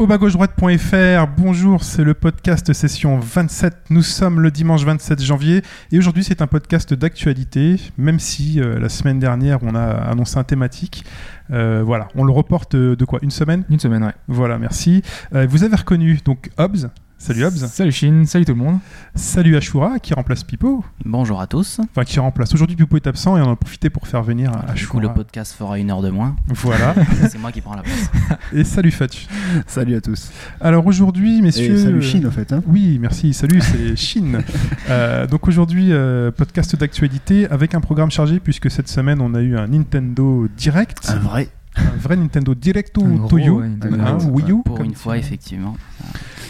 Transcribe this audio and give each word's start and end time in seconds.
Au 0.00 0.06
bas 0.06 0.16
gauche 0.16 0.32
droite.fr, 0.32 1.26
bonjour, 1.36 1.84
c'est 1.84 2.04
le 2.04 2.14
podcast 2.14 2.72
session 2.72 3.18
27. 3.18 3.90
Nous 3.90 4.00
sommes 4.00 4.40
le 4.40 4.50
dimanche 4.50 4.82
27 4.82 5.20
janvier 5.20 5.60
et 5.92 5.98
aujourd'hui 5.98 6.24
c'est 6.24 6.40
un 6.40 6.46
podcast 6.46 6.94
d'actualité, 6.94 7.76
même 7.98 8.18
si 8.18 8.62
euh, 8.62 8.78
la 8.78 8.88
semaine 8.88 9.18
dernière 9.18 9.58
on 9.62 9.74
a 9.74 9.84
annoncé 9.84 10.38
un 10.38 10.44
thématique. 10.44 11.04
Euh, 11.50 11.82
voilà, 11.84 12.08
on 12.14 12.24
le 12.24 12.32
reporte 12.32 12.76
euh, 12.76 12.96
de 12.96 13.04
quoi? 13.04 13.18
Une 13.20 13.30
semaine? 13.30 13.64
Une 13.68 13.78
semaine, 13.78 14.02
ouais. 14.02 14.14
Voilà, 14.26 14.56
merci. 14.56 15.02
Euh, 15.34 15.46
vous 15.46 15.64
avez 15.64 15.76
reconnu 15.76 16.18
donc 16.24 16.48
Hobbs. 16.56 16.88
Salut 17.22 17.44
Hobbs. 17.44 17.66
Salut 17.66 17.92
Chine, 17.92 18.24
salut 18.24 18.46
tout 18.46 18.52
le 18.54 18.58
monde. 18.58 18.78
Salut 19.14 19.54
Ashura 19.54 19.98
qui 19.98 20.14
remplace 20.14 20.42
Pipo. 20.42 20.82
Bonjour 21.04 21.38
à 21.42 21.46
tous. 21.46 21.78
Enfin 21.90 22.02
qui 22.04 22.18
remplace. 22.18 22.54
Aujourd'hui 22.54 22.76
Pipo 22.76 22.96
est 22.96 23.06
absent 23.06 23.36
et 23.36 23.42
on 23.42 23.44
en 23.44 23.52
a 23.52 23.56
profité 23.56 23.90
pour 23.90 24.06
faire 24.08 24.22
venir 24.22 24.50
Du 24.52 24.56
coup, 24.86 24.96
Ashura. 24.96 25.02
le 25.02 25.12
podcast 25.12 25.54
fera 25.54 25.78
une 25.78 25.90
heure 25.90 26.00
de 26.00 26.08
moins. 26.08 26.34
Voilà. 26.48 26.94
C'est 27.30 27.36
moi 27.38 27.52
qui 27.52 27.60
prends 27.60 27.74
la 27.76 27.82
place. 27.82 28.10
et 28.54 28.64
salut 28.64 28.90
Fatch. 28.90 29.28
Salut 29.66 29.96
à 29.96 30.00
tous. 30.00 30.30
Alors 30.62 30.86
aujourd'hui 30.86 31.42
messieurs... 31.42 31.74
Et 31.74 31.78
salut 31.78 32.00
Chine, 32.00 32.26
en 32.26 32.30
fait. 32.30 32.54
Hein. 32.54 32.62
Oui, 32.66 32.98
merci. 32.98 33.34
Salut, 33.34 33.60
c'est 33.60 33.96
Chine. 33.96 34.40
Euh, 34.88 35.26
donc 35.26 35.46
aujourd'hui, 35.46 35.92
euh, 35.92 36.30
podcast 36.30 36.74
d'actualité 36.74 37.46
avec 37.50 37.74
un 37.74 37.82
programme 37.82 38.10
chargé 38.10 38.40
puisque 38.40 38.70
cette 38.70 38.88
semaine 38.88 39.20
on 39.20 39.34
a 39.34 39.42
eu 39.42 39.58
un 39.58 39.66
Nintendo 39.66 40.48
Direct, 40.56 41.10
Un 41.10 41.16
vrai. 41.18 41.48
un 41.76 41.98
vrai 41.98 42.16
Nintendo 42.16 42.54
Direct 42.54 42.96
Un 42.96 43.02
to, 43.02 43.06
gros, 43.06 43.28
to 43.28 43.38
you, 43.38 43.60
ouais, 43.60 43.66
hein. 44.00 44.18
Wii 44.30 44.52
U. 44.52 44.62
Pour 44.64 44.80
une 44.80 44.94
fois, 44.94 45.18
effectivement. 45.18 45.76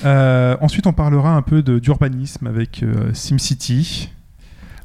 Euh, 0.05 0.57
ensuite, 0.61 0.87
on 0.87 0.93
parlera 0.93 1.35
un 1.35 1.43
peu 1.43 1.63
de- 1.63 1.79
d'urbanisme 1.79 2.47
avec 2.47 2.83
euh, 2.83 3.13
SimCity. 3.13 4.11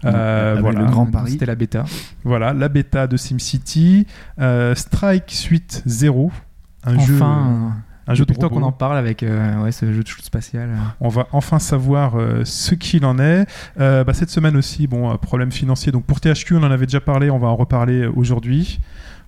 Euh, 0.04 0.58
voilà. 0.62 0.82
le 0.82 0.86
grand 0.86 1.06
Donc, 1.06 1.14
pari. 1.14 1.32
C'était 1.32 1.46
la 1.48 1.56
bêta. 1.56 1.86
voilà, 2.24 2.54
la 2.54 2.70
bêta 2.70 3.08
de 3.08 3.18
SimCity, 3.18 4.06
euh, 4.40 4.76
Strike 4.76 5.32
Suite 5.32 5.82
0, 5.86 6.32
un 6.84 7.00
jeu, 7.00 7.16
Enfin, 7.16 7.74
un 8.08 8.14
jeu 8.14 8.24
de 8.26 8.34
qu'on 8.34 8.62
en 8.62 8.72
parle 8.72 8.98
avec 8.98 9.24
euh, 9.24 9.64
ouais, 9.64 9.72
ce 9.72 9.92
jeu 9.92 10.04
de 10.04 10.08
shoot 10.08 10.24
spatial. 10.24 10.70
On 11.00 11.10
va 11.10 11.28
enfin 11.32 11.58
savoir 11.58 12.20
euh, 12.20 12.42
ce 12.46 12.76
qu'il 12.76 13.04
en 13.06 13.18
est. 13.18 13.48
Euh, 13.80 14.04
bah, 14.04 14.14
cette 14.14 14.30
semaine 14.30 14.56
aussi, 14.58 14.86
bon, 14.86 15.18
problème 15.18 15.52
financier. 15.52 15.92
Donc 15.92 16.04
pour 16.06 16.20
THQ, 16.22 16.56
on 16.58 16.64
en 16.64 16.70
avait 16.72 16.86
déjà 16.86 17.02
parlé, 17.02 17.32
on 17.32 17.40
va 17.40 17.48
en 17.48 17.56
reparler 17.56 18.06
aujourd'hui. 18.06 18.80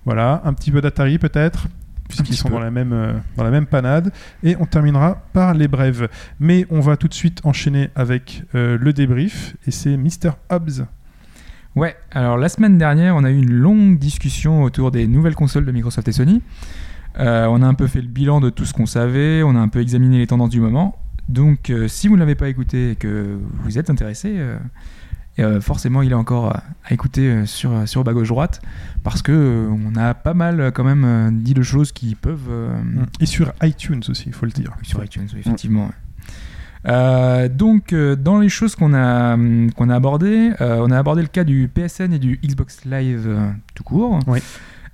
Voilà, 0.04 0.42
un 0.44 0.52
petit 0.52 0.70
peu 0.70 0.80
d'Atari 0.80 1.18
peut-être, 1.18 1.66
puisqu'ils 2.08 2.36
sont 2.36 2.48
peu. 2.48 2.54
dans 2.54 2.60
la, 2.60 2.70
même, 2.70 2.92
euh, 2.92 3.12
dans 3.36 3.44
la 3.44 3.50
même 3.50 3.66
panade. 3.66 4.12
Et 4.42 4.56
on 4.58 4.66
terminera 4.66 5.22
par 5.32 5.54
les 5.54 5.68
brèves. 5.68 6.08
Mais 6.40 6.66
on 6.70 6.80
va 6.80 6.96
tout 6.96 7.08
de 7.08 7.14
suite 7.14 7.40
enchaîner 7.44 7.90
avec 7.94 8.42
euh, 8.54 8.76
le 8.80 8.92
débrief. 8.92 9.56
Et 9.66 9.70
c'est 9.70 9.96
Mr. 9.96 10.32
Hobbs. 10.50 10.86
Ouais, 11.76 11.96
alors 12.10 12.38
la 12.38 12.48
semaine 12.48 12.78
dernière, 12.78 13.14
on 13.14 13.24
a 13.24 13.30
eu 13.30 13.36
une 13.36 13.52
longue 13.52 13.98
discussion 13.98 14.62
autour 14.62 14.90
des 14.90 15.06
nouvelles 15.06 15.36
consoles 15.36 15.64
de 15.64 15.70
Microsoft 15.70 16.08
et 16.08 16.12
Sony. 16.12 16.42
Euh, 17.18 17.46
on 17.46 17.62
a 17.62 17.66
un 17.66 17.74
peu 17.74 17.86
fait 17.86 18.00
le 18.00 18.08
bilan 18.08 18.40
de 18.40 18.50
tout 18.50 18.64
ce 18.64 18.72
qu'on 18.72 18.86
savait, 18.86 19.42
on 19.42 19.54
a 19.54 19.58
un 19.58 19.68
peu 19.68 19.80
examiné 19.80 20.18
les 20.18 20.26
tendances 20.26 20.50
du 20.50 20.60
moment. 20.60 20.98
Donc, 21.28 21.70
euh, 21.70 21.86
si 21.88 22.08
vous 22.08 22.14
ne 22.14 22.20
l'avez 22.20 22.34
pas 22.34 22.48
écouté 22.48 22.92
et 22.92 22.96
que 22.96 23.38
vous 23.62 23.78
êtes 23.78 23.90
intéressé, 23.90 24.40
euh, 25.40 25.56
euh, 25.56 25.60
forcément, 25.60 26.02
il 26.02 26.10
est 26.12 26.14
encore 26.14 26.46
à, 26.54 26.62
à 26.84 26.92
écouter 26.94 27.28
euh, 27.28 27.46
sur, 27.46 27.88
sur 27.88 28.04
bas 28.04 28.12
gauche 28.12 28.28
droite 28.28 28.60
parce 29.02 29.22
que 29.22 29.32
euh, 29.32 29.68
on 29.70 29.96
a 29.96 30.14
pas 30.14 30.34
mal 30.34 30.60
euh, 30.60 30.70
quand 30.70 30.84
même 30.84 31.04
euh, 31.04 31.30
dit 31.32 31.54
de 31.54 31.62
choses 31.62 31.92
qui 31.92 32.14
peuvent 32.14 32.48
euh, 32.50 32.72
Et 33.20 33.26
sur 33.26 33.52
iTunes 33.62 34.02
aussi, 34.08 34.24
il 34.26 34.32
faut 34.32 34.46
le 34.46 34.52
dire. 34.52 34.72
sur 34.82 35.02
iTunes, 35.04 35.26
oui, 35.32 35.40
effectivement. 35.40 35.86
ouais. 35.86 35.92
Euh, 36.86 37.48
donc, 37.48 37.92
euh, 37.92 38.14
dans 38.14 38.38
les 38.38 38.48
choses 38.48 38.76
qu'on 38.76 38.94
a, 38.94 39.36
qu'on 39.76 39.90
a 39.90 39.94
abordées, 39.96 40.52
euh, 40.60 40.78
on 40.86 40.90
a 40.90 40.98
abordé 40.98 41.22
le 41.22 41.28
cas 41.28 41.44
du 41.44 41.68
PSN 41.72 42.12
et 42.12 42.18
du 42.18 42.38
Xbox 42.44 42.84
Live 42.84 43.24
euh, 43.26 43.50
tout 43.74 43.82
court. 43.82 44.20
Oui. 44.26 44.38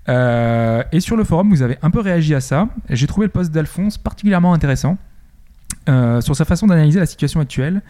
Euh, 0.09 0.83
et 0.93 1.01
sur 1.01 1.17
le 1.17 1.25
forum, 1.25 1.51
vous 1.51 1.63
avez 1.63 1.79
un 1.83 1.91
peu 1.91 2.01
réagi 2.01 2.35
à 2.35 2.41
ça. 2.41 2.69
J'ai 2.91 3.07
trouvé 3.07 3.27
le 3.27 3.33
post 3.33 3.51
d'Alphonse 3.53 3.99
particulièrement 3.99 4.53
intéressant. 4.55 4.97
Euh, 5.89 6.21
sur 6.21 6.35
sa 6.37 6.45
façon 6.45 6.67
d'analyser 6.67 7.01
la 7.01 7.07
situation 7.07 7.41
actuelle, 7.41 7.83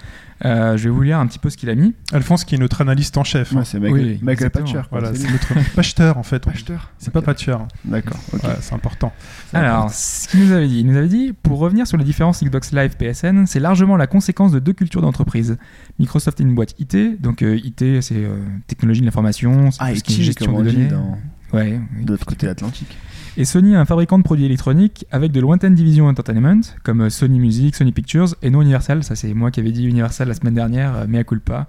Euh, 0.45 0.77
je 0.77 0.85
vais 0.85 0.91
vous 0.91 1.01
lire 1.03 1.19
un 1.21 1.27
petit 1.29 1.39
peu 1.39 1.49
ce 1.49 1.57
qu'il 1.57 1.71
a 1.71 1.77
mis. 1.77 1.95
Alphonse 2.13 2.45
qui 2.45 2.57
est 2.57 2.59
notre 2.59 2.81
analyste 2.81 3.17
en 3.17 3.23
chef. 3.25 3.53
hein. 3.55 3.59
Ouais, 3.61 3.65
c'est 3.65 3.79
Michael, 3.79 4.05
Oui, 4.05 4.19
Michael. 4.21 4.51
Patcher. 4.51 4.81
Voilà, 4.91 5.15
c'est 5.15 5.31
notre 5.31 5.55
Pacheteur 5.77 6.19
en 6.19 6.25
fait. 6.25 6.45
Pacheteur 6.45 6.91
C'est 6.99 7.13
pas 7.13 7.21
Ok. 7.21 7.27
Patcher. 7.27 7.57
D'accord. 7.85 8.19
ok. 8.33 8.41
Voilà, 8.43 8.57
c'est 8.61 8.75
important. 8.75 9.13
Alors, 9.53 9.91
ce 9.93 10.27
qu'il 10.29 10.45
nous 10.45 10.53
avait 10.53 10.67
dit, 10.67 10.81
il 10.81 10.87
nous 10.87 10.97
avait 10.97 11.09
dit, 11.09 11.33
pour 11.41 11.61
revenir 11.61 11.87
sur 11.87 11.97
les 11.97 12.05
différences 12.05 12.43
Xbox 12.43 12.73
Live 12.73 12.97
PSN, 12.99 13.47
c'est 13.47 13.61
largement 13.61 13.97
la 13.97 14.09
conséquence 14.09 14.51
de 14.51 14.59
deux 14.59 14.73
cultures 14.73 15.03
d'entreprise. 15.03 15.57
Microsoft 16.01 16.41
est 16.41 16.43
une 16.43 16.55
boîte 16.57 16.75
IT, 16.81 17.21
donc 17.23 17.43
euh, 17.43 17.57
IT 17.63 18.03
c'est 18.03 18.15
euh, 18.17 18.37
technologie 18.67 19.01
de 19.01 19.07
l'information, 19.07 19.71
c'est 19.71 19.79
Ah, 19.81 19.87
tout 19.91 19.93
et 19.93 19.99
ce 19.99 20.03
qui 20.05 20.21
est 20.21 20.25
gestion 20.25 20.59
de 20.59 20.65
données. 20.65 20.89
dans- 20.89 21.17
Ouais, 21.53 21.81
de 22.03 22.11
l'autre 22.11 22.27
côté 22.27 22.47
de 22.47 22.51
l'Atlantique. 22.51 22.99
Et 23.37 23.45
Sony 23.45 23.73
est 23.73 23.77
un 23.77 23.85
fabricant 23.85 24.19
de 24.19 24.23
produits 24.23 24.45
électroniques 24.45 25.07
avec 25.11 25.33
de 25.33 25.41
lointaines 25.41 25.75
divisions 25.75 26.07
entertainment, 26.07 26.61
comme 26.85 27.11
Sony 27.11 27.41
Music, 27.41 27.75
Sony 27.75 27.91
Pictures 27.91 28.35
et 28.43 28.51
non 28.51 28.63
Universal. 28.63 29.03
Ça, 29.03 29.17
c'est 29.17 29.35
moi 29.35 29.51
qui 29.51 29.61
avais 29.61 29.73
dit 29.73 29.85
Universal 29.87 30.29
la 30.29 30.35
semaine 30.35 30.55
dernière, 30.55 30.95
euh, 30.95 31.07
mea 31.09 31.25
culpa. 31.25 31.67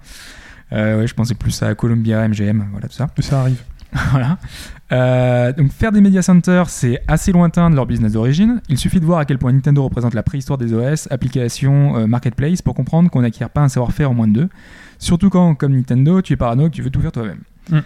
Euh, 0.74 1.00
ouais, 1.00 1.08
je 1.08 1.14
pensais 1.14 1.34
plus 1.34 1.64
à 1.64 1.74
Columbia, 1.74 2.28
MGM, 2.28 2.68
voilà 2.72 2.88
tout 2.88 2.94
ça. 2.94 3.08
Mais 3.18 3.24
ça 3.24 3.42
arrive. 3.42 3.62
voilà. 4.12 4.38
Euh, 4.92 5.54
donc 5.54 5.72
faire 5.72 5.92
des 5.92 6.02
media 6.02 6.22
centers, 6.22 6.70
c'est 6.70 7.02
assez 7.08 7.32
lointain 7.32 7.70
de 7.70 7.76
leur 7.76 7.86
business 7.86 8.14
d'origine. 8.14 8.62
Il 8.70 8.78
suffit 8.78 9.00
de 9.00 9.06
voir 9.06 9.20
à 9.20 9.26
quel 9.26 9.38
point 9.38 9.52
Nintendo 9.52 9.84
représente 9.84 10.14
la 10.14 10.24
préhistoire 10.24 10.58
des 10.58 10.74
OS, 10.74 11.08
applications, 11.12 11.98
euh, 11.98 12.08
marketplace 12.08 12.62
pour 12.62 12.76
comprendre 12.76 13.10
qu'on 13.10 13.22
n'acquiert 13.22 13.50
pas 13.50 13.62
un 13.62 13.70
savoir-faire 13.70 14.12
en 14.12 14.14
moins 14.14 14.28
de 14.28 14.34
deux. 14.34 14.50
Surtout 15.00 15.30
quand, 15.30 15.56
comme 15.56 15.74
Nintendo, 15.74 16.22
tu 16.22 16.34
es 16.34 16.36
parano, 16.36 16.70
que 16.70 16.76
tu 16.76 16.82
veux 16.82 16.92
tout 16.92 17.02
faire 17.02 17.12
toi-même. 17.12 17.42
Mm. 17.70 17.80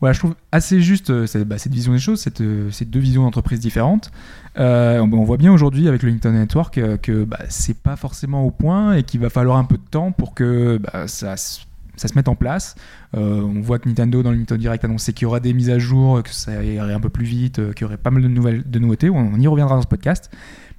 Voilà, 0.00 0.12
je 0.12 0.18
trouve 0.18 0.34
assez 0.52 0.80
juste 0.82 1.10
euh, 1.10 1.26
cette, 1.26 1.48
bah, 1.48 1.56
cette 1.56 1.72
vision 1.72 1.92
des 1.92 1.98
choses, 1.98 2.20
cette, 2.20 2.40
euh, 2.42 2.70
ces 2.70 2.84
deux 2.84 2.98
visions 3.00 3.22
d'entreprise 3.22 3.60
différentes. 3.60 4.10
Euh, 4.58 4.98
on, 4.98 5.24
voit 5.24 5.36
bien 5.38 5.52
aujourd'hui 5.52 5.88
avec 5.88 6.02
le 6.02 6.10
Nintendo 6.10 6.38
Network 6.38 6.78
que 7.00 7.24
bah, 7.24 7.38
c'est 7.48 7.78
pas 7.78 7.96
forcément 7.96 8.44
au 8.44 8.50
point 8.50 8.94
et 8.94 9.02
qu'il 9.02 9.20
va 9.20 9.30
falloir 9.30 9.56
un 9.56 9.64
peu 9.64 9.76
de 9.76 9.88
temps 9.90 10.12
pour 10.12 10.34
que 10.34 10.78
bah, 10.78 11.06
ça, 11.06 11.36
se- 11.36 11.60
ça 11.96 12.08
se 12.08 12.14
mette 12.16 12.28
en 12.28 12.34
place. 12.34 12.74
Euh, 13.16 13.40
on 13.42 13.60
voit 13.62 13.78
que 13.78 13.88
Nintendo 13.88 14.22
dans 14.22 14.30
le 14.32 14.36
Nintendo 14.36 14.60
Direct 14.60 14.84
annonçait 14.84 15.12
qu'il 15.14 15.22
y 15.22 15.26
aura 15.26 15.40
des 15.40 15.54
mises 15.54 15.70
à 15.70 15.78
jour, 15.78 16.22
que 16.22 16.30
ça 16.30 16.62
irait 16.62 16.92
un 16.92 17.00
peu 17.00 17.08
plus 17.08 17.24
vite, 17.24 17.72
qu'il 17.74 17.82
y 17.82 17.84
aurait 17.84 17.96
pas 17.96 18.10
mal 18.10 18.22
de, 18.22 18.28
nouvelles, 18.28 18.62
de 18.68 18.78
nouveautés. 18.78 19.08
On, 19.10 19.34
y 19.38 19.46
reviendra 19.46 19.76
dans 19.76 19.82
ce 19.82 19.86
podcast. 19.86 20.30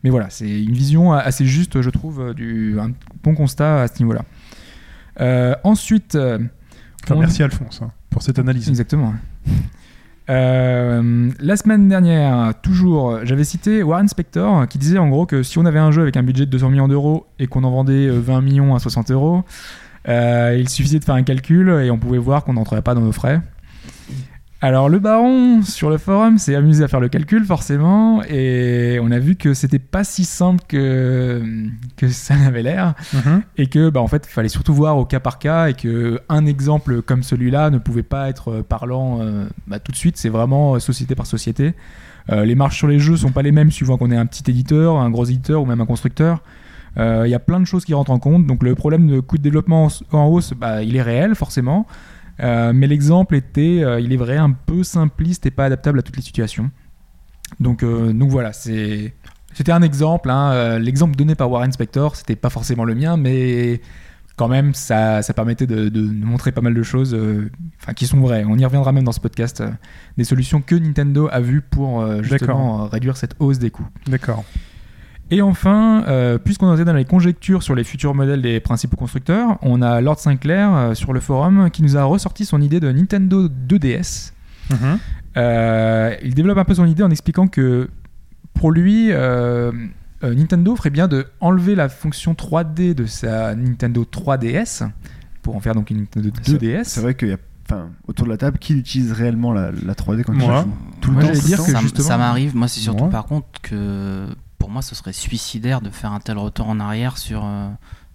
Mais 0.04 0.12
voilà, 0.12 0.30
c'est 0.30 0.62
une 0.64 0.74
vision 0.74 1.14
assez 1.14 1.46
juste, 1.46 1.82
je 1.82 1.90
trouve, 1.90 2.34
du, 2.36 2.80
un 2.80 2.92
bon 3.24 3.34
constat 3.34 3.82
à 3.82 3.88
ce 3.88 3.98
niveau-là. 4.04 4.24
Euh, 5.22 5.56
ensuite, 5.64 6.16
Enfin, 6.16 7.16
on- 7.16 7.20
merci 7.20 7.44
Alphonse 7.44 7.82
hein, 7.84 7.92
pour 8.16 8.24
cette 8.24 8.40
analyse. 8.40 8.70
Exactement. 8.70 9.14
Euh, 10.28 11.30
la 11.40 11.56
semaine 11.56 11.88
dernière, 11.88 12.56
toujours, 12.64 13.20
j'avais 13.26 13.44
cité 13.44 13.84
Warren 13.84 14.08
Spector 14.08 14.68
qui 14.68 14.80
disait 14.80 14.98
en 14.98 15.08
gros 15.08 15.28
que 15.28 15.44
si 15.44 15.60
on 15.60 15.66
avait 15.66 15.78
un 15.78 15.92
jeu 15.92 16.02
avec 16.02 16.18
un 16.18 16.24
budget 16.24 16.48
de 16.48 16.50
200 16.50 16.72
millions 16.72 16.88
d'euros 16.88 17.28
et 17.38 17.46
qu'on 17.46 17.64
en 17.64 17.70
vendait 17.70 18.08
euh, 18.08 18.20
20 18.20 18.42
millions 18.42 18.74
à 18.74 18.80
60 18.80 19.12
euros, 19.12 19.44
euh, 20.10 20.58
il 20.60 20.68
suffisait 20.68 20.98
de 20.98 21.04
faire 21.04 21.14
un 21.14 21.22
calcul 21.22 21.70
et 21.70 21.92
on 21.92 22.00
pouvait 22.00 22.18
voir 22.18 22.44
qu'on 22.44 22.54
n'entrerait 22.54 22.82
pas 22.82 22.96
dans 22.96 23.02
nos 23.02 23.12
frais. 23.12 23.40
Alors 24.66 24.90
le 24.90 24.98
baron 24.98 25.62
sur 25.62 25.92
le 25.92 26.00
forum 26.00 26.40
s'est 26.40 26.56
amusé 26.56 26.84
à 26.84 26.88
faire 26.88 27.00
le 27.00 27.08
calcul 27.08 27.46
forcément 27.46 28.24
et 28.24 28.98
on 29.00 29.12
a 29.12 29.20
vu 29.20 29.36
que 29.36 29.54
c'était 29.54 29.78
pas 29.78 30.04
si 30.04 30.26
simple 30.26 30.64
que, 30.68 31.40
que 31.96 32.08
ça 32.08 32.36
n'avait 32.36 32.64
l'air. 32.64 32.96
Mhm. 33.14 33.44
et 33.58 33.68
que 33.68 33.92
bah, 33.92 34.02
en 34.02 34.08
fait 34.08 34.26
il 34.28 34.34
fallait 34.34 34.50
surtout 34.50 34.74
voir 34.74 34.98
au 34.98 35.06
cas 35.06 35.20
par 35.20 35.38
cas 35.38 35.68
et 35.68 35.76
que 35.76 36.20
un 36.30 36.48
exemple 36.48 37.04
comme 37.04 37.22
celui-là 37.22 37.70
ne 37.70 37.78
pouvait 37.78 38.02
pas 38.02 38.28
être 38.28 38.50
euh, 38.54 38.64
parlant 38.64 39.20
euh, 39.22 39.46
bah, 39.68 39.78
tout 39.78 39.92
de 39.92 39.98
suite. 39.98 40.18
C'est 40.18 40.30
vraiment 40.30 40.74
euh, 40.74 40.80
société 40.80 41.14
par 41.14 41.28
société. 41.28 41.76
Euh, 42.32 42.44
les 42.44 42.56
marges 42.56 42.76
sur 42.76 42.88
les 42.88 42.98
jeux 42.98 43.18
sont 43.18 43.32
pas 43.32 43.44
les 43.44 43.52
mêmes 43.52 43.70
suivant 43.70 44.00
qu'on 44.00 44.10
est 44.10 44.18
un 44.18 44.26
petit 44.26 44.50
éditeur 44.50 44.96
un 44.96 45.12
gros 45.12 45.26
éditeur 45.26 45.62
ou 45.62 45.68
même 45.68 45.82
un 45.82 45.86
constructeur. 45.86 46.42
Euh, 46.98 47.28
il 47.28 47.30
y 47.30 47.36
a 47.36 47.40
plein 47.40 47.60
de 47.60 47.66
choses 47.66 47.86
qui 47.86 47.94
rentrent 47.94 48.10
en 48.10 48.18
compte. 48.18 48.48
Donc 48.48 48.64
le 48.64 48.74
problème 48.74 49.06
de 49.06 49.20
coût 49.20 49.38
de 49.38 49.44
développement 49.44 49.90
en, 50.12 50.18
en 50.18 50.26
hausse 50.26 50.54
bah, 50.60 50.82
il 50.82 50.96
est 50.96 51.04
réel 51.04 51.36
forcément 51.36 51.86
Euh, 52.42 52.74
mais 52.74 52.88
l'exemple 52.88 53.36
était 53.36 53.82
euh, 53.82 54.00
il 54.00 54.12
est 54.12 54.18
vrai 54.18 54.36
un 54.36 54.52
peu 54.52 54.84
simpliste 54.84 55.46
et 55.46 55.52
pas 55.52 55.66
adaptable 55.66 56.00
à 56.00 56.02
toutes 56.02 56.18
les 56.18 56.22
situations 56.22 56.70
donc, 57.62 57.82
euh, 57.82 58.12
donc 58.12 58.30
voilà 58.30 58.52
c'était 58.52 59.14
un 59.70 59.82
exemple. 59.82 60.30
hein. 60.30 60.78
L'exemple 60.80 61.16
donné 61.16 61.34
par 61.36 61.50
Warren 61.50 61.72
Spector, 61.72 62.18
c'était 62.18 62.36
pas 62.36 62.50
forcément 62.50 62.84
le 62.84 62.94
mien, 62.94 63.16
mais 63.16 63.80
quand 64.36 64.50
même, 64.50 64.74
ça, 64.74 65.22
ça 65.22 65.34
permettait 65.34 65.66
de, 65.66 65.88
de 65.88 66.02
montrer 66.02 66.52
pas 66.52 66.60
mal 66.60 66.74
de 66.74 66.84
choses 66.84 67.18
enfin, 67.82 67.94
qui 67.94 68.06
sont 68.06 68.20
vraies. 68.20 68.44
On 68.46 68.58
y 68.58 68.66
reviendra 68.66 68.92
même 68.92 69.06
dans 69.06 69.14
ce 69.14 69.22
podcast. 69.22 69.64
des 70.18 70.26
solutions 70.26 70.62
que 70.62 70.76
Nintendo 70.76 71.30
a 71.32 71.40
vues 71.40 71.62
pour 71.62 72.06
justement 72.22 72.88
réduire 72.90 73.16
cette 73.16 73.36
hausse 73.40 73.60
des 73.60 73.72
coûts. 73.72 73.88
D'accord. 74.08 74.44
Et 75.32 75.42
enfin, 75.42 76.04
euh, 76.08 76.38
puisqu'on 76.38 76.74
était 76.76 76.86
dans 76.86 76.94
les 76.94 77.06
conjectures 77.06 77.64
sur 77.64 77.74
les 77.74 77.84
futurs 77.84 78.14
modèles 78.14 78.42
des 78.44 78.60
principaux 78.60 78.96
constructeurs, 78.96 79.58
on 79.64 79.82
a 79.82 80.00
Lord 80.02 80.20
Sinclair 80.20 80.74
euh, 80.74 80.94
sur 80.94 81.14
le 81.14 81.20
forum 81.20 81.70
qui 81.72 81.82
nous 81.82 81.98
a 81.98 82.04
ressorti 82.04 82.46
son 82.46 82.62
idée 82.62 82.80
de 82.80 82.92
Nintendo 82.92 83.48
2DS. 83.48 84.34
Mhm. 84.70 85.00
Euh, 85.38 86.16
il 86.24 86.34
développe 86.36 86.58
un 86.60 86.64
peu 86.66 86.76
son 86.76 86.86
idée 86.86 87.04
en 87.04 87.10
expliquant 87.10 87.48
que 87.48 87.90
pour 88.54 88.72
lui, 88.72 89.12
euh, 89.12 89.72
euh, 90.24 90.34
Nintendo 90.36 90.76
ferait 90.76 90.92
bien 90.92 91.08
de 91.08 91.26
enlever 91.42 91.76
la 91.76 91.90
fonction 91.90 92.34
3D 92.34 92.94
de 92.94 93.06
sa 93.06 93.56
Nintendo 93.56 94.06
3DS 94.06 94.88
pour 95.42 95.56
en 95.56 95.60
faire 95.60 95.74
donc 95.76 95.90
une 95.90 95.98
Nintendo 96.02 96.30
C'est- 96.42 96.52
2DS. 96.54 96.84
C'est 96.86 97.02
vrai 97.02 97.16
qu'il 97.16 97.30
y 97.30 97.34
a. 97.34 97.38
Enfin, 97.68 97.90
autour 98.08 98.28
de 98.28 98.32
la 98.32 98.38
table, 98.38 98.60
qui 98.60 98.74
utilise 98.78 99.12
réellement 99.12 99.52
la, 99.52 99.72
la 99.72 99.96
3D 99.96 100.22
quand 100.24 100.34
Moi. 100.34 100.64
il 100.66 100.70
joue 100.70 100.76
Tout 101.02 101.10
le 101.10 101.16
Moi, 101.16 101.24
temps, 101.24 101.34
tout 101.34 101.48
dire 101.48 101.58
temps 101.58 101.64
que 101.96 102.02
ça, 102.04 102.16
m'arrive. 102.16 102.56
Moi, 102.56 102.68
c'est 102.68 102.80
surtout 102.80 103.06
Moi. 103.06 103.10
par 103.12 103.26
contre 103.26 103.48
que 103.64 104.28
pour 104.66 104.72
moi, 104.74 104.82
ce 104.82 104.96
serait 104.96 105.14
suicidaire 105.14 105.80
de 105.80 105.92
faire 105.92 106.12
un 106.12 106.20
tel 106.20 106.40
retour 106.40 106.68
en 106.68 106.80
arrière 106.80 107.20
sur, 107.20 107.44
euh, 107.46 107.68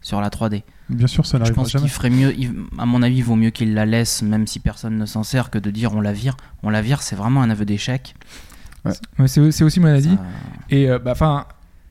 sur 0.02 0.20
la 0.20 0.30
3D. 0.30 0.64
Bien 0.88 1.06
sûr, 1.06 1.24
ça 1.24 1.36
Je 1.38 1.42
n'arrivera 1.44 1.62
pense 1.62 1.70
jamais. 1.70 1.84
qu'il 1.84 1.92
ferait 1.92 2.10
mieux, 2.10 2.34
il- 2.36 2.52
à 2.76 2.86
mon 2.86 3.02
avis, 3.02 3.18
il 3.18 3.22
vaut 3.24 3.36
mieux 3.36 3.50
qu'il 3.50 3.72
la 3.74 3.86
laisse, 3.86 4.22
même 4.22 4.48
si 4.48 4.58
personne 4.58 4.98
ne 4.98 5.06
s'en 5.06 5.22
sert, 5.22 5.50
que 5.50 5.58
de 5.58 5.70
dire 5.70 5.92
on 5.94 6.00
la 6.00 6.12
vire. 6.12 6.36
On 6.64 6.70
la 6.70 6.82
vire, 6.82 7.02
c'est 7.02 7.14
vraiment 7.14 7.40
un 7.42 7.50
aveu 7.50 7.64
d'échec. 7.64 8.16
Ouais, 8.84 9.28
c'est 9.28 9.62
aussi 9.62 9.78
mon 9.78 9.86
avis. 9.86 10.08
Ça- 10.16 10.20
Et 10.70 10.90
euh, 10.90 10.98
bah, 10.98 11.12
enfin, 11.12 11.44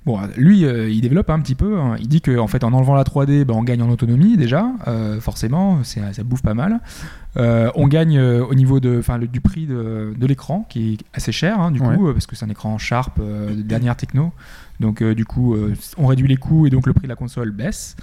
bon, 0.06 0.20
lui, 0.36 0.66
euh, 0.66 0.90
il 0.90 1.00
développe 1.00 1.30
un 1.30 1.40
petit 1.40 1.56
peu. 1.56 1.80
hein. 1.80 1.96
Il 2.02 2.10
dit 2.10 2.20
que 2.20 2.38
en 2.38 2.48
fait, 2.48 2.66
en 2.66 2.74
enlevant 2.74 2.96
la 2.96 3.06
3D, 3.06 3.46
bah, 3.46 3.54
on 3.56 3.64
gagne 3.64 3.82
en 3.82 3.90
autonomie 3.90 4.36
déjà, 4.36 4.68
euh, 4.88 5.22
forcément, 5.22 5.82
ça 5.86 6.02
bouffe 6.26 6.42
pas 6.42 6.54
mal. 6.56 6.82
Euh, 7.38 7.70
on 7.76 7.88
gagne 7.88 8.18
euh, 8.18 8.44
au 8.44 8.56
niveau 8.56 8.80
de, 8.80 9.02
le- 9.18 9.28
du 9.28 9.40
prix 9.42 9.66
de, 9.68 10.14
de 10.18 10.26
l'écran, 10.28 10.66
qui 10.70 10.94
est 10.94 10.98
assez 11.14 11.32
cher, 11.32 11.60
hein, 11.60 11.72
du 11.72 11.80
Ouais. 11.82 11.96
coup, 11.96 12.08
euh, 12.08 12.14
parce 12.14 12.26
que 12.28 12.36
c'est 12.36 12.46
un 12.46 12.50
écran 12.50 12.78
Sharp 12.78 13.20
de 13.20 13.62
dernière 13.62 13.96
techno. 13.96 14.32
Donc, 14.80 15.04
du 15.04 15.26
coup, 15.26 15.56
on 15.98 16.08
réduit 16.08 16.28
les 16.28 16.38
coûts 16.38 16.66
et 16.66 16.70
donc 16.70 16.88
le 16.88 16.94
prix 16.94 17.04
de 17.04 17.10
la 17.10 17.16
console 17.18 17.52
baisse. 17.52 17.96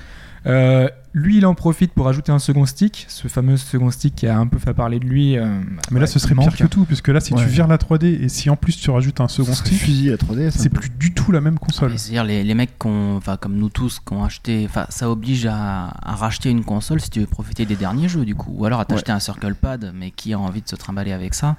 Euh, 0.47 0.89
lui, 1.13 1.39
il 1.39 1.47
en 1.47 1.55
profite 1.55 1.93
pour 1.93 2.07
ajouter 2.09 2.31
un 2.31 2.39
second 2.39 2.67
stick, 2.67 3.07
ce 3.09 3.27
fameux 3.27 3.57
second 3.57 3.91
stick 3.91 4.15
qui 4.15 4.27
a 4.27 4.39
un 4.39 4.47
peu 4.47 4.59
fait 4.59 4.75
parler 4.75 5.01
de 5.01 5.05
lui. 5.07 5.37
euh, 5.39 5.47
Mais 5.91 5.99
là, 5.99 6.01
ouais, 6.03 6.07
ce 6.07 6.19
serait 6.19 6.35
manque. 6.35 6.53
pire 6.55 6.67
que 6.69 6.71
tout, 6.73 6.85
puisque 6.85 7.09
là, 7.09 7.21
si 7.21 7.33
Ouais. 7.35 7.43
tu 7.43 7.49
vires 7.49 7.67
la 7.67 7.79
3D 7.79 8.05
et 8.23 8.29
si 8.29 8.49
en 8.51 8.57
plus 8.57 8.77
tu 8.77 8.91
rajoutes 8.91 9.21
un 9.21 9.29
second 9.29 9.55
stick, 9.55 9.79
fusil 9.79 10.13
à 10.13 10.17
3D. 10.17 10.51
c'est 10.51 10.69
plus 10.69 10.91
du 10.91 11.15
tout 11.15 11.33
la 11.33 11.41
même 11.41 11.59
console. 11.59 11.99
C'est-à-dire 11.99 12.23
les, 12.25 12.45
les 12.45 12.55
mecs 12.55 12.79
qu'on, 12.79 13.17
enfin 13.17 13.37
comme 13.37 13.57
nous 13.57 13.71
tous, 13.71 13.99
qui 13.99 14.13
ont 14.13 14.23
acheté, 14.25 14.67
enfin 14.69 14.87
ça 14.91 15.11
oblige 15.11 15.47
à, 15.47 15.87
à 16.03 16.15
racheter 16.15 16.51
une 16.51 16.65
console 16.65 17.01
si 17.01 17.11
tu 17.11 17.21
veux 17.21 17.27
profiter 17.27 17.65
des 17.65 17.77
derniers 17.77 18.09
jeux 18.09 18.25
du 18.25 18.35
coup, 18.35 18.53
ou 18.55 18.65
alors 18.67 18.79
à 18.81 18.85
t'acheter 18.85 19.11
un 19.13 19.21
Circle 19.21 19.55
Pad, 19.55 19.93
mais 19.95 20.11
qui 20.11 20.33
a 20.35 20.39
envie 20.39 20.63
de 20.63 20.69
se 20.69 20.77
trimballer 20.77 21.13
avec 21.13 21.35
ça 21.35 21.57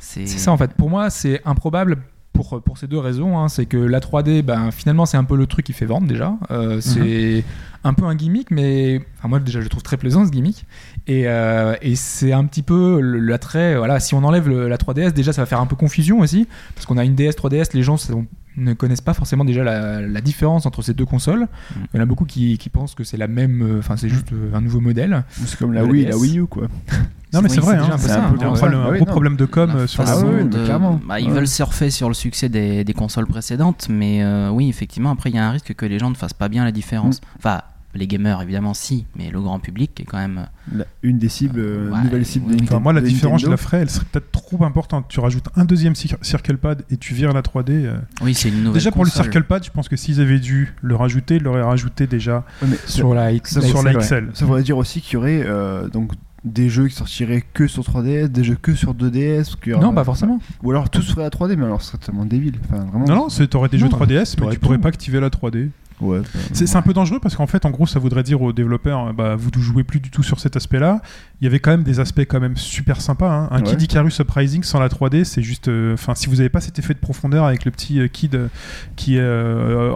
C'est 0.00 0.26
ça 0.26 0.50
en 0.50 0.56
fait. 0.56 0.72
Pour 0.72 0.90
moi, 0.90 1.10
c'est 1.10 1.40
improbable 1.44 1.98
pour, 2.32 2.60
pour 2.62 2.78
ces 2.78 2.88
deux 2.88 2.98
raisons. 2.98 3.38
hein. 3.38 3.48
C'est 3.48 3.66
que 3.66 3.76
la 3.76 4.00
3D, 4.00 4.42
ben, 4.42 4.70
finalement, 4.72 5.06
c'est 5.06 5.16
un 5.16 5.22
peu 5.24 5.36
le 5.36 5.46
truc 5.46 5.66
qui 5.66 5.72
fait 5.72 5.86
vendre 5.86 6.08
déjà. 6.08 6.34
Euh, 6.50 6.80
c'est 6.80 7.44
un 7.84 7.94
peu 7.94 8.04
un 8.06 8.14
gimmick, 8.14 8.50
mais 8.50 9.00
enfin, 9.18 9.28
moi 9.28 9.40
déjà, 9.40 9.60
je 9.60 9.64
le 9.64 9.68
trouve 9.70 9.82
très 9.82 9.96
plaisant 9.98 10.24
ce 10.24 10.30
gimmick. 10.30 10.66
Et, 11.06 11.28
euh, 11.28 11.74
et 11.82 11.94
c'est 11.96 12.32
un 12.32 12.44
petit 12.46 12.62
peu 12.62 13.00
le- 13.00 13.18
l'attrait. 13.18 13.76
Voilà, 13.76 14.00
si 14.00 14.14
on 14.14 14.24
enlève 14.24 14.48
le- 14.48 14.68
la 14.68 14.78
3DS, 14.78 15.12
déjà, 15.12 15.32
ça 15.32 15.42
va 15.42 15.46
faire 15.46 15.60
un 15.60 15.66
peu 15.66 15.76
confusion 15.76 16.20
aussi. 16.20 16.48
Parce 16.74 16.86
qu'on 16.86 16.96
a 16.98 17.04
une 17.04 17.14
DS, 17.14 17.32
3DS, 17.36 17.74
les 17.74 17.82
gens 17.82 17.96
sont- 17.96 18.26
ne 18.56 18.72
connaissent 18.72 19.00
pas 19.00 19.14
forcément 19.14 19.44
déjà 19.44 19.64
la, 19.64 20.00
la 20.00 20.20
différence 20.20 20.64
entre 20.64 20.80
ces 20.80 20.94
deux 20.94 21.04
consoles. 21.04 21.48
Il 21.92 21.96
y 21.96 22.00
en 22.00 22.02
a 22.02 22.06
beaucoup 22.06 22.24
qui, 22.24 22.56
qui 22.56 22.68
pensent 22.70 22.94
que 22.94 23.02
c'est 23.04 23.16
la 23.16 23.26
même. 23.28 23.76
Enfin, 23.80 23.96
c'est 23.96 24.08
juste 24.08 24.28
un 24.54 24.60
nouveau 24.60 24.80
modèle. 24.80 25.24
C'est 25.30 25.58
comme 25.58 25.72
la 25.72 25.82
La 25.82 25.86
Wii 25.88 26.02
et 26.02 26.04
DS. 26.06 26.10
la 26.10 26.16
Wii 26.18 26.38
U, 26.40 26.46
quoi. 26.46 26.68
Non, 27.34 27.42
mais 27.42 27.48
Oui, 27.48 27.54
c'est 27.56 27.60
vrai, 27.62 27.72
déjà 27.78 27.86
un 27.86 27.96
peu 27.96 27.98
c'est 27.98 28.08
ça, 28.10 28.20
un 28.20 28.26
hein. 28.28 28.36
un 28.40 28.90
Ouais, 28.90 28.96
gros 28.98 29.06
non. 29.06 29.10
problème 29.10 29.34
de 29.34 29.44
com 29.44 29.68
La 29.68 29.74
euh, 29.74 29.86
sur 29.88 30.04
la 30.04 30.12
Ah 30.12 30.22
de- 30.44 30.64
clairement. 30.64 31.00
bah, 31.04 31.18
ils 31.18 31.26
Ouais. 31.26 31.32
veulent 31.34 31.48
surfer 31.48 31.90
sur 31.90 32.06
le 32.06 32.14
succès 32.14 32.48
des, 32.48 32.84
des 32.84 32.92
consoles 32.92 33.26
précédentes, 33.26 33.88
mais 33.90 34.22
euh, 34.22 34.50
oui, 34.50 34.68
effectivement, 34.68 35.10
après, 35.10 35.30
il 35.30 35.34
y 35.34 35.38
a 35.40 35.44
un 35.44 35.50
risque 35.50 35.74
que 35.74 35.84
les 35.84 35.98
gens 35.98 36.10
ne 36.10 36.14
fassent 36.14 36.32
pas 36.32 36.48
bien 36.48 36.62
la 36.64 36.70
différence. 36.70 37.20
Mm. 37.20 37.24
Enfin, 37.38 37.62
les 37.94 38.06
gamers, 38.06 38.40
évidemment, 38.42 38.74
si, 38.74 39.06
mais 39.16 39.30
le 39.30 39.40
grand 39.40 39.58
public 39.60 39.98
est 40.00 40.04
quand 40.04 40.18
même. 40.18 40.46
La- 40.74 40.84
une 41.02 41.18
des 41.18 41.28
cibles, 41.28 41.60
euh, 41.60 41.90
Ouais, 41.90 42.02
nouvelle 42.02 42.24
cible 42.26 42.54
Enfin, 42.62 42.80
moi, 42.80 42.92
la 42.92 43.00
différence, 43.00 43.42
je 43.42 43.48
la 43.48 43.56
ferais, 43.56 43.78
elle 43.78 43.90
serait 43.90 44.06
peut-être 44.10 44.30
trop 44.32 44.64
importante. 44.64 45.06
Tu 45.08 45.20
rajoutes 45.20 45.46
un 45.56 45.64
deuxième 45.64 45.92
cir- 45.94 46.16
Circle 46.22 46.56
Pad 46.56 46.82
et 46.90 46.96
tu 46.96 47.14
vires 47.14 47.32
la 47.32 47.42
3D. 47.42 47.84
euh. 47.86 47.96
Oui, 48.22 48.34
c'est 48.34 48.48
une 48.48 48.58
nouvelle. 48.62 48.72
Déjà, 48.74 48.90
pour 48.90 49.04
le. 49.04 49.10
Circle 49.10 49.44
Pad, 49.44 49.64
je 49.64 49.70
pense 49.70 49.88
que 49.88 49.96
s'ils 49.96 50.20
avaient 50.20 50.40
dû 50.40 50.74
le 50.82 50.96
rajouter, 50.96 51.36
ils 51.36 51.42
l'auraient 51.42 51.62
rajouté 51.62 52.06
déjà 52.06 52.44
Ouais, 52.62 52.68
mais 52.70 52.76
Sur 52.86 53.14
la, 53.14 53.32
X- 53.32 53.52
ça, 53.54 53.60
la 53.60 53.66
sur 53.68 53.82
la 53.82 53.94
XL. 53.94 54.30
Ça 54.34 54.44
voudrait 54.44 54.62
dire 54.62 54.76
aussi 54.78 55.00
qu'il 55.00 55.14
y 55.14 55.16
aurait 55.16 55.42
euh, 55.44 55.88
donc 55.88 56.12
des 56.44 56.68
jeux 56.68 56.88
qui 56.88 56.94
sortiraient 56.94 57.42
que 57.54 57.66
sur 57.66 57.82
3DS, 57.84 58.28
des 58.28 58.44
jeux 58.44 58.56
que 58.60 58.74
sur 58.74 58.92
2DS. 58.94 59.56
qu'il 59.62 59.72
y 59.72 59.74
aura- 59.74 59.82
Non, 59.84 59.94
pas 59.94 60.04
forcément. 60.04 60.40
Ou 60.62 60.70
alors 60.72 60.90
tout 60.90 61.00
serait 61.00 61.24
à 61.24 61.30
3D, 61.30 61.56
mais 61.56 61.64
alors 61.64 61.80
ce 61.80 61.88
serait 61.92 61.98
tellement 62.04 62.26
débile. 62.26 62.56
Enfin, 62.64 62.84
vraiment. 62.84 63.06
Non, 63.06 63.14
non, 63.14 63.28
c'est- 63.30 63.46
t'aurais 63.46 63.68
des 63.70 63.78
Non, 63.78 63.84
jeux 63.86 63.90
3DS, 63.90 64.36
mais 64.40 64.50
tu 64.50 64.58
pourrais 64.58 64.76
tout. 64.76 64.82
pas 64.82 64.88
activer 64.88 65.20
la 65.20 65.30
3D. 65.30 65.70
Ouais. 66.00 66.20
C'est 66.52 66.74
un 66.76 66.82
peu 66.82 66.92
dangereux 66.92 67.20
parce 67.20 67.36
qu'en 67.36 67.46
fait, 67.46 67.64
en 67.64 67.70
gros, 67.70 67.86
ça 67.86 67.98
voudrait 67.98 68.22
dire 68.24 68.42
aux 68.42 68.52
développeurs, 68.52 69.08
euh, 69.08 69.12
bah, 69.12 69.36
vous 69.36 69.50
ne 69.54 69.60
jouez 69.62 69.84
plus 69.84 70.00
du 70.00 70.10
tout 70.10 70.22
sur 70.24 70.40
cet 70.40 70.56
aspect-là. 70.56 71.00
Il 71.40 71.44
y 71.44 71.46
avait 71.46 71.60
quand 71.60 71.70
même 71.70 71.82
des 71.84 72.00
aspects 72.00 72.20
quand 72.28 72.40
même 72.40 72.56
super 72.56 73.00
sympas. 73.00 73.30
hein. 73.32 73.48
Un 73.52 73.58
Ouais. 73.62 73.70
Kid 73.70 73.82
Icarus 73.82 74.18
Uprising 74.18 74.62
sans 74.64 74.80
la 74.80 74.88
3D, 74.88 75.24
c'est 75.24 75.42
juste. 75.42 75.68
euh, 75.68 75.94
Enfin, 75.94 76.14
si 76.14 76.26
vous 76.28 76.36
n'avez 76.36 76.48
pas 76.48 76.60
cet 76.60 76.78
effet 76.78 76.94
de 76.94 76.98
profondeur 76.98 77.44
avec 77.44 77.64
le 77.64 77.70
petit 77.70 78.00
euh, 78.00 78.08
Kid 78.08 78.34
euh, 78.34 78.48
qui 78.96 79.16
est 79.16 79.20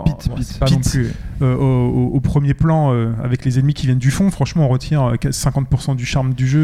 Pete, 0.05 0.29
en- 0.31 0.35
Pete. 0.37 0.59
Pas 0.59 0.67
Pete, 0.67 0.75
non 0.77 0.81
plus. 0.83 1.12
au, 1.41 1.45
au- 1.47 2.11
au 2.15 2.21
premier 2.21 2.55
plan 2.55 2.93
euh, 2.94 3.11
avec 3.23 3.44
les 3.44 3.59
ennemis 3.59 3.75
qui 3.75 3.87
viennent 3.87 3.99
du 3.99 4.11
fond, 4.11 4.31
franchement, 4.31 4.67
on 4.67 4.69
retient 4.69 5.09
euh, 5.09 5.17
50% 5.17 5.97
du 5.97 6.06
charme 6.06 6.33
du 6.35 6.47
jeu. 6.47 6.61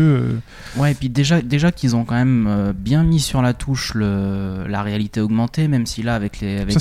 euh. 0.77 0.81
Ouais, 0.81 0.93
et 0.93 0.95
puis 0.95 1.09
déjà, 1.09 1.43
déjà 1.43 1.73
qu'ils 1.73 1.97
ont 1.97 2.05
quand 2.05 2.15
même 2.15 2.47
euh, 2.49 2.73
bien 2.73 3.03
mis 3.03 3.21
sur 3.21 3.43
la 3.43 3.53
touche 3.53 3.95
le, 3.95 4.65
la 4.69 4.83
réalité 4.83 5.21
augmentée, 5.21 5.67
même 5.69 5.87
si 5.87 6.03
là, 6.03 6.15
avec 6.15 6.41
les, 6.41 6.59
avec 6.61 6.73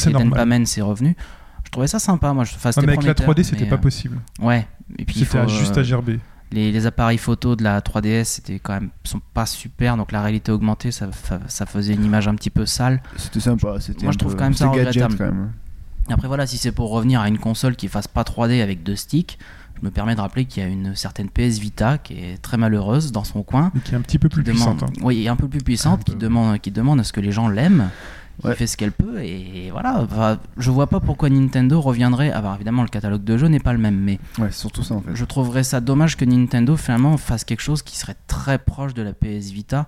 c'est 0.65 0.81
revenu. 0.81 1.15
Je 1.73 1.75
trouvais 1.75 1.87
ça 1.87 1.99
sympa, 1.99 2.33
moi. 2.33 2.43
Je, 2.43 2.53
enfin, 2.55 2.69
Ouais, 2.69 2.75
mais 2.85 2.93
avec 2.93 3.03
la 3.03 3.13
prometteur, 3.15 3.35
3D, 3.35 3.43
c'était 3.43 3.65
pas 3.65 3.75
euh, 3.75 3.79
possible. 3.79 4.19
Ouais, 4.39 4.67
et 4.97 5.05
puis 5.05 5.15
il 5.17 5.25
C'était 5.25 5.37
faut, 5.39 5.43
à- 5.43 5.47
juste 5.47 5.75
euh, 5.77 5.81
à 5.81 5.83
gerber. 5.83 6.19
les, 6.51 6.71
les 6.71 6.85
appareils 6.85 7.17
photo 7.17 7.55
de 7.55 7.63
la 7.63 7.81
3DS 7.81 8.25
c'était 8.25 8.59
quand 8.59 8.73
même 8.73 8.89
sont 9.03 9.21
pas 9.33 9.45
super, 9.47 9.97
donc 9.97 10.11
la 10.11 10.21
réalité 10.21 10.51
augmentée, 10.51 10.91
ça, 10.91 11.07
ça 11.47 11.65
faisait 11.65 11.93
une 11.93 12.05
image 12.05 12.27
un 12.27 12.35
petit 12.35 12.51
peu 12.51 12.65
sale. 12.67 13.01
C'était 13.17 13.39
sympa. 13.39 13.77
C'était 13.79 14.03
Moi, 14.03 14.11
je 14.11 14.17
trouve 14.19 14.33
peu- 14.33 14.37
quand 14.37 14.43
même 14.45 14.53
ça 14.53 14.69
regrettable. 14.69 15.15
quand 15.17 15.25
même. 15.25 15.51
Après 16.09 16.27
voilà, 16.27 16.45
si 16.45 16.57
c'est 16.57 16.71
pour 16.73 16.91
revenir 16.91 17.21
à 17.21 17.27
une 17.27 17.39
console 17.39 17.75
qui 17.75 17.87
fasse 17.87 18.07
pas 18.07 18.23
3D 18.23 18.61
avec 18.61 18.83
deux 18.83 18.95
sticks, 18.95 19.39
je 19.79 19.85
me 19.85 19.89
permets 19.89 20.15
de 20.15 20.21
rappeler 20.21 20.45
qu'il 20.45 20.61
y 20.61 20.65
a 20.65 20.69
une 20.69 20.95
certaine 20.95 21.29
PS 21.29 21.57
Vita 21.59 21.97
qui 21.97 22.13
est 22.13 22.41
très 22.41 22.57
malheureuse 22.57 23.11
dans 23.11 23.23
son 23.23 23.41
coin. 23.41 23.71
Et 23.75 23.79
qui 23.79 23.93
est 23.93 23.97
un 23.97 24.01
petit 24.01 24.19
peu 24.19 24.29
plus 24.29 24.43
qui 24.43 24.51
demande, 24.51 24.77
puissante. 24.77 24.89
hein. 24.97 25.01
oui, 25.03 25.27
un 25.27 25.35
peu 25.35 25.47
plus 25.47 25.61
puissante, 25.61 26.03
qui 26.03 26.15
demande, 26.15 26.59
qui 26.59 26.71
demande 26.71 26.99
à 26.99 27.03
ce 27.03 27.13
que 27.13 27.19
les 27.21 27.31
gens 27.31 27.47
l'aiment. 27.47 27.89
Qui 28.41 28.47
Ouais. 28.47 28.55
fait 28.55 28.67
ce 28.67 28.75
qu'elle 28.77 28.91
peut 28.91 29.21
et 29.23 29.69
voilà. 29.71 30.05
Je 30.57 30.71
vois 30.71 30.87
pas 30.87 30.99
pourquoi 30.99 31.29
Nintendo 31.29 31.79
reviendrait. 31.79 32.31
Alors 32.31 32.55
évidemment, 32.55 32.81
le 32.81 32.87
catalogue 32.89 33.23
de 33.23 33.37
jeux 33.37 33.47
n'est 33.47 33.59
pas 33.59 33.73
le 33.73 33.79
même, 33.79 33.97
mais 33.99 34.19
Ouais, 34.39 34.47
c'est 34.51 34.59
surtout 34.59 34.83
ça 34.83 34.95
en 34.95 35.01
fait. 35.01 35.11
je 35.15 35.25
trouverais 35.25 35.63
ça 35.63 35.79
dommage 35.81 36.17
que 36.17 36.25
Nintendo 36.25 36.75
finalement 36.75 37.17
fasse 37.17 37.43
quelque 37.43 37.61
chose 37.61 37.81
qui 37.83 37.97
serait 37.97 38.15
très 38.27 38.57
proche 38.57 38.93
de 38.93 39.01
la 39.03 39.13
PS 39.13 39.51
Vita 39.51 39.87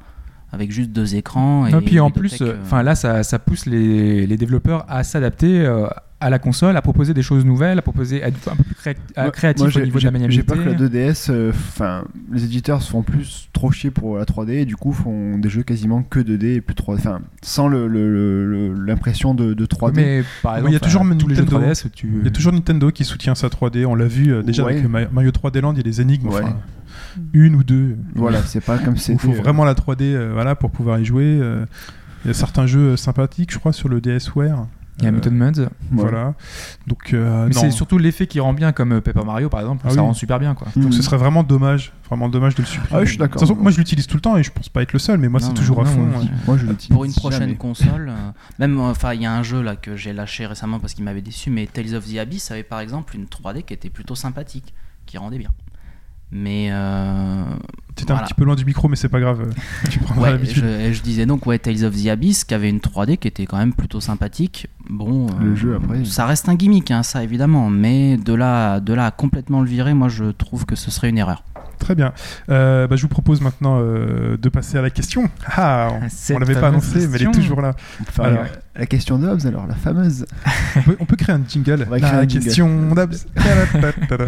avec 0.56 0.72
juste 0.72 0.90
deux 0.92 1.16
écrans. 1.16 1.68
Et 1.68 1.72
Non, 1.72 1.82
puis 1.82 2.00
en 2.00 2.10
plus, 2.10 2.42
euh, 2.42 2.56
enfin 2.64 2.82
là, 2.82 2.96
ça, 2.96 3.24
ça 3.24 3.38
pousse 3.40 3.66
les, 3.66 4.26
les 4.26 4.38
développeurs 4.38 4.86
à 4.90 5.04
s'adapter 5.04 5.62
euh, 5.66 5.86
à 6.22 6.30
la 6.30 6.40
console, 6.40 6.76
à 6.78 6.82
proposer 6.82 7.14
des 7.14 7.22
choses 7.22 7.46
nouvelles, 7.46 7.78
à 7.78 7.82
proposer 7.82 8.24
à 8.24 8.30
être 8.30 8.50
un 8.50 8.56
peu 8.56 8.64
plus 8.64 8.74
cré- 8.74 8.96
à- 9.16 9.24
Moi- 9.24 9.32
créatif 9.32 9.66
moi, 9.76 9.82
au 9.82 9.86
niveau 9.86 10.00
de 10.00 10.06
la 10.06 10.12
maniabilité. 10.12 10.46
J'ai 10.48 10.56
peur 10.56 10.64
que 10.64 10.70
la 10.70 10.76
2DS, 10.90 11.28
euh, 11.30 11.50
enfin, 11.52 12.06
les 12.32 12.46
éditeurs 12.46 12.82
se 12.82 12.90
font 12.90 13.04
plus 13.04 13.50
trop 13.54 13.70
chier 13.70 13.92
pour 13.92 14.18
la 14.18 14.24
3D 14.26 14.52
et 14.62 14.66
du 14.66 14.76
coup 14.78 14.94
font 14.94 15.38
des 15.38 15.50
jeux 15.50 15.64
quasiment 15.64 16.02
que 16.04 16.20
2D 16.22 16.56
et 16.56 16.62
plus 16.62 16.74
3D, 16.74 17.00
enfin, 17.00 17.20
sans 17.44 17.68
le- 17.68 17.88
le- 17.88 18.12
le- 18.12 18.46
le- 18.74 18.86
l'impression 18.86 19.36
de, 19.36 19.54
de 19.54 19.66
3D. 19.66 19.92
Mais 19.98 20.24
par 20.42 20.56
exemple, 20.56 20.72
il 20.72 20.74
y 20.74 20.78
a 20.78 20.80
toujours 20.80 21.04
euh, 21.06 21.16
tous 21.16 21.28
les 21.28 21.36
jeux 21.36 21.42
Nintendo. 21.44 21.66
3DS, 21.68 21.90
tu... 21.94 22.10
Il 22.20 22.24
y 22.26 22.28
a 22.28 22.32
toujours 22.32 22.54
Nintendo 22.54 22.92
qui 22.92 23.04
soutient 23.04 23.36
sa 23.36 23.48
3D. 23.50 23.86
On 23.86 23.94
l'a 23.96 24.06
vu 24.08 24.34
euh, 24.34 24.42
déjà 24.42 24.64
Ouais. 24.64 24.74
avec 24.78 24.88
Ma- 24.90 25.08
Mario 25.10 25.32
3D 25.32 25.60
Land, 25.62 25.74
il 25.74 25.78
y 25.78 25.82
a 25.82 25.84
des 25.84 26.02
énigmes. 26.02 26.30
Ouais. 26.30 26.42
Une 27.34 27.56
ou 27.56 27.64
deux. 27.64 27.98
Voilà, 28.16 28.42
c'est 28.44 28.62
pas 28.62 28.78
comme 28.78 28.96
Il 28.96 29.00
c'était. 29.00 29.20
faut 29.20 29.32
euh, 29.32 29.36
vraiment 29.42 29.64
la 29.66 29.74
3D 29.74 30.02
euh, 30.04 30.32
voilà, 30.34 30.56
pour 30.56 30.72
pouvoir 30.72 31.00
y 31.00 31.06
jouer. 31.06 31.40
euh. 31.42 31.66
Il 32.24 32.30
y 32.30 32.32
a 32.32 32.34
certains 32.34 32.66
jeux 32.66 32.96
sympathiques, 32.98 33.54
je 33.54 33.60
crois, 33.60 33.72
sur 33.74 33.88
le 33.88 34.02
DSware. 34.02 34.66
il 34.98 35.04
y 35.04 35.08
a 35.08 35.12
Mutant 35.12 35.30
Mudds. 35.30 35.60
ouais. 35.60 35.68
Voilà. 35.92 36.34
Donc, 36.88 37.14
euh, 37.14 37.46
Mais 37.48 37.54
c'est 37.54 37.70
surtout 37.70 37.98
l'effet 38.00 38.26
qui 38.26 38.40
rend 38.40 38.54
bien, 38.54 38.72
comme 38.72 39.00
Paper 39.02 39.24
Mario 39.24 39.48
par 39.48 39.60
exemple, 39.60 39.84
Ah 39.86 39.90
ça 39.92 39.96
oui. 39.98 40.02
rend 40.02 40.14
super 40.16 40.40
bien 40.40 40.56
quoi. 40.56 40.68
Donc 40.76 40.94
ce 40.94 41.04
serait 41.04 41.18
vraiment 41.18 41.44
dommage, 41.44 41.94
vraiment 42.08 42.28
dommage 42.28 42.56
de 42.56 42.62
le 42.64 42.68
supprimer. 42.68 42.90
Ah 42.96 43.00
oui, 43.02 43.06
je 43.06 43.10
suis 43.12 43.18
d'accord. 43.20 43.36
De 43.36 43.40
toute 43.46 43.50
façon, 43.50 43.62
moi 43.62 43.70
je 43.72 43.78
l'utilise 43.78 44.08
tout 44.08 44.18
le 44.18 44.22
temps 44.22 44.38
et 44.38 44.44
je 44.44 44.52
pense 44.52 44.70
pas 44.70 44.82
être 44.82 44.94
le 44.94 44.98
seul, 45.00 45.20
mais 45.20 45.28
moi 45.28 45.40
c'est 45.40 45.50
non, 45.50 45.54
toujours 45.54 45.82
à 45.82 45.86
fond. 45.86 46.02
moi. 46.02 46.24
Moi, 46.48 46.58
je 46.58 46.66
l'utilise 46.66 46.90
pour 46.96 47.06
une 47.06 47.14
prochaine 47.14 47.42
jamais. 47.42 47.56
console, 47.56 48.10
euh, 48.10 48.32
même 48.58 48.80
enfin 48.80 49.14
il 49.14 49.22
y 49.22 49.26
a 49.28 49.34
un 49.34 49.44
jeu 49.44 49.62
là 49.62 49.76
que 49.76 49.96
j'ai 49.96 50.14
lâché 50.14 50.48
récemment 50.48 50.80
parce 50.80 50.96
qu'il 50.96 51.04
m'avait 51.06 51.22
déçu, 51.22 51.52
mais 51.52 51.68
Tales 51.68 51.94
of 51.94 52.12
the 52.12 52.18
Abyss 52.18 52.50
avait 52.50 52.64
par 52.64 52.80
exemple 52.80 53.16
une 53.16 53.26
3D 53.26 53.62
qui 53.64 53.74
était 53.76 53.90
plutôt 53.92 54.16
sympathique, 54.16 54.74
qui 55.06 55.18
rendait 55.20 55.38
bien. 55.38 55.50
Mais 56.32 56.70
euh, 56.72 57.44
T'étais 57.96 58.12
voilà. 58.12 58.24
un 58.24 58.26
petit 58.28 58.34
peu 58.34 58.44
loin 58.44 58.56
du 58.56 58.66
micro, 58.66 58.88
mais 58.90 58.96
c'est 58.98 59.08
pas 59.10 59.20
grave. 59.22 59.48
tu 59.90 60.00
prendras 60.00 60.24
Ouais, 60.24 60.32
l'habitude. 60.32 60.64
je, 60.66 60.92
je 60.94 61.02
disais 61.02 61.26
donc 61.26 61.46
ouais 61.46 61.60
Tales 61.60 61.86
of 61.86 61.96
the 61.96 62.08
Abyss 62.08 62.44
qui 62.44 62.54
avait 62.54 62.70
une 62.70 62.80
3D 62.80 63.18
qui 63.18 63.28
était 63.28 63.46
quand 63.46 63.58
même 63.58 63.74
plutôt 63.74 64.02
sympathique. 64.02 64.68
Bon, 64.90 65.28
Le 65.40 65.52
euh, 65.52 65.56
jeu, 65.56 65.76
après. 65.76 66.04
ça 66.06 66.26
reste 66.26 66.50
un 66.50 66.56
gimmick, 66.56 66.92
hein, 66.92 67.04
ça 67.04 67.24
évidemment, 67.24 67.70
mais 67.70 68.18
de 68.18 68.34
là, 68.34 68.80
de 68.80 68.94
là 68.94 69.06
à 69.06 69.12
complètement 69.12 69.62
le 69.62 69.68
virer, 69.68 69.94
moi 69.94 70.10
je 70.10 70.26
trouve 70.26 70.66
que 70.66 70.76
ce 70.76 70.92
serait 70.92 71.10
une 71.10 71.18
erreur. 71.18 71.44
Très 71.80 71.96
bien. 71.96 72.14
Euh, 72.50 72.88
bah, 72.88 72.96
je 72.96 73.02
vous 73.04 73.08
propose 73.08 73.42
maintenant 73.42 73.80
euh, 73.80 74.38
de 74.38 74.50
passer 74.50 74.78
à 74.78 74.82
la 74.82 74.90
question. 74.90 75.30
Ah, 75.46 75.90
on, 75.94 76.34
on 76.36 76.40
l'avait 76.40 76.56
pas 76.56 76.68
annoncé, 76.70 77.08
mais 77.08 77.18
elle 77.20 77.28
est 77.30 77.32
toujours 77.32 77.62
là. 77.62 77.76
Alors. 78.20 78.44
la, 78.44 78.48
la 78.78 78.86
question 78.86 79.18
de 79.18 79.28
Hobbes, 79.28 79.46
alors, 79.46 79.68
la 79.68 79.76
fameuse. 79.76 80.26
On 80.76 80.82
peut, 80.82 80.98
on 81.00 81.06
peut 81.06 81.16
créer 81.16 81.36
un 81.36 81.42
jingle. 81.48 81.86
On 81.88 81.90
va 81.92 82.00
créer 82.00 82.12
la 82.18 82.26
question 82.26 82.94
d'Abs. 82.94 83.16
Ta-da-ta-ta-ta. 83.36 84.26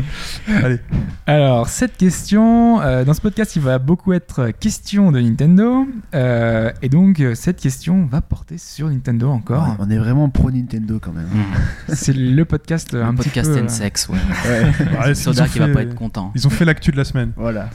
Allez, 0.63 0.79
Alors, 1.25 1.67
cette 1.67 1.97
question, 1.97 2.79
euh, 2.81 3.03
dans 3.03 3.13
ce 3.13 3.21
podcast, 3.21 3.55
il 3.55 3.61
va 3.61 3.77
beaucoup 3.79 4.13
être 4.13 4.51
question 4.59 5.11
de 5.11 5.19
Nintendo. 5.19 5.85
euh, 6.15 6.71
et 6.81 6.89
donc, 6.89 7.21
cette 7.33 7.57
question 7.59 8.05
va 8.05 8.21
porter 8.21 8.57
sur 8.57 8.89
Nintendo 8.89 9.29
encore. 9.29 9.63
Ouais, 9.67 9.73
on 9.79 9.89
est 9.89 9.97
vraiment 9.97 10.29
pro 10.29 10.49
Nintendo 10.51 10.99
quand 11.01 11.11
même. 11.13 11.25
Hmm. 11.25 11.93
C'est 11.93 12.13
le 12.15 12.45
podcast 12.45 12.93
euh, 12.93 13.03
Un 13.05 13.15
podcast 13.15 13.51
peu. 13.53 13.59
and 13.61 13.67
sex, 13.69 14.07
ouais. 14.09 14.17
Ouais. 14.47 14.63
Ouais, 14.99 15.09
ils 15.09 15.15
Soda 15.15 15.47
qui 15.47 15.59
va 15.59 15.67
fait- 15.67 15.73
pas 15.73 15.81
être 15.81 15.95
content. 15.95 16.31
Ils 16.35 16.47
ont 16.47 16.49
fait 16.51 16.63
l'actu 16.65 16.91
de 16.91 16.97
la 16.97 17.03
semaine. 17.03 17.31
Voilà. 17.37 17.69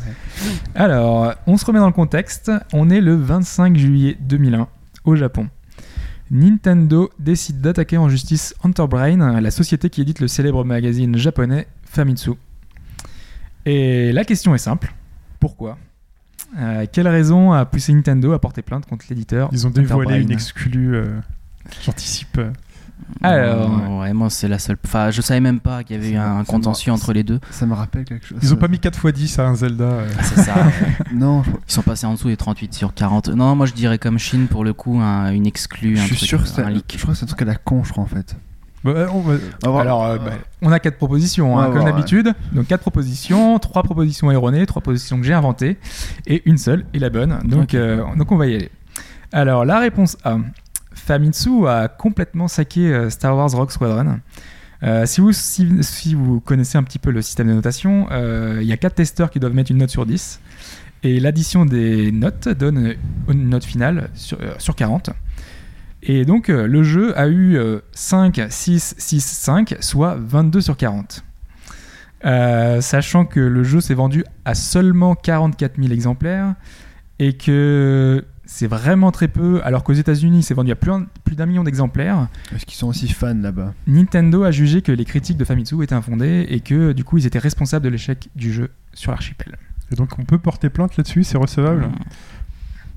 Alors, 0.75 1.35
on 1.47 1.57
se 1.57 1.65
remet 1.65 1.79
dans 1.79 1.87
le 1.87 1.93
contexte. 1.93 2.51
On 2.73 2.91
est 2.91 3.01
le 3.01 3.15
25 3.15 3.77
juillet 3.77 4.17
2001 4.21 4.69
au 5.05 5.17
Japon. 5.17 5.49
Nintendo 6.31 7.11
décide 7.19 7.61
d'attaquer 7.61 7.99
en 7.99 8.09
justice 8.09 8.55
Enterbrain, 8.63 9.41
la 9.41 9.51
société 9.51 9.91
qui 9.91 10.01
édite 10.01 10.21
le 10.21 10.29
célèbre 10.29 10.65
magazine 10.65 11.17
japonais 11.17 11.67
Famitsu. 11.85 12.33
Et 13.67 14.13
la 14.13 14.25
question 14.25 14.55
est 14.55 14.59
simple. 14.59 14.93
Pourquoi? 15.41 15.79
Euh, 16.59 16.87
Quelle 16.91 17.09
raison 17.09 17.53
a 17.53 17.65
poussé 17.65 17.93
Nintendo 17.93 18.33
à 18.33 18.39
porter 18.41 18.63
plainte 18.63 18.87
contre 18.87 19.07
l'éditeur 19.11 19.49
Ils 19.53 19.67
ont 19.67 19.71
dévoilé 19.71 20.21
une 20.21 20.33
exclue. 20.33 20.97
euh, 20.97 21.19
J'anticipe. 21.85 22.41
Alors, 23.23 23.71
Euh, 23.71 24.01
ouais, 24.01 24.13
moi 24.13 24.31
c'est 24.31 24.49
la 24.49 24.59
seule. 24.59 24.77
Enfin, 24.85 25.11
je 25.11 25.21
savais 25.23 25.41
même 25.41 25.61
pas 25.61 25.85
qu'il 25.85 25.97
y 25.97 25.99
avait 25.99 26.11
eu 26.13 26.17
un 26.17 26.45
contentieux 26.45 26.93
entre 26.93 27.13
les 27.13 27.23
deux. 27.23 27.41
Ça 27.51 27.67
me 27.67 27.75
rappelle 27.75 28.05
quelque 28.05 28.27
chose. 28.27 28.39
Ils 28.43 28.53
ont 28.53 28.57
pas 28.57 28.69
mis 28.69 28.79
4 28.79 29.09
x 29.09 29.13
10 29.19 29.39
à 29.39 29.47
un 29.49 29.55
Zelda. 29.55 29.85
euh. 29.85 30.09
C'est 30.23 30.41
ça. 30.43 30.55
ouais. 30.55 30.73
Non, 31.15 31.43
je, 31.43 31.51
Ils 31.51 31.73
sont 31.73 31.83
passés 31.83 32.07
en 32.07 32.15
dessous 32.15 32.29
des 32.29 32.37
38 32.37 32.75
sur 32.75 32.95
40. 32.95 33.29
Non, 33.29 33.55
moi 33.57 33.67
je 33.67 33.73
dirais 33.75 33.99
comme 33.99 34.19
Chine 34.19 34.47
pour 34.49 34.65
le 34.65 34.73
coup, 34.73 34.99
un- 35.01 35.31
une 35.33 35.47
exclue, 35.47 35.97
je 35.97 36.03
un 36.03 36.07
suis 36.07 36.17
truc, 36.17 36.29
sûr 36.29 36.43
que 36.43 36.49
c'est 36.49 36.63
un 36.63 36.71
leak. 36.71 36.95
je 36.97 37.03
crois 37.03 37.13
que 37.15 37.19
c'est 37.19 37.25
un 37.25 37.29
truc 37.29 37.43
à 37.43 37.45
la 37.47 37.55
con, 37.57 37.85
je 37.85 37.93
crois 37.93 38.05
en 38.05 38.07
fait. 38.09 38.37
Bah, 38.85 38.91
euh, 38.97 39.07
on 39.13 39.21
va-. 39.21 39.81
Alors, 39.81 40.05
euh, 40.05 40.19
bah, 40.19 40.33
on 40.61 40.73
a 40.73 40.81
quatre 40.81 40.97
propositions, 40.97 41.57
hein, 41.57 41.67
comme 41.71 41.79
ouais. 41.79 41.85
d'habitude. 41.85 42.33
Donc, 42.53 42.67
quatre 42.67 42.81
propositions, 42.81 43.57
trois 43.61 43.85
propositions 43.85 44.29
erronées, 44.33 44.67
trois 44.67 44.83
propositions 44.83 45.19
que 45.19 45.23
j'ai 45.25 45.35
inventées, 45.35 45.79
et 46.27 46.43
une 46.47 46.59
seule 46.59 46.85
est 46.93 46.99
la 46.99 47.09
bonne. 47.09 47.39
Donc, 47.45 47.75
euh, 47.75 48.03
donc 48.17 48.33
on 48.33 48.37
va 48.37 48.49
y 48.49 48.57
aller. 48.57 48.71
Alors, 49.31 49.65
la 49.65 49.79
réponse 49.79 50.17
A. 50.25 50.39
Famitsu 50.95 51.67
a 51.67 51.89
complètement 51.89 52.49
saqué 52.49 52.93
euh, 52.93 53.11
Star 53.11 53.37
Wars 53.37 53.51
Rogue 53.51 53.71
Squadron. 53.71 54.21
Euh, 54.83 55.07
si, 55.07 56.15
vous, 56.15 56.41
connaissez 56.41 56.77
un 56.77 56.83
petit 56.83 56.99
peu 56.99 57.11
le 57.11 57.23
système 57.23 57.49
de 57.49 57.55
notation, 57.55 58.09
euh, 58.11 58.59
il 58.61 58.67
y 58.67 58.73
a 58.73 58.77
quatre 58.77 58.97
testeurs 58.97 59.31
qui 59.31 59.39
doivent 59.39 59.55
mettre 59.55 59.71
une 59.71 59.79
note 59.79 59.91
sur 59.91 60.07
10. 60.07 60.41
Et 61.05 61.21
l'addition 61.21 61.65
des 61.65 62.13
notes 62.13 62.49
donne 62.49 62.95
une 63.29 63.49
note 63.49 63.65
finale 63.65 64.11
sur, 64.15 64.39
sur 64.59 64.75
40. 64.75 65.11
Et 66.03 66.25
donc, 66.25 66.49
le 66.49 66.83
jeu 66.83 67.17
a 67.17 67.29
eu 67.29 67.57
euh, 67.57 67.81
5, 67.93 68.47
6, 68.49 68.97
6, 68.99 69.21
5, 69.21 69.77
soit 69.81 70.17
22 70.17 70.61
sur 70.61 70.77
40. 70.77 71.25
Euh, 72.25 72.81
sachant 72.81 73.25
que 73.25 73.41
le 73.41 73.65
jeu 73.65 73.81
s'est 73.81 73.95
vendu 73.95 74.25
à 74.45 74.55
seulement 74.55 75.15
44 75.17 75.81
000 75.81 75.93
exemplaires 75.93 76.55
et 77.19 77.37
que 77.37 78.25
c'est 78.55 78.67
vraiment 78.67 79.11
très 79.13 79.29
peu, 79.29 79.61
alors 79.65 79.83
qu'aux 79.83 79.95
États-Unis, 79.95 80.43
c'est 80.43 80.53
vendu 80.53 80.71
à 80.73 80.77
plus, 80.77 80.91
un- 80.93 81.07
plus 81.25 81.37
d'un 81.37 81.47
million 81.47 81.65
d'exemplaires. 81.65 82.29
Est-ce 82.55 82.67
qu'ils 82.67 82.77
sont 82.77 82.89
aussi 82.89 83.09
fans 83.09 83.33
là-bas? 83.35 83.73
Nintendo 83.87 84.45
a 84.45 84.51
jugé 84.51 84.83
que 84.83 84.93
les 84.93 85.05
critiques 85.07 85.39
de 85.39 85.45
Famitsu 85.45 85.83
étaient 85.83 85.95
infondées 85.95 86.47
et 86.51 86.61
que 86.61 86.93
du 86.93 87.03
coup, 87.03 87.17
ils 87.17 87.27
étaient 87.27 87.39
responsables 87.39 87.85
de 87.85 87.89
l'échec 87.91 88.29
du 88.37 88.53
jeu 88.53 88.69
sur 88.93 89.11
l'archipel. 89.11 89.57
Et 89.91 89.95
donc 89.95 90.19
on 90.19 90.25
peut 90.25 90.39
porter 90.39 90.69
plainte 90.69 90.97
là-dessus, 90.99 91.25
c'est 91.25 91.39
recevable? 91.39 91.89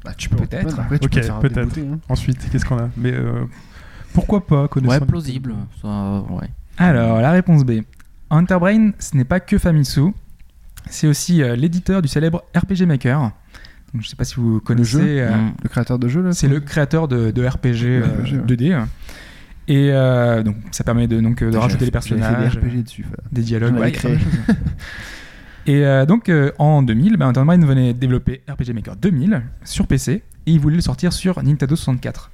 bah, 0.04 0.14
Tu 0.18 0.28
peux 0.30 0.36
Peut-être. 0.38 0.80
Après, 0.80 1.00
tu 1.00 1.06
Ok, 1.06 1.22
peux 1.42 1.50
peut-être. 1.50 1.78
hein. 1.80 2.00
Ensuite, 2.10 2.50
qu'est-ce 2.52 2.66
qu'on 2.66 2.78
a? 2.78 2.90
Mais 2.98 3.14
euh, 3.14 3.46
pourquoi 4.14 4.46
pas 4.46 4.68
connaissant 4.68 5.00
Ouais, 5.00 5.06
plausible. 5.06 5.56
Ça, 5.82 5.88
euh, 5.88 6.22
ouais. 6.32 6.50
Alors, 6.78 7.22
la 7.22 7.32
réponse 7.32 7.64
B. 7.64 7.82
Enterbrain, 8.30 8.92
ce 9.00 9.16
n'est 9.16 9.24
pas 9.24 9.40
que 9.40 9.58
Famitsu, 9.58 10.12
c'est 10.90 11.08
aussi 11.08 11.42
euh, 11.42 11.56
l'éditeur 11.56 12.02
du 12.02 12.08
célèbre 12.08 12.44
RPG 12.56 12.86
Maker. 12.86 13.32
Donc, 13.94 14.02
je 14.02 14.08
ne 14.08 14.10
sais 14.10 14.16
pas 14.16 14.26
si 14.26 14.36
vous 14.36 14.60
connaissez. 14.60 14.92
jeu 14.92 15.02
euh, 15.22 15.36
Mm. 15.36 15.54
Le 15.64 15.70
créateur 15.70 16.00
de 16.00 16.08
jeu 16.08 16.22
là 16.22 16.32
C'est 16.34 16.48
le 16.48 16.60
créateur 16.60 17.08
de, 17.08 17.32
de 17.32 17.46
RPG, 17.46 17.84
euh, 17.86 18.02
RPG, 18.04 18.34
ouais. 18.34 18.56
2D. 18.56 18.86
Et 19.68 19.90
euh, 19.92 20.44
donc, 20.44 20.58
ça 20.72 20.84
permet 20.84 21.08
de, 21.08 21.20
donc, 21.22 21.40
de 21.42 21.46
J'avais- 21.52 21.58
rajouter 21.64 21.86
des 21.86 21.92
personnages, 21.92 22.54
des 22.54 22.60
RPG 22.60 22.84
dessus. 22.84 23.06
des 23.32 23.42
dialogues. 23.42 23.76
Ouais, 23.78 23.92
créé. 23.92 24.16
de. 24.16 24.20
Et 25.68 25.84
euh, 25.86 26.06
donc, 26.06 26.30
euh, 26.30 26.52
en 26.60 26.84
2000, 26.84 27.18
ben, 27.18 27.28
Enterbrain 27.28 27.58
venait 27.58 27.94
développer 27.94 28.42
RPG 28.48 28.74
Maker 28.74 28.96
2000 28.98 29.42
sur 29.64 29.88
PC 29.88 30.22
et 30.46 30.52
il 30.52 30.60
voulait 30.60 30.76
le 30.76 30.82
sortir 30.82 31.12
sur 31.12 31.42
Nintendo 31.42 31.76
64. 31.76 32.30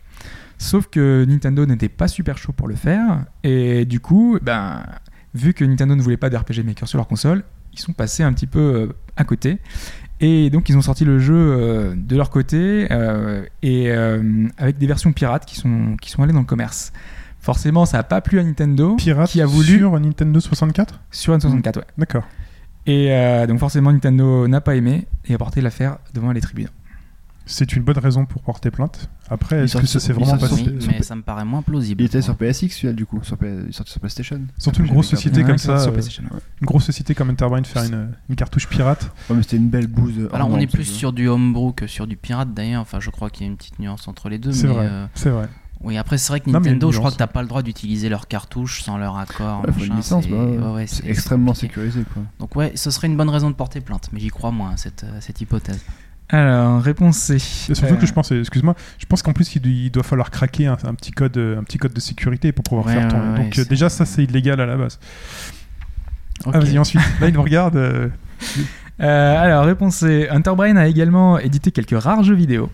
Sauf 0.57 0.87
que 0.87 1.23
Nintendo 1.25 1.65
n'était 1.65 1.87
pas 1.89 2.07
super 2.09 2.37
chaud 2.37 2.51
pour 2.51 2.67
le 2.67 2.75
faire. 2.75 3.23
Et 3.43 3.85
du 3.85 3.99
coup, 4.01 4.37
ben, 4.41 4.83
vu 5.33 5.53
que 5.53 5.63
Nintendo 5.63 5.95
ne 5.95 6.01
voulait 6.01 6.17
pas 6.17 6.29
de 6.29 6.35
RPG 6.35 6.63
Maker 6.65 6.87
sur 6.89 6.97
leur 6.97 7.07
console, 7.07 7.43
ils 7.73 7.79
sont 7.79 7.93
passés 7.93 8.21
un 8.23 8.33
petit 8.33 8.47
peu 8.47 8.59
euh, 8.59 8.87
à 9.15 9.23
côté. 9.23 9.59
Et 10.23 10.51
donc, 10.51 10.69
ils 10.69 10.77
ont 10.77 10.81
sorti 10.81 11.03
le 11.03 11.17
jeu 11.17 11.35
euh, 11.35 11.95
de 11.97 12.15
leur 12.15 12.29
côté 12.29 12.87
euh, 12.91 13.43
et 13.63 13.91
euh, 13.91 14.47
avec 14.57 14.77
des 14.77 14.85
versions 14.85 15.11
pirates 15.11 15.45
qui 15.45 15.55
sont, 15.55 15.97
qui 15.99 16.11
sont 16.11 16.21
allées 16.21 16.31
dans 16.31 16.39
le 16.39 16.45
commerce. 16.45 16.93
Forcément, 17.39 17.87
ça 17.87 17.97
n'a 17.97 18.03
pas 18.03 18.21
plu 18.21 18.39
à 18.39 18.43
Nintendo, 18.43 18.95
Pirate 18.97 19.31
qui 19.31 19.41
a 19.41 19.47
voulu 19.47 19.79
sur 19.79 19.99
Nintendo 19.99 20.39
64 20.39 20.99
sur 21.09 21.35
N64. 21.35 21.77
Ouais. 21.77 21.83
D'accord. 21.97 22.23
Et 22.85 23.09
donc 23.47 23.59
forcément 23.59 23.91
Nintendo 23.91 24.47
n'a 24.47 24.59
pas 24.59 24.75
aimé 24.75 25.07
et 25.25 25.33
a 25.33 25.37
porté 25.37 25.61
l'affaire 25.61 25.97
devant 26.13 26.31
les 26.31 26.41
tribunaux. 26.41 26.69
C'est 27.45 27.73
une 27.75 27.83
bonne 27.83 27.97
raison 27.97 28.25
pour 28.25 28.41
porter 28.43 28.71
plainte. 28.71 29.09
Après, 29.29 29.63
est-ce 29.63 29.77
que 29.77 29.85
ça 29.87 29.99
s'est 29.99 30.13
vraiment 30.13 30.37
passé 30.37 30.55
sur- 30.79 30.87
mais 30.87 31.01
ça 31.01 31.15
me 31.15 31.21
paraît 31.21 31.43
moins 31.45 31.61
plausible. 31.61 32.01
Il 32.03 32.05
était 32.05 32.21
sur. 32.21 32.35
PSX 32.35 32.69
celui-là 32.75 32.93
du 32.93 33.05
coup, 33.05 33.19
sur 33.23 33.37
P- 33.37 33.47
il 33.63 33.69
est 33.69 33.71
sorti 33.71 33.91
sur 33.91 33.99
PlayStation. 33.99 34.41
Surtout 34.57 34.81
une 34.81 34.87
grosse 34.89 35.07
société 35.07 35.41
Ouais, 35.41 35.47
comme 35.47 35.57
ça, 35.57 35.79
sur 35.79 35.91
euh. 35.91 36.39
Une 36.61 36.65
grosse 36.67 36.85
société 36.85 37.15
comme 37.15 37.29
Enterbrain 37.29 37.63
faire 37.63 37.83
une, 37.83 38.11
une 38.29 38.35
cartouche 38.35 38.67
pirate. 38.67 39.11
Ouais, 39.29 39.35
mais 39.35 39.41
c'était 39.43 39.57
une 39.57 39.69
belle 39.69 39.87
bouse. 39.87 40.29
Alors 40.33 40.47
on 40.47 40.51
norme, 40.51 40.61
est 40.61 40.67
plus 40.67 40.83
jeu. 40.83 40.91
sur 40.93 41.13
du 41.13 41.27
homebrew 41.27 41.73
que 41.73 41.87
sur 41.87 42.07
du 42.07 42.15
pirate 42.15 42.53
d'ailleurs. 42.53 42.81
Enfin, 42.81 42.99
je 42.99 43.09
crois 43.09 43.29
qu'il 43.29 43.45
y 43.45 43.49
a 43.49 43.51
une 43.51 43.57
petite 43.57 43.79
nuance 43.79 44.07
entre 44.07 44.29
les 44.29 44.37
deux. 44.37 44.51
C'est 44.51 44.67
mais, 44.67 44.73
vrai. 44.73 44.87
euh, 44.89 45.05
C'est 45.15 45.29
vrai. 45.29 45.47
Oui, 45.83 45.97
après 45.97 46.19
c'est 46.19 46.27
vrai 46.29 46.39
que 46.41 46.49
Non, 46.49 46.59
Nintendo, 46.59 46.91
je 46.91 46.99
crois 46.99 47.09
que 47.11 47.15
t'as 47.17 47.25
pas 47.25 47.41
le 47.41 47.47
droit 47.47 47.63
d'utiliser 47.63 48.07
leurs 48.07 48.27
cartouches 48.27 48.83
sans 48.83 48.97
leur 48.99 49.17
accord. 49.17 49.61
Ouais, 49.65 49.71
faut 49.71 49.79
une 49.79 49.87
machin, 49.87 49.95
licence, 49.97 50.23
c'est- 50.25 50.29
bah, 50.29 50.45
ouais. 50.45 50.73
ouais, 50.75 50.85
extrêmement 51.05 51.53
compliqué. 51.53 51.67
sécurisé 51.73 52.03
quoi. 52.13 52.21
Donc 52.39 52.55
ouais, 52.55 52.71
ce 52.75 52.91
serait 52.91 53.07
une 53.07 53.17
bonne 53.17 53.29
raison 53.31 53.49
de 53.49 53.55
porter 53.55 53.81
plainte, 53.81 54.09
mais 54.13 54.19
j'y 54.19 54.27
crois 54.29 54.51
moins 54.51 54.77
cette, 54.77 55.03
euh, 55.05 55.17
cette 55.21 55.41
hypothèse. 55.41 55.83
Alors 56.31 56.81
réponse 56.81 57.17
C. 57.17 57.35
Et 57.35 57.39
surtout 57.75 57.93
Euh, 57.93 57.97
que 57.97 58.05
je 58.05 58.13
pense, 58.13 58.31
excuse-moi, 58.31 58.75
je 58.97 59.05
pense 59.05 59.21
qu'en 59.21 59.33
plus 59.33 59.53
il, 59.55 59.61
doit- 59.61 59.71
il 59.71 59.91
doit 59.91 60.03
falloir 60.03 60.31
craquer 60.31 60.67
un, 60.67 60.77
un 60.83 60.93
petit 60.95 61.11
code, 61.11 61.35
euh, 61.37 61.59
un 61.59 61.63
petit 61.63 61.77
code 61.77 61.93
de 61.93 61.99
sécurité 61.99 62.51
pour 62.53 62.63
pouvoir 62.63 62.85
Ouais, 62.87 62.93
faire 62.93 63.07
tourner. 63.09 63.31
ouais, 63.31 63.37
Donc 63.37 63.47
euh, 63.59 63.63
c'est- 63.63 63.69
déjà 63.69 63.89
ça 63.89 64.05
c'est 64.05 64.23
illégal 64.23 64.59
à 64.61 64.65
la 64.65 64.77
base. 64.77 64.99
Ah 66.45 66.59
vas-y 66.59 66.79
ensuite. 66.79 67.01
Là 67.21 67.27
il 67.27 67.33
nous 67.33 67.43
regarde. 67.43 67.75
euh, 67.75 68.07
euh, 69.01 69.37
alors 69.43 69.65
réponse 69.65 69.97
C. 69.97 70.27
Enterbrain 70.31 70.75
a 70.77 70.87
également 70.87 71.37
édité 71.37 71.71
quelques 71.71 72.01
rares 72.01 72.23
jeux 72.23 72.35
vidéo. 72.35 72.69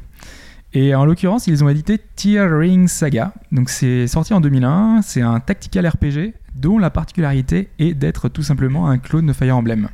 Et 0.73 0.93
en 0.93 1.05
l'occurrence, 1.05 1.47
ils 1.47 1.63
ont 1.63 1.69
édité 1.69 1.97
Tear 2.17 2.49
Ring 2.59 2.87
Saga. 2.87 3.33
Donc 3.51 3.69
c'est 3.69 4.05
sorti 4.05 4.33
en 4.33 4.41
2001. 4.41 5.01
C'est 5.01 5.21
un 5.21 5.39
tactical 5.39 5.87
RPG 5.87 6.33
dont 6.55 6.77
la 6.77 6.89
particularité 6.89 7.69
est 7.79 7.93
d'être 7.93 8.29
tout 8.29 8.43
simplement 8.43 8.87
un 8.89 8.97
clone 8.99 9.25
de 9.25 9.33
Fire 9.33 9.55
Emblem. 9.57 9.87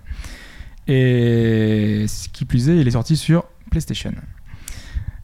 Et 0.87 2.05
ce 2.07 2.27
qui 2.29 2.45
plus 2.45 2.69
est, 2.69 2.77
il 2.77 2.87
est 2.87 2.91
sorti 2.91 3.15
sur 3.15 3.45
PlayStation. 3.73 4.13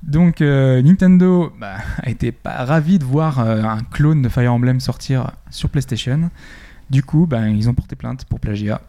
Donc 0.03 0.41
euh, 0.41 0.82
Nintendo 0.82 1.53
bah, 1.60 1.77
a 2.03 2.10
été 2.10 2.32
pas 2.32 2.63
ravi 2.65 3.00
de 3.00 3.03
voir 3.06 3.39
euh, 3.39 3.63
un 3.63 3.79
clone 3.79 4.22
de 4.22 4.29
Fire 4.29 4.53
Emblem 4.53 4.79
sortir 4.79 5.32
sur 5.50 5.70
PlayStation. 5.70 6.29
Du 6.89 7.03
coup, 7.03 7.27
ben, 7.27 7.48
ils 7.50 7.70
ont 7.70 7.74
porté 7.75 7.96
plainte 7.96 8.25
pour 8.25 8.39
plagiat. 8.39 8.82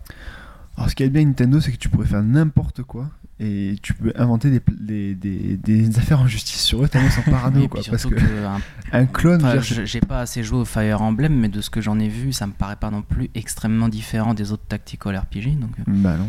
Alors 0.76 0.88
ce 0.88 0.94
qui 0.94 1.02
est 1.02 1.10
bien 1.10 1.24
Nintendo, 1.24 1.60
c'est 1.60 1.72
que 1.72 1.76
tu 1.76 1.88
pourrais 1.88 2.06
faire 2.06 2.22
n'importe 2.22 2.82
quoi 2.84 3.10
et 3.42 3.76
tu 3.82 3.94
peux 3.94 4.12
inventer 4.16 4.50
des, 4.50 4.60
pl- 4.60 4.76
des, 4.80 5.14
des, 5.14 5.56
des 5.56 5.98
affaires 5.98 6.20
en 6.20 6.26
justice 6.26 6.60
sur 6.60 6.84
eux 6.84 6.88
tellement 6.88 7.08
ils 7.08 7.12
sont 7.12 7.30
parano 7.30 7.68
quoi. 7.68 7.80
Parce 7.90 8.04
que 8.04 8.14
que, 8.14 8.44
un- 8.46 8.60
un 8.92 9.06
clone, 9.06 9.42
enfin, 9.44 9.60
j'ai 9.60 10.00
pas 10.00 10.20
assez 10.20 10.42
joué 10.42 10.58
au 10.60 10.64
Fire 10.66 11.00
Emblem, 11.02 11.34
mais 11.34 11.48
de 11.48 11.60
ce 11.62 11.70
que 11.70 11.80
j'en 11.80 11.98
ai 11.98 12.08
vu, 12.08 12.32
ça 12.32 12.46
me 12.46 12.52
paraît 12.52 12.76
pas 12.76 12.90
non 12.90 13.00
plus 13.02 13.30
extrêmement 13.34 13.88
différent 13.88 14.32
des 14.34 14.52
autres 14.52 14.66
tactical 14.68 15.16
RPG. 15.16 15.58
Donc 15.58 15.70
euh, 15.80 15.82
bah 15.86 16.16
non. 16.18 16.28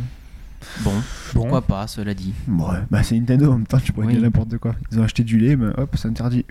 Bon, 0.84 0.92
bon. 0.92 1.02
pourquoi 1.34 1.62
pas, 1.62 1.88
cela 1.88 2.14
dit. 2.14 2.34
Ouais, 2.48 2.78
bah 2.90 3.04
c'est 3.04 3.16
Nintendo 3.20 3.52
en 3.52 3.58
même 3.58 3.68
temps, 3.68 3.80
tu 3.80 3.92
pourrais 3.92 4.08
Oui. 4.08 4.14
dire 4.14 4.22
n'importe 4.22 4.58
quoi. 4.58 4.76
Ils 4.92 5.00
ont 5.00 5.04
acheté 5.04 5.24
du 5.24 5.38
lait, 5.38 5.56
mais 5.56 5.68
hop, 5.78 5.90
c'est 5.96 6.08
interdit. 6.08 6.46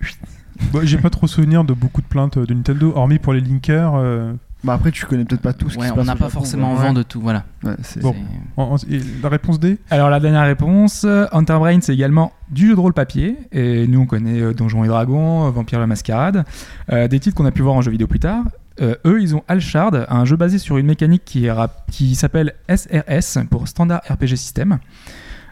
Bah, 0.72 0.80
J'ai 0.84 0.98
pas 0.98 1.10
trop 1.10 1.26
souvenir 1.26 1.64
de 1.64 1.72
beaucoup 1.72 2.02
de 2.02 2.06
plaintes 2.06 2.38
de 2.38 2.52
Nintendo, 2.54 2.92
hormis 2.94 3.18
pour 3.18 3.32
les 3.32 3.40
linkers. 3.40 3.92
euh, 3.94 4.32
Bah 4.62 4.74
après, 4.74 4.90
tu 4.90 5.06
connais 5.06 5.24
peut-être 5.24 5.40
pas 5.40 5.54
tout 5.54 5.70
ce 5.70 5.76
qui 5.78 5.80
Ouais, 5.80 5.90
on 5.96 6.04
n'a 6.04 6.14
pas 6.14 6.24
Japon, 6.26 6.28
forcément 6.30 6.74
ouais. 6.74 6.82
vent 6.82 6.92
de 6.92 7.02
tout, 7.02 7.18
voilà. 7.20 7.44
Ouais, 7.64 7.76
c'est- 7.82 8.00
Bon. 8.02 8.12
C'est- 8.14 8.60
en- 8.60 8.74
en- 8.74 8.76
et 8.76 9.00
la 9.22 9.28
réponse 9.30 9.58
D? 9.58 9.78
Alors 9.90 10.10
la 10.10 10.20
dernière 10.20 10.44
réponse, 10.44 11.04
euh, 11.06 11.26
Enterbrain 11.32 11.78
c'est 11.80 11.94
également 11.94 12.32
du 12.50 12.66
jeu 12.68 12.74
de 12.74 12.80
rôle 12.80 12.92
papier, 12.92 13.38
et 13.52 13.86
nous 13.86 14.00
on 14.00 14.06
connaît 14.06 14.38
euh, 14.40 14.52
Donjons 14.52 14.84
et 14.84 14.88
Dragons, 14.88 15.46
euh, 15.46 15.50
Vampire 15.50 15.80
la 15.80 15.86
Mascarade, 15.86 16.44
euh, 16.92 17.08
des 17.08 17.20
titres 17.20 17.36
qu'on 17.36 17.46
a 17.46 17.52
pu 17.52 17.62
voir 17.62 17.74
en 17.74 17.80
jeu 17.80 17.90
vidéo 17.90 18.06
plus 18.06 18.20
tard. 18.20 18.44
Euh, 18.80 18.94
eux, 19.04 19.20
ils 19.20 19.34
ont 19.36 19.42
Alshard, 19.48 20.06
un 20.08 20.24
jeu 20.24 20.36
basé 20.36 20.58
sur 20.58 20.78
une 20.78 20.86
mécanique 20.86 21.22
qui, 21.24 21.44
est 21.46 21.52
rap- 21.52 21.84
qui 21.90 22.14
s'appelle 22.14 22.54
SRS 22.68 23.44
pour 23.50 23.68
Standard 23.68 24.00
RPG 24.08 24.36
System. 24.36 24.78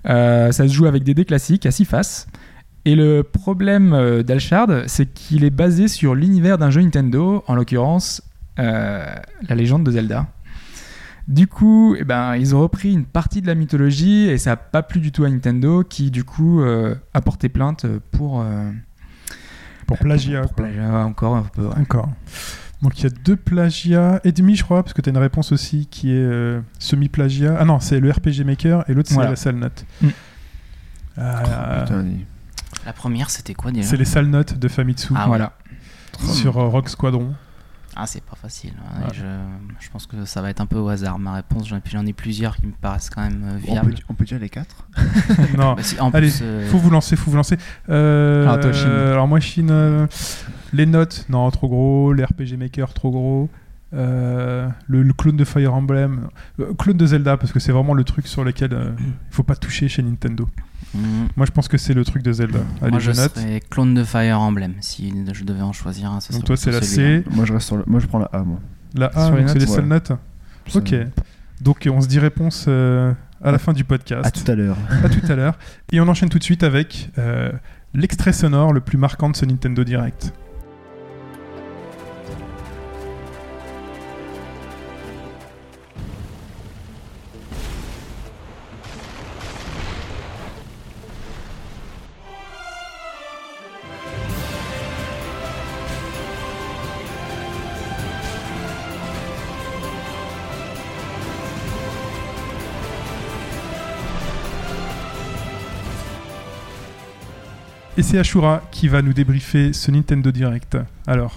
Euh, 0.08 0.52
ça 0.52 0.66
se 0.66 0.72
joue 0.72 0.86
avec 0.86 1.02
des 1.04 1.14
dés 1.14 1.24
classiques 1.24 1.66
à 1.66 1.70
6 1.70 1.84
faces. 1.84 2.26
Et 2.84 2.94
le 2.94 3.22
problème 3.22 3.92
euh, 3.92 4.22
d'Alshard, 4.22 4.84
c'est 4.86 5.06
qu'il 5.12 5.44
est 5.44 5.50
basé 5.50 5.88
sur 5.88 6.14
l'univers 6.14 6.56
d'un 6.58 6.70
jeu 6.70 6.80
Nintendo, 6.80 7.44
en 7.46 7.54
l'occurrence 7.54 8.22
euh, 8.58 9.04
la 9.48 9.54
légende 9.54 9.84
de 9.84 9.90
Zelda. 9.90 10.26
Du 11.26 11.46
coup, 11.46 11.94
eh 11.98 12.04
ben, 12.04 12.36
ils 12.36 12.54
ont 12.56 12.60
repris 12.62 12.90
une 12.90 13.04
partie 13.04 13.42
de 13.42 13.46
la 13.46 13.54
mythologie 13.54 14.28
et 14.30 14.38
ça 14.38 14.50
n'a 14.50 14.56
pas 14.56 14.82
plu 14.82 15.00
du 15.00 15.12
tout 15.12 15.24
à 15.24 15.28
Nintendo 15.28 15.84
qui, 15.84 16.10
du 16.10 16.24
coup, 16.24 16.62
euh, 16.62 16.94
a 17.12 17.20
porté 17.20 17.50
plainte 17.50 17.84
pour, 18.12 18.40
euh, 18.40 18.70
Pour 19.86 19.98
plagiat. 19.98 20.40
pour 20.40 20.54
plagiat 20.54 21.04
encore 21.04 21.36
un 21.36 21.42
peu. 21.42 21.66
ouais. 21.66 21.74
Encore. 21.78 22.08
Donc 22.82 22.98
il 23.00 23.04
y 23.04 23.06
a 23.06 23.10
deux 23.10 23.34
plagiats 23.36 24.20
et 24.22 24.30
demi, 24.32 24.54
je 24.54 24.62
crois, 24.62 24.82
parce 24.84 24.94
que 24.94 25.02
tu 25.02 25.08
as 25.08 25.12
une 25.12 25.18
réponse 25.18 25.50
aussi 25.52 25.86
qui 25.90 26.10
est 26.12 26.14
euh, 26.22 26.60
semi-plagiat. 26.78 27.56
Ah 27.58 27.64
non, 27.64 27.80
c'est 27.80 27.98
le 27.98 28.10
RPG 28.10 28.44
Maker 28.44 28.84
et 28.88 28.94
l'autre 28.94 29.08
c'est 29.08 29.14
Voilà. 29.16 29.30
la 29.30 29.36
sale 29.36 29.56
note. 29.56 29.84
Mm. 30.00 30.08
Ah, 31.16 31.84
il- 31.90 32.24
La 32.86 32.92
première, 32.92 33.30
c'était 33.30 33.54
quoi 33.54 33.72
déjà 33.72 33.88
c'est 33.88 33.96
les 33.96 34.04
sales 34.04 34.26
notes 34.28 34.56
de 34.58 34.68
Famitsu 34.68 35.12
Ah, 35.16 35.24
Voilà. 35.26 35.52
sur 36.32 36.56
euh, 36.58 36.68
Rock 36.68 36.88
Squadron. 36.88 37.34
Ah, 37.96 38.06
c'est 38.06 38.22
pas 38.22 38.36
facile. 38.40 38.70
ouais, 39.00 39.06
Ouais. 39.06 39.12
Je, 39.12 39.24
je 39.84 39.90
pense 39.90 40.06
que 40.06 40.24
ça 40.24 40.40
va 40.40 40.50
être 40.50 40.60
un 40.60 40.66
peu 40.66 40.76
au 40.78 40.88
hasard 40.88 41.18
ma 41.18 41.32
réponse. 41.34 41.66
J'en 41.68 41.80
j'en 41.84 42.06
ai 42.06 42.12
plusieurs 42.12 42.54
qui 42.56 42.66
me 42.66 42.72
paraissent 42.80 43.10
quand 43.10 43.22
même 43.22 43.42
euh, 43.44 43.58
on, 43.66 43.72
viables. 43.72 43.94
peut, 43.94 44.02
on 44.10 44.14
peut 44.14 44.24
dire 44.24 44.38
les 44.38 44.48
quatre 44.48 44.86
non, 45.58 45.72
Bah, 45.74 45.82
si- 45.82 45.98
en 45.98 46.10
Allez, 46.10 46.28
plus, 46.28 46.38
euh, 46.42 46.68
faut 46.70 46.78
vous 46.78 46.90
lancer, 46.90 47.16
faut 47.16 47.30
vous 47.32 47.36
lancer. 47.36 47.56
Euh, 47.88 48.44
Alors, 48.44 48.60
toi, 48.60 48.72
Chine. 48.72 48.86
alors 48.88 49.26
moi, 49.26 49.40
Chine, 49.40 49.70
euh, 49.72 50.06
les 50.72 50.86
notes, 50.86 51.26
non, 51.28 51.50
trop 51.50 51.68
gros. 51.68 52.12
Les 52.12 52.24
RPG 52.24 52.56
Maker, 52.58 52.92
trop 52.94 53.10
gros. 53.10 53.48
Euh, 53.94 54.68
le, 54.86 55.02
le 55.02 55.12
clone 55.14 55.38
de 55.38 55.44
Fire 55.44 55.72
Emblem, 55.72 56.28
euh, 56.60 56.74
clone 56.74 56.98
de 56.98 57.06
Zelda, 57.06 57.38
parce 57.38 57.52
que 57.52 57.58
c'est 57.58 57.72
vraiment 57.72 57.94
le 57.94 58.04
truc 58.04 58.26
sur 58.26 58.44
lequel 58.44 58.74
euh, 58.74 58.90
il 58.98 59.12
faut 59.30 59.42
pas 59.44 59.56
toucher 59.56 59.88
chez 59.88 60.02
Nintendo. 60.02 60.46
hmm, 60.94 61.28
Moi, 61.38 61.46
je 61.46 61.52
pense 61.52 61.68
que 61.68 61.78
c'est 61.78 61.94
le 61.94 62.04
truc 62.04 62.22
de 62.22 62.30
Zelda. 62.32 62.58
Allez, 62.82 62.90
moi, 62.90 63.00
je 63.00 63.12
serais 63.12 63.60
clone 63.70 63.94
de 63.94 64.04
Fire 64.04 64.40
Emblem. 64.40 64.74
Si 64.80 65.10
je 65.32 65.44
devais 65.44 65.62
en 65.62 65.72
choisir 65.72 66.10
un, 66.10 66.18
Donc 66.32 66.44
toi, 66.44 66.56
c'est 66.56 66.70
la. 66.70 66.82
C, 66.82 67.24
Moi 67.30 67.46
je 67.46 67.52
reste 67.54 67.66
sur 67.66 67.76
le... 67.78 67.84
Moi 67.86 68.00
je 68.00 68.06
prends 68.06 68.18
la 68.18 68.26
A 68.26 68.42
moi. 68.42 68.58
la 68.94 69.06
A, 69.06 69.30
les 69.30 69.48
c'est 69.48 69.54
les 69.54 69.60
notes, 69.60 69.68
seules 69.68 69.84
ouais. 69.84 69.88
notes. 69.88 70.12
Ok. 70.74 70.94
Donc 71.62 71.88
on 71.90 72.00
se 72.00 72.06
dit 72.08 72.18
réponse 72.18 72.66
euh, 72.68 73.12
à 73.42 73.50
la 73.52 73.58
fin 73.58 73.72
du 73.72 73.84
podcast. 73.84 74.26
À 74.26 74.30
tout 74.30 74.48
à 74.50 74.54
l'heure. 74.54 74.76
À 75.02 75.08
tout 75.08 75.32
à 75.32 75.34
l'heure. 75.34 75.58
Et 75.92 76.00
on 76.00 76.08
enchaîne 76.08 76.28
tout 76.28 76.38
de 76.38 76.44
suite 76.44 76.62
avec 76.62 77.10
euh, 77.18 77.50
l'extrait 77.94 78.32
sonore 78.32 78.72
le 78.72 78.80
plus 78.80 78.98
marquant 78.98 79.30
de 79.30 79.36
ce 79.36 79.44
Nintendo 79.44 79.82
Direct. 79.82 80.32
Et 107.98 108.02
c'est 108.04 108.16
Ashura 108.16 108.62
qui 108.70 108.86
va 108.86 109.02
nous 109.02 109.12
débriefer 109.12 109.72
ce 109.72 109.90
Nintendo 109.90 110.30
Direct. 110.30 110.78
Alors, 111.08 111.36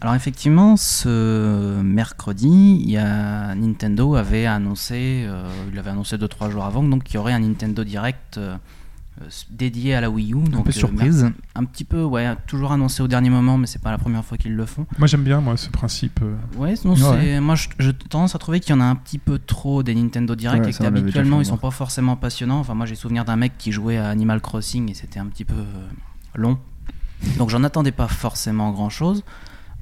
Alors 0.00 0.14
effectivement, 0.14 0.76
ce 0.76 1.82
mercredi, 1.82 2.96
Nintendo 2.96 4.14
avait 4.14 4.46
annoncé, 4.46 5.24
euh, 5.26 5.42
il 5.68 5.74
l'avait 5.74 5.90
annoncé 5.90 6.16
2-3 6.16 6.52
jours 6.52 6.64
avant, 6.64 6.84
donc 6.84 7.10
il 7.10 7.14
y 7.14 7.18
aurait 7.18 7.32
un 7.32 7.40
Nintendo 7.40 7.82
Direct 7.82 8.38
euh, 8.38 8.54
dédié 9.50 9.94
à 9.94 10.00
la 10.00 10.10
Wii 10.10 10.32
U. 10.32 10.36
Un 10.38 10.40
Donc, 10.50 10.64
peu 10.64 10.70
euh, 10.70 10.72
surprise. 10.72 11.30
un 11.54 11.64
petit 11.64 11.84
peu, 11.84 12.02
ouais, 12.02 12.34
toujours 12.46 12.72
annoncé 12.72 13.02
au 13.02 13.08
dernier 13.08 13.30
moment, 13.30 13.56
mais 13.58 13.66
c'est 13.66 13.80
pas 13.82 13.90
la 13.90 13.98
première 13.98 14.24
fois 14.24 14.38
qu'ils 14.38 14.54
le 14.54 14.66
font. 14.66 14.86
moi 14.98 15.06
j'aime 15.06 15.22
bien 15.24 15.40
moi 15.40 15.56
ce 15.56 15.68
principe. 15.70 16.20
euh. 16.22 16.36
Ouais, 16.56 16.74
non, 16.84 16.92
Ouais. 16.94 17.20
c'est- 17.20 17.40
moi 17.40 17.54
je, 17.54 17.68
je 17.78 17.90
tendance 17.90 18.34
à 18.34 18.38
trouver 18.38 18.60
qu'il 18.60 18.74
y 18.74 18.78
en 18.78 18.80
a 18.80 18.84
un 18.84 18.96
petit 18.96 19.18
peu 19.18 19.38
trop 19.38 19.82
des 19.82 19.94
Nintendo 19.94 20.34
Direct 20.34 20.64
Ouais, 20.64 20.70
et 20.70 20.74
qu'habituellement 20.74 21.40
ils 21.40 21.46
sont 21.46 21.56
pas 21.58 21.70
forcément 21.70 22.16
passionnants. 22.16 22.60
Enfin, 22.60 22.74
moi 22.74 22.86
j'ai 22.86 22.94
souvenir 22.94 23.24
d'un 23.24 23.36
mec 23.36 23.52
qui 23.58 23.72
jouait 23.72 23.96
à 23.98 24.08
Animal 24.08 24.40
Crossing 24.40 24.90
et 24.90 24.94
c'était 24.94 25.18
un 25.20 25.26
petit 25.26 25.44
peu 25.44 25.54
euh, 25.54 25.64
long. 26.34 26.58
Donc 27.36 27.50
j'en 27.50 27.64
attendais 27.64 27.92
pas 27.92 28.08
forcément 28.08 28.70
grand 28.70 28.90
chose. 28.90 29.24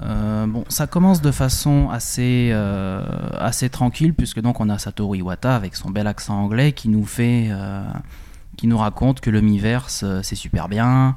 bon, 0.01 0.65
ça 0.69 0.87
commence 0.87 1.21
de 1.23 1.31
façon 1.31 1.89
assez, 1.91 2.51
euh, 2.53 3.05
assez 3.39 3.69
tranquille 3.71 4.15
puisque 4.15 4.41
donc 4.41 4.61
on 4.61 4.69
a 4.69 4.79
Satoru 4.79 5.19
Iwata 5.19 5.55
avec 5.57 5.75
son 5.77 5.91
bel 5.91 6.07
accent 6.07 6.35
anglais 6.39 6.73
qui 6.73 6.89
nous 6.89 7.05
fait, 7.05 7.49
euh, 7.51 7.83
qui 8.57 8.67
nous 8.67 8.79
raconte 8.79 9.21
que 9.21 9.31
le 9.31 9.41
Miiverse 9.41 10.03
euh, 10.05 10.21
c'est 10.23 10.35
super 10.37 10.69
bien, 10.69 11.15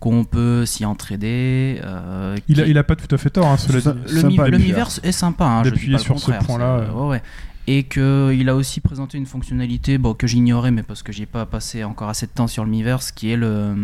qu'on 0.00 0.24
peut 0.24 0.66
s'y 0.66 0.84
entraider. 0.84 1.80
euh, 1.82 2.36
Il, 2.48 2.60
a, 2.60 2.64
qu'il- 2.64 2.70
il 2.72 2.78
a 2.78 2.84
pas 2.84 2.94
tout 2.96 3.12
à 3.14 3.18
fait 3.18 3.30
tort, 3.30 3.46
hein, 3.46 3.56
cela 3.56 3.80
dit. 3.80 3.98
le, 4.12 4.20
Sympa, 4.20 4.28
Mi- 4.28 4.36
le 4.36 4.46
et 4.46 4.50
puis, 4.50 4.64
Miiverse 4.64 5.00
est 5.02 5.12
sympa, 5.12 5.44
hein, 5.46 5.62
d'appuyer 5.62 5.98
sur 5.98 6.18
ce 6.18 6.30
point-là, 6.32 6.64
euh. 6.80 6.92
ouais, 6.92 7.08
ouais. 7.08 7.22
Et 7.66 7.84
qu'il 7.84 8.46
a 8.50 8.54
aussi 8.54 8.80
présenté 8.82 9.16
une 9.16 9.24
fonctionnalité 9.24 9.96
bon, 9.96 10.12
que 10.12 10.26
j'ignorais, 10.26 10.70
mais 10.70 10.82
parce 10.82 11.02
que 11.02 11.12
j'ai 11.12 11.24
pas 11.24 11.46
passé 11.46 11.82
encore 11.84 12.10
assez 12.10 12.26
de 12.26 12.32
temps 12.32 12.46
sur 12.46 12.62
le 12.64 12.70
Miiverse, 12.70 13.10
qui 13.12 13.30
est 13.30 13.36
le 13.38 13.74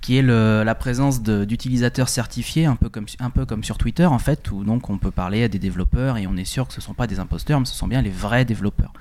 qui 0.00 0.16
est 0.16 0.22
le- 0.22 0.64
la 0.64 0.74
présence 0.74 1.22
d'utilisateurs 1.22 2.08
certifiés, 2.08 2.66
un 2.66 2.74
peu, 2.74 2.88
comme, 2.88 3.06
un 3.20 3.30
peu 3.30 3.46
comme 3.46 3.62
sur 3.62 3.78
Twitter 3.78 4.06
en 4.06 4.18
fait, 4.18 4.50
où 4.50 4.64
donc 4.64 4.90
on 4.90 4.98
peut 4.98 5.12
parler 5.12 5.44
à 5.44 5.48
des 5.48 5.60
développeurs 5.60 6.16
et 6.16 6.26
on 6.26 6.36
est 6.36 6.44
sûr 6.44 6.66
que 6.66 6.74
ce 6.74 6.80
sont 6.80 6.94
pas 6.94 7.06
des 7.06 7.20
imposteurs, 7.20 7.60
mais 7.60 7.66
ce 7.66 7.74
sont 7.74 7.86
bien 7.86 8.02
les 8.02 8.10
vrais 8.10 8.44
développeurs. 8.44 8.92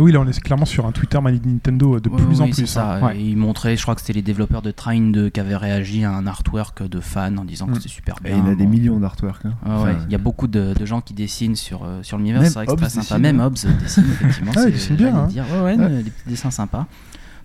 Oui, 0.00 0.12
là 0.12 0.20
on 0.20 0.26
est 0.26 0.40
clairement 0.40 0.64
sur 0.64 0.86
un 0.86 0.92
Twitter 0.92 1.20
Mani 1.20 1.40
Nintendo 1.44 1.96
euh, 1.96 2.00
de 2.00 2.08
Ouais, 2.08 2.16
plus 2.22 2.40
en 2.40 2.44
oui, 2.46 2.52
c'est 2.54 2.62
plus. 2.62 2.66
ça. 2.66 2.94
hein. 2.96 3.12
Et 3.14 3.20
il 3.20 3.36
montrait, 3.36 3.76
je 3.76 3.82
crois 3.82 3.94
que 3.94 4.00
c'était 4.00 4.14
les 4.14 4.22
développeurs 4.22 4.62
de 4.62 4.70
Trine 4.70 5.12
2 5.12 5.28
qui 5.30 5.40
avaient 5.40 5.56
réagi 5.56 6.04
à 6.04 6.12
un 6.12 6.26
artwork 6.26 6.82
de 6.88 7.00
fans 7.00 7.36
en 7.36 7.44
disant 7.44 7.66
que 7.66 7.72
Mm. 7.72 7.74
c'était 7.76 7.88
super 7.88 8.16
Et 8.24 8.30
bien. 8.32 8.42
il 8.44 8.50
a 8.50 8.54
des 8.54 8.66
millions 8.66 8.98
d'artworks. 8.98 9.44
hein. 9.44 9.52
Ah 9.64 9.68
ouais, 9.68 9.74
Enfin, 9.92 9.98
il 10.06 10.12
y 10.12 10.14
a 10.14 10.18
beaucoup 10.18 10.46
de, 10.48 10.74
de 10.74 10.86
gens 10.86 11.00
qui 11.00 11.14
dessinent 11.14 11.56
sur, 11.56 11.84
euh, 11.84 12.02
sur 12.02 12.18
Même 12.18 12.42
c'est 12.44 12.54
vrai 12.54 12.66
que 12.66 12.72
c'est 12.72 12.76
très 12.76 12.88
sympa. 12.88 13.00
dessine, 13.02 13.18
Même 13.20 13.40
hein. 13.40 13.46
Hobbes 13.46 13.54
dessine, 13.54 14.04
effectivement. 14.12 14.52
Ah, 14.56 14.60
il 14.60 14.64
c'est- 14.64 14.70
dessine 14.72 14.96
bien, 14.96 15.14
hein. 15.14 15.26
dire. 15.26 15.44
Ouais, 15.52 15.60
ouais, 15.60 15.76
Ouais. 15.76 16.02
des 16.02 16.10
petits 16.10 16.28
dessins 16.28 16.50
sympas. 16.50 16.86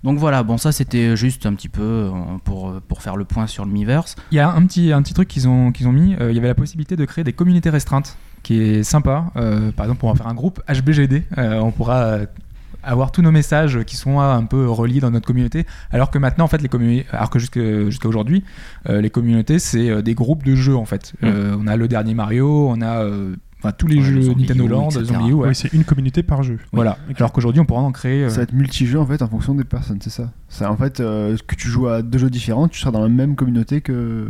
Donc 0.03 0.19
voilà, 0.19 0.43
bon, 0.43 0.57
ça 0.57 0.71
c'était 0.71 1.17
juste 1.17 1.47
un 1.47 1.55
petit 1.55 1.67
peu 1.69 1.81
euh, 1.81 2.11
pour, 2.43 2.73
pour 2.87 3.01
faire 3.01 3.15
le 3.17 3.25
point 3.25 3.47
sur 3.47 3.65
le 3.65 3.71
Miiverse. 3.71 4.15
Il 4.31 4.35
y 4.35 4.39
a 4.39 4.51
un 4.51 4.63
petit, 4.67 4.91
un 4.93 5.01
petit 5.01 5.15
truc 5.15 5.27
qu'ils 5.27 5.47
ont, 5.47 5.71
qu'ils 5.71 5.87
ont 5.87 5.91
mis. 5.91 6.13
euh, 6.21 6.29
il 6.31 6.35
y 6.35 6.37
avait 6.37 6.47
la 6.47 6.53
possibilité 6.55 6.95
de 6.95 7.05
créer 7.05 7.23
des 7.23 7.33
communautés 7.33 7.71
restreintes, 7.71 8.15
qui 8.45 8.61
est 8.61 8.83
sympa. 8.83 9.31
Euh, 9.35 9.71
par 9.71 9.85
exemple, 9.87 10.05
on 10.05 10.09
va 10.11 10.15
faire 10.15 10.27
un 10.27 10.35
groupe 10.35 10.61
HBGD. 10.69 11.23
euh, 11.37 11.59
on 11.59 11.71
pourra 11.71 11.97
euh, 12.03 12.25
avoir 12.83 13.11
tous 13.11 13.23
nos 13.23 13.31
messages 13.31 13.83
qui 13.85 13.95
sont 13.95 14.19
un 14.19 14.43
peu 14.45 14.69
reliés 14.69 14.99
dans 14.99 15.09
notre 15.09 15.25
communauté. 15.25 15.65
Alors 15.91 16.11
que 16.11 16.19
maintenant, 16.19 16.45
en 16.45 16.47
fait, 16.47 16.61
les 16.61 16.69
communautés, 16.69 17.07
alors 17.11 17.31
que 17.31 17.39
jusqu'à 17.39 18.07
aujourd'hui, 18.07 18.43
euh, 18.87 19.01
les 19.01 19.09
communautés, 19.09 19.57
c'est 19.57 20.03
des 20.03 20.13
groupes 20.13 20.43
de 20.43 20.53
jeux, 20.53 20.75
en 20.75 20.85
fait. 20.85 21.13
Euh, 21.23 21.57
on 21.59 21.65
a 21.65 21.75
le 21.75 21.87
dernier 21.87 22.13
Mario, 22.13 22.67
on 22.69 22.81
a 22.81 23.03
euh, 23.03 23.35
tous 23.79 23.87
les 23.87 23.95
Ouais, 23.97 24.03
jeux 24.03 24.33
Nintendo 24.35 24.67
Land. 24.67 24.91
Zombie 24.91 25.33
ouais. 25.33 25.47
Oui, 25.47 25.55
c'est 25.55 25.73
une 25.73 25.83
communauté 25.83 26.21
par 26.21 26.43
jeu. 26.43 26.59
Voilà. 26.71 26.99
Alors 27.17 27.31
qu'aujourd'hui, 27.31 27.59
on 27.61 27.65
pourra 27.65 27.81
en 27.81 27.91
créer. 27.91 28.25
euh, 28.25 28.29
Ça 28.29 28.37
va 28.37 28.43
être 28.43 28.53
multijeu 28.53 28.99
en 28.99 29.07
fait 29.07 29.23
en 29.23 29.27
fonction 29.27 29.55
des 29.55 29.63
personnes, 29.63 29.97
c'est 30.01 30.11
ça. 30.11 30.29
C'est 30.49 30.65
en 30.67 30.77
fait 30.77 30.99
euh, 30.99 31.35
que 31.47 31.55
tu 31.55 31.67
joues 31.67 31.87
à 31.87 32.03
deux 32.03 32.19
jeux 32.19 32.29
différents, 32.29 32.67
tu 32.67 32.79
seras 32.79 32.91
dans 32.91 33.01
la 33.01 33.09
même 33.09 33.35
communauté 33.35 33.81
que 33.81 34.27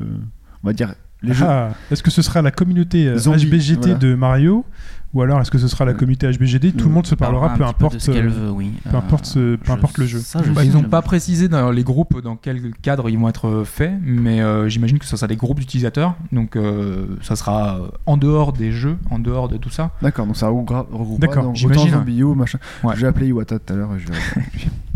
on 0.63 0.67
va 0.67 0.71
dire. 0.71 0.95
Ah, 1.41 1.71
est-ce 1.91 2.03
que 2.03 2.11
ce 2.11 2.21
sera 2.21 2.41
la 2.41 2.51
communauté 2.51 3.07
euh, 3.07 3.17
Zombie, 3.17 3.45
HBGT 3.47 3.79
voilà. 3.81 3.95
de 3.95 4.15
Mario 4.15 4.65
ou 5.13 5.21
alors 5.21 5.39
est-ce 5.39 5.49
que 5.49 5.57
ce 5.57 5.69
sera 5.69 5.85
la 5.85 5.93
Ouais. 5.93 5.97
communauté 5.97 6.27
HBGD 6.29 6.73
Tout 6.75 6.89
le 6.89 6.93
monde 6.93 7.07
se 7.07 7.15
parlera, 7.15 7.53
peu 7.53 7.63
importe. 7.63 7.95
euh, 8.09 8.21
veut, 8.27 8.49
oui. 8.51 8.73
peu 8.89 8.97
importe 8.97 9.25
ce- 9.25 9.55
peu 9.55 9.63
je- 9.67 9.71
importe 9.71 9.97
le 9.97 10.05
jeu. 10.07 10.19
ça, 10.19 10.41
je 10.43 10.51
Bah, 10.51 10.65
ils 10.65 10.73
n'ont 10.73 10.83
pas 10.83 11.01
précisé 11.01 11.47
dans 11.47 11.71
les 11.71 11.83
groupes 11.85 12.21
dans 12.21 12.35
quel 12.35 12.71
cadre 12.81 13.09
ils 13.09 13.17
vont 13.17 13.29
être 13.29 13.63
faits, 13.65 13.93
mais 14.03 14.41
euh, 14.41 14.67
j'imagine 14.67 14.99
que 14.99 15.05
ce 15.05 15.15
sera 15.15 15.27
des 15.27 15.37
groupes 15.37 15.59
d'utilisateurs, 15.61 16.15
donc 16.33 16.57
euh, 16.57 17.05
ça 17.21 17.37
sera 17.37 17.77
euh, 17.77 17.87
en 18.05 18.17
dehors 18.17 18.51
des 18.51 18.73
jeux, 18.73 18.97
en 19.09 19.17
dehors 19.17 19.47
de 19.47 19.55
tout 19.55 19.69
ça. 19.69 19.91
D'accord, 20.01 20.27
donc 20.27 20.35
ça 20.35 20.47
regroupe 20.49 20.69
regroupe 20.91 21.21
D'accord, 21.21 21.55
j'imagine. 21.55 21.91
Zombie 21.91 22.21
machin. 22.23 22.59
Ouais. 22.83 22.93
Je 22.97 23.01
vais 23.01 23.07
appeler 23.07 23.27
Iwata 23.27 23.57
tout 23.57 23.71
à 23.73 23.75
l'heure 23.77 23.95
et 23.95 23.99
je 23.99 24.07
vais 24.07 24.13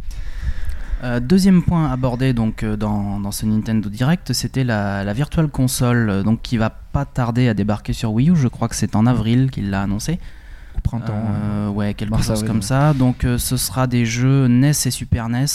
Euh, 1.04 1.20
deuxième 1.22 1.64
point 1.64 1.90
abordé 1.92 2.34
donc 2.34 2.64
euh, 2.64 2.76
dans, 2.76 3.20
dans 3.22 3.32
ce 3.32 3.46
Nintendo 3.46 3.90
Direct, 3.90 4.34
c'était 4.34 4.66
la, 4.66 5.04
la 5.04 5.14
Virtual 5.14 5.48
Console, 5.48 6.10
euh, 6.10 6.24
donc 6.24 6.42
qui 6.42 6.58
va 6.58 6.70
pas 6.70 7.06
tarder 7.06 7.48
à 7.48 7.54
débarquer 7.54 7.94
sur 7.94 8.12
Wii 8.12 8.32
U. 8.32 8.36
Je 8.36 8.48
crois 8.50 8.68
que 8.68 8.76
c'est 8.76 8.96
en 8.96 9.06
avril 9.06 9.50
qu'il 9.50 9.70
l'a 9.70 9.82
annoncé. 9.84 10.20
Printemps. 10.84 11.14
Euh, 11.14 11.70
ouais, 11.70 11.94
quelque 11.94 12.12
Mars, 12.12 12.24
chose 12.24 12.32
avril, 12.40 12.48
comme 12.48 12.62
ça. 12.62 12.94
Donc 12.94 13.24
euh, 13.24 13.38
ce 13.38 13.56
sera 13.58 13.88
des 13.88 14.06
jeux 14.06 14.48
NES 14.48 14.70
et 14.70 14.92
Super 14.92 15.30
NES 15.30 15.46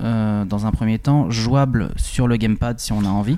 dans 0.00 0.66
un 0.66 0.70
premier 0.70 0.98
temps, 0.98 1.30
jouables 1.30 1.90
sur 1.96 2.28
le 2.28 2.36
gamepad 2.36 2.78
si 2.78 2.92
on 2.92 3.04
a 3.04 3.08
envie. 3.08 3.36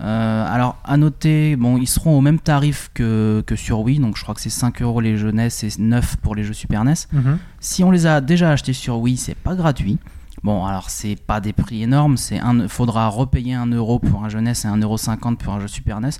Alors 0.00 0.78
à 0.84 0.96
noter, 0.96 1.56
bon, 1.56 1.76
ils 1.76 1.86
seront 1.86 2.16
au 2.16 2.20
même 2.20 2.38
tarif 2.38 2.90
que, 2.94 3.44
que 3.46 3.54
sur 3.54 3.80
Wii, 3.80 3.98
donc 3.98 4.16
je 4.16 4.22
crois 4.22 4.34
que 4.34 4.40
c'est 4.40 4.48
5 4.48 4.80
euros 4.82 5.00
les 5.00 5.16
jeux 5.18 5.30
NES 5.30 5.48
et 5.62 5.68
9 5.78 6.16
pour 6.16 6.34
les 6.34 6.42
jeux 6.42 6.54
Super 6.54 6.84
NES. 6.84 6.94
mhm. 7.12 7.38
Si 7.60 7.84
on 7.84 7.90
les 7.90 8.06
a 8.06 8.20
déjà 8.20 8.50
achetés 8.50 8.72
sur 8.72 8.98
Wii, 8.98 9.16
c'est 9.16 9.36
pas 9.36 9.54
gratuit. 9.54 9.98
Bon, 10.42 10.64
alors 10.64 10.88
c'est 10.88 11.16
pas 11.16 11.40
des 11.40 11.52
prix 11.52 11.82
énormes, 11.82 12.16
c'est 12.16 12.38
un, 12.38 12.66
faudra 12.68 13.08
repayer 13.08 13.54
1 13.54 13.66
euro 13.72 13.98
pour 13.98 14.24
un 14.24 14.28
jeu 14.30 14.40
NES 14.40 14.50
et 14.52 14.52
1,50 14.68 14.82
euro 14.82 14.96
pour 15.38 15.52
un 15.52 15.60
jeu 15.60 15.68
Super 15.68 16.00
NES. 16.00 16.10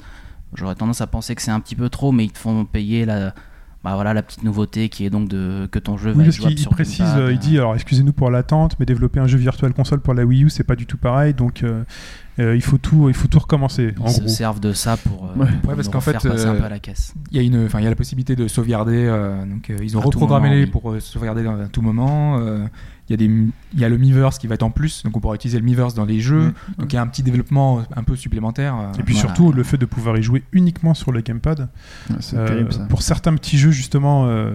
j'aurais 0.54 0.74
tendance 0.74 1.00
à 1.00 1.06
penser 1.06 1.34
que 1.34 1.40
c'est 1.42 1.50
un 1.50 1.60
petit 1.60 1.74
peu 1.76 1.88
trop, 1.88 2.12
mais 2.12 2.24
ils 2.26 2.32
te 2.32 2.38
font 2.38 2.66
payer 2.66 3.06
la, 3.06 3.32
bah 3.82 3.94
voilà, 3.94 4.12
la 4.12 4.22
petite 4.22 4.42
nouveauté 4.44 4.90
qui 4.90 5.06
est 5.06 5.10
donc 5.10 5.28
de, 5.28 5.66
que 5.72 5.78
ton 5.78 5.96
jeu 5.96 6.10
va 6.10 6.18
Oui, 6.22 6.28
être 6.28 6.34
jouable 6.34 6.50
qu'il 6.50 6.58
il 6.58 6.62
sur 6.62 6.70
précise, 6.72 7.06
euh, 7.16 7.32
il 7.32 7.38
dit 7.38 7.56
alors 7.56 7.74
excusez-nous 7.74 8.12
pour 8.12 8.30
l'attente, 8.30 8.76
mais 8.78 8.84
développer 8.84 9.20
un 9.20 9.26
jeu 9.26 9.38
virtual 9.38 9.72
console 9.72 10.00
pour 10.00 10.12
la 10.12 10.24
Wii 10.26 10.44
U, 10.44 10.50
c'est 10.50 10.64
pas 10.64 10.76
du 10.76 10.84
tout 10.84 10.98
pareil, 10.98 11.32
donc 11.32 11.62
euh, 11.62 11.82
euh, 12.40 12.54
il 12.56 12.62
faut 12.62 12.76
tout, 12.78 13.08
il 13.08 13.14
faut 13.14 13.28
tout 13.28 13.38
recommencer. 13.38 13.94
Ils 13.96 14.02
En 14.02 14.08
se 14.08 14.20
gros, 14.20 14.28
servent 14.28 14.60
de 14.60 14.74
ça 14.74 14.98
pour, 14.98 15.24
euh, 15.34 15.38
Ouais. 15.40 15.46
pour 15.62 15.70
Ouais, 15.70 15.76
parce 15.76 15.88
qu'en 15.88 16.00
fait, 16.00 16.12
passer 16.12 16.44
un 16.44 16.54
peu 16.56 16.64
à 16.64 16.68
la 16.68 16.78
caisse. 16.78 17.14
Il 17.30 17.36
y 17.38 17.40
a 17.40 17.42
une, 17.42 17.64
enfin, 17.64 17.80
il 17.80 17.84
y 17.84 17.86
a 17.86 17.90
la 17.90 17.96
possibilité 17.96 18.36
de 18.36 18.48
sauvegarder. 18.48 19.04
euh, 19.06 19.44
donc, 19.46 19.70
euh, 19.70 19.76
ils 19.82 19.96
ont 19.96 20.00
À 20.00 20.04
reprogrammé 20.04 20.48
moment, 20.48 20.58
les 20.58 20.64
oui. 20.64 20.70
pour 20.70 20.90
euh, 20.90 21.00
sauvegarder 21.00 21.42
dans- 21.42 21.58
à 21.60 21.68
tout 21.68 21.80
moment. 21.82 22.38
Euh, 23.10 23.14
il 23.16 23.20
y 23.20 23.24
a 23.24 23.28
des, 23.28 23.46
il 23.74 23.80
y 23.80 23.84
a 23.84 23.88
le 23.88 23.98
Miiverse 23.98 24.38
qui 24.38 24.46
va 24.46 24.54
être 24.54 24.62
en 24.62 24.70
plus, 24.70 25.02
donc 25.02 25.16
on 25.16 25.20
pourra 25.20 25.34
utiliser 25.34 25.58
le 25.58 25.64
Miiverse 25.64 25.94
dans 25.94 26.04
les 26.04 26.20
jeux. 26.20 26.46
Ouais. 26.46 26.52
Donc 26.78 26.92
il 26.92 26.96
y 26.96 26.98
a 26.98 27.02
un 27.02 27.06
petit 27.06 27.22
développement 27.22 27.82
un 27.96 28.02
peu 28.04 28.16
supplémentaire. 28.16 28.74
euh, 28.76 28.92
Et 28.98 29.02
puis 29.02 29.14
Voilà. 29.14 29.28
surtout 29.28 29.52
le 29.52 29.62
fait 29.62 29.78
de 29.78 29.86
pouvoir 29.86 30.16
y 30.18 30.22
jouer 30.22 30.42
uniquement 30.52 30.94
sur 30.94 31.12
le 31.12 31.20
gamepad. 31.20 31.68
Ouais, 32.10 32.16
euh, 32.34 32.46
terrible 32.48 32.72
ça. 32.72 32.84
pour 32.88 33.02
certains 33.02 33.34
petits 33.34 33.58
jeux 33.58 33.70
justement, 33.72 34.26
euh, 34.26 34.54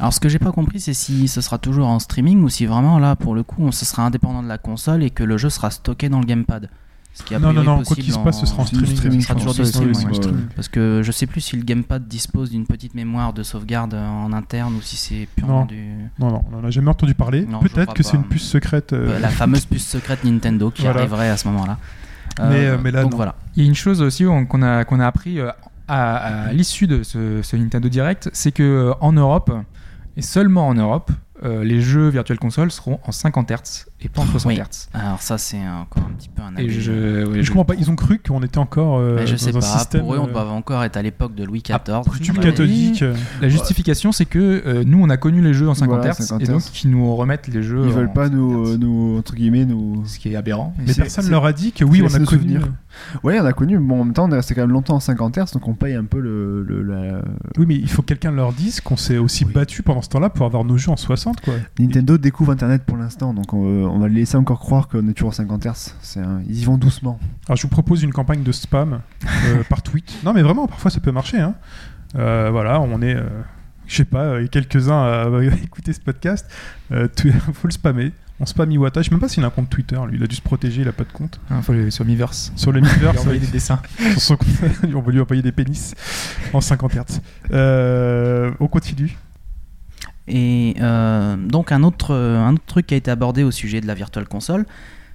Alors 0.00 0.12
ce 0.12 0.20
que 0.20 0.28
j'ai 0.28 0.38
pas 0.40 0.50
compris, 0.52 0.80
c'est 0.80 0.92
si 0.94 1.28
ce 1.28 1.40
sera 1.40 1.58
toujours 1.58 1.86
en 1.86 1.98
streaming 2.00 2.42
ou 2.42 2.48
si 2.48 2.66
vraiment 2.66 2.98
là, 2.98 3.14
pour 3.16 3.34
le 3.34 3.42
coup, 3.44 3.62
on- 3.64 3.72
ce 3.72 3.84
sera 3.84 4.04
indépendant 4.04 4.42
de 4.42 4.48
la 4.48 4.58
console 4.58 5.02
et 5.04 5.10
que 5.10 5.22
le 5.22 5.36
jeu 5.38 5.50
sera 5.50 5.70
stocké 5.70 6.08
dans 6.08 6.18
le 6.20 6.26
gamepad. 6.26 6.68
Ce 7.16 7.22
qui 7.22 7.32
a 7.34 7.38
non 7.38 7.52
non 7.52 7.62
non, 7.62 7.82
quoi 7.84 7.94
qu'il 7.94 8.12
se 8.12 8.18
passe, 8.18 8.40
ce 8.40 8.46
sera 8.46 8.62
en 8.62 8.66
streaming. 8.66 8.96
streaming, 8.96 9.20
Ce 9.20 9.26
sera 9.28 9.34
toujours 9.36 9.52
ouais. 9.52 9.60
oui, 9.60 9.94
streaming. 9.94 10.24
ouais. 10.34 10.42
Parce 10.56 10.66
que 10.68 11.00
je 11.04 11.12
sais 11.12 11.26
plus 11.26 11.40
si 11.40 11.56
le 11.56 11.62
gamepad 11.62 12.08
dispose 12.08 12.50
d'une 12.50 12.66
petite 12.66 12.94
mémoire 12.96 13.32
de 13.32 13.44
sauvegarde 13.44 13.94
en 13.94 14.32
interne 14.32 14.74
ou 14.74 14.82
si 14.82 14.96
c'est 14.96 15.28
purement 15.36 15.60
Non. 15.60 15.64
du. 15.66 15.94
Non 16.18 16.30
non, 16.32 16.42
on 16.52 16.56
n'en 16.60 16.66
a 16.66 16.70
jamais 16.70 16.90
entendu 16.90 17.14
parler. 17.14 17.46
Peut-être 17.62 17.94
que 17.94 18.02
c'est 18.02 18.16
une 18.16 18.24
puce 18.24 18.42
secrète. 18.42 18.92
euh, 18.92 19.10
Euh, 19.10 19.18
La 19.20 19.28
fameuse 19.40 19.64
puce 19.64 19.86
secrète 19.86 20.24
Nintendo 20.24 20.70
qui 20.72 20.82
Voilà. 20.82 20.98
arriverait 21.00 21.30
à 21.30 21.36
ce 21.36 21.46
moment-là. 21.48 21.78
Mais, 22.40 22.66
euh, 22.66 22.78
mais 22.82 22.90
là, 22.90 23.02
donc 23.02 23.12
non. 23.12 23.16
voilà. 23.18 23.36
Il 23.54 23.62
y 23.62 23.66
a 23.66 23.68
une 23.68 23.76
chose 23.76 24.02
aussi 24.02 24.26
on- 24.26 24.44
qu'on 24.44 24.62
a, 24.62 24.84
qu'on 24.84 24.98
a 24.98 25.06
appris 25.06 25.38
euh, 25.38 25.50
à, 25.86 26.16
à 26.48 26.52
l'issue 26.52 26.88
de 26.88 27.04
ce, 27.04 27.42
ce 27.42 27.54
Nintendo 27.56 27.88
Direct, 27.88 28.28
c'est 28.32 28.50
que 28.50 28.62
euh, 28.64 28.92
en 29.00 29.12
Europe, 29.12 29.52
et 30.16 30.22
seulement 30.22 30.66
en 30.66 30.74
Europe, 30.74 31.12
euh, 31.44 31.62
les 31.62 31.80
jeux 31.80 32.08
Virtual 32.08 32.38
Console 32.40 32.72
seront 32.72 32.98
en 33.06 33.12
50 33.12 33.50
Hz 33.52 33.86
et 34.04 34.08
pas 34.08 34.22
en 34.22 34.26
60 34.26 34.52
Oui. 34.52 34.58
Hz. 34.58 34.88
Alors 34.92 35.20
ça 35.22 35.38
c'est 35.38 35.58
encore 35.68 36.04
un 36.08 36.12
petit 36.14 36.28
peu 36.28 36.42
un 36.42 36.54
Et 36.56 36.62
abus. 36.64 36.80
je, 36.80 37.24
ouais, 37.26 37.36
je 37.38 37.42
je- 37.42 37.50
comprends 37.50 37.64
pas. 37.64 37.74
Ils 37.74 37.90
ont 37.90 37.96
cru 37.96 38.18
qu'on 38.18 38.42
était 38.42 38.58
encore 38.58 38.98
euh, 38.98 39.16
Mais 39.16 39.26
je 39.26 39.32
dans 39.32 39.38
sais 39.38 39.50
un 39.50 39.60
pas, 39.60 39.60
système 39.62 40.00
pour 40.02 40.14
eux 40.14 40.18
on 40.18 40.28
euh, 40.28 40.32
doit 40.32 40.48
encore 40.50 40.82
être 40.84 40.96
à 40.96 41.02
l'époque 41.02 41.34
de 41.34 41.44
Louis 41.44 41.62
XIV. 41.62 41.76
Ouais. 42.36 42.42
cathodique. 42.42 43.02
euh, 43.02 43.14
La 43.40 43.48
justification, 43.48 44.12
c'est 44.12 44.24
que 44.26 44.62
euh, 44.66 44.84
nous, 44.86 45.00
on 45.02 45.08
a 45.10 45.16
connu 45.16 45.40
les 45.40 45.54
jeux 45.54 45.68
en 45.68 45.74
50 45.74 45.96
Voilà, 45.98 46.12
Hz 46.12 46.16
50 46.26 46.42
et 46.42 46.46
donc 46.46 46.62
qu'ils 46.62 46.90
nous 46.90 47.14
remettent 47.16 47.48
les 47.48 47.62
jeux. 47.62 47.82
Ils 47.84 47.92
en 47.92 47.94
veulent 47.96 48.12
pas 48.12 48.24
50 48.28 48.78
nous, 48.78 49.16
entre 49.18 49.34
guillemets, 49.34 49.64
nous. 49.64 50.04
Ce 50.06 50.18
qui 50.18 50.32
est 50.32 50.36
aberrant. 50.36 50.74
Mais 50.78 50.92
c'est- 50.92 51.00
personne 51.02 51.30
leur 51.30 51.44
a 51.44 51.52
dit 51.52 51.72
que 51.72 51.84
oui, 51.84 52.02
on 52.02 52.06
a 52.06 52.10
connu. 52.10 52.26
souvenir. 52.26 52.68
Ouais, 53.24 53.40
on 53.40 53.44
a 53.44 53.52
connu. 53.52 53.78
Bon, 53.78 54.00
en 54.02 54.04
même 54.04 54.14
temps, 54.14 54.26
on 54.28 54.30
est 54.32 54.36
resté 54.36 54.54
quand 54.54 54.60
même 54.62 54.70
longtemps 54.70 54.94
en 54.96 55.00
50 55.00 55.36
Hz, 55.38 55.52
donc 55.52 55.66
on 55.66 55.74
paye 55.74 55.94
un 55.94 56.04
peu 56.04 56.20
le. 56.20 56.62
le- 56.62 56.82
la- 56.82 57.22
Oui, 57.58 57.64
mais 57.66 57.74
il 57.76 57.88
faut 57.88 58.02
que 58.02 58.06
quelqu'un 58.08 58.30
leur 58.30 58.52
dise 58.52 58.80
qu'on 58.80 58.96
s'est 58.96 59.18
aussi 59.18 59.44
battu 59.44 59.82
pendant 59.82 60.02
ce 60.02 60.08
temps-là 60.10 60.30
pour 60.30 60.46
avoir 60.46 60.64
nos 60.64 60.76
jeux 60.76 60.90
en 60.90 60.96
60, 60.96 61.40
quoi. 61.40 61.54
Nintendo 61.78 62.18
découvre 62.18 62.52
Internet 62.52 62.82
pour 62.86 62.96
l'instant, 62.96 63.34
donc 63.34 63.52
on, 63.52 63.58
on 63.94 63.98
va 64.00 64.08
les 64.08 64.16
laisser 64.16 64.36
encore 64.36 64.58
croire 64.60 64.88
qu'on 64.88 65.08
est 65.08 65.12
toujours 65.14 65.28
en 65.30 65.32
50 65.32 65.64
Hz. 65.66 65.94
C'est 66.02 66.20
un- 66.20 66.42
Ils 66.48 66.60
y 66.60 66.64
vont 66.64 66.76
doucement. 66.76 67.18
Alors, 67.46 67.56
je 67.56 67.62
vous 67.62 67.68
propose 67.68 68.02
une 68.02 68.12
campagne 68.12 68.42
de 68.42 68.52
spam 68.52 69.00
euh, 69.46 69.62
par 69.70 69.82
tweet. 69.82 70.12
Non, 70.24 70.32
mais 70.32 70.42
vraiment, 70.42 70.66
parfois 70.66 70.90
ça 70.90 71.00
peut 71.00 71.12
marcher. 71.12 71.38
Hein. 71.38 71.54
Euh, 72.16 72.48
voilà, 72.50 72.80
on 72.80 73.00
est, 73.02 73.14
euh, 73.16 73.22
je 73.86 73.96
sais 73.96 74.04
pas, 74.04 74.22
euh, 74.24 74.46
quelques-uns 74.48 74.96
à, 75.02 75.22
à 75.38 75.42
écouter 75.62 75.92
ce 75.92 76.00
podcast. 76.00 76.46
Euh, 76.92 77.08
tout- 77.08 77.30
faut 77.54 77.68
le 77.68 77.72
spammer. 77.72 78.12
On 78.40 78.46
spam 78.46 78.68
Iwata. 78.72 79.00
Je 79.00 79.08
sais 79.08 79.14
même 79.14 79.20
pas 79.20 79.28
s'il 79.28 79.44
a 79.44 79.46
un 79.46 79.50
compte 79.50 79.70
Twitter. 79.70 79.96
Lui, 80.08 80.16
il 80.16 80.22
a 80.24 80.26
dû 80.26 80.34
se 80.34 80.42
protéger. 80.42 80.82
Il 80.82 80.88
a 80.88 80.92
pas 80.92 81.04
de 81.04 81.12
compte. 81.12 81.38
Hein, 81.50 81.62
faut 81.62 81.72
le- 81.72 81.90
sur 81.92 82.04
Miiverse. 82.04 82.52
Sur 82.56 82.72
le 82.72 82.80
Il 82.80 82.84
Miiverse, 82.84 83.16
a 83.18 83.20
envoyé 83.20 83.38
des 83.38 83.46
dessins. 83.46 83.80
sur 84.12 84.20
son 84.20 84.36
compte, 84.36 84.48
on 84.92 85.00
va 85.00 85.12
lui 85.12 85.20
envoyer 85.20 85.40
des 85.42 85.52
pénis 85.52 85.94
en 86.52 86.60
50 86.60 86.94
Hz. 86.94 87.20
Euh, 87.52 88.50
on 88.58 88.66
continue. 88.66 89.16
Et 90.28 90.74
euh, 90.80 91.36
donc 91.36 91.70
un 91.72 91.82
autre, 91.82 92.14
un 92.14 92.54
autre 92.54 92.64
truc 92.66 92.86
qui 92.86 92.94
a 92.94 92.96
été 92.96 93.10
abordé 93.10 93.42
au 93.42 93.50
sujet 93.50 93.80
de 93.80 93.86
la 93.86 93.94
Virtual 93.94 94.26
Console, 94.26 94.64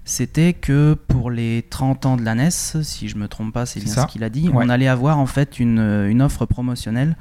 c'était 0.05 0.53
que 0.53 0.95
pour 1.07 1.29
les 1.31 1.65
30 1.69 2.05
ans 2.05 2.17
de 2.17 2.23
la 2.23 2.35
NES, 2.35 2.49
si 2.51 3.09
je 3.09 3.15
me 3.17 3.27
trompe 3.27 3.53
pas, 3.53 3.65
c'est 3.65 3.79
bien 3.79 3.93
ça. 3.93 4.01
ce 4.03 4.07
qu'il 4.07 4.23
a 4.23 4.29
dit, 4.29 4.49
Ouais. 4.49 4.63
on 4.65 4.69
allait 4.69 4.87
avoir 4.87 5.17
en 5.19 5.25
fait 5.25 5.59
une, 5.59 5.79
une 5.79 6.21
offre 6.21 6.45
promotionnelle 6.45 7.15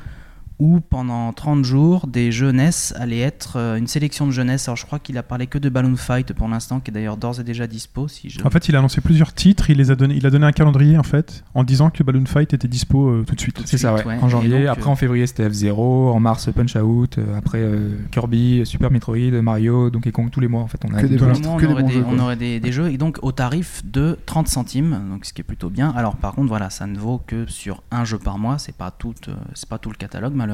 où 0.59 0.81
pendant 0.81 1.33
30 1.33 1.65
jours, 1.65 2.07
des 2.07 2.33
jeux 2.33 2.51
NES 2.53 2.71
allaient 2.97 3.21
être 3.21 3.57
euh, 3.57 3.77
une 3.77 3.87
sélection 3.87 4.27
de 4.27 4.33
jeunesse. 4.33 4.69
Alors 4.69 4.77
je 4.77 4.87
crois 4.87 4.99
qu'il 4.99 5.17
a 5.19 5.23
parlé 5.23 5.47
que 5.47 5.59
de 5.59 5.69
Balloon 5.69 5.97
Fight 5.97 6.33
pour 6.33 6.49
l'instant, 6.49 6.81
qui 6.81 6.91
est 6.91 6.95
d'ailleurs 6.95 7.17
d'ores 7.17 7.41
et 7.41 7.45
déjà 7.45 7.67
dispo. 7.67 8.09
Si 8.09 8.31
je... 8.31 8.41
En 8.45 8.51
fait, 8.51 8.69
il 8.69 8.77
a 8.77 8.79
annoncé 8.81 9.01
plusieurs 9.01 9.33
titres. 9.33 9.71
Il 9.71 9.79
les 9.79 9.91
a 9.91 9.95
donné. 9.97 10.15
Il 10.17 10.27
a 10.27 10.31
donné 10.31 10.47
un 10.47 10.53
calendrier 10.53 10.99
en 10.99 11.03
fait, 11.03 11.45
en 11.55 11.65
disant 11.65 11.91
que 11.91 12.03
Balloon 12.03 12.27
Fight 12.27 12.53
était 12.55 12.69
dispo 12.69 13.09
euh, 13.09 13.25
tout 13.27 13.35
de 13.35 13.41
suite. 13.41 13.61
C'est 13.65 13.79
ça, 13.79 13.95
ouais. 13.95 14.05
ouais. 14.05 14.19
En 14.21 14.29
janvier. 14.29 14.57
Et 14.57 14.61
donc, 14.67 14.69
après, 14.69 14.89
euh, 14.89 14.93
en 14.93 14.97
février, 14.97 15.27
c'était 15.27 15.49
F0. 15.49 15.79
En 15.79 16.21
mars, 16.21 16.49
Punch 16.55 16.77
Out. 16.77 17.19
euh, 17.19 17.37
après, 17.39 17.59
euh, 17.61 17.97
Kirby, 18.11 18.63
Super 18.65 18.91
Metroid, 18.91 19.41
Mario, 19.43 19.91
Donkey 19.91 20.11
Kong, 20.13 20.31
tous 20.31 20.41
les 20.41 20.49
mois, 20.49 20.63
en 20.63 20.67
fait. 20.67 20.81
On 20.85 20.95
a 20.95 21.01
Que 21.03 21.07
des 21.07 21.17
que 21.17 21.25
aurait, 21.25 21.83
bons 21.83 21.89
des, 21.89 21.93
jeux, 21.95 22.05
on 22.09 22.19
aurait 22.19 22.37
des, 22.37 22.61
des 22.61 22.73
jeux 22.73 22.91
et 22.91 22.99
donc 22.99 23.19
au 23.23 23.33
tarif 23.33 23.83
de 23.85 24.19
30 24.27 24.49
centimes, 24.49 24.99
donc 25.11 25.25
ce 25.25 25.33
qui 25.33 25.41
est 25.41 25.45
plutôt 25.45 25.71
bien. 25.71 25.91
Alors 25.97 26.17
par 26.17 26.35
contre, 26.35 26.49
voilà, 26.49 26.71
ça 26.71 26.87
ne 26.87 26.99
vaut 26.99 27.21
que 27.27 27.47
sur 27.47 27.83
un 27.91 28.05
jeu 28.05 28.19
par 28.19 28.39
mois, 28.39 28.59
c'est 28.59 28.75
pas 28.75 28.91
tout, 28.91 29.15
euh, 29.29 29.35
c'est 29.55 29.69
pas 29.69 29.79
tout 29.79 29.91
le 29.91 29.97
catalogue 29.97 30.33
malheureusement. 30.35 30.48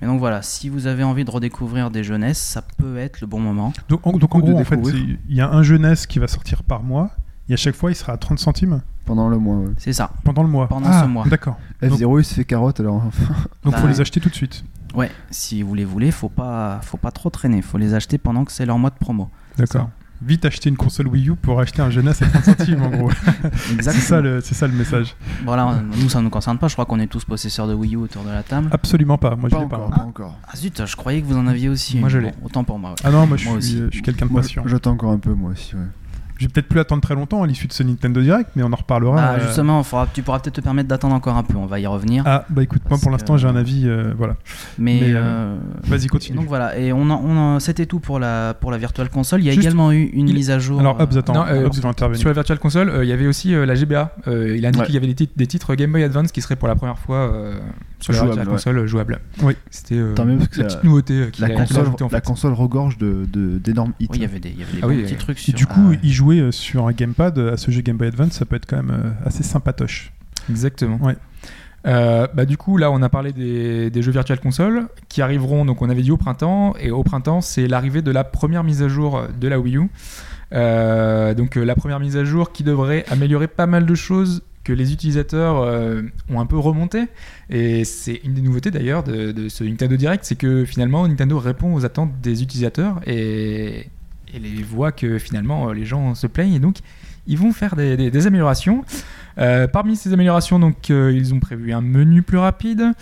Mais 0.00 0.08
donc 0.08 0.18
voilà, 0.18 0.42
si 0.42 0.68
vous 0.68 0.86
avez 0.88 1.04
envie 1.04 1.24
de 1.24 1.30
redécouvrir 1.30 1.90
des 1.90 2.02
jeunesses, 2.02 2.38
ça 2.38 2.62
peut 2.76 2.98
être 2.98 3.20
le 3.20 3.26
bon 3.28 3.38
moment. 3.40 3.72
Donc, 3.88 4.04
en, 4.06 4.12
donc, 4.12 4.34
en 4.34 4.40
gros, 4.40 4.58
en 4.58 4.64
fait, 4.64 4.80
il 5.28 5.34
y 5.34 5.40
a 5.40 5.48
un 5.50 5.62
jeunesse 5.62 6.06
qui 6.06 6.18
va 6.18 6.26
sortir 6.28 6.62
par 6.64 6.82
mois. 6.82 7.10
Et 7.48 7.54
à 7.54 7.56
chaque 7.56 7.74
fois, 7.74 7.90
il 7.90 7.94
sera 7.94 8.12
à 8.12 8.16
30 8.16 8.38
centimes 8.38 8.82
Pendant 9.04 9.28
le 9.28 9.36
mois. 9.38 9.56
ouais. 9.56 9.72
C'est 9.76 9.92
ça. 9.92 10.10
pendant 10.24 10.42
le 10.42 10.48
mois. 10.48 10.68
Pendant 10.68 10.88
Ah, 10.90 11.02
ce 11.02 11.06
mois. 11.08 11.24
D'accord. 11.28 11.56
Donc- 11.82 11.92
F0, 11.98 12.20
il 12.20 12.24
se 12.24 12.34
fait 12.34 12.44
carotte 12.44 12.80
alors. 12.80 13.02
enfin, 13.06 13.34
Donc, 13.64 13.74
Bah, 13.74 13.78
faut 13.80 13.86
les 13.88 14.00
acheter 14.00 14.20
tout 14.20 14.28
de 14.28 14.34
suite. 14.34 14.64
Ouais, 14.94 15.10
si 15.30 15.62
vous 15.62 15.74
les 15.74 15.84
voulez, 15.84 16.10
faut 16.10 16.28
pas, 16.28 16.80
faut 16.82 16.96
pas 16.98 17.10
trop 17.10 17.30
traîner, 17.30 17.62
faut 17.62 17.78
les 17.78 17.94
acheter 17.94 18.18
pendant 18.18 18.44
que 18.44 18.52
c'est 18.52 18.66
leur 18.66 18.78
mois 18.78 18.90
de 18.90 18.96
promo. 18.96 19.30
D'accord. 19.56 19.88
Vite 20.24 20.44
acheter 20.44 20.68
une 20.68 20.76
console 20.76 21.08
Wii 21.08 21.30
U 21.30 21.34
pour 21.34 21.58
acheter 21.60 21.82
un 21.82 21.90
jeunesse 21.90 22.22
à 22.22 22.26
30 22.26 22.44
centimes, 22.44 22.82
en 22.82 22.90
gros. 22.90 23.10
c'est 23.56 23.72
Exactement. 23.74 24.04
ça, 24.04 24.20
le, 24.20 24.40
c'est 24.40 24.54
ça 24.54 24.66
le 24.68 24.72
message. 24.72 25.16
Voilà, 25.44 25.82
nous 26.00 26.08
ça 26.08 26.18
ne 26.20 26.24
nous 26.24 26.30
concerne 26.30 26.58
pas. 26.58 26.68
Je 26.68 26.74
crois 26.74 26.84
qu'on 26.84 27.00
est 27.00 27.06
tous 27.08 27.24
possesseurs 27.24 27.66
de 27.66 27.74
Wii 27.74 27.94
U 27.94 27.98
autour 27.98 28.22
de 28.24 28.30
la 28.30 28.42
table. 28.42 28.68
Absolument 28.72 29.18
pas. 29.18 29.34
Moi, 29.34 29.48
je 29.50 29.56
pas 29.56 29.62
l'ai 29.62 29.68
pas. 29.68 29.76
encore, 29.78 29.90
pas 29.90 30.02
encore. 30.04 30.38
Ah 30.46 30.56
zut, 30.56 30.86
je 30.86 30.96
croyais 30.96 31.20
que 31.22 31.26
vous 31.26 31.36
en 31.36 31.46
aviez 31.46 31.68
aussi. 31.68 31.98
Moi, 31.98 32.08
je 32.08 32.18
Bon, 32.18 32.26
l'ai. 32.26 32.32
autant 32.44 32.62
pour 32.64 32.78
moi. 32.78 32.90
ouais. 32.90 32.96
Ah 33.04 33.10
non, 33.10 33.26
moi, 33.26 33.36
je, 33.36 33.48
Moi 33.48 33.60
suis, 33.60 33.82
je 33.90 34.00
quelqu'un 34.00 34.26
de 34.26 34.32
patient. 34.32 34.62
J'attends 34.66 34.92
encore 34.92 35.10
un 35.12 35.18
peu, 35.18 35.34
moi 35.34 35.50
aussi. 35.50 35.74
ouais. 35.74 35.82
Je 36.42 36.48
vais 36.48 36.52
peut-être 36.52 36.66
plus 36.68 36.80
attendre 36.80 37.00
très 37.02 37.14
longtemps 37.14 37.40
à 37.44 37.46
l'issue 37.46 37.68
de 37.68 37.72
ce 37.72 37.84
Nintendo 37.84 38.20
Direct, 38.20 38.50
mais 38.56 38.64
on 38.64 38.72
en 38.72 38.76
reparlera. 38.76 39.14
Bah, 39.14 39.34
euh, 39.38 39.46
justement, 39.46 39.80
faudra- 39.84 40.08
tu 40.12 40.22
pourras 40.22 40.40
peut-être 40.40 40.56
te 40.56 40.60
permettre 40.60 40.88
d'attendre 40.88 41.14
encore 41.14 41.36
un 41.36 41.44
peu. 41.44 41.56
On 41.56 41.66
va 41.66 41.78
y 41.78 41.86
revenir. 41.86 42.24
Ah, 42.26 42.44
bah 42.50 42.64
écoute, 42.64 42.82
moi 42.90 42.98
pour 43.00 43.12
l'instant, 43.12 43.36
j'ai 43.36 43.46
un 43.46 43.54
avis. 43.54 43.84
euh, 43.86 44.12
voilà. 44.18 44.34
mais 44.78 44.98
mais, 45.00 45.12
euh, 45.14 45.56
Vas-y, 45.84 46.08
continue. 46.08 46.36
donc 46.38 46.48
voilà. 46.48 46.76
Et 46.76 46.92
on, 46.92 47.02
en- 47.10 47.22
on 47.24 47.36
en- 47.36 47.60
c'était 47.60 47.86
tout 47.86 48.00
pour 48.00 48.18
la 48.18 48.54
pour 48.54 48.72
la 48.72 48.78
Virtual 48.78 49.08
Console. 49.08 49.40
Il 49.40 49.46
y 49.46 49.50
a 49.50 49.52
Juste- 49.52 49.62
également 49.64 49.92
eu 49.92 50.02
une 50.12 50.28
il- 50.28 50.34
mise 50.34 50.50
à 50.50 50.58
jour. 50.58 50.80
Alors, 50.80 51.00
Hobbs, 51.00 51.16
attends. 51.16 51.32
Non, 51.34 51.44
euh, 51.46 51.66
Hobbs 51.66 51.78
va 51.80 51.88
intervenir. 51.90 52.18
Sur 52.20 52.28
la 52.28 52.34
Virtual 52.34 52.58
Console, 52.58 52.88
euh, 52.88 53.04
il 53.04 53.08
y 53.08 53.12
avait 53.12 53.26
aussi 53.28 53.54
euh, 53.54 53.64
la 53.64 53.76
GBA. 53.76 54.12
Euh, 54.26 54.56
il 54.56 54.64
a 54.64 54.68
indiqué 54.68 54.80
Ouais. 54.80 54.86
qu'il 54.86 54.94
y 54.96 54.98
avait 54.98 55.06
des 55.06 55.14
titres, 55.14 55.32
des 55.36 55.46
titres 55.46 55.74
Game 55.76 55.92
Boy 55.92 56.02
Advance 56.02 56.32
qui 56.32 56.40
seraient 56.42 56.56
pour 56.56 56.66
la 56.68 56.74
première 56.74 56.98
fois 56.98 57.16
sur 58.02 58.12
la 58.12 58.18
Jouable, 58.18 58.40
ouais. 58.40 58.46
Console 58.46 58.78
euh, 58.78 58.86
jouable. 58.86 59.20
Oui. 59.42 59.54
C'était 59.70 59.94
euh, 59.96 60.14
Tant 60.14 60.24
mieux 60.24 60.36
parce 60.36 60.48
que 60.48 60.60
la 60.60 60.66
petite 60.66 60.84
nouveauté 60.84 61.14
euh, 61.14 61.30
qu'il 61.30 61.46
La 61.46 61.54
console, 61.54 61.86
en 61.88 61.96
la 62.02 62.08
fait. 62.08 62.24
console 62.26 62.52
regorge 62.52 62.98
de- 62.98 63.26
de- 63.32 63.58
d'énormes 63.58 63.92
hits. 64.00 64.08
Oui, 64.10 64.18
il 64.18 64.22
y 64.22 64.24
avait 64.24 64.40
des, 64.40 64.50
il 64.50 64.58
y 64.60 64.62
avait 64.62 64.72
des 64.72 64.78
Ah 64.82 64.86
bons 64.86 64.94
oui, 64.94 65.02
petits 65.02 65.14
euh, 65.14 65.18
trucs. 65.18 65.38
Et 65.38 65.42
sur, 65.42 65.54
du 65.54 65.66
coup, 65.66 65.92
y 66.02 66.12
jouer 66.12 66.50
sur 66.52 66.86
un 66.86 66.92
gamepad 66.92 67.38
à 67.38 67.56
ce 67.56 67.70
jeu 67.70 67.80
Game 67.80 67.96
Boy 67.96 68.08
Advance, 68.08 68.32
ça 68.32 68.44
peut 68.44 68.56
être 68.56 68.66
quand 68.66 68.82
même 68.82 69.14
assez 69.24 69.42
sympatoche. 69.42 70.12
Exactement. 70.50 70.98
Ouais. 71.00 71.16
Euh, 71.86 72.28
bah, 72.34 72.44
du 72.44 72.56
coup, 72.56 72.76
là, 72.76 72.90
on 72.92 73.02
a 73.02 73.08
parlé 73.08 73.32
des, 73.32 73.90
des 73.90 74.02
jeux 74.02 74.12
Virtual 74.12 74.38
Console 74.38 74.86
qui 75.08 75.20
arriveront, 75.22 75.64
donc 75.64 75.82
on 75.82 75.90
avait 75.90 76.02
dit 76.02 76.10
au 76.12 76.16
printemps, 76.16 76.74
et 76.80 76.90
au 76.92 77.02
printemps, 77.02 77.40
c'est 77.40 77.66
l'arrivée 77.66 78.02
de 78.02 78.10
la 78.12 78.22
première 78.24 78.62
mise 78.62 78.82
à 78.82 78.88
jour 78.88 79.22
de 79.40 79.48
la 79.48 79.58
Wii 79.58 79.76
U. 79.78 79.88
Euh, 80.52 81.34
donc, 81.34 81.56
la 81.56 81.74
première 81.74 81.98
mise 81.98 82.16
à 82.16 82.24
jour 82.24 82.52
qui 82.52 82.62
devrait 82.62 83.04
améliorer 83.10 83.48
pas 83.48 83.66
mal 83.66 83.86
de 83.86 83.94
choses 83.94 84.42
que 84.64 84.72
les 84.72 84.92
utilisateurs 84.92 85.60
euh, 85.60 86.02
ont 86.28 86.40
un 86.40 86.46
peu 86.46 86.58
remonté. 86.58 87.08
Et 87.50 87.84
c'est 87.84 88.20
une 88.24 88.34
des 88.34 88.42
nouveautés 88.42 88.70
d'ailleurs 88.70 89.02
de, 89.02 89.48
ce 89.48 89.64
Nintendo 89.64 89.96
Direct, 89.96 90.24
c'est 90.24 90.36
que 90.36 90.64
finalement, 90.64 91.06
Nintendo 91.06 91.38
répond 91.38 91.74
aux 91.74 91.84
attentes 91.84 92.12
des 92.22 92.42
utilisateurs 92.42 93.00
et, 93.06 93.88
les 94.32 94.62
voit 94.62 94.92
que 94.92 95.18
finalement, 95.18 95.68
euh, 95.68 95.74
les 95.74 95.84
gens 95.84 96.14
se 96.14 96.26
plaignent 96.26 96.54
et 96.54 96.58
donc 96.58 96.76
ils 97.26 97.38
vont 97.38 97.52
faire 97.52 97.76
des, 97.76 98.26
améliorations. 98.26 98.84
Euh, 99.38 99.66
parmi 99.68 99.96
ces 99.96 100.12
améliorations, 100.12 100.58
donc, 100.58 100.88
ils 100.88 101.34
ont 101.34 101.40
prévu 101.40 101.72
un 101.72 101.80
menu 101.80 102.22
plus 102.22 102.38
rapide, 102.38 102.92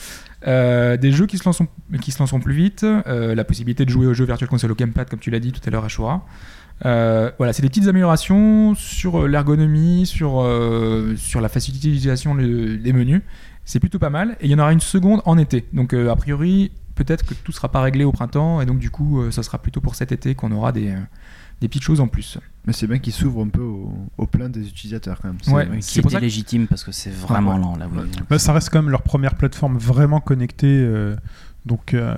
des 0.45 1.13
jeux 1.13 1.27
qui 1.27 1.39
se 1.39 1.45
lanceront, 1.45 2.41
plus 2.41 2.55
vite, 2.55 2.85
la 3.07 3.45
possibilité 3.45 3.87
de 3.87 3.91
jouer 3.91 4.07
aux 4.07 4.13
jeux 4.13 4.27
Virtual 4.27 4.49
Console 4.49 4.73
au 4.73 4.75
gamepad, 4.75 5.09
comme 5.09 5.21
tu 5.21 5.31
l'as 5.31 5.41
dit 5.41 5.53
tout 5.53 5.61
à 5.67 5.71
l'heure, 5.71 5.87
Ashura. 5.87 6.23
Euh, 6.87 7.31
voilà, 7.39 7.53
c'est 7.53 7.63
des 7.63 7.69
petites 7.69 7.89
améliorations 7.89 8.75
sur 8.75 9.21
euh, 9.23 9.29
l'ergonomie, 9.29 10.07
sur, 10.07 10.41
euh, 10.41 11.15
sur 11.17 11.41
la 11.41 11.49
facilité 11.49 11.89
d'utilisation 11.89 12.35
le- 12.35 12.79
des 12.79 12.93
menus. 12.93 13.23
C'est 13.65 13.81
plutôt 13.81 13.99
pas 13.99 14.11
mal. 14.11 14.37
Et 14.41 14.47
il 14.47 14.51
y 14.51 14.55
en 14.55 14.59
aura 14.59 14.73
une 14.73 14.81
seconde 14.81 15.21
en 15.27 15.37
été. 15.39 15.67
Donc, 15.73 15.93
euh, 15.93 16.11
a 16.11 16.17
priori, 16.17 16.73
peut-être 16.95 17.25
que 17.27 17.35
tout 17.35 17.53
sera 17.53 17.69
pas 17.71 17.83
réglé 17.83 18.05
au 18.05 18.13
printemps. 18.13 18.61
Et 18.61 18.67
donc, 18.67 18.79
du 18.79 18.91
coup, 18.91 19.21
euh, 19.21 19.31
ça 19.31 19.43
sera 19.43 19.59
plutôt 19.59 19.81
pour 19.81 19.95
cet 19.95 20.11
été 20.13 20.35
qu'on 20.35 20.51
aura 20.53 20.73
des, 20.73 20.89
euh, 20.91 20.97
des 21.61 21.69
petites 21.69 21.83
choses 21.83 22.01
en 22.01 22.09
plus. 22.09 22.39
Mais 22.67 22.73
c'est 22.73 22.87
bien 22.87 22.99
qu'il 22.99 23.13
s'ouvre 23.13 23.43
un 23.45 23.49
peu 23.49 23.61
aux, 23.63 23.93
aux 24.19 24.27
plaintes 24.27 24.53
des 24.53 24.67
utilisateurs 24.67 25.19
quand 25.21 25.29
même. 25.29 25.39
C'est- 25.43 25.53
Ouais. 25.53 25.69
Oui, 25.71 25.77
c'est 25.83 25.93
qui 25.93 26.01
pour 26.03 26.11
est 26.11 26.15
ça 26.15 26.19
que- 26.21 26.25
légitime 26.25 26.67
parce 26.67 26.83
que 26.85 26.93
c'est 26.93 27.11
vraiment 27.15 27.55
Ouais. 27.57 27.61
lent 27.61 27.77
là. 27.77 27.87
oui. 27.93 28.11
Bah, 28.29 28.39
ça 28.39 28.53
reste 28.55 28.71
quand 28.71 28.81
même 28.83 28.91
leur 28.91 29.03
première 29.03 29.35
plateforme 29.35 29.77
vraiment 29.77 30.21
connectée. 30.21 30.67
euh, 30.83 31.15
donc, 31.67 31.93
euh, 31.95 32.15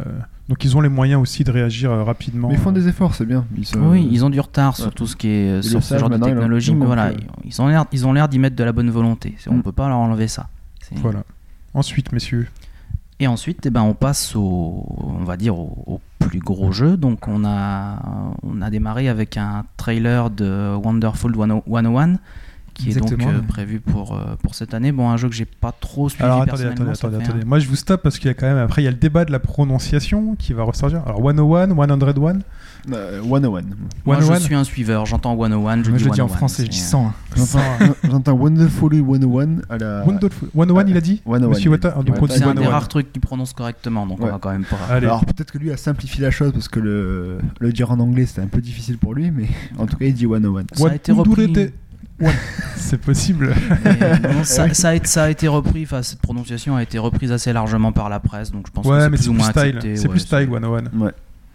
donc 0.53 0.63
ils 0.67 0.77
ont 0.77 0.83
les 0.83 0.91
moyens 0.91 1.19
aussi 1.23 1.45
de 1.45 1.51
réagir 1.51 1.91
euh, 1.91 2.05
rapidement. 2.05 2.49
Mais 2.49 2.55
ils 2.57 2.61
font 2.61 2.73
des 2.73 2.87
efforts, 2.87 3.15
c'est 3.15 3.25
bien. 3.25 3.47
Ils, 3.57 3.65
se- 3.65 3.79
Oui, 3.79 4.07
ils 4.13 4.23
ont 4.23 4.29
du 4.29 4.39
retard 4.39 4.77
sur 4.77 4.89
Ouais. 4.89 4.93
tout 4.95 5.07
ce 5.07 5.17
qui 5.17 5.29
est 5.29 5.57
Ils 5.57 5.63
sur 5.65 5.83
ce 5.83 5.97
genre 5.97 6.11
de 6.11 6.19
technologie, 6.19 6.75
mais 6.75 6.85
voilà, 6.85 7.11
ils 7.43 7.63
ont 7.63 7.69
l'air, 7.69 7.87
ils 7.91 8.07
ont 8.07 8.13
l'air 8.13 8.29
d'y 8.29 8.39
mettre 8.39 8.55
de 8.55 8.63
la 8.63 8.73
bonne 8.73 8.91
volonté. 8.91 9.35
On 9.47 9.55
Mm. 9.55 9.63
peut 9.63 9.73
pas 9.73 9.89
leur 9.89 9.97
enlever 9.97 10.29
ça. 10.29 10.49
Voilà. 10.97 11.23
Ensuite, 11.73 12.13
messieurs. 12.13 12.49
Et 13.19 13.27
ensuite, 13.27 13.65
eh 13.65 13.71
ben, 13.71 13.81
on 13.81 13.95
passe 13.95 14.37
au, 14.37 14.85
on 14.99 15.25
va 15.25 15.39
dire, 15.39 15.59
au, 15.59 15.73
au 15.87 16.01
plus 16.19 16.41
gros 16.41 16.71
jeu. 16.71 16.99
Donc, 16.99 17.29
on 17.29 17.47
a, 17.47 18.35
on 18.43 18.61
a 18.61 18.69
démarré 18.69 19.09
avec 19.09 19.39
un 19.39 19.65
trailer 19.79 20.29
de 20.29 20.75
Wonderful 20.85 21.35
101 21.35 22.17
qui 22.75 22.89
est 22.89 22.97
Exactement, 22.97 23.33
donc 23.33 23.43
euh, 23.43 23.47
prévu 23.47 23.81
pour, 23.81 24.15
euh, 24.15 24.37
pour 24.43 24.55
cette 24.55 24.75
année. 24.75 24.93
Bon, 24.93 25.09
un 25.11 25.17
jeu 25.17 25.29
que 25.29 25.35
j'ai 25.35 25.45
pas 25.45 25.73
trop 25.73 26.09
suivi 26.09 26.25
Alors 26.25 26.43
attendez, 26.43 26.51
personnellement. 26.65 26.93
attendez, 26.93 26.99
attendez, 27.17 27.25
fait 27.25 27.31
un- 27.31 27.35
attendez. 27.35 27.45
Moi 27.47 27.59
je 27.59 27.69
vous 27.69 27.77
stoppe 27.77 28.03
parce 28.03 28.19
qu'il 28.19 28.29
y 28.29 28.31
a 28.31 28.35
quand 28.35 28.47
même 28.47 28.59
après 28.59 28.83
il 28.83 28.85
y 28.87 28.89
a 28.89 28.91
le 28.93 28.97
débat 28.97 29.25
de 29.25 29.33
la 29.33 29.39
prononciation 29.39 30.35
qui 30.37 30.53
va 30.53 30.63
ressortir. 30.65 31.03
Alors 31.07 31.19
101, 31.21 31.69
101, 31.69 32.39
Euh, 32.93 33.21
101. 33.23 33.63
Moi, 34.05 34.21
101. 34.21 34.35
je 34.39 34.41
suis 34.43 34.55
un 34.57 34.65
suiveur. 34.65 35.07
J'entends 35.07 35.37
101, 35.37 35.85
je 35.85 35.91
Moi, 35.91 35.99
dis 35.99 36.05
je 36.05 36.09
le 36.09 36.15
dis 36.15 36.21
en 36.21 36.27
101, 36.29 36.37
français, 36.37 36.65
je 36.65 36.71
dis 36.71 36.79
c'est- 36.79 36.91
100. 36.91 37.13
hein. 37.37 37.95
J'entends 38.05 38.33
Wonderfully 38.33 38.99
101 39.01 39.61
à 39.71 39.79
la. 39.79 40.05
Wonderful- 40.05 40.49
101 40.55 40.85
il 40.89 40.97
a 40.97 41.01
dit 41.01 41.23
101, 41.25 41.49
Monsieur 41.49 41.65
il 41.65 41.69
a 41.69 41.71
Wata 41.73 41.89
dit. 41.91 41.95
Ah, 41.99 42.03
donc 42.03 42.17
on 42.23 42.27
dit 42.27 42.33
C'est 42.35 42.43
un 42.45 42.55
des 42.55 42.63
101. 42.63 42.71
rares 42.71 42.89
trucs 42.89 43.13
qu'il 43.13 43.23
prononce 43.23 43.53
correctement, 43.53 44.07
donc 44.07 44.19
on 44.21 44.25
Ouais. 44.25 44.31
va 44.31 44.39
quand 44.41 44.51
même 44.51 44.65
pas. 44.65 44.79
Allez. 44.91 45.07
Alors 45.07 45.25
peut-être 45.25 45.53
que 45.53 45.59
lui 45.59 45.71
a 45.71 45.77
simplifié 45.77 46.23
la 46.23 46.31
chose 46.33 46.53
parce 46.53 46.69
que 46.69 46.81
le, 46.81 47.39
le 47.61 47.73
dire 47.73 47.91
en 47.93 48.01
anglais 48.01 48.27
c'était 48.27 48.43
un 48.43 48.47
peu 48.49 48.61
difficile 48.61 48.99
pour 48.99 49.15
lui, 49.15 49.31
mais 49.31 49.47
en 49.79 49.87
tout 49.87 49.97
cas 49.97 50.07
il 50.07 50.15
dit 50.15 50.27
101. 50.27 50.65
Ça 50.75 50.89
a 50.89 50.95
été 50.95 51.13
repris. 51.13 51.53
Ouais, 52.23 52.33
c'est 52.77 53.01
possible. 53.01 53.55
Non, 54.23 54.43
ça, 54.45 54.73
ça 54.75 54.89
a 54.91 54.95
été, 54.95 55.07
ça 55.07 55.25
a 55.25 55.31
été 55.31 55.49
repris, 55.49 55.83
enfin 55.85 56.03
cette 56.03 56.21
prononciation 56.21 56.77
a 56.77 56.83
été 56.83 56.99
reprise 56.99 57.33
assez 57.33 57.53
largement 57.53 57.93
par 57.93 58.09
la 58.09 58.21
presse, 58.21 58.51
donc 58.51 58.67
je 58.67 58.73
pense 58.73 58.87
que 58.87 59.01
c'est 59.01 59.09
plus 59.09 59.19
c'est 59.19 59.29
ou 59.29 59.33
plus 59.33 59.39
moins 59.39 59.51
style. 59.51 59.63
accepté. 59.63 59.97
C'est 59.97 60.03
ouais, 60.05 60.11
plus 60.11 60.21
style 60.21 60.49
101. 60.51 60.99
Ouais. 60.99 61.11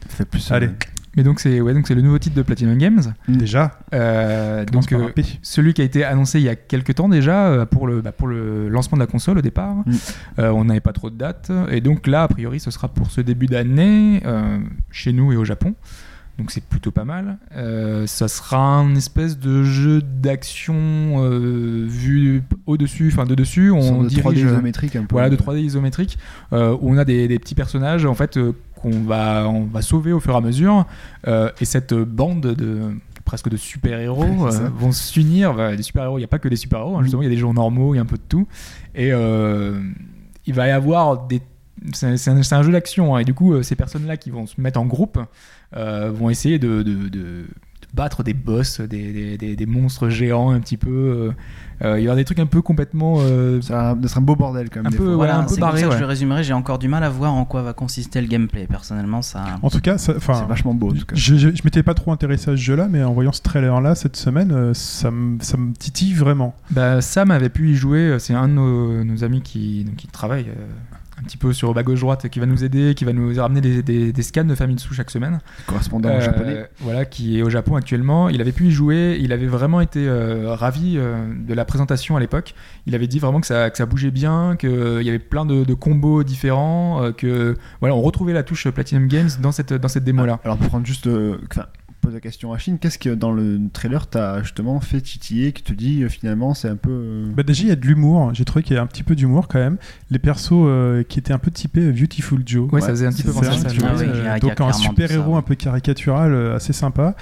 Fait 0.10 0.26
plus. 0.26 0.52
Allez. 0.52 0.68
euh, 0.68 0.72
Mais 1.18 1.24
donc 1.24 1.40
c'est 1.40 1.60
ouais, 1.60 1.74
donc 1.74 1.88
c'est 1.88 1.96
le 1.96 2.02
nouveau 2.02 2.18
titre 2.20 2.36
de 2.36 2.42
Platinum 2.44 2.78
Games. 2.78 3.02
Déjà, 3.28 3.80
Euh, 3.94 4.64
donc 4.66 4.92
euh, 4.94 5.10
celui 5.42 5.74
qui 5.74 5.82
a 5.82 5.86
été 5.86 6.04
annoncé 6.06 6.40
il 6.40 6.46
y 6.46 6.50
a 6.50 6.56
quelques 6.56 6.96
temps 6.96 7.10
déjà 7.10 7.48
euh, 7.48 7.66
pour 7.66 7.88
le 7.88 8.02
bah, 8.02 8.12
pour 8.12 8.28
le 8.28 8.70
lancement 8.70 8.98
de 8.98 9.02
la 9.04 9.08
console 9.08 9.40
au 9.40 9.42
départ. 9.42 9.74
Mm. 9.86 9.92
Euh, 10.40 10.50
on 10.52 10.66
n'avait 10.66 10.80
pas 10.80 10.94
trop 10.94 11.10
de 11.10 11.18
dates 11.18 11.52
et 11.72 11.82
donc 11.82 12.08
là 12.08 12.24
a 12.24 12.28
priori 12.28 12.60
ce 12.60 12.72
sera 12.72 12.88
pour 12.88 13.10
ce 13.12 13.22
début 13.22 13.48
d'année 13.48 14.22
euh, 14.26 14.60
chez 14.92 15.12
nous 15.14 15.32
et 15.34 15.36
au 15.38 15.44
Japon. 15.46 15.74
Donc 16.38 16.52
c'est 16.52 16.64
plutôt 16.64 16.92
pas 16.92 17.06
mal. 17.06 17.38
Euh, 17.56 18.06
ça 18.06 18.28
sera 18.28 18.58
un 18.58 18.96
espèce 18.96 19.40
de 19.40 19.64
jeu 19.64 20.02
d'action 20.02 20.76
euh, 20.76 21.86
vu 21.88 22.44
au-dessus, 22.68 23.10
enfin 23.12 23.26
de 23.26 23.34
dessus. 23.34 23.72
On 23.72 24.04
de 24.04 24.10
3D 24.10 24.10
dirige 24.10 24.40
isométrique 24.42 24.96
un 24.96 25.06
peu. 25.06 25.14
voilà, 25.14 25.30
de 25.30 25.36
3D 25.36 25.60
isométrique, 25.60 26.18
euh, 26.54 26.78
où 26.80 26.94
on 26.94 26.98
a 26.98 27.06
des, 27.06 27.28
des 27.28 27.40
petits 27.40 27.56
personnages 27.56 28.06
en 28.06 28.14
fait 28.14 28.38
euh, 28.38 28.54
qu'on 28.76 29.02
va, 29.02 29.50
on 29.50 29.64
va 29.64 29.82
sauver 29.82 30.14
au 30.14 30.20
fur 30.20 30.34
et 30.34 30.38
à 30.38 30.42
mesure, 30.42 30.86
et 31.26 31.66
cette 31.66 31.96
bande 31.96 32.42
de 32.42 32.94
presque 33.28 33.50
de 33.50 33.58
super-héros 33.58 34.48
euh, 34.48 34.70
vont 34.76 34.92
s'unir. 34.92 35.54
Bah, 35.54 35.76
des 35.76 35.84
super-héros, 35.84 36.18
il 36.18 36.22
n'y 36.22 36.26
a 36.26 36.30
pas 36.30 36.40
que 36.40 36.48
des 36.48 36.56
super-héros, 36.56 36.98
hein, 36.98 37.04
justement, 37.04 37.22
il 37.22 37.26
y 37.26 37.32
a 37.32 37.32
des 37.32 37.38
gens 37.38 37.54
normaux, 37.54 37.94
il 37.94 37.98
y 37.98 38.00
a 38.00 38.02
un 38.02 38.08
peu 38.08 38.18
de 38.18 38.24
tout, 38.28 38.48
et 38.96 39.12
euh, 39.12 39.80
il 40.48 40.56
va 40.56 40.68
y 40.68 40.72
avoir 40.72 41.28
des 41.28 41.42
c'est 41.94 42.08
un, 42.54 42.64
jeu 42.64 42.72
d'action 42.72 43.16
hein, 43.16 43.20
et 43.20 43.24
du 43.24 43.36
coup 43.36 43.62
ces 43.62 43.76
personnes 43.76 44.08
là 44.08 44.18
qui 44.18 44.32
vont 44.32 44.48
se 44.48 44.60
mettre 44.60 44.80
en 44.80 44.88
groupe 44.88 45.20
vont 45.74 46.30
essayer 46.30 46.60
de, 46.60 46.84
battre 47.94 48.24
des 48.24 48.34
boss 48.34 48.80
des, 48.82 49.66
monstres 49.68 50.10
géants 50.10 50.52
un 50.52 50.60
petit 50.60 50.78
peu 50.78 50.90
euh, 50.90 51.32
euh, 51.77 51.77
il 51.84 52.02
y 52.02 52.08
aura 52.08 52.16
des 52.16 52.26
trucs 52.26 52.40
un 52.40 52.46
peu 52.46 52.62
complètement 52.62 53.18
euh, 53.20 53.62
Ça 53.62 53.94
va 53.94 53.98
être 54.04 54.18
un 54.18 54.22
beau 54.22 54.36
bordel 54.36 54.70
quand 54.70 54.78
même. 54.80 54.88
Un 54.88 54.90
des 54.90 54.98
peu, 54.98 55.06
fois. 55.06 55.16
voilà, 55.16 55.34
Voilà, 55.34 55.44
un 55.44 55.48
peu 55.48 55.52
comme 55.56 55.60
barré, 55.62 55.80
ça 55.82 55.86
que 55.86 55.90
ouais. 55.92 55.96
je 55.98 56.02
le 56.02 56.08
résumerai. 56.08 56.44
J'ai 56.44 56.54
encore 56.54 56.80
du 56.80 56.88
mal 56.88 57.04
à 57.04 57.10
voir 57.10 57.34
en 57.34 57.46
quoi 57.46 57.62
va 57.62 57.74
consister 57.74 58.20
le 58.22 58.28
gameplay. 58.28 58.66
Personnellement, 58.68 59.22
ça. 59.22 59.44
En 59.62 59.70
tout 59.70 59.80
cas, 59.82 59.98
C'est 59.98 60.18
vachement 60.48 60.74
beau 60.74 60.90
en 60.90 60.94
tout 60.94 61.06
cas. 61.06 61.16
je, 61.16 61.36
je, 61.36 61.50
je 61.50 61.62
m'étais 61.64 61.84
pas 61.84 61.94
trop 61.94 62.12
intéressé 62.12 62.50
à 62.52 62.54
ce 62.54 62.62
jeu-là, 62.62 62.88
mais 62.90 63.04
en 63.04 63.14
voyant 63.14 63.32
ce 63.32 63.42
trailer-là 63.42 63.96
cette 63.96 64.16
semaine, 64.18 64.52
euh, 64.52 64.74
ça 64.74 65.12
me 65.12 65.38
ça 65.42 65.58
me 65.58 65.74
titille 65.74 66.14
vraiment. 66.14 66.56
Bah, 66.72 67.02
Sam 67.02 67.32
avait 67.32 67.50
pu 67.50 67.70
y 67.72 67.76
jouer, 67.76 68.00
euh, 68.00 68.20
c'est 68.20 68.34
un 68.34 68.48
de 68.48 68.54
nos, 68.54 69.04
nos 69.04 69.24
amis 69.24 69.42
qui, 69.42 69.84
donc, 69.84 69.96
qui 69.98 70.08
travaille 70.08 70.48
euh, 70.50 70.66
un 71.20 71.24
petit 71.24 71.38
peu 71.38 71.52
sur 71.52 71.74
bas 71.74 71.82
gauche 71.82 72.00
droite, 72.02 72.30
qui 72.30 72.40
va 72.40 72.46
nous 72.46 72.64
aider, 72.64 72.94
qui 72.96 73.04
va 73.04 73.12
nous 73.12 73.34
ramener 73.42 73.60
des, 73.60 73.82
des- 73.82 74.14
des 74.14 74.22
scans 74.22 74.44
de 74.44 74.54
Famitsu 74.54 74.94
chaque 74.94 75.10
semaine. 75.10 75.40
Correspondant 75.66 76.10
Euh, 76.10 76.22
japonais. 76.22 76.70
Voilà, 76.80 77.06
qui 77.06 77.40
est 77.40 77.42
au 77.42 77.50
Japon 77.50 77.76
actuellement. 77.76 78.30
Il 78.30 78.40
avait 78.40 78.52
pu 78.52 78.66
y 78.68 78.72
jouer, 78.72 79.18
il 79.20 79.34
avait 79.34 79.48
vraiment 79.48 79.82
été 79.82 80.08
euh, 80.08 80.54
ravi 80.54 80.94
euh, 80.98 81.16
de 81.36 81.54
la 81.56 81.66
présentation 81.68 82.18
à 82.18 82.20
l'époque. 82.20 82.56
Il 82.86 82.96
avait 82.96 83.08
dit 83.08 83.20
vraiment 83.20 83.40
que 83.40 83.48
ça, 83.48 83.70
que 83.70 83.78
ça 83.78 83.86
bougeait 83.86 84.12
bien, 84.12 84.56
qu'il 84.58 85.02
y 85.04 85.10
avait 85.10 85.20
plein 85.20 85.46
de, 85.46 85.74
combos 85.74 86.24
différents, 86.24 87.04
euh, 87.04 87.12
que 87.12 87.56
voilà, 87.80 87.96
on 87.96 88.02
retrouvait 88.02 88.34
la 88.34 88.44
touche 88.44 88.68
Platinum 88.70 89.08
Games 89.08 89.30
dans 89.42 89.52
cette, 89.52 89.74
dans 89.74 89.88
cette 89.88 90.04
démo-là. 90.04 90.40
Alors 90.44 90.58
pour 90.58 90.68
prendre 90.68 90.86
juste, 90.86 91.08
euh, 91.08 91.38
pose 92.02 92.14
la 92.14 92.20
question 92.20 92.54
à 92.54 92.58
Chine, 92.58 92.78
qu'est-ce 92.80 92.98
que 93.00 93.10
dans 93.10 93.32
le 93.32 93.60
trailer 93.74 94.08
t'as 94.08 94.42
justement 94.44 94.80
fait 94.80 95.02
titiller, 95.02 95.52
qui 95.52 95.64
te 95.64 95.74
dit 95.74 96.04
euh, 96.04 96.10
finalement 96.10 96.54
c'est 96.54 96.70
un 96.70 96.76
peu. 96.76 96.90
euh, 96.92 97.26
Bah, 97.36 97.44
déjà, 97.44 97.64
il 97.64 97.70
y 97.70 97.72
a 97.72 97.76
de 97.76 97.86
l'humour. 97.86 98.32
J'ai 98.34 98.46
trouvé 98.46 98.64
qu'il 98.64 98.76
y 98.76 98.80
a 98.80 98.82
un 98.82 98.88
petit 98.88 99.04
peu 99.04 99.16
d'humour 99.16 99.48
quand 99.48 99.60
même. 99.60 99.78
Les 100.10 100.20
persos 100.20 100.52
euh, 100.54 101.04
qui 101.04 101.20
étaient 101.20 101.34
un 101.34 101.38
peu 101.40 101.52
typés 101.52 101.92
Beautiful 101.92 102.42
Joe. 102.46 102.72
Ouais, 102.72 102.82
ça 102.82 102.90
faisait 102.90 103.08
un 103.08 103.12
petit 103.12 103.24
peu 103.24 103.32
penser 103.34 103.48
à 103.48 103.52
ça, 103.54 103.60
ça. 103.64 103.70
tu 103.70 103.80
vois, 103.80 103.90
Ah 103.92 103.96
oui, 103.98 104.06
pense. 104.06 104.16
il 104.16 104.18
y 104.18 104.22
a- 104.22 104.24
il 104.24 104.26
y 104.26 104.30
a 104.30 104.40
donc 104.40 104.52
un 104.52 104.56
clairement 104.56 104.72
de 104.78 104.82
super 104.82 105.12
héros 105.12 105.32
ouais. 105.34 105.38
un 105.38 105.42
peu 105.42 105.56
caricatural, 105.56 106.34
euh, 106.34 106.56
assez 106.56 106.74
sympa. 106.74 107.16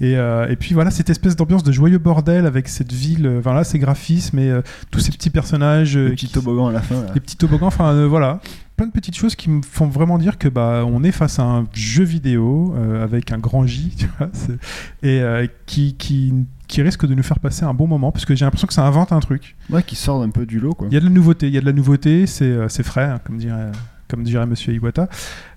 Et, 0.00 0.16
euh, 0.16 0.48
et 0.48 0.56
puis 0.56 0.74
voilà, 0.74 0.90
cette 0.90 1.10
espèce 1.10 1.36
d'ambiance 1.36 1.62
de 1.62 1.70
joyeux 1.70 1.98
bordel 1.98 2.46
avec 2.46 2.68
cette 2.68 2.92
ville, 2.92 3.26
euh, 3.26 3.40
voilà, 3.42 3.62
ces 3.64 3.78
graphismes 3.78 4.38
et 4.38 4.50
euh, 4.50 4.62
tous 4.90 4.98
ces 5.00 5.12
petits 5.12 5.30
personnages, 5.30 5.96
euh, 5.96 6.06
le 6.08 6.10
petit 6.14 6.26
qui- 6.26 6.32
toboggan 6.32 6.68
à 6.68 6.72
la 6.72 6.80
fin. 6.82 7.02
là. 7.02 7.06
les 7.14 7.20
petits 7.20 7.36
toboggans, 7.36 7.66
enfin 7.68 7.92
euh, 7.92 8.06
voilà, 8.08 8.40
plein 8.82 8.88
de 8.88 8.92
petites 8.92 9.16
choses 9.16 9.36
qui 9.36 9.48
me 9.48 9.62
font 9.62 9.86
vraiment 9.86 10.18
dire 10.18 10.38
que 10.38 10.48
bah 10.48 10.82
on 10.84 11.04
est 11.04 11.12
face 11.12 11.38
à 11.38 11.44
un 11.44 11.66
jeu 11.72 12.02
vidéo 12.02 12.74
euh, 12.76 13.04
avec 13.04 13.30
un 13.30 13.38
grand 13.38 13.64
J, 13.64 13.94
tu 13.96 14.08
vois, 14.18 14.28
c'est- 14.32 14.58
et 15.06 15.20
euh, 15.20 15.46
qui, 15.66 15.94
qui 15.94 16.34
qui 16.66 16.82
risque 16.82 17.06
de 17.06 17.14
nous 17.14 17.22
faire 17.22 17.38
passer 17.38 17.64
un 17.64 17.74
bon 17.74 17.86
moment 17.86 18.10
parce 18.10 18.24
que 18.24 18.34
j'ai 18.34 18.44
l'impression 18.44 18.66
que 18.66 18.72
ça 18.74 18.84
invente 18.84 19.12
un 19.12 19.20
truc. 19.20 19.54
Ouais, 19.70 19.82
qui 19.84 19.94
sort 19.94 20.22
un 20.22 20.30
peu 20.30 20.46
du 20.46 20.58
lot 20.58 20.74
quoi. 20.74 20.88
Il 20.90 20.94
y 20.94 20.96
a 20.96 21.00
de 21.00 21.04
la 21.04 21.10
nouveauté, 21.10 21.46
il 21.46 21.54
y 21.54 21.58
a 21.58 21.60
de 21.60 21.66
la 21.66 21.72
nouveauté, 21.72 22.26
c'est 22.26 22.44
euh, 22.44 22.68
c'est 22.68 22.82
frais, 22.82 23.04
hein, 23.04 23.20
comme 23.24 23.36
dirait 23.38 23.70
comme 24.08 24.24
dirait 24.24 24.46
Monsieur 24.46 24.74
Iwata. 24.74 25.08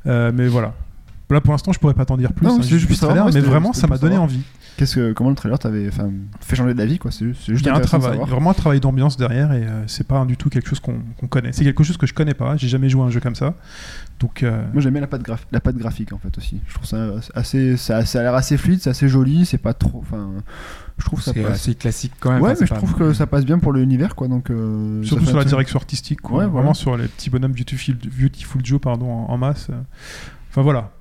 Mais 0.06 0.48
voilà. 0.48 0.74
Là 1.30 1.42
pour 1.42 1.54
l'instant 1.54 1.72
je 1.74 1.80
pourrais 1.80 1.94
pas 1.96 2.06
t'en 2.06 2.18
dire 2.18 2.34
plus, 2.34 2.46
Non, 2.46 2.56
hein, 2.56 2.60
c'est 2.62 2.78
juste 2.78 2.94
savoir, 2.94 3.26
trailer, 3.26 3.34
mais 3.34 3.48
vraiment 3.48 3.74
ça 3.74 3.88
m'a 3.88 3.98
donné 3.98 4.14
savoir. 4.14 4.24
envie. 4.24 4.42
Qu'est-ce 4.78 4.96
que 4.96 5.14
comment 5.14 5.30
le 5.30 5.36
trailer 5.38 5.58
t'avait 5.58 5.90
fait 6.42 6.56
changer 6.58 6.74
d'avis 6.74 6.98
quoi 7.00 7.10
C'est 7.10 7.26
juste, 7.26 7.48
Il 7.48 7.66
y 7.66 7.70
a 7.70 7.76
un 7.76 7.80
travail, 7.80 8.20
vraiment 8.28 8.50
un 8.50 8.54
travail 8.54 8.82
d'ambiance 8.82 9.16
derrière 9.16 9.54
et 9.54 9.64
euh, 9.64 9.84
c'est 9.88 10.06
pas 10.06 10.24
du 10.26 10.36
tout 10.36 10.50
quelque 10.50 10.68
chose 10.68 10.82
qu'on 10.82 11.28
connaît. 11.30 11.54
C'est 11.54 11.64
quelque 11.64 11.84
chose 11.84 11.96
que 11.98 12.06
je 12.06 12.14
connais 12.14 12.34
pas, 12.34 12.58
j'ai 12.58 12.68
jamais 12.68 12.90
joué 12.90 13.02
à 13.02 13.06
un 13.06 13.10
jeu 13.10 13.22
comme 13.22 13.36
ça. 13.36 13.54
Donc 14.20 14.44
euh, 14.44 14.62
Moi 14.74 14.82
j'aime 14.82 14.92
bien 14.92 15.02
la 15.02 15.08
patte, 15.08 15.24
la 15.52 15.60
patte 15.62 15.78
graphique 15.78 16.12
en 16.14 16.18
fait 16.20 16.38
aussi. 16.38 16.60
Je 16.68 16.74
trouve 16.74 16.86
ça 16.86 17.08
assez, 17.34 17.78
ça, 17.78 18.06
ça 18.06 18.20
a 18.20 18.24
l'air 18.24 18.36
assez 18.36 18.58
fluide, 18.58 18.82
c'est 18.82 18.90
assez 18.90 19.08
joli, 19.08 19.46
c'est 19.46 19.58
pas 19.58 19.74
trop. 19.74 20.00
Enfin, 20.02 20.30
je 20.98 21.06
trouve 21.06 21.20
que 21.20 21.26
ça 21.26 21.32
C'est 21.34 21.42
passe. 21.42 21.52
assez 21.54 21.76
classique 21.76 22.14
quand 22.20 22.34
même. 22.34 22.42
Ouais, 22.42 22.54
mais 22.60 22.68
je 22.68 22.74
trouve 22.74 22.94
que 22.96 23.14
ça 23.14 23.28
passe 23.28 23.46
bien 23.46 23.60
pour 23.60 23.72
l'univers 23.72 24.14
quoi. 24.14 24.28
Donc 24.28 24.50
euh, 24.52 25.02
Surtout 25.04 25.26
sur 25.26 25.38
la 25.38 25.46
direction 25.46 25.80
artistique, 25.80 26.20
quoi. 26.22 26.40
Ouais, 26.40 26.48
vraiment 26.48 26.74
sur 26.74 26.98
les 26.98 27.08
petits 27.08 27.30
bonhommes 27.30 27.54
Beautiful, 27.54 27.96
Beautiful 28.20 28.62
Joe 28.66 28.82
pardon, 28.82 29.10
en, 29.10 29.32
en 29.32 29.38
masse. 29.38 29.70
Enfin 30.52 30.62
voilà, 30.62 30.92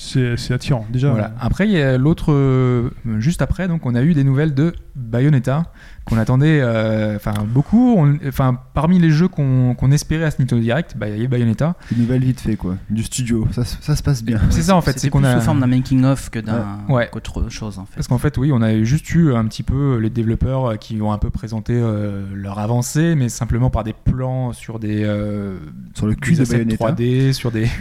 c'est 0.00 0.52
attirant. 0.54 0.86
Déjà, 0.90 1.10
Voilà. 1.10 1.32
Après, 1.40 1.66
il 1.66 1.72
y 1.72 1.80
a 1.82 1.98
l'autre. 1.98 2.32
euh, 2.32 2.90
juste 3.18 3.42
après, 3.42 3.66
donc, 3.66 3.84
on 3.84 3.94
a 3.96 4.02
eu 4.02 4.14
des 4.14 4.22
nouvelles 4.22 4.54
de 4.54 4.72
Bayonetta 4.94 5.64
qu'on 6.04 6.16
attendait, 6.18 6.60
euh, 6.62 7.16
enfin 7.16 7.34
beaucoup. 7.46 7.98
Enfin, 8.26 8.58
parmi 8.74 8.98
les 8.98 9.10
jeux 9.10 9.28
qu'on 9.28 9.74
qu'on 9.74 9.90
espérait 9.90 10.24
à 10.24 10.30
ce 10.30 10.40
Nintendo 10.40 10.62
Direct, 10.62 10.94
bah, 10.96 11.08
il 11.08 11.20
y 11.20 11.24
a 11.24 11.28
Bayonetta. 11.28 11.74
Une 11.92 12.02
nouvelle 12.02 12.22
vite 12.24 12.40
fait 12.40 12.56
quoi, 12.56 12.76
du 12.90 13.02
studio. 13.02 13.46
Ça, 13.50 13.64
se- 13.64 13.76
ça 13.80 13.94
se 13.96 14.02
passe 14.02 14.22
bien. 14.24 14.40
C'est 14.50 14.62
ça 14.62 14.76
en 14.76 14.80
fait, 14.80 14.98
c'est 14.98 15.10
qu'on 15.10 15.18
plus 15.18 15.26
a. 15.26 15.34
sous 15.38 15.44
forme 15.44 15.60
d'un 15.60 15.66
making 15.66 16.04
of 16.04 16.30
que 16.30 16.38
d'un 16.38 16.78
Ouais. 16.88 17.08
qu'autre 17.12 17.48
chose 17.50 17.78
en 17.78 17.84
fait. 17.84 17.96
Parce 17.96 18.06
qu'en 18.08 18.18
fait, 18.18 18.38
oui, 18.38 18.50
on 18.52 18.62
a 18.62 18.82
juste 18.84 19.12
eu 19.14 19.34
un 19.34 19.44
petit 19.46 19.62
peu 19.64 19.98
les 19.98 20.10
développeurs 20.10 20.64
euh, 20.70 20.76
qui 20.76 21.02
ont 21.02 21.12
un 21.12 21.18
peu 21.18 21.30
présenté 21.30 21.74
euh, 21.76 22.24
leur 22.34 22.58
avancée, 22.58 23.14
mais 23.16 23.28
simplement 23.28 23.68
par 23.68 23.84
des 23.84 23.92
plans 23.94 24.52
sur 24.52 24.78
des, 24.78 25.02
euh, 25.04 25.58
Sur 25.94 26.06
le 26.06 26.14
cul 26.14 26.34
des 26.36 26.44
de 26.44 26.48
Bayonetta. 26.50 26.92
3D, 26.92 27.32
sur 27.32 27.50
des. 27.50 27.68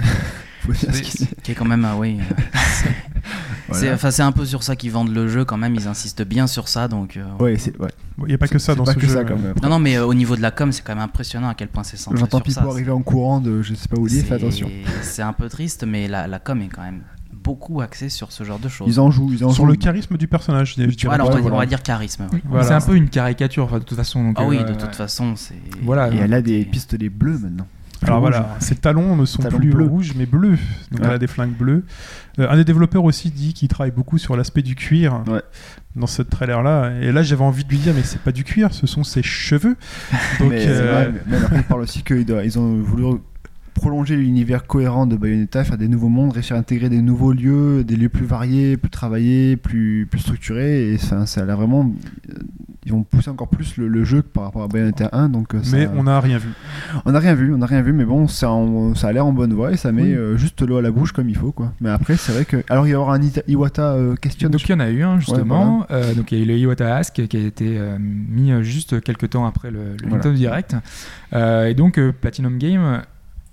Faut 0.73 0.86
dire 0.88 0.95
ce 0.95 1.01
qu'il- 1.01 1.27
qui 1.43 1.51
est 1.51 1.56
quand 1.56 1.65
même 1.65 1.86
ah 1.86 1.95
oui. 1.97 2.17
euh, 2.19 2.34
c'est- 3.71 3.95
Voilà. 3.95 4.25
un 4.27 4.32
peu 4.32 4.45
sur 4.45 4.63
ça 4.63 4.75
qu'ils 4.75 4.91
vendent 4.91 5.13
le 5.13 5.27
jeu 5.27 5.45
quand 5.45 5.58
même. 5.58 5.75
Ils 5.75 5.88
insistent 5.88 6.23
bien 6.23 6.47
sur 6.47 6.67
ça 6.67 6.88
donc. 6.88 7.17
euh, 7.17 7.23
Ouais, 7.39 7.58
c'est 7.58 7.77
ouais. 7.80 7.89
il 8.19 8.25
n'y 8.25 8.34
a 8.34 8.38
pas 8.38 8.47
que 8.47 8.60
ça 8.60 8.75
dans 8.75 8.84
pas 8.84 8.93
ce 8.93 8.97
que 8.97 9.08
jeu. 9.08 9.13
ça 9.15 9.23
quand 9.23 9.38
même. 9.38 9.53
Non 9.62 9.69
non 9.69 9.80
mais 9.80 9.97
euh, 9.97 10.06
au 10.06 10.13
niveau 10.13 10.36
de 10.36 10.41
la 10.41 10.51
com 10.51 10.71
c'est 10.71 10.84
quand 10.84 10.95
même 10.95 11.03
impressionnant 11.03 11.49
à 11.49 11.53
quel 11.56 11.67
point 11.67 11.84
c'est 11.84 11.97
centré 11.97 12.19
J'entends 12.19 12.41
sur 12.43 12.51
ça. 12.53 12.62
Pipo 12.62 12.71
arriver 12.73 12.91
en 12.91 13.01
courant 13.01 13.39
de 13.39 13.62
je 13.62 13.73
sais 13.73 13.88
pas 13.88 13.97
où 13.99 14.08
il 14.08 14.17
est, 14.17 14.21
fais 14.21 14.36
attention. 14.36 14.69
C'est 15.01 15.21
un 15.21 15.34
peu 15.34 15.49
triste 15.49 15.84
mais 15.88 16.08
la, 16.08 16.27
la 16.27 16.39
com 16.39 16.62
est 16.62 16.67
quand 16.69 16.84
même 16.84 17.01
beaucoup 17.34 17.80
axée 17.80 18.10
sur 18.10 18.34
ce 18.34 18.43
genre 18.43 18.60
de 18.60 18.67
choses. 18.67 18.88
Ils 18.89 18.99
en 18.99 19.10
jouent, 19.10 19.32
ils 19.32 19.45
en 19.45 19.51
Sur 19.51 19.63
jouent. 19.63 19.69
le 19.71 19.75
charisme 19.77 20.17
du 20.17 20.27
personnage, 20.27 20.71
je 20.71 20.75
dirais. 20.84 20.91
Voilà, 21.06 21.23
on, 21.23 21.27
Ouais, 21.30 21.36
va, 21.36 21.41
voilà. 21.41 21.56
on 21.56 21.60
va 21.60 21.65
dire 21.65 21.82
charisme. 21.82 22.27
oui. 22.34 22.41
Voilà. 22.43 22.65
C'est 22.67 22.73
un 22.73 22.82
peu 22.82 22.93
une 22.97 23.08
caricature, 23.10 23.63
enfin, 23.63 23.80
de 23.80 23.86
toute 23.86 23.95
façon. 23.97 24.21
donc, 24.21 24.36
Ah 24.38 24.45
oui, 24.45 24.58
euh, 24.58 24.63
de 24.65 24.73
toute 24.73 24.93
façon, 24.95 25.38
c'est. 25.38 25.56
Voilà. 25.82 26.12
Et 26.13 26.17
elle 26.17 26.34
a 26.34 26.41
des 26.41 26.60
Et- 26.60 26.65
pistolets 26.65 27.08
bleus 27.08 27.38
maintenant. 27.38 27.65
Alors 28.03 28.19
rouge. 28.21 28.29
voilà, 28.31 28.55
ses 28.60 28.75
talons 28.75 29.15
ne 29.15 29.25
sont 29.25 29.41
Talons 29.41 29.57
plus 29.57 29.69
bleus. 29.71 29.86
rouges 29.86 30.13
mais 30.15 30.25
bleus. 30.25 30.57
Donc 30.91 31.01
Ouais. 31.01 31.07
elle 31.07 31.13
a 31.13 31.17
des 31.17 31.27
flingues 31.27 31.55
bleues. 31.57 31.83
Euh, 32.39 32.47
un 32.49 32.55
des 32.55 32.63
développeurs 32.63 33.03
aussi 33.03 33.31
dit 33.31 33.53
qu'il 33.53 33.67
travaille 33.67 33.91
beaucoup 33.91 34.17
sur 34.17 34.36
l'aspect 34.38 34.62
du 34.62 34.75
cuir 34.75 35.23
Ouais. 35.27 35.41
dans 35.95 36.05
ce 36.07 36.21
trailer 36.21 36.62
là. 36.63 36.91
Et 37.01 37.12
là 37.12 37.23
j'avais 37.23 37.43
envie 37.43 37.63
de 37.63 37.69
lui 37.69 37.79
dire 37.79 37.93
mais 37.95 38.03
c'est 38.03 38.21
pas 38.21 38.31
du 38.31 38.43
cuir, 38.43 38.73
ce 38.73 38.86
sont 38.88 39.03
ses 39.03 39.23
cheveux. 39.23 39.75
Donc 40.39 40.51
mais, 40.51 40.67
euh, 40.67 40.91
vrai, 40.91 41.12
mais- 41.12 41.19
mais 41.27 41.38
après, 41.43 41.55
il 41.57 41.63
parle 41.63 41.81
aussi 41.81 42.03
qu'ils 42.03 42.60
ont 42.60 42.75
voulu 42.81 43.19
prolonger 43.77 44.15
l'univers 44.17 44.65
cohérent 44.67 45.05
de 45.05 45.15
Bayonetta, 45.15 45.63
faire 45.63 45.77
des 45.77 45.87
nouveaux 45.87 46.09
mondes, 46.09 46.33
réussir 46.33 46.55
à 46.55 46.59
intégrer 46.59 46.89
des 46.89 47.01
nouveaux 47.01 47.31
lieux, 47.31 47.83
des 47.83 47.95
lieux 47.95 48.09
plus 48.09 48.25
variés, 48.25 48.75
plus 48.75 48.89
travaillés, 48.89 49.55
plus, 49.55 50.07
plus 50.09 50.19
structurés. 50.19 50.89
Et 50.93 50.97
ça, 50.97 51.25
ça 51.25 51.41
a 51.41 51.45
l'air 51.45 51.57
vraiment. 51.57 51.91
euh, 52.29 52.33
Ils 52.85 52.91
vont 52.91 53.03
pousser 53.03 53.29
encore 53.29 53.49
plus 53.49 53.77
le, 53.77 53.87
le 53.87 54.03
jeu 54.03 54.21
que 54.21 54.27
par 54.27 54.43
rapport 54.45 54.63
à 54.63 54.67
Bayonetta 54.67 55.09
1. 55.11 55.29
Donc, 55.29 55.53
euh, 55.53 55.59
mais 55.71 55.87
on 55.95 56.03
n'a 56.03 56.19
rien 56.19 56.37
vu. 56.37 56.49
on 57.05 57.11
n'a 57.11 57.19
rien 57.19 57.33
vu, 57.35 57.53
on 57.53 57.57
n'a 57.57 57.65
rien 57.65 57.81
vu, 57.81 57.93
mais 57.93 58.05
bon, 58.05 58.27
ça, 58.27 58.49
ça 58.95 59.07
a 59.09 59.11
l'air 59.11 59.25
en 59.25 59.33
bonne 59.33 59.53
voie 59.53 59.71
et 59.73 59.77
ça 59.77 59.91
met 59.91 60.01
Oui. 60.03 60.13
euh, 60.15 60.37
juste 60.37 60.61
l'eau 60.61 60.77
à 60.77 60.81
la 60.81 60.91
bouche 60.91 61.11
comme 61.11 61.29
il 61.29 61.35
faut, 61.37 61.51
quoi. 61.51 61.73
Mais 61.81 61.89
après, 61.89 62.17
c'est 62.17 62.31
vrai 62.31 62.45
que. 62.45 62.57
Alors, 62.69 62.87
il 62.87 62.91
y 62.91 62.95
aura 62.95 63.15
un 63.15 63.19
Ita- 63.21 63.43
Iwata 63.47 63.91
euh, 63.93 64.15
question. 64.15 64.49
Donc 64.49 64.67
il 64.67 64.71
y 64.71 64.75
en 64.75 64.79
a 64.79 64.89
eu 64.89 65.03
un 65.03 65.19
justement. 65.19 65.85
Euh, 65.91 66.13
donc 66.15 66.31
il 66.31 66.37
y 66.39 66.41
a 66.41 66.43
eu 66.43 66.47
le 66.47 66.57
Iwata 66.57 66.95
Ask 66.95 67.13
qui 67.27 67.37
a 67.37 67.39
été 67.39 67.79
mis 67.99 68.51
juste 68.63 69.01
quelques 69.01 69.29
temps 69.29 69.45
après 69.45 69.69
le, 69.71 69.79
le 69.79 69.95
Voilà. 70.03 70.15
Nintendo 70.17 70.35
Direct. 70.37 70.75
Et 71.35 71.73
donc 71.75 71.99
Platinum 72.21 72.57
Game, 72.57 73.01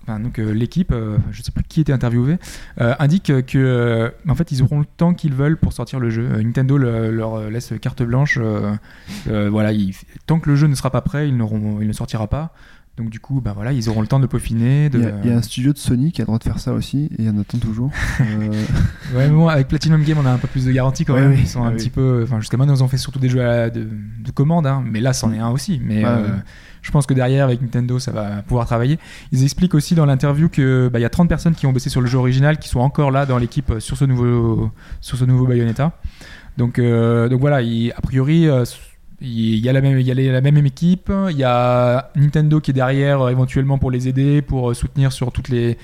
enfin, 0.06 0.20
donc 0.20 0.38
euh, 0.38 0.52
l'équipe, 0.52 0.92
euh, 0.92 1.16
je 1.32 1.42
sais 1.42 1.50
plus 1.52 1.64
qui 1.64 1.80
était 1.80 1.92
interviewé, 1.92 2.36
euh, 2.80 2.94
indique 2.98 3.32
que 3.46 4.12
en 4.28 4.34
fait 4.34 4.52
ils 4.52 4.62
auront 4.62 4.78
le 4.80 4.86
temps 4.86 5.14
qu'ils 5.14 5.34
veulent 5.34 5.56
pour 5.56 5.72
sortir 5.72 5.98
le 6.00 6.10
jeu. 6.10 6.28
Nintendo 6.42 6.78
le- 6.78 7.10
leur 7.10 7.50
laisse 7.50 7.72
carte 7.80 8.02
blanche. 8.02 8.38
voilà, 9.26 9.72
il- 9.72 9.94
tant 10.26 10.38
que 10.40 10.50
le 10.50 10.56
jeu 10.56 10.66
ne 10.66 10.74
sera 10.74 10.90
pas 10.90 11.00
prêt, 11.00 11.28
il, 11.28 11.36
n'auront- 11.36 11.80
il 11.80 11.86
ne 11.88 11.92
sortira 11.92 12.26
pas. 12.28 12.52
Donc 12.96 13.10
du 13.10 13.18
coup, 13.18 13.40
bah 13.40 13.52
voilà, 13.56 13.72
ils 13.72 13.88
auront 13.88 14.02
le 14.02 14.06
temps 14.06 14.20
de 14.20 14.26
peaufiner. 14.28 14.88
De... 14.88 14.98
Il 15.00 15.04
y, 15.04 15.08
a, 15.08 15.12
il 15.24 15.28
y 15.30 15.32
a 15.32 15.36
un 15.36 15.42
studio 15.42 15.72
de 15.72 15.78
Sony 15.78 16.12
qui 16.12 16.20
a 16.20 16.22
le 16.22 16.26
droit 16.26 16.38
de 16.38 16.44
faire 16.44 16.60
ça 16.60 16.72
aussi, 16.72 17.06
et 17.06 17.14
il 17.18 17.24
y 17.24 17.28
en 17.28 17.36
attend 17.38 17.58
toujours. 17.58 17.90
Euh, 18.20 18.50
Ouais, 19.16 19.28
mais 19.28 19.34
bon, 19.34 19.48
avec 19.48 19.66
Platinum 19.66 20.02
Game, 20.04 20.16
on 20.18 20.24
a 20.26 20.30
un 20.30 20.38
peu 20.38 20.46
plus 20.46 20.64
de 20.66 20.70
garantie 20.72 21.04
quand 21.04 21.14
Ouais, 21.14 21.22
même. 21.22 21.32
oui. 21.32 21.38
Ils 21.40 21.48
sont 21.48 21.64
un 21.64 21.72
petit 21.72 21.90
peu. 21.90 22.20
Enfin, 22.22 22.38
jusqu'à 22.38 22.56
maintenant, 22.56 22.74
ils 22.76 22.84
ont 22.84 22.88
fait 22.88 22.96
surtout 22.96 23.18
des 23.18 23.28
jeux 23.28 23.44
à- 23.44 23.68
de, 23.68 23.84
de 24.20 24.30
commande, 24.30 24.66
hein, 24.68 24.84
mais 24.88 25.00
là, 25.00 25.12
c'en 25.12 25.32
est 25.32 25.40
un 25.40 25.50
aussi. 25.50 25.80
Mais 25.84 26.04
Ouais, 26.04 26.08
euh. 26.08 26.28
Je 26.84 26.90
pense 26.92 27.06
que 27.06 27.14
derrière, 27.14 27.46
avec 27.46 27.60
Nintendo, 27.62 27.98
ça 27.98 28.12
va 28.12 28.42
pouvoir 28.42 28.66
travailler. 28.66 28.98
Ils 29.32 29.42
expliquent 29.42 29.74
aussi 29.74 29.94
dans 29.96 30.04
l'interview 30.06 30.48
que 30.48 30.88
bah, 30.92 31.00
y 31.00 31.04
a 31.04 31.08
30 31.10 31.28
personnes 31.28 31.54
qui 31.54 31.66
ont 31.66 31.72
bossé 31.72 31.88
sur 31.90 32.00
le 32.02 32.06
jeu 32.06 32.18
original, 32.18 32.58
qui 32.58 32.68
sont 32.68 32.80
encore 32.80 33.10
là 33.10 33.24
dans 33.26 33.38
l'équipe 33.38 33.70
euh, 33.70 33.80
sur 33.80 33.96
ce 33.96 34.04
nouveau 34.04 34.70
sur 35.00 35.16
ce 35.16 35.24
nouveau 35.24 35.46
Bayonetta. 35.46 35.92
Donc, 36.58 36.78
euh, 36.78 37.28
donc 37.28 37.40
voilà, 37.40 37.62
il- 37.62 37.90
a 37.92 38.00
priori. 38.00 38.46
euh, 38.48 38.64
il 39.20 39.56
y 39.56 39.68
a 39.68 39.72
la 39.72 39.80
même, 39.80 39.98
il 39.98 40.06
y 40.06 40.10
a 40.10 40.32
la 40.32 40.40
même 40.42 40.66
équipe. 40.66 41.10
Il 41.30 41.36
y 41.36 41.44
a 41.44 42.10
Nintendo 42.16 42.60
qui 42.60 42.72
est 42.72 42.74
derrière 42.74 43.26
éventuellement 43.30 43.78
pour 43.78 43.90
les 43.90 44.06
aider, 44.08 44.42
pour 44.42 44.74
soutenir 44.76 45.12
sur 45.12 45.32
toutes 45.32 45.48
les 45.48 45.78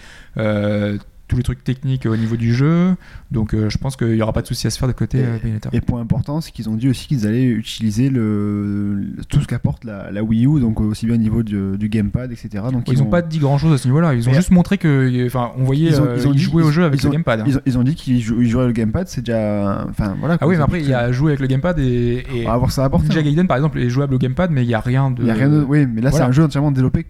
tous 1.30 1.36
les 1.36 1.42
trucs 1.44 1.62
techniques 1.64 2.06
au 2.06 2.16
niveau 2.16 2.36
du 2.36 2.52
jeu. 2.52 2.94
Donc 3.30 3.54
euh, 3.54 3.70
je 3.70 3.78
pense 3.78 3.96
qu'il 3.96 4.08
n'y 4.12 4.20
aura 4.22 4.32
pas 4.32 4.42
de 4.42 4.46
souci 4.48 4.66
à 4.66 4.70
se 4.70 4.78
faire 4.78 4.88
de 4.88 4.92
côté 4.92 5.18
Et- 5.18 5.24
euh, 5.24 5.38
Bayonetta. 5.40 5.70
Et 5.72 5.80
point 5.80 6.00
important, 6.00 6.40
c'est 6.40 6.50
qu'ils 6.50 6.68
ont 6.68 6.74
dit 6.74 6.88
aussi 6.88 7.06
qu'ils 7.06 7.26
allaient 7.26 7.44
utiliser 7.46 8.10
le, 8.10 8.94
le- 8.94 9.24
tout 9.28 9.40
ce 9.40 9.46
qu'apporte 9.46 9.84
la, 9.84 10.10
la 10.10 10.22
Wii 10.24 10.46
U, 10.46 10.60
donc 10.60 10.80
aussi 10.80 11.06
bien 11.06 11.14
au 11.14 11.18
niveau 11.18 11.42
du, 11.42 11.78
du 11.78 11.88
gamepad, 11.88 12.32
etc. 12.32 12.64
Donc 12.72 12.88
ils 12.88 12.98
n'ont 12.98 13.04
ont- 13.06 13.10
pas 13.10 13.22
dit 13.22 13.38
grand 13.38 13.56
chose 13.58 13.72
à 13.72 13.78
ce 13.78 13.86
niveau-là. 13.86 14.14
Ils 14.14 14.28
ont 14.28 14.32
juste 14.32 14.50
montré 14.50 14.76
que, 14.76 15.24
enfin, 15.26 15.52
on 15.56 15.62
voyait 15.64 15.90
Ils 15.90 16.00
ont- 16.00 16.04
euh, 16.06 16.16
ils 16.18 16.26
ont 16.50 16.54
au 16.56 16.70
jeu 16.70 16.84
avec 16.84 17.02
le 17.02 17.10
gamepad. 17.10 17.40
hein. 17.40 17.44
Ils 17.46 17.56
ont, 17.56 17.60
ils 17.66 17.78
ont 17.78 17.82
dit 17.84 17.94
qu'ils 17.94 18.20
jou- 18.20 18.42
ils 18.42 18.48
joueraient 18.48 18.66
le 18.66 18.72
gamepad, 18.72 19.06
c'est 19.08 19.20
déjà. 19.22 19.86
Enfin 19.88 20.16
voilà. 20.18 20.36
Ah 20.40 20.48
oui, 20.48 20.56
mais 20.56 20.62
après 20.62 20.80
il 20.80 20.88
y 20.88 20.94
a 20.94 21.12
joué 21.12 21.30
avec 21.30 21.40
le 21.40 21.46
gamepad 21.46 21.78
et, 21.78 22.24
et 22.34 22.46
On 22.46 22.50
va 22.50 22.56
voir 22.56 22.72
ça 22.72 22.84
apporte. 22.84 23.04
Ninja 23.04 23.22
Gaiden 23.22 23.46
par 23.46 23.56
exemple 23.56 23.78
est 23.78 23.88
jouable 23.88 24.14
au 24.14 24.18
gamepad, 24.18 24.50
mais 24.50 24.64
il 24.64 24.68
y 24.68 24.74
a 24.74 24.80
rien 24.80 25.10
de. 25.10 25.22
Il 25.22 25.28
y 25.28 25.30
a 25.30 25.34
rien 25.34 25.48
de. 25.48 25.62
Oui, 25.62 25.86
mais 25.86 26.00
là 26.00 26.10
Voilà. 26.10 26.24
c'est 26.24 26.28
un 26.28 26.32
jeu 26.32 26.42
entièrement 26.44 26.70
développé 26.72 27.06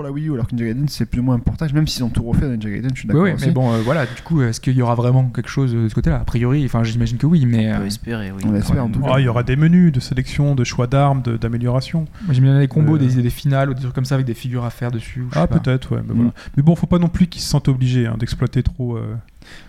pour 0.00 0.04
la 0.06 0.12
Wii 0.12 0.28
U, 0.28 0.32
alors 0.32 0.46
que 0.46 0.52
Ninja 0.54 0.64
Gaiden 0.64 0.88
c'est 0.88 1.04
plus 1.04 1.20
ou 1.20 1.22
moins 1.22 1.34
un 1.34 1.40
portage, 1.40 1.74
même 1.74 1.86
s'ils 1.86 2.02
ont 2.02 2.08
tout 2.08 2.22
refait 2.22 2.46
dans 2.46 2.52
Ninja 2.52 2.70
Gaiden, 2.70 2.90
je 2.94 3.00
suis 3.00 3.06
Oui, 3.08 3.12
d'accord. 3.12 3.24
oui, 3.24 3.32
aussi. 3.32 3.46
mais 3.46 3.52
bon, 3.52 3.70
euh, 3.72 3.82
voilà. 3.84 4.06
Du 4.06 4.22
coup, 4.22 4.40
est-ce 4.40 4.58
qu'il 4.60 4.74
y 4.74 4.80
aura 4.80 4.94
vraiment 4.94 5.24
quelque 5.24 5.50
chose 5.50 5.74
de 5.74 5.88
ce 5.88 5.94
côté-là? 5.94 6.16
A 6.20 6.24
priori, 6.24 6.64
enfin, 6.64 6.82
j'imagine 6.84 7.18
que 7.18 7.26
oui, 7.26 7.44
mais 7.44 7.70
On 7.70 7.74
euh, 7.74 7.78
peut 7.80 7.86
espérer, 7.86 8.32
oui. 8.32 8.42
On 8.46 8.52
l'espère 8.52 8.82
en 8.84 8.88
tout 8.88 9.00
cas. 9.00 9.10
Ah, 9.14 9.20
il 9.20 9.24
y 9.24 9.28
aura 9.28 9.42
des 9.42 9.56
menus 9.56 9.92
de 9.92 10.00
sélection, 10.00 10.54
de 10.54 10.64
choix 10.64 10.86
d'armes, 10.86 11.20
de- 11.20 11.36
d'amélioration. 11.36 12.06
moi, 12.24 12.32
j'aime 12.34 12.44
bien 12.44 12.58
les 12.58 12.66
combos, 12.68 12.96
Euh. 12.96 12.98
des, 12.98 13.22
des 13.22 13.30
finales 13.30 13.68
ou 13.70 13.74
des 13.74 13.82
trucs 13.82 13.94
comme 13.94 14.06
ça 14.06 14.14
avec 14.14 14.26
des 14.26 14.34
figures 14.34 14.64
à 14.64 14.70
faire 14.70 14.90
dessus. 14.90 15.20
ou 15.20 15.28
je 15.34 15.38
Ah 15.38 15.46
peut-être, 15.46 15.94
ouais. 15.94 16.02
Mais, 16.06 16.14
Mm. 16.14 16.16
voilà. 16.16 16.32
mais 16.56 16.62
bon, 16.62 16.74
faut 16.76 16.86
pas 16.86 16.98
non 16.98 17.08
plus 17.08 17.26
qu'ils 17.26 17.42
se 17.42 17.48
sentent 17.48 17.68
obligés 17.68 18.06
hein, 18.06 18.16
d'exploiter 18.18 18.62
trop. 18.62 18.96
euh, 18.96 19.14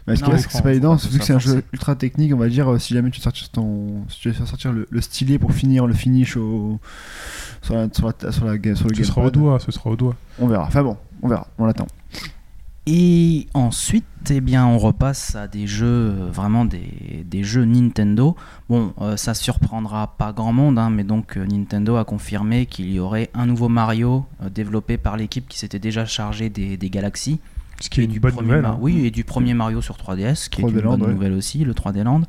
Mais 0.07 0.15
ce 0.15 0.21
Non, 0.21 0.27
qu'il 0.27 0.33
y 0.33 0.37
a, 0.37 0.37
faut 0.37 0.41
c'est 0.41 0.47
que 0.47 0.51
c'est 0.53 0.57
pas 0.59 0.63
pas 0.63 0.71
évident, 0.71 0.95
vu 0.95 1.19
que 1.19 1.25
c'est 1.25 1.33
un 1.33 1.39
jeu 1.39 1.63
ultra 1.73 1.95
technique, 1.95 2.33
on 2.33 2.37
va 2.37 2.49
dire, 2.49 2.71
euh, 2.71 2.79
si 2.79 2.93
jamais 2.93 3.11
tu 3.11 3.19
sortir 3.21 3.49
ton, 3.49 4.03
si 4.09 4.19
tu 4.19 4.27
veux 4.29 4.33
faire 4.33 4.47
sortir 4.47 4.71
le, 4.73 4.87
le 4.89 5.01
stylet 5.01 5.37
pour 5.39 5.53
finir 5.53 5.85
le 5.87 5.93
finish 5.93 6.37
au, 6.37 6.79
sur, 7.61 7.75
la, 7.75 7.87
sur, 7.93 8.07
la, 8.23 8.31
sur, 8.31 8.45
la, 8.45 8.57
ga- 8.57 8.75
sur 8.75 8.87
le 8.87 8.95
ce 8.95 9.03
sera 9.03 9.21
au 9.23 9.29
doigt, 9.31 9.59
ce 9.59 9.71
sera 9.71 9.89
au 9.89 9.95
doigt. 9.95 10.15
on 10.39 10.47
verra. 10.47 10.63
Enfin 10.65 10.83
bon, 10.83 10.97
on 11.21 11.27
verra, 11.27 11.47
on 11.57 11.65
l'attend. 11.65 11.87
Et 12.87 13.45
ensuite, 13.53 14.05
eh 14.31 14.41
bien, 14.41 14.65
on 14.65 14.79
repasse 14.79 15.35
à 15.35 15.47
des 15.47 15.67
jeux, 15.67 15.85
euh, 15.85 16.29
vraiment 16.33 16.65
des, 16.65 17.23
des 17.29 17.43
jeux 17.43 17.63
Nintendo. 17.63 18.35
Bon, 18.69 18.93
euh, 19.01 19.17
ça 19.17 19.35
surprendra 19.35 20.15
pas 20.17 20.33
grand 20.33 20.51
monde, 20.51 20.79
hein, 20.79 20.89
mais 20.89 21.03
donc 21.03 21.37
euh, 21.37 21.45
Nintendo 21.45 21.97
a 21.97 22.05
confirmé 22.05 22.65
qu'il 22.65 22.91
y 22.91 22.99
aurait 22.99 23.29
un 23.35 23.45
nouveau 23.45 23.69
Mario 23.69 24.25
euh, 24.41 24.49
développé 24.49 24.97
par 24.97 25.15
l'équipe 25.15 25.47
qui 25.47 25.59
s'était 25.59 25.77
déjà 25.77 26.05
chargée 26.07 26.49
des, 26.49 26.75
des 26.75 26.89
Galaxies. 26.89 27.39
Ce 27.81 27.89
qui 27.89 28.01
est 28.01 28.05
une 28.05 28.11
du 28.11 28.19
bonne 28.19 28.31
premier 28.31 28.47
nouvelle. 28.47 28.61
Mar- 28.61 28.71
hein. 28.73 28.79
Oui, 28.81 29.05
et 29.05 29.11
du 29.11 29.23
premier 29.23 29.53
Mario 29.53 29.81
sur 29.81 29.95
3DS, 29.97 30.49
qui 30.49 30.61
est 30.61 30.65
3D 30.65 30.71
une 30.71 30.79
Land, 30.81 30.97
bonne 30.97 31.01
ouais. 31.07 31.13
nouvelle 31.13 31.33
aussi, 31.33 31.63
le 31.65 31.73
3D 31.73 32.03
Land. 32.03 32.21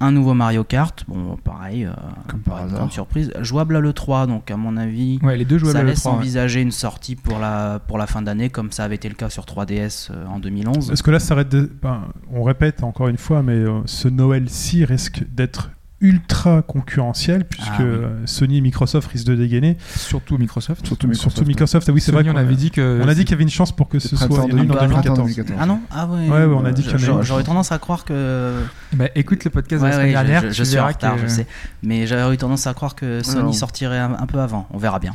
Un 0.00 0.10
nouveau 0.10 0.34
Mario 0.34 0.64
Kart, 0.64 1.04
bon, 1.06 1.36
pareil, 1.42 1.84
euh, 1.86 1.92
Comme 2.26 2.40
pas 2.40 2.50
par 2.50 2.62
hasard. 2.64 2.78
grande 2.80 2.92
surprise. 2.92 3.32
Jouable 3.40 3.76
à 3.76 3.80
l'E3, 3.80 4.26
donc 4.26 4.50
à 4.50 4.56
mon 4.56 4.76
avis, 4.76 5.18
Ouais, 5.22 5.36
les 5.36 5.44
deux 5.44 5.56
jouables 5.56 5.72
ça 5.72 5.78
à 5.80 5.84
laisse 5.84 6.04
l'E3, 6.04 6.10
ouais. 6.10 6.16
envisager 6.18 6.60
une 6.60 6.72
sortie 6.72 7.14
pour 7.14 7.38
la, 7.38 7.78
pour 7.86 7.96
la 7.96 8.06
fin 8.08 8.20
d'année, 8.20 8.50
comme 8.50 8.72
ça 8.72 8.84
avait 8.84 8.96
été 8.96 9.08
le 9.08 9.14
cas 9.14 9.30
sur 9.30 9.44
3DS 9.44 10.08
euh, 10.10 10.26
en 10.26 10.40
2011. 10.40 10.90
Est-ce 10.90 11.02
que 11.02 11.10
là, 11.12 11.20
ça 11.20 11.34
arrête 11.34 11.48
de- 11.48 11.70
ben, 11.80 12.02
on 12.32 12.42
répète 12.42 12.82
encore 12.82 13.06
une 13.08 13.16
fois, 13.18 13.42
mais 13.42 13.52
euh, 13.52 13.80
ce 13.86 14.08
Noël-ci 14.08 14.84
risque 14.84 15.22
d'être 15.32 15.70
ultra 16.04 16.60
concurrentiel 16.62 17.44
puisque 17.46 17.70
Ah 17.78 17.82
oui. 17.82 17.96
Sony 18.26 18.58
et 18.58 18.60
Microsoft 18.60 19.10
risquent 19.10 19.26
de 19.28 19.34
dégainer. 19.36 19.76
Surtout 19.96 20.36
Microsoft. 20.38 20.86
Surtout 20.86 21.06
Microsoft. 21.08 21.36
Surtout 21.36 21.48
Microsoft. 21.48 21.88
Ah 21.88 21.92
oui, 21.92 22.00
c'est 22.02 22.12
vrai 22.12 22.22
on 22.28 22.32
qu'on 22.32 22.38
avait 22.38 22.54
dit 22.56 22.70
que. 22.70 23.00
on 23.02 23.08
a 23.08 23.14
dit 23.14 23.22
qu'il 23.24 23.30
y 23.30 23.34
avait 23.34 23.42
une 23.42 23.48
chance 23.50 23.72
pour 23.74 23.88
que 23.88 23.98
ce 23.98 24.14
soit 24.16 24.26
en 24.38 24.42
a 24.42 24.44
une 24.48 24.70
en 24.70 24.74
2014. 24.74 24.88
2014. 24.90 25.16
2014. 25.18 25.58
Ah 25.60 25.66
non 25.66 25.80
Ah 25.90 26.06
ouais, 26.06 26.28
Ouais, 26.28 26.44
ouais, 26.44 26.54
on 26.54 26.64
a 26.64 26.72
dit 26.72 26.82
qu'il 26.82 26.98
J'aurais- 26.98 27.42
tendance 27.42 27.72
à 27.72 27.78
croire 27.78 28.04
que. 28.04 28.52
Bah, 28.92 29.06
écoute 29.14 29.44
le 29.44 29.50
podcast 29.50 29.82
Ouais, 29.82 29.90
de 29.90 29.96
la 29.96 30.00
semaine 30.02 30.14
ouais, 30.14 30.20
je- 30.22 30.26
dernière. 30.30 30.42
je, 30.42 30.48
tu 30.48 30.54
je 30.54 30.64
suis 30.64 30.78
en 30.78 30.86
retard, 30.86 31.16
que- 31.16 31.22
je 31.22 31.26
sais. 31.28 31.46
Mais 31.82 32.06
j'aurais 32.06 32.34
eu 32.34 32.36
tendance 32.36 32.66
à 32.66 32.74
croire 32.74 32.94
que 32.94 33.22
Sony 33.22 33.42
non. 33.44 33.52
sortirait 33.52 33.98
un, 33.98 34.12
un 34.18 34.26
peu 34.26 34.38
avant. 34.40 34.68
On 34.72 34.78
verra 34.78 34.98
bien. 34.98 35.12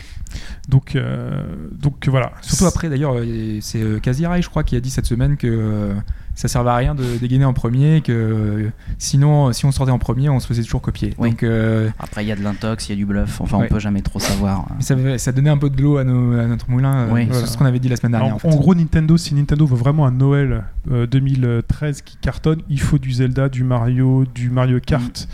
Donc, 0.68 0.96
euh, 0.96 1.44
donc 1.72 2.08
voilà. 2.08 2.32
Surtout 2.42 2.66
après, 2.66 2.90
d'ailleurs, 2.90 3.14
euh, 3.16 3.60
c'est 3.62 3.82
euh, 3.82 4.00
Kazirai, 4.00 4.42
je 4.42 4.50
crois, 4.50 4.64
qui 4.64 4.76
a 4.76 4.80
dit 4.82 4.90
cette 4.90 5.06
semaine 5.06 5.38
que 5.38 5.48
euh, 5.48 5.94
ça 6.40 6.48
servait 6.48 6.70
à 6.70 6.76
rien 6.78 6.96
de 6.96 7.04
dégainer 7.18 7.44
en 7.44 7.52
premier, 7.52 8.00
que 8.00 8.14
euh, 8.14 8.70
sinon, 8.98 9.52
si 9.52 9.66
on 9.66 9.72
sortait 9.74 9.92
en 9.92 10.00
premier, 10.00 10.30
on 10.30 10.40
se 10.40 10.48
faisait 10.48 10.64
toujours 10.64 10.82
copier. 10.82 11.14
Oui. 11.18 11.32
Donc, 11.32 11.44
euh, 11.44 11.90
Après, 12.00 12.24
il 12.24 12.30
y 12.30 12.32
a 12.32 12.36
de 12.38 12.42
l'intox, 12.42 12.88
il 12.88 12.92
y 12.92 12.94
a 12.94 12.96
du 12.96 13.06
bluff. 13.06 13.42
Enfin, 13.42 13.58
Ouais. 13.58 13.66
on 13.70 13.74
peut 13.74 13.80
jamais 13.82 14.02
trop 14.02 14.20
savoir. 14.20 14.66
ça, 14.80 14.96
ça 15.18 15.32
donnait 15.34 15.50
un 15.50 15.58
peu 15.58 15.70
de 15.70 15.82
l'eau 15.82 15.98
à, 15.98 16.06
notre 16.06 16.70
moulin. 16.70 16.96
euh, 16.96 17.08
Oui. 17.12 17.24
c'est 17.26 17.32
Voilà. 17.32 17.48
ce 17.48 17.58
qu'on 17.58 17.66
avait 17.66 17.80
dit 17.80 17.90
la 17.90 17.98
semaine 17.98 18.14
dernière. 18.14 18.32
En, 18.32 18.36
en 18.38 18.40
fait. 18.40 18.48
en 18.48 18.56
gros, 18.56 18.74
Nintendo, 18.74 19.18
si 19.18 19.36
Nintendo 19.36 19.66
veut 19.66 19.76
vraiment 19.76 20.06
un 20.08 20.12
Noël 20.12 20.64
euh, 20.90 21.06
2013 21.08 22.04
qui 22.04 22.16
cartonne, 22.22 22.62
il 22.70 22.80
faut 22.80 23.00
du 23.00 23.12
Zelda, 23.12 23.50
du 23.50 23.66
Mario, 23.66 24.24
du 24.34 24.50
Mario 24.50 24.80
Kart. 24.80 25.28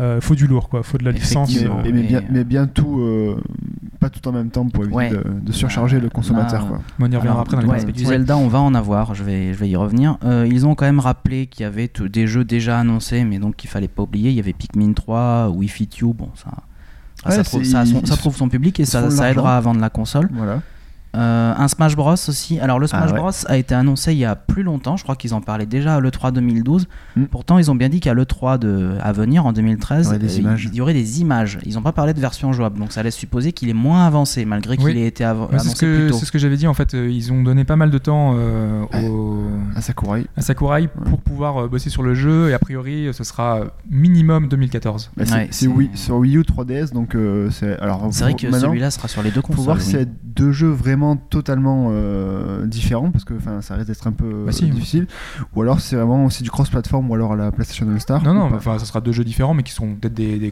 Euh, 0.00 0.20
faut 0.20 0.34
du 0.34 0.46
lourd, 0.46 0.68
quoi. 0.68 0.82
Faut 0.82 0.96
de 0.98 1.04
la 1.04 1.12
licence. 1.12 1.54
Mais, 1.54 1.66
euh, 1.66 2.02
bien, 2.02 2.22
mais 2.30 2.44
bien 2.44 2.66
tout, 2.66 3.00
euh, 3.00 3.36
pas 4.02 4.10
tout 4.10 4.28
en 4.28 4.32
même 4.32 4.50
temps 4.50 4.66
pour 4.68 4.82
éviter 4.84 4.94
Ouais. 4.96 5.10
de, 5.10 5.24
de 5.40 5.52
surcharger 5.52 5.96
Bah, 5.96 6.02
le 6.04 6.10
consommateur. 6.10 6.62
là, 6.62 6.68
quoi. 6.68 6.80
Mais 6.98 7.06
on 7.08 7.10
y 7.12 7.16
reviendra 7.16 7.40
après 7.42 7.56
dans 7.56 7.62
les 7.72 7.84
ouais, 7.84 7.92
du 7.92 8.04
Zelda, 8.04 8.36
on 8.36 8.48
va 8.48 8.60
en 8.60 8.74
avoir, 8.74 9.14
je 9.14 9.24
vais, 9.24 9.54
je 9.54 9.58
vais 9.58 9.68
y 9.70 9.76
revenir. 9.76 10.18
Euh, 10.24 10.46
ils 10.50 10.66
ont 10.66 10.74
quand 10.74 10.84
même 10.84 11.00
rappelé 11.00 11.46
qu'il 11.46 11.62
y 11.62 11.66
avait 11.66 11.90
des 12.10 12.26
jeux 12.26 12.44
déjà 12.44 12.78
annoncés, 12.78 13.24
mais 13.24 13.38
donc 13.38 13.56
qu'il 13.56 13.70
fallait 13.70 13.88
pas 13.88 14.02
oublier. 14.02 14.30
Il 14.30 14.36
y 14.36 14.40
avait 14.40 14.52
Pikmin 14.52 14.92
3, 14.92 15.48
Wii 15.50 15.68
Fit 15.68 15.88
You, 16.00 16.12
bon, 16.12 16.28
ça, 16.34 16.50
ça, 17.22 17.28
Ouais, 17.30 17.34
ça 17.36 17.44
trouve, 17.44 17.64
ça 17.64 17.86
son- 17.86 18.04
ça 18.04 18.16
trouve 18.16 18.36
son 18.36 18.48
public 18.48 18.78
et 18.80 18.84
ça, 18.84 19.02
de 19.04 19.10
ça 19.10 19.30
aidera 19.30 19.56
à 19.56 19.60
vendre 19.60 19.80
la 19.80 19.90
console. 19.90 20.28
Voilà. 20.32 20.60
Euh, 21.14 21.52
un 21.56 21.68
Smash 21.68 21.94
Bros 21.94 22.12
aussi. 22.14 22.58
Alors 22.60 22.78
le 22.78 22.86
Smash 22.86 23.10
Ah 23.10 23.12
ouais. 23.12 23.18
Bros 23.18 23.30
a 23.46 23.56
été 23.58 23.74
annoncé 23.74 24.12
il 24.12 24.18
y 24.18 24.24
a 24.24 24.34
plus 24.34 24.62
longtemps. 24.62 24.96
Je 24.96 25.02
crois 25.02 25.14
qu'ils 25.14 25.34
en 25.34 25.40
parlaient 25.42 25.66
déjà 25.66 25.96
à 25.96 26.00
l'E3 26.00 26.32
2012. 26.32 26.86
Mm. 27.16 27.24
Pourtant, 27.24 27.58
ils 27.58 27.70
ont 27.70 27.74
bien 27.74 27.90
dit 27.90 28.00
qu'à 28.00 28.14
l'E3 28.14 28.58
de... 28.58 28.96
à 29.00 29.12
venir 29.12 29.44
en 29.44 29.52
2013, 29.52 30.08
Ouais, 30.08 30.18
des 30.18 30.38
euh, 30.46 30.56
il 30.64 30.74
y 30.74 30.80
aurait 30.80 30.94
des 30.94 31.20
images. 31.20 31.58
Ils 31.66 31.74
n'ont 31.74 31.82
pas 31.82 31.92
parlé 31.92 32.14
de 32.14 32.20
version 32.20 32.52
jouable, 32.54 32.78
donc 32.78 32.92
ça 32.92 33.02
laisse 33.02 33.14
supposer 33.14 33.52
qu'il 33.52 33.68
est 33.68 33.74
moins 33.74 34.06
avancé 34.06 34.44
malgré 34.46 34.76
qu'il 34.78 34.86
Oui. 34.86 34.98
ait 34.98 35.06
été 35.06 35.22
av- 35.24 35.40
Ouais, 35.42 35.46
c'est 35.50 35.54
annoncé 35.60 35.68
ce 35.76 35.80
que, 35.80 35.96
plus 36.04 36.10
tôt. 36.12 36.16
c'est 36.18 36.24
ce 36.24 36.32
que 36.32 36.38
j'avais 36.38 36.56
dit 36.56 36.66
en 36.66 36.74
fait. 36.74 36.94
euh, 36.94 37.10
Ils 37.10 37.30
ont 37.32 37.42
donné 37.42 37.64
pas 37.64 37.76
mal 37.76 37.90
de 37.90 37.98
temps 37.98 38.34
euh, 38.38 38.82
au- 39.06 39.42
À 39.76 39.82
Sakurai. 39.82 40.26
à 40.36 40.40
Sakurai 40.40 40.88
pour 40.88 41.20
pouvoir 41.20 41.58
euh, 41.64 41.68
bosser 41.68 41.90
sur 41.90 42.02
le 42.02 42.14
jeu 42.14 42.48
et 42.50 42.54
a 42.54 42.58
priori 42.58 43.08
ce 43.12 43.22
sera 43.24 43.60
minimum 43.90 44.48
2014. 44.48 45.10
Bah, 45.16 45.24
c'est 45.26 45.34
Ouais, 45.34 45.48
c'est 45.50 45.66
c'est- 45.66 45.66
Wii, 45.66 45.90
sur 45.94 46.16
Wii 46.16 46.36
U 46.38 46.42
3DS, 46.42 46.92
donc 46.94 47.14
euh, 47.14 47.50
c'est. 47.50 47.78
Alors, 47.80 48.08
C'est 48.12 48.24
vrai 48.24 48.32
faut- 48.32 48.38
que 48.38 48.46
maintenant, 48.46 48.68
celui-là 48.68 48.90
sera 48.90 49.08
sur 49.08 49.22
les 49.22 49.30
deux 49.30 49.40
Faut 49.42 49.48
consoles. 49.48 49.64
voir 49.64 49.76
oui. 49.86 49.92
y 49.92 49.96
a 49.96 50.04
deux 50.24 50.52
jeux 50.52 50.70
vraiment 50.70 51.01
vraiment 51.02 51.16
totalement 51.16 51.88
euh, 51.90 52.66
différent 52.66 53.10
parce 53.10 53.24
que 53.24 53.34
enfin 53.34 53.60
ça 53.60 53.74
risque 53.74 53.88
d'être 53.88 54.06
un 54.06 54.12
peu 54.12 54.44
Bah 54.46 54.52
si, 54.52 54.64
oui. 54.64 54.70
difficile 54.70 55.06
ou 55.54 55.62
alors 55.62 55.80
c'est 55.80 55.96
vraiment 55.96 56.30
c'est 56.30 56.44
du 56.44 56.50
cross 56.50 56.70
platform 56.70 57.10
ou 57.10 57.14
alors 57.14 57.32
à 57.32 57.36
la 57.36 57.50
PlayStation 57.50 57.88
All 57.90 58.00
Star 58.00 58.22
Non, 58.22 58.34
non, 58.34 58.50
enfin, 58.54 58.78
ça 58.78 58.84
sera 58.84 59.00
deux 59.00 59.12
jeux 59.12 59.24
différents, 59.24 59.54
mais 59.54 59.62
qui 59.62 59.72
sont 59.72 59.94
peut-être 59.94 60.14
des, 60.14 60.50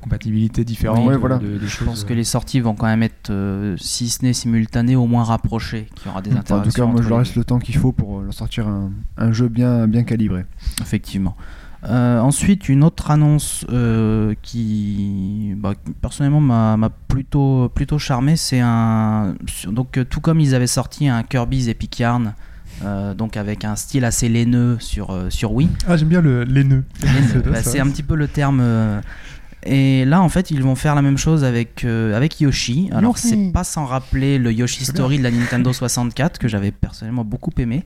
compatibilités 0.00 0.64
différentes. 0.64 1.06
Ouais, 1.06 1.14
euh, 1.14 1.18
voilà. 1.18 1.38
de- 1.38 1.58
des 1.58 1.66
Je 1.66 1.84
pense 1.84 2.04
que 2.04 2.12
les 2.14 2.24
sorties 2.24 2.60
vont 2.60 2.74
quand 2.74 2.86
même 2.86 3.02
être, 3.02 3.30
euh, 3.30 3.76
si 3.78 4.08
ce 4.08 4.24
n'est 4.24 4.32
simultanées, 4.32 4.96
au 4.96 5.06
moins 5.06 5.24
rapprochées, 5.24 5.88
qu'il 5.94 6.06
y 6.06 6.10
aura 6.10 6.22
des 6.22 6.30
Enfin, 6.30 6.40
en 6.40 6.42
tout 6.42 6.54
interactions. 6.54 6.86
cas 6.86 6.92
moi 6.92 7.02
je 7.02 7.08
leur 7.08 7.18
laisse 7.20 7.36
le 7.36 7.44
temps 7.44 7.58
qu'il 7.58 7.76
faut 7.76 7.92
pour 7.92 8.18
euh, 8.20 8.24
leur 8.24 8.34
sortir 8.34 8.68
un, 8.68 8.90
un 9.16 9.32
jeu 9.32 9.48
bien 9.48 9.86
bien 9.88 10.04
calibré 10.04 10.44
Effectivement. 10.80 11.36
Euh, 11.88 12.18
ensuite, 12.20 12.68
une 12.68 12.82
autre 12.82 13.10
annonce 13.10 13.64
euh, 13.70 14.34
qui, 14.42 15.54
bah, 15.56 15.74
personnellement 16.02 16.40
m'a 16.76 16.90
plutôt, 17.08 17.68
plutôt 17.74 17.98
charmé, 17.98 18.36
c'est 18.36 18.60
un. 18.60 19.34
Donc, 19.68 19.96
euh, 19.98 20.04
tout 20.04 20.20
comme 20.20 20.40
ils 20.40 20.54
avaient 20.54 20.66
sorti 20.66 21.08
un 21.08 21.22
Kirby's 21.22 21.68
Epic 21.68 21.98
Yarn, 22.00 22.34
euh, 22.84 23.14
donc 23.14 23.36
avec 23.36 23.64
un 23.64 23.76
style 23.76 24.04
assez 24.04 24.28
laineux 24.28 24.78
sur, 24.80 25.10
euh, 25.10 25.30
sur 25.30 25.52
Wii. 25.52 25.68
Ah, 25.86 25.96
j'aime 25.96 26.08
bien 26.08 26.20
le. 26.20 26.42
Laineux, 26.42 26.84
bah, 27.46 27.62
c'est 27.62 27.78
un 27.80 27.88
petit 27.88 28.02
peu 28.02 28.16
le 28.16 28.26
terme. 28.26 28.58
euh, 28.60 29.00
Et 29.62 30.04
là, 30.04 30.22
en 30.22 30.28
fait, 30.28 30.50
ils 30.50 30.62
vont 30.62 30.74
faire 30.74 30.94
la 30.96 31.02
même 31.02 31.18
chose 31.18 31.44
avec, 31.44 31.84
euh, 31.84 32.16
avec 32.16 32.40
Yoshi. 32.40 32.88
Alors, 32.92 33.16
c'est 33.18 33.52
pas 33.52 33.64
sans 33.64 33.84
rappeler 33.84 34.38
le 34.38 34.52
Yoshi 34.52 34.84
Story 34.84 35.18
de 35.18 35.22
la 35.22 35.30
Nintendo 35.30 35.72
64 35.72 36.38
que 36.38 36.48
j'avais 36.48 36.72
personnellement 36.72 37.24
beaucoup 37.24 37.52
aimé. 37.58 37.84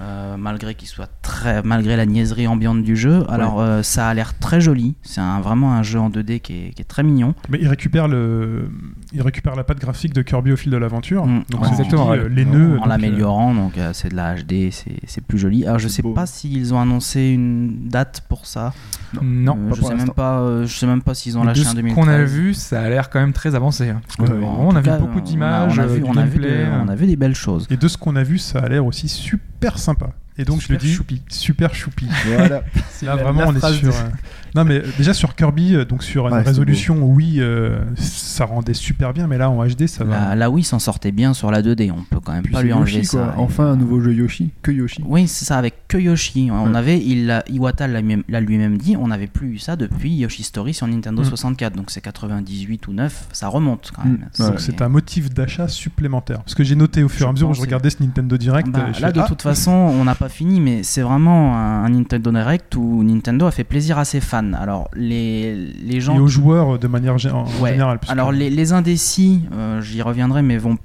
Euh, 0.00 0.36
malgré 0.36 0.74
qu'il 0.74 0.86
soit 0.88 1.08
très 1.22 1.62
malgré 1.62 1.96
la 1.96 2.06
niaiserie 2.06 2.46
ambiante 2.46 2.82
du 2.82 2.96
jeu 2.96 3.24
alors 3.28 3.60
euh, 3.60 3.82
ça 3.82 4.08
a 4.08 4.14
l'air 4.14 4.38
très 4.38 4.60
joli 4.60 4.94
c'est 5.02 5.20
un, 5.20 5.40
vraiment 5.40 5.72
un 5.74 5.82
jeu 5.82 5.98
en 5.98 6.08
2D 6.10 6.40
qui 6.40 6.52
est, 6.66 6.70
qui 6.74 6.82
est 6.82 6.84
très 6.84 7.02
mignon 7.02 7.34
Mais 7.48 7.58
il 7.60 7.68
récupère, 7.68 8.06
le... 8.08 8.68
il 9.12 9.22
récupère 9.22 9.56
la 9.56 9.64
patte 9.64 9.80
graphique 9.80 10.12
de 10.14 10.22
Kirby 10.22 10.52
au 10.52 10.56
fil 10.56 10.70
de 10.70 10.76
l'aventure. 10.76 11.26
Mm. 11.26 11.44
Donc, 11.50 11.60
Ouais, 11.62 11.66
c'est 11.68 11.74
exactement, 11.74 12.04
dit, 12.04 12.10
ouais. 12.10 12.18
euh, 12.24 12.28
les 12.28 12.44
nœuds. 12.44 12.78
en 12.80 12.86
l'améliorant 12.86 13.54
donc 13.54 13.76
euh, 13.78 13.90
c'est 13.92 14.10
de 14.10 14.14
la 14.16 14.34
HD 14.36 14.70
c'est 14.70 14.96
c'est 15.06 15.20
plus 15.24 15.38
joli 15.38 15.64
alors 15.66 15.78
je 15.78 15.88
sais 15.88 16.02
beau. 16.02 16.12
pas 16.12 16.26
s'ils 16.26 16.72
ont 16.74 16.80
annoncé 16.80 17.30
une 17.30 17.88
date 17.88 18.22
pour 18.28 18.46
ça 18.46 18.72
Non. 19.20 19.56
Euh, 19.58 19.68
pas 19.70 19.74
je 19.74 19.80
pour 19.80 19.88
sais 19.88 19.94
même 19.96 20.10
pas 20.10 20.38
euh, 20.40 20.66
je 20.66 20.76
sais 20.78 20.86
même 20.86 21.02
pas 21.02 21.14
s'ils 21.14 21.36
ont 21.36 21.40
Mais 21.40 21.48
lâché 21.48 21.62
de 21.62 21.66
un 21.66 21.70
ce 21.70 21.76
2013 21.76 22.04
qu'on 22.04 22.10
a 22.10 22.22
vu, 22.24 22.54
ça 22.54 22.80
a 22.82 22.88
l'air 22.88 23.10
quand 23.10 23.20
même 23.20 23.32
très 23.32 23.54
avancé. 23.54 23.88
hein. 23.90 24.00
Parce 24.16 24.30
que, 24.30 24.34
on 24.36 24.74
a 24.76 24.80
vu 24.80 24.84
cas, 24.84 24.98
beaucoup 24.98 25.14
on 25.16 25.18
a- 25.18 25.22
d'images, 25.22 25.78
on 25.78 25.82
a, 25.82 25.86
vu, 25.86 26.00
du 26.00 26.04
on, 26.06 26.16
a 26.16 26.24
vu 26.24 26.38
gameplay, 26.38 26.64
des, 26.64 26.70
on 26.84 26.88
a 26.88 26.94
vu 26.94 27.06
des 27.06 27.16
belles 27.16 27.34
choses 27.34 27.66
Et 27.70 27.76
de 27.76 27.88
ce 27.88 27.96
qu'on 27.96 28.16
a 28.16 28.22
vu, 28.22 28.38
ça 28.38 28.60
a 28.60 28.68
l'air 28.68 28.84
aussi 28.86 29.08
super 29.08 29.78
sympa. 29.88 30.10
Et 30.36 30.44
donc, 30.44 30.60
je 30.60 30.72
le 30.72 30.78
dis, 30.78 30.92
choupi. 30.92 31.22
super 31.28 31.74
choupi. 31.74 32.06
voilà 32.26 32.62
Là, 33.02 33.16
vraiment, 33.16 33.44
on 33.48 33.54
est 33.56 33.72
sur. 33.78 33.92
euh, 34.48 34.58
Non, 34.60 34.64
mais 34.64 34.82
déjà 34.96 35.12
sur 35.14 35.34
Kirby, 35.34 35.74
euh, 35.74 35.84
donc 35.84 36.02
sur 36.02 36.26
une 36.28 36.34
Ouais, 36.34 36.42
résolution, 36.42 37.02
oui, 37.04 37.36
euh, 37.38 37.78
ça 37.96 38.44
rendait 38.44 38.74
super 38.74 39.12
bien, 39.12 39.26
mais 39.26 39.38
là 39.38 39.50
en 39.50 39.64
HD, 39.66 39.86
ça 39.86 40.04
va. 40.04 40.28
La, 40.30 40.34
la 40.36 40.50
Wii 40.50 40.64
s'en 40.64 40.78
sortait 40.78 41.12
bien 41.12 41.34
sur 41.34 41.50
la 41.50 41.62
2D, 41.62 41.90
on 41.92 42.02
peut 42.04 42.20
quand 42.22 42.32
même 42.32 42.42
Puis 42.42 42.52
pas 42.52 42.58
c'est 42.60 42.64
lui 42.64 42.72
enlever 42.72 42.92
Yoshi, 42.96 43.06
ça. 43.06 43.18
quoi. 43.34 43.42
Enfin 43.42 43.66
un 43.72 43.76
nouveau 43.76 44.00
jeu 44.00 44.12
Yoshi 44.14 44.50
que 44.62 44.70
Yoshi 44.72 45.02
Oui, 45.06 45.28
c'est 45.28 45.44
ça, 45.44 45.58
avec 45.58 45.86
que 45.88 45.98
Yoshi. 45.98 46.50
On 46.52 46.70
Ouais. 46.72 46.76
avait, 46.78 46.98
il, 47.04 47.26
l'a- 47.26 47.44
Iwata 47.48 47.86
l'a 47.86 48.00
lui- 48.00 48.24
l'a 48.28 48.40
lui-même 48.40 48.78
dit, 48.78 48.96
on 48.96 49.08
n'avait 49.08 49.26
plus 49.26 49.48
eu 49.54 49.58
ça 49.58 49.76
depuis 49.76 50.14
Yoshi 50.14 50.42
Story 50.42 50.74
sur 50.74 50.86
Nintendo 50.86 51.22
Mm. 51.22 51.26
64. 51.26 51.74
Donc 51.76 51.90
c'est 51.90 52.00
98 52.00 52.86
ou 52.88 52.92
9, 52.92 53.28
ça 53.32 53.48
remonte 53.48 53.90
quand 53.94 54.04
Mm. 54.04 54.08
même. 54.10 54.28
Ouais. 54.38 54.48
Donc 54.50 54.60
c'est 54.60 54.82
un 54.82 54.88
motif 54.88 55.32
d'achat 55.32 55.68
supplémentaire. 55.68 56.38
Parce 56.42 56.54
que 56.54 56.64
j'ai 56.64 56.74
noté 56.76 57.02
au 57.02 57.08
fur 57.08 57.22
et 57.26 57.28
à 57.28 57.28
Je 57.28 57.32
mesure 57.34 57.50
où 57.50 57.54
je 57.54 57.60
regardais 57.60 57.90
ce 57.90 58.02
Nintendo 58.02 58.36
Direct. 58.36 58.68
Bah, 58.68 58.80
euh, 58.88 58.92
je 58.92 59.00
là, 59.00 59.08
fais, 59.08 59.12
de 59.14 59.20
ah, 59.20 59.26
toute 59.28 59.42
façon, 59.42 59.70
on 59.72 60.04
n'a 60.04 60.14
pas 60.14 60.28
fini, 60.28 60.60
mais 60.60 60.82
c'est 60.82 61.02
vraiment 61.02 61.56
un, 61.56 61.84
un 61.84 61.88
Nintendo 61.90 62.30
Direct 62.30 62.74
où 62.76 63.02
Nintendo 63.02 63.46
a 63.46 63.50
fait 63.50 63.64
plaisir 63.64 63.98
à 63.98 64.04
ses 64.04 64.20
fans. 64.20 64.37
Alors, 64.54 64.88
les, 64.94 65.54
les 65.56 66.00
gens. 66.00 66.16
et 66.16 66.20
aux 66.20 66.26
joueurs 66.28 66.74
euh, 66.74 66.78
de 66.78 66.86
manière 66.88 67.16
gé- 67.16 67.30
en 67.30 67.44
Ouais. 67.60 67.70
générale. 67.72 67.98
Alors 68.08 68.32
les, 68.32 68.50
les 68.50 68.72
indécis, 68.72 69.42
euh, 69.52 69.80
j'y 69.80 70.02
reviendrai, 70.02 70.42
mais 70.42 70.56
vont 70.58 70.78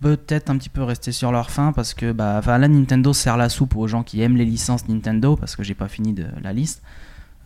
peut-être 0.00 0.50
un 0.50 0.56
petit 0.58 0.68
peu 0.68 0.82
rester 0.82 1.10
sur 1.12 1.32
leur 1.32 1.50
fin 1.50 1.72
parce 1.72 1.94
que 1.94 2.12
bah, 2.12 2.40
là 2.46 2.68
Nintendo 2.68 3.12
sert 3.12 3.36
la 3.36 3.48
soupe 3.48 3.76
aux 3.76 3.86
gens 3.86 4.02
qui 4.02 4.20
aiment 4.22 4.36
les 4.36 4.44
licences 4.44 4.88
Nintendo 4.88 5.36
parce 5.36 5.56
que 5.56 5.62
j'ai 5.62 5.74
pas 5.74 5.88
fini 5.88 6.12
de 6.12 6.26
la 6.42 6.52
liste. 6.52 6.82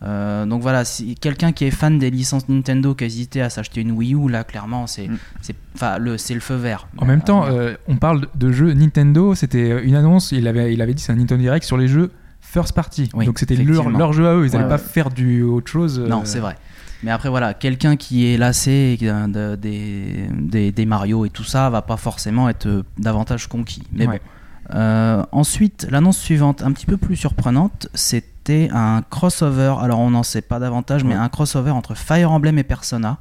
Euh, 0.03 0.47
donc 0.47 0.63
voilà, 0.63 0.83
si 0.83 1.13
quelqu'un 1.15 1.51
qui 1.51 1.65
est 1.65 1.71
fan 1.71 1.99
des 1.99 2.09
licences 2.09 2.49
Nintendo 2.49 2.95
qui 2.95 3.03
a 3.03 3.07
hésité 3.07 3.41
à 3.41 3.51
s'acheter 3.51 3.81
une 3.81 3.91
Wii 3.91 4.15
U, 4.15 4.29
là 4.29 4.43
clairement 4.43 4.87
c'est 4.87 5.07
Mm. 5.07 5.17
c'est 5.41 5.55
enfin 5.75 5.97
le 5.99 6.17
c'est 6.17 6.33
le 6.33 6.39
feu 6.39 6.55
vert. 6.55 6.87
En 6.97 7.05
même 7.05 7.21
temps, 7.21 7.45
euh, 7.45 7.75
on 7.87 7.97
parle 7.97 8.25
de 8.35 8.51
jeux 8.51 8.73
Nintendo. 8.73 9.35
C'était 9.35 9.83
une 9.83 9.93
annonce. 9.95 10.31
Il 10.31 10.47
avait, 10.47 10.73
il 10.73 10.81
avait 10.81 10.95
dit 10.95 11.03
c'est 11.03 11.11
un 11.11 11.17
Nintendo 11.17 11.41
Direct 11.41 11.63
sur 11.65 11.77
les 11.77 11.87
jeux 11.87 12.11
first 12.51 12.73
party. 12.73 13.09
Oui, 13.13 13.25
Donc 13.25 13.39
c'était 13.39 13.55
leur, 13.55 14.13
jeu 14.13 14.27
à 14.27 14.35
eux. 14.35 14.45
Ils 14.45 14.51
n'allaient 14.51 14.63
Ouais, 14.65 14.69
pas 14.69 14.77
faire 14.77 15.09
du 15.09 15.41
autre 15.43 15.71
chose. 15.71 15.99
euh, 15.99 16.07
Non, 16.07 16.21
c'est 16.25 16.39
vrai. 16.39 16.55
Mais 17.03 17.09
après, 17.11 17.29
voilà, 17.29 17.53
quelqu'un 17.53 17.95
qui 17.95 18.27
est 18.27 18.37
lassé 18.37 18.97
des, 18.99 20.27
des, 20.37 20.71
des 20.71 20.85
Mario 20.85 21.25
et 21.25 21.29
tout 21.29 21.43
ça 21.43 21.69
va 21.69 21.81
pas 21.81 21.97
forcément 21.97 22.47
être 22.49 22.67
euh, 22.67 22.83
davantage 22.99 23.47
conquis. 23.47 23.83
Mais 23.91 24.05
Ouais. 24.07 24.19
bon. 24.19 24.75
Euh, 24.77 25.23
ensuite, 25.31 25.87
l'annonce 25.89 26.17
suivante, 26.17 26.61
un 26.61 26.71
petit 26.71 26.85
peu 26.85 26.95
plus 26.97 27.15
surprenante, 27.17 27.87
c'était 27.93 28.69
un 28.71 29.01
crossover. 29.09 29.75
Alors, 29.81 29.99
on 29.99 30.11
n'en 30.11 30.23
sait 30.23 30.41
pas 30.41 30.59
davantage, 30.59 31.03
mais 31.03 31.13
un 31.15 31.27
crossover 31.29 31.71
entre 31.71 31.95
Fire 31.95 32.31
Emblem 32.31 32.57
et 32.57 32.63
Persona. 32.63 33.17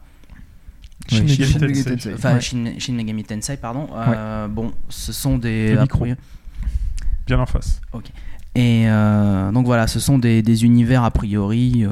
Shin 1.09 1.23
Megami 1.25 1.37
Shin 1.51 1.59
Megami 1.59 1.85
Tensei. 1.85 2.15
Enfin, 2.15 2.35
Ouais. 2.35 2.41
Shin, 2.41 2.73
Shin 2.79 2.93
Megami 2.93 3.25
Tensei, 3.25 3.57
pardon. 3.57 3.89
Euh, 3.97 4.47
Bon, 4.49 4.73
ce 4.91 5.13
sont 5.13 5.39
des. 5.39 5.77
Bien 7.27 7.39
en 7.41 7.47
face. 7.47 7.81
Et 8.57 8.85
euh, 8.89 9.53
donc 9.53 9.65
voilà, 9.67 9.87
ce 9.87 10.01
sont 10.01 10.19
des, 10.19 10.43
des 10.43 10.65
univers 10.65 11.05
a 11.05 11.11
priori 11.13 11.85
euh, 11.85 11.91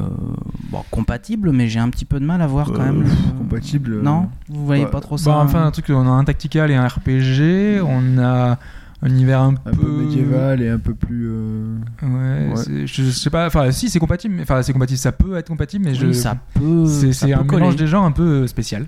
bon, 0.71 0.83
compatibles, 0.91 1.53
mais 1.53 1.69
j'ai 1.69 1.79
un 1.79 1.89
petit 1.89 2.05
peu 2.05 2.19
de 2.19 2.25
mal 2.25 2.43
à 2.43 2.49
voir 2.49 2.73
quand 2.73 2.81
Euh, 2.83 2.93
même. 2.93 3.03
le- 3.05 3.39
compatible, 3.39 3.93
euh, 3.95 4.03
Non 4.03 4.29
Vous 4.49 4.67
voyez 4.67 4.85
bah, 4.85 4.91
pas 4.91 5.01
trop 5.01 5.17
ça 5.17 5.31
Bah, 5.31 5.41
enfin, 5.45 5.65
un 5.65 5.71
truc, 5.71 5.87
on 5.91 6.01
a 6.07 6.11
un 6.11 6.25
tactical 6.25 6.71
et 6.73 6.75
un 6.75 6.87
RPG. 6.89 7.81
On 7.87 8.19
a 8.19 8.59
un 9.01 9.09
univers 9.09 9.41
un, 9.43 9.55
un 9.67 9.71
peu 9.71 9.87
médiéval 9.89 10.61
et 10.61 10.69
un 10.69 10.79
peu 10.81 10.95
plus 10.95 11.29
euh, 11.31 11.77
Ouais, 12.03 12.53
je, 12.87 12.87
je 13.05 13.11
sais 13.11 13.31
pas. 13.31 13.47
Enfin, 13.47 13.71
si 13.71 13.89
c'est 13.89 14.01
compatible, 14.01 14.35
enfin 14.43 14.61
c'est 14.63 14.73
compatible, 14.73 14.99
ça 14.99 15.13
peut 15.13 15.37
être 15.37 15.47
compatible, 15.49 15.85
mais 15.85 15.95
je. 15.95 16.11
Ça 16.13 16.37
peut. 16.55 16.87
c'est 16.87 17.13
ça 17.13 17.27
un 17.27 17.45
mélange 17.45 17.77
des 17.77 17.87
genres 17.87 18.05
un 18.05 18.11
peu 18.11 18.49
spécial. 18.49 18.87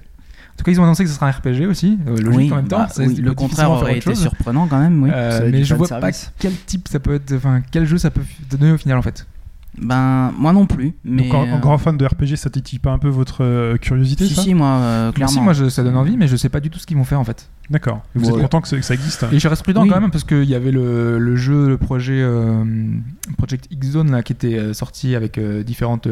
En 0.60 0.62
tout 0.62 0.64
cas, 0.64 0.72
ils 0.72 0.80
ont 0.80 0.84
annoncé 0.84 1.04
que 1.04 1.08
ce 1.08 1.16
sera 1.16 1.26
un 1.26 1.30
RPG 1.30 1.66
aussi, 1.66 1.98
euh, 2.06 2.16
logique 2.18 2.34
Oui, 2.36 2.52
en 2.52 2.56
même 2.56 2.68
temps. 2.68 2.80
bah, 2.80 2.88
oui, 2.98 3.14
le 3.16 3.32
contraire 3.34 3.70
aurait 3.70 3.92
été 3.96 4.02
chose. 4.10 4.20
surprenant 4.20 4.66
quand 4.66 4.78
même, 4.78 5.02
oui. 5.02 5.08
Euh, 5.12 5.48
mais 5.50 5.64
je 5.64 5.74
vois 5.74 5.88
pas 5.88 5.94
fanservice. 5.96 6.32
quel 6.38 6.52
type 6.66 6.86
ça 6.88 7.00
peut 7.00 7.14
être, 7.14 7.32
enfin 7.34 7.62
quel 7.70 7.86
jeu 7.86 7.96
ça 7.96 8.10
peut 8.10 8.20
donner 8.50 8.72
au 8.72 8.76
final 8.76 8.98
en 8.98 9.02
fait. 9.02 9.26
Ben, 9.80 10.32
moi 10.36 10.52
non 10.52 10.66
plus. 10.66 10.92
Mais 11.04 11.22
Donc, 11.22 11.34
en, 11.34 11.42
en 11.44 11.56
euh, 11.56 11.58
grand 11.60 11.78
fan 11.78 11.96
de 11.96 12.04
RPG, 12.04 12.36
ça 12.36 12.50
titille 12.50 12.80
pas 12.80 12.90
un 12.90 12.98
peu 12.98 13.08
votre 13.08 13.42
euh, 13.44 13.76
curiosité, 13.76 14.26
si, 14.26 14.34
ça 14.34 14.42
si, 14.42 14.52
moi, 14.52 14.66
euh, 14.66 15.12
clairement. 15.12 15.32
si, 15.32 15.40
moi 15.40 15.52
je- 15.52 15.68
ça 15.68 15.82
donne 15.84 15.96
envie, 15.96 16.16
mais 16.16 16.26
je 16.28 16.36
sais 16.36 16.48
pas 16.48 16.60
du 16.60 16.68
tout 16.70 16.78
ce 16.78 16.86
qu'ils 16.86 16.96
vont 16.96 17.04
faire 17.04 17.20
en 17.20 17.24
fait. 17.24 17.48
D'accord. 17.70 18.02
Et 18.14 18.18
Vous 18.18 18.28
êtes 18.28 18.36
content 18.36 18.60
que, 18.60 18.68
ça- 18.68 18.76
que 18.76 18.82
ça 18.82 18.94
existe 18.94 19.24
Et 19.32 19.38
je 19.38 19.46
reste 19.48 19.62
prudent 19.62 19.82
Oui. 19.84 19.88
quand 19.88 20.00
même 20.00 20.10
parce 20.10 20.24
qu'il 20.24 20.42
y 20.44 20.56
avait 20.56 20.72
le, 20.72 21.18
le 21.18 21.36
jeu, 21.36 21.68
le 21.68 21.78
projet 21.78 22.20
euh, 22.20 22.64
Project 23.38 23.68
X 23.70 23.86
Zone 23.92 24.10
là 24.10 24.22
qui 24.22 24.32
était 24.32 24.74
sorti 24.74 25.14
avec 25.14 25.38
euh, 25.38 25.62
différentes. 25.62 26.06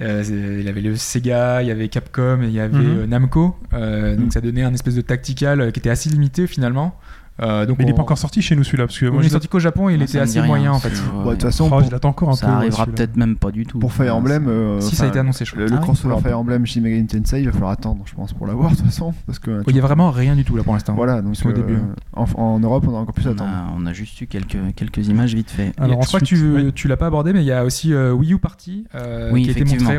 Euh, 0.00 0.22
il 0.60 0.64
y 0.64 0.68
avait 0.68 0.80
le 0.80 0.96
Sega, 0.96 1.62
il 1.62 1.68
y 1.68 1.70
avait 1.70 1.88
Capcom 1.88 2.42
et 2.42 2.46
il 2.46 2.52
y 2.52 2.60
avait 2.60 2.76
Mhm. 2.76 2.98
euh, 2.98 3.06
Namco. 3.06 3.56
Euh, 3.74 4.14
Donc 4.16 4.26
Mhm. 4.26 4.30
ça 4.30 4.40
donnait 4.40 4.62
un 4.62 4.74
espèce 4.74 4.94
de 4.94 5.00
tactical 5.00 5.60
euh, 5.60 5.70
qui 5.70 5.80
était 5.80 5.90
assez 5.90 6.08
limité 6.10 6.46
finalement. 6.46 6.94
Euh, 7.40 7.66
donc 7.66 7.78
Mais 7.78 7.84
il 7.84 7.86
n'est 7.88 7.94
pas 7.94 8.02
encore 8.02 8.18
sorti 8.18 8.42
chez 8.42 8.56
nous 8.56 8.64
celui-là. 8.64 8.86
Parce 8.86 8.98
que 8.98 9.06
Oui, 9.06 9.12
moi, 9.12 9.22
il 9.22 9.26
est 9.26 9.30
sorti 9.30 9.46
qu'au 9.48 9.58
Japon 9.60 9.88
et 9.88 9.92
il 9.92 9.96
Moi, 9.98 10.04
était 10.04 10.14
ça 10.18 10.22
assez 10.22 10.40
rien, 10.40 10.46
moyen 10.48 10.72
en 10.72 10.78
fait. 10.80 10.88
ouais. 10.88 10.94
Bon, 11.12 11.24
de 11.26 11.30
toute 11.32 11.42
façon, 11.42 11.64
Oh, 11.66 11.68
pour, 11.68 11.82
je 11.84 11.90
l'attends 11.90 12.08
encore 12.08 12.30
un 12.30 12.32
ça 12.34 12.46
peu. 12.46 12.52
ouais, 12.52 12.58
arrivera 12.58 12.86
peut-être 12.86 13.16
même 13.16 13.36
pas 13.36 13.50
du 13.52 13.64
tout. 13.64 13.78
pour 13.78 13.92
Fire 13.92 14.16
Emblem, 14.16 14.48
euh, 14.48 14.80
Si 14.80 14.96
ça 14.96 15.04
a 15.04 15.06
été 15.08 15.18
annoncé, 15.20 15.44
je 15.44 15.52
crois. 15.52 15.62
le, 15.64 15.70
le 15.70 15.76
Ah 15.76 15.80
crossover 15.80 16.16
Fire 16.20 16.38
Emblem 16.38 16.66
chez 16.66 16.80
Megami 16.80 17.06
Tensei, 17.06 17.40
il 17.40 17.46
va 17.46 17.52
falloir 17.52 17.70
attendre, 17.70 18.02
je 18.06 18.14
pense, 18.14 18.32
pour 18.32 18.46
l'avoir 18.46 18.70
de 18.72 18.76
toute 18.76 18.84
façon, 18.86 19.14
parce 19.26 19.38
que 19.38 19.62
Il 19.68 19.76
y 19.76 19.78
a 19.78 19.82
vraiment 19.82 20.10
rien 20.10 20.34
du 20.34 20.44
tout 20.44 20.56
là 20.56 20.62
pour 20.64 20.72
l'instant. 20.72 20.94
voilà, 20.94 21.22
donc 21.22 21.34
au 21.44 21.48
euh, 21.48 21.52
début. 21.52 21.78
en, 22.14 22.24
en 22.36 22.58
Europe, 22.58 22.84
on 22.88 22.96
a 22.96 22.98
encore 22.98 23.14
plus 23.14 23.26
à 23.26 23.30
On 23.30 23.34
attendre. 23.34 23.50
a, 23.50 23.72
on 23.76 23.86
a 23.86 23.92
juste 23.92 24.20
eu 24.20 24.26
quelques, 24.26 24.58
quelques 24.74 25.06
images 25.08 25.34
vite 25.34 25.50
fait. 25.50 25.72
Alors 25.78 26.02
je 26.02 26.08
crois 26.08 26.20
que 26.20 26.24
tu, 26.24 26.72
tu 26.74 26.88
l'as 26.88 26.96
pas 26.96 27.06
abordé, 27.06 27.32
mais 27.32 27.40
il 27.42 27.46
y 27.46 27.52
a 27.52 27.64
aussi 27.64 27.92
euh, 27.94 28.12
Wii 28.12 28.32
U 28.34 28.38
Party 28.38 28.84
euh, 28.94 29.32
qui 29.34 29.48
a 29.48 29.52
été 29.52 29.64
montré. 29.64 29.98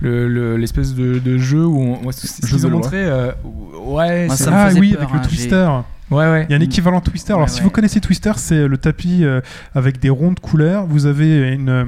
L'espèce 0.00 0.94
de, 0.94 1.38
jeu 1.38 1.66
où 1.66 1.78
on, 2.04 2.12
ce 2.12 2.46
qu'ils 2.46 2.66
ont 2.66 2.70
montré. 2.70 3.04
euh, 3.04 3.32
ouais, 3.84 4.28
ça 4.30 4.50
Ah 4.52 4.70
oui, 4.78 4.94
avec 4.96 5.10
le 5.12 5.18
hein, 5.18 5.22
Twister. 5.22 5.68
Ouais, 6.10 6.16
ouais. 6.30 6.46
Il 6.48 6.52
y 6.52 6.54
a 6.54 6.58
un 6.58 6.60
équivalent 6.60 7.00
Twister. 7.00 7.32
Alors, 7.32 7.42
Ouais, 7.44 7.48
si 7.48 7.58
ouais. 7.58 7.64
vous 7.64 7.70
connaissez 7.70 8.00
Twister, 8.00 8.32
c'est 8.36 8.66
le 8.66 8.76
tapis 8.78 9.24
euh, 9.24 9.40
avec 9.74 10.00
des 10.00 10.10
ronds 10.10 10.32
de 10.32 10.40
couleurs. 10.40 10.86
Vous 10.86 11.06
avez 11.06 11.52
une, 11.52 11.68
euh, 11.68 11.84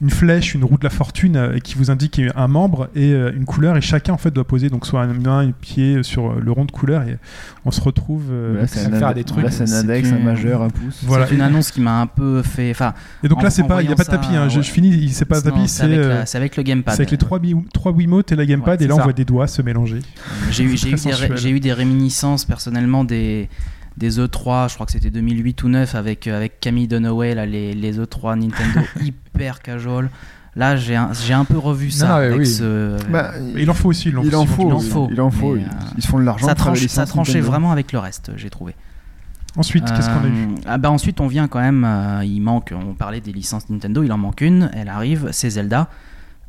une 0.00 0.10
flèche, 0.10 0.54
une 0.54 0.64
roue 0.64 0.78
de 0.78 0.84
la 0.84 0.90
fortune 0.90 1.36
euh, 1.36 1.58
qui 1.58 1.74
vous 1.74 1.90
indique 1.90 2.20
un 2.34 2.48
membre 2.48 2.88
et 2.94 3.12
euh, 3.12 3.32
une 3.34 3.44
couleur. 3.44 3.76
Et 3.76 3.80
chacun, 3.80 4.12
en 4.12 4.18
fait, 4.18 4.30
doit 4.30 4.44
poser 4.46 4.68
donc 4.70 4.86
soit 4.86 5.04
une 5.04 5.22
main, 5.22 5.40
un 5.40 5.50
pied 5.52 6.02
sur 6.02 6.34
le 6.34 6.52
rond 6.52 6.64
de 6.64 6.70
couleur. 6.72 7.02
Et 7.02 7.18
on 7.64 7.70
se 7.70 7.80
retrouve. 7.80 8.24
euh, 8.30 8.60
Là, 8.60 8.66
c'est 8.66 8.80
ça 8.80 8.88
un, 8.88 8.98
faire 8.98 9.14
des 9.14 9.24
trucs, 9.24 9.44
là, 9.44 9.50
c'est 9.50 9.70
un 9.70 9.72
index, 9.80 10.08
une- 10.08 10.16
un 10.16 10.18
majeur, 10.20 10.62
un 10.62 10.70
pouce. 10.70 11.00
Voilà. 11.04 11.26
C'est 11.26 11.34
une 11.34 11.40
annonce 11.42 11.70
qui 11.70 11.80
m'a 11.80 12.00
un 12.00 12.06
peu 12.06 12.42
fait. 12.42 12.70
Enfin, 12.70 12.94
Et 13.22 13.28
donc 13.28 13.38
en- 13.38 13.42
là, 13.42 13.50
c'est 13.50 13.62
en 13.62 13.66
pas, 13.66 13.82
il 13.82 13.86
n'y 13.86 13.92
a 13.92 13.96
pas 13.96 14.04
de 14.04 14.10
tapis. 14.10 14.34
hein. 14.34 14.48
Je, 14.48 14.56
ouais. 14.58 14.62
je 14.62 14.70
finis, 14.70 15.08
c'est 15.10 15.24
pas 15.24 15.40
de 15.40 15.44
tapis, 15.50 15.68
c'est 15.68 15.78
c'est 15.78 15.82
avec, 15.84 15.98
euh, 15.98 16.08
la- 16.08 16.26
c'est 16.26 16.38
avec 16.38 16.56
le 16.56 16.62
gamepad. 16.62 16.94
c'est 16.94 17.00
avec 17.02 17.10
les 17.10 17.18
trois, 17.18 17.38
Wii- 17.38 17.68
trois 17.72 17.92
Wiimotes 17.92 18.32
et 18.32 18.36
la 18.36 18.46
gamepad. 18.46 18.78
Ouais, 18.80 18.84
et 18.84 18.88
là, 18.88 18.96
on 18.96 19.02
voit 19.02 19.12
des 19.12 19.24
doigts 19.24 19.46
se 19.46 19.62
mélanger. 19.62 20.00
J'ai 20.50 20.64
eu, 20.64 20.74
des, 20.74 21.36
j'ai 21.36 21.50
eu 21.50 21.60
des 21.60 21.72
réminiscences 21.72 22.44
personnellement 22.44 23.04
des, 23.04 23.48
des 23.98 24.18
E3, 24.20 24.68
je 24.70 24.74
crois 24.74 24.86
que 24.86 24.92
c'était 24.92 25.10
2008 25.10 25.62
ou 25.64 25.68
9 25.68 25.94
avec, 25.94 26.26
euh, 26.26 26.36
avec 26.36 26.60
Camille 26.60 26.88
Dunaway, 26.88 27.34
là, 27.34 27.44
les, 27.46 27.74
les 27.74 27.98
E3 27.98 28.38
Nintendo 28.38 28.80
hyper 29.02 29.60
casual. 29.60 30.08
Là, 30.56 30.76
j'ai 30.76 30.96
un, 30.96 31.10
j'ai 31.12 31.34
un 31.34 31.44
peu 31.44 31.58
revu 31.58 31.90
ça 31.90 32.08
Non, 32.08 32.14
ouais, 32.16 32.24
avec 32.26 32.38
oui. 32.38 32.46
ce. 32.46 32.96
Bah, 33.10 33.32
Mais 33.54 33.62
il 33.62 33.70
en 33.70 33.74
faut 33.74 33.90
aussi. 33.90 34.08
Il 34.08 34.18
en 34.18 34.22
il 34.24 34.34
en 34.34 34.46
faut. 34.46 34.66
il 34.68 34.72
en 34.72 34.80
faut. 34.80 35.08
il 35.12 35.20
en 35.20 35.30
faut. 35.30 35.54
Mais, 35.54 35.60
Ils- 35.60 35.66
euh, 35.66 35.90
Ils 35.98 36.02
se 36.02 36.08
font 36.08 36.18
de 36.18 36.24
l'argent. 36.24 36.46
ça, 36.46 36.54
tranche, 36.54 36.84
ça 36.86 37.06
tranchait 37.06 37.34
Nintendo. 37.34 37.50
vraiment 37.50 37.70
avec 37.72 37.92
le 37.92 37.98
reste, 37.98 38.32
j'ai 38.36 38.50
trouvé. 38.50 38.74
Ensuite, 39.56 39.84
qu'est-ce 39.84 40.08
qu'on 40.08 40.24
a 40.24 40.28
eu 40.28 40.44
Euh, 40.46 40.60
ah 40.66 40.78
bah 40.78 40.90
Ensuite, 40.90 41.20
on 41.20 41.26
vient 41.26 41.48
quand 41.48 41.60
même. 41.60 41.84
euh, 41.84 42.24
il 42.24 42.40
manque. 42.40 42.72
On 42.74 42.94
parlait 42.94 43.20
des 43.20 43.32
licences 43.32 43.68
Nintendo. 43.70 44.02
Il 44.02 44.12
en 44.12 44.18
manque 44.18 44.40
une. 44.40 44.70
Elle 44.74 44.88
arrive. 44.88 45.28
C'est 45.32 45.50
Zelda. 45.50 45.88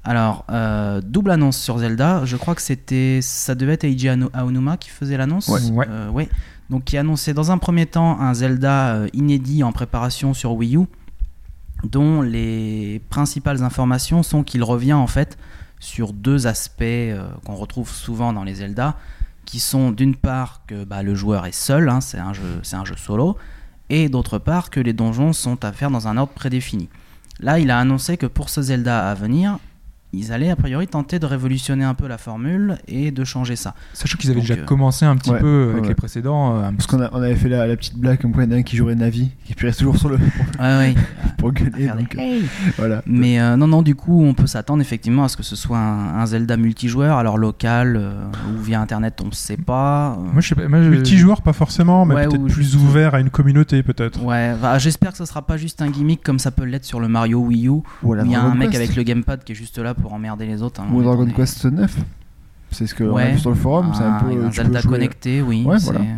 Alors, 0.04 0.46
euh, 0.50 1.02
double 1.04 1.32
annonce 1.32 1.58
sur 1.58 1.78
Zelda. 1.80 2.22
Je 2.26 2.36
crois 2.38 2.56
que 2.56 2.62
c'était. 2.62 3.20
Ça 3.22 3.54
devait 3.56 3.74
être 3.74 3.84
Eiji 3.84 4.10
Aonuma 4.34 4.78
qui 4.78 4.90
faisait 4.90 5.18
l'annonce. 5.18 5.48
Ouais. 5.50 5.62
Ouais. 5.72 5.86
Euh, 5.90 6.10
ouais. 6.10 6.30
Donc, 6.70 6.84
qui 6.84 6.98
annonçait 6.98 7.34
dans 7.34 7.52
un 7.52 7.58
premier 7.58 7.86
temps 7.86 8.20
un 8.20 8.34
Zelda 8.34 8.96
euh, 8.96 9.08
inédit 9.14 9.64
en 9.64 9.72
préparation 9.72 10.34
sur 10.34 10.54
Wii 10.54 10.78
U, 10.78 10.86
dont 11.84 12.22
les 12.22 13.02
principales 13.10 13.64
informations 13.64 14.22
sont 14.24 14.44
qu'il 14.44 14.64
revient 14.64 14.94
en 14.94 15.08
fait 15.08 15.38
sur 15.80 16.14
deux 16.14 16.46
aspects 16.46 16.82
euh, 16.82 17.28
qu'on 17.46 17.56
retrouve 17.56 17.90
souvent 17.90 18.34
dans 18.34 18.44
les 18.44 18.56
Zelda, 18.56 18.98
qui 19.46 19.60
sont 19.60 19.92
d'une 19.92 20.16
part 20.16 20.62
que 20.68 20.84
bah, 20.84 21.02
le 21.02 21.16
joueur 21.16 21.46
est 21.46 21.54
seul, 21.54 21.90
hein, 21.90 22.02
c'est 22.02 22.20
un 22.20 22.34
jeu, 22.34 22.60
c'est 22.62 22.76
un 22.76 22.86
jeu 22.86 22.96
solo, 22.96 23.38
et 23.90 24.10
d'autre 24.10 24.38
part 24.38 24.70
que 24.70 24.80
les 24.80 24.94
donjons 24.94 25.34
sont 25.34 25.64
à 25.66 25.72
faire 25.72 25.90
dans 25.90 26.08
un 26.08 26.18
ordre 26.18 26.34
prédéfini. 26.34 26.88
Là, 27.40 27.58
il 27.58 27.72
a 27.72 27.80
annoncé 27.80 28.18
que 28.18 28.26
pour 28.26 28.50
ce 28.50 28.62
Zelda 28.62 29.10
à 29.10 29.16
venir, 29.16 29.58
ils 30.12 30.32
allaient 30.34 30.50
a 30.50 30.56
priori 30.56 30.88
tenter 30.88 31.20
de 31.20 31.26
révolutionner 31.26 31.84
un 31.84 31.94
peu 31.94 32.08
la 32.08 32.18
formule 32.18 32.78
et 32.88 33.12
de 33.12 33.24
changer 33.24 33.56
ça. 33.56 33.76
Sachant 33.94 34.18
qu'ils 34.18 34.32
avaient 34.32 34.40
Donc, 34.40 34.48
déjà 34.50 34.62
euh, 34.62 34.66
commencé 34.66 35.06
un 35.06 35.16
petit 35.16 35.30
ouais, 35.30 35.40
peu 35.40 35.70
avec 35.72 35.84
ouais. 35.84 35.90
les 35.90 35.96
précédents. 35.96 36.58
euh, 36.58 36.72
Parce 36.72 36.88
qu'on 36.88 37.00
on 37.00 37.22
avait 37.22 37.36
fait 37.36 37.50
la, 37.50 37.68
la 37.68 37.76
petite 37.78 37.96
blague 37.98 38.20
comme 38.22 38.32
quoi 38.32 38.44
il 38.44 38.50
y 38.50 38.54
en 38.54 38.56
a 38.56 38.60
un 38.60 38.64
qui 38.64 38.76
jouerait 38.76 38.96
Navi, 38.96 39.30
et 39.50 39.54
puis 39.54 39.66
il 39.66 39.68
reste 39.68 39.80
toujours 39.80 39.98
sur 39.98 40.10
le 40.10 40.16
Ouais, 40.60 40.78
ouais. 40.78 40.96
pour 41.38 41.52
gueuler. 41.52 41.88
Donc, 41.88 42.16
euh, 42.16 42.20
hey. 42.20 42.44
voilà. 42.78 43.02
Mais 43.06 43.40
euh, 43.40 43.56
non, 43.56 43.68
non, 43.68 43.82
du 43.82 43.96
coup, 43.96 44.24
on 44.24 44.34
peut 44.34 44.48
s'attendre 44.48 44.82
effectivement 44.82 45.24
à 45.26 45.28
ce 45.30 45.38
que 45.38 45.44
ce 45.44 45.56
soit 45.56 45.78
un, 45.78 46.20
un 46.20 46.26
Zelda 46.26 46.58
multijoueur, 46.58 47.18
alors 47.18 47.38
local 47.38 47.96
euh, 47.96 48.24
ou 48.54 48.62
via 48.62 48.82
internet, 48.82 49.20
on 49.24 49.28
ne 49.28 49.32
sait 49.32 49.58
pas. 49.58 50.14
euh, 50.14 50.16
Moi, 50.34 50.42
je 50.42 50.48
sais 50.50 50.56
pas. 50.56 50.68
Moi, 50.68 50.80
Multijoueur, 50.80 51.42
pas 51.42 51.54
forcément, 51.54 52.06
mais 52.06 52.16
Ouais, 52.16 52.28
peut-être 52.28 52.42
ou 52.42 52.48
plus 52.48 52.76
ouvert 52.76 53.14
à 53.16 53.20
une 53.20 53.30
communauté, 53.30 53.84
peut-être. 53.84 54.24
Ouais, 54.24 54.56
bah, 54.62 54.80
j'espère 54.80 55.12
que 55.12 55.18
ce 55.18 55.26
sera 55.26 55.44
pas 55.44 55.58
juste 55.58 55.82
un 55.82 55.90
gimmick 55.90 56.24
comme 56.24 56.40
ça 56.40 56.50
peut 56.52 56.64
l'être 56.66 56.86
sur 56.86 57.00
le 57.00 57.08
Mario 57.08 57.40
Wii 57.40 57.68
U, 57.68 57.70
où 58.04 58.16
il 58.16 58.32
y 58.32 58.36
a 58.36 58.42
un 58.42 58.56
mec 58.56 58.74
avec 58.76 58.96
le 58.96 59.04
gamepad 59.04 59.44
qui 59.44 59.52
est 59.52 59.56
juste 59.56 59.78
là 59.78 59.94
pour 60.02 60.14
emmerder 60.14 60.46
les 60.46 60.62
autres. 60.62 60.82
hein. 60.82 60.88
Ou 60.92 61.00
On 61.00 61.04
Dragon 61.04 61.26
des- 61.26 61.34
Quest 61.34 61.66
9. 61.66 61.98
C'est 62.72 62.86
ce 62.88 62.94
qu'on 62.96 63.10
a 63.10 63.14
Ouais. 63.14 63.32
vu 63.34 63.40
sur 63.40 63.50
le 63.50 63.56
forum. 63.56 63.92
c'est 63.96 64.04
un 64.04 64.18
Ah, 64.20 64.24
peu. 64.24 64.46
un 64.46 64.50
tu 64.50 64.56
Zelda 64.58 64.74
peux 64.80 64.84
jouer- 64.84 64.92
connecté, 64.92 65.42
oui. 65.42 65.64
Ouais, 65.66 65.80
c'est, 65.80 65.86
voilà. 65.92 66.02
euh, 66.02 66.16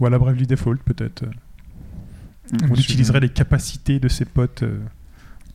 Ou 0.00 0.06
à 0.06 0.10
la 0.10 0.18
Bravely 0.18 0.46
Default, 0.46 0.76
peut-être. 0.84 1.24
On 2.62 2.66
Moi, 2.68 2.76
je- 2.76 2.82
utiliserait 2.82 3.20
les 3.20 3.28
capacités 3.28 3.98
de 3.98 4.08
ses 4.08 4.24
potes. 4.24 4.62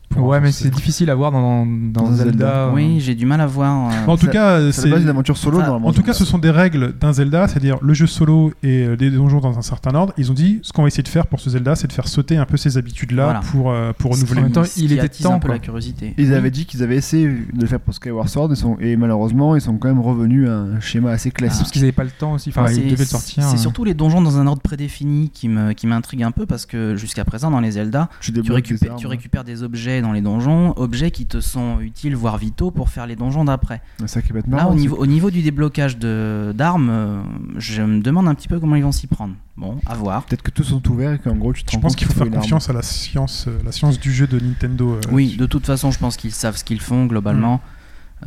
Pour 0.10 0.26
Ouais, 0.28 0.39
mais 0.41 0.51
c'est 0.51 0.70
difficile 0.70 1.10
à 1.10 1.16
voir 1.16 1.32
dans, 1.32 1.66
dans, 1.66 2.03
Dans 2.03 2.12
Zelda. 2.12 2.32
Zelda. 2.32 2.72
Oui, 2.74 2.99
j'ai 2.99 3.16
du 3.16 3.26
mal 3.26 3.41
à 3.41 3.45
voir. 3.47 3.89
euh, 3.91 4.12
en 4.12 4.18
tout 4.18 4.28
cas, 4.28 4.72
C'est 4.72 4.89
d'une 4.89 5.07
aventure 5.10 5.38
solo 5.38 5.60
Enfin. 5.62 5.80
En 5.84 5.93
tout 5.93 6.03
cas, 6.03 6.14
ce 6.14 6.26
sont 6.26 6.38
des 6.39 6.49
règles 6.51 6.93
d'un 6.99 7.14
Zelda, 7.14 7.47
c'est-à-dire 7.47 7.78
le 7.82 7.93
jeu 7.93 8.07
solo 8.07 8.51
et 8.64 8.84
euh, 8.84 8.95
des 8.95 9.10
donjons 9.12 9.39
dans 9.39 9.57
un 9.57 9.62
certain 9.62 9.93
ordre. 9.95 10.14
Ils 10.18 10.32
ont 10.32 10.34
dit 10.34 10.60
ce 10.64 10.74
qu'on 10.74 10.82
va 10.84 10.88
essayer 10.88 11.03
de 11.03 11.07
faire 11.07 11.28
pour 11.28 11.39
ce 11.39 11.49
Zelda, 11.49 11.76
c'est 11.76 11.88
de 11.88 11.93
faire 11.93 12.07
sauter 12.07 12.38
un 12.38 12.45
peu 12.45 12.57
ces 12.57 12.78
habitudes-là 12.78 13.24
Voilà. 13.24 13.39
pour, 13.51 13.72
euh, 13.72 13.91
pour 13.97 14.12
renouveler. 14.12 14.39
En 14.39 14.43
même 14.43 14.51
temps, 14.51 14.64
ce 14.64 14.80
il 14.80 14.91
était 14.93 15.07
temps, 15.10 15.34
un 15.36 15.39
peu 15.39 15.49
la 15.49 15.60
curiosité. 15.60 16.14
Ils 16.18 16.30
Oui. 16.30 16.36
avaient 16.36 16.51
dit 16.51 16.66
qu'ils 16.66 16.84
avaient 16.84 16.95
essayé 16.97 17.28
de 17.28 17.62
le 17.62 17.68
faire 17.68 17.80
pour 17.80 17.93
Skyward 17.93 18.28
Sword 18.28 18.51
et, 18.51 18.55
sont- 18.55 18.78
et 18.80 18.95
malheureusement 18.97 19.55
ils 19.55 19.62
sont 19.62 19.78
quand 19.78 19.88
même 19.89 19.99
revenus 20.01 20.47
à 20.49 20.53
un 20.53 20.80
schéma 20.80 21.12
assez 21.12 21.32
classique. 21.32 21.60
Parce 21.62 21.72
qu'ils 21.72 21.84
avaient 21.84 21.91
pas 21.91 22.03
le 22.03 22.10
temps 22.12 22.34
aussi. 22.34 22.49
Enfin, 22.49 22.64
Enfin, 22.64 22.72
ils 22.72 22.76
c'est- 22.76 22.82
devaient 22.89 22.95
le 23.03 23.05
sortir. 23.05 23.43
C'est 23.43 23.55
euh. 23.55 23.57
surtout 23.60 23.84
les 23.84 23.93
donjons 23.93 24.22
dans 24.22 24.38
un 24.38 24.47
ordre 24.47 24.62
prédéfini 24.62 25.30
qui 25.30 25.47
me 25.49 25.74
qui 25.74 25.88
m'intrigue 25.88 26.24
un 26.24 26.32
peu 26.32 26.45
parce 26.45 26.66
que 26.66 26.95
jusqu'à 26.95 27.26
présent 27.26 27.51
dans 27.51 27.60
les 27.60 27.72
Zelda, 27.72 28.10
tu 28.22 29.07
récupères 29.07 29.43
des 29.43 29.64
objets 29.64 29.98
dans 30.01 30.11
les 30.11 30.21
donjons, 30.21 30.73
objets 30.77 31.11
qui 31.11 31.25
te 31.25 31.39
sont 31.41 31.79
utiles 31.81 32.15
voire 32.15 32.37
vitaux 32.37 32.71
pour 32.71 32.89
faire 32.89 33.07
les 33.07 33.15
donjons 33.15 33.45
d'après. 33.45 33.81
C'est 33.99 34.07
ça 34.07 34.21
qui 34.21 34.31
va 34.31 34.39
être 34.39 34.47
Là, 34.49 34.67
au 34.67 34.75
niveau, 34.75 34.95
au 34.97 35.05
niveau 35.05 35.31
du 35.31 35.41
déblocage 35.41 35.97
de- 35.97 36.53
d'armes, 36.55 36.89
euh, 36.89 37.21
je 37.57 37.81
me 37.81 38.01
demande 38.01 38.27
un 38.27 38.35
petit 38.35 38.47
peu 38.47 38.59
comment 38.59 38.75
ils 38.75 38.83
vont 38.83 38.91
s'y 38.91 39.07
prendre. 39.07 39.33
Bon, 39.57 39.77
à 39.85 39.93
voir. 39.95 40.23
Peut-être 40.23 40.41
que 40.43 40.51
tous 40.51 40.63
sont 40.63 40.87
ouverts 40.89 41.13
et 41.13 41.19
qu'en 41.19 41.35
gros 41.35 41.51
tu 41.53 41.63
te 41.63 41.71
Je 41.71 41.75
rends 41.75 41.81
pense 41.81 41.91
compte 41.93 41.97
qu'il 41.99 42.07
faut 42.07 42.13
faire 42.23 42.29
confiance 42.31 42.69
à 42.69 42.73
la 42.73 42.81
science, 42.81 43.45
euh, 43.47 43.57
la 43.65 43.71
science 43.73 43.99
du 43.99 44.13
jeu 44.13 44.25
de 44.27 44.39
Nintendo. 44.39 44.93
euh, 44.93 45.01
Oui, 45.11 45.35
de 45.37 45.45
toute 45.45 45.65
façon, 45.65 45.91
je 45.91 45.99
pense 45.99 46.15
qu'ils 46.17 46.31
savent 46.31 46.55
ce 46.55 46.63
qu'ils 46.63 46.79
font 46.81 47.05
globalement. 47.07 47.59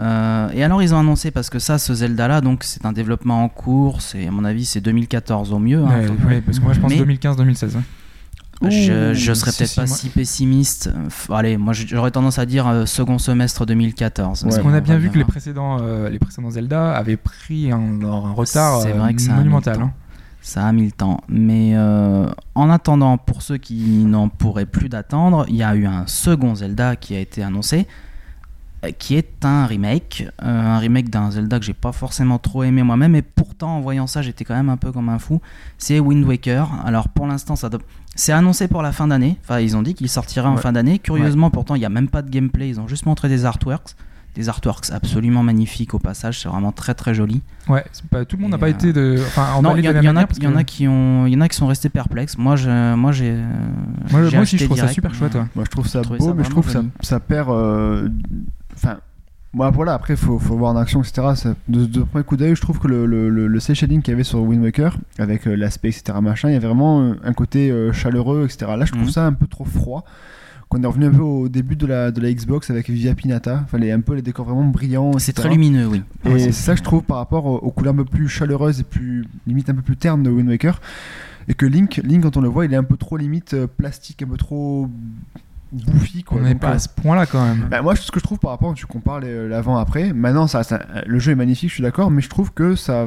Euh, 0.01 0.49
et 0.55 0.65
alors, 0.65 0.83
ils 0.83 0.95
ont 0.95 0.99
annoncé 0.99 1.31
parce 1.31 1.51
que 1.51 1.59
ça, 1.59 1.79
ce 1.79 1.93
Zelda-là, 1.95 2.41
donc 2.41 2.65
c'est 2.65 2.87
un 2.87 2.93
développement 2.93 3.45
en 3.45 3.49
cours. 3.49 4.01
C'est 4.01 4.27
à 4.27 4.31
mon 4.31 4.45
avis, 4.45 4.65
c'est 4.65 4.81
2014 4.81 5.53
au 5.53 5.59
mieux. 5.59 5.83
hein. 5.85 6.07
Ouais, 6.27 6.41
parce 6.41 6.59
que 6.59 6.65
moi, 6.65 6.73
je 6.73 6.81
pense 6.81 6.91
Mais- 6.91 6.99
2015-2016. 6.99 7.77
hein. 7.77 7.83
Je, 8.71 9.13
je 9.15 9.33
serais 9.35 9.51
peut-être 9.53 9.75
pas 9.75 9.87
si 9.87 10.09
pessimiste. 10.09 10.91
Allez, 11.31 11.57
moi 11.57 11.73
j'aurais 11.73 12.11
tendance 12.11 12.39
à 12.39 12.47
dire 12.47 12.67
euh, 12.69 12.87
second 12.87 13.19
semestre 13.19 13.67
2014. 13.67 14.45
Ouais. 14.45 14.51
Mais 14.57 14.63
On 14.65 14.73
a 14.75 14.81
bien 14.81 14.99
vu 14.99 15.11
que 15.11 15.19
les 15.19 15.25
précédents, 15.25 15.79
euh, 15.81 16.09
les 16.09 16.19
précédents 16.19 16.51
Zelda 16.51 16.93
avaient 16.97 17.17
pris 17.17 17.71
un, 17.73 18.03
un 18.03 18.33
retard 18.33 18.81
euh, 18.81 18.93
vrai 18.93 19.15
que 19.15 19.21
ça 19.23 19.31
a 19.33 19.35
mis 19.35 19.39
monumental. 19.39 19.81
hein. 19.81 19.93
Ça 20.45 20.67
a 20.67 20.73
mis 20.73 20.85
le 20.87 20.91
temps. 20.93 21.21
Mais 21.29 21.73
euh, 21.75 22.27
en 22.57 22.69
attendant, 22.71 23.17
pour 23.17 23.43
ceux 23.43 23.59
qui 23.59 24.05
n'en 24.05 24.29
pourraient 24.29 24.67
plus 24.67 24.89
d'attendre, 24.89 25.45
il 25.49 25.55
y 25.57 25.63
a 25.63 25.75
eu 25.77 25.87
un 25.87 26.05
second 26.07 26.57
Zelda 26.57 26.97
qui 26.97 27.15
a 27.15 27.21
été 27.21 27.43
annoncé, 27.45 27.87
qui 28.91 29.15
est 29.15 29.45
un 29.45 29.67
remake. 29.67 30.27
euh, 30.43 30.75
un 30.75 30.79
remake 30.79 31.09
d'un 31.11 31.31
Zelda 31.31 31.59
que 31.61 31.65
j'ai 31.65 31.73
pas 31.75 31.93
forcément 31.93 32.39
trop 32.39 32.65
aimé 32.65 32.83
moi-même, 32.83 33.15
et 33.15 33.23
pourtant 33.23 33.77
en 33.77 33.81
voyant 33.81 34.07
ça, 34.09 34.23
j'étais 34.23 34.45
quand 34.45 34.55
même 34.57 34.69
un 34.71 34.77
peu 34.77 34.91
comme 34.91 35.09
un 35.09 35.19
fou. 35.19 35.41
C'est 35.79 36.01
Wind 36.01 36.25
Waker. 36.27 36.69
Alors 36.85 37.09
pour 37.09 37.27
l'instant, 37.27 37.55
ça 37.57 37.69
doit- 37.69 37.81
c'est 38.17 38.33
annoncé 38.33 38.67
pour 38.69 38.83
la 38.83 38.93
fin 38.93 39.07
d'année. 39.09 39.39
Enfin, 39.45 39.61
ils 39.61 39.77
ont 39.77 39.83
dit 39.83 39.95
qu'il 39.95 40.09
sortirait 40.09 40.49
en 40.49 40.57
Ouais. 40.57 40.61
fin 40.61 40.73
d'année. 40.73 40.99
Curieusement, 40.99 41.51
pourtant, 41.51 41.75
il 41.77 41.79
n'y 41.79 41.85
a 41.85 41.91
même 41.91 42.09
pas 42.09 42.23
de 42.23 42.31
gameplay. 42.31 42.69
Ils 42.69 42.81
ont 42.81 42.89
juste 42.89 43.07
montré 43.07 43.29
des 43.29 43.45
artworks. 43.45 43.95
Des 44.35 44.49
artworks 44.49 44.91
absolument 44.91 45.43
magnifiques 45.43 45.93
au 45.93 45.99
passage, 45.99 46.41
c'est 46.41 46.49
vraiment 46.49 46.73
très 46.73 46.95
très 46.95 47.13
joli. 47.13 47.43
Ouais, 47.69 47.85
pas- 48.11 48.25
tout 48.25 48.37
le 48.37 48.43
monde 48.43 48.53
n'a 48.53 48.57
pas 48.59 48.69
euh, 48.69 48.71
été 48.71 48.95
de. 48.95 49.17
Enfin, 49.27 49.61
Non, 49.61 49.77
il 49.77 49.85
y, 49.85 49.89
en 49.91 49.93
a, 49.95 49.99
il 50.01 50.05
y 50.07 50.09
en 50.09 50.15
que- 50.53 50.57
a 50.57 50.65
qui 50.65 50.89
ont, 50.89 51.27
il 51.27 51.35
y 51.35 51.37
en 51.37 51.43
a 51.43 51.49
qui 51.49 51.57
sont 51.59 51.67
restés 51.67 51.91
perplexes. 51.91 52.39
Moi, 52.39 52.57
je, 52.57 52.95
moi, 52.95 53.13
j'ai. 53.13 53.37
Moi, 54.11 54.41
aussi, 54.41 54.57
je 54.57 54.65
trouve 54.65 54.79
ça 54.79 54.89
super 54.89 55.13
chouette. 55.15 55.35
ouais. 55.35 55.45
Moi 55.55 55.65
je 55.67 55.71
trouve 55.71 55.87
ça 55.87 56.01
beau, 56.01 56.19
ça 56.19 56.33
mais 56.35 56.45
je 56.45 56.49
trouve 56.49 56.65
que 56.65 56.73
ça, 56.73 56.83
ça 57.03 57.21
perd. 57.21 57.51
euh, 57.51 58.09
Enfin. 58.75 58.99
Voilà, 59.55 59.93
après 59.93 60.17
faut, 60.17 60.39
faut 60.39 60.57
voir 60.57 60.73
en 60.73 60.77
action, 60.79 61.03
etc. 61.03 61.51
De, 61.69 61.85
de 61.85 62.01
premier 62.05 62.25
coup 62.25 62.39
d'œil, 62.39 62.57
je 62.57 62.61
trouve 62.63 62.79
que 62.79 62.89
le, 62.89 63.05
le, 63.05 63.29
le, 63.29 63.47
le 63.49 63.61
shading 63.61 64.01
qu'il 64.01 64.13
y 64.13 64.15
avait 64.15 64.25
sur 64.25 64.41
Wind 64.41 64.63
Waker, 64.63 64.97
avec 65.19 65.47
euh, 65.47 65.55
l'aspect, 65.55 65.91
etc. 65.91 66.19
machin, 66.23 66.49
il 66.49 66.55
y 66.55 66.57
a 66.57 66.59
vraiment 66.61 67.03
euh, 67.03 67.15
un 67.23 67.35
côté 67.35 67.71
euh, 67.71 67.93
chaleureux, 67.93 68.45
etc. 68.47 68.73
Là 68.79 68.87
je 68.87 68.93
trouve 68.93 69.05
Mhm. 69.05 69.11
ça 69.11 69.27
un 69.27 69.35
peu 69.35 69.47
trop 69.47 69.67
froid. 69.67 70.05
Qu'on 70.71 70.83
est 70.83 70.87
revenu 70.87 71.05
un 71.05 71.11
peu 71.11 71.21
au 71.21 71.51
début 71.51 71.77
de 71.77 71.85
la, 71.85 72.11
de 72.11 72.19
la 72.23 72.33
Xbox 72.33 72.71
avec 72.71 72.89
Via 72.89 73.15
Pinata, 73.15 73.61
enfin 73.63 73.77
les, 73.77 73.91
un 73.91 74.01
peu 74.01 74.15
les 74.15 74.23
décors 74.23 74.47
vraiment 74.47 74.65
brillants. 74.65 75.19
C'est 75.19 75.35
très 75.35 75.51
lumineux, 75.51 75.87
oui. 75.87 76.03
Et 76.25 76.29
Ouais, 76.31 76.39
c'est 76.39 76.53
ça 76.53 76.73
que 76.73 76.79
je 76.79 76.83
trouve 76.83 77.03
par 77.03 77.19
rapport 77.19 77.45
aux, 77.45 77.59
aux 77.59 77.71
couleurs 77.71 77.93
un 77.93 77.97
peu 77.99 78.07
plus 78.07 78.29
chaleureuses 78.31 78.81
et 78.81 78.85
plus 78.85 79.27
limite 79.47 79.69
un 79.69 79.75
peu 79.75 79.83
plus 79.83 79.99
ternes 79.99 80.23
de 80.23 80.31
Wind 80.31 80.49
Waker. 80.49 80.81
Et 81.49 81.53
que 81.53 81.67
Link, 81.67 82.01
Link 82.05 82.23
quand 82.23 82.39
on 82.39 82.41
le 82.41 82.49
voit, 82.49 82.65
il 82.65 82.73
est 82.73 82.77
un 82.79 82.85
peu 82.85 82.97
trop 82.97 83.19
limite 83.19 83.55
plastique, 83.67 84.23
un 84.23 84.29
peu 84.29 84.39
trop 84.39 84.89
bouffi. 85.73 86.23
Quoi. 86.23 86.39
On 86.41 86.45
n'est 86.45 86.55
pas 86.55 86.71
euh, 86.71 86.75
à 86.75 86.79
ce 86.79 86.89
point-là 86.89 87.27
quand 87.27 87.45
même. 87.45 87.67
bah, 87.71 87.83
moi, 87.83 87.97
ce 87.97 88.11
que 88.11 88.21
je 88.21 88.25
trouve 88.25 88.39
par 88.39 88.51
rapport, 88.53 88.75
tu 88.75 88.87
compares 88.87 89.21
les- 89.21 89.49
l'avant-après, 89.49 90.13
maintenant, 90.13 90.47
ça, 90.47 90.63
le 91.07 91.19
jeu 91.19 91.33
est 91.33 91.37
magnifique, 91.37 91.71
je 91.71 91.75
suis 91.75 91.83
d'accord, 91.83 92.11
mais 92.11 92.23
je 92.23 92.29
trouve 92.29 92.53
que 92.53 92.75
ça, 92.77 93.07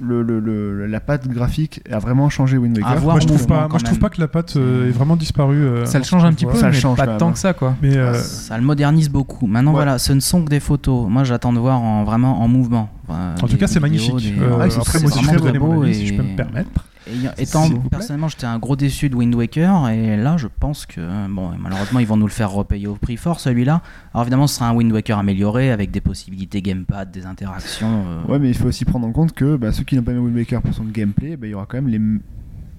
le, 0.00 0.22
le- 0.22 0.40
le- 0.40 0.86
la 0.86 1.00
patte 1.00 1.28
graphique 1.28 1.80
a 1.90 1.98
vraiment 1.98 2.28
changé 2.30 2.56
Wind 2.58 2.76
Waker. 2.78 2.98
Voir 3.00 3.14
Moi, 3.16 3.20
je 3.20 3.26
trouve 3.26 3.46
pas, 3.46 3.68
moi, 3.68 3.78
je 3.78 3.84
trouve 3.84 3.98
pas 3.98 4.08
que 4.10 4.20
la 4.20 4.28
patte 4.28 4.56
euh, 4.56 4.88
est 4.88 4.92
vraiment 4.92 5.16
disparue. 5.16 5.56
euh, 5.64 5.84
ça 5.86 5.98
le 5.98 6.04
change 6.04 6.22
qu'on 6.22 6.28
un 6.28 6.32
petit 6.32 6.46
peu, 6.46 6.54
Ça 6.56 6.66
le 6.66 6.72
mais 6.72 6.78
change 6.78 6.96
pas 6.98 7.06
tant 7.06 7.26
même. 7.26 7.32
que 7.34 7.38
ça 7.40 7.52
quoi. 7.52 7.74
Mais 7.82 7.96
euh, 7.96 8.14
Ça 8.14 8.56
le 8.58 8.64
modernise 8.64 9.08
beaucoup. 9.10 9.46
Maintenant, 9.46 9.70
Ouais. 9.72 9.76
voilà, 9.76 9.98
ce 9.98 10.12
ne 10.12 10.20
sont 10.20 10.44
que 10.44 10.50
des 10.50 10.60
photos. 10.60 11.08
Moi, 11.08 11.24
j'attends 11.24 11.52
de 11.52 11.58
voir 11.58 11.80
en, 11.80 12.04
vraiment 12.04 12.42
en 12.42 12.48
mouvement. 12.48 12.90
Enfin, 13.08 13.34
en 13.42 13.46
tout 13.48 13.56
cas, 13.56 13.66
c'est 13.66 13.80
magnifique. 13.80 14.16
des- 14.16 14.38
Euh, 14.40 14.56
Ouais, 14.58 14.70
c'est 14.70 14.80
très 14.80 14.98
beau, 15.00 15.08
je 15.08 15.14
c'est 15.14 15.36
très 15.36 15.58
beau 15.58 15.84
et- 15.84 15.92
si 15.94 16.06
je 16.06 16.14
peux 16.14 16.22
me 16.22 16.36
permettre. 16.36 16.68
Et 17.06 17.42
étant, 17.42 17.68
personnellement, 17.90 18.28
j'étais 18.28 18.46
un 18.46 18.58
gros 18.58 18.76
déçu 18.76 19.08
de 19.08 19.16
Wind 19.16 19.34
Waker, 19.34 19.88
et 19.88 20.16
là, 20.16 20.36
je 20.36 20.46
pense 20.60 20.86
que, 20.86 21.00
bon, 21.28 21.50
malheureusement, 21.58 21.98
ils 22.00 22.06
vont 22.06 22.16
nous 22.16 22.26
le 22.26 22.32
faire 22.32 22.50
repayer 22.50 22.86
au 22.86 22.94
prix 22.94 23.16
fort, 23.16 23.40
celui-là. 23.40 23.82
Alors, 24.14 24.22
évidemment, 24.24 24.46
ce 24.46 24.56
sera 24.56 24.68
un 24.68 24.74
Wind 24.74 24.92
Waker 24.92 25.18
amélioré, 25.18 25.70
avec 25.72 25.90
des 25.90 26.00
possibilités 26.00 26.62
gamepad, 26.62 27.10
des 27.10 27.26
interactions. 27.26 28.04
euh, 28.06 28.32
Ouais, 28.32 28.38
mais 28.38 28.48
il 28.50 28.56
faut 28.56 28.66
aussi 28.68 28.84
prendre 28.84 29.06
en 29.06 29.12
compte 29.12 29.32
que 29.32 29.56
bah, 29.56 29.72
ceux 29.72 29.82
qui 29.84 29.96
n'ont 29.96 30.02
pas 30.02 30.12
aimé 30.12 30.20
Wind 30.20 30.36
Waker 30.36 30.62
pour 30.62 30.74
son 30.74 30.84
gameplay, 30.84 31.36
bah, 31.36 31.46
il 31.46 31.50
y 31.50 31.54
aura 31.54 31.66
quand 31.66 31.78
même 31.82 31.88
les. 31.88 32.00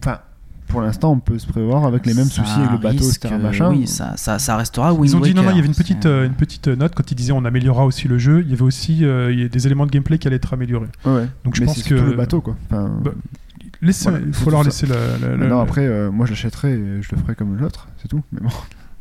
Enfin, 0.02 0.20
pour 0.68 0.82
l'instant, 0.82 1.12
on 1.12 1.20
peut 1.20 1.38
se 1.38 1.46
prévoir 1.46 1.86
avec 1.86 2.06
les 2.06 2.14
mêmes 2.14 2.26
ça 2.26 2.44
soucis 2.44 2.60
avec 2.60 2.72
le 2.72 2.78
bateau, 2.78 2.98
risque, 3.06 3.26
etc. 3.26 3.36
euh, 3.38 3.44
Machin. 3.44 3.70
Oui, 3.72 3.86
ça, 3.86 4.14
ça, 4.16 4.40
ça 4.40 4.56
restera 4.58 4.94
Wind 4.94 5.10
Ils 5.10 5.16
ont 5.18 5.20
dit 5.20 5.34
non, 5.34 5.44
non, 5.44 5.52
il 5.52 5.56
y 5.58 5.60
avait 5.60 5.68
une 5.68 5.76
petite, 5.76 6.04
C'est- 6.04 6.08
euh, 6.10 6.26
une 6.26 6.34
petite 6.34 6.68
note 6.68 6.94
quand 6.96 7.12
ils 7.12 7.16
disaient 7.16 7.34
on 7.34 7.44
améliorera 7.46 7.86
aussi 7.86 8.08
le 8.08 8.18
jeu. 8.18 8.42
Il 8.42 8.50
y 8.50 8.54
avait 8.54 8.62
aussi 8.64 9.04
euh, 9.06 9.32
il 9.32 9.42
y 9.42 9.44
a 9.44 9.50
des 9.50 9.66
éléments 9.68 9.86
de 9.86 9.92
gameplay 9.92 10.18
qui 10.18 10.28
allaient 10.28 10.38
être 10.38 10.54
améliorés. 10.54 10.88
Ouais, 11.06 11.14
ouais. 11.14 11.28
Donc 11.44 11.56
je 11.56 11.60
mais 11.62 11.66
pense 11.68 11.76
c'est 11.76 11.90
que 11.90 11.96
surtout 11.98 12.10
le 12.12 12.16
bateau, 12.18 12.42
quoi. 12.42 12.56
Enfin, 12.72 12.92
Bah, 13.04 13.12
laissez, 13.84 14.10
Voilà, 14.10 14.26
il 14.26 14.34
faut 14.34 14.50
leur 14.50 14.64
laisser 14.64 14.86
la. 14.88 14.96
la- 15.22 15.36
la- 15.38 15.48
non, 15.48 15.58
la- 15.58 15.62
après, 15.62 15.86
euh, 15.86 16.12
moi 16.12 16.26
je 16.26 16.32
l'achèterai 16.32 16.72
et 16.74 17.02
je 17.02 17.10
le 17.16 17.22
ferai 17.22 17.36
comme 17.36 17.58
l'autre, 17.58 17.88
c'est 18.02 18.08
tout. 18.08 18.22
Mais 18.32 18.40
bon. 18.42 18.50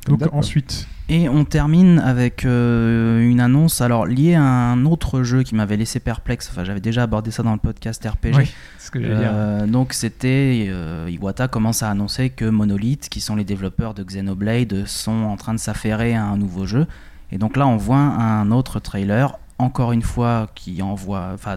Donc 0.08 0.20
ensuite, 0.32 0.88
Et 1.08 1.28
on 1.28 1.44
termine 1.44 2.00
avec 2.00 2.44
euh, 2.44 3.20
une 3.20 3.38
annonce 3.38 3.80
alors 3.80 4.04
liée 4.04 4.34
à 4.34 4.42
un 4.42 4.84
autre 4.84 5.22
jeu 5.22 5.44
qui 5.44 5.54
m'avait 5.54 5.76
laissé 5.76 6.00
perplexe. 6.00 6.48
Enfin, 6.50 6.64
j'avais 6.64 6.80
déjà 6.80 7.04
abordé 7.04 7.30
ça 7.30 7.44
dans 7.44 7.52
le 7.52 7.58
podcast 7.60 8.04
RPG. 8.04 8.34
Oui, 8.36 8.50
c'est 8.78 8.86
ce 8.86 8.90
que 8.90 9.00
j'allais 9.00 9.14
dire. 9.20 9.30
Euh, 9.32 9.66
donc 9.68 9.92
c'était 9.92 10.66
euh, 10.68 11.08
Iwata 11.08 11.46
commence 11.46 11.84
à 11.84 11.90
annoncer 11.90 12.30
que 12.30 12.44
Monolith, 12.46 13.08
qui 13.10 13.20
sont 13.20 13.36
les 13.36 13.44
développeurs 13.44 13.94
de 13.94 14.02
Xenoblade, 14.02 14.86
sont 14.86 15.12
en 15.12 15.36
train 15.36 15.54
de 15.54 15.60
s'affairer 15.60 16.14
à 16.16 16.24
un 16.24 16.36
nouveau 16.36 16.66
jeu. 16.66 16.86
Et 17.30 17.38
donc 17.38 17.56
là, 17.56 17.68
on 17.68 17.76
voit 17.76 17.96
un 17.98 18.50
autre 18.50 18.80
trailer, 18.80 19.38
encore 19.58 19.92
une 19.92 20.02
fois, 20.02 20.48
qui 20.56 20.82
envoie, 20.82 21.30
enfin, 21.32 21.56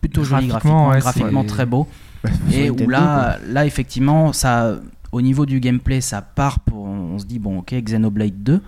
plutôt 0.00 0.22
joli 0.22 0.46
Graphiquement, 0.46 0.86
graphiquement, 0.86 0.88
ouais, 0.90 1.00
graphiquement 1.00 1.42
c'est- 1.42 1.48
très 1.48 1.66
beau. 1.66 1.88
Bah, 2.24 2.30
Et 2.52 2.70
où 2.70 2.88
là, 2.88 3.38
là 3.48 3.64
effectivement, 3.66 4.32
ça, 4.32 4.74
au 5.12 5.22
niveau 5.22 5.46
du 5.46 5.60
gameplay, 5.60 6.00
ça 6.00 6.20
part 6.22 6.60
pour, 6.60 6.84
on 6.84 7.18
se 7.18 7.24
dit 7.24 7.38
bon, 7.38 7.58
ok, 7.60 7.74
Xenoblade 7.82 8.42
2. 8.42 8.60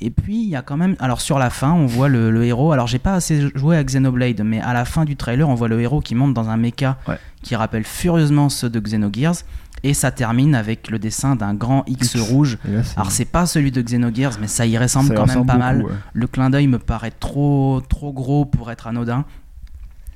Et 0.00 0.10
puis 0.10 0.42
il 0.42 0.48
y 0.48 0.56
a 0.56 0.60
quand 0.62 0.76
même, 0.76 0.96
alors 0.98 1.20
sur 1.20 1.38
la 1.38 1.48
fin, 1.50 1.72
on 1.72 1.86
voit 1.86 2.08
le, 2.08 2.30
le 2.30 2.44
héros. 2.44 2.72
Alors 2.72 2.86
j'ai 2.86 2.98
pas 2.98 3.14
assez 3.14 3.48
joué 3.54 3.76
à 3.76 3.84
Xenoblade, 3.84 4.42
mais 4.44 4.60
à 4.60 4.72
la 4.74 4.84
fin 4.84 5.04
du 5.04 5.16
trailer, 5.16 5.48
on 5.48 5.54
voit 5.54 5.68
le 5.68 5.80
héros 5.80 6.00
qui 6.00 6.14
monte 6.14 6.34
dans 6.34 6.48
un 6.50 6.56
mecha 6.56 6.98
Ouais. 7.08 7.18
qui 7.42 7.56
rappelle 7.56 7.84
furieusement 7.84 8.48
ceux 8.48 8.68
de 8.68 8.80
Xenogears. 8.80 9.36
Et 9.82 9.92
ça 9.94 10.10
termine 10.10 10.54
avec 10.54 10.90
le 10.90 10.98
dessin 10.98 11.36
d'un 11.36 11.52
grand 11.54 11.84
X, 11.86 12.14
X. 12.14 12.20
rouge. 12.30 12.58
là, 12.64 12.80
Alors 12.96 13.10
c'est 13.10 13.24
pas 13.26 13.44
celui 13.46 13.70
de 13.70 13.82
Xenogears, 13.82 14.32
mais 14.40 14.46
ça 14.46 14.66
y 14.66 14.76
ressemble 14.78 15.08
ça 15.08 15.14
quand 15.14 15.26
même 15.26 15.44
pas 15.46 15.56
mal. 15.58 15.82
ouais. 15.82 15.92
Le 16.12 16.26
clin 16.26 16.48
d'œil 16.50 16.66
me 16.68 16.78
paraît 16.78 17.10
trop, 17.12 17.80
trop 17.88 18.12
gros 18.12 18.44
pour 18.46 18.70
être 18.70 18.86
anodin. 18.86 19.24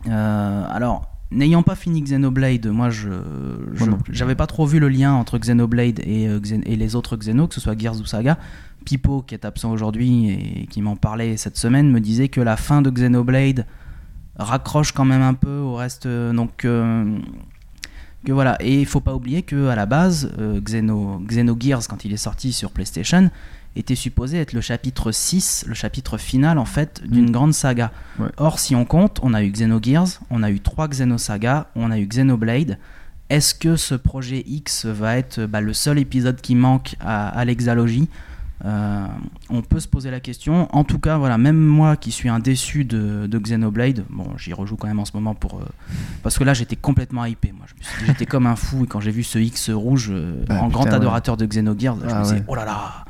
Euh, 0.09 0.65
alors, 0.71 1.09
n'ayant 1.31 1.63
pas 1.63 1.75
fini 1.75 2.01
Xenoblade, 2.03 2.67
moi, 2.69 2.91
je, 2.91 3.09
j'avais 4.11 4.35
pas 4.35 4.47
trop 4.47 4.67
vu 4.67 4.79
le 4.79 4.89
lien 4.89 5.13
entre 5.15 5.39
Xenoblade 5.39 6.01
et, 6.05 6.27
euh, 6.29 6.41
Xen- 6.41 6.63
et 6.67 6.77
les 6.77 6.95
autres 6.97 7.17
Xeno, 7.17 7.47
que 7.49 7.55
ce 7.55 7.61
soit 7.61 7.79
Gears 7.79 8.01
ou 8.01 8.07
Saga. 8.07 8.39
Pipo, 8.85 9.23
qui 9.23 9.35
est 9.35 9.45
absent 9.45 9.71
aujourd'hui 9.71 10.31
et 10.31 10.67
qui 10.71 10.81
m'en 10.81 10.97
parlait 10.97 11.37
cette 11.37 11.57
semaine, 11.59 11.91
me 11.91 12.01
disait 12.01 12.29
que 12.29 12.41
la 12.41 12.57
fin 12.57 12.81
de 12.81 12.91
Xenoblade 12.91 13.67
raccroche 14.37 14.93
quand 14.93 15.05
même 15.05 15.21
un 15.23 15.35
peu 15.35 15.59
au 15.59 15.75
reste. 15.75 16.07
euh, 16.07 16.33
Donc, 16.33 16.65
euh, 16.65 17.19
que 18.25 18.33
voilà. 18.33 18.57
Et 18.61 18.81
il 18.81 18.87
faut 18.87 19.01
pas 19.01 19.15
oublier 19.15 19.43
que 19.43 19.69
à 19.69 19.75
la 19.77 19.85
base, 19.87 20.33
euh, 20.39 20.61
Xeno, 20.61 21.21
Xenogears, 21.27 21.87
quand 21.89 22.05
il 22.05 22.13
est 22.13 22.17
sorti 22.17 22.53
sur 22.53 22.71
PlayStation, 22.71 23.31
était 23.81 23.95
supposé 23.95 24.39
être 24.39 24.53
le 24.53 24.61
chapitre 24.61 25.13
6, 25.13 25.65
le 25.69 25.75
chapitre 25.75 26.19
final 26.19 26.59
en 26.59 26.65
fait 26.65 27.03
d'une 27.07 27.29
Mm. 27.29 27.33
grande 27.33 27.55
saga. 27.55 27.93
Ouais. 28.19 28.29
Or, 28.37 28.59
si 28.59 28.75
on 28.75 28.85
compte, 28.85 29.19
on 29.23 29.35
a 29.35 29.43
eu 29.43 29.51
Xenogears, 29.51 30.21
on 30.31 30.43
a 30.43 30.51
eu 30.51 30.61
trois 30.61 30.89
Xenosagas, 30.89 31.67
on 31.77 31.91
a 31.91 31.99
eu 31.99 32.07
Xenoblade. 32.07 32.79
Est-ce 33.31 33.55
que 33.55 33.77
ce 33.77 33.95
projet 33.95 34.43
X 34.47 34.87
va 34.87 35.17
être 35.19 35.41
bah, 35.47 35.61
le 35.61 35.73
seul 35.75 35.99
épisode 35.99 36.41
qui 36.41 36.55
manque 36.55 36.97
à, 37.01 37.29
à 37.29 37.45
l'exalogie 37.45 38.09
Euh, 38.65 39.07
On 39.51 39.63
peut 39.63 39.79
se 39.79 39.87
poser 39.87 40.11
la 40.11 40.19
question. 40.19 40.67
En 40.75 40.83
tout 40.83 40.99
cas, 40.99 41.17
voilà, 41.17 41.39
même 41.39 41.57
moi 41.61 41.97
qui 41.97 42.11
suis 42.11 42.29
un 42.29 42.41
déçu 42.41 42.85
de, 42.85 43.29
de 43.29 43.39
Xenoblade, 43.39 44.05
bon, 44.11 44.27
j'y 44.37 44.53
rejoue 44.53 44.75
quand 44.77 44.89
même 44.89 44.99
en 44.99 45.05
ce 45.05 45.13
moment 45.15 45.35
pour 45.37 45.59
euh, 45.61 45.65
parce 46.25 46.37
que 46.39 46.43
là 46.45 46.55
j'étais 46.55 46.75
complètement 46.75 47.25
hypé. 47.25 47.53
Moi, 47.57 47.67
j'étais 48.07 48.27
comme 48.27 48.47
un 48.47 48.57
fou 48.57 48.83
et 48.83 48.87
quand 48.89 48.99
j'ai 48.99 49.13
vu 49.13 49.23
ce 49.23 49.39
X 49.39 49.71
rouge 49.71 50.09
euh, 50.11 50.43
Bah, 50.49 50.57
en 50.57 50.67
putain, 50.67 50.69
grand 50.71 50.85
ouais. 50.87 50.95
adorateur 50.95 51.37
de 51.37 51.47
Xenogears, 51.47 51.99
je 52.03 52.11
Ah, 52.13 52.19
me 52.19 52.23
disais 52.25 52.35
ouais. 52.37 52.45
oh 52.49 52.55
là 52.57 52.65
là. 52.65 53.05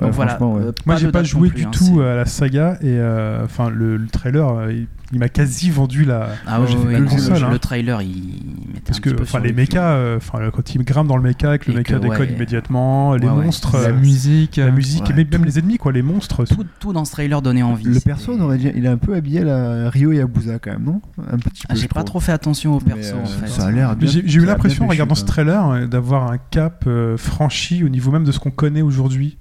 Ouais, 0.00 0.06
Donc 0.06 0.14
voilà. 0.14 0.42
ouais. 0.42 0.62
euh, 0.62 0.72
Moi, 0.86 0.96
j'ai 0.96 1.12
pas 1.12 1.22
joué 1.22 1.50
plus, 1.50 1.60
du 1.60 1.66
hein, 1.66 1.70
tout 1.72 2.00
à 2.00 2.14
la 2.14 2.24
saga 2.24 2.78
et 2.80 2.86
euh, 2.98 3.44
enfin 3.44 3.68
le, 3.68 3.96
le 3.98 4.06
trailer, 4.06 4.48
euh, 4.48 4.72
il, 4.72 4.86
il 5.12 5.18
m'a 5.18 5.28
quasi 5.28 5.68
vendu 5.70 6.04
la. 6.04 6.28
Ah 6.46 6.60
ouais, 6.60 6.68
le 6.98 7.04
console, 7.04 7.38
le, 7.38 7.44
hein. 7.44 7.50
le 7.50 7.58
trailer, 7.58 8.00
il 8.00 8.44
mettait 8.68 8.80
Parce 8.86 8.98
un 8.98 9.00
que 9.02 9.22
enfin 9.22 9.40
les 9.40 9.50
le 9.50 9.54
mechas, 9.56 9.92
euh, 9.92 10.16
enfin 10.16 10.38
quand 10.52 10.74
ils 10.74 10.82
grimpent 10.84 11.08
dans 11.08 11.16
le 11.16 11.22
mecha, 11.22 11.58
que 11.58 11.70
le 11.70 11.78
mecha 11.78 11.98
décolle 11.98 12.18
ouais. 12.20 12.32
immédiatement, 12.32 13.14
les 13.14 13.26
monstres, 13.26 13.76
la 13.78 13.92
musique. 13.92 14.56
la 14.56 14.70
musique 14.70 15.10
et 15.10 15.12
même, 15.12 15.26
même 15.30 15.44
les 15.44 15.58
ennemis 15.58 15.76
quoi, 15.78 15.92
les 15.92 16.02
monstres. 16.02 16.44
tout, 16.44 16.64
tout 16.78 16.92
dans 16.94 17.04
ce 17.04 17.12
trailer 17.12 17.42
donnait 17.42 17.62
envie. 17.62 17.84
Le 17.84 18.00
perso, 18.00 18.32
on 18.32 18.40
aurait 18.40 18.58
dit, 18.58 18.70
il 18.74 18.84
est 18.86 18.88
un 18.88 18.96
peu 18.96 19.14
habillé 19.14 19.40
à 19.40 19.44
la 19.44 19.90
Ryo 19.90 20.12
Yabusa 20.12 20.58
quand 20.60 20.70
même, 20.70 20.84
non? 20.84 21.02
Un 21.30 21.36
petit 21.38 21.62
peu. 21.66 21.68
Ah, 21.68 21.74
J'ai 21.74 21.88
pas 21.88 22.04
trop 22.04 22.20
fait 22.20 22.32
attention 22.32 22.76
au 22.76 22.80
perso 22.80 23.16
en 23.16 23.26
fait. 23.26 23.48
Ça 23.48 23.66
a 23.66 23.70
l'air. 23.70 23.96
J'ai 24.00 24.22
eu 24.40 24.46
l'impression 24.46 24.84
en 24.84 24.88
regardant 24.88 25.14
ce 25.14 25.24
quoi. 25.24 25.32
trailer 25.34 25.88
d'avoir 25.88 26.30
un 26.32 26.38
cap 26.38 26.88
franchi 27.16 27.84
au 27.84 27.88
niveau 27.88 28.10
même 28.12 28.24
de 28.24 28.32
ce 28.32 28.38
qu'on 28.38 28.50
connaît 28.50 28.82
aujourd'hui. 28.82 29.36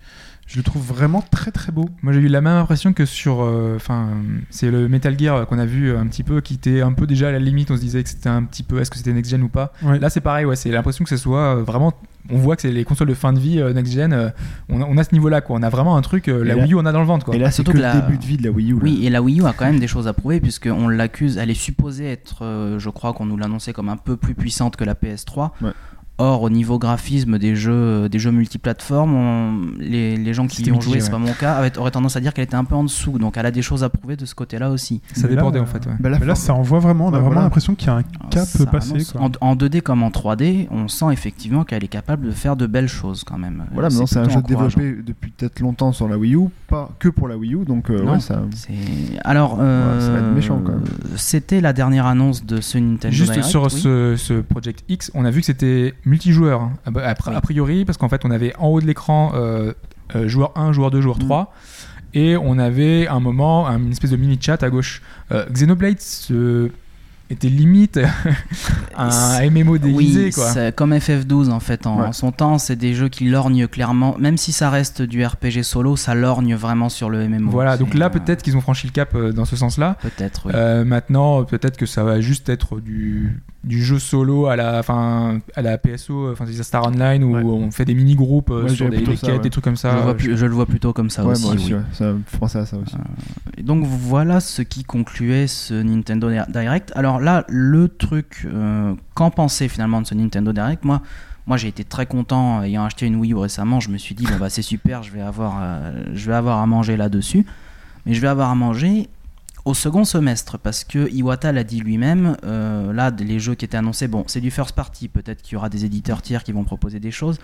Je 0.51 0.57
le 0.57 0.63
trouve 0.63 0.81
vraiment 0.81 1.21
très 1.29 1.51
très 1.51 1.71
beau. 1.71 1.87
Moi 2.01 2.11
j'ai 2.11 2.21
eu 2.21 2.27
la 2.27 2.41
même 2.41 2.57
impression 2.57 2.91
que 2.91 3.05
sur. 3.05 3.43
euh, 3.43 3.75
Enfin, 3.75 4.07
c'est 4.49 4.71
le 4.71 4.89
Metal 4.89 5.17
Gear 5.17 5.45
qu'on 5.45 5.59
a 5.59 5.65
vu 5.67 5.95
un 5.95 6.07
petit 6.07 6.23
peu, 6.23 6.41
qui 6.41 6.55
était 6.55 6.81
un 6.81 6.91
peu 6.91 7.05
déjà 7.05 7.27
à 7.27 7.31
la 7.31 7.37
limite. 7.37 7.69
On 7.69 7.75
se 7.75 7.81
disait 7.81 8.01
que 8.01 8.09
c'était 8.09 8.29
un 8.29 8.43
petit 8.43 8.63
peu. 8.63 8.79
Est-ce 8.81 8.89
que 8.89 8.97
c'était 8.97 9.13
next 9.13 9.29
gen 9.29 9.43
ou 9.43 9.47
pas? 9.49 9.73
Ouais. 9.83 9.99
Là 9.99 10.09
c'est 10.09 10.21
pareil, 10.21 10.45
ouais, 10.45 10.55
c'est 10.55 10.71
l'impression 10.71 11.03
que 11.03 11.09
ce 11.11 11.17
soit 11.17 11.57
euh, 11.57 11.63
vraiment. 11.63 11.93
On 12.31 12.37
voit 12.37 12.55
que 12.55 12.63
c'est 12.63 12.71
les 12.71 12.83
consoles 12.83 13.07
de 13.09 13.13
fin 13.13 13.31
de 13.31 13.39
vie 13.39 13.59
euh, 13.59 13.73
next 13.73 13.93
gen. 13.93 14.11
euh, 14.11 14.29
on, 14.69 14.81
a, 14.81 14.85
on 14.85 14.97
a 14.97 15.03
ce 15.03 15.13
niveau-là, 15.13 15.41
quoi. 15.41 15.55
On 15.59 15.61
a 15.63 15.69
vraiment 15.69 15.95
un 15.95 16.01
truc. 16.01 16.27
euh, 16.27 16.43
la 16.43 16.55
là- 16.55 16.63
Wii 16.63 16.73
U, 16.73 16.75
on 16.75 16.85
a 16.85 16.91
dans 16.91 16.99
le 16.99 17.05
ventre, 17.05 17.25
quoi. 17.25 17.35
Et 17.35 17.39
là, 17.39 17.51
c'est 17.51 17.57
Surtout 17.57 17.71
que 17.73 17.77
que 17.77 17.81
le 17.83 17.87
la- 17.87 18.01
début 18.01 18.17
de 18.17 18.25
vie 18.25 18.37
de 18.37 18.43
la 18.43 18.49
Wii 18.51 18.71
U. 18.71 18.75
là. 18.75 18.79
Oui, 18.83 19.05
et 19.05 19.09
la 19.11 19.21
Wii 19.21 19.41
U 19.41 19.45
a 19.45 19.53
quand 19.53 19.65
même 19.65 19.79
des 19.79 19.87
choses 19.87 20.07
à 20.07 20.13
prouver 20.13 20.39
puisqu'on 20.41 20.87
l'accuse, 20.89 21.37
elle 21.37 21.49
est 21.51 21.53
supposée 21.53 22.11
être, 22.11 22.43
euh, 22.43 22.79
je 22.79 22.89
crois 22.89 23.13
qu'on 23.13 23.25
nous 23.27 23.37
l'annonçait 23.37 23.71
comme 23.73 23.89
un 23.89 23.97
peu 23.97 24.17
plus 24.17 24.33
puissante 24.35 24.75
que 24.77 24.83
la 24.83 24.95
PS3. 24.95 25.51
Ouais. 25.61 25.71
Or, 26.21 26.43
au 26.43 26.49
niveau 26.49 26.77
graphisme 26.79 27.37
des 27.39 27.55
jeux, 27.55 28.09
des 28.09 28.19
jeux 28.19 28.31
multiplateformes, 28.31 29.15
on- 29.15 29.61
les, 29.79 30.17
les 30.17 30.33
gens 30.33 30.47
qui 30.47 30.63
y 30.63 30.69
ont 30.71 30.75
mitigé, 30.75 30.91
joué, 30.91 30.99
c'est 30.99 31.05
ouais. 31.07 31.11
pas 31.13 31.17
mon 31.17 31.31
cas, 31.33 31.53
avaient- 31.53 31.77
auraient 31.77 31.91
tendance 31.91 32.15
à 32.17 32.19
dire 32.19 32.33
qu'elle 32.33 32.43
était 32.43 32.55
un 32.55 32.65
peu 32.65 32.75
en 32.75 32.83
dessous. 32.83 33.17
Donc, 33.17 33.37
elle 33.37 33.45
a 33.45 33.51
des 33.51 33.61
choses 33.61 33.83
à 33.85 33.89
prouver 33.89 34.17
de 34.17 34.25
ce 34.25 34.35
côté-là 34.35 34.69
aussi. 34.69 35.01
Ça 35.13 35.21
Mais 35.23 35.29
là, 35.29 35.35
débordait 35.37 35.59
euh, 35.59 35.63
en 35.63 35.65
fait, 35.65 35.85
ouais. 35.85 35.93
Bah, 35.99 36.09
la 36.09 36.19
Mais 36.19 36.25
là, 36.25 36.35
ça 36.35 36.53
envoie 36.53 36.79
vraiment. 36.79 37.05
On 37.05 37.07
a 37.07 37.11
Ouais, 37.11 37.17
vraiment 37.19 37.27
voilà. 37.31 37.41
l'impression 37.43 37.73
qu'il 37.73 37.87
y 37.87 37.91
a 37.91 37.95
un 37.95 38.03
cap 38.03 38.43
Ça 38.45 38.65
passé. 38.65 38.95
quoi. 39.13 39.21
En, 39.21 39.31
en 39.51 39.55
2D 39.55 39.81
comme 39.81 40.03
en 40.03 40.09
3D, 40.09 40.67
on 40.71 40.87
sent 40.89 41.05
effectivement 41.11 41.63
qu'elle 41.63 41.83
est 41.83 41.87
capable 41.87 42.25
de 42.27 42.31
faire 42.31 42.55
de 42.57 42.67
belles 42.67 42.89
choses 42.89 43.23
quand 43.23 43.37
même. 43.37 43.63
Voilà, 43.71 43.87
Euh, 43.87 43.91
maintenant 43.91 44.05
c'est 44.05 44.19
un 44.19 44.27
jeu 44.29 44.41
développé 44.41 44.97
depuis 45.05 45.31
peut-être 45.31 45.61
longtemps 45.61 45.93
sur 45.93 46.09
la 46.09 46.17
Wii 46.17 46.35
U, 46.35 46.49
pas 46.67 46.89
que 46.99 47.07
pour 47.07 47.29
la 47.29 47.37
Wii 47.37 47.55
U, 47.55 47.63
donc 47.65 47.89
euh, 47.89 48.03
Non. 48.03 48.13
ouais, 48.13 48.19
ça. 48.19 48.41
Alors, 49.23 49.57
euh, 49.61 49.99
ça 50.01 50.11
va 50.11 50.19
être 50.19 50.35
méchant, 50.35 50.59
quand 50.65 50.73
même. 50.73 50.83
c'était 51.15 51.61
la 51.61 51.73
dernière 51.73 52.05
annonce 52.05 52.45
de 52.45 52.61
ce 52.61 52.77
Nintendo 52.77 53.15
Juste 53.15 53.31
Direct, 53.31 53.49
sur 53.49 53.63
oui. 53.63 53.69
ce, 53.71 54.15
ce 54.17 54.33
Project 54.41 54.83
X, 54.89 55.11
on 55.13 55.25
a 55.25 55.31
vu 55.31 55.39
que 55.41 55.45
c'était 55.45 55.93
multijoueur. 56.09 56.61
hein. 56.61 56.73
Ah 56.85 56.91
bah, 56.91 57.01
A, 57.07 57.41
priori, 57.41 57.85
parce 57.85 57.97
qu'en 57.97 58.09
fait, 58.09 58.21
on 58.25 58.31
avait 58.31 58.53
en 58.57 58.67
haut 58.67 58.81
de 58.81 58.85
l'écran 58.87 59.31
euh, 59.35 59.73
euh, 60.15 60.27
joueur 60.27 60.51
1, 60.57 60.71
joueur 60.73 60.91
2, 60.91 61.01
joueur 61.01 61.17
Mm. 61.17 61.21
3. 61.25 61.53
Et 62.15 62.35
on 62.37 62.57
avait 62.57 63.07
un 63.07 63.19
moment, 63.19 63.67
un- 63.67 63.77
une 63.79 63.91
espèce 63.91 64.09
de 64.11 64.17
mini 64.17 64.37
chat 64.41 64.61
à 64.63 64.69
gauche. 64.69 65.01
Euh, 65.31 65.45
Xenoblade 65.51 65.99
se- 66.01 66.71
était 67.29 67.49
limite 67.49 67.99
un 68.97 69.39
MMO 69.49 69.77
déguisé, 69.77 70.25
oui, 70.25 70.31
quoi. 70.31 70.71
comme 70.71 70.93
FF12 70.93 71.49
en 71.51 71.59
fait. 71.59 71.85
En, 71.85 72.01
Ouais. 72.01 72.13
son 72.13 72.31
temps, 72.31 72.57
c'est 72.57 72.75
des 72.75 72.93
jeux 72.95 73.09
qui 73.09 73.25
lorgnent 73.29 73.67
clairement. 73.67 74.15
Même 74.19 74.37
si 74.37 74.51
ça 74.51 74.69
reste 74.69 75.01
du 75.03 75.23
RPG 75.23 75.61
solo, 75.63 75.95
ça 75.95 76.15
lorgne 76.15 76.55
vraiment 76.55 76.89
sur 76.89 77.09
le 77.09 77.27
MMO. 77.27 77.51
Voilà, 77.51 77.77
donc 77.77 77.93
là, 77.93 78.07
euh, 78.07 78.09
peut-être 78.09 78.41
qu'ils 78.41 78.57
ont 78.57 78.61
franchi 78.61 78.87
le 78.87 78.91
cap 78.93 79.15
dans 79.15 79.45
ce 79.45 79.55
sens-là. 79.55 79.97
Peut-être, 80.01 80.47
oui. 80.47 80.53
Euh, 80.55 80.83
maintenant, 80.83 81.43
peut-être 81.43 81.77
que 81.77 81.85
ça 81.85 82.03
va 82.03 82.19
juste 82.21 82.49
être 82.49 82.79
du, 82.79 83.39
du 83.63 83.83
jeu 83.83 83.99
solo 83.99 84.45
à 84.47 84.55
la, 84.55 84.79
enfin, 84.79 85.41
à 85.55 85.61
la 85.61 85.77
PSO, 85.77 86.31
enfin, 86.31 86.45
c'est 86.49 86.63
Star 86.63 86.87
Online, 86.87 87.23
où 87.25 87.35
Ouais. 87.35 87.43
on 87.43 87.71
fait 87.71 87.83
des 87.83 87.93
mini-groupes 87.93 88.51
euh, 88.51 88.63
Ouais, 88.63 88.69
sur 88.69 88.89
des, 88.89 88.99
des 89.01 89.15
ça, 89.17 89.27
quêtes, 89.27 89.35
ouais. 89.35 89.41
des 89.41 89.49
trucs 89.49 89.63
comme 89.65 89.75
je, 89.75 89.81
ça. 89.81 89.93
le 89.95 90.01
vois 90.01 90.11
Euh, 90.11 90.13
plus- 90.13 90.37
je 90.37 90.45
le 90.45 90.53
vois 90.53 90.65
plutôt 90.65 90.93
comme 90.93 91.09
ça 91.09 91.25
ouais, 91.25 91.31
aussi. 91.33 91.43
moi 91.45 91.53
aussi, 91.55 91.73
oui. 91.73 91.79
ouais, 91.79 91.85
ça 91.91 92.05
me 92.13 92.21
fait 92.25 92.37
penser 92.37 92.57
à 92.59 92.65
ça 92.65 92.77
aussi. 92.77 92.95
Et 93.57 93.63
donc 93.63 93.83
voilà 93.85 94.39
ce 94.39 94.61
qui 94.61 94.83
concluait 94.85 95.47
ce 95.47 95.73
Nintendo 95.73 96.29
Direct. 96.47 96.91
Alors 96.95 97.19
là, 97.19 97.43
le 97.49 97.89
truc, 97.89 98.45
euh, 98.45 98.93
qu'en 99.13 99.29
penser 99.29 99.67
finalement 99.67 100.01
de 100.01 100.07
ce 100.07 100.15
Nintendo 100.15 100.53
Direct? 100.53 100.85
Moi, 100.85 101.01
moi 101.45 101.57
j'ai 101.57 101.67
été 101.67 101.83
très 101.83 102.05
content 102.05 102.63
ayant 102.63 102.85
acheté 102.85 103.07
une 103.07 103.17
Wii 103.17 103.33
U 103.33 103.35
récemment. 103.35 103.81
Je 103.81 103.89
me 103.89 103.97
suis 103.97 104.15
dit 104.15 104.25
bon 104.25 104.37
bah 104.39 104.49
c'est 104.49 104.61
super, 104.61 105.03
je 105.03 105.11
vais 105.11 105.21
avoir, 105.21 105.57
euh, 105.61 106.03
je 106.13 106.27
vais 106.29 106.35
avoir 106.35 106.59
à 106.59 106.65
manger 106.65 106.95
là-dessus. 106.95 107.45
Mais 108.05 108.13
je 108.13 108.21
vais 108.21 108.27
avoir 108.29 108.49
à 108.49 108.55
manger 108.55 109.09
au 109.65 109.73
second 109.73 110.03
semestre 110.05 110.57
parce 110.57 110.83
que 110.83 111.09
Iwata 111.11 111.51
l'a 111.51 111.63
dit 111.63 111.79
lui-même. 111.81 112.35
euh, 112.45 112.91
là, 112.93 113.11
les 113.11 113.39
jeux 113.39 113.55
qui 113.55 113.65
étaient 113.65 113.77
annoncés, 113.77 114.07
bon, 114.07 114.23
c'est 114.27 114.41
du 114.41 114.51
first 114.51 114.73
party. 114.75 115.07
Peut-être 115.07 115.41
qu'il 115.41 115.53
y 115.53 115.55
aura 115.57 115.69
des 115.69 115.85
éditeurs 115.85 116.21
tiers 116.21 116.43
qui 116.43 116.51
vont 116.51 116.63
proposer 116.63 116.99
des 116.99 117.11
choses. 117.11 117.37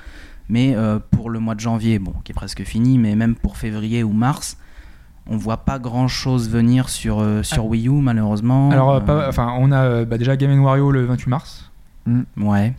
Mais 0.50 0.76
euh, 0.76 1.00
pour 1.12 1.30
le 1.30 1.40
mois 1.40 1.56
de 1.56 1.60
janvier, 1.60 2.00
bon, 2.00 2.14
qui 2.24 2.32
est 2.32 2.36
presque 2.36 2.64
fini, 2.64 2.98
mais 2.98 3.16
même 3.16 3.36
pour 3.36 3.58
février 3.58 4.04
ou 4.04 4.12
mars, 4.14 4.58
on 5.28 5.38
voit 5.38 5.58
pas 5.66 5.80
grand 5.80 6.08
chose 6.08 6.50
venir 6.50 6.88
sur, 6.90 7.20
euh, 7.20 7.42
sur 7.44 7.66
Wii 7.66 7.88
U 7.88 7.92
malheureusement. 8.02 8.70
Alors, 8.72 9.04
pas- 9.04 9.28
enfin, 9.28 9.56
on 9.60 9.72
a 9.72 9.82
euh, 9.84 10.06
bah, 10.06 10.18
déjà 10.20 10.38
Game 10.38 10.60
Wario 10.64 10.92
le 10.92 11.06
28 11.06 11.30
mars. 11.30 11.72
ouais. 12.38 12.74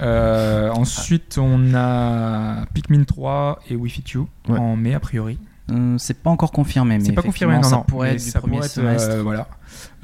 Euh, 0.00 0.70
ensuite, 0.70 1.38
on 1.38 1.74
a 1.74 2.64
Pikmin 2.74 3.04
3 3.04 3.60
et 3.70 3.76
Wii 3.76 3.90
Fit 3.92 4.16
Ouais. 4.16 4.58
en 4.58 4.74
mai, 4.76 4.94
a 4.94 5.00
priori. 5.00 5.38
Euh, 5.72 5.96
c'est 5.98 6.22
pas 6.22 6.30
encore 6.30 6.52
confirmé, 6.52 6.98
mais 6.98 7.04
C'est 7.04 7.12
pas 7.12 7.22
confirmé, 7.22 7.54
non, 7.54 7.60
effectivement, 7.60 7.78
non. 7.80 7.84
ça 7.86 7.90
pourrait 7.90 8.08
mais 8.10 8.14
être 8.16 8.24
du 8.24 8.30
ça 8.30 8.40
premier 8.40 8.56
être, 8.58 8.64
semestre. 8.66 9.08
euh, 9.10 9.22
voilà. 9.22 9.48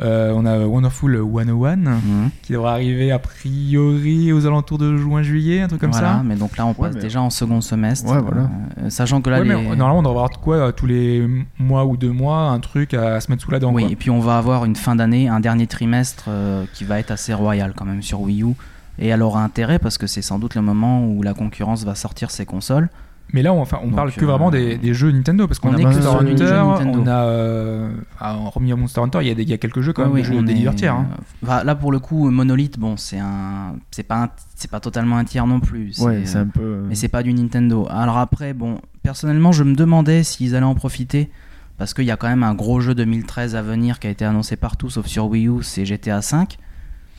Euh, 0.00 0.32
on 0.34 0.44
a 0.44 0.58
Wonderful 0.66 1.16
101 1.16 1.76
Mhm. 1.76 2.30
qui 2.42 2.52
devrait 2.52 2.72
arriver 2.72 3.12
a 3.12 3.20
priori 3.20 4.32
aux 4.32 4.44
alentours 4.46 4.78
de 4.78 4.96
juin-juillet, 4.96 5.60
un 5.62 5.68
truc 5.68 5.80
comme 5.80 5.92
voilà, 5.92 6.14
ça. 6.14 6.22
mais 6.24 6.34
donc 6.34 6.56
là 6.56 6.66
on 6.66 6.74
passe 6.74 6.94
mais- 6.96 7.00
déjà 7.00 7.22
en 7.22 7.30
second 7.30 7.60
semestre. 7.60 8.10
Ouais, 8.12 8.20
voilà. 8.20 8.50
Euh, 8.82 8.90
sachant 8.90 9.20
que 9.22 9.30
là, 9.30 9.38
Ouais, 9.40 9.44
les... 9.44 9.54
mais 9.54 9.76
normalement, 9.76 9.98
on 10.00 10.02
devrait 10.02 10.16
avoir 10.24 10.40
quoi 10.40 10.72
tous 10.72 10.86
les 10.86 11.28
mois 11.58 11.84
ou 11.84 11.96
deux 11.96 12.10
mois, 12.10 12.48
un 12.48 12.58
truc 12.60 12.92
à 12.94 13.20
se 13.20 13.30
mettre 13.30 13.42
sous 13.44 13.50
la 13.52 13.60
dent. 13.60 13.72
Oui, 13.72 13.84
quoi. 13.84 13.92
et 13.92 13.96
puis 13.96 14.10
on 14.10 14.20
va 14.20 14.38
avoir 14.38 14.64
une 14.64 14.76
fin 14.76 14.96
d'année, 14.96 15.28
un 15.28 15.40
dernier 15.40 15.66
trimestre 15.68 16.24
euh, 16.28 16.64
qui 16.74 16.84
va 16.84 16.98
être 16.98 17.10
assez 17.12 17.32
royal 17.34 17.72
quand 17.76 17.84
même 17.84 18.02
sur 18.02 18.20
Wii 18.22 18.42
U. 18.42 18.54
Et 18.98 19.08
elle 19.08 19.22
aura 19.22 19.42
intérêt 19.42 19.78
parce 19.78 19.96
que 19.96 20.06
c'est 20.06 20.22
sans 20.22 20.38
doute 20.38 20.54
le 20.54 20.62
moment 20.62 21.06
où 21.06 21.22
la 21.22 21.34
concurrence 21.34 21.84
va 21.84 21.94
sortir 21.94 22.30
ses 22.30 22.44
consoles. 22.46 22.88
Mais 23.34 23.40
là, 23.42 23.52
on, 23.54 23.60
enfin, 23.62 23.78
on 23.82 23.86
Donc, 23.86 23.96
parle 23.96 24.12
que 24.12 24.24
euh, 24.24 24.28
vraiment 24.28 24.50
des, 24.50 24.76
des 24.76 24.92
jeux 24.92 25.10
Nintendo 25.10 25.46
parce 25.46 25.58
qu'on 25.58 25.70
on 25.70 25.74
a 25.74 25.78
Monster 25.78 26.06
Hunter, 26.08 26.62
on 26.86 27.06
a 27.06 27.24
euh, 27.24 27.90
ah, 28.20 28.36
hormis 28.36 28.74
Monster 28.74 29.00
Hunter, 29.00 29.18
il 29.22 29.28
y, 29.28 29.30
a 29.30 29.34
des- 29.34 29.42
il 29.42 29.48
y 29.48 29.54
a 29.54 29.58
quelques 29.58 29.80
jeux 29.80 29.92
quand 29.94 30.02
même, 30.02 30.12
Ouais, 30.12 30.20
des 30.22 30.28
oui, 30.28 30.34
jeux 30.34 30.40
on 30.40 30.42
des 30.42 30.52
est- 30.52 30.74
tiers. 30.74 30.94
hein. 30.94 31.06
Enfin, 31.42 31.64
là 31.64 31.74
pour 31.74 31.92
le 31.92 31.98
coup, 31.98 32.30
Monolith, 32.30 32.78
bon, 32.78 32.96
c'est 32.98 33.18
un, 33.18 33.76
c'est 33.90 34.02
pas, 34.02 34.24
un- 34.24 34.28
c'est 34.54 34.70
pas 34.70 34.80
totalement 34.80 35.16
un 35.16 35.24
tiers 35.24 35.46
non 35.46 35.60
plus. 35.60 35.94
C'est- 35.94 36.02
Ouais, 36.04 36.22
c'est 36.24 36.38
un 36.38 36.46
peu. 36.46 36.60
euh, 36.60 36.86
Mais 36.88 36.94
c'est 36.94 37.08
pas 37.08 37.22
du 37.22 37.32
Nintendo. 37.32 37.86
Alors 37.90 38.18
après, 38.18 38.52
bon, 38.52 38.78
personnellement, 39.02 39.52
je 39.52 39.64
me 39.64 39.74
demandais 39.74 40.22
s'ils 40.24 40.54
allaient 40.54 40.66
en 40.66 40.74
profiter 40.74 41.30
parce 41.78 41.94
qu'il 41.94 42.04
y 42.04 42.10
a 42.10 42.16
quand 42.16 42.28
même 42.28 42.42
un 42.42 42.54
gros 42.54 42.80
jeu 42.80 42.94
2013 42.94 43.56
à 43.56 43.62
venir 43.62 43.98
qui 43.98 44.06
a 44.08 44.10
été 44.10 44.24
annoncé 44.26 44.56
partout 44.56 44.90
sauf 44.90 45.06
sur 45.06 45.26
Wii 45.28 45.48
U, 45.48 45.62
c'est 45.62 45.84
GTA 45.86 46.20
V. 46.20 46.36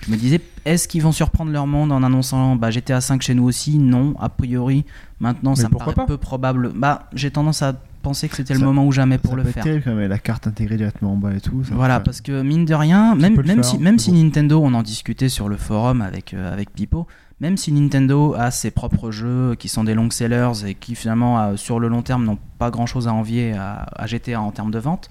Je 0.06 0.12
me 0.12 0.18
disais, 0.18 0.42
est-ce 0.66 0.88
qu'ils 0.88 1.02
vont 1.02 1.12
surprendre 1.12 1.52
leur 1.52 1.66
monde 1.68 1.92
en 1.92 2.04
annonçant 2.04 2.56
bah, 2.56 2.72
GTA 2.72 3.00
V 3.00 3.18
chez 3.22 3.34
nous 3.34 3.44
aussi? 3.46 3.78
Non, 3.78 4.16
a 4.20 4.30
priori. 4.30 4.86
Maintenant, 5.20 5.52
Mais 5.52 5.56
ça 5.62 5.70
me 5.70 5.76
paraît 5.78 5.94
pas? 5.94 6.06
peu 6.06 6.18
probable. 6.18 6.72
Bah, 6.76 7.08
j'ai 7.14 7.32
tendance 7.32 7.62
à 7.62 7.74
penser 8.02 8.28
que 8.28 8.36
c'était 8.36 8.54
le 8.54 8.60
moment 8.60 8.86
ou 8.86 8.92
jamais 8.92 9.18
pour 9.18 9.32
Ça 9.32 9.38
le 9.38 9.44
peut 9.44 9.48
être 9.50 9.54
faire. 9.54 9.64
terrible 9.64 9.84
quand 9.86 9.94
même, 9.96 10.10
la 10.10 10.20
carte 10.20 10.46
intégrée 10.46 10.76
directement 10.76 11.14
en 11.14 11.18
bas 11.18 11.34
et 11.34 11.40
tout. 11.40 11.64
ça 11.64 11.74
Voilà, 11.74 12.02
parce 12.02 12.20
que 12.20 12.42
mine 12.42 12.66
de 12.66 12.74
rien, 12.74 13.16
même, 13.16 13.42
faire, 13.42 13.64
si, 13.64 13.78
mais 13.78 13.84
même 13.86 14.00
si 14.00 14.12
bon. 14.12 14.18
Nintendo, 14.22 14.62
on 14.62 14.74
en 14.74 14.82
discutait 14.84 15.30
sur 15.30 15.48
le 15.48 15.56
forum 15.56 16.02
avec, 16.02 16.34
euh, 16.34 16.52
avec 16.52 16.74
Pipo, 16.74 17.08
même 17.40 17.56
si 17.56 17.72
Nintendo 17.72 18.36
a 18.38 18.52
ses 18.52 18.72
propres 18.72 19.12
jeux 19.12 19.56
qui 19.58 19.70
sont 19.70 19.86
des 19.86 19.94
long 19.94 20.10
sellers 20.10 20.66
et 20.68 20.76
qui 20.76 20.96
finalement, 20.96 21.40
euh, 21.40 21.56
sur 21.56 21.80
le 21.80 21.88
long 21.88 22.02
terme, 22.02 22.26
n'ont 22.26 22.40
pas 22.60 22.72
grand 22.72 22.86
chose 22.88 23.08
à 23.08 23.14
envier 23.14 23.54
à, 23.54 23.86
à 23.96 24.06
GTA 24.06 24.42
en 24.42 24.52
termes 24.52 24.72
de 24.72 24.80
vente, 24.80 25.10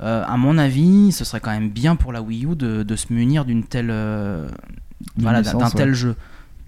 à 0.00 0.36
mon 0.36 0.58
avis, 0.58 1.12
ce 1.12 1.24
serait 1.24 1.40
quand 1.40 1.50
même 1.50 1.70
bien 1.70 1.96
pour 1.96 2.12
la 2.12 2.22
Wii 2.22 2.44
U 2.44 2.54
de, 2.56 2.82
de 2.82 2.96
se 2.96 3.12
munir 3.12 3.44
d'une 3.44 3.64
telle, 3.64 3.90
euh, 3.90 4.48
voilà, 5.16 5.42
d'un 5.42 5.70
tel 5.70 5.88
ouais. 5.90 5.94
jeu. 5.94 6.16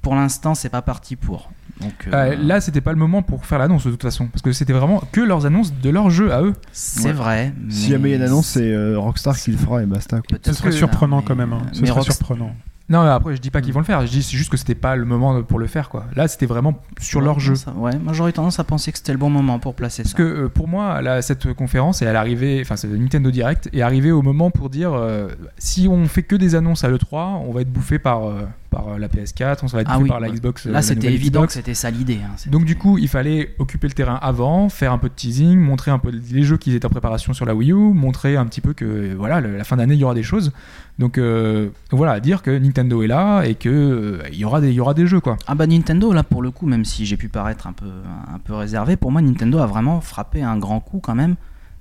Pour 0.02 0.14
l'instant, 0.14 0.54
c'est 0.54 0.68
pas 0.70 0.82
parti 0.82 1.14
pour. 1.14 1.50
Donc, 1.80 1.92
euh, 2.06 2.10
Euh, 2.32 2.36
là, 2.42 2.60
c'était 2.60 2.80
pas 2.80 2.90
le 2.92 2.98
moment 2.98 3.22
pour 3.22 3.44
faire 3.46 3.58
l'annonce 3.58 3.84
de 3.86 3.90
toute 3.90 4.02
façon, 4.02 4.26
parce 4.28 4.42
que 4.42 4.52
c'était 4.52 4.72
vraiment 4.72 5.02
que 5.12 5.20
leurs 5.20 5.46
annonces 5.46 5.72
de 5.74 5.90
leur 5.90 6.10
jeu 6.10 6.32
à 6.32 6.42
eux. 6.42 6.54
c'est 6.72 7.06
Ouais. 7.08 7.12
vrai. 7.12 7.54
Si 7.68 7.84
mais 7.84 7.88
jamais 7.90 8.08
il 8.08 8.12
y 8.12 8.14
a 8.14 8.16
une 8.16 8.22
annonce, 8.24 8.46
c'est 8.46 8.72
euh, 8.72 8.98
Rockstar 8.98 9.38
qui 9.38 9.50
le 9.52 9.58
fera 9.58 9.82
et 9.82 9.86
basta. 9.86 10.20
quoi. 10.20 10.38
Ce 10.44 10.52
serait 10.52 10.70
que- 10.70 10.74
surprenant 10.76 11.18
mais- 11.18 11.24
quand 11.24 11.36
même. 11.36 11.52
hein. 11.52 11.62
Ce 11.72 11.80
mais 11.82 11.88
serait 11.88 12.02
surprenant. 12.02 12.50
Non, 12.90 13.04
mais 13.04 13.08
après, 13.10 13.36
je 13.36 13.40
dis 13.40 13.50
pas 13.50 13.60
qu'ils 13.62 13.72
vont 13.72 13.78
le 13.80 13.84
faire. 13.86 14.04
Je 14.04 14.10
dis 14.10 14.22
c'est 14.22 14.36
juste 14.36 14.50
que 14.50 14.56
c'était 14.56 14.74
pas 14.74 14.96
le 14.96 15.04
moment 15.04 15.42
pour 15.42 15.58
le 15.60 15.66
faire, 15.68 15.88
quoi. 15.88 16.06
Là, 16.16 16.26
c'était 16.28 16.44
vraiment 16.46 16.74
sur 17.00 17.20
Ouais, 17.20 17.24
leur 17.26 17.38
jeu. 17.40 17.54
ça- 17.54 17.70
ouais, 17.72 17.96
moi 17.98 18.12
j'aurais 18.12 18.32
tendance 18.32 18.58
à 18.58 18.64
penser 18.64 18.90
que 18.90 18.98
c'était 18.98 19.12
le 19.12 19.18
bon 19.18 19.30
moment 19.30 19.58
pour 19.60 19.74
placer 19.74 20.02
Parce 20.02 20.12
ça. 20.12 20.18
que 20.18 20.22
euh, 20.24 20.48
pour 20.48 20.66
moi, 20.68 21.00
là, 21.00 21.22
cette 21.22 21.54
conférence, 21.54 22.02
elle 22.02 22.08
est 22.08 22.16
arrivée, 22.18 22.58
enfin, 22.62 22.74
c'est 22.76 22.88
Nintendo 22.88 23.30
Direct, 23.30 23.70
est 23.72 23.80
arrivée 23.82 24.10
au 24.10 24.22
moment 24.22 24.50
pour 24.50 24.70
dire 24.70 24.92
euh, 24.92 25.28
si 25.56 25.86
on 25.88 26.06
fait 26.06 26.24
que 26.24 26.34
des 26.36 26.54
annonces 26.56 26.82
à 26.84 26.88
l'E3, 26.88 27.42
on 27.46 27.52
va 27.52 27.60
être 27.60 27.72
bouffé 27.72 27.98
par, 28.00 28.24
euh, 28.26 28.42
par 28.70 28.88
euh, 28.88 28.98
la 28.98 29.08
PS4, 29.08 29.58
on 29.62 29.66
va 29.66 29.80
être 29.82 29.90
Ah 29.90 29.98
oui, 29.98 30.08
par 30.08 30.20
la. 30.20 30.28
Xbox. 30.30 30.66
euh, 30.66 30.70
Là, 30.72 30.80
c'était 30.82 31.12
évident 31.12 31.44
que 31.46 31.52
c'était 31.52 31.74
ça 31.74 31.90
l'idée. 31.90 32.20
hein. 32.24 32.30
Donc 32.50 32.64
du 32.64 32.76
coup, 32.76 32.98
il 32.98 33.08
fallait 33.08 33.54
occuper 33.58 33.88
le 33.88 33.92
terrain 33.94 34.18
avant, 34.22 34.68
faire 34.68 34.92
un 34.92 34.98
peu 34.98 35.08
de 35.08 35.14
teasing, 35.14 35.58
montrer 35.58 35.90
un 35.90 35.98
peu 35.98 36.10
les 36.10 36.42
jeux 36.42 36.56
qui 36.56 36.74
étaient 36.74 36.86
en 36.86 36.90
préparation 36.90 37.32
sur 37.32 37.44
la 37.46 37.54
Wii 37.54 37.72
U, 37.72 37.74
montrer 37.74 38.36
un 38.36 38.46
petit 38.46 38.60
peu 38.60 38.72
que 38.72 38.84
euh, 38.84 39.14
voilà, 39.18 39.40
la 39.40 39.64
fin 39.64 39.76
d'année 39.76 39.94
il 39.94 40.00
y 40.00 40.04
aura 40.04 40.14
des 40.14 40.22
choses. 40.22 40.52
Donc 40.98 41.18
euh, 41.18 41.70
voilà, 41.90 42.20
dire 42.20 42.42
que 42.42 42.50
Nintendo 42.56 43.02
est 43.02 43.06
là 43.06 43.42
et 43.44 43.54
que 43.54 43.68
euh, 43.68 44.22
il 44.32 44.38
y 44.38 44.44
aura 44.44 44.60
des 44.60 44.68
il 44.68 44.74
y 44.74 44.80
aura 44.80 44.94
des 44.94 45.06
jeux 45.06 45.20
quoi. 45.20 45.36
Ah 45.46 45.54
bah 45.54 45.66
Nintendo, 45.66 46.12
là 46.12 46.22
pour 46.22 46.42
le 46.42 46.50
coup, 46.50 46.66
même 46.66 46.84
si 46.84 47.06
j'ai 47.06 47.16
pu 47.16 47.28
paraître 47.28 47.66
un 47.66 47.72
peu, 47.72 47.86
un 48.32 48.38
peu 48.38 48.54
réservé, 48.54 48.96
pour 48.96 49.10
moi 49.10 49.20
Nintendo 49.22 49.58
a 49.58 49.66
vraiment 49.66 50.00
frappé 50.00 50.42
un 50.42 50.56
grand 50.58 50.80
coup 50.80 51.00
quand 51.00 51.14
même 51.14 51.36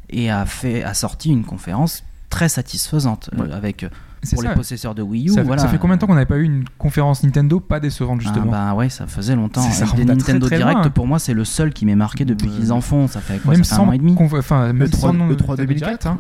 et 0.10 0.32
a, 0.32 0.46
fait, 0.46 0.84
a 0.84 0.94
sorti 0.94 1.30
une 1.30 1.44
conférence 1.44 2.04
très 2.30 2.50
satisfaisante 2.50 3.30
Ouais. 3.38 3.52
avec 3.52 3.84
euh, 3.84 3.90
pour 4.34 4.44
ça. 4.44 4.50
les 4.50 4.56
possesseurs 4.56 4.96
de 4.96 5.02
Wii 5.02 5.26
U. 5.26 5.30
Ça, 5.30 5.36
fait- 5.42 5.44
voilà. 5.48 5.62
ça 5.62 5.68
fait 5.68 5.78
combien 5.78 5.96
de 5.96 6.02
temps 6.02 6.08
qu'on 6.08 6.14
n'avait 6.14 6.26
pas 6.26 6.38
eu 6.38 6.44
une 6.44 6.66
conférence 6.78 7.24
Nintendo 7.24 7.60
pas 7.60 7.80
décevante 7.80 8.22
justement 8.22 8.52
Ah 8.54 8.72
bah 8.72 8.74
ouais, 8.76 8.90
ça 8.90 9.08
faisait 9.08 9.36
longtemps. 9.36 9.62
Ça- 9.62 9.86
des 9.86 10.06
très, 10.06 10.06
Nintendo 10.06 10.46
très 10.48 10.58
Direct, 10.58 10.80
loin. 10.80 10.90
pour 10.90 11.08
moi, 11.08 11.20
c'est 11.20 11.34
le 11.34 11.46
seul 11.46 11.74
qui 11.74 11.86
m'est 11.86 11.96
marqué 11.96 12.26
depuis 12.26 12.48
Ouais. 12.50 12.56
qu'ils 12.56 12.72
en 12.74 12.82
font. 12.82 13.08
Ça 13.08 13.20
fait 13.22 13.38
quoi 13.40 13.54
Même 13.54 13.64
Ça 13.64 13.76
fait 13.78 13.82
un 13.82 13.86
an 13.88 13.92
et 13.92 13.98
demi 13.98 14.16
enfin 14.20 14.74
même 14.74 14.90
3 14.90 15.10
sans 15.12 15.14
nom 15.18 15.28
le 15.28 15.36
de 15.36 15.40
3 15.40 15.56
Nintendo 15.56 15.68
2004, 15.74 16.02
Direct, 16.02 16.06
hein. 16.06 16.18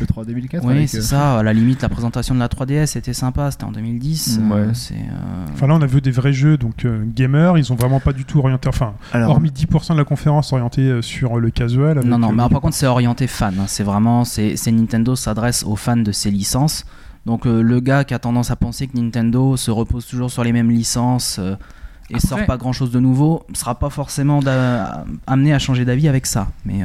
Le 0.00 0.06
3 0.06 0.24
2004 0.24 0.64
Oui, 0.66 0.88
c'est 0.88 0.98
euh, 0.98 1.00
ça. 1.02 1.38
À 1.38 1.42
la 1.42 1.52
limite, 1.52 1.82
la 1.82 1.88
présentation 1.88 2.34
de 2.34 2.40
la 2.40 2.48
3DS 2.48 2.86
c'était 2.86 3.12
sympa. 3.12 3.50
C'était 3.50 3.64
en 3.64 3.72
2010. 3.72 4.40
Ouais. 4.50 4.56
euh, 4.58 4.70
c'est, 4.74 4.94
euh, 4.94 5.46
Enfin 5.52 5.66
là, 5.66 5.74
on 5.74 5.82
a 5.82 5.86
vu 5.86 6.00
des 6.00 6.10
vrais 6.10 6.32
jeux, 6.32 6.56
donc 6.56 6.84
euh, 6.84 7.04
gamers, 7.06 7.58
ils 7.58 7.72
ont 7.72 7.76
vraiment 7.76 8.00
pas 8.00 8.12
du 8.12 8.24
tout 8.24 8.38
orienté. 8.38 8.68
Enfin, 8.68 8.94
Alors, 9.12 9.30
hormis 9.30 9.50
10% 9.50 9.92
de 9.94 9.98
la 9.98 10.04
conférence 10.04 10.52
orientée 10.52 10.82
euh, 10.82 11.02
sur 11.02 11.38
le 11.38 11.50
casual. 11.50 11.98
avec, 11.98 12.04
Non, 12.04 12.18
non, 12.18 12.28
euh, 12.30 12.32
mais 12.32 12.48
par 12.48 12.60
contre, 12.60 12.74
c'est 12.76 12.86
orienté 12.86 13.26
fan. 13.26 13.54
hein. 13.58 13.64
C'est 13.66 13.84
vraiment, 13.84 14.24
c'est 14.24 14.54
Nintendo 14.72 15.14
s'adresse 15.16 15.64
aux 15.64 15.76
fans 15.76 15.96
de 15.96 16.12
ses 16.12 16.30
licences. 16.30 16.84
Donc, 17.26 17.46
euh, 17.46 17.62
le 17.62 17.80
gars 17.80 18.04
qui 18.04 18.14
a 18.14 18.18
tendance 18.18 18.50
à 18.50 18.56
penser 18.56 18.88
que 18.88 18.96
Nintendo 18.98 19.56
se 19.56 19.70
repose 19.70 20.06
toujours 20.06 20.30
sur 20.30 20.42
les 20.44 20.52
mêmes 20.52 20.70
licences 20.70 21.38
euh, 21.38 21.54
et 22.10 22.16
Après- 22.16 22.26
sort 22.28 22.44
pas 22.46 22.56
grand 22.56 22.72
chose 22.72 22.90
de 22.90 22.98
nouveau, 23.00 23.44
sera 23.54 23.78
pas 23.78 23.90
forcément 23.90 24.40
amené 25.26 25.54
à 25.54 25.58
changer 25.58 25.84
d'avis 25.84 26.08
avec 26.08 26.26
ça. 26.26 26.48
Mais 26.66 26.82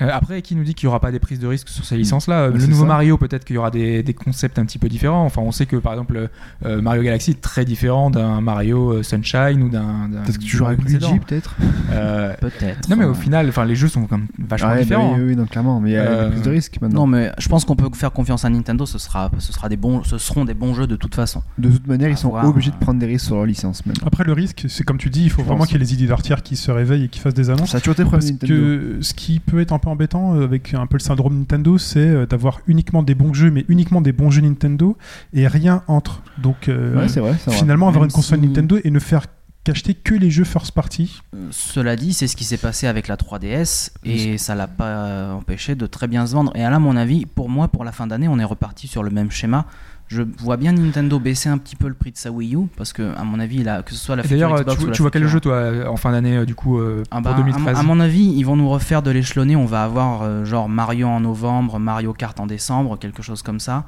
euh, 0.00 0.04
Euh, 0.06 0.10
après, 0.12 0.42
qui 0.42 0.54
nous 0.56 0.64
dit 0.64 0.74
qu'il 0.74 0.86
n'y 0.86 0.88
aura 0.88 1.00
pas 1.00 1.10
des 1.10 1.18
prises 1.18 1.38
de 1.40 1.46
risque 1.46 1.68
sur 1.68 1.84
ces 1.84 1.96
licences-là 1.96 2.48
Ouais, 2.48 2.52
Le 2.54 2.60
c'est 2.60 2.66
nouveau 2.68 2.82
ça. 2.82 2.88
Mario, 2.88 3.16
peut-être 3.18 3.44
qu'il 3.44 3.56
y 3.56 3.58
aura 3.58 3.70
des, 3.70 4.02
des 4.02 4.14
concepts 4.14 4.58
un 4.58 4.64
petit 4.66 4.78
peu 4.78 4.88
différents. 4.88 5.24
Enfin, 5.24 5.40
on 5.42 5.52
sait 5.52 5.66
que 5.66 5.76
par 5.76 5.92
exemple, 5.94 6.28
euh, 6.64 6.82
Mario 6.82 7.02
Galaxy 7.02 7.30
est 7.32 7.40
très 7.40 7.64
différent 7.64 8.10
d'un 8.10 8.40
Mario 8.40 8.92
euh, 8.98 9.02
Sunshine 9.02 9.62
ou 9.62 9.68
d'un. 9.70 10.10
Peut-être 10.24 10.38
que 10.38 10.44
tu 10.44 10.56
joues 10.56 10.66
avec. 10.66 10.82
Luigi, 10.82 11.18
peut-être 11.26 11.56
Euh, 11.92 12.34
peut-être. 12.40 12.88
Non, 12.90 12.96
mais 12.96 13.04
euh, 13.04 13.10
au 13.10 13.14
final, 13.14 13.48
enfin, 13.48 13.64
les 13.64 13.74
jeux 13.74 13.88
sont 13.88 14.06
quand 14.06 14.18
même 14.18 14.26
vachement 14.38 14.68
Ouais, 14.68 14.74
bah 14.76 14.82
différents. 14.82 15.14
oui, 15.14 15.20
oui, 15.20 15.26
oui, 15.30 15.36
non, 15.36 15.46
clairement. 15.46 15.80
Mais 15.80 15.90
il 15.90 15.94
y 15.94 15.96
a 15.96 16.02
Euh, 16.02 16.24
des 16.26 16.30
prises 16.32 16.42
de 16.44 16.50
risque 16.50 16.78
maintenant. 16.80 17.00
Non, 17.00 17.06
mais 17.06 17.32
je 17.38 17.48
pense 17.48 17.64
qu'on 17.64 17.76
peut 17.76 17.88
faire 17.94 18.12
confiance 18.12 18.44
à 18.44 18.50
Nintendo. 18.50 18.84
Ce 18.86 18.98
sera, 18.98 19.30
ce 19.38 19.52
sera 19.52 19.68
des 19.68 19.76
bons, 19.76 20.02
ce 20.04 20.18
seront 20.18 20.44
des 20.44 20.54
bons 20.54 20.74
jeux 20.74 20.86
de 20.86 20.96
toute 20.96 21.14
façon. 21.14 21.42
De 21.58 21.70
toute 21.70 21.86
manière, 21.86 22.08
à 22.08 22.10
ils 22.10 22.16
sont 22.16 22.28
voir, 22.30 22.44
obligés 22.46 22.70
de 22.70 22.76
euh. 22.76 22.80
prendre 22.80 23.00
des 23.00 23.06
risques 23.06 23.26
sur 23.26 23.36
leur 23.36 23.46
licence 23.46 23.84
maintenant. 23.86 24.06
Après, 24.06 24.24
le 24.24 24.32
risque, 24.32 24.66
c'est 24.68 24.84
comme 24.84 24.98
tu 24.98 25.10
dis, 25.10 25.24
il 25.24 25.30
faut 25.30 25.42
Je 25.42 25.46
vraiment 25.48 25.64
qu'il 25.64 25.74
y 25.74 25.76
ait 25.76 25.84
les 25.84 25.92
éditeurs 25.94 26.22
tiers 26.22 26.42
qui 26.42 26.56
se 26.56 26.70
réveillent 26.70 27.04
et 27.04 27.08
qui 27.08 27.18
fassent 27.20 27.34
des 27.34 27.50
annonces. 27.50 27.70
Ça 27.70 27.78
a 27.78 27.80
toujours 27.80 27.94
été 27.94 28.02
le 28.02 28.08
problème 28.08 28.36
Parce 28.38 28.50
de 28.50 28.54
Nintendo. 28.54 28.96
que 28.98 29.02
ce 29.02 29.14
qui 29.14 29.40
peut 29.40 29.60
être 29.60 29.72
un 29.72 29.78
peu 29.86 29.90
embêtant 29.90 30.34
euh, 30.34 30.44
avec 30.44 30.74
un 30.74 30.86
peu 30.86 30.96
le 30.96 31.02
syndrome 31.02 31.38
Nintendo, 31.38 31.78
c'est 31.78 31.98
euh, 32.00 32.26
d'avoir 32.26 32.60
uniquement 32.66 33.02
des 33.04 33.14
bons 33.14 33.32
jeux, 33.32 33.50
mais 33.50 33.64
uniquement 33.68 34.00
des 34.00 34.12
bons 34.12 34.30
jeux 34.30 34.42
Nintendo 34.42 34.96
et 35.32 35.46
rien 35.46 35.82
entre. 35.86 36.22
Donc 36.38 36.68
euh, 36.68 36.96
Ouais, 36.96 37.08
c'est 37.08 37.20
vrai. 37.20 37.34
c'est 37.38 37.50
vrai. 37.50 37.58
finalement, 37.60 37.86
avoir 37.88 38.02
Même 38.02 38.10
une 38.10 38.14
console 38.14 38.40
si- 38.40 38.46
Nintendo 38.48 38.78
et 38.82 38.90
ne 38.90 38.98
faire 38.98 39.26
qu'acheter 39.64 39.94
que 39.94 40.14
les 40.14 40.30
jeux 40.30 40.44
first 40.44 40.72
party. 40.72 41.20
Cela 41.50 41.96
dit, 41.96 42.14
c'est 42.14 42.26
ce 42.28 42.36
qui 42.36 42.44
s'est 42.44 42.56
passé 42.56 42.86
avec 42.86 43.08
la 43.08 43.16
3DS 43.16 43.90
et 44.04 44.38
ça 44.38 44.54
l'a 44.54 44.68
pas 44.68 45.32
empêché 45.34 45.74
de 45.74 45.86
très 45.86 46.06
bien 46.08 46.26
se 46.26 46.34
vendre. 46.34 46.52
Et 46.54 46.60
là, 46.60 46.74
à 46.74 46.78
mon 46.78 46.96
avis, 46.96 47.26
pour 47.26 47.48
moi, 47.48 47.66
pour 47.68 47.82
la 47.84 47.90
fin 47.92 48.06
d'année, 48.06 48.28
on 48.28 48.38
est 48.38 48.44
reparti 48.44 48.86
sur 48.86 49.02
le 49.02 49.10
même 49.10 49.30
schéma. 49.30 49.66
Je 50.08 50.22
vois 50.38 50.56
bien 50.56 50.72
Nintendo 50.72 51.18
baisser 51.18 51.48
un 51.48 51.58
petit 51.58 51.74
peu 51.74 51.88
le 51.88 51.94
prix 51.94 52.12
de 52.12 52.16
sa 52.16 52.30
Wii 52.30 52.54
U 52.54 52.68
parce 52.76 52.92
que, 52.92 53.14
à 53.16 53.24
mon 53.24 53.40
avis, 53.40 53.64
là, 53.64 53.82
que 53.82 53.90
ce 53.92 53.96
soit 53.96 54.14
la 54.14 54.22
D'ailleurs, 54.22 54.64
tu, 54.64 54.84
ou 54.84 54.86
la 54.86 54.92
tu 54.92 55.02
vois 55.02 55.10
quel 55.10 55.26
jeu, 55.26 55.40
toi, 55.40 55.88
en 55.88 55.96
fin 55.96 56.12
d'année, 56.12 56.46
du 56.46 56.54
coup, 56.54 56.78
euh, 56.78 57.02
Ah 57.10 57.16
pour 57.16 57.22
bah, 57.22 57.30
à 57.30 57.38
mon- 57.38 57.44
2013 57.44 57.78
à, 57.78 57.82
mon 57.82 57.98
avis, 58.00 58.24
ils 58.36 58.44
vont 58.44 58.56
nous 58.56 58.68
refaire 58.68 59.02
de 59.02 59.10
l'échelonner. 59.10 59.56
On 59.56 59.66
va 59.66 59.82
avoir 59.82 60.22
euh, 60.22 60.44
genre 60.44 60.68
Mario 60.68 61.08
en 61.08 61.20
novembre, 61.20 61.78
Mario 61.78 62.12
Kart 62.12 62.38
en 62.38 62.46
décembre, 62.46 62.98
quelque 62.98 63.22
chose 63.22 63.42
comme 63.42 63.58
ça. 63.60 63.84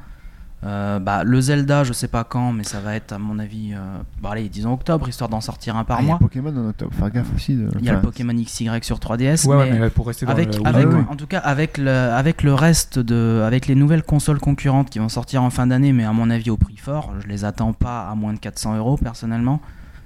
Euh, 0.64 0.98
bah, 0.98 1.22
le 1.22 1.40
Zelda, 1.40 1.84
je 1.84 1.92
sais 1.92 2.08
pas 2.08 2.24
quand, 2.24 2.52
mais 2.52 2.64
ça 2.64 2.80
va 2.80 2.96
être, 2.96 3.12
à 3.12 3.18
mon 3.18 3.38
avis, 3.38 3.74
euh, 3.74 3.78
bah, 4.20 4.30
allez, 4.32 4.48
disons 4.48 4.72
octobre, 4.72 5.08
histoire 5.08 5.30
d'en 5.30 5.40
sortir 5.40 5.76
un 5.76 5.84
par 5.84 5.98
Ah, 5.98 6.02
il 6.02 6.06
y 6.06 6.08
a 6.08 6.10
mois. 6.10 6.18
Pokémon 6.18 6.48
en 6.56 6.68
octobre. 6.70 6.92
Faire 6.98 7.10
gaffe 7.12 7.32
aussi. 7.36 7.54
de- 7.54 7.68
Il 7.78 7.84
y 7.84 7.88
a 7.88 7.92
le 7.94 8.00
Pokémon 8.00 8.32
XY 8.34 8.68
sur 8.82 8.98
3DS. 8.98 9.44
Ouais, 9.46 9.56
ouais, 9.56 9.70
mais- 9.70 9.78
mais 9.78 9.90
pour 9.90 10.08
rester 10.08 10.26
dans 10.26 10.32
avec, 10.32 10.56
le 10.56 10.66
avec- 10.66 10.88
en 11.10 11.14
tout 11.14 11.28
cas 11.28 11.38
avec 11.38 11.78
le, 11.78 11.88
avec 11.90 12.42
le 12.42 12.54
reste 12.54 12.98
de 12.98 13.42
avec 13.46 13.68
les 13.68 13.76
nouvelles 13.76 14.02
consoles 14.02 14.40
concurrentes 14.40 14.90
qui 14.90 14.98
vont 14.98 15.08
sortir 15.08 15.44
en 15.44 15.50
fin 15.50 15.68
d'année 15.68 15.92
mais 15.92 16.04
à 16.04 16.12
mon 16.12 16.28
avis 16.28 16.50
au 16.50 16.56
prix 16.56 16.76
fort 16.76 17.12
je 17.22 17.28
les 17.28 17.44
attends 17.44 17.72
pas 17.72 18.08
à 18.10 18.14
moins 18.16 18.32
de 18.34 18.38
400 18.40 18.76
euros 18.76 18.96
personnellement 18.96 19.60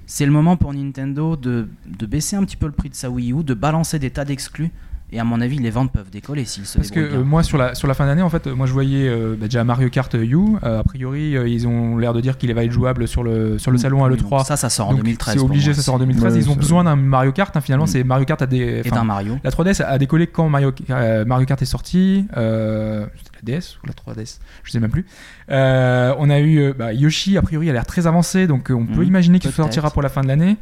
c'est 0.05 0.25
le 0.25 0.31
moment 0.31 0.55
pour 0.57 0.73
Nintendo 0.73 1.35
de, 1.35 1.67
de 1.87 2.05
baisser 2.05 2.35
un 2.35 2.43
petit 2.43 2.57
peu 2.57 2.65
le 2.67 2.71
prix 2.73 2.89
de 2.89 2.95
sa 2.95 3.09
Wii 3.09 3.31
U 3.33 3.43
de 3.43 3.53
balancer 3.53 3.97
des 3.99 4.11
tas 4.11 4.25
d'exclus 4.25 4.71
et 5.13 5.19
à 5.19 5.23
mon 5.23 5.39
avis 5.41 5.57
les 5.59 5.69
ventes 5.69 5.91
peuvent 5.91 6.09
décoller 6.09 6.43
s'ils 6.45 6.65
se 6.65 6.77
Parce 6.77 6.91
que 6.91 6.99
euh, 6.99 7.09
bien. 7.09 7.19
moi 7.23 7.43
sur 7.43 7.57
la 7.57 7.75
sur 7.75 7.87
la 7.87 7.93
fin 7.93 8.05
d'année 8.05 8.21
en 8.23 8.29
fait 8.29 8.47
euh, 8.47 8.55
moi 8.55 8.65
je 8.65 8.73
voyais 8.73 9.07
euh, 9.07 9.35
bah, 9.39 9.45
déjà 9.45 9.63
Mario 9.63 9.89
Kart 9.89 10.13
U 10.15 10.37
euh, 10.63 10.79
a 10.79 10.83
priori 10.83 11.37
euh, 11.37 11.47
ils 11.47 11.67
ont 11.67 11.97
l'air 11.97 12.13
de 12.13 12.21
dire 12.21 12.37
qu'il 12.37 12.53
va 12.53 12.63
être 12.63 12.71
jouable 12.71 13.07
sur 13.07 13.23
le 13.23 13.57
sur 13.59 13.71
le 13.71 13.77
salon 13.77 14.03
à 14.03 14.09
Oui, 14.09 14.15
l'E3 14.17 14.29
donc 14.29 14.45
ça 14.45 14.57
ça 14.57 14.69
sort 14.69 14.87
en 14.89 14.91
Donc, 14.93 15.03
2013 15.03 15.33
c'est 15.35 15.39
obligé 15.39 15.67
moi. 15.67 15.75
ça 15.75 15.81
sort 15.81 15.95
en 15.95 15.99
2013 15.99 16.33
Ouais, 16.33 16.39
ils 16.39 16.49
ont 16.49 16.55
besoin 16.55 16.83
d'un 16.83 16.95
Mario 16.95 17.31
Kart 17.31 17.55
hein, 17.55 17.61
finalement 17.61 17.85
Mm. 17.85 17.87
c'est 17.87 18.03
Mario 18.03 18.25
Kart 18.25 18.41
a 18.41 18.45
des 18.47 18.81
et 18.83 18.89
d'un 18.89 19.03
Mario 19.03 19.37
la 19.43 19.51
3DS 19.51 19.83
a 19.83 19.97
décollé 19.97 20.27
quand 20.27 20.49
Mario, 20.49 20.71
euh, 20.89 21.25
Mario 21.25 21.45
Kart 21.45 21.61
est 21.61 21.65
sorti 21.65 22.25
euh, 22.37 23.05
DS 23.43 23.77
ou 23.83 23.87
la 23.87 23.93
3DS 23.93 24.39
je 24.63 24.71
sais 24.71 24.79
même 24.79 24.91
plus 24.91 25.05
Euh, 25.49 26.13
on 26.17 26.29
a 26.29 26.39
eu 26.39 26.59
euh, 26.59 26.73
bah, 26.77 26.93
Yoshi 26.93 27.37
a 27.37 27.41
priori 27.41 27.69
a 27.69 27.73
l'air 27.73 27.85
très 27.85 28.07
avancé 28.07 28.47
donc 28.47 28.71
euh, 28.71 28.73
on 28.73 28.85
peut 28.85 29.01
Mhm, 29.01 29.07
imaginer 29.07 29.39
qu'il 29.39 29.51
sortira 29.51 29.91
pour 29.91 30.01
la 30.01 30.09
fin 30.09 30.21
de 30.21 30.27
l'année 30.27 30.57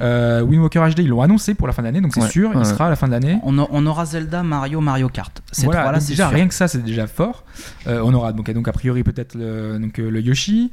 euh, 0.00 0.42
Wind 0.42 0.60
Walker 0.62 0.80
HD 0.94 0.98
ils 1.00 1.08
l'ont 1.08 1.22
annoncé 1.22 1.54
pour 1.54 1.66
la 1.66 1.72
fin 1.72 1.82
de 1.82 1.86
l'année 1.88 2.00
donc 2.02 2.12
c'est 2.14 2.20
Ouais, 2.20 2.28
sûr 2.28 2.50
il 2.54 2.64
sera 2.66 2.86
à 2.86 2.90
la 2.90 2.96
fin 2.96 3.06
de 3.06 3.12
l'année 3.12 3.38
on, 3.42 3.58
a- 3.58 3.66
on 3.70 3.86
aura 3.86 4.04
Zelda 4.04 4.42
Mario 4.42 4.80
Mario 4.82 5.08
Kart 5.08 5.42
ces 5.52 5.64
voilà, 5.64 5.90
là 5.92 6.00
c'est 6.00 6.10
déjà 6.10 6.26
sûr. 6.28 6.34
rien 6.34 6.46
que 6.48 6.54
ça 6.54 6.68
c'est 6.68 6.82
déjà 6.84 7.06
fort. 7.06 7.44
Euh, 7.86 8.02
on 8.04 8.12
aura 8.12 8.32
donc, 8.34 8.50
donc 8.50 8.68
a 8.68 8.72
priori 8.72 9.02
peut-être 9.02 9.34
le, 9.34 9.78
donc, 9.78 9.96
le 9.96 10.20
Yoshi 10.20 10.70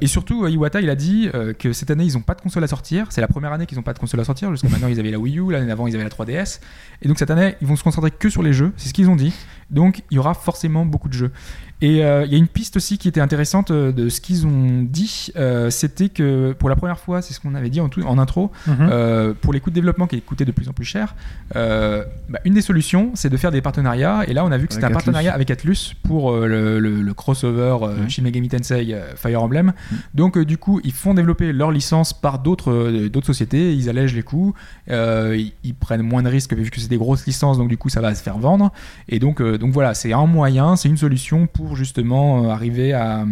et 0.00 0.06
surtout 0.06 0.46
Iwata 0.46 0.80
il 0.80 0.88
a 0.88 0.94
dit 0.94 1.28
que 1.58 1.72
cette 1.74 1.90
année 1.90 2.04
ils 2.04 2.14
n'ont 2.14 2.20
pas 2.22 2.34
de 2.34 2.40
console 2.40 2.64
à 2.64 2.66
sortir. 2.66 3.06
C'est 3.10 3.20
la 3.20 3.28
première 3.28 3.52
année 3.52 3.66
qu'ils 3.66 3.76
n'ont 3.76 3.82
pas 3.82 3.92
de 3.92 3.98
console 3.98 4.20
à 4.20 4.24
sortir. 4.24 4.50
Jusqu'à 4.50 4.68
maintenant 4.70 4.88
ils 4.88 4.98
avaient 4.98 5.10
la 5.10 5.18
Wii 5.18 5.38
U, 5.38 5.50
l'année 5.52 5.66
d'avant 5.66 5.86
ils 5.86 5.94
avaient 5.94 6.04
la 6.04 6.10
3DS 6.10 6.60
et 7.02 7.08
donc 7.08 7.18
cette 7.18 7.30
année 7.30 7.56
ils 7.60 7.66
vont 7.66 7.76
se 7.76 7.82
concentrer 7.84 8.10
que 8.10 8.30
sur 8.30 8.42
les 8.42 8.52
jeux. 8.54 8.72
C'est 8.76 8.88
ce 8.88 8.94
qu'ils 8.94 9.10
ont 9.10 9.16
dit. 9.16 9.34
Donc 9.70 10.02
il 10.10 10.16
y 10.16 10.18
aura 10.18 10.34
forcément 10.34 10.84
beaucoup 10.84 11.08
de 11.08 11.14
jeux. 11.14 11.32
Et 11.82 12.02
euh, 12.04 12.24
il 12.24 12.32
y 12.32 12.34
a 12.36 12.38
une 12.38 12.46
piste 12.48 12.76
aussi 12.76 12.96
qui 12.96 13.08
était 13.08 13.20
intéressante 13.20 13.70
euh, 13.72 13.92
de 13.92 14.08
ce 14.08 14.20
qu'ils 14.20 14.46
ont 14.46 14.82
dit, 14.82 15.28
euh, 15.36 15.68
c'était 15.68 16.08
que 16.08 16.52
pour 16.52 16.68
la 16.70 16.76
première 16.76 16.98
fois, 16.98 17.20
c'est 17.22 17.34
ce 17.34 17.40
qu'on 17.40 17.54
avait 17.54 17.68
dit 17.70 17.80
en, 17.80 17.88
tout- 17.90 18.02
en 18.04 18.18
intro, 18.18 18.50
Mhm. 18.66 18.76
euh, 18.90 19.34
pour 19.38 19.52
les 19.52 19.60
coûts 19.60 19.70
de 19.70 19.74
développement 19.74 20.06
qui 20.06 20.20
coûtaient 20.22 20.44
de 20.44 20.52
plus 20.52 20.68
en 20.68 20.72
plus 20.72 20.84
cher, 20.86 21.14
bah, 21.54 22.38
une 22.44 22.54
des 22.54 22.62
solutions, 22.62 23.10
c'est 23.14 23.28
de 23.30 23.36
faire 23.36 23.50
des 23.50 23.60
partenariats. 23.60 24.22
Et 24.28 24.32
là, 24.32 24.44
on 24.44 24.52
a 24.52 24.58
vu 24.58 24.66
que 24.68 24.74
c'était 24.74 24.86
un 24.86 24.90
partenariat 24.90 25.34
avec 25.34 25.50
Atlus 25.50 25.94
pour 26.02 26.32
le, 26.32 26.78
le- 26.78 27.02
le 27.02 27.14
crossover 27.14 27.76
euh, 27.82 28.02
Mhm. 28.02 28.08
Shin 28.10 28.22
Megami 28.22 28.48
Tensei 28.48 28.94
Fire 29.16 29.42
Emblem. 29.42 29.72
Donc, 30.14 30.36
euh, 30.38 30.44
du 30.44 30.56
coup, 30.58 30.80
ils 30.84 30.92
font 30.92 31.14
développer 31.14 31.52
leur 31.52 31.70
licence 31.72 32.12
par 32.12 32.38
d'autres 32.38 33.08
d'autres 33.08 33.26
sociétés. 33.26 33.74
Ils 33.74 33.88
allègent 33.88 34.14
les 34.14 34.22
coûts, 34.22 34.54
ils, 34.88 35.52
ils 35.64 35.74
prennent 35.74 36.02
moins 36.02 36.22
de 36.22 36.28
risques 36.28 36.54
vu 36.54 36.70
que 36.70 36.80
c'est 36.80 36.88
des 36.88 36.96
grosses 36.96 37.26
licences. 37.26 37.58
Donc, 37.58 37.68
du 37.68 37.76
coup, 37.76 37.88
ça 37.88 38.00
va 38.00 38.14
se 38.14 38.22
faire 38.22 38.38
vendre. 38.38 38.72
Et 39.08 39.18
donc, 39.18 39.42
donc 39.42 39.72
voilà, 39.72 39.94
c'est 39.94 40.12
un 40.12 40.26
moyen, 40.26 40.76
c'est 40.76 40.88
une 40.88 40.96
solution 40.96 41.46
pour 41.46 41.71
justement 41.76 42.44
euh, 42.44 42.48
arriver 42.50 42.92
à 42.92 43.24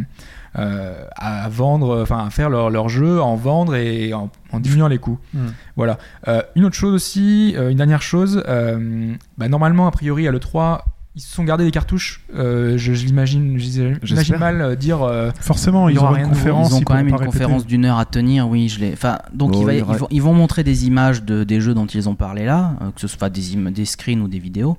euh, 0.59 1.05
à 1.17 1.49
vendre, 1.49 2.03
enfin 2.03 2.27
à 2.27 2.31
faire 2.31 2.51
leur, 2.51 2.71
leur 2.71 2.89
jeu, 2.89 3.21
en 3.23 3.37
vendre 3.37 3.77
et 3.77 4.13
en, 4.15 4.31
en 4.53 4.59
diminuant 4.61 4.89
les 4.89 4.99
coûts. 4.99 5.19
Mm. 5.33 5.39
Voilà. 5.77 5.99
Euh, 6.27 6.43
une 6.57 6.65
autre 6.65 6.75
chose 6.75 6.93
aussi, 6.93 7.55
euh, 7.57 7.71
une 7.71 7.77
dernière 7.77 8.03
chose, 8.03 8.43
euh, 8.49 9.15
bah, 9.39 9.49
normalement 9.49 9.87
a 9.87 9.93
priori 9.93 10.27
à 10.27 10.33
l'E3, 10.33 10.81
ils 11.15 11.21
se 11.21 11.33
sont 11.33 11.45
gardés 11.45 11.65
des 11.65 11.71
cartouches. 11.71 12.25
Euh, 12.35 12.77
je 12.79 12.95
je 12.95 13.07
l'imagine, 13.07 13.59
je- 13.59 13.95
j'imagine 14.03 14.37
mal 14.39 14.75
dire. 14.77 15.03
euh, 15.03 15.31
Forcément, 15.41 15.89
Il 15.89 15.93
y 15.93 15.95
ils 15.95 15.99
aura 16.01 16.13
rien 16.15 16.25
une 16.25 16.31
conférence. 16.31 16.71
Ils 16.71 16.75
ont 16.75 16.79
ils 16.81 16.85
quand 16.85 16.95
même 16.95 17.09
une 17.09 17.17
conférence 17.19 17.65
d'une 17.67 17.85
heure 17.85 17.99
à 17.99 18.05
tenir, 18.05 18.49
oui, 18.49 18.69
je 18.69 18.81
l'ai. 18.81 18.93
Enfin, 18.93 19.19
donc 19.33 19.53
Bon, 19.53 19.61
il 19.61 19.67
va- 19.67 19.73
il 19.75 19.77
y 19.77 19.81
ils, 19.81 19.85
vont, 19.85 20.07
ils 20.11 20.23
vont 20.23 20.35
montrer 20.35 20.65
des 20.65 20.87
images 20.87 21.23
de, 21.23 21.45
des 21.45 21.61
jeux 21.61 21.75
dont 21.75 21.87
ils 21.87 22.09
ont 22.09 22.15
parlé 22.17 22.45
là, 22.45 22.73
euh, 22.83 22.91
que 22.93 23.01
ce 23.01 23.07
soit 23.09 23.29
des, 23.31 23.55
im- 23.57 23.71
des 23.71 23.85
screens 23.85 24.21
ou 24.21 24.27
des 24.29 24.39
vidéos. 24.41 24.77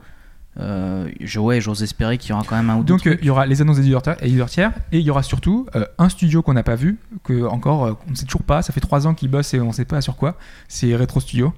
Euh, 0.59 1.09
ouais, 1.37 1.61
j'ose 1.61 1.81
espérer 1.81 2.17
qu'il 2.17 2.31
y 2.31 2.33
aura 2.33 2.43
quand 2.45 2.57
même 2.57 2.69
un 2.69 2.77
ou 2.77 2.83
deux 2.83 2.93
Donc 2.93 3.07
euh, 3.07 3.17
il 3.21 3.27
y 3.27 3.29
aura 3.29 3.45
les 3.45 3.61
annonces 3.61 3.77
des 3.77 3.83
éditeurs 3.83 4.17
et 4.21 4.27
il 4.27 5.01
y 5.01 5.09
aura 5.09 5.23
surtout 5.23 5.65
euh, 5.75 5.85
un 5.97 6.09
studio 6.09 6.41
qu'on 6.41 6.53
n'a 6.53 6.63
pas 6.63 6.75
vu, 6.75 6.97
que 7.23 7.45
encore 7.45 7.85
euh, 7.85 7.93
on 8.07 8.11
ne 8.11 8.15
sait 8.15 8.25
toujours 8.25 8.43
pas. 8.43 8.61
Ça 8.61 8.73
fait 8.73 8.81
trois 8.81 9.07
ans 9.07 9.13
qu'ils 9.13 9.29
bossent 9.29 9.53
et 9.53 9.61
on 9.61 9.67
ne 9.67 9.73
sait 9.73 9.85
pas 9.85 10.01
sur 10.01 10.17
quoi. 10.17 10.35
C'est 10.67 10.93
Retro 10.95 11.19
Studio. 11.21 11.53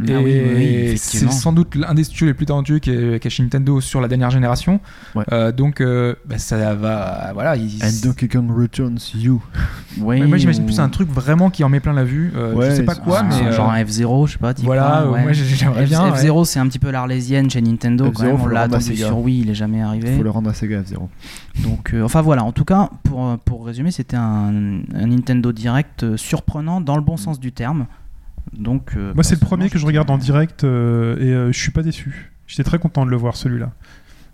Ah 0.00 0.04
et 0.12 0.16
oui, 0.16 0.22
oui, 0.22 0.54
oui, 0.92 0.98
c'est 0.98 1.28
sans 1.30 1.52
doute 1.52 1.74
l'un 1.74 1.92
des 1.92 2.04
studios 2.04 2.26
les 2.28 2.34
plus 2.34 2.46
talentueux 2.46 2.78
qu'est 2.78 3.28
chez 3.30 3.42
Nintendo 3.42 3.80
sur 3.80 4.00
la 4.00 4.06
dernière 4.06 4.30
génération. 4.30 4.78
Ouais. 5.16 5.24
Euh, 5.32 5.50
donc 5.50 5.80
euh, 5.80 6.14
bah, 6.24 6.38
ça 6.38 6.74
va, 6.74 7.32
voilà. 7.34 7.56
ils- 7.56 7.82
And 7.82 7.90
Donkey 8.04 8.28
Kong 8.28 8.48
Returns 8.56 8.98
You. 9.16 9.42
Ouais, 10.00 10.20
moi 10.24 10.36
j'imagine 10.36 10.62
ou- 10.62 10.66
plus 10.66 10.78
un 10.78 10.88
truc 10.90 11.10
vraiment 11.10 11.50
qui 11.50 11.64
en 11.64 11.68
met 11.68 11.80
plein 11.80 11.92
la 11.92 12.04
vue. 12.04 12.32
Euh, 12.36 12.54
Ouais, 12.54 12.70
je 12.70 12.76
sais 12.76 12.84
pas 12.84 12.94
quoi, 12.94 13.24
mais 13.24 13.46
euh, 13.46 13.52
genre 13.52 13.70
un 13.70 13.82
F0, 13.82 14.26
je 14.28 14.32
sais 14.34 14.38
pas. 14.38 14.52
voilà. 14.62 15.02
euh, 15.02 15.10
ouais. 15.10 15.22
moi 15.22 15.32
j'aimerais 15.32 15.84
F- 15.84 15.88
bien. 15.88 16.12
ouais. 16.12 16.22
F0, 16.28 16.44
c'est 16.44 16.60
un 16.60 16.68
petit 16.68 16.78
peu 16.78 16.90
l'arlésienne 16.92 17.50
chez 17.50 17.60
Nintendo. 17.60 18.04
Quand 18.12 18.22
F0, 18.22 18.26
même. 18.26 18.34
On 18.34 18.38
faut 18.38 18.46
le 18.48 18.54
l'a 18.54 18.60
rendre 18.62 18.74
à 18.74 18.76
attendu 18.78 18.96
sur 18.96 19.18
Wii, 19.18 19.40
il 19.40 19.50
est 19.50 19.54
jamais 19.54 19.82
arrivé. 19.82 20.16
Faut 20.16 20.22
le 20.22 20.30
rendre 20.30 20.50
à 20.50 20.54
Sega 20.54 20.80
F0. 20.82 21.08
Donc, 21.64 21.92
euh, 21.94 22.02
enfin 22.04 22.22
voilà, 22.22 22.44
en 22.44 22.52
tout 22.52 22.64
cas, 22.64 22.90
pour, 23.02 23.36
pour 23.40 23.66
résumer, 23.66 23.90
c'était 23.90 24.16
un, 24.16 24.80
un 24.94 25.06
Nintendo 25.08 25.50
Direct 25.50 26.04
euh, 26.04 26.16
surprenant 26.16 26.80
dans 26.80 26.94
le 26.94 27.02
bon 27.02 27.16
sens 27.16 27.40
du 27.40 27.50
terme. 27.50 27.86
Donc, 28.56 28.92
euh, 28.96 29.12
Moi, 29.14 29.24
c'est 29.24 29.34
le 29.40 29.44
premier 29.44 29.70
que 29.70 29.78
je 29.78 29.86
regarde 29.86 30.10
en 30.10 30.18
direct 30.18 30.64
euh, 30.64 31.16
et 31.18 31.32
euh, 31.32 31.52
je 31.52 31.58
suis 31.58 31.70
pas 31.72 31.82
déçu. 31.82 32.32
J'étais 32.46 32.64
très 32.64 32.78
content 32.78 33.04
de 33.04 33.10
le 33.10 33.16
voir 33.16 33.36
celui-là. 33.36 33.70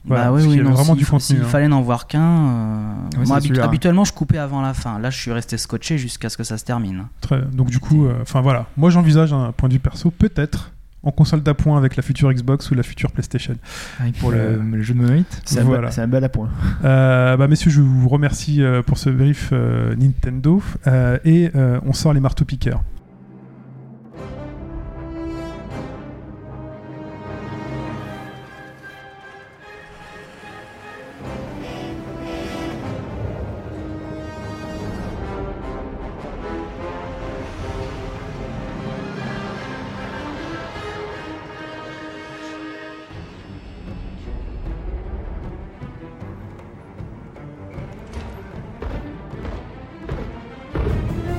Voilà, 0.06 0.24
bah 0.26 0.32
oui, 0.32 0.42
oui, 0.46 0.54
avait 0.54 0.62
non, 0.64 0.72
vraiment 0.72 0.92
s'il 0.94 0.96
du 0.96 1.06
contenu, 1.06 1.20
S'il 1.36 1.40
hein. 1.40 1.48
fallait 1.48 1.66
n'en 1.68 1.80
voir 1.80 2.06
qu'un, 2.06 2.20
euh, 2.20 2.94
moi 3.26 3.38
habituellement 3.62 4.04
je 4.04 4.12
coupais 4.12 4.36
avant 4.36 4.60
la 4.60 4.74
fin. 4.74 4.98
Là, 4.98 5.08
je 5.08 5.18
suis 5.18 5.32
resté 5.32 5.56
scotché 5.56 5.96
jusqu'à 5.96 6.28
ce 6.28 6.36
que 6.36 6.44
ça 6.44 6.58
se 6.58 6.64
termine. 6.66 7.06
Très- 7.22 7.40
Donc 7.40 7.70
du 7.70 7.78
coup, 7.80 8.04
euh, 8.04 8.12
enfin 8.20 8.42
voilà, 8.42 8.66
moi 8.76 8.90
j'envisage 8.90 9.32
un 9.32 9.52
point 9.52 9.70
de 9.70 9.74
vue 9.74 9.80
perso, 9.80 10.10
peut-être 10.10 10.72
en 11.04 11.10
console 11.10 11.42
d'appoint 11.42 11.78
avec 11.78 11.96
la 11.96 12.02
future 12.02 12.30
Xbox 12.30 12.70
ou 12.70 12.74
la 12.74 12.82
future 12.82 13.12
PlayStation. 13.12 13.54
Que 13.98 14.18
pour 14.20 14.30
Euh, 14.32 14.58
le, 14.58 14.76
le 14.76 14.82
jeu 14.82 14.92
de 14.92 14.98
Monolith. 15.00 15.40
C'est 15.46 15.60
un, 15.60 15.64
Voilà. 15.64 15.84
bel- 15.84 15.92
c'est 15.92 16.02
un 16.02 16.08
bel 16.08 16.22
appoint. 16.24 16.50
Euh, 16.84 17.38
bah, 17.38 17.48
messieurs, 17.48 17.70
je 17.70 17.80
vous 17.80 18.08
remercie 18.10 18.62
pour 18.86 18.98
ce 18.98 19.08
brief 19.08 19.50
euh, 19.52 19.96
Nintendo 19.96 20.62
euh, 20.86 21.16
et 21.24 21.50
euh, 21.56 21.80
on 21.86 21.94
sort 21.94 22.12
les 22.12 22.20
marteaux 22.20 22.44
piqueurs. 22.44 22.82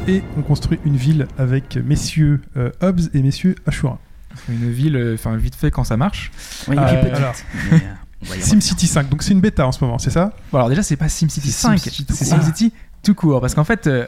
Et 0.08 0.22
on 0.38 0.41
construit 0.41 0.80
une 0.86 0.95
ville 0.97 1.28
avec 1.38 1.78
messieurs 1.78 2.41
euh, 2.58 2.70
Hobbs 2.82 3.10
et 3.14 3.22
messieurs 3.22 3.56
Ashura. 3.66 3.99
Une 4.49 4.70
ville, 4.70 4.95
euh, 4.97 5.16
enfin 5.16 5.36
vite 5.36 5.56
fait 5.56 5.72
quand 5.72 5.84
ça 5.84 5.97
marche. 5.97 6.32
Oui, 6.68 6.76
Euh, 6.78 7.03
euh. 7.74 7.80
SimCity 8.39 8.88
5, 8.88 9.10
donc 9.10 9.24
c'est 9.24 9.32
une 9.34 9.39
bêta 9.41 9.66
en 9.68 9.72
ce 9.72 9.84
moment, 9.84 9.97
c'est 9.99 10.10
ça? 10.10 10.34
Bon, 10.51 10.58
alors 10.58 10.70
déjà, 10.70 10.84
c'est 10.84 10.95
pas 10.95 11.10
SimCity 11.10 11.51
C'est 11.51 11.62
5, 11.68 11.78
SimCity 11.80 12.06
tout 12.06 12.14
c'est. 12.16 12.26
SimCity 12.26 12.74
tout 13.03 13.14
court. 13.14 13.39
Parce 13.39 13.53
qu'en 13.53 13.64
fait, 13.64 13.88
euh, 13.88 14.08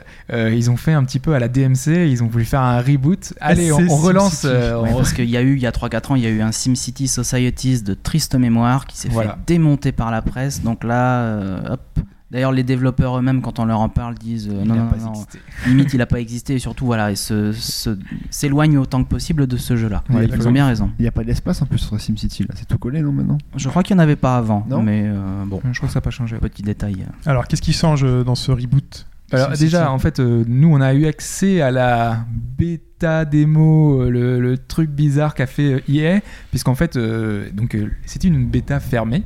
ils 0.53 0.71
ont 0.71 0.77
fait 0.77 0.93
un 0.93 1.03
petit 1.03 1.19
peu 1.19 1.33
à 1.35 1.39
la 1.39 1.47
DMC, 1.47 2.09
ils 2.09 2.23
ont 2.23 2.27
voulu 2.27 2.45
faire 2.45 2.61
un 2.61 2.81
reboot. 2.81 3.33
Allez, 3.39 3.71
on, 3.71 3.77
c'est 3.77 3.89
on 3.91 3.95
relance. 3.97 4.41
Euh, 4.45 4.81
Ouais, 4.81 4.89
on- 4.91 4.97
parce 4.97 5.13
qu'il 5.13 5.29
y 5.29 5.37
a 5.37 5.41
eu, 5.41 5.53
il 5.55 5.61
y 5.61 5.67
a 5.67 5.71
3-4 5.71 6.11
ans, 6.11 6.15
il 6.15 6.23
y 6.23 6.25
a 6.25 6.29
eu 6.29 6.41
un 6.41 6.51
SimCity 6.51 7.07
Societies 7.07 7.83
de 7.83 7.93
triste 7.93 8.33
mémoire 8.35 8.85
qui 8.87 8.97
s'est 8.97 9.09
Voilà. 9.09 9.31
fait 9.33 9.37
démonter 9.53 9.91
par 9.91 10.09
la 10.11 10.21
presse. 10.23 10.61
Donc 10.63 10.83
là, 10.83 11.21
euh, 11.21 11.73
hop. 11.73 11.99
D'ailleurs, 12.29 12.51
les 12.51 12.63
développeurs 12.63 13.17
eux-mêmes, 13.17 13.41
quand 13.41 13.57
on 13.59 13.65
leur 13.65 13.79
en 13.79 13.87
parle, 13.87 14.15
disent 14.15 14.49
euh, 14.49 14.63
non, 14.65 14.75
non, 14.75 14.87
pas 14.87 14.97
non, 14.97 15.09
existé. 15.11 15.39
limite, 15.67 15.93
il 15.93 15.97
n'a 15.99 16.05
pas 16.05 16.19
existé. 16.19 16.55
Et 16.55 16.59
surtout, 16.59 16.85
voilà, 16.85 17.09
ils 17.09 17.15
se- 17.17 17.53
se- 17.53 17.97
s'éloignent 18.29 18.77
autant 18.77 19.01
que 19.03 19.07
possible 19.09 19.47
de 19.47 19.55
ce 19.55 19.77
jeu-là. 19.77 20.03
Ouais, 20.09 20.25
ils 20.25 20.47
ont 20.47 20.51
bien 20.51 20.67
raison. 20.67 20.91
Il 20.99 21.03
n'y 21.03 21.07
a 21.07 21.11
pas 21.11 21.23
d'espace 21.23 21.61
en 21.61 21.65
plus 21.65 21.77
sur 21.77 21.99
SimCity 21.99 22.43
là. 22.43 22.49
C'est 22.55 22.67
tout 22.67 22.77
collé 22.77 23.01
non 23.01 23.13
maintenant? 23.13 23.37
Je 23.55 23.69
crois 23.69 23.81
qu'il 23.81 23.95
n'y 23.95 24.01
en 24.01 24.03
avait 24.03 24.17
pas 24.17 24.35
avant. 24.37 24.65
Non? 24.69 24.81
mais 24.83 25.03
euh, 25.05 25.45
bon, 25.45 25.61
Je 25.71 25.77
crois 25.77 25.87
que 25.87 25.93
ça 25.93 25.99
n'a 25.99 26.01
pas 26.01 26.09
changé. 26.09 26.35
petit 26.37 26.63
détail. 26.63 27.05
Alors, 27.25 27.47
qu'est-ce 27.47 27.61
qui 27.61 27.71
change 27.73 28.03
euh, 28.03 28.23
dans 28.25 28.35
ce 28.35 28.51
reboot? 28.51 29.05
Alors 29.31 29.51
déjà, 29.57 29.91
en 29.91 29.99
fait, 29.99 30.19
euh, 30.19 30.43
nous, 30.47 30.73
on 30.73 30.79
a 30.79 30.93
eu 30.93 31.05
accès 31.05 31.61
à 31.61 31.71
la 31.71 32.25
bêta 32.31 33.25
démo, 33.25 34.01
euh, 34.01 34.09
le, 34.09 34.39
le 34.39 34.57
truc 34.57 34.89
bizarre 34.89 35.35
qu'a 35.35 35.47
fait 35.47 35.73
euh, 35.73 35.91
EA, 35.93 36.21
puisqu'en 36.49 36.75
fait, 36.75 36.97
donc 36.97 37.77
c'était 38.05 38.27
une 38.27 38.45
bêta 38.45 38.79
fermée, 38.79 39.23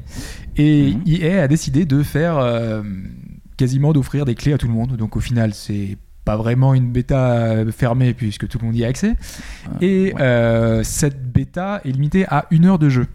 et. 0.57 0.95
EA 1.05 1.43
a 1.43 1.47
décidé 1.47 1.85
de 1.85 2.03
faire 2.03 2.39
quasiment 3.57 3.93
d'offrir 3.93 4.25
des 4.25 4.35
clés 4.35 4.53
à 4.53 4.57
tout 4.57 4.67
le 4.67 4.73
monde. 4.73 4.97
Donc 4.97 5.15
au 5.15 5.19
final, 5.19 5.53
c'est 5.53 5.97
pas 6.25 6.35
vraiment 6.35 6.73
une 6.73 6.91
bêta 6.91 7.63
fermée 7.71 8.13
puisque 8.13 8.47
tout 8.47 8.59
le 8.59 8.65
monde 8.65 8.75
y 8.75 8.85
a 8.85 8.87
accès. 8.87 9.15
Et 9.81 10.13
ouais. 10.13 10.21
euh, 10.21 10.83
cette 10.83 11.31
bêta 11.31 11.81
est 11.85 11.91
limitée 11.91 12.25
à 12.27 12.45
une 12.51 12.65
heure 12.65 12.79
de 12.79 12.89
jeu. 12.89 13.07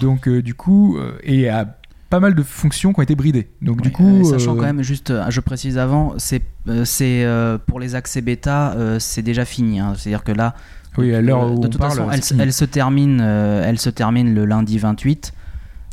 Donc 0.00 0.28
euh, 0.28 0.42
du 0.42 0.54
coup, 0.54 0.96
euh, 0.98 1.18
et 1.22 1.48
à 1.48 1.78
pas 2.10 2.20
mal 2.20 2.34
de 2.34 2.42
fonctions 2.42 2.92
qui 2.92 3.00
ont 3.00 3.02
été 3.02 3.14
bridées. 3.14 3.48
Donc 3.62 3.80
du 3.80 3.90
coup, 3.90 4.20
euh, 4.20 4.24
sachant 4.24 4.54
euh, 4.54 4.58
quand 4.58 4.64
même, 4.66 4.82
juste, 4.82 5.10
euh, 5.10 5.24
je 5.30 5.40
précise 5.40 5.78
avant, 5.78 6.14
c'est 6.18 6.42
c'est, 6.84 7.26
pour 7.66 7.80
les 7.80 7.94
accès 7.94 8.20
bêta, 8.20 8.74
c'est 8.98 9.22
déjà 9.22 9.44
fini. 9.44 9.80
hein. 9.80 9.94
C'est-à-dire 9.96 10.24
que 10.24 10.32
là, 10.32 10.54
oui, 10.96 11.14
à 11.14 11.20
l'heure 11.20 11.52
où 11.52 11.58
de 11.60 11.66
on 11.66 11.70
toute 11.70 11.78
parle, 11.78 11.98
façon, 11.98 12.10
elle, 12.38 12.52
se 12.52 12.64
termine, 12.64 13.20
elle 13.20 13.78
se 13.78 13.90
termine 13.90 14.34
le 14.34 14.44
lundi 14.44 14.78
28. 14.78 15.32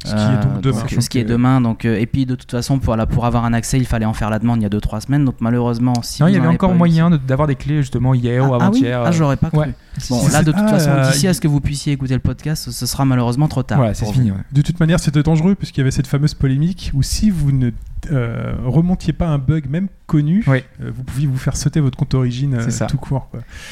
Ce 0.03 0.15
qui 0.15 0.21
est 0.21 0.43
donc 0.43 0.61
demain. 0.61 1.01
ce 1.01 1.09
qui 1.09 1.19
est 1.19 1.23
demain. 1.23 1.61
Donc, 1.61 1.85
euh, 1.85 1.99
et 1.99 2.05
puis 2.05 2.25
de 2.25 2.35
toute 2.35 2.49
façon, 2.51 2.79
pour, 2.79 2.95
pour 3.07 3.25
avoir 3.25 3.45
un 3.45 3.53
accès, 3.53 3.77
il 3.77 3.85
fallait 3.85 4.05
en 4.05 4.13
faire 4.13 4.29
la 4.29 4.39
demande 4.39 4.59
il 4.59 4.63
y 4.63 4.65
a 4.65 4.69
2-3 4.69 5.01
semaines. 5.01 5.25
Donc 5.25 5.35
malheureusement, 5.39 5.93
si 6.01 6.21
non, 6.21 6.27
il 6.27 6.33
y 6.33 6.37
avait 6.37 6.47
encore 6.47 6.73
moyen 6.73 7.09
d'avoir 7.09 7.47
des 7.47 7.55
clés 7.55 7.77
justement 7.77 8.13
hier 8.13 8.43
Ah, 8.43 8.47
ou 8.49 8.53
ah 8.53 8.57
oui 8.57 8.63
avant-hier. 8.63 9.03
Ah, 9.05 9.11
j'aurais 9.11 9.37
pas 9.37 9.49
cru. 9.49 9.59
Ouais. 9.59 9.73
Bon, 10.09 10.27
là, 10.29 10.41
de 10.43 10.51
toute 10.51 10.61
ah, 10.65 10.67
façon, 10.69 10.89
euh, 10.89 11.11
d'ici 11.11 11.27
à 11.27 11.33
ce 11.33 11.41
que 11.41 11.47
vous 11.47 11.59
puissiez 11.59 11.93
écouter 11.93 12.13
le 12.13 12.19
podcast, 12.21 12.71
ce 12.71 12.85
sera 12.85 13.05
malheureusement 13.05 13.47
trop 13.47 13.63
tard. 13.63 13.77
Voilà, 13.77 13.93
c'est 13.93 14.05
fini. 14.11 14.31
De 14.51 14.61
toute 14.61 14.79
manière, 14.79 14.99
c'était 14.99 15.23
dangereux 15.23 15.55
puisqu'il 15.55 15.81
y 15.81 15.83
avait 15.83 15.91
cette 15.91 16.07
fameuse 16.07 16.33
polémique 16.33 16.91
où 16.93 17.03
si 17.03 17.29
vous 17.29 17.51
ne 17.51 17.71
euh, 18.11 18.53
remontiez 18.65 19.13
pas 19.13 19.27
un 19.27 19.37
bug 19.37 19.69
même 19.69 19.87
connu, 20.07 20.43
Oui. 20.47 20.63
euh, 20.81 20.91
vous 20.95 21.03
pouviez 21.03 21.27
vous 21.27 21.37
faire 21.37 21.55
sauter 21.55 21.79
votre 21.79 21.97
compte 21.97 22.13
origine 22.15 22.55
euh, 22.55 22.69
ça. 22.69 22.87
tout 22.87 22.97
court. 22.97 23.29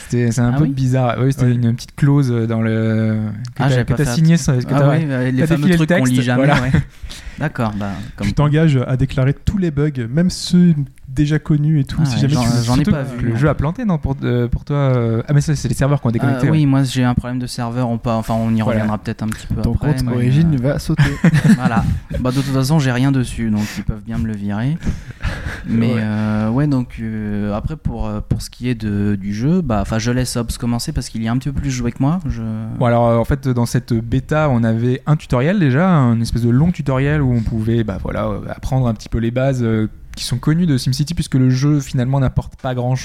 C'est 0.09 0.39
un 0.39 0.53
Ah 0.53 0.57
peu 0.57 0.63
oui 0.63 0.69
bizarre. 0.69 1.15
Oui, 1.19 1.31
c'était 1.33 1.45
Ouais. 1.45 1.53
une 1.53 1.73
petite 1.75 1.95
clause 1.95 2.29
dans 2.47 2.61
le 2.61 3.19
que 3.55 3.63
Ah, 3.63 3.83
t'as 3.83 3.95
fait 3.95 4.05
signé, 4.05 4.37
ça- 4.37 4.57
que 4.57 4.65
Ah 4.71 4.81
euh, 4.91 5.31
les 5.31 5.47
fameux 5.47 5.75
trucs 5.75 5.89
qu'on 5.89 6.03
lit 6.03 6.18
jamais. 6.21 6.45
voilà. 6.45 6.61
ouais. 6.61 6.71
D'accord, 7.39 7.71
bah, 7.77 7.91
comme 8.17 8.27
Tu 8.27 8.33
t'engages 8.33 8.77
à 8.87 8.97
déclarer 8.97 9.33
tous 9.33 9.57
les 9.57 9.71
bugs, 9.71 9.91
même 10.09 10.29
ceux 10.29 10.73
déjà 11.07 11.39
connus 11.39 11.79
et 11.79 11.83
tout. 11.85 11.97
Ah 12.01 12.05
si 12.05 12.15
ouais, 12.15 12.29
jamais 12.29 12.45
j'en- 12.63 12.75
ai 12.77 12.83
pas 12.83 13.01
vu. 13.03 13.29
Le 13.29 13.35
jeu 13.35 13.49
a 13.49 13.55
planté, 13.55 13.83
non 13.83 13.97
pour, 13.97 14.15
euh, 14.23 14.47
pour 14.47 14.63
toi 14.63 14.75
euh, 14.77 15.23
Ah, 15.27 15.33
mais 15.33 15.41
ça, 15.41 15.55
c'est 15.55 15.67
les 15.67 15.73
serveurs 15.73 15.99
qui 16.01 16.07
ont 16.07 16.11
déconnecté. 16.11 16.47
Ah, 16.47 16.51
ouais. 16.51 16.57
oui, 16.59 16.65
moi 16.67 16.83
j'ai 16.83 17.03
un 17.03 17.15
problème 17.15 17.39
de 17.39 17.47
serveur. 17.47 17.89
On 17.89 17.97
peut, 17.97 18.11
enfin, 18.11 18.35
on 18.35 18.53
y 18.53 18.61
Voilà. 18.61 18.79
reviendra 18.81 18.97
peut-être 18.99 19.23
un 19.23 19.27
petit 19.27 19.47
peu 19.47 19.61
Ton 19.61 19.73
après. 19.73 19.93
compte 19.95 20.03
mais, 20.03 20.13
origine 20.13 20.53
euh, 20.55 20.61
va 20.73 20.79
sauter. 20.79 21.03
voilà. 21.55 21.83
Bah, 22.19 22.29
de 22.31 22.35
toute 22.35 22.45
façon, 22.53 22.77
j'ai 22.79 22.91
rien 22.91 23.11
dessus, 23.11 23.49
donc 23.49 23.63
ils 23.77 23.83
peuvent 23.83 24.03
bien 24.03 24.17
me 24.19 24.27
le 24.27 24.35
virer. 24.35 24.77
Mais 25.67 25.93
Ouais. 25.93 25.99
euh, 26.01 26.49
ouais, 26.49 26.67
donc 26.67 26.95
euh, 27.01 27.53
après 27.53 27.75
pour, 27.75 28.07
euh, 28.07 28.21
pour 28.27 28.41
ce 28.41 28.49
qui 28.49 28.69
est 28.69 28.75
de, 28.75 29.15
du 29.15 29.33
jeu, 29.33 29.61
bah, 29.61 29.79
enfin 29.81 29.99
je 29.99 30.11
laisse 30.11 30.35
Hobbs 30.35 30.57
commencer 30.59 30.91
parce 30.93 31.09
qu'il 31.09 31.21
y 31.23 31.27
a 31.27 31.31
un 31.31 31.37
petit 31.37 31.49
peu 31.51 31.59
plus 31.59 31.71
joué 31.71 31.91
que 31.91 31.97
moi. 32.01 32.19
Je... 32.27 32.41
Bon 32.77 32.85
alors 32.85 33.07
euh, 33.07 33.17
en 33.17 33.25
fait 33.25 33.47
dans 33.47 33.65
cette 33.65 33.93
bêta 33.93 34.47
on 34.49 34.63
avait 34.63 35.01
un 35.05 35.15
tutoriel 35.15 35.59
déjà, 35.59 35.89
un 35.89 36.19
espèce 36.21 36.43
de 36.43 36.49
long 36.49 36.71
tutoriel 36.71 37.21
où 37.21 37.28
on 37.31 37.41
pouvait 37.41 37.83
bah, 37.83 37.97
euh, 38.05 38.41
apprendre 38.49 38.87
un 38.87 38.93
petit 38.93 39.09
peu 39.09 39.17
les 39.17 39.31
bases 39.31 39.63
euh, 39.63 39.89
qui 40.15 40.23
sont 40.23 40.37
connues 40.37 40.65
de 40.65 40.77
SimCity 40.77 41.13
puisque 41.13 41.35
le 41.35 41.49
jeu 41.49 41.79
finalement 41.79 42.19
n'apporte 42.19 42.55
pas 42.61 42.75
grand 42.75 42.95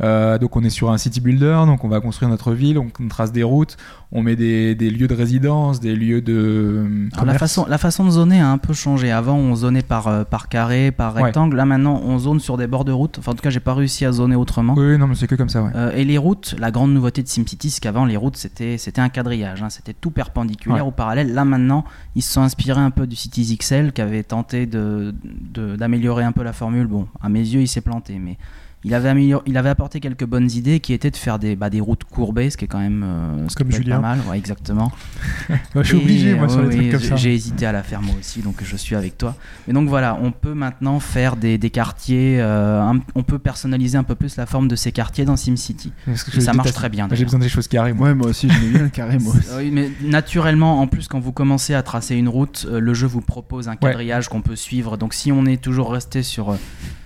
chose. 0.00 0.38
donc 0.40 0.56
on 0.56 0.62
est 0.64 0.70
sur 0.70 0.90
un 0.90 0.98
city 0.98 1.20
builder, 1.20 1.62
donc 1.66 1.84
on 1.84 1.88
va 1.88 2.00
construire 2.00 2.28
notre 2.30 2.52
ville, 2.52 2.78
on, 2.78 2.88
on 3.00 3.08
trace 3.08 3.32
des 3.32 3.42
routes, 3.42 3.76
on 4.12 4.22
met 4.22 4.36
des, 4.36 4.74
des 4.74 4.90
lieux 4.90 5.06
de 5.08 5.14
résidence, 5.14 5.78
des 5.80 5.94
lieux 5.94 6.20
de... 6.20 6.32
euh, 6.34 7.08
Alors, 7.12 7.26
la, 7.26 7.34
façon, 7.38 7.66
la 7.68 7.78
façon 7.78 8.04
de 8.04 8.10
zoner 8.10 8.40
a 8.40 8.48
un 8.50 8.58
peu 8.58 8.72
changé. 8.72 9.10
Avant, 9.10 9.36
on 9.36 9.54
zonait 9.54 9.82
par, 9.82 10.08
euh, 10.08 10.24
par 10.24 10.48
carré, 10.48 10.90
par 10.90 11.14
Ouais. 11.14 11.22
rectangle. 11.24 11.56
Là, 11.56 11.64
maintenant, 11.64 12.00
on 12.04 12.18
zone 12.18 12.40
sur 12.40 12.56
des 12.56 12.66
bords 12.66 12.84
de 12.84 12.92
route. 12.92 13.18
Enfin, 13.18 13.32
en 13.32 13.34
tout 13.34 13.42
cas, 13.42 13.50
j'ai 13.50 13.60
pas 13.60 13.74
réussi 13.74 14.04
à 14.04 14.12
zoner 14.12 14.34
autrement. 14.36 14.74
Oui, 14.76 14.98
non 14.98 15.06
mais 15.06 15.14
c'est 15.14 15.26
que 15.26 15.34
comme 15.36 15.48
ça 15.48 15.62
ouais. 15.62 15.70
Euh, 15.74 15.92
et 15.94 16.04
les 16.04 16.18
routes, 16.18 16.56
la 16.58 16.70
grande 16.70 16.92
nouveauté 16.92 17.22
de 17.22 17.28
SimCity, 17.28 17.70
c'est 17.70 17.80
qu'avant, 17.80 18.04
les 18.04 18.16
routes, 18.16 18.36
c'était 18.36 18.76
un 18.98 19.08
quadrillage. 19.10 19.62
hein. 19.62 19.70
C'était 19.70 19.94
tout 19.94 20.10
perpendiculaire 20.10 20.84
Ouais. 20.84 20.88
ou 20.88 20.92
parallèle. 20.92 21.32
Là, 21.34 21.44
maintenant, 21.44 21.84
ils 22.16 22.22
se 22.22 22.32
sont 22.32 22.42
inspirés 22.42 22.80
un 22.80 22.90
peu 22.90 23.06
du 23.06 23.16
Cities 23.16 23.56
XL 23.58 23.92
qui 23.92 24.00
avait 24.00 24.22
tenté 24.24 24.66
de- 24.66 25.14
de- 25.54 25.76
d'améliorer 25.76 26.24
un 26.24 26.32
peu 26.32 26.42
la 26.42 26.52
formule. 26.52 26.86
Bon, 26.86 27.06
à 27.22 27.28
mes 27.28 27.40
yeux, 27.40 27.60
il 27.60 27.68
s'est 27.68 27.80
planté. 27.80 28.18
Mais 28.18 28.38
il 28.84 28.94
avait, 28.94 29.08
amélioré- 29.10 29.42
il 29.46 29.56
avait 29.58 29.68
apporté 29.68 30.00
quelques 30.00 30.24
bonnes 30.24 30.50
idées 30.50 30.80
qui 30.80 30.92
étaient 30.92 31.10
de 31.10 31.16
faire 31.16 31.38
des, 31.38 31.54
bah, 31.56 31.68
des 31.70 31.80
routes 31.80 32.04
courbées, 32.04 32.48
ce 32.50 32.56
qui 32.56 32.64
est 32.64 32.68
quand 32.68 32.78
même 32.78 33.02
euh, 33.04 33.44
ce 33.48 33.48
qui 33.50 33.54
Comme 33.56 33.68
peut 33.68 33.74
être 33.76 33.82
Julien. 33.82 33.96
pas 33.96 34.02
mal. 34.16 34.20
Ouais, 34.28 34.38
exactement. 34.38 34.90
Bah, 35.48 35.82
je 35.82 35.88
suis 35.88 35.96
obligé, 35.96 36.34
moi, 36.34 36.44
euh, 36.46 36.48
sur 36.48 36.62
les 36.62 36.76
trucs 36.76 36.90
comme 36.92 37.00
j'ai- 37.00 37.08
ça. 37.08 37.16
J'ai 37.16 37.34
hésité 37.34 37.66
à 37.66 37.72
la 37.72 37.82
faire 37.82 38.00
moi 38.02 38.14
aussi, 38.18 38.40
donc 38.40 38.56
je 38.62 38.76
suis 38.76 38.94
avec 38.96 39.18
toi. 39.18 39.34
Mais 39.68 39.74
donc 39.74 39.88
voilà, 39.88 40.18
on 40.22 40.32
peut 40.32 40.54
maintenant 40.54 40.98
faire 41.00 41.36
des, 41.36 41.58
des 41.58 41.70
quartiers, 41.70 42.40
euh, 42.40 42.80
un- 42.80 43.00
on 43.14 43.22
peut 43.22 43.38
personnaliser 43.38 43.98
un 43.98 44.02
peu 44.04 44.14
plus 44.14 44.36
la 44.36 44.46
forme 44.46 44.68
de 44.68 44.76
ces 44.76 44.92
quartiers 44.92 45.24
dans 45.24 45.36
SimCity. 45.36 45.92
Ça 46.38 46.52
marche 46.52 46.72
très 46.72 46.88
bien. 46.88 47.08
J'ai 47.12 47.24
besoin 47.24 47.40
des 47.40 47.48
choses 47.48 47.68
carrées 47.68 47.92
moi. 47.92 48.08
Ouais, 48.08 48.14
moi 48.14 48.28
aussi, 48.28 48.48
j'aimais 48.48 48.68
bien 48.70 48.82
le 48.82 48.88
carré, 48.88 49.18
moi 49.18 49.34
aussi. 49.38 49.48
Oui, 49.56 49.70
mais 49.72 49.90
naturellement, 50.02 50.80
en 50.80 50.86
plus, 50.86 51.06
quand 51.08 51.20
vous 51.20 51.32
commencez 51.32 51.74
à 51.74 51.82
tracer 51.82 52.16
une 52.16 52.28
route, 52.28 52.66
euh, 52.70 52.80
le 52.80 52.94
jeu 52.94 53.06
vous 53.06 53.20
propose 53.20 53.68
un 53.68 53.76
quadrillage 53.76 54.28
qu'on 54.28 54.42
peut 54.42 54.56
suivre. 54.56 54.96
Donc 54.96 55.14
si 55.14 55.32
on 55.32 55.44
est 55.46 55.60
toujours 55.62 55.92
resté 55.92 56.22
sur 56.22 56.50
euh, 56.50 56.56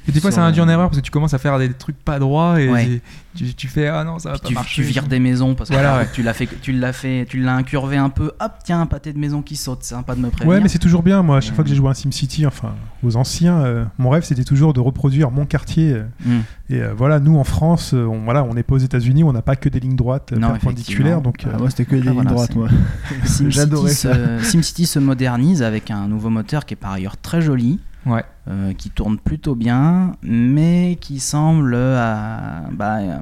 Et 0.08 0.12
des 0.12 0.20
fois 0.20 0.30
ça 0.30 0.42
induit 0.44 0.60
en 0.60 0.66
le- 0.66 0.72
erreur 0.72 0.88
parce 0.88 0.98
que 1.00 1.04
tu 1.04 1.10
commences 1.10 1.34
à 1.34 1.38
faire 1.38 1.58
des 1.58 1.72
trucs 1.72 1.96
pas 2.04 2.18
droits 2.18 2.60
et 2.60 2.68
Ouais. 2.68 3.00
Tu, 3.34 3.54
tu 3.54 3.68
fais 3.68 3.88
ah 3.88 4.04
non 4.04 4.18
ça 4.18 4.30
va 4.30 4.34
Puis 4.34 4.42
pas 4.42 4.48
tu, 4.48 4.54
marcher. 4.54 4.82
tu 4.82 4.88
vires 4.88 5.06
des 5.06 5.18
maisons 5.18 5.54
parce 5.54 5.68
que 5.70 5.74
Voilà, 5.74 5.98
ouais. 5.98 6.08
tu 6.12 6.22
l'as 6.22 6.32
fait, 6.34 6.48
tu 6.62 6.72
l'as 6.72 6.92
fait, 6.92 7.26
tu 7.28 7.38
l'as 7.40 7.54
incurvé 7.54 7.96
un 7.96 8.10
peu. 8.10 8.32
Hop, 8.40 8.52
tiens, 8.64 8.80
un 8.80 8.86
pâté 8.86 9.12
de 9.12 9.18
maison 9.18 9.42
qui 9.42 9.56
saute. 9.56 9.78
C'est 9.82 9.94
sympa 9.94 10.14
de 10.14 10.20
me 10.20 10.30
prévenir. 10.30 10.54
Ouais, 10.56 10.60
mais 10.62 10.68
c'est 10.68 10.78
toujours 10.78 11.02
bien. 11.02 11.22
Moi, 11.22 11.36
à 11.38 11.40
chaque 11.40 11.54
fois 11.54 11.64
que 11.64 11.70
j'ai 11.70 11.76
joué 11.76 11.88
à 11.88 11.90
un 11.90 11.94
SimCity, 11.94 12.46
enfin 12.46 12.74
aux 13.02 13.16
anciens, 13.16 13.58
euh, 13.64 13.84
mon 13.98 14.10
rêve 14.10 14.22
c'était 14.24 14.44
toujours 14.44 14.72
de 14.72 14.80
reproduire 14.80 15.30
mon 15.30 15.44
quartier. 15.46 15.92
euh, 15.92 16.04
Hmm. 16.24 16.40
Et 16.70 16.80
euh, 16.80 16.94
voilà, 16.96 17.20
nous 17.20 17.36
en 17.36 17.44
France, 17.44 17.92
on 17.92 18.20
voilà, 18.24 18.42
on 18.44 18.54
n'est 18.54 18.62
pas 18.62 18.74
aux 18.76 18.78
États-Unis, 18.78 19.24
on 19.24 19.32
n'a 19.32 19.42
pas 19.42 19.56
que 19.56 19.68
des 19.68 19.80
lignes 19.80 19.96
droites 19.96 20.32
Non, 20.32 20.50
perpendiculaires. 20.52 21.20
Donc, 21.20 21.44
euh, 21.44 21.50
Ah, 21.54 21.58
moi, 21.58 21.68
c'était 21.70 21.84
que 21.84 21.96
des 21.96 22.02
Ah, 22.08 22.10
lignes 22.12 22.14
voilà, 22.22 22.30
droites, 22.30 22.54
moi. 22.56 22.68
SimCity 23.24 23.50
J'adorais 23.50 23.92
se, 23.92 24.38
SimCity 24.42 24.86
se 24.86 24.98
modernise 24.98 25.62
avec 25.62 25.90
un 25.90 26.06
nouveau 26.08 26.30
moteur 26.30 26.64
qui 26.64 26.74
est 26.74 26.78
par 26.78 26.92
ailleurs 26.92 27.16
très 27.18 27.42
joli, 27.42 27.80
Ouais. 28.06 28.22
euh, 28.48 28.72
qui 28.74 28.90
tourne 28.90 29.18
plutôt 29.18 29.54
bien, 29.54 30.12
mais 30.22 30.96
qui 31.00 31.20
semble. 31.20 31.72
euh, 31.74 32.60
bah, 32.72 32.96
euh, 33.00 33.16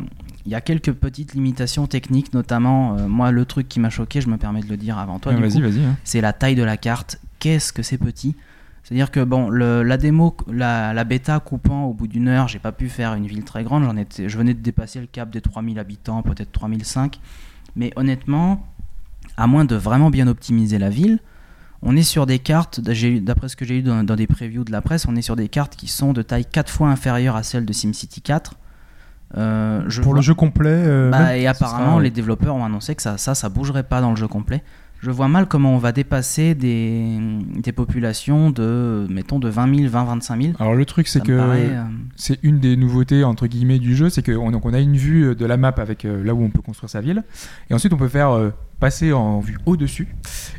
il 0.46 0.52
y 0.52 0.54
a 0.54 0.60
quelques 0.60 0.92
petites 0.92 1.34
limitations 1.34 1.86
techniques, 1.86 2.34
notamment, 2.34 2.96
euh, 2.96 3.06
moi, 3.08 3.30
le 3.30 3.44
truc 3.44 3.68
qui 3.68 3.78
m'a 3.80 3.90
choqué, 3.90 4.20
je 4.20 4.28
me 4.28 4.36
permets 4.36 4.60
de 4.62 4.68
le 4.68 4.76
dire 4.76 4.98
avant 4.98 5.18
toi, 5.18 5.32
Ouais, 5.32 5.38
hein. 5.56 5.96
c'est 6.04 6.20
la 6.20 6.32
taille 6.32 6.54
de 6.56 6.62
la 6.64 6.76
carte. 6.76 7.20
Qu'est-ce 7.38 7.72
que 7.72 7.82
c'est 7.82 7.98
petit? 7.98 8.34
C'est-à-dire 8.82 9.12
que 9.12 9.22
bon, 9.22 9.48
le- 9.48 9.82
la 9.84 9.96
démo, 9.96 10.36
la, 10.52 10.92
la 10.92 11.04
bêta 11.04 11.38
coupant 11.38 11.84
au 11.84 11.94
bout 11.94 12.08
d'une 12.08 12.26
heure, 12.26 12.48
j'ai 12.48 12.58
pas 12.58 12.72
pu 12.72 12.88
faire 12.88 13.14
une 13.14 13.26
ville 13.28 13.44
très 13.44 13.62
grande. 13.62 13.84
J'en 13.84 13.96
étais, 13.96 14.28
je 14.28 14.36
venais 14.36 14.54
de 14.54 14.60
dépasser 14.60 15.00
le 15.00 15.06
cap 15.06 15.30
des 15.30 15.40
3000 15.40 15.78
habitants, 15.78 16.22
peut-être 16.22 16.50
3005. 16.50 17.20
Mais 17.76 17.92
honnêtement, 17.94 18.66
à 19.36 19.46
moins 19.46 19.64
de 19.64 19.76
vraiment 19.76 20.10
bien 20.10 20.26
optimiser 20.26 20.78
la 20.78 20.90
ville, 20.90 21.20
on 21.82 21.96
est 21.96 22.02
sur 22.02 22.26
des 22.26 22.38
cartes, 22.40 22.80
d'après 22.80 23.48
ce 23.48 23.56
que 23.56 23.64
j'ai 23.64 23.78
eu 23.78 23.82
dans, 23.82 24.02
dans 24.04 24.16
des 24.16 24.26
previews 24.26 24.64
de 24.64 24.72
la 24.72 24.80
presse, 24.82 25.06
on 25.08 25.14
est 25.16 25.22
sur 25.22 25.36
des 25.36 25.48
cartes 25.48 25.74
qui 25.76 25.86
sont 25.86 26.12
de 26.12 26.22
taille 26.22 26.44
4 26.46 26.68
fois 26.70 26.88
inférieure 26.88 27.36
à 27.36 27.42
celle 27.44 27.64
de 27.64 27.72
SimCity 27.72 28.20
4. 28.20 28.54
Euh, 29.36 29.82
je 29.88 30.00
pour 30.00 30.12
vois- 30.12 30.18
le 30.18 30.22
jeu 30.22 30.34
complet, 30.34 30.70
euh, 30.70 31.10
bah, 31.10 31.18
même- 31.26 31.36
et 31.40 31.46
apparemment, 31.46 31.92
sera, 31.92 32.02
les 32.02 32.10
développeurs 32.10 32.54
ont 32.54 32.64
annoncé 32.64 32.94
que 32.94 33.02
ça, 33.02 33.16
ça, 33.18 33.34
ça 33.34 33.48
bougerait 33.48 33.82
pas 33.84 34.00
dans 34.00 34.10
le 34.10 34.16
jeu 34.16 34.28
complet. 34.28 34.62
Je 35.00 35.10
vois 35.10 35.26
mal 35.26 35.46
comment 35.46 35.74
on 35.74 35.78
va 35.78 35.90
dépasser 35.90 36.54
des, 36.54 37.18
des 37.60 37.72
populations 37.72 38.50
de, 38.50 39.04
mettons, 39.10 39.40
de 39.40 39.48
20 39.48 39.74
000, 39.74 39.88
20 39.90 40.04
25 40.04 40.40
000. 40.42 40.54
Alors 40.60 40.74
le 40.76 40.84
truc 40.84 41.08
c'est 41.08 41.20
que 41.20 41.36
paraît, 41.38 41.70
euh, 41.72 41.82
c'est 42.14 42.38
une 42.44 42.60
des 42.60 42.76
nouveautés 42.76 43.24
entre 43.24 43.48
guillemets 43.48 43.80
du 43.80 43.96
jeu, 43.96 44.10
c'est 44.10 44.24
qu'on 44.24 44.52
on 44.54 44.72
a 44.72 44.78
une 44.78 44.96
vue 44.96 45.34
de 45.34 45.44
la 45.44 45.56
map 45.56 45.74
avec 45.78 46.04
là 46.04 46.34
où 46.34 46.42
on 46.44 46.50
peut 46.50 46.62
construire 46.62 46.88
sa 46.88 47.00
ville, 47.00 47.24
et 47.68 47.74
ensuite 47.74 47.92
on 47.92 47.96
peut 47.96 48.06
faire 48.06 48.52
passer 48.82 49.12
en 49.12 49.38
vue 49.38 49.56
au-dessus, 49.64 50.08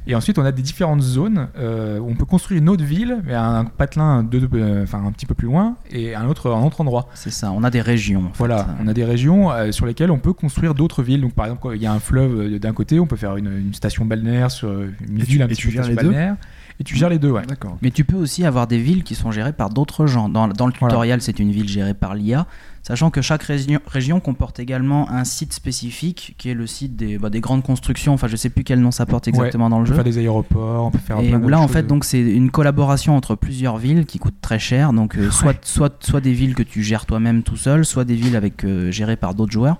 et 0.08 0.16
ensuite 0.16 0.40
on 0.40 0.46
a 0.46 0.54
des 0.54 0.62
différentes 0.62 1.02
zones 1.02 1.50
euh, 1.58 2.00
où 2.00 2.10
on 2.10 2.16
peut 2.16 2.24
construire 2.26 2.62
une 2.62 2.70
autre 2.70 2.84
ville, 2.86 3.18
mais 3.26 3.34
un, 3.34 3.66
patelin 3.66 4.24
de, 4.24 4.48
euh, 4.54 4.84
enfin 4.84 5.04
un 5.06 5.12
petit 5.12 5.26
peu 5.26 5.36
plus 5.36 5.48
loin, 5.48 5.76
et 5.92 6.16
un 6.16 6.26
autre 6.28 6.50
un 6.52 6.64
autre 6.64 6.80
endroit. 6.80 7.10
c'est 7.16 7.32
ça, 7.32 7.52
on 7.52 7.64
a 7.66 7.70
des 7.70 7.82
régions. 7.82 8.22
fait. 8.32 8.38
Voilà, 8.38 8.68
on 8.82 8.88
a 8.88 8.94
des 8.94 9.04
régions 9.04 9.52
euh, 9.52 9.72
sur 9.74 9.86
lesquelles 9.86 10.10
on 10.10 10.20
peut 10.20 10.32
construire 10.32 10.74
d'autres 10.74 11.04
villes. 11.04 11.20
Donc 11.22 11.34
par 11.34 11.46
exemple, 11.48 11.68
il 11.76 11.82
y 11.82 11.86
a 11.86 11.92
un 11.92 12.00
fleuve 12.00 12.60
d'un 12.60 12.72
côté, 12.74 12.98
on 13.00 13.08
peut 13.08 13.18
faire 13.18 13.36
une, 13.36 13.52
une 13.68 13.74
station 13.74 14.06
balnéaire 14.06 14.52
sur 14.52 14.72
une 14.72 15.20
Et 15.20 15.24
ville 15.24 15.38
tu- 15.38 15.42
un 15.42 15.46
et 15.46 15.50
petit 15.50 15.68
peu 15.68 15.82
les 15.82 15.90
deux 15.90 15.96
balnéaire, 15.96 16.36
et 16.84 16.86
tu 16.86 16.96
gères 16.98 17.10
les 17.10 17.20
deux, 17.20 17.32
ouais. 17.32 17.46
D'accord. 17.48 17.78
Mais 17.82 17.92
tu 17.92 18.04
peux 18.04 18.18
aussi 18.18 18.46
avoir 18.46 18.68
des 18.68 18.78
villes 18.78 19.04
qui 19.04 19.16
sont 19.16 19.32
gérées 19.32 19.54
par 19.54 19.70
d'autres 19.70 20.06
gens. 20.06 20.28
Dans, 20.30 20.48
dans 20.48 20.68
le 20.68 20.74
Voilà. 20.80 20.92
tutoriel, 20.94 21.22
c'est 21.22 21.40
une 21.40 21.52
ville 21.52 21.68
gérée 21.70 21.94
par 21.94 22.14
l'IA, 22.14 22.46
sachant 22.82 23.10
que 23.10 23.22
chaque 23.22 23.44
région, 23.44 23.80
région 23.88 24.20
comporte 24.20 24.60
également 24.60 25.10
un 25.10 25.24
site 25.24 25.54
spécifique 25.54 26.36
qui 26.38 26.50
est 26.50 26.54
le 26.54 26.68
site 26.68 26.96
des, 26.96 27.18
bah, 27.18 27.30
des 27.30 27.40
grandes 27.40 27.64
constructions. 27.64 28.14
Enfin, 28.14 28.28
je 28.28 28.36
sais 28.36 28.50
plus 28.50 28.64
quel 28.64 28.82
nom 28.82 28.92
ça 28.92 29.06
porte 29.06 29.28
exactement 29.28 29.70
dans 29.70 29.78
On 29.78 29.80
le 29.80 29.86
peut 29.86 29.90
jeu. 29.92 29.96
faire 29.96 30.04
des 30.04 30.18
aéroports, 30.18 30.86
on 30.86 30.92
peut 30.92 30.98
faire 31.00 31.20
Et 31.22 31.30
plein 31.30 31.42
où 31.42 31.48
là, 31.48 31.60
en 31.60 31.64
choses. 31.64 31.72
fait, 31.72 31.88
donc 31.88 32.04
c'est 32.04 32.22
une 32.22 32.52
collaboration 32.52 33.16
entre 33.16 33.36
plusieurs 33.36 33.78
villes 33.78 34.06
qui 34.06 34.20
coûtent 34.20 34.42
très 34.42 34.60
cher. 34.60 34.92
Donc, 34.94 35.16
euh, 35.18 35.32
soit, 35.32 35.56
soit, 35.66 36.04
soit 36.04 36.22
des 36.22 36.34
villes 36.34 36.56
que 36.56 36.64
tu 36.64 36.84
gères 36.84 37.06
toi-même 37.06 37.44
tout 37.44 37.56
seul, 37.58 37.86
soit 37.86 38.04
des 38.04 38.16
villes 38.16 38.36
avec, 38.36 38.66
euh, 38.66 38.92
gérées 38.92 39.16
par 39.18 39.34
d'autres 39.36 39.54
joueurs. 39.54 39.78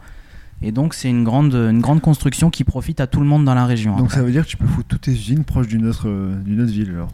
Et 0.62 0.72
donc, 0.72 0.94
c'est 0.94 1.10
une 1.10 1.24
grande, 1.24 1.54
une 1.54 1.82
grande 1.82 2.02
construction 2.02 2.50
qui 2.50 2.64
profite 2.64 3.02
à 3.02 3.08
tout 3.08 3.20
le 3.20 3.26
monde 3.26 3.44
dans 3.44 3.56
la 3.56 3.66
région. 3.66 3.96
Donc 3.98 4.06
après. 4.06 4.18
ça 4.18 4.24
veut 4.24 4.32
dire 4.32 4.44
que 4.46 4.50
tu 4.50 4.58
peux 4.58 4.68
foutre 4.68 4.88
toutes 4.88 5.02
tes 5.02 5.12
usines 5.12 5.44
proches 5.44 5.68
d'une 5.68 5.86
autre, 5.88 6.08
euh, 6.08 6.36
d'une 6.44 6.62
autre 6.62 6.72
ville 6.72 6.92
alors. 6.92 7.10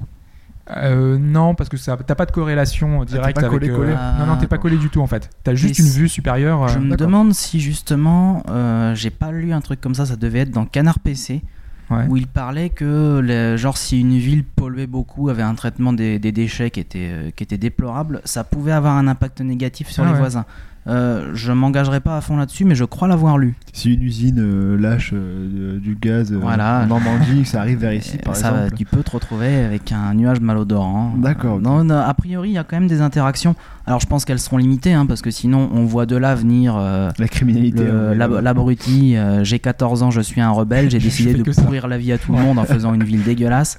Euh, 0.78 1.18
non, 1.18 1.56
parce 1.56 1.68
que 1.68 1.78
ça, 1.78 1.98
t'as 2.06 2.14
pas 2.14 2.28
de 2.28 2.32
corrélation 2.32 3.04
directe 3.04 3.40
pas 3.42 3.48
avec. 3.48 3.60
collé, 3.60 3.70
euh, 3.72 3.76
collé 3.76 3.94
non, 4.20 4.28
non, 4.28 4.38
t'es 4.38 4.46
pas 4.46 4.58
Ah, 4.58 4.60
collé 4.60 4.78
du 4.78 4.90
tout 4.90 5.02
en 5.02 5.08
fait. 5.08 5.28
T'as 5.44 5.56
juste 5.56 5.80
Et 5.80 5.82
une 5.82 5.90
si- 5.90 5.98
vue 6.00 6.08
supérieure. 6.10 6.64
euh, 6.64 6.68
Je 6.68 6.78
me 6.78 6.96
demande 6.96 7.34
si 7.34 7.60
justement, 7.60 8.44
euh, 8.50 8.94
j'ai 8.94 9.10
pas 9.10 9.32
lu 9.32 9.52
un 9.52 9.62
truc 9.62 9.82
comme 9.82 9.96
ça, 9.96 10.06
ça 10.06 10.16
devait 10.16 10.40
être 10.40 10.52
dans 10.52 10.66
Canard 10.68 11.00
PC, 11.00 11.42
Ouais. 11.90 12.06
où 12.08 12.18
il 12.18 12.28
parlait 12.28 12.70
que, 12.70 13.56
genre, 13.58 13.78
si 13.80 14.00
une 14.00 14.16
ville 14.20 14.44
polluait 14.44 14.86
beaucoup, 14.86 15.30
avait 15.30 15.42
un 15.42 15.56
traitement 15.56 15.92
des, 15.92 16.20
des 16.20 16.32
déchets 16.32 16.70
qui 16.70 16.80
était, 16.82 17.10
euh, 17.12 17.32
qui 17.36 17.42
était 17.44 17.58
déplorable, 17.58 18.22
ça 18.26 18.44
pouvait 18.44 18.72
avoir 18.74 18.96
un 18.96 19.08
impact 19.08 19.42
négatif 19.42 19.90
sur 19.90 20.04
Ah 20.04 20.06
les 20.06 20.14
ouais. 20.14 20.20
voisins. 20.20 20.46
Euh, 20.90 21.30
je 21.36 21.52
m'engagerai 21.52 22.00
pas 22.00 22.18
à 22.18 22.22
fond 22.22 22.36
là-dessus, 22.36 22.66
mais 22.66 22.74
je 22.76 22.84
crois 22.84 23.08
l'avoir 23.08 23.38
lu. 23.38 23.56
Si 23.74 23.94
une 23.94 24.02
usine 24.02 24.40
euh, 24.40 24.76
lâche 24.78 25.12
euh, 25.14 25.80
du 25.80 25.96
gaz 25.96 26.32
euh, 26.34 26.38
Voilà. 26.42 26.82
en 26.84 26.88
Normandie, 26.88 27.46
ça 27.46 27.62
arrive 27.62 27.78
vers 27.80 27.94
ici 27.94 28.18
par 28.26 28.36
ça, 28.36 28.50
exemple. 28.50 28.76
tu 28.78 28.86
peux 28.86 29.04
te 29.04 29.12
retrouver 29.12 29.56
avec 29.64 29.92
un 29.92 30.14
nuage 30.16 30.40
malodorant. 30.40 31.14
D'accord, 31.18 31.58
ok. 31.58 31.62
Non, 31.62 31.88
a 31.90 32.14
priori, 32.16 32.50
il 32.50 32.54
y 32.54 32.58
a 32.58 32.64
quand 32.64 32.78
même 32.80 32.88
des 32.90 33.02
interactions. 33.02 33.56
Alors, 33.86 34.00
je 34.00 34.08
pense 34.08 34.26
qu'elles 34.26 34.40
seront 34.40 34.58
limitées, 34.58 34.94
hein, 34.94 35.06
parce 35.06 35.22
que 35.22 35.32
sinon, 35.32 35.70
on 35.74 35.86
voit 35.86 36.06
de 36.06 36.16
là 36.16 36.34
venir 36.36 36.76
La 36.78 37.28
criminalité. 37.28 37.84
hein, 37.88 38.14
l'abruti. 38.42 39.16
j'ai 39.44 39.60
14 39.60 40.04
ans, 40.04 40.12
je 40.12 40.22
suis 40.22 40.42
un 40.42 40.52
rebelle. 40.52 40.90
J'ai 40.90 41.00
décidé 41.10 41.34
de 41.36 41.52
ça. 41.52 41.62
pourrir 41.62 41.88
la 41.88 41.98
vie 41.98 42.12
à 42.12 42.18
tout 42.18 42.32
le 42.34 42.40
monde 42.40 42.58
en 42.60 42.66
faisant 42.66 42.94
une 42.94 43.04
ville 43.04 43.24
dégueulasse. 43.30 43.78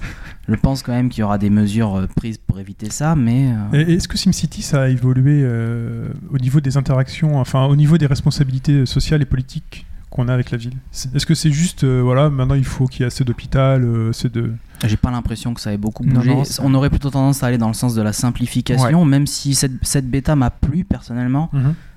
Je 0.51 0.55
pense 0.59 0.83
quand 0.83 0.91
même 0.91 1.09
qu'il 1.09 1.21
y 1.21 1.23
aura 1.23 1.37
des 1.37 1.49
mesures 1.49 1.95
euh, 1.95 2.07
prises 2.15 2.37
pour 2.37 2.59
éviter 2.59 2.89
ça, 2.89 3.15
mais. 3.15 3.53
euh, 3.73 3.85
Est-ce 3.87 4.07
que 4.07 4.17
SimCity 4.17 4.61
ça 4.61 4.83
a 4.83 4.87
évolué 4.89 5.41
euh, 5.43 6.09
au 6.29 6.37
niveau 6.37 6.59
des 6.61 6.77
interactions, 6.77 7.37
enfin 7.39 7.65
au 7.65 7.75
niveau 7.75 7.97
des 7.97 8.05
responsabilités 8.05 8.85
sociales 8.85 9.21
et 9.21 9.25
politiques 9.25 9.85
qu'on 10.09 10.27
a 10.27 10.33
avec 10.33 10.51
la 10.51 10.57
ville? 10.57 10.73
C'est- 10.91 11.15
Est-ce 11.15 11.25
que 11.25 11.33
c'est 11.35 11.51
juste, 11.51 11.83
euh, 11.85 12.01
voilà, 12.01 12.29
maintenant 12.29 12.55
il 12.55 12.65
faut 12.65 12.85
qu'il 12.87 13.01
y 13.01 13.03
ait 13.03 13.07
assez 13.07 13.23
d'hôpital, 13.23 13.83
euh, 13.83 14.09
assez 14.09 14.29
de. 14.29 14.51
J'ai 14.85 14.97
pas 14.97 15.11
l'impression 15.11 15.53
que 15.53 15.61
ça 15.61 15.71
ait 15.73 15.77
beaucoup 15.77 16.03
Non, 16.03 16.15
bougé. 16.15 16.29
non, 16.35 16.43
c'est- 16.43 16.61
on 16.63 16.73
aurait 16.73 16.89
plutôt 16.89 17.09
tendance 17.11 17.43
à 17.43 17.47
aller 17.47 17.57
dans 17.57 17.67
le 17.69 17.73
sens 17.73 17.95
de 17.95 18.01
la 18.01 18.11
simplification, 18.13 19.05
même 19.05 19.27
si 19.27 19.55
cette, 19.55 19.73
cette 19.83 20.09
bêta 20.09 20.35
m'a 20.35 20.49
plu 20.49 20.83
personnellement. 20.83 21.49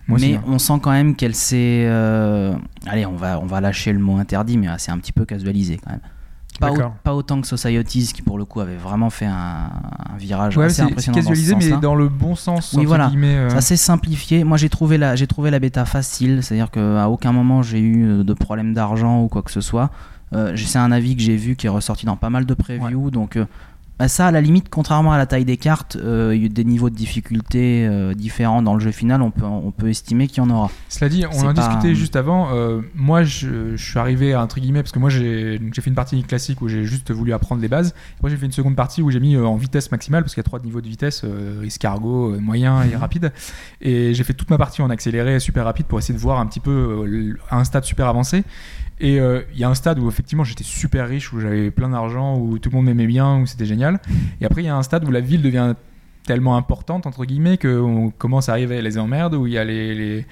Moi 0.07 0.17
aussi, 0.17 0.33
mais 0.33 0.35
hein. 0.37 0.43
on 0.47 0.59
sent 0.59 0.75
quand 0.83 0.91
même 0.93 1.17
qu'elle 1.17 1.35
s'est. 1.35 1.87
euh, 1.87 2.55
Allez, 2.87 3.07
on 3.07 3.17
va, 3.17 3.41
on 3.41 3.47
va 3.47 3.63
lâcher 3.63 3.91
le 3.91 3.99
mot 3.99 4.19
interdit, 4.19 4.59
mais 4.59 4.67
c'est 4.77 4.93
un 4.93 4.99
petit 4.99 5.13
peu 5.13 5.25
casualisé 5.25 5.81
quand 5.83 5.93
même. 5.93 6.01
Pas, 6.61 6.71
au- 6.71 6.77
D'accord. 6.77 6.93
pas 7.03 7.15
autant 7.15 7.41
que 7.41 7.49
Societies 7.49 8.13
qui 8.15 8.23
pour 8.23 8.39
le 8.39 8.45
coup 8.45 8.61
avait 8.61 8.77
vraiment 8.77 9.11
fait 9.11 9.27
un, 9.27 9.33
un 10.13 10.17
virage 10.17 10.57
Ouais, 10.57 10.67
assez 10.67 10.75
c'est 10.77 10.83
c'est 10.83 10.89
impressionnant. 10.89 11.17
dans 11.19 11.23
ce 11.25 11.29
casualisé, 11.31 11.57
mais 11.75 11.81
dans 11.81 11.97
le 11.97 12.09
bon 12.09 12.37
sens. 12.37 12.75
Oui, 12.79 12.85
voilà. 12.85 13.11
euh. 13.13 13.61
S'est 13.61 13.77
simplifié. 13.77 14.45
Moi, 14.45 14.57
j'ai 14.57 14.69
trouvé 14.69 14.97
la, 14.97 15.17
j'ai 15.17 15.27
trouvé 15.27 15.51
la 15.51 15.59
bêta 15.59 15.85
facile, 15.85 16.43
c'est-à-dire 16.45 16.71
qu'à 16.71 17.09
aucun 17.09 17.33
moment 17.33 17.63
j'ai 17.63 17.81
eu 17.81 18.05
euh, 18.07 18.23
de 18.25 18.35
problème 18.35 18.73
d'argent 18.73 19.21
ou 19.23 19.29
quoi 19.29 19.43
que 19.43 19.51
ce 19.51 19.61
soit. 19.61 19.91
Euh, 20.33 20.57
c'est 20.57 20.79
un 20.79 20.93
avis 20.93 21.17
que 21.17 21.23
j'ai 21.23 21.37
vu 21.37 21.57
qui 21.57 21.67
est 21.67 21.71
ressorti 21.71 22.07
dans 22.07 22.17
pas 22.17 22.31
mal 22.31 22.45
de 22.47 22.55
previews, 22.55 23.11
donc 23.11 23.37
euh, 23.37 23.47
ça, 24.09 24.27
à 24.27 24.31
la 24.33 24.41
limite, 24.41 24.69
contrairement 24.71 25.13
à 25.13 25.19
la 25.19 25.27
taille 25.27 25.45
des 25.45 25.57
cartes, 25.57 25.97
euh, 25.97 26.33
il 26.35 26.43
y 26.43 26.47
a 26.47 26.49
des 26.49 26.65
niveaux 26.65 26.91
de 26.91 26.97
difficulté 26.97 27.87
euh, 27.87 28.13
différents 28.13 28.61
dans 28.61 28.75
le 28.75 28.81
jeu 28.81 28.91
final. 28.91 29.23
On 29.23 29.31
peut, 29.31 29.45
on 29.45 29.71
peut 29.71 29.89
estimer 29.89 30.27
qu'il 30.27 30.39
y 30.39 30.41
en 30.47 30.51
aura. 30.51 30.69
Cela 30.89 31.09
dit, 31.09 31.25
on 31.33 31.39
en 31.45 31.49
a 31.49 31.55
pas- 31.55 31.69
discuté 31.69 31.95
juste 31.95 32.17
avant. 32.17 32.49
euh, 32.53 32.81
moi, 32.95 33.23
je, 33.23 33.77
je 33.77 33.85
suis 33.91 33.99
arrivé 33.99 34.35
à 34.35 34.43
entre 34.43 34.59
guillemets 34.59 34.83
parce 34.83 34.91
que 34.93 34.99
moi 34.99 35.11
j'ai 35.11 35.59
fait 35.59 35.87
une 35.91 35.95
partie 35.95 36.21
classique 36.25 36.61
où 36.61 36.69
j'ai 36.69 36.85
juste 36.85 37.13
voulu 37.13 37.33
apprendre 37.33 37.63
les 37.63 37.69
bases. 37.69 37.95
Après, 38.19 38.31
j'ai 38.31 38.37
fait 38.37 38.47
une 38.47 38.53
seconde 38.53 38.75
partie 38.75 39.01
où 39.01 39.11
j'ai 39.13 39.21
mis 39.21 39.37
euh, 39.37 39.47
en 39.47 39.57
vitesse 39.57 39.91
maximale 39.93 40.25
parce 40.25 40.35
qu'il 40.35 40.41
y 40.41 40.45
a 40.45 40.49
trois 40.49 40.61
niveaux 40.61 40.81
de 40.81 40.89
vitesse 40.89 41.23
euh, 41.25 41.63
escargot, 41.63 42.41
moyen 42.41 42.83
et 42.83 42.97
rapide. 42.97 43.33
Et 43.81 44.13
j'ai 44.13 44.25
fait 44.25 44.35
toute 44.35 44.51
ma 44.51 44.59
partie 44.59 44.83
en 44.83 44.91
accéléré 44.91 45.39
super 45.39 45.65
rapide 45.65 45.87
pour 45.87 46.01
essayer 46.01 46.15
de 46.15 46.21
voir 46.21 46.41
un 46.41 46.47
petit 46.47 46.61
peu 46.61 47.37
un 47.51 47.63
stade 47.65 47.85
super 47.85 48.09
avancé. 48.09 48.43
Et 49.01 49.21
euh, 49.21 49.43
il 49.53 49.59
y 49.59 49.65
a 49.65 49.69
un 49.69 49.75
stade 49.75 49.99
où 49.99 50.09
effectivement 50.09 50.45
j'étais 50.45 50.65
super 50.65 51.09
riche, 51.09 51.33
où 51.33 51.41
j'avais 51.41 51.71
plein 51.71 51.89
d'argent, 51.89 52.39
où 52.39 52.59
tout 52.59 52.71
le 52.71 52.77
monde 52.77 52.87
m'aimait 52.87 53.07
bien, 53.07 53.41
où 53.41 53.47
c'était 53.47 53.67
génial. 53.67 54.01
Et 54.41 54.47
après 54.47 54.63
il 54.63 54.67
y 54.67 54.69
a 54.69 54.77
un 54.77 54.83
stade 54.83 55.05
où 55.05 55.11
la 55.11 55.21
ville 55.21 55.43
devient 55.43 55.75
tellement 56.27 56.57
importante 56.57 57.07
entre 57.07 57.25
guillemets 57.27 57.59
qu'on 57.59 58.11
commence 58.17 58.49
à 58.49 58.53
arriver 58.53 58.79
à 58.79 58.81
les 58.83 58.97
emmerdes 58.99 59.35
où 59.35 59.47
il 59.47 59.53
y 59.53 59.59
a 59.59 59.65
les, 59.65 60.27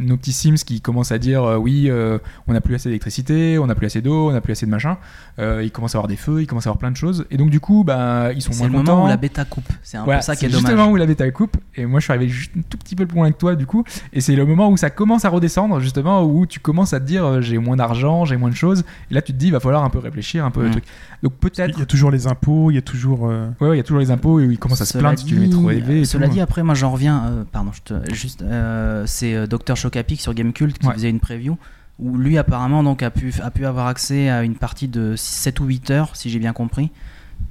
nos 0.00 0.16
petits 0.16 0.32
Sims 0.32 0.56
qui 0.66 0.80
commencent 0.80 1.12
à 1.12 1.18
dire 1.18 1.44
euh, 1.44 1.56
oui 1.56 1.86
euh, 1.88 2.18
on 2.48 2.52
n'a 2.52 2.60
plus 2.60 2.74
assez 2.74 2.88
d'électricité 2.88 3.58
on 3.58 3.66
n'a 3.66 3.74
plus 3.76 3.86
assez 3.86 4.00
d'eau 4.02 4.28
on 4.30 4.32
n'a 4.32 4.40
plus 4.40 4.52
assez 4.52 4.66
de 4.66 4.70
machin 4.72 4.98
euh, 5.38 5.62
ils 5.62 5.70
commencent 5.70 5.94
à 5.94 5.98
avoir 5.98 6.08
des 6.08 6.16
feux 6.16 6.42
ils 6.42 6.46
commencent 6.46 6.66
à 6.66 6.70
avoir 6.70 6.78
plein 6.78 6.90
de 6.90 6.96
choses 6.96 7.26
et 7.30 7.36
donc 7.36 7.50
du 7.50 7.60
coup 7.60 7.84
bah 7.84 8.32
ils 8.34 8.42
sont 8.42 8.50
C'est 8.52 8.58
moins 8.60 8.66
le 8.68 8.72
moment 8.72 8.84
contents 8.92 9.04
où 9.04 9.08
la 9.08 9.16
bêta 9.16 9.44
coupe. 9.44 9.68
C'est 9.84 9.96
un 9.98 10.04
voilà, 10.04 10.18
peu 10.18 10.24
ça 10.24 10.34
qui 10.34 10.40
c'est 10.40 10.46
est 10.46 10.50
juste 10.50 10.62
dommage. 10.62 10.72
le 10.72 10.78
moment 10.78 10.92
où 10.92 10.96
la 10.96 11.06
bêta 11.06 11.30
coupe 11.30 11.56
et 11.76 11.86
moi 11.86 12.00
je 12.00 12.04
suis 12.04 12.12
arrivé 12.12 12.28
juste 12.28 12.50
un 12.58 12.62
tout 12.68 12.78
petit 12.78 12.96
peu 12.96 13.06
plus 13.06 13.16
loin 13.16 13.30
que 13.30 13.38
toi 13.38 13.54
du 13.54 13.66
coup 13.66 13.84
et 14.12 14.20
c'est 14.20 14.34
le 14.34 14.44
moment 14.46 14.68
où 14.70 14.76
ça 14.76 14.90
commence 14.90 15.24
à 15.24 15.28
redescendre 15.28 15.78
justement 15.80 16.24
où 16.24 16.44
tu 16.46 16.58
commences 16.58 16.92
à 16.92 16.98
te 16.98 17.04
dire 17.04 17.40
j'ai 17.40 17.58
moins 17.58 17.76
d'argent 17.76 18.24
j'ai 18.24 18.36
moins 18.36 18.50
de 18.50 18.56
choses 18.56 18.84
et 19.10 19.14
là 19.14 19.22
tu 19.22 19.32
te 19.32 19.38
dis 19.38 19.46
il 19.46 19.52
va 19.52 19.60
falloir 19.60 19.84
un 19.84 19.90
peu 19.90 19.98
réfléchir 20.00 20.44
un 20.44 20.50
peu 20.50 20.62
le 20.62 20.68
Mm. 20.68 20.72
truc 20.72 20.84
donc 21.22 21.32
peut-être 21.34 21.70
Il 21.76 21.78
y 21.78 21.82
a 21.82 21.86
toujours 21.86 22.10
les 22.10 22.26
impôts, 22.26 22.70
il 22.70 22.74
y 22.74 22.78
a 22.78 22.82
toujours. 22.82 23.28
euh, 23.28 23.48
ouais 23.60 23.68
ouais, 23.68 23.74
il 23.76 23.78
y 23.78 23.80
a 23.80 23.82
toujours 23.84 24.00
les 24.00 24.10
impôts 24.10 24.38
et 24.40 24.46
où 24.46 24.50
ils 24.50 24.58
commencent 24.58 24.80
à 24.80 24.84
se 24.84 24.98
plaindre 24.98 25.18
trop 25.50 25.70
et 25.70 26.04
Cela 26.04 26.26
tout. 26.28 26.34
dit, 26.34 26.40
après, 26.40 26.62
moi 26.62 26.74
j'en 26.74 26.90
reviens. 26.92 27.24
euh, 27.26 27.44
pardon, 27.50 27.70
je 27.72 27.82
te, 27.82 28.14
juste, 28.14 28.42
euh, 28.42 29.04
c'est 29.06 29.34
euh, 29.34 29.46
Dr 29.46 29.76
Chocapic 29.76 30.20
sur 30.20 30.34
Gamecult 30.34 30.78
qui 30.78 30.86
Ouais. 30.86 30.94
faisait 30.94 31.10
une 31.10 31.20
preview 31.20 31.56
où 31.98 32.16
lui 32.18 32.36
apparemment 32.36 32.82
donc 32.82 33.02
a 33.02 33.10
pu 33.10 33.32
a 33.42 33.50
pu 33.50 33.64
avoir 33.64 33.86
accès 33.86 34.28
à 34.28 34.42
une 34.42 34.54
partie 34.56 34.86
de 34.88 35.14
7 35.16 35.60
ou 35.60 35.64
8 35.66 35.90
heures, 35.90 36.10
si 36.14 36.28
j'ai 36.28 36.38
bien 36.38 36.52
compris, 36.52 36.90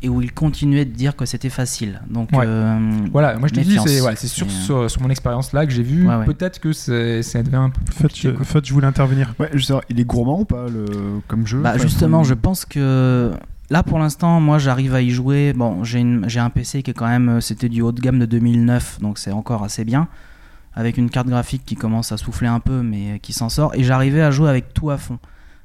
et 0.03 0.09
où 0.09 0.21
il 0.21 0.31
continuait 0.33 0.86
de 0.86 0.91
dire 0.91 1.15
que 1.15 1.25
c'était 1.25 1.49
facile. 1.49 2.01
Donc 2.09 2.29
Ouais. 2.31 2.45
euh, 2.45 2.77
Voilà, 3.11 3.38
moi 3.38 3.47
je 3.47 3.53
te 3.55 3.59
dis, 3.61 3.77
c'est 3.86 4.01
ouais, 4.01 4.15
sur, 4.15 4.29
C'est, 4.29 4.43
euh, 4.43 4.49
sur, 4.65 4.91
sur 4.91 5.01
mon 5.01 5.09
expérience 5.09 5.51
là 5.53 5.65
que 5.65 5.71
j'ai 5.71 5.81
vu. 5.83 6.07
Ouais, 6.07 6.15
ouais. 6.17 6.25
Peut-être 6.25 6.59
que 6.59 6.73
c'est- 6.73 7.23
ça 7.23 7.41
devient 7.41 7.55
un 7.55 7.69
peu 7.71 8.07
plus 8.07 8.33
quoi. 8.33 8.45
Fudge, 8.45 8.67
je 8.67 8.73
voulais 8.73 8.86
intervenir. 8.88 9.33
Ouais, 9.39 9.49
je 9.53 9.63
sais 9.63 9.73
pas, 9.73 9.81
il 9.89 9.99
est 9.99 10.05
gourmand 10.05 10.41
ou 10.41 10.45
pas 10.45 10.67
le... 10.67 10.86
comme 11.27 11.47
jeu 11.47 11.61
Bah 11.61 11.71
Enfin, 11.75 11.81
justement, 11.83 12.23
je 12.23 12.36
pense 12.36 12.65
que 12.65 13.31
là 13.70 13.84
pour 13.84 13.99
l'instant, 13.99 14.39
moi 14.39 14.57
j'arrive 14.57 14.95
à 14.95 15.01
y 15.01 15.09
jouer. 15.09 15.53
Bon, 15.53 15.84
j'ai 15.84 16.39
un 16.39 16.49
PC 16.49 16.84
qui 16.84 16.91
est 16.91 16.93
quand 16.93 17.07
même, 17.07 17.30
euh, 17.30 17.41
c'était 17.41 17.70
du 17.70 17.82
haut 17.82 17.91
de 17.91 18.01
gamme 18.01 18.20
de 18.20 18.26
2009, 18.26 18.99
donc 19.01 19.18
c'est 19.18 19.32
encore 19.32 19.63
assez 19.63 19.86
bien, 19.86 20.07
avec 20.74 20.97
une 20.97 21.09
carte 21.09 21.28
graphique 21.28 21.63
qui 21.66 21.76
commence 21.76 22.11
à 22.11 22.18
souffler 22.18 22.47
un 22.47 22.59
peu, 22.59 22.82
mais 22.82 23.13
euh, 23.13 23.18
qui 23.18 23.34
s'en 23.34 23.49
sort. 23.49 23.74
Et 23.76 23.84
j'arrivais 23.84 24.22
à 24.22 24.32
jouer 24.32 24.49
avec 24.49 24.74
tout 24.74 24.89
à 24.89 24.97
fond. 24.97 25.20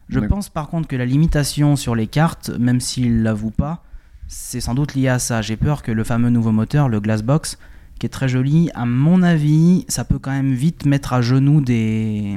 Je 0.09 0.19
pense 0.19 0.49
par 0.49 0.69
contre 0.69 0.89
que 0.89 0.97
la 0.97 1.07
limitation 1.07 1.77
sur 1.77 1.95
les 1.95 2.09
cartes, 2.09 2.51
même 2.59 2.81
s'il 2.81 3.23
l'avoue 3.23 3.53
pas, 3.53 3.85
c'est 4.27 4.61
sans 4.61 4.75
doute 4.75 4.95
lié 4.95 5.09
à 5.09 5.19
ça. 5.19 5.41
J'ai 5.41 5.57
peur 5.57 5.83
que 5.83 5.93
le 5.93 6.03
fameux 6.03 6.31
nouveau 6.31 6.51
moteur, 6.51 6.89
le 6.89 7.01
Glassbox, 7.01 7.59
qui 8.01 8.07
est 8.07 8.09
très 8.09 8.29
joli, 8.29 8.71
à 8.75 8.87
mon 8.87 9.23
avis, 9.23 9.85
ça 9.89 10.05
peut 10.05 10.19
quand 10.19 10.31
même 10.33 10.53
vite 10.55 10.87
mettre 10.87 11.13
à 11.13 11.21
genoux 11.21 11.61
des, 11.61 12.37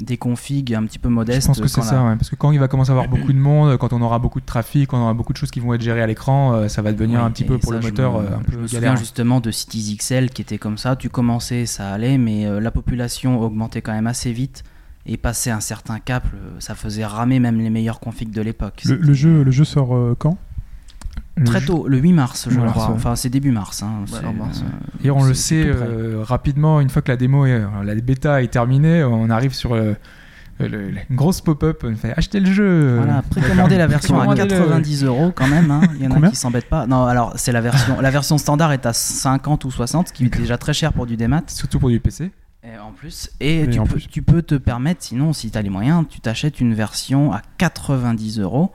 des 0.00 0.16
configs 0.16 0.72
un 0.72 0.84
petit 0.84 0.98
peu 1.00 1.08
modestes. 1.08 1.42
Je 1.42 1.46
pense 1.48 1.60
que 1.60 1.66
c'est 1.68 1.82
ça, 1.82 1.96
la- 1.96 2.04
ouais, 2.10 2.16
parce 2.16 2.30
que 2.30 2.36
quand 2.36 2.52
il 2.52 2.58
va 2.60 2.68
commencer 2.68 2.90
à 2.90 2.94
avoir 2.94 3.08
beaucoup 3.08 3.32
de 3.32 3.38
monde, 3.38 3.76
quand 3.76 3.92
on 3.92 4.00
aura 4.02 4.18
beaucoup 4.20 4.40
de 4.40 4.46
trafic, 4.46 4.88
quand 4.88 4.98
on 4.98 5.02
aura 5.02 5.14
beaucoup 5.14 5.32
de 5.32 5.38
choses 5.38 5.50
qui 5.50 5.60
vont 5.60 5.74
être 5.74 5.82
gérées 5.82 6.00
à 6.00 6.06
l'écran, 6.06 6.54
euh, 6.54 6.68
ça 6.68 6.80
va 6.80 6.92
devenir 6.92 7.18
Oui, 7.20 7.26
un 7.26 7.30
petit 7.32 7.42
et 7.42 7.46
peu 7.46 7.58
pour 7.58 7.70
ça, 7.70 7.76
le 7.76 7.82
je 7.82 7.86
moteur 7.88 8.12
me- 8.20 8.24
euh, 8.24 8.36
un 8.36 8.40
Je 8.46 8.50
peu 8.52 8.56
me 8.62 8.66
souviens 8.68 8.80
galère. 8.80 8.96
justement 8.96 9.40
de 9.40 9.50
Cities 9.50 9.96
XL 9.98 10.30
qui 10.30 10.42
était 10.42 10.58
comme 10.58 10.78
ça. 10.78 10.94
Tu 10.96 11.08
commençais, 11.10 11.66
ça 11.66 11.92
allait, 11.92 12.16
mais 12.16 12.46
euh, 12.46 12.60
la 12.60 12.70
population 12.70 13.40
augmentait 13.42 13.82
quand 13.82 13.92
même 13.92 14.06
assez 14.06 14.32
vite. 14.32 14.62
Et 15.06 15.16
passé 15.16 15.50
un 15.50 15.60
certain 15.60 15.98
cap, 15.98 16.24
ça 16.58 16.74
faisait 16.74 17.06
ramer 17.06 17.40
même 17.40 17.58
les 17.58 17.70
meilleurs 17.70 18.00
configs 18.00 18.30
de 18.30 18.42
l'époque. 18.42 18.82
Le, 18.84 19.12
jeu, 19.14 19.42
le 19.42 19.50
jeu 19.50 19.64
sort 19.64 19.96
euh, 19.96 20.14
quand? 20.16 20.36
Très 21.44 21.60
tôt, 21.60 21.86
le 21.88 21.98
8 21.98 22.12
mars, 22.12 22.48
je 22.50 22.58
Mars, 22.58 22.72
crois. 22.72 22.86
ouais. 22.88 22.92
Enfin, 22.94 23.16
c'est 23.16 23.28
début 23.30 23.50
mars. 23.50 23.82
hein. 23.82 24.04
Ouais, 24.12 24.32
mars, 24.32 24.60
euh, 24.60 24.64
ouais. 24.64 25.06
Et 25.06 25.10
on 25.10 25.22
le 25.24 25.34
sait 25.34 25.64
euh, 25.66 26.18
rapidement, 26.22 26.80
une 26.80 26.90
fois 26.90 27.02
que 27.02 27.10
la 27.10 27.16
démo, 27.16 27.46
est, 27.46 27.52
euh, 27.52 27.66
la 27.84 27.94
bêta 27.94 28.42
est 28.42 28.48
terminée, 28.48 29.02
on 29.04 29.30
arrive 29.30 29.52
sur 29.54 29.74
euh, 29.74 29.94
le- 30.58 30.68
le- 30.68 30.88
une 31.08 31.16
grosse 31.16 31.40
pop-up, 31.40 31.82
on 31.84 31.94
fait 31.96 32.12
acheter 32.16 32.40
le 32.40 32.52
jeu. 32.52 32.96
Voilà, 32.98 33.22
précommandez 33.22 33.78
la 33.78 33.86
version 33.86 34.20
à 34.20 34.26
Précommandez-le. 34.26 34.60
90 34.60 35.04
euros 35.04 35.32
quand 35.34 35.48
même. 35.48 35.70
hein. 35.70 35.80
Il 35.98 36.02
y 36.04 36.06
en 36.06 36.10
a 36.10 36.14
Combien 36.14 36.30
qui 36.30 36.36
s'embêtent 36.36 36.68
pas. 36.68 36.86
Non, 36.86 37.04
alors 37.06 37.32
c'est 37.36 37.52
la 37.52 37.60
version. 37.62 38.00
La 38.00 38.10
version 38.10 38.36
standard 38.36 38.72
est 38.72 38.84
à 38.84 38.92
50 38.92 39.64
ou 39.64 39.70
60, 39.70 40.08
ce 40.08 40.12
qui 40.12 40.24
est 40.26 40.28
déjà 40.36 40.58
très 40.58 40.74
cher 40.74 40.92
pour 40.92 41.06
du 41.06 41.16
démat. 41.16 41.42
Surtout 41.46 41.78
pour 41.78 41.88
du 41.88 41.98
PC. 42.00 42.30
Et 42.62 42.78
en 42.78 42.92
plus, 42.92 43.30
et, 43.40 43.60
Et 43.62 43.70
tu, 43.70 43.78
en 43.78 43.84
peux, 43.84 43.92
plus. 43.94 44.06
tu 44.08 44.20
peux 44.20 44.42
te 44.42 44.54
permettre, 44.54 45.02
sinon, 45.02 45.32
si 45.32 45.50
tu 45.50 45.56
as 45.56 45.62
les 45.62 45.70
moyens, 45.70 46.04
tu 46.10 46.20
t'achètes 46.20 46.60
une 46.60 46.74
version 46.74 47.32
à 47.32 47.40
90 47.56 48.38
euros 48.40 48.70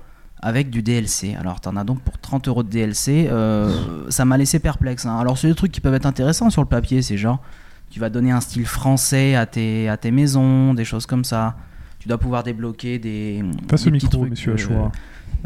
avec 0.45 0.69
du 0.69 0.81
DLC. 0.83 1.35
Alors, 1.39 1.59
tu 1.59 1.67
en 1.67 1.75
as 1.75 1.83
donc 1.83 2.01
pour 2.01 2.17
30 2.19 2.47
euros 2.47 2.61
de 2.63 2.69
DLC. 2.69 3.27
euh, 3.31 3.73
ça 4.09 4.25
m'a 4.25 4.37
laissé 4.37 4.59
perplexe. 4.59 5.05
hein. 5.05 5.17
Alors, 5.17 5.37
c'est 5.37 5.47
des 5.47 5.55
trucs 5.55 5.71
qui 5.71 5.81
peuvent 5.81 5.93
être 5.95 6.05
intéressants 6.05 6.49
sur 6.51 6.61
le 6.61 6.67
papier. 6.67 7.01
C'est 7.01 7.17
genre, 7.17 7.39
tu 7.89 7.99
vas 7.99 8.09
donner 8.09 8.31
un 8.31 8.41
style 8.41 8.65
français 8.65 9.35
à 9.35 9.45
tes, 9.47 9.89
à 9.89 9.97
tes 9.97 10.11
maisons, 10.11 10.73
des 10.75 10.85
choses 10.85 11.05
comme 11.07 11.23
ça. 11.25 11.55
Tu 11.99 12.07
dois 12.07 12.19
pouvoir 12.19 12.43
débloquer 12.43 12.99
des. 12.99 13.43
Au 13.63 13.65
petits 13.65 13.91
micro, 13.91 14.07
trucs, 14.09 14.29
monsieur 14.29 14.55
euh, 14.71 14.87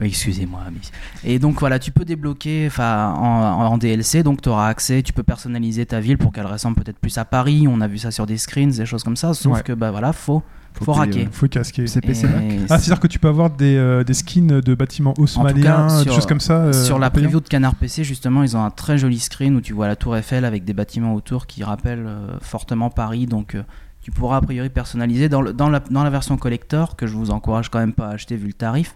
oui, 0.01 0.07
excusez-moi. 0.07 0.59
mais- 0.71 1.29
Et 1.29 1.39
donc 1.39 1.59
voilà, 1.61 1.79
tu 1.79 1.91
peux 1.91 2.03
débloquer 2.05 2.69
en, 2.77 2.83
en 2.83 3.77
DLC, 3.77 4.23
donc 4.23 4.41
tu 4.41 4.49
auras 4.49 4.67
accès, 4.67 5.01
tu 5.01 5.13
peux 5.13 5.23
personnaliser 5.23 5.85
ta 5.85 5.99
ville 6.01 6.17
pour 6.17 6.31
qu'elle 6.33 6.45
ressemble 6.45 6.75
peut-être 6.75 6.99
plus 6.99 7.17
à 7.17 7.23
Paris. 7.25 7.67
On 7.69 7.79
a 7.81 7.87
vu 7.87 7.97
ça 7.97 8.11
sur 8.11 8.25
des 8.25 8.37
screens, 8.37 8.71
des 8.71 8.85
choses 8.85 9.03
comme 9.03 9.15
ça. 9.17 9.33
Sauf 9.33 9.57
Ouais. 9.57 9.63
que 9.63 9.71
bah 9.73 9.91
voilà, 9.91 10.11
faut, 10.13 10.43
faut, 10.73 10.85
payer, 10.85 10.97
raquer. 10.97 11.19
ouais. 11.23 11.29
Faut 11.31 11.47
casquer. 11.47 11.87
C'est 11.87 12.01
PC 12.01 12.25
Et 12.25 12.29
Mac 12.29 12.43
Ah, 12.69 12.77
c'est-à-dire 12.79 12.99
que 12.99 13.07
tu 13.07 13.19
peux 13.19 13.27
avoir 13.27 13.49
des, 13.49 13.75
euh, 13.75 14.03
des 14.03 14.13
skins 14.13 14.61
de 14.61 14.75
bâtiments 14.75 15.13
haussmanniens, 15.17 15.89
sur- 15.89 16.05
des 16.05 16.11
choses 16.11 16.25
comme 16.25 16.39
ça. 16.39 16.57
euh, 16.65 16.73
Sur 16.85 16.99
la 16.99 17.09
preview 17.09 17.39
de 17.39 17.47
Canard 17.47 17.75
PC, 17.75 18.03
justement, 18.03 18.43
ils 18.43 18.55
ont 18.55 18.63
un 18.63 18.69
très 18.71 18.97
joli 18.97 19.19
screen 19.19 19.55
où 19.55 19.61
tu 19.61 19.73
vois 19.73 19.87
la 19.87 19.95
Tour 19.95 20.15
Eiffel 20.15 20.45
avec 20.45 20.63
des 20.65 20.73
bâtiments 20.73 21.13
autour 21.15 21.47
qui 21.47 21.63
rappellent 21.63 22.05
euh, 22.07 22.37
fortement 22.41 22.89
Paris. 22.89 23.25
Donc, 23.25 23.55
euh, 23.55 23.63
tu 24.01 24.11
pourras 24.11 24.37
a 24.37 24.41
priori 24.41 24.69
personnaliser. 24.69 25.27
Dans, 25.29 25.41
le- 25.41 25.53
dans, 25.53 25.69
la, 25.69 25.79
dans 25.81 26.03
la 26.03 26.09
version 26.09 26.37
collector, 26.37 26.95
que 26.95 27.05
je 27.07 27.13
vous 27.15 27.31
encourage 27.31 27.69
quand 27.69 27.79
même 27.79 27.93
pas 27.93 28.07
à 28.07 28.11
acheter 28.13 28.35
vu 28.37 28.47
le 28.47 28.53
tarif, 28.53 28.95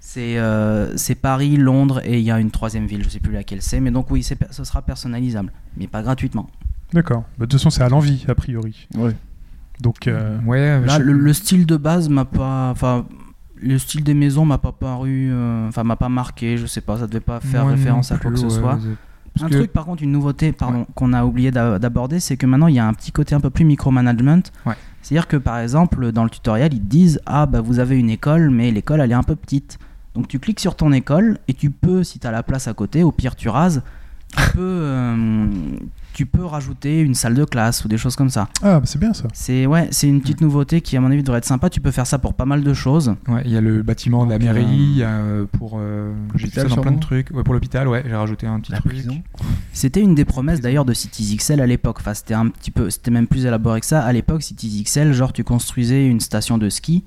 c'est 0.00 0.36
euh, 0.38 0.94
c'est 0.98 1.14
Paris, 1.14 1.56
Londres 1.56 2.02
et 2.04 2.18
il 2.18 2.24
y 2.24 2.30
a 2.30 2.38
une 2.38 2.50
troisième 2.50 2.86
ville, 2.86 3.02
je 3.02 3.08
sais 3.08 3.20
plus 3.20 3.32
laquelle 3.32 3.62
c'est. 3.62 3.80
Mais 3.80 3.90
donc, 3.90 4.10
oui, 4.10 4.22
ce 4.22 4.64
sera 4.64 4.82
personnalisable, 4.82 5.50
mais 5.78 5.86
pas 5.86 6.02
gratuitement. 6.02 6.50
D'accord. 6.92 7.20
Bah, 7.38 7.46
de 7.46 7.50
toute 7.50 7.52
façon, 7.58 7.70
c'est 7.70 7.82
à 7.82 7.88
l'envie, 7.88 8.24
a 8.28 8.34
priori. 8.34 8.86
Ouais. 8.96 9.16
Donc, 9.80 10.06
euh, 10.06 10.38
Ouais, 10.46 10.80
Là, 10.80 10.98
je- 10.98 11.02
le, 11.02 11.12
le 11.12 11.32
style 11.32 11.66
de 11.66 11.76
base 11.76 12.08
m'a 12.08 12.24
pas. 12.24 12.70
Enfin, 12.70 13.04
le 13.60 13.78
style 13.78 14.04
des 14.04 14.14
maisons 14.14 14.44
m'a 14.44 14.58
pas 14.58 14.72
paru. 14.72 15.28
euh, 15.32 15.68
Enfin, 15.68 15.84
m'a 15.84 15.96
pas 15.96 16.08
marqué. 16.08 16.56
Je 16.56 16.66
sais 16.66 16.80
pas, 16.80 16.98
ça 16.98 17.06
devait 17.06 17.20
pas 17.20 17.40
faire 17.40 17.62
moi 17.64 17.72
référence 17.72 18.12
à 18.12 18.18
quoi 18.18 18.30
que 18.30 18.36
ce 18.38 18.44
ouais, 18.44 18.50
soit. 18.50 18.78
Un 19.42 19.48
que- 19.48 19.54
truc, 19.54 19.72
par 19.72 19.84
contre, 19.84 20.02
une 20.04 20.12
nouveauté 20.12 20.52
pardon, 20.52 20.86
qu'on 20.94 21.12
a 21.12 21.24
oublié 21.24 21.50
d'a- 21.50 21.80
d'aborder, 21.80 22.20
c'est 22.20 22.36
que 22.36 22.46
maintenant 22.46 22.68
il 22.68 22.76
y 22.76 22.78
a 22.78 22.86
un 22.86 22.94
petit 22.94 23.10
côté 23.10 23.34
un 23.34 23.40
peu 23.40 23.50
plus 23.50 23.64
micromanagement. 23.64 24.42
Ouais. 24.64 24.74
C'est-à-dire 25.02 25.26
que 25.26 25.36
par 25.36 25.58
exemple, 25.58 26.12
dans 26.12 26.22
le 26.22 26.30
tutoriel, 26.30 26.72
ils 26.72 26.78
te 26.80 26.84
disent 26.86 27.20
Ah, 27.26 27.46
bah 27.46 27.60
vous 27.60 27.80
avez 27.80 27.98
une 27.98 28.10
école, 28.10 28.50
mais 28.50 28.70
l'école 28.70 29.00
elle 29.00 29.10
est 29.10 29.14
un 29.14 29.24
peu 29.24 29.34
petite. 29.34 29.78
Donc 30.14 30.28
tu 30.28 30.38
cliques 30.38 30.60
sur 30.60 30.76
ton 30.76 30.92
école 30.92 31.38
et 31.48 31.52
tu 31.54 31.70
peux, 31.70 32.04
si 32.04 32.20
tu 32.20 32.26
as 32.28 32.30
la 32.30 32.44
place 32.44 32.68
à 32.68 32.74
côté, 32.74 33.02
au 33.02 33.10
pire 33.10 33.34
tu 33.34 33.48
rases, 33.48 33.82
tu 34.36 34.50
peux, 34.52 34.60
euh, 34.62 35.46
tu 36.12 36.26
peux 36.26 36.44
rajouter 36.44 37.00
une 37.00 37.14
salle 37.14 37.34
de 37.34 37.44
classe 37.44 37.84
ou 37.84 37.88
des 37.88 37.96
choses 37.98 38.14
comme 38.16 38.30
ça. 38.30 38.48
ah, 38.62 38.78
bah, 38.80 38.82
c'est 38.84 38.98
bien 39.00 39.12
ça. 39.12 39.24
C'est 39.32 39.66
ouais, 39.66 39.88
c'est 39.90 40.08
une 40.08 40.20
petite 40.20 40.40
nouveauté 40.40 40.80
qui, 40.80 40.96
à 40.96 41.00
mon 41.00 41.10
avis, 41.10 41.22
devrait 41.22 41.38
être 41.38 41.44
sympa. 41.44 41.70
Tu 41.70 41.80
peux 41.80 41.90
faire 41.90 42.06
ça 42.06 42.18
pour 42.18 42.34
pas 42.34 42.44
mal 42.44 42.62
de 42.62 42.74
choses. 42.74 43.14
Ouais, 43.28 43.42
il 43.44 43.50
y 43.52 43.56
a 43.56 43.60
le 43.60 43.82
bâtiment 43.82 44.24
de 44.26 44.30
la 44.30 44.38
mairie, 44.38 44.64
euh, 44.64 44.72
il 44.72 44.96
y 44.98 45.02
a 45.02 45.08
euh, 45.08 45.46
pour. 45.58 45.78
euh, 45.78 46.12
j'ai 46.34 46.46
fait 46.46 46.60
ça 46.60 46.62
l'hôpital, 46.62 46.76
dans 46.76 46.82
plein 46.82 46.92
de 46.92 47.00
trucs. 47.00 47.30
Ouais, 47.32 47.42
pour 47.42 47.54
l'hôpital, 47.54 47.88
ouais, 47.88 48.02
j'ai 48.06 48.14
rajouté 48.14 48.46
un 48.46 48.60
petit 48.60 48.72
La 48.72 48.78
truc. 48.78 48.92
prison. 48.92 49.22
C'était 49.72 50.00
une 50.00 50.14
des 50.14 50.24
promesses 50.24 50.60
d'ailleurs 50.60 50.84
de 50.84 50.92
Cities 50.94 51.36
XL 51.36 51.60
à 51.60 51.66
l'époque. 51.66 51.96
Enfin, 52.00 52.14
c'était 52.14 52.34
un 52.34 52.48
petit 52.48 52.70
peu, 52.70 52.90
c'était 52.90 53.10
même 53.10 53.26
plus 53.26 53.46
élaboré 53.46 53.80
que 53.80 53.86
ça. 53.86 54.02
À 54.04 54.12
l'époque, 54.12 54.42
Cities 54.42 54.82
XL, 54.84 55.12
genre 55.12 55.32
tu 55.32 55.42
construisais 55.44 56.06
une 56.06 56.20
station 56.20 56.58
de 56.58 56.68
ski, 56.68 57.04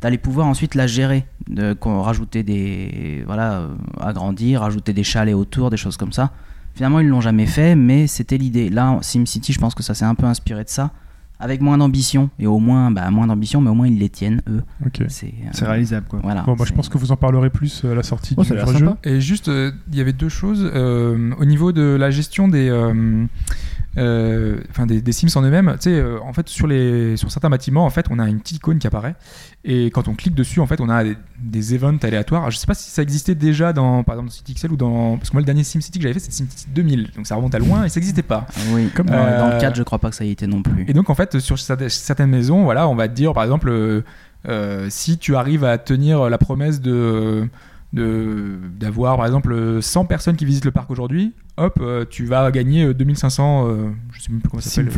t'allais 0.00 0.18
pouvoir 0.18 0.46
ensuite 0.46 0.74
la 0.76 0.86
gérer, 0.86 1.26
de, 1.48 1.74
rajouter 1.82 2.42
des, 2.44 3.22
voilà, 3.26 3.54
euh, 3.54 3.68
agrandir, 4.00 4.60
rajouter 4.60 4.92
des 4.92 5.02
chalets 5.02 5.34
autour, 5.34 5.70
des 5.70 5.76
choses 5.76 5.96
comme 5.96 6.12
ça. 6.12 6.30
Finalement, 6.74 7.00
ils 7.00 7.08
l'ont 7.08 7.20
jamais 7.20 7.46
fait, 7.46 7.74
mais 7.76 8.06
c'était 8.06 8.36
l'idée. 8.38 8.68
Là, 8.68 8.98
SimCity, 9.00 9.52
je 9.52 9.58
pense 9.60 9.74
que 9.74 9.82
ça 9.82 9.94
s'est 9.94 10.04
un 10.04 10.14
peu 10.14 10.26
inspiré 10.26 10.64
de 10.64 10.68
ça, 10.68 10.90
avec 11.38 11.60
moins 11.60 11.78
d'ambition 11.78 12.30
et 12.38 12.46
au 12.46 12.58
moins, 12.58 12.90
bah, 12.90 13.10
moins 13.10 13.26
d'ambition, 13.26 13.60
mais 13.60 13.70
au 13.70 13.74
moins 13.74 13.86
ils 13.86 13.98
les 13.98 14.08
tiennent 14.08 14.42
eux. 14.48 14.62
Ok. 14.84 15.02
C'est, 15.08 15.26
euh, 15.26 15.48
C'est 15.52 15.66
réalisable 15.66 16.06
quoi. 16.08 16.20
Voilà. 16.22 16.42
Bon, 16.42 16.54
bah, 16.54 16.64
je 16.66 16.72
pense 16.72 16.88
que 16.88 16.98
vous 16.98 17.12
en 17.12 17.16
parlerez 17.16 17.50
plus 17.50 17.82
euh, 17.84 17.92
à 17.92 17.94
la 17.94 18.02
sortie 18.02 18.34
Oh, 18.36 18.42
du 18.42 18.48
jeu. 18.48 18.88
Et 19.04 19.20
juste, 19.20 19.48
euh, 19.48 19.70
il 19.92 19.98
y 19.98 20.00
avait 20.00 20.12
deux 20.12 20.28
choses. 20.28 20.68
euh, 20.74 21.32
au 21.38 21.44
niveau 21.44 21.72
de 21.72 21.82
la 21.98 22.10
gestion 22.10 22.48
des, 22.48 22.68
enfin 23.96 24.86
des, 24.86 25.00
des 25.00 25.12
Sims 25.12 25.28
en 25.36 25.42
eux-mêmes. 25.42 25.72
Tu 25.80 25.90
sais, 25.90 25.98
euh, 25.98 26.18
en 26.22 26.32
fait, 26.32 26.48
sur 26.48 26.66
les, 26.66 27.16
sur 27.16 27.30
certains 27.30 27.50
bâtiments, 27.50 27.84
en 27.86 27.90
fait, 27.90 28.06
on 28.10 28.18
a 28.18 28.28
une 28.28 28.40
petite 28.40 28.56
icône 28.58 28.78
qui 28.78 28.86
apparaît, 28.86 29.14
et 29.64 29.86
quand 29.86 30.08
on 30.08 30.14
clique 30.14 30.34
dessus, 30.34 30.60
en 30.60 30.66
fait, 30.66 30.80
on 30.80 30.88
a 30.88 31.04
des, 31.04 31.16
des 31.42 31.74
events 31.74 31.98
aléatoires. 32.02 32.50
Je 32.50 32.56
sais 32.56 32.66
pas 32.66 32.74
si 32.74 32.90
ça 32.90 33.02
existait 33.02 33.34
déjà 33.34 33.72
dans, 33.72 34.02
par 34.02 34.14
exemple, 34.16 34.28
dans 34.30 34.34
CityXL 34.34 34.72
ou 34.72 34.76
dans, 34.76 35.16
parce 35.16 35.30
que 35.30 35.34
moi, 35.34 35.40
le 35.40 35.46
dernier 35.46 35.64
SimCity 35.64 35.98
que 35.98 36.02
j'avais 36.02 36.14
fait, 36.14 36.20
c'est 36.20 36.32
SimCity 36.32 36.66
2000, 36.74 37.10
donc 37.16 37.26
ça 37.26 37.36
remonte 37.36 37.54
à 37.54 37.58
loin 37.58 37.84
et 37.84 37.88
ça 37.88 38.00
n'existait 38.00 38.22
pas. 38.22 38.46
Ah 38.50 38.60
Oui, 38.72 38.88
Comme 38.94 39.06
dans, 39.06 39.14
euh, 39.14 39.38
dans 39.38 39.54
le 39.54 39.60
4, 39.60 39.76
je 39.76 39.82
crois 39.82 39.98
pas 39.98 40.10
que 40.10 40.16
ça 40.16 40.24
y 40.24 40.30
était 40.30 40.46
non 40.46 40.62
plus. 40.62 40.84
Et 40.88 40.92
donc, 40.92 41.10
en 41.10 41.14
fait, 41.14 41.38
sur 41.38 41.58
certaines 41.58 42.30
maisons, 42.30 42.64
voilà, 42.64 42.88
on 42.88 42.94
va 42.94 43.08
te 43.08 43.14
dire, 43.14 43.32
par 43.32 43.44
exemple, 43.44 43.68
euh, 43.70 44.02
euh, 44.48 44.86
si 44.90 45.16
tu 45.18 45.36
arrives 45.36 45.64
à 45.64 45.78
tenir 45.78 46.28
la 46.28 46.36
promesse 46.38 46.80
de- 46.80 47.48
d'avoir 47.94 49.16
par 49.16 49.26
exemple 49.26 49.78
100 49.80 50.04
personnes 50.06 50.36
qui 50.36 50.44
visitent 50.44 50.64
le 50.64 50.70
parc 50.72 50.90
aujourd'hui, 50.90 51.32
hop, 51.56 51.78
euh, 51.80 52.04
tu 52.08 52.24
vas 52.26 52.50
gagner 52.50 52.84
euh, 52.84 52.94
2500, 52.94 53.66
euh, 53.68 53.90
je 54.12 54.22
sais 54.22 54.30
même 54.32 54.40
plus 54.40 54.50
comment 54.50 54.60
ça 54.60 54.70
s'appelle. 54.70 54.92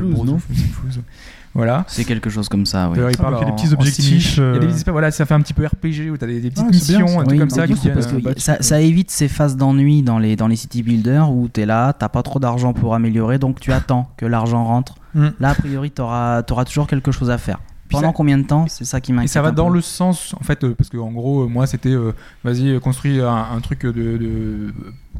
Voilà. 1.56 1.84
C'est 1.88 2.04
quelque 2.04 2.28
chose 2.28 2.50
comme 2.50 2.66
ça, 2.66 2.90
oui. 2.90 2.98
Il 2.98 3.02
Ah, 3.18 3.22
parle 3.22 3.42
a 3.42 3.44
des 3.46 3.52
petits 3.52 3.72
objectifs. 3.72 4.36
Il 4.36 4.42
y 4.42 4.46
a 4.46 4.58
des 4.58 4.66
euh, 4.88 4.92
voilà, 4.92 5.10
ça 5.10 5.24
fait 5.24 5.32
un 5.32 5.40
petit 5.40 5.54
peu 5.54 5.64
RPG 5.64 6.10
où 6.10 6.18
tu 6.18 6.24
as 6.24 6.26
des, 6.26 6.40
des 6.40 6.50
petites 6.50 6.66
Ah, 6.66 6.70
bien, 6.70 6.78
missions, 6.78 7.06
ça. 7.08 7.14
un 7.14 7.16
truc 7.24 7.30
Oui, 7.30 7.38
comme 7.38 7.48
ça 7.50 7.66
qui 7.66 7.72
coup, 7.72 7.88
parce 7.94 8.06
viennent, 8.08 8.22
que 8.22 8.28
euh, 8.28 8.34
ça, 8.36 8.58
ça 8.60 8.80
évite 8.82 9.10
ces 9.10 9.26
phases 9.26 9.56
d'ennui 9.56 10.02
dans 10.02 10.18
les, 10.18 10.36
dans 10.36 10.48
les 10.48 10.56
city 10.56 10.82
builders 10.82 11.30
où 11.30 11.48
tu 11.48 11.62
es 11.62 11.66
là, 11.66 11.94
t'as 11.94 12.10
pas 12.10 12.22
trop 12.22 12.38
d'argent 12.40 12.74
pour 12.74 12.94
améliorer, 12.94 13.38
donc 13.38 13.58
tu 13.58 13.72
attends 13.72 14.10
que 14.18 14.26
l'argent 14.26 14.64
rentre. 14.64 14.96
Mm. 15.14 15.28
Là, 15.40 15.48
a 15.48 15.54
priori, 15.54 15.90
tu 15.90 16.02
auras, 16.02 16.42
toujours 16.42 16.86
quelque 16.86 17.10
chose 17.10 17.30
à 17.30 17.38
faire. 17.38 17.58
Pendant 17.90 18.08
ça- 18.08 18.12
combien 18.14 18.38
de 18.38 18.44
temps 18.44 18.66
C'est 18.68 18.84
ça 18.84 19.00
qui 19.00 19.12
Et 19.12 19.14
m'inquiète. 19.14 19.30
ça 19.32 19.42
va 19.42 19.50
dans 19.50 19.68
le 19.68 19.80
sens, 19.80 20.34
en 20.38 20.44
fait, 20.44 20.64
euh, 20.64 20.74
parce 20.74 20.88
que 20.90 20.96
en 20.98 21.10
gros, 21.12 21.42
euh, 21.42 21.46
moi, 21.46 21.66
c'était, 21.66 21.90
euh, 21.90 22.12
vas-y, 22.44 22.78
construis 22.80 23.20
un, 23.20 23.28
un 23.52 23.60
truc 23.60 23.82
de, 23.86 23.92
de- 23.92 24.74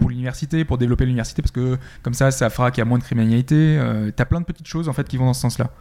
pour 0.07 0.11
l'université, 0.13 0.65
pour 0.65 0.79
développer 0.79 1.05
l'université, 1.05 1.43
parce 1.43 1.51
que 1.51 1.77
comme 2.05 2.15
ça, 2.15 2.31
ça 2.31 2.49
fera 2.49 2.71
qu'il 2.71 2.79
y 2.81 2.83
a 2.83 2.85
moins 2.85 2.99
de 2.99 3.03
criminalité. 3.03 3.77
Euh, 3.77 4.13
T'as 4.15 4.25
plein 4.25 4.41
de 4.41 4.45
petites 4.45 4.69
choses 4.69 4.89
en 4.89 4.93
fait 4.93 5.09
qui 5.09 5.17
vont 5.17 5.25
dans 5.27 5.35
ce 5.35 5.41
sens-là. 5.41 5.73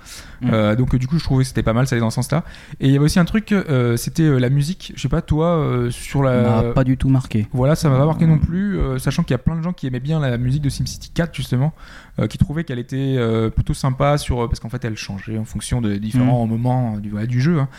Mm. 0.41 0.49
Euh, 0.51 0.75
donc 0.75 0.95
du 0.95 1.05
coup, 1.07 1.19
je 1.19 1.23
trouvais 1.23 1.43
que 1.43 1.47
c'était 1.47 1.61
pas 1.61 1.73
mal, 1.73 1.85
ça 1.85 1.93
allait 1.93 2.01
dans 2.01 2.09
ce 2.09 2.15
sens-là. 2.15 2.43
Et 2.79 2.87
il 2.87 2.91
y 2.91 2.95
avait 2.95 3.05
aussi 3.05 3.19
un 3.19 3.25
truc, 3.25 3.51
euh, 3.51 3.97
c'était 3.97 4.23
euh, 4.23 4.39
la 4.39 4.49
musique. 4.49 4.93
Je 4.95 5.01
sais 5.03 5.09
pas, 5.09 5.21
toi, 5.21 5.63
sur 5.91 6.23
la. 6.23 6.41
m'a 6.41 6.63
pas 6.73 6.83
du 6.83 6.97
tout 6.97 7.07
marqué. 7.07 7.47
Voilà, 7.53 7.75
ça 7.75 7.87
m'a 7.87 7.99
pas 7.99 8.05
marqué 8.07 8.25
non 8.25 8.39
plus, 8.39 8.79
sachant 8.97 9.21
qu'il 9.21 9.33
y 9.33 9.35
a 9.35 9.39
plein 9.39 9.57
de 9.57 9.61
gens 9.61 9.73
qui 9.73 9.85
aimaient 9.85 9.99
bien 9.99 10.19
la 10.19 10.39
musique 10.39 10.63
de 10.63 10.69
SimCity 10.69 11.11
4 11.11 11.35
justement, 11.35 11.73
qui 12.27 12.39
trouvaient 12.39 12.63
qu'elle 12.63 12.79
était 12.79 13.19
plutôt 13.53 13.75
sympa 13.75 14.17
sur 14.17 14.47
parce 14.49 14.59
qu'en 14.59 14.69
fait 14.69 14.83
elle 14.85 14.97
changeait 14.97 15.37
en 15.37 15.45
fonction 15.45 15.81
de 15.81 15.97
différents 15.97 16.47
moments 16.47 16.97
du, 16.97 17.11
voilà, 17.11 17.27
du 17.27 17.41
jeu. 17.41 17.59
hein. 17.59 17.69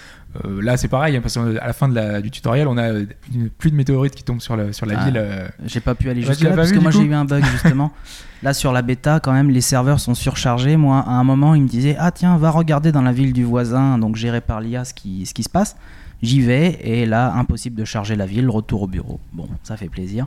Euh, 0.44 0.60
là 0.60 0.76
c'est 0.76 0.88
pareil, 0.88 1.16
hein, 1.16 1.20
parce 1.22 1.34
qu'à 1.34 1.66
la 1.66 1.72
fin 1.72 1.88
de 1.88 1.94
la- 1.94 2.20
du 2.20 2.30
tutoriel, 2.30 2.68
on 2.68 2.76
a 2.76 2.82
euh, 2.92 3.06
une 3.34 3.48
pluie 3.48 3.70
de 3.70 3.76
météorites 3.76 4.14
qui 4.14 4.22
tombent 4.22 4.40
sur 4.42 4.54
la, 4.56 4.72
sur 4.72 4.84
la 4.84 5.00
Ah. 5.00 5.04
ville. 5.04 5.16
euh, 5.16 5.48
J'ai 5.64 5.80
pas 5.80 5.94
pu 5.94 6.10
aller 6.10 6.20
jusque 6.22 6.42
là 6.42 6.50
parce 6.54 6.68
vu, 6.70 6.76
que 6.76 6.82
moi 6.82 6.90
j'ai 6.90 7.00
eu 7.02 7.14
un 7.14 7.24
bug 7.24 7.42
justement. 7.44 7.90
là 8.42 8.52
sur 8.52 8.72
la 8.72 8.82
bêta, 8.82 9.18
quand 9.20 9.32
même, 9.32 9.48
les 9.50 9.62
serveurs 9.62 9.98
sont 9.98 10.14
surchargés. 10.14 10.76
Moi, 10.76 10.98
à 10.98 11.12
un 11.12 11.24
moment, 11.24 11.54
ils 11.54 11.62
me 11.62 11.68
disaient 11.68 11.96
Ah, 11.98 12.10
tiens, 12.10 12.36
va 12.36 12.50
regarder 12.50 12.92
dans 12.92 13.02
la 13.02 13.12
ville 13.12 13.32
du 13.32 13.44
voisin, 13.44 13.96
donc 13.98 14.16
géré 14.16 14.42
par 14.42 14.60
l'IA, 14.60 14.84
ce 14.84 14.92
qui, 14.92 15.24
ce 15.24 15.32
qui 15.32 15.42
se 15.42 15.48
passe. 15.48 15.76
J'y 16.22 16.40
vais 16.42 16.78
et 16.82 17.06
là, 17.06 17.32
impossible 17.34 17.76
de 17.76 17.84
charger 17.84 18.16
la 18.16 18.26
ville, 18.26 18.48
retour 18.50 18.82
au 18.82 18.86
bureau. 18.86 19.20
Bon, 19.32 19.48
ça 19.62 19.76
fait 19.78 19.88
plaisir. 19.88 20.26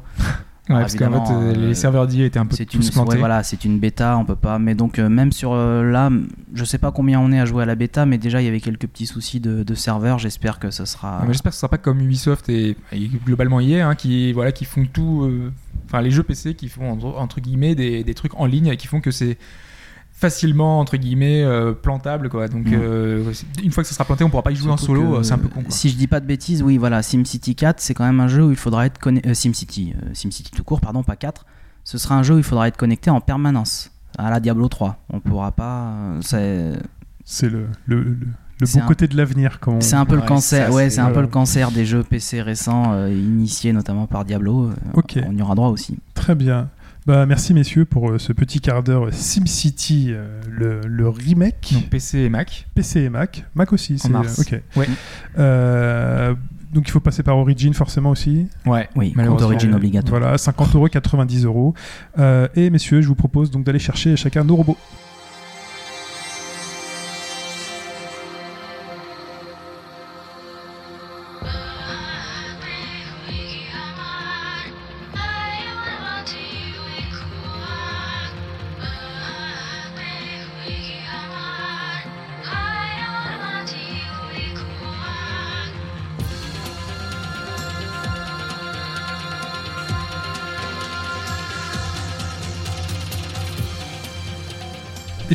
Ouais, 0.70 0.80
parce 0.82 0.96
qu'en 0.96 1.26
fait 1.26 1.34
euh, 1.34 1.54
euh, 1.54 1.68
les 1.68 1.74
serveurs 1.76 2.08
d'IA 2.08 2.26
étaient 2.26 2.40
un 2.40 2.46
peu 2.46 2.56
C'est 2.56 2.74
une, 2.74 2.80
tous 2.82 2.92
plantés. 2.92 3.12
ouais, 3.14 3.18
voilà, 3.18 3.44
c'est 3.44 3.66
une 3.66 3.80
bêta, 3.80 4.18
on 4.18 4.26
peut 4.26 4.36
pas. 4.36 4.60
Mais 4.60 4.76
donc, 4.76 5.00
euh, 5.00 5.10
même 5.10 5.32
sur 5.32 5.54
euh, 5.54 5.84
là, 5.84 6.10
je 6.54 6.64
sais 6.66 6.78
pas 6.78 6.92
combien 6.92 7.20
on 7.20 7.32
est 7.32 7.40
à 7.40 7.46
jouer 7.46 7.64
à 7.64 7.66
la 7.66 7.76
bêta, 7.76 8.06
mais 8.06 8.18
déjà, 8.18 8.42
il 8.42 8.46
y 8.46 8.48
avait 8.48 8.60
quelques 8.62 8.88
petits 8.88 9.06
soucis 9.08 9.40
de, 9.40 9.64
de 9.64 9.76
serveurs. 9.76 10.20
J'espère 10.20 10.60
que 10.60 10.72
ce 10.72 10.86
sera. 10.86 11.22
Ouais, 11.22 11.28
J'espère 11.30 11.52
que 11.52 11.56
ce 11.56 11.62
sera 11.62 11.70
pas 11.70 11.78
comme 11.78 12.00
Ubisoft 12.02 12.50
et, 12.50 12.76
et 12.92 13.08
globalement 13.26 13.60
EA 13.60 13.88
hein, 13.88 13.96
qui 13.96 14.32
voilà 14.34 14.52
qui 14.52 14.66
font 14.66 14.86
tout, 14.86 15.24
euh, 15.24 15.52
enfin 15.86 16.02
les 16.02 16.12
jeux 16.12 16.24
PC 16.24 16.54
qui 16.54 16.70
font 16.70 16.92
entre, 16.92 17.06
entre 17.18 17.42
guillemets 17.42 17.76
des, 17.76 18.04
des 18.04 18.14
trucs 18.14 18.36
en 18.40 18.46
ligne 18.46 18.68
et 18.68 18.78
qui 18.78 18.88
font 18.88 19.02
que 19.02 19.12
c'est 19.12 19.38
facilement 20.20 20.80
entre 20.80 20.98
guillemets 20.98 21.44
euh, 21.44 21.72
plantable 21.74 22.30
quoi. 22.30 22.48
Donc 22.48 22.66
Mm. 22.68 22.74
euh, 22.74 23.34
une 23.64 23.72
fois 23.72 23.84
que 23.84 23.88
ça 23.90 23.94
sera 23.96 24.06
planté, 24.06 24.24
on 24.24 24.30
pourra 24.30 24.44
pas 24.44 24.52
y 24.52 24.56
jouer 24.56 24.72
en 24.72 24.78
Surtout 24.78 24.96
solo, 24.98 25.12
que, 25.14 25.18
euh, 25.20 25.24
c'est 25.24 25.34
un 25.34 25.38
peu 25.38 25.48
con. 25.48 25.62
Quoi. 25.62 25.72
Si 25.72 25.90
je 25.90 25.96
dis 25.96 26.08
pas 26.08 26.20
de 26.20 26.26
bêtises, 26.26 26.62
oui, 26.62 26.78
voilà, 26.78 27.02
SimCity 27.02 27.56
4, 27.56 27.80
c'est 27.80 27.94
quand 27.94 28.06
même 28.06 28.20
un 28.20 28.28
jeu 28.28 28.44
où 28.46 28.50
il 28.52 28.58
faudra 28.58 28.86
être 28.86 28.98
connecté. 29.00 29.34
SimCity, 29.34 29.94
euh, 29.96 30.10
SimCity 30.14 30.52
tout 30.52 30.64
court, 30.64 30.82
pardon, 30.82 31.04
pas 31.04 31.16
4. 31.16 31.46
Ce 31.86 31.98
sera 31.98 32.16
un 32.16 32.24
jeu 32.24 32.36
où 32.36 32.38
il 32.38 32.44
faudra 32.44 32.68
être 32.68 32.78
connecté 32.78 33.10
en 33.10 33.22
permanence 33.22 33.92
à 34.18 34.30
la 34.30 34.40
Diablo 34.40 34.68
3. 34.68 34.98
On 35.12 35.20
pourra 35.22 35.52
pas. 35.54 35.94
euh, 35.94 36.18
C'est 36.22 36.74
C'est 37.24 37.50
le, 37.50 37.68
le, 37.86 38.04
le, 38.04 38.18
le 38.60 38.68
bon 38.74 38.82
un- 38.82 38.86
côté 38.88 39.08
de 39.08 39.16
l'avenir. 39.16 39.60
Quand 39.62 39.74
on- 39.76 39.82
c'est 39.82 39.96
un 39.96 40.06
peu 40.06 40.16
le 40.16 40.22
Ouais, 40.22 40.28
cancer. 40.28 40.68
ça, 40.68 40.74
ouais, 40.74 40.90
c'est- 40.90 41.00
un 41.00 41.12
peu 41.12 41.22
le 41.22 41.28
cancer 41.28 41.72
des 41.72 41.86
jeux 41.86 42.04
PC 42.04 42.42
récents 42.42 42.92
euh, 42.94 43.10
initiés 43.10 43.72
notamment 43.72 44.06
par 44.08 44.26
Diablo. 44.26 44.66
Euh, 44.68 44.74
Ok. 44.96 45.18
On 45.26 45.36
y 45.38 45.42
aura 45.42 45.56
droit 45.56 45.70
aussi. 45.70 45.98
Très 46.14 46.36
bien. 46.36 46.70
Bah, 47.10 47.26
merci 47.26 47.56
messieurs 47.56 47.86
pour 47.86 48.12
euh, 48.12 48.20
ce 48.20 48.34
petit 48.34 48.62
quart 48.62 48.84
d'heure 48.84 49.12
SimCity, 49.12 50.10
euh, 50.12 50.28
le, 50.48 50.82
le 50.86 51.10
remake. 51.10 51.72
Donc 51.74 51.90
PC 51.90 52.20
et 52.20 52.30
Mac. 52.30 52.68
PC 52.76 53.00
et 53.02 53.10
Mac. 53.10 53.46
Mac 53.56 53.74
aussi, 53.74 53.98
c'est 53.98 54.10
mars. 54.10 54.38
ok. 54.38 54.62
Ouais. 54.76 54.88
Euh, 55.40 56.36
donc 56.72 56.88
il 56.88 56.92
faut 56.92 57.00
passer 57.00 57.24
par 57.24 57.36
Origin 57.36 57.74
forcément 57.74 58.12
aussi. 58.12 58.46
Ouais. 58.68 58.88
Oui, 58.96 59.14
Malheureusement. 59.16 59.48
Origin 59.48 59.74
obligatoire. 59.74 60.22
Voilà, 60.22 60.38
50 60.38 60.76
euros, 60.76 60.88
90 60.88 61.46
euros. 61.46 61.74
Et 62.56 62.70
messieurs, 62.70 63.02
je 63.02 63.08
vous 63.08 63.16
propose 63.16 63.50
donc 63.50 63.64
d'aller 63.64 63.80
chercher 63.80 64.16
chacun 64.16 64.44
nos 64.44 64.58
robots. 64.58 64.78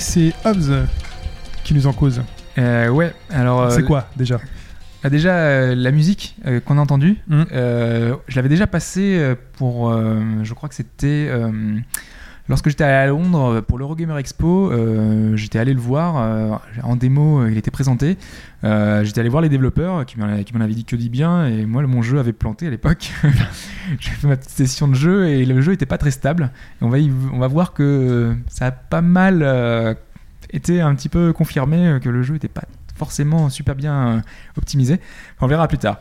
C'est 0.05 0.33
Hobbs 0.45 0.87
qui 1.65 1.75
nous 1.75 1.87
en 1.87 1.93
cause. 1.93 2.23
Euh, 2.59 2.89
ouais. 2.89 3.13
Alors 3.31 3.63
euh, 3.63 3.71
c'est 3.71 3.83
quoi 3.83 4.09
déjà 4.17 4.39
ah, 5.03 5.11
déjà 5.11 5.35
euh, 5.37 5.75
la 5.75 5.91
musique 5.91 6.35
euh, 6.47 6.61
qu'on 6.61 6.79
a 6.79 6.81
entendue, 6.81 7.17
Mm. 7.27 7.43
euh, 7.53 8.15
je 8.27 8.37
l'avais 8.37 8.49
déjà 8.49 8.67
passée 8.67 9.35
pour, 9.59 9.93
je 10.43 10.55
crois 10.55 10.69
que 10.69 10.75
c'était 10.75 11.31
lorsque 12.49 12.69
j'étais 12.69 12.85
à 12.85 13.07
Londres 13.07 13.55
euh, 13.57 13.63
pour 13.63 13.79
l'Eurogamer 13.79 14.19
Expo. 14.19 14.71
euh, 14.71 15.37
j'étais 15.37 15.59
allé 15.59 15.75
le 15.75 15.81
voir 15.81 16.17
euh, 16.17 16.57
en 16.83 16.97
démo, 16.97 17.47
il 17.47 17.57
était 17.57 17.71
présenté. 17.71 18.17
J'étais 18.63 19.21
allé 19.21 19.29
voir 19.29 19.43
les 19.43 19.51
développeurs 19.51 20.07
qui 20.07 20.19
m'en 20.19 20.27
avaient 20.27 20.75
dit 20.75 20.85
que 20.85 20.97
dit 20.97 21.11
bien 21.11 21.47
et 21.47 21.67
moi 21.67 21.83
mon 21.83 22.01
jeu 22.01 22.19
avait 22.19 22.33
planté 22.33 22.67
à 22.67 22.71
l'époque. 22.71 23.11
J'ai 24.01 24.11
fait 24.11 24.27
ma 24.27 24.37
petite 24.37 24.51
session 24.51 24.89
de 24.89 24.95
jeu 24.95 25.29
et 25.29 25.45
le 25.45 25.61
jeu 25.61 25.73
était 25.73 25.87
pas 25.87 25.99
très 25.99 26.11
stable. 26.11 26.51
On 26.81 26.89
va 26.89 26.99
on 27.33 27.39
va 27.39 27.47
voir 27.47 27.75
que 27.75 28.35
ça 28.49 28.67
a 28.67 28.71
pas 28.71 29.03
mal 29.03 29.97
été 30.51 30.81
un 30.81 30.95
petit 30.95 31.11
peu 31.11 31.35
confirmé 31.35 31.99
que 32.03 32.09
le 32.09 32.23
jeu 32.23 32.37
était 32.37 32.49
pas 32.49 32.65
forcément 32.97 33.51
super 33.51 33.75
bien 33.75 34.23
optimisé. 34.57 34.99
On 35.43 35.47
verra 35.47 35.69
plus 35.69 35.79
tard. 35.79 35.99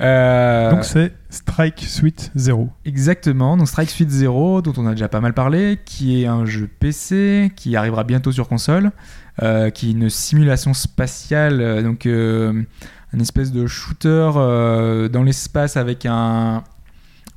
Euh, 0.00 0.70
Donc 0.70 0.84
c'est 0.84 1.12
Strike 1.28 1.80
Suite 1.80 2.30
0. 2.34 2.70
Exactement, 2.84 3.56
donc 3.56 3.68
Strike 3.68 3.90
Suite 3.90 4.10
Zero, 4.10 4.62
dont 4.62 4.72
on 4.76 4.86
a 4.86 4.92
déjà 4.92 5.08
pas 5.08 5.20
mal 5.20 5.34
parlé, 5.34 5.78
qui 5.84 6.22
est 6.22 6.26
un 6.26 6.44
jeu 6.46 6.68
PC, 6.78 7.52
qui 7.54 7.76
arrivera 7.76 8.04
bientôt 8.04 8.32
sur 8.32 8.48
console, 8.48 8.92
euh, 9.42 9.70
qui 9.70 9.88
est 9.88 9.92
une 9.92 10.10
simulation 10.10 10.74
spatiale, 10.74 11.60
euh, 11.60 11.82
donc 11.82 12.06
euh, 12.06 12.62
un 13.12 13.20
espèce 13.20 13.52
de 13.52 13.66
shooter 13.66 14.30
dans 15.12 15.22
l'espace 15.22 15.76
avec 15.76 16.06
un... 16.06 16.64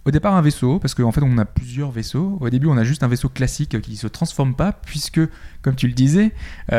Au 0.06 0.12
départ 0.12 0.36
un 0.36 0.42
vaisseau, 0.42 0.80
parce 0.80 0.96
qu'en 0.96 1.14
fait 1.14 1.22
on 1.24 1.38
a 1.38 1.46
plusieurs 1.46 1.90
vaisseaux. 1.90 2.38
Au 2.42 2.50
début 2.50 2.68
on 2.68 2.76
a 2.76 2.84
juste 2.84 3.04
un 3.04 3.08
vaisseau 3.08 3.30
classique 3.30 3.80
qui 3.80 3.96
se 3.96 4.08
transforme 4.08 4.54
pas, 4.54 4.74
puisque, 4.74 5.22
comme 5.62 5.76
tu 5.76 5.88
le 5.88 5.94
disais, 5.94 6.34
on 6.70 6.74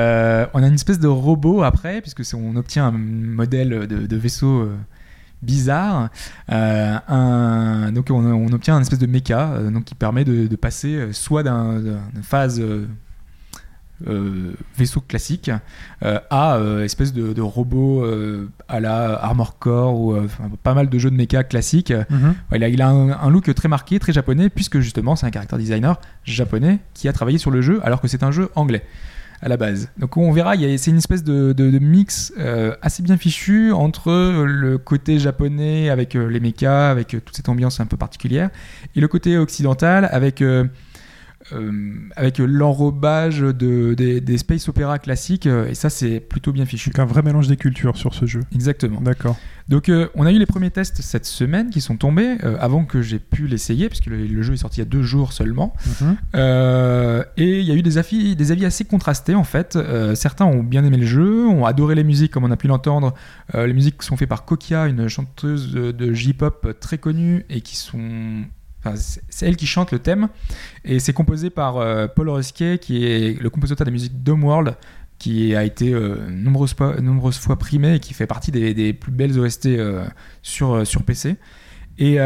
a 0.63 0.67
une 0.67 0.75
espèce 0.75 0.99
de 0.99 1.09
robot 1.09 1.63
après, 1.63 2.03
puisque 2.03 2.23
on 2.35 2.55
obtient 2.57 2.89
un 2.89 2.93
modèle 2.93 3.87
de, 3.87 4.07
de 4.07 4.17
vaisseau 4.17 4.69
bizarre. 5.45 6.09
Euh, 6.51 6.97
un- 7.09 7.93
donc 7.93 8.09
on, 8.11 8.25
on 8.25 8.53
obtient 8.53 8.77
un 8.77 8.81
espèce 8.81 8.99
de 8.99 9.07
méca 9.07 9.51
euh, 9.53 9.71
donc 9.71 9.85
qui 9.85 9.95
permet 9.95 10.25
de, 10.25 10.47
de 10.47 10.57
passer 10.57 10.95
euh, 10.97 11.13
soit 11.13 11.43
d'un- 11.43 11.79
d'une 11.81 12.23
phase 12.23 12.61
euh, 12.61 12.87
vaisseau 14.77 15.01
classique 15.01 15.51
à 16.03 16.59
espèce 16.83 17.13
de, 17.13 17.33
de 17.33 17.41
robot 17.41 18.05
à 18.69 18.81
la 18.81 19.15
Armor 19.23 19.59
Core 19.59 19.99
ou 19.99 20.17
pas 20.63 20.75
mal 20.75 20.89
de 20.91 20.99
jeux 20.99 21.11
de 21.11 21.17
méca 21.17 21.45
classiques. 21.45 21.93
Il 22.55 22.65
a, 22.65 22.69
il 22.69 22.83
a 22.83 22.89
un, 22.89 23.11
un 23.13 23.31
look 23.31 23.55
très 23.55 23.69
marqué, 23.69 23.99
très 24.01 24.13
japonais, 24.13 24.51
puisque 24.51 24.81
justement 24.81 25.15
c'est 25.17 25.27
un 25.27 25.33
character 25.33 25.57
designer 25.57 26.01
japonais 26.25 26.81
qui 26.93 27.09
a 27.09 27.13
travaillé 27.13 27.39
sur 27.39 27.51
le 27.53 27.63
jeu 27.63 27.81
alors 27.85 28.01
que 28.01 28.09
c'est 28.09 28.23
un 28.25 28.33
jeu 28.33 28.51
anglais 28.57 28.83
la 29.49 29.57
base. 29.57 29.89
Donc 29.99 30.17
on 30.17 30.33
verra, 30.33 30.55
c'est 30.57 30.91
une 30.91 30.99
espèce 30.99 31.23
de 31.25 31.79
mix 31.79 32.33
euh, 32.39 32.75
assez 32.83 33.03
bien 33.03 33.17
fichu 33.17 33.73
entre 33.73 34.11
le 34.45 34.79
côté 34.79 35.19
japonais 35.19 35.91
avec 35.91 36.17
euh, 36.17 36.27
les 36.27 36.41
mechas, 36.41 36.91
avec 36.91 37.15
euh, 37.15 37.21
toute 37.25 37.37
cette 37.37 37.49
ambiance 37.49 37.81
un 37.81 37.87
peu 37.87 37.97
particulière, 37.97 38.51
et 38.97 39.01
le 39.01 39.09
côté 39.09 39.37
occidental 39.39 40.09
avec 40.11 40.43
euh, 41.53 41.93
avec 42.17 42.39
l'enrobage 42.39 43.41
de, 43.41 43.95
des, 43.95 44.21
des 44.21 44.39
space 44.39 44.69
opéra 44.69 44.99
classiques, 44.99 45.47
euh, 45.47 45.69
et 45.69 45.75
ça 45.75 45.91
c'est 45.91 46.21
plutôt 46.21 46.53
bien 46.53 46.65
fichu. 46.65 46.91
Donc 46.91 46.99
un 46.99 47.05
vrai 47.05 47.23
mélange 47.23 47.49
des 47.49 47.57
cultures 47.57 47.97
sur 47.97 48.15
ce 48.15 48.27
jeu. 48.27 48.41
Exactement. 48.55 49.01
D'accord. 49.01 49.37
Donc 49.69 49.89
euh, 49.89 50.09
on 50.15 50.27
a 50.27 50.33
eu 50.33 50.39
les 50.39 50.47
premiers 50.47 50.71
tests 50.71 51.01
cette 51.01 51.27
semaine 51.27 51.71
qui 51.71 51.81
sont 51.81 51.97
tombés 51.97 52.37
euh, 52.45 52.57
avant 52.61 52.85
que 52.85 53.03
j'ai 53.03 53.19
pu 53.19 53.47
l'essayer, 53.47 53.89
puisque 53.89 54.07
le, 54.07 54.27
le 54.27 54.43
jeu 54.43 54.55
est 54.55 54.59
sorti 54.59 54.81
il 54.81 54.85
y 54.85 54.87
a 54.87 54.91
deux 54.91 55.03
jours 55.03 55.33
seulement. 55.33 55.75
Mhm. 56.01 56.17
Et 57.37 57.61
il 57.61 57.67
y 57.67 57.71
a 57.71 57.75
eu 57.75 57.83
des 57.83 57.99
avis, 57.99 58.37
des 58.37 58.53
avis 58.53 58.65
assez 58.65 58.85
contrastés 58.85 59.35
en 59.35 59.45
fait. 59.45 59.79
Certains 60.15 60.45
ont 60.45 60.63
bien 60.63 60.85
aimé 60.85 60.99
le 60.99 61.07
jeu, 61.07 61.47
ont 61.47 61.65
adoré 61.65 61.95
les 61.95 62.05
musiques 62.05 62.33
comme 62.33 62.45
on 62.45 62.51
a 62.51 62.57
pu 62.57 62.69
l'entendre. 62.69 63.15
Les 63.55 63.73
musiques 63.73 64.03
sont 64.03 64.17
faites 64.17 64.29
par 64.29 64.45
Kokia, 64.45 64.87
une 64.87 65.09
chanteuse 65.09 65.73
de, 65.73 65.93
de 65.93 66.13
J-pop 66.13 66.77
très 66.81 66.99
connue 66.99 67.45
et 67.49 67.61
qui 67.61 67.77
sont... 67.77 68.45
c'est 68.97 69.47
elle 69.47 69.57
qui 69.57 69.67
chante 69.67 69.91
le 69.93 69.99
thème 69.99 70.29
et 70.85 70.99
c'est 71.01 71.13
composé 71.13 71.51
par 71.51 71.77
euh, 71.79 72.07
Paul 72.07 72.29
Rusquet 72.29 72.79
qui 72.79 73.05
est 73.07 73.41
le 73.41 73.51
compositeur 73.51 73.85
des 73.85 73.91
musiques 73.91 74.13
World 74.43 74.77
qui 75.19 75.55
a 75.55 75.65
été 75.65 75.93
euh, 75.93 76.17
nombreuses, 76.31 76.75
fois, 76.75 77.01
nombreuses 77.01 77.39
primé 77.57 77.95
et 77.95 78.01
qui 78.01 78.15
fait 78.15 78.27
partie 78.27 78.51
des, 78.51 78.75
plus 78.93 79.13
belles 79.13 79.39
OST 79.39 79.67
euh, 79.67 80.05
sur, 80.43 80.87
sur 80.87 81.03
PC. 81.05 81.37
Et 81.97 82.19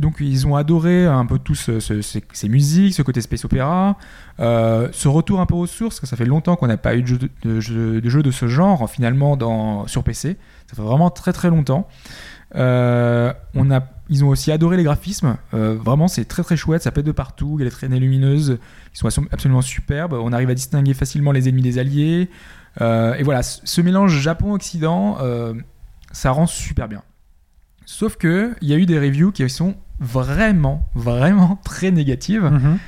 donc 0.00 0.16
ils 0.18 0.44
ont 0.48 0.56
adoré 0.56 1.06
un 1.06 1.24
peu 1.24 1.38
tous 1.38 1.54
ce- 1.54 1.78
ce- 1.78 2.02
ces, 2.02 2.48
musiques, 2.48 2.94
ce 2.94 3.02
côté 3.02 3.20
space 3.20 3.44
opéra, 3.44 3.96
ce 4.40 5.06
retour 5.06 5.38
un 5.40 5.46
peu 5.46 5.54
aux 5.54 5.66
sources, 5.68 5.94
parce 5.94 6.00
que 6.00 6.06
ça 6.08 6.16
fait 6.16 6.24
longtemps 6.24 6.56
qu'on 6.56 6.66
n'a 6.66 6.76
pas 6.78 6.96
eu 6.96 7.02
de 7.02 7.06
jeu 7.06 7.18
de, 7.18 7.28
de 7.44 7.60
jeu- 7.60 8.00
de 8.00 8.08
de 8.22 8.30
ce 8.32 8.48
genre 8.48 8.90
finalement 8.90 9.36
dans, 9.36 9.86
sur 9.86 10.02
PC. 10.02 10.36
Ça 10.66 10.74
fait 10.74 10.82
vraiment 10.82 11.10
très 11.10 11.32
très 11.32 11.48
longtemps. 11.48 11.86
On 13.54 13.70
a, 13.70 13.80
ils 14.10 14.24
ont 14.24 14.28
aussi 14.28 14.50
adoré 14.50 14.76
les 14.76 14.84
graphismes. 14.84 15.36
Euh, 15.54 15.74
vraiment, 15.74 16.08
c'est 16.08 16.24
très 16.24 16.42
très 16.42 16.56
chouette. 16.56 16.82
Ça 16.82 16.90
pète 16.90 17.04
de 17.04 17.12
partout. 17.12 17.56
Il 17.58 17.62
y 17.62 17.66
a 17.66 17.68
des 17.68 17.74
traînées 17.74 18.00
lumineuses 18.00 18.58
qui 18.92 18.98
sont 18.98 19.08
absolu- 19.08 19.28
absolument 19.30 19.60
superbes. 19.62 20.14
On 20.14 20.32
arrive 20.32 20.48
à 20.50 20.54
distinguer 20.54 20.94
facilement 20.94 21.32
les 21.32 21.48
ennemis 21.48 21.62
des 21.62 21.78
alliés. 21.78 22.30
Euh, 22.80 23.14
et 23.14 23.22
voilà, 23.22 23.42
ce 23.42 23.80
mélange 23.80 24.18
Japon-Occident, 24.20 25.18
euh, 25.20 25.54
ça 26.12 26.30
rend 26.30 26.46
super 26.46 26.88
bien. 26.88 27.02
Sauf 27.84 28.16
que 28.16 28.54
il 28.60 28.68
y 28.68 28.72
a 28.72 28.76
eu 28.76 28.86
des 28.86 28.98
reviews 28.98 29.32
qui 29.32 29.48
sont 29.50 29.74
vraiment, 30.00 30.88
vraiment 30.94 31.58
très 31.64 31.90
négatives. 31.90 32.44
Mhm. 32.44 32.78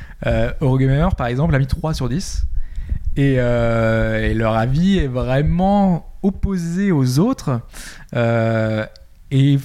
Eurogamer, 0.60 1.08
par 1.16 1.26
exemple, 1.26 1.54
a 1.54 1.58
mis 1.58 1.66
3 1.66 1.94
sur 1.94 2.08
10. 2.08 2.44
Et, 3.16 3.34
et 3.34 4.34
leur 4.34 4.54
avis 4.56 4.98
est 4.98 5.06
vraiment 5.06 6.14
opposé 6.22 6.92
aux 6.92 7.18
autres. 7.18 7.60
Et 9.30 9.58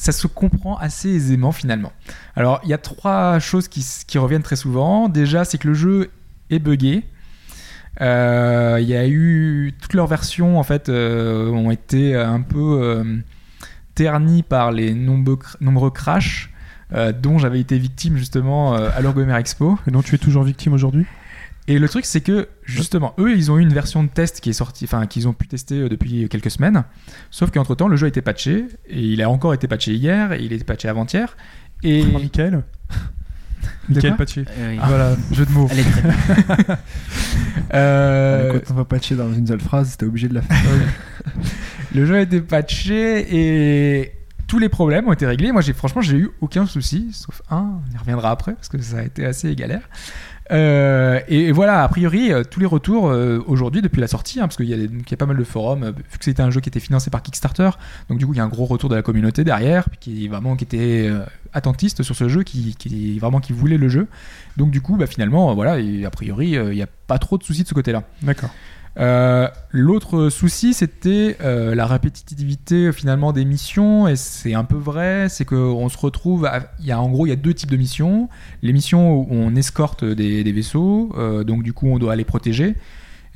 ça 0.00 0.12
se 0.12 0.26
comprend 0.26 0.78
assez 0.78 1.10
aisément 1.10 1.52
finalement. 1.52 1.92
Alors, 2.34 2.60
il 2.64 2.70
y 2.70 2.72
a 2.72 2.78
trois 2.78 3.38
choses 3.38 3.68
qui, 3.68 4.16
reviennent 4.16 4.42
très 4.42 4.56
souvent. 4.56 5.10
Déjà, 5.10 5.44
c'est 5.44 5.58
que 5.58 5.68
le 5.68 5.74
jeu 5.74 6.10
est 6.48 6.58
buggé. 6.58 7.04
Euh, 8.00 8.78
Il 8.80 8.88
y 8.88 8.96
a 8.96 9.06
eu 9.06 9.74
toutes 9.78 9.92
leurs 9.92 10.06
versions 10.06 10.58
en 10.58 10.62
fait 10.62 10.88
euh, 10.88 11.50
ont 11.50 11.70
été 11.70 12.16
un 12.16 12.40
peu 12.40 12.80
euh, 12.80 13.18
ternies 13.94 14.42
par 14.42 14.72
les 14.72 14.94
nombreux, 14.94 15.38
nombreux 15.60 15.90
crashs 15.90 16.50
dont 17.22 17.38
j'avais 17.38 17.60
été 17.60 17.78
victime 17.78 18.16
justement 18.16 18.72
à 18.74 19.00
l'Eurogamer 19.00 19.38
Expo. 19.38 19.78
Et 19.86 19.92
donc 19.92 20.04
tu 20.04 20.14
es 20.16 20.18
toujours 20.18 20.42
victime 20.42 20.72
aujourd'hui? 20.72 21.06
Et 21.70 21.78
le 21.78 21.88
truc, 21.88 22.04
c'est 22.04 22.20
que 22.20 22.48
justement, 22.64 23.14
eux, 23.18 23.36
ils 23.36 23.52
ont 23.52 23.56
eu 23.56 23.62
une 23.62 23.72
version 23.72 24.02
de 24.02 24.08
test 24.08 24.40
qui 24.40 24.50
est 24.50 24.54
sortie, 24.54 24.86
enfin, 24.86 25.06
qu'ils 25.06 25.28
ont 25.28 25.32
pu 25.32 25.46
tester 25.46 25.82
euh, 25.82 25.88
depuis 25.88 26.28
quelques 26.28 26.50
semaines. 26.50 26.82
Sauf 27.30 27.52
qu'entre 27.52 27.76
temps, 27.76 27.86
le 27.86 27.94
jeu 27.94 28.06
a 28.06 28.08
été 28.08 28.22
patché 28.22 28.66
et 28.88 29.00
il 29.00 29.22
a 29.22 29.30
encore 29.30 29.54
été 29.54 29.68
patché 29.68 29.94
hier 29.94 30.32
et 30.32 30.42
il 30.42 30.52
a 30.52 30.56
été 30.56 30.64
patché 30.64 30.88
avant-hier. 30.88 31.36
Et 31.84 32.02
Oh, 32.04 32.18
Michael 32.18 32.64
Michael. 33.88 34.14
Euh, 34.58 34.70
oui. 34.72 34.78
voilà, 34.84 35.16
jeu 35.30 35.46
de 35.46 35.52
mots. 35.52 35.68
Elle 35.70 35.78
est 35.78 35.84
très 35.84 36.02
bien. 36.02 36.76
Euh, 37.74 38.58
Quand 38.64 38.72
on 38.72 38.76
va 38.78 38.84
patcher 38.84 39.14
dans 39.14 39.32
une 39.32 39.46
seule 39.46 39.60
phrase, 39.60 39.96
t'es 39.96 40.06
obligé 40.06 40.28
de 40.28 40.34
la 40.34 40.42
faire. 40.42 40.58
le 41.94 42.04
jeu 42.04 42.16
a 42.16 42.20
été 42.20 42.40
patché 42.40 43.26
et 44.00 44.12
tous 44.48 44.58
les 44.58 44.68
problèmes 44.68 45.06
ont 45.06 45.12
été 45.12 45.24
réglés. 45.24 45.52
Moi, 45.52 45.60
j'ai 45.60 45.72
franchement, 45.72 46.02
j'ai 46.02 46.16
eu 46.16 46.30
aucun 46.40 46.66
souci, 46.66 47.10
sauf 47.12 47.42
un. 47.48 47.80
On 47.88 47.94
y 47.94 47.96
reviendra 47.98 48.32
après 48.32 48.54
parce 48.54 48.68
que 48.68 48.80
ça 48.80 48.98
a 48.98 49.02
été 49.02 49.24
assez 49.24 49.54
galère. 49.54 49.88
Euh, 50.50 51.20
et, 51.28 51.52
voilà, 51.52 51.84
a 51.84 51.88
priori, 51.88 52.32
euh, 52.32 52.42
tous 52.42 52.60
les 52.60 52.66
retours 52.66 53.08
euh, 53.08 53.42
aujourd'hui 53.46 53.82
depuis 53.82 54.00
la 54.00 54.08
sortie, 54.08 54.40
hein, 54.40 54.44
parce 54.44 54.56
qu'il 54.56 54.68
y, 54.68 55.14
a 55.14 55.16
pas 55.16 55.26
mal 55.26 55.36
de 55.36 55.44
forums, 55.44 55.92
vu 55.96 56.18
que 56.18 56.24
c'était 56.24 56.42
un 56.42 56.50
jeu 56.50 56.60
qui 56.60 56.68
était 56.68 56.80
financé 56.80 57.10
par 57.10 57.22
Kickstarter, 57.22 57.70
donc 58.08 58.18
du 58.18 58.26
coup 58.26 58.34
il 58.34 58.38
y 58.38 58.40
a 58.40 58.44
un 58.44 58.48
gros 58.48 58.64
retour 58.64 58.88
de 58.88 58.96
la 58.96 59.02
communauté 59.02 59.44
derrière, 59.44 59.86
qui 60.00 60.28
vraiment 60.28 60.56
qui 60.56 60.64
était 60.64 61.10
attentiste 61.52 62.02
sur 62.02 62.16
ce 62.16 62.28
jeu, 62.28 62.42
qui, 62.42 63.18
vraiment 63.18 63.40
qui 63.40 63.52
voulait 63.52 63.78
le 63.78 63.88
jeu. 63.88 64.08
Donc 64.56 64.70
du 64.70 64.80
coup, 64.80 64.96
bah, 64.96 65.06
finalement, 65.06 65.54
voilà, 65.54 65.78
a 66.06 66.10
priori, 66.10 66.50
il 66.50 66.70
n'y 66.70 66.82
a 66.82 66.88
pas 67.06 67.18
trop 67.18 67.38
de 67.38 67.44
soucis 67.44 67.62
de 67.62 67.68
ce 67.68 67.74
côté-là. 67.74 68.02
D'accord. 68.22 68.50
Euh, 69.00 69.48
L'autre 69.72 70.28
souci, 70.30 70.74
c'était 70.74 71.36
euh, 71.40 71.74
la 71.74 71.86
répétitivité 71.86 72.86
euh, 72.86 72.92
finalement 72.92 73.32
des 73.32 73.44
missions, 73.44 74.08
et 74.08 74.16
c'est 74.16 74.54
un 74.54 74.64
peu 74.64 74.76
vrai. 74.76 75.28
C'est 75.28 75.44
qu'on 75.44 75.88
se 75.88 75.96
retrouve, 75.98 76.44
à- 76.44 76.72
y 76.80 76.90
a 76.90 77.00
en 77.00 77.08
gros 77.08 77.26
il 77.26 77.30
y 77.30 77.32
a 77.32 77.36
deux 77.36 77.54
types 77.54 77.70
de 77.70 77.76
missions. 77.76 78.28
Les 78.62 78.72
missions 78.72 79.12
où 79.14 79.26
on 79.30 79.54
escorte 79.54 80.04
des, 80.04 80.52
vaisseaux, 80.52 81.14
donc 81.44 81.62
du 81.62 81.72
coup 81.72 81.88
on 81.88 81.98
doit 81.98 82.16
les 82.16 82.24
protéger. 82.24 82.74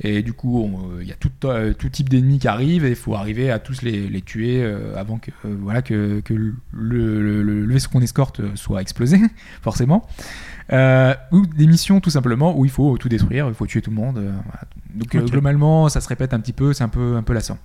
Et 0.01 0.23
du 0.23 0.33
coup, 0.33 0.69
il 0.99 1.07
y 1.07 1.13
a 1.13 1.15
tout, 1.15 1.89
type 1.89 2.09
d'ennemis 2.09 2.39
qui 2.39 2.49
arrivent 2.49 2.83
et 2.83 2.89
il 2.89 2.95
faut 2.97 3.15
arriver 3.15 3.49
à 3.49 3.59
tous 3.59 3.81
les, 3.81 4.21
tuer 4.21 4.61
avant 4.97 5.19
que, 5.19 5.31
voilà, 5.43 5.81
que, 5.81 6.21
le, 6.73 7.65
vaisseau 7.65 7.89
qu'on 7.89 8.01
escorte 8.01 8.41
soit 8.55 8.81
explosé, 8.81 9.19
forcément. 9.61 10.05
Euh, 10.73 11.13
ou 11.31 11.45
des 11.45 11.67
missions 11.67 12.01
tout 12.01 12.09
simplement 12.09 12.57
où 12.57 12.65
il 12.65 12.71
faut 12.71 12.97
tout 12.97 13.09
détruire, 13.09 13.47
il 13.47 13.53
faut 13.53 13.67
tuer 13.67 13.81
tout 13.81 13.91
le 13.91 13.97
monde. 13.97 14.17
euh, 14.17 14.31
voilà. 14.45 14.61
Donc 14.95 15.13
euh, 15.15 15.25
globalement, 15.25 15.89
ça 15.89 16.01
se 16.01 16.07
répète 16.07 16.33
un 16.33 16.39
petit 16.39 16.53
peu, 16.53 16.73
c'est 16.73 16.83
un 16.83 16.89
peu, 16.89 17.15
un 17.15 17.23
peu 17.23 17.33
lassant. 17.33 17.57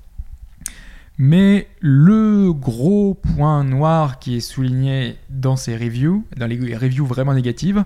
Mais 1.18 1.68
le 1.80 2.52
gros 2.52 3.14
point 3.14 3.62
noir 3.64 4.18
qui 4.18 4.36
est 4.36 4.40
souligné 4.40 5.16
dans 5.28 5.56
ces 5.56 5.76
reviews, 5.76 6.24
dans 6.36 6.46
les 6.46 6.76
reviews 6.76 7.06
vraiment 7.06 7.34
négatives, 7.34 7.84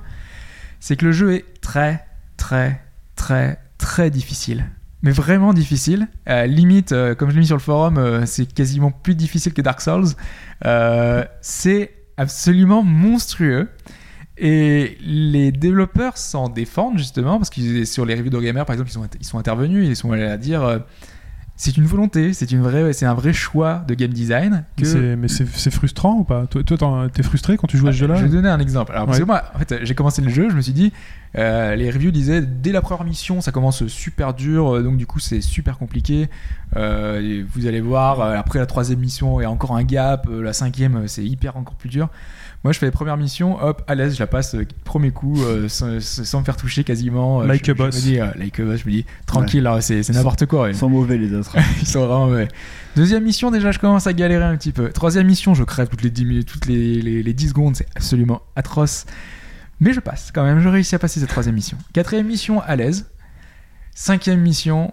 c'est 0.78 0.96
que 0.96 1.04
le 1.06 1.12
jeu 1.12 1.34
est 1.34 1.44
très, 1.60 2.06
très, 2.36 2.80
très, 3.16 3.58
très 3.78 4.10
difficile. 4.10 4.66
Mais 5.04 5.10
vraiment 5.10 5.52
difficile. 5.52 6.08
Euh, 6.28 6.46
limite, 6.46 6.92
euh, 6.92 7.14
comme 7.14 7.28
je 7.28 7.34
l'ai 7.34 7.40
mis 7.40 7.46
sur 7.46 7.56
le 7.56 7.60
forum, 7.60 7.98
euh, 7.98 8.24
c'est 8.24 8.46
quasiment 8.46 8.90
plus 8.90 9.14
difficile 9.14 9.52
que 9.52 9.60
Dark 9.60 9.82
Souls. 9.82 10.14
C'est 11.42 11.92
absolument 12.16 12.82
monstrueux. 12.82 13.68
Et 14.36 14.98
les 15.00 15.52
développeurs 15.52 16.16
s'en 16.16 16.48
défendent 16.48 16.98
justement 16.98 17.38
parce 17.38 17.50
que 17.50 17.84
sur 17.84 18.04
les 18.04 18.14
reviews 18.14 18.30
de 18.30 18.40
Gamer, 18.40 18.66
par 18.66 18.74
exemple, 18.74 18.90
ils 18.90 18.94
sont, 18.94 19.08
ils 19.20 19.26
sont 19.26 19.38
intervenus, 19.38 19.86
ils 19.88 19.94
sont 19.94 20.10
allés 20.10 20.24
à 20.24 20.36
dire 20.36 20.64
euh, 20.64 20.78
c'est 21.56 21.76
une 21.76 21.84
volonté, 21.84 22.32
c'est 22.32 22.50
une 22.50 22.62
vraie, 22.62 22.92
c'est 22.92 23.06
un 23.06 23.14
vrai 23.14 23.32
choix 23.32 23.84
de 23.86 23.94
game 23.94 24.10
design. 24.10 24.64
Que... 24.76 25.14
Mais 25.14 25.28
c'est 25.28 25.70
frustrant 25.70 26.14
ou 26.14 26.24
pas? 26.24 26.46
Toi, 26.48 26.62
t'es 27.12 27.22
frustré 27.22 27.56
quand 27.56 27.68
tu 27.68 27.78
joues 27.78 27.86
à 27.86 27.92
ce 27.92 27.98
jeu-là? 27.98 28.16
Je 28.16 28.24
vais 28.24 28.28
donner 28.28 28.48
un 28.48 28.58
exemple. 28.58 28.90
Alors, 28.92 29.06
parce 29.06 29.20
que 29.20 29.24
moi, 29.24 29.44
en 29.54 29.58
fait, 29.60 29.84
j'ai 29.84 29.94
commencé 29.94 30.20
le 30.20 30.30
jeu, 30.30 30.50
je 30.50 30.56
me 30.56 30.60
suis 30.60 30.72
dit, 30.72 30.92
euh, 31.38 31.76
les 31.76 31.92
reviews 31.92 32.10
disaient 32.10 32.42
dès 32.42 32.72
la 32.72 32.80
première 32.80 33.04
mission, 33.04 33.40
ça 33.40 33.52
commence 33.52 33.86
super 33.86 34.34
dur, 34.34 34.74
euh, 34.74 34.82
donc 34.82 34.96
du 34.96 35.06
coup, 35.06 35.20
c'est 35.20 35.40
super 35.40 35.78
compliqué. 35.78 36.28
Euh, 36.74 37.20
et 37.20 37.42
vous 37.42 37.68
allez 37.68 37.80
voir, 37.80 38.20
après 38.20 38.58
la 38.58 38.66
troisième 38.66 38.98
mission, 38.98 39.38
il 39.40 39.44
y 39.44 39.46
a 39.46 39.50
encore 39.50 39.76
un 39.76 39.84
gap, 39.84 40.28
la 40.28 40.52
cinquième, 40.52 41.06
c'est 41.06 41.24
hyper 41.24 41.56
encore 41.56 41.76
plus 41.76 41.88
dur. 41.88 42.08
Moi, 42.64 42.72
je 42.72 42.78
fais 42.78 42.86
les 42.86 42.92
premières 42.92 43.18
missions, 43.18 43.62
hop, 43.62 43.82
à 43.86 43.94
l'aise, 43.94 44.14
je 44.14 44.20
la 44.20 44.26
passe 44.26 44.54
euh, 44.54 44.66
premier 44.84 45.10
coup, 45.10 45.42
euh, 45.42 45.68
sans, 45.68 46.00
sans 46.00 46.40
me 46.40 46.44
faire 46.44 46.56
toucher 46.56 46.82
quasiment. 46.82 47.42
Euh, 47.42 47.46
Like 47.46 47.66
je, 47.66 47.70
a 47.72 47.74
boss. 47.74 47.94
Je 47.94 48.00
me 48.00 48.04
dis, 48.14 48.20
euh, 48.20 48.26
like 48.36 48.58
a 48.58 48.64
boss, 48.64 48.80
je 48.80 48.86
me 48.86 48.90
dis, 48.90 49.04
tranquille, 49.26 49.70
c'est 49.80 50.02
c'est 50.02 50.14
n'importe 50.14 50.46
quoi. 50.46 50.62
ouais. 50.62 50.70
Ils 50.70 50.76
sont 50.76 50.88
mauvais 50.88 51.18
les 51.18 51.34
autres. 51.34 51.54
Ils 51.82 51.86
sont 51.86 52.00
vraiment 52.00 52.26
mauvais. 52.26 52.48
Deuxième 52.96 53.22
mission, 53.22 53.50
déjà, 53.50 53.70
je 53.70 53.78
commence 53.78 54.06
à 54.06 54.14
galérer 54.14 54.44
un 54.44 54.56
petit 54.56 54.72
peu. 54.72 54.88
Troisième 54.88 55.26
mission, 55.26 55.52
je 55.52 55.62
crève 55.62 55.88
toutes 55.88 56.02
les 56.02 56.10
10 56.10 56.24
minutes, 56.24 56.48
toutes 56.48 56.66
les, 56.66 57.02
les, 57.02 57.22
les 57.22 57.32
10 57.34 57.50
secondes, 57.50 57.76
c'est 57.76 57.86
absolument 57.94 58.40
atroce. 58.56 59.04
Mais 59.80 59.92
je 59.92 60.00
passe 60.00 60.30
quand 60.34 60.44
même, 60.44 60.60
je 60.60 60.68
réussis 60.70 60.94
à 60.94 60.98
passer 60.98 61.20
cette 61.20 61.28
troisième 61.28 61.56
mission. 61.56 61.76
Quatrième 61.92 62.26
mission, 62.26 62.62
à 62.62 62.76
l'aise. 62.76 63.10
Cinquième 63.94 64.40
mission, 64.40 64.92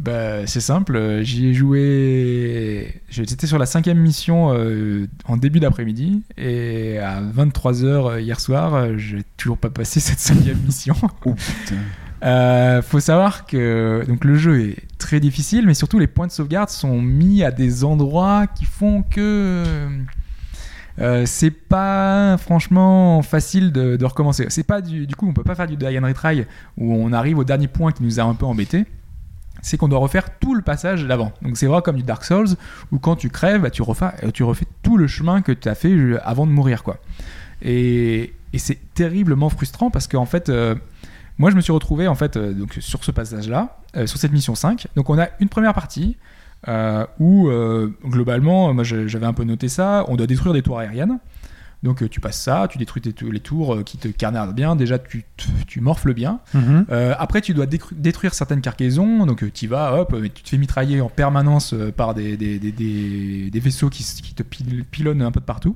bah, 0.00 0.46
c'est 0.46 0.60
simple, 0.60 0.96
euh, 0.96 1.22
j'y 1.22 1.48
ai 1.48 1.54
joué. 1.54 3.02
J'étais 3.10 3.46
sur 3.46 3.58
la 3.58 3.66
cinquième 3.66 3.98
mission 3.98 4.54
euh, 4.54 5.06
en 5.26 5.36
début 5.36 5.60
d'après-midi, 5.60 6.22
et 6.38 6.98
à 6.98 7.20
23h 7.20 8.18
hier 8.18 8.40
soir, 8.40 8.74
euh, 8.74 8.96
j'ai 8.96 9.22
toujours 9.36 9.58
pas 9.58 9.68
passé 9.68 10.00
cette 10.00 10.18
cinquième 10.18 10.58
mission. 10.64 10.94
Oh 11.02 11.34
putain. 11.34 11.76
Euh, 12.22 12.82
faut 12.82 13.00
savoir 13.00 13.46
que 13.46 14.04
donc 14.06 14.26
le 14.26 14.34
jeu 14.34 14.60
est 14.60 14.76
très 14.98 15.20
difficile, 15.20 15.66
mais 15.66 15.72
surtout 15.72 15.98
les 15.98 16.06
points 16.06 16.26
de 16.26 16.32
sauvegarde 16.32 16.68
sont 16.68 17.00
mis 17.00 17.42
à 17.42 17.50
des 17.50 17.82
endroits 17.82 18.46
qui 18.46 18.66
font 18.66 19.02
que 19.02 19.64
euh, 20.98 21.22
c'est 21.24 21.50
pas 21.50 22.36
franchement 22.36 23.22
facile 23.22 23.72
de, 23.72 23.96
de 23.96 24.04
recommencer. 24.04 24.44
C'est 24.50 24.64
pas 24.64 24.82
du, 24.82 25.06
du 25.06 25.16
coup 25.16 25.26
on 25.26 25.32
peut 25.32 25.44
pas 25.44 25.54
faire 25.54 25.66
du 25.66 25.78
die 25.78 25.98
and 25.98 26.06
retry 26.06 26.44
où 26.76 26.92
on 26.92 27.10
arrive 27.14 27.38
au 27.38 27.44
dernier 27.44 27.68
point 27.68 27.90
qui 27.90 28.02
nous 28.02 28.20
a 28.20 28.24
un 28.24 28.34
peu 28.34 28.44
embêté. 28.44 28.84
C'est 29.62 29.76
qu'on 29.76 29.88
doit 29.88 29.98
refaire 29.98 30.38
tout 30.38 30.54
le 30.54 30.62
passage 30.62 31.04
d'avant. 31.06 31.32
Donc 31.42 31.56
c'est 31.56 31.66
vrai 31.66 31.82
comme 31.82 31.96
du 31.96 32.02
Dark 32.02 32.24
Souls 32.24 32.56
où 32.92 32.98
quand 32.98 33.16
tu 33.16 33.28
crèves, 33.30 33.62
bah, 33.62 33.70
tu 33.70 33.82
refais, 33.82 34.10
tu 34.32 34.42
refais 34.42 34.66
tout 34.82 34.96
le 34.96 35.06
chemin 35.06 35.42
que 35.42 35.52
tu 35.52 35.68
as 35.68 35.74
fait 35.74 35.90
euh, 35.90 36.18
avant 36.22 36.46
de 36.46 36.52
mourir 36.52 36.82
quoi. 36.82 36.98
Et 37.62 38.32
c'est 38.56 38.78
terriblement 38.94 39.48
frustrant 39.48 39.90
parce 39.90 40.08
qu'en 40.08 40.26
fait, 40.26 40.48
euh, 40.48 40.74
moi 41.38 41.50
je 41.50 41.56
me 41.56 41.60
suis 41.60 41.72
retrouvé 41.72 42.08
en 42.08 42.14
fait 42.14 42.36
euh, 42.36 42.52
donc, 42.52 42.76
sur 42.80 43.04
ce 43.04 43.10
passage-là, 43.10 43.78
euh, 43.96 44.06
sur 44.06 44.18
cette 44.18 44.32
mission 44.32 44.54
5. 44.54 44.86
Donc 44.96 45.10
on 45.10 45.18
a 45.18 45.28
une 45.40 45.48
première 45.48 45.74
partie 45.74 46.16
euh, 46.68 47.06
où 47.18 47.48
euh, 47.48 47.92
globalement, 48.04 48.72
moi 48.74 48.84
j'avais 48.84 49.26
un 49.26 49.32
peu 49.32 49.44
noté 49.44 49.68
ça, 49.68 50.04
on 50.08 50.16
doit 50.16 50.26
détruire 50.26 50.52
des 50.52 50.62
tours 50.62 50.78
aériennes. 50.78 51.18
Donc 51.82 52.02
euh, 52.02 52.08
tu 52.08 52.20
passes 52.20 52.38
ça, 52.40 52.66
tu 52.70 52.76
détruis 52.76 53.00
tes- 53.00 53.14
les 53.30 53.40
tours 53.40 53.74
euh, 53.76 53.82
qui 53.82 53.96
te 53.96 54.08
carnardent 54.08 54.54
bien, 54.54 54.76
déjà 54.76 54.98
tu, 54.98 55.24
morfles 55.80 56.12
bien. 56.12 56.40
Mhm. 56.52 56.84
Euh, 56.90 57.14
après, 57.18 57.40
tu 57.40 57.54
dois 57.54 57.64
détruire 57.66 58.34
certaines 58.34 58.60
cargaisons, 58.60 59.24
donc 59.24 59.50
tu 59.52 59.66
vas, 59.66 59.94
hop, 60.00 60.14
tu 60.34 60.42
te 60.42 60.48
fais 60.50 60.58
mitrailler 60.58 61.00
en 61.00 61.08
permanence 61.08 61.74
par 61.96 62.12
des, 62.14 62.36
des, 62.36 62.58
des- 62.58 62.72
des- 62.72 63.50
des 63.50 63.60
vaisseaux 63.60 63.88
qui, 63.88 64.04
te 64.34 64.42
pil- 64.42 64.84
pilonnent 64.84 65.22
un 65.22 65.30
peu 65.32 65.40
de 65.40 65.44
partout. 65.46 65.74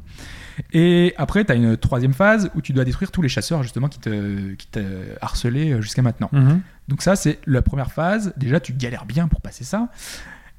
Et 0.73 1.15
après, 1.17 1.45
tu 1.45 1.53
as 1.53 1.55
une 1.55 1.77
troisième 1.77 2.13
phase 2.13 2.51
où 2.55 2.61
tu 2.61 2.73
dois 2.73 2.85
détruire 2.85 3.11
tous 3.11 3.23
les 3.23 3.29
chasseurs 3.31 3.63
justement 3.63 3.89
qui 3.89 3.99
te, 3.99 4.53
qui 4.55 4.67
te 4.69 4.81
harcelaient 5.23 5.81
jusqu'à 5.81 6.03
maintenant. 6.03 6.29
Mhm. 6.33 6.61
Donc 6.89 7.01
ça, 7.03 7.17
c'est 7.17 7.39
la 7.47 7.63
première 7.63 7.91
phase. 7.93 8.33
Déjà, 8.37 8.61
tu 8.61 8.73
galères 8.75 9.07
bien 9.07 9.27
pour 9.27 9.41
passer 9.41 9.65
ça. 9.65 9.89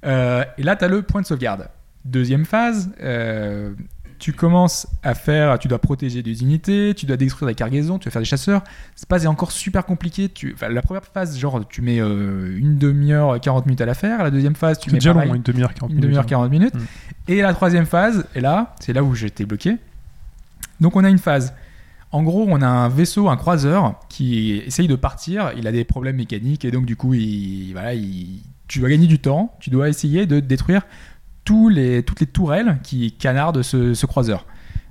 Euh, 0.05 0.43
et 0.57 0.63
là, 0.63 0.75
tu 0.75 0.83
as 0.85 0.87
le 0.87 1.01
point 1.03 1.21
de 1.21 1.27
sauvegarde. 1.27 1.69
Deuxième 2.03 2.45
phase, 2.45 2.91
euh, 3.01 3.73
tu 4.19 4.33
commences 4.33 4.87
à 5.03 5.13
faire, 5.15 5.59
tu 5.59 5.67
dois 5.67 5.79
protéger 5.79 6.23
des 6.23 6.41
unités, 6.41 6.93
tu 6.95 7.05
dois 7.05 7.17
détruire 7.17 7.47
des 7.47 7.55
cargaisons, 7.55 7.99
tu 7.99 8.05
vas 8.05 8.11
faire 8.11 8.21
des 8.21 8.25
chasseurs. 8.27 8.63
C'est 8.95 9.07
pas 9.07 9.19
c'est 9.19 9.27
encore 9.27 9.51
super 9.51 9.85
compliqué. 9.85 10.29
Tu, 10.29 10.53
enfin, 10.53 10.69
la 10.69 10.81
première 10.81 11.05
phase, 11.05 11.37
genre, 11.37 11.67
tu 11.67 11.81
mets 11.81 11.99
euh, 11.99 12.57
une 12.57 12.77
demi-heure, 12.77 13.39
40 13.39 13.65
minutes 13.65 13.81
à 13.81 13.85
la 13.85 13.93
faire. 13.93 14.23
La 14.23 14.31
deuxième 14.31 14.55
phase, 14.55 14.79
tu 14.79 14.89
mets 14.91 14.97
déjà 14.97 15.13
pareil, 15.13 15.29
long, 15.29 15.35
une 15.35 15.41
demi-heure, 15.41 15.73
40 15.73 15.89
une 15.89 15.95
minutes. 15.95 16.03
demi-heure, 16.09 16.25
40 16.25 16.51
minutes. 16.51 16.75
Mm. 16.75 16.79
Et 17.27 17.41
la 17.41 17.53
troisième 17.53 17.85
phase, 17.85 18.25
et 18.35 18.41
là, 18.41 18.75
c'est 18.79 18.93
là 18.93 19.03
où 19.03 19.15
j'étais 19.15 19.45
bloqué. 19.45 19.77
Donc 20.81 20.95
on 20.95 21.03
a 21.03 21.09
une 21.09 21.19
phase. 21.19 21.53
En 22.11 22.23
gros, 22.23 22.45
on 22.47 22.61
a 22.61 22.67
un 22.67 22.87
vaisseau, 22.89 23.29
un 23.29 23.35
croiseur, 23.37 23.99
qui 24.09 24.57
essaye 24.65 24.87
de 24.87 24.95
partir. 24.95 25.51
Il 25.57 25.67
a 25.67 25.71
des 25.71 25.83
problèmes 25.83 26.15
mécaniques 26.15 26.63
et 26.63 26.71
donc 26.71 26.85
du 26.85 26.95
coup, 26.95 27.13
il, 27.13 27.71
voilà, 27.73 27.93
il- 27.93 28.41
tu 28.67 28.79
dois 28.79 28.89
gagner 28.89 29.07
du 29.07 29.19
temps. 29.19 29.55
Tu 29.59 29.69
dois 29.69 29.89
essayer 29.89 30.25
de 30.25 30.39
détruire 30.39 30.83
tous 31.45 31.69
les, 31.69 32.03
toutes 32.03 32.19
les 32.19 32.27
tourelles 32.27 32.79
qui 32.83 33.13
canardent 33.13 33.61
ce, 33.61 33.93
ce 33.93 34.05
croiseur. 34.05 34.45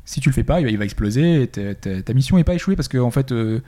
Si 0.06 0.20
tu 0.20 0.28
le 0.28 0.34
fais 0.34 0.44
pas, 0.44 0.60
il 0.60 0.76
va, 0.78 0.84
exploser. 0.84 1.42
et 1.42 1.46
ta, 1.46 1.74
ta- 1.74 2.02
ta 2.02 2.12
mission 2.12 2.36
n'est 2.36 2.44
pas 2.44 2.52
échouée 2.54 2.76
parce 2.76 2.88
que 2.88 2.98
en 2.98 3.10
fait, 3.10 3.32
euh, 3.32 3.60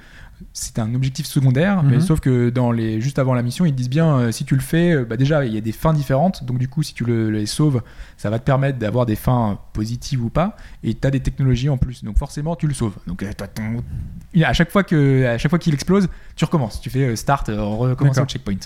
c'est 0.52 0.78
un 0.78 0.94
objectif 0.94 1.24
secondaire. 1.24 1.82
Mais 1.82 1.94
Mhm. 1.96 2.00
sauf 2.02 2.20
que 2.20 2.50
dans 2.50 2.72
les, 2.72 3.00
juste 3.00 3.18
avant 3.18 3.32
la 3.32 3.40
mission, 3.42 3.64
ils 3.64 3.72
te 3.72 3.76
disent 3.78 3.88
bien 3.88 4.18
euh, 4.18 4.32
si 4.32 4.44
tu 4.44 4.54
le 4.54 4.60
fais, 4.60 4.92
euh, 4.92 5.04
bah 5.06 5.16
déjà 5.16 5.46
il 5.46 5.54
y 5.54 5.56
a 5.56 5.62
des 5.62 5.72
fins 5.72 5.94
différentes. 5.94 6.44
Donc 6.44 6.58
du 6.58 6.68
coup, 6.68 6.82
si 6.82 6.92
tu 6.92 7.04
le, 7.06 7.30
les 7.30 7.46
sauves, 7.46 7.80
ça 8.18 8.28
va 8.28 8.38
te 8.38 8.44
permettre 8.44 8.78
d'avoir 8.78 9.06
des 9.06 9.16
fins 9.16 9.58
positives 9.72 10.22
ou 10.22 10.28
pas. 10.28 10.56
Et 10.84 10.92
tu 10.92 11.06
as 11.06 11.10
des 11.10 11.20
technologies 11.20 11.70
en 11.70 11.78
plus. 11.78 12.04
Donc 12.04 12.18
forcément, 12.18 12.54
tu 12.54 12.66
le 12.66 12.74
sauves. 12.74 12.96
Donc 13.06 13.22
à 13.22 14.52
chaque 14.52 14.70
fois 14.70 14.84
que 14.84 15.24
à 15.24 15.38
chaque 15.38 15.48
fois 15.48 15.58
qu'il 15.58 15.72
explose, 15.72 16.06
tu 16.36 16.44
recommences. 16.44 16.82
Tu 16.82 16.90
fais 16.90 17.16
start, 17.16 17.48
recommencer 17.48 18.20
au 18.20 18.26
checkpoint. 18.26 18.56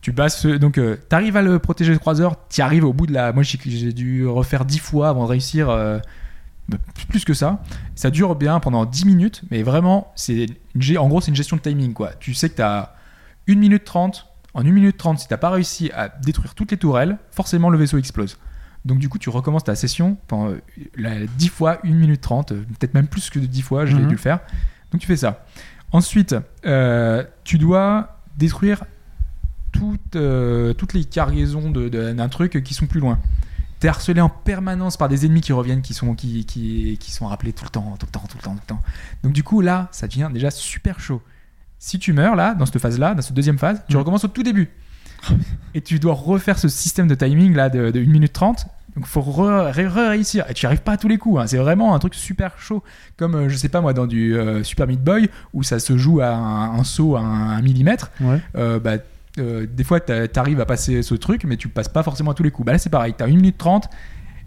Tu 0.00 0.14
euh, 0.18 0.58
donc 0.58 0.74
tu 0.74 1.14
arrives 1.14 1.36
à 1.36 1.42
le 1.42 1.58
protéger 1.58 1.92
le 1.92 1.98
croiseur, 1.98 2.36
tu 2.48 2.62
arrives 2.62 2.84
au 2.84 2.92
bout 2.92 3.06
de 3.06 3.12
la. 3.12 3.32
Moi 3.32 3.42
j'ai 3.42 3.92
dû 3.92 4.26
refaire 4.26 4.64
10 4.64 4.78
fois 4.78 5.08
avant 5.10 5.24
de 5.24 5.28
réussir. 5.28 5.68
euh, 5.70 5.98
plus 7.08 7.24
que 7.24 7.34
ça. 7.34 7.62
Ça 7.96 8.10
dure 8.10 8.36
bien 8.36 8.60
pendant 8.60 8.84
10 8.86 9.04
minutes, 9.04 9.42
mais 9.50 9.62
vraiment, 9.62 10.12
c'est 10.14 10.46
une 10.74 10.98
en 10.98 11.08
gros, 11.08 11.20
c'est 11.20 11.30
une 11.30 11.34
gestion 11.36 11.56
de 11.56 11.62
timing. 11.62 11.92
Quoi. 11.92 12.12
Tu 12.20 12.32
sais 12.34 12.48
que 12.48 12.56
tu 12.56 12.62
as 12.62 12.94
1 13.48 13.56
minute 13.56 13.84
30. 13.84 14.26
En 14.54 14.60
1 14.60 14.70
minute 14.70 14.96
30, 14.96 15.18
si 15.18 15.28
tu 15.28 15.36
pas 15.36 15.50
réussi 15.50 15.90
à 15.94 16.08
détruire 16.08 16.54
toutes 16.54 16.70
les 16.70 16.76
tourelles, 16.76 17.18
forcément 17.30 17.70
le 17.70 17.78
vaisseau 17.78 17.98
explose. 17.98 18.38
Donc 18.84 18.98
du 18.98 19.08
coup, 19.08 19.18
tu 19.18 19.28
recommences 19.30 19.64
ta 19.64 19.74
session 19.74 20.16
pendant 20.26 20.50
euh, 20.50 20.60
la 20.96 21.26
10 21.26 21.48
fois 21.48 21.78
1 21.84 21.88
minute 21.90 22.20
30, 22.20 22.52
euh, 22.52 22.64
peut-être 22.78 22.94
même 22.94 23.06
plus 23.08 23.30
que 23.30 23.38
10 23.38 23.62
fois, 23.62 23.84
je 23.86 23.94
l'ai 23.96 24.02
Mhm. 24.02 24.08
dû 24.08 24.14
le 24.14 24.20
faire. 24.20 24.40
Donc 24.92 25.00
tu 25.00 25.06
fais 25.06 25.16
ça. 25.16 25.44
Ensuite, 25.92 26.34
euh, 26.66 27.24
tu 27.44 27.58
dois 27.58 28.20
détruire 28.38 28.84
toutes, 29.72 30.16
euh, 30.16 30.72
toutes 30.74 30.92
les 30.94 31.04
cargaisons 31.04 31.70
de- 31.70 31.88
de- 31.88 32.12
d'un 32.12 32.28
truc 32.28 32.62
qui 32.62 32.74
sont 32.74 32.86
plus 32.86 33.00
loin. 33.00 33.18
T'es 33.78 33.88
harcelé 33.88 34.20
en 34.20 34.28
permanence 34.28 34.96
par 34.98 35.08
des 35.08 35.24
ennemis 35.24 35.40
qui 35.40 35.52
reviennent, 35.54 35.80
qui 35.82 35.94
sont, 35.94 36.14
qui, 36.14 36.44
qui, 36.44 36.98
qui 37.00 37.12
sont 37.12 37.26
rappelés 37.26 37.52
tout 37.54 37.64
le 37.64 37.70
temps, 37.70 37.96
tout 37.98 38.06
le 38.06 38.12
temps, 38.12 38.24
tout 38.28 38.36
le 38.36 38.42
temps, 38.42 38.50
tout 38.54 38.60
le 38.60 38.66
temps. 38.66 38.80
Donc 39.22 39.32
du 39.32 39.42
coup, 39.42 39.60
là, 39.62 39.88
ça 39.90 40.06
devient 40.06 40.28
déjà 40.32 40.50
super 40.50 41.00
chaud. 41.00 41.22
Si 41.78 41.98
tu 41.98 42.12
meurs, 42.12 42.36
là, 42.36 42.54
dans 42.54 42.66
cette 42.66 42.78
phase-là, 42.78 43.14
dans 43.14 43.22
cette 43.22 43.34
deuxième 43.34 43.58
phase, 43.58 43.82
tu 43.88 43.96
recommences 43.96 44.24
au 44.24 44.28
tout 44.28 44.42
début. 44.42 44.68
Et 45.74 45.80
tu 45.80 45.98
dois 45.98 46.14
refaire 46.14 46.58
ce 46.58 46.68
système 46.68 47.06
de 47.08 47.14
timing, 47.14 47.54
là, 47.54 47.68
de, 47.70 47.90
de 47.90 48.00
1 48.00 48.06
minute 48.06 48.32
30. 48.32 48.66
Donc 48.96 49.06
faut 49.06 49.20
re- 49.22 49.72
re- 49.72 49.88
re- 49.88 50.08
réussir. 50.10 50.44
Et 50.50 50.54
tu 50.54 50.64
n'y 50.64 50.66
arrives 50.66 50.82
pas 50.82 50.92
à 50.92 50.96
tous 50.96 51.08
les 51.08 51.16
coups. 51.16 51.40
hein. 51.40 51.46
C'est 51.46 51.56
vraiment 51.58 51.94
un 51.94 51.98
truc 52.00 52.14
super 52.14 52.58
chaud. 52.58 52.82
Comme, 53.16 53.34
euh, 53.34 53.48
je 53.48 53.56
sais 53.56 53.68
pas 53.68 53.80
moi, 53.80 53.92
dans 53.94 54.06
du 54.06 54.36
euh, 54.36 54.62
Super 54.64 54.86
Meat 54.88 55.02
Boy, 55.02 55.30
où 55.54 55.62
ça 55.62 55.78
se 55.78 55.96
joue 55.96 56.20
à 56.20 56.34
un, 56.34 56.74
un 56.78 56.84
saut 56.84 57.16
à 57.16 57.20
un, 57.20 57.50
un 57.56 57.62
millimètre. 57.62 58.10
Ouais. 58.20 58.40
Euh, 58.56 58.78
bah, 58.80 58.96
euh, 59.38 59.66
des 59.70 59.84
fois, 59.84 60.00
t'a- 60.00 60.26
t'arrives 60.28 60.60
à 60.60 60.66
passer 60.66 61.02
ce 61.02 61.14
truc, 61.14 61.44
mais 61.44 61.56
tu 61.56 61.68
passes 61.68 61.88
pas 61.88 62.02
forcément 62.02 62.32
à 62.32 62.34
tous 62.34 62.42
les 62.42 62.50
coups. 62.50 62.66
Bah 62.66 62.72
là, 62.72 62.78
c'est 62.78 62.90
pareil. 62.90 63.14
T'as 63.16 63.26
1 63.26 63.28
minute 63.28 63.58
30 63.58 63.88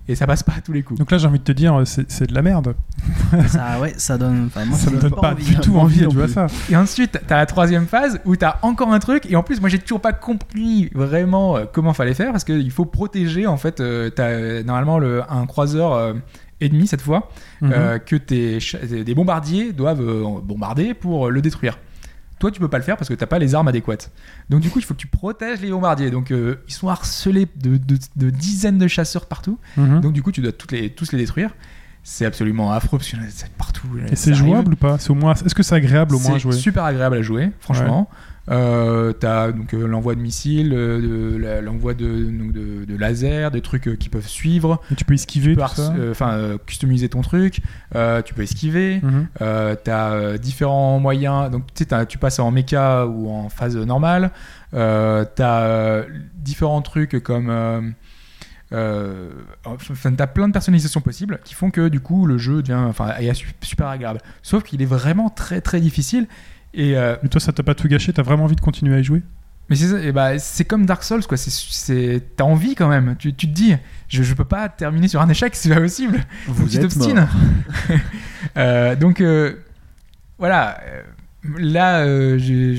et 0.10 0.16
ça 0.16 0.28
passe 0.28 0.44
pas 0.44 0.52
à 0.58 0.62
tous 0.62 0.74
les 0.74 0.84
coups. 0.84 1.00
Donc 1.00 1.10
là, 1.12 1.18
j'ai 1.18 1.28
envie 1.28 1.40
de 1.40 1.44
te 1.46 1.54
dire, 1.54 1.74
euh, 1.80 1.86
c'est 1.86 2.28
de 2.28 2.34
la 2.36 2.42
merde. 2.42 2.76
Ça, 3.48 3.80
ouais, 3.80 3.94
ça 3.98 4.18
donne. 4.18 4.46
enfin, 4.48 4.66
moi, 4.66 4.78
Ça 4.78 4.92
me 4.92 5.00
donne 5.00 5.12
pas 5.12 5.32
envie. 5.32 5.46
du 5.46 5.56
tout 5.58 5.76
envie, 5.78 6.02
non 6.04 6.10
tu 6.10 6.18
vois 6.18 6.28
ça. 6.28 6.48
Et 6.70 6.76
ensuite, 6.76 7.20
t'as 7.26 7.38
la 7.38 7.46
troisième 7.46 7.86
phase 7.88 8.20
où 8.26 8.36
t'as 8.36 8.58
encore 8.62 8.92
un 8.94 9.00
truc. 9.00 9.26
Et 9.30 9.36
en 9.38 9.44
plus, 9.44 9.60
moi, 9.62 9.70
j'ai 9.70 9.80
toujours 9.80 10.02
pas 10.02 10.12
compris 10.14 10.90
vraiment 10.94 11.56
euh, 11.58 11.66
comment 11.72 11.94
fallait 11.94 12.14
faire 12.14 12.32
parce 12.32 12.44
qu'il 12.44 12.70
faut 12.72 12.86
protéger 12.86 13.48
en 13.48 13.58
fait. 13.58 13.82
t'as 14.16 14.62
normalement 14.64 15.00
le, 15.00 15.22
un 15.30 15.46
croiseur 15.46 15.94
euh, 15.94 16.14
ennemi 16.62 16.86
cette 16.88 17.02
fois 17.02 17.30
Mhm. 17.62 17.72
euh, 17.74 17.98
que 18.00 18.16
tes, 18.18 18.60
des 19.04 19.16
bombardiers 19.16 19.72
doivent 19.72 20.04
bombarder 20.44 20.94
pour 20.94 21.30
le 21.32 21.42
détruire. 21.42 21.80
Toi, 22.40 22.52
tu 22.52 22.60
peux 22.60 22.68
pas 22.68 22.78
le 22.78 22.84
faire 22.84 22.98
parce 22.98 23.08
que 23.08 23.14
t'as 23.14 23.26
pas 23.26 23.40
les 23.40 23.56
armes 23.56 23.68
adéquates. 23.70 24.12
Donc, 24.50 24.60
du 24.62 24.70
coup, 24.70 24.80
il 24.80 24.82
faut 24.86 24.94
que 24.94 25.00
tu 25.00 25.08
protèges 25.08 25.62
les 25.62 25.70
bombardiers. 25.72 26.12
Donc, 26.12 26.32
euh, 26.32 26.58
ils 26.68 26.74
sont 26.74 26.90
harcelés 26.90 27.48
de, 27.56 27.78
de- 27.78 27.98
de 28.18 28.30
dizaines 28.30 28.78
de 28.78 28.88
chasseurs 28.88 29.26
partout. 29.28 29.58
Mhm. 29.78 30.02
Donc, 30.02 30.14
du 30.14 30.22
coup, 30.22 30.32
tu 30.32 30.42
dois 30.42 30.52
toutes 30.52 30.72
les, 30.74 30.90
tous 30.90 31.12
les 31.14 31.18
détruire. 31.20 31.52
C'est 32.06 32.26
absolument 32.26 32.74
affreux 32.74 32.98
parce 32.98 33.10
qu'il 33.10 33.18
y 33.18 33.22
en 33.22 33.26
a 33.26 33.30
partout. 33.58 33.88
Et 34.12 34.18
c'est 34.18 34.34
jouable 34.34 34.74
ou 34.74 34.76
pas? 34.76 34.98
C'est 35.00 35.10
au 35.12 35.16
moins. 35.16 35.34
Est-ce 35.36 35.56
que 35.56 35.64
c'est 35.64 35.76
agréable 35.76 36.16
au 36.16 36.20
moins 36.20 36.32
à 36.32 36.34
C'est 36.34 36.40
jouer? 36.40 36.52
super 36.52 36.84
agréable 36.84 37.16
à 37.18 37.22
jouer, 37.22 37.52
franchement. 37.62 38.10
Euh, 38.52 39.14
t'as 39.14 39.53
donc 39.53 39.74
euh, 39.74 39.88
l'envoi 39.88 40.15
de 40.15 40.20
missiles, 40.20 40.74
euh, 40.74 41.61
l'envoi 41.61 41.94
de, 41.94 42.06
de, 42.06 42.84
de 42.86 42.98
lasers, 42.98 43.49
des 43.52 43.61
trucs 43.61 43.98
qui 43.98 44.10
peuvent 44.10 44.28
suivre. 44.28 44.82
Tu 44.98 45.06
peux 45.06 45.14
esquiver 45.14 45.56
enfin 46.11 46.57
customiser 46.65 47.07
ton 47.10 47.22
truc. 47.22 47.61
Tu 48.26 48.34
peux 48.34 48.41
esquiver. 48.41 48.99
Mhm. 49.02 49.28
T'as 49.84 50.38
différents 50.38 50.99
moyens. 50.99 51.49
Donc 51.52 51.64
tu 51.74 51.86
sais, 51.90 52.06
tu 52.06 52.18
passes 52.18 52.40
en 52.40 52.52
mecha 52.52 53.07
ou 53.07 53.30
en 53.30 53.49
phase 53.49 53.78
normale. 53.78 54.32
T'as 54.72 56.02
différents 56.36 56.82
trucs 56.82 57.22
comme. 57.24 57.94
Euh, 58.72 59.30
enfin, 59.65 60.14
t'as 60.14 60.26
plein 60.26 60.48
de 60.48 60.53
personnalisations 60.53 61.02
possibles 61.02 61.40
qui 61.44 61.53
font 61.53 61.70
que 61.70 61.90
du 61.90 61.99
coup 61.99 62.26
le 62.26 62.40
jeu 62.40 62.64
devient 62.64 62.74
enfin 62.90 63.14
est 63.20 63.32
su- 63.36 63.53
super 63.61 63.88
agréable. 63.88 64.20
Sauf 64.41 64.64
qu'il 64.64 64.82
est 64.82 64.86
vraiment 64.88 65.30
très 65.30 65.61
très 65.61 65.80
difficile. 65.80 66.26
Et 66.74 66.98
euh, 66.98 67.16
Mais 67.24 67.30
toi, 67.30 67.40
ça 67.40 67.52
t'a 67.54 67.64
pas 67.64 67.76
tout 67.76 67.88
gâché? 67.88 68.14
T'as 68.14 68.24
vraiment 68.24 68.45
envie 68.45 68.56
de 68.56 68.62
continuer 68.62 68.95
à 68.95 69.00
y 69.00 69.04
jouer? 69.04 69.22
Mais 69.70 69.76
c'est 69.78 70.12
bah, 70.12 70.38
c'est 70.40 70.66
comme 70.66 70.86
Dark 70.86 71.04
Souls 71.04 71.26
quoi. 71.26 71.38
T'as 71.38 72.44
envie 72.44 72.76
quand 72.76 72.90
même. 72.90 73.16
Tu, 73.18 73.34
tu 73.34 73.48
te 73.48 73.54
dis, 73.54 73.76
je, 74.10 74.24
je 74.24 74.34
peux 74.34 74.45
pas 74.45 74.68
terminer 74.70 75.08
sur 75.08 75.22
un 75.22 75.30
échec, 75.30 75.56
c'est 75.56 75.70
pas 75.70 75.80
possible. 75.80 76.24
Vous 76.48 76.68
tu 76.68 76.76
êtes 76.76 76.82
t'obstines. 76.82 77.28
Euh, 78.56 78.95
donc 78.95 79.20
euh, 79.20 79.56
voilà. 80.38 80.80
Là, 81.58 82.02
euh, 82.02 82.78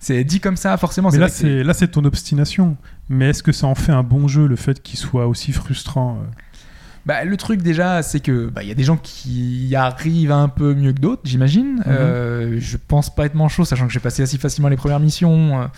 c'est 0.00 0.24
dit 0.24 0.40
comme 0.40 0.56
ça, 0.56 0.76
forcément. 0.76 1.10
Mais 1.10 1.12
c'est 1.12 1.20
là, 1.20 1.28
c'est 1.28 1.62
là, 1.62 1.74
c'est 1.74 1.88
ton 1.88 2.04
obstination. 2.04 2.76
Mais 3.08 3.30
est-ce 3.30 3.44
que 3.44 3.52
ça 3.52 3.68
en 3.68 3.76
fait 3.76 3.92
un 3.92 4.02
bon 4.02 4.26
jeu 4.26 4.48
le 4.48 4.56
fait 4.56 4.82
qu'il 4.82 4.98
soit 4.98 5.28
aussi 5.28 5.52
frustrant 5.52 6.16
euh? 6.16 6.26
Bah, 7.04 7.24
le 7.24 7.36
truc 7.36 7.62
déjà, 7.62 8.02
c'est 8.02 8.20
que 8.20 8.46
bah, 8.48 8.62
il 8.62 8.68
y 8.68 8.72
a 8.72 8.74
des 8.74 8.84
gens 8.84 8.96
qui 8.96 9.66
y 9.66 9.76
arrivent 9.76 10.30
un 10.32 10.48
peu 10.48 10.74
mieux 10.74 10.92
que 10.92 11.00
d'autres, 11.00 11.22
j'imagine. 11.24 11.76
Mhm. 11.76 11.82
Euh, 11.88 12.56
je 12.60 12.76
pense 12.76 13.14
pas 13.14 13.26
être 13.26 13.34
manchot, 13.34 13.64
sachant 13.64 13.86
que 13.86 13.92
j'ai 13.92 14.00
passé 14.00 14.22
assez 14.22 14.38
facilement 14.38 14.68
les 14.68 14.76
premières 14.76 15.00
missions. 15.00 15.68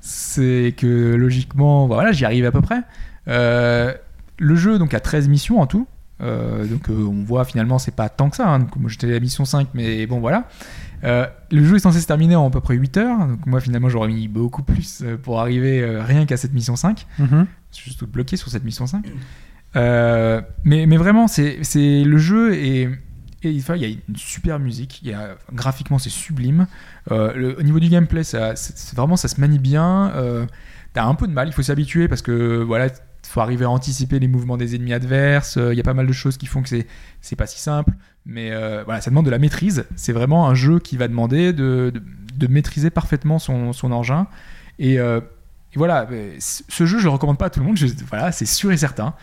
C'est 0.00 0.74
que 0.76 1.14
logiquement, 1.14 1.86
bah, 1.88 1.96
voilà, 1.96 2.12
j'y 2.12 2.24
arrive 2.24 2.46
à 2.46 2.52
peu 2.52 2.60
près. 2.62 2.80
Euh, 3.28 3.92
le 4.38 4.56
jeu 4.56 4.78
donc 4.78 4.94
a 4.94 5.00
13 5.00 5.28
missions 5.28 5.60
en 5.60 5.66
tout. 5.66 5.86
Euh, 6.22 6.66
donc 6.66 6.88
euh, 6.88 6.92
on 7.04 7.24
voit 7.24 7.44
finalement 7.44 7.78
c'est 7.80 7.94
pas 7.94 8.08
tant 8.08 8.30
que 8.30 8.36
ça. 8.36 8.48
hein. 8.48 8.60
Donc, 8.60 8.76
moi 8.76 8.88
j'étais 8.88 9.08
à 9.08 9.10
la 9.10 9.20
mission 9.20 9.44
5, 9.44 9.68
mais 9.74 10.06
bon 10.06 10.20
voilà. 10.20 10.48
Euh, 11.04 11.26
le 11.50 11.64
jeu 11.64 11.76
est 11.76 11.80
censé 11.80 12.00
se 12.00 12.06
terminer 12.06 12.36
en 12.36 12.46
à 12.46 12.50
peu 12.50 12.60
près 12.60 12.74
8 12.74 12.96
heures. 12.96 13.26
Donc 13.26 13.44
moi 13.46 13.60
finalement 13.60 13.88
j'aurais 13.88 14.08
mis 14.08 14.28
beaucoup 14.28 14.62
plus 14.62 15.04
pour 15.22 15.40
arriver 15.40 15.84
rien 16.00 16.26
qu'à 16.26 16.36
cette 16.36 16.52
mission 16.52 16.76
5. 16.76 17.06
Mhm. 17.18 17.46
Je 17.70 17.76
suis 17.76 17.90
juste 17.90 18.04
bloqué 18.04 18.36
sur 18.36 18.48
cette 18.50 18.64
mission 18.64 18.86
5. 18.86 19.04
Euh, 19.76 20.40
mais, 20.64 20.86
vraiment, 20.96 21.28
c'est 21.28 21.58
le 22.04 22.18
jeu 22.18 22.54
et 22.54 22.88
il 23.44 23.58
y 23.58 23.84
a 23.84 23.88
une 23.88 24.16
super 24.16 24.58
musique. 24.58 25.04
Graphiquement, 25.52 25.98
c'est 25.98 26.10
sublime. 26.10 26.66
Euh, 27.10 27.54
au 27.58 27.62
niveau 27.62 27.80
du 27.80 27.88
gameplay, 27.88 28.24
ça, 28.24 28.54
vraiment 28.94 29.16
ça 29.16 29.28
se 29.28 29.40
manie 29.40 29.58
bien. 29.58 30.12
Euh, 30.14 30.46
T'as 30.94 31.06
un 31.06 31.14
peu 31.14 31.26
de 31.26 31.32
mal, 31.32 31.48
il 31.48 31.54
faut 31.54 31.62
s'habituer 31.62 32.06
parce 32.06 32.20
que 32.20 32.62
voilà, 32.62 32.88
faut 33.26 33.40
arriver 33.40 33.64
à 33.64 33.70
anticiper 33.70 34.18
les 34.18 34.28
mouvements 34.28 34.58
des 34.58 34.74
ennemis 34.74 34.92
adverses. 34.92 35.56
Il 35.56 35.74
y 35.74 35.80
a 35.80 35.82
pas 35.82 35.94
mal 35.94 36.06
de 36.06 36.12
choses 36.12 36.36
qui 36.36 36.44
font 36.44 36.62
que 36.62 36.68
c'est 36.68 37.36
pas 37.36 37.46
si 37.46 37.58
simple. 37.58 37.92
Mais 38.26 38.50
voilà, 38.84 39.00
ça 39.00 39.10
demande 39.10 39.24
de 39.24 39.30
la 39.30 39.38
maîtrise. 39.38 39.86
C'est 39.96 40.12
vraiment 40.12 40.48
un 40.48 40.54
jeu 40.54 40.80
qui 40.80 40.98
va 40.98 41.08
demander 41.08 41.54
de, 41.54 41.92
maîtriser 42.46 42.90
parfaitement 42.90 43.38
son, 43.38 43.72
engin. 43.84 44.26
Et 45.74 45.78
voilà, 45.78 46.06
euh, 46.12 46.34
ce 46.38 46.84
jeu, 46.86 46.98
je 46.98 47.04
le 47.04 47.10
recommande 47.10 47.38
pas 47.38 47.46
à 47.46 47.50
tout 47.50 47.60
le 47.60 47.66
monde. 47.66 47.76
Je- 47.76 47.86
voilà, 48.08 48.30
c'est 48.32 48.44
sûr 48.46 48.70
et 48.72 48.76
certain. 48.76 49.14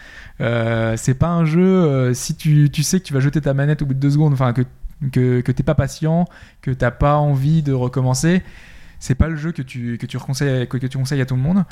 Euh, 0.42 0.96
c'est 0.98 1.14
pas 1.14 1.28
un 1.30 1.46
jeu. 1.46 1.62
euh, 1.64 2.14
si 2.14 2.36
tu, 2.36 2.70
tu 2.72 2.84
sais 2.84 3.00
que 3.00 3.06
tu 3.06 3.14
vas 3.14 3.20
jeter 3.20 3.42
ta 3.42 3.54
manette 3.54 3.82
au 3.82 3.86
bout 3.86 3.94
de 3.94 4.00
deux 4.00 4.12
secondes, 4.12 4.34
enfin 4.34 4.54
que 4.54 4.64
que, 5.14 5.40
que 5.42 5.52
t'es 5.54 5.64
pas 5.64 5.76
patient, 5.76 6.26
que 6.62 6.72
t'as 6.72 6.92
pas 6.92 7.16
envie 7.16 7.62
de 7.64 7.72
recommencer, 7.72 8.44
c'est 9.00 9.16
pas 9.16 9.28
le 9.30 9.38
jeu 9.38 9.52
que 9.54 9.62
tu 9.62 9.98
que 9.98 10.06
tu 10.06 10.18
que 10.18 10.78
tu 10.88 10.98
conseilles 10.98 11.22
à 11.22 11.26
tout 11.26 11.36
le 11.36 11.42
monde. 11.42 11.64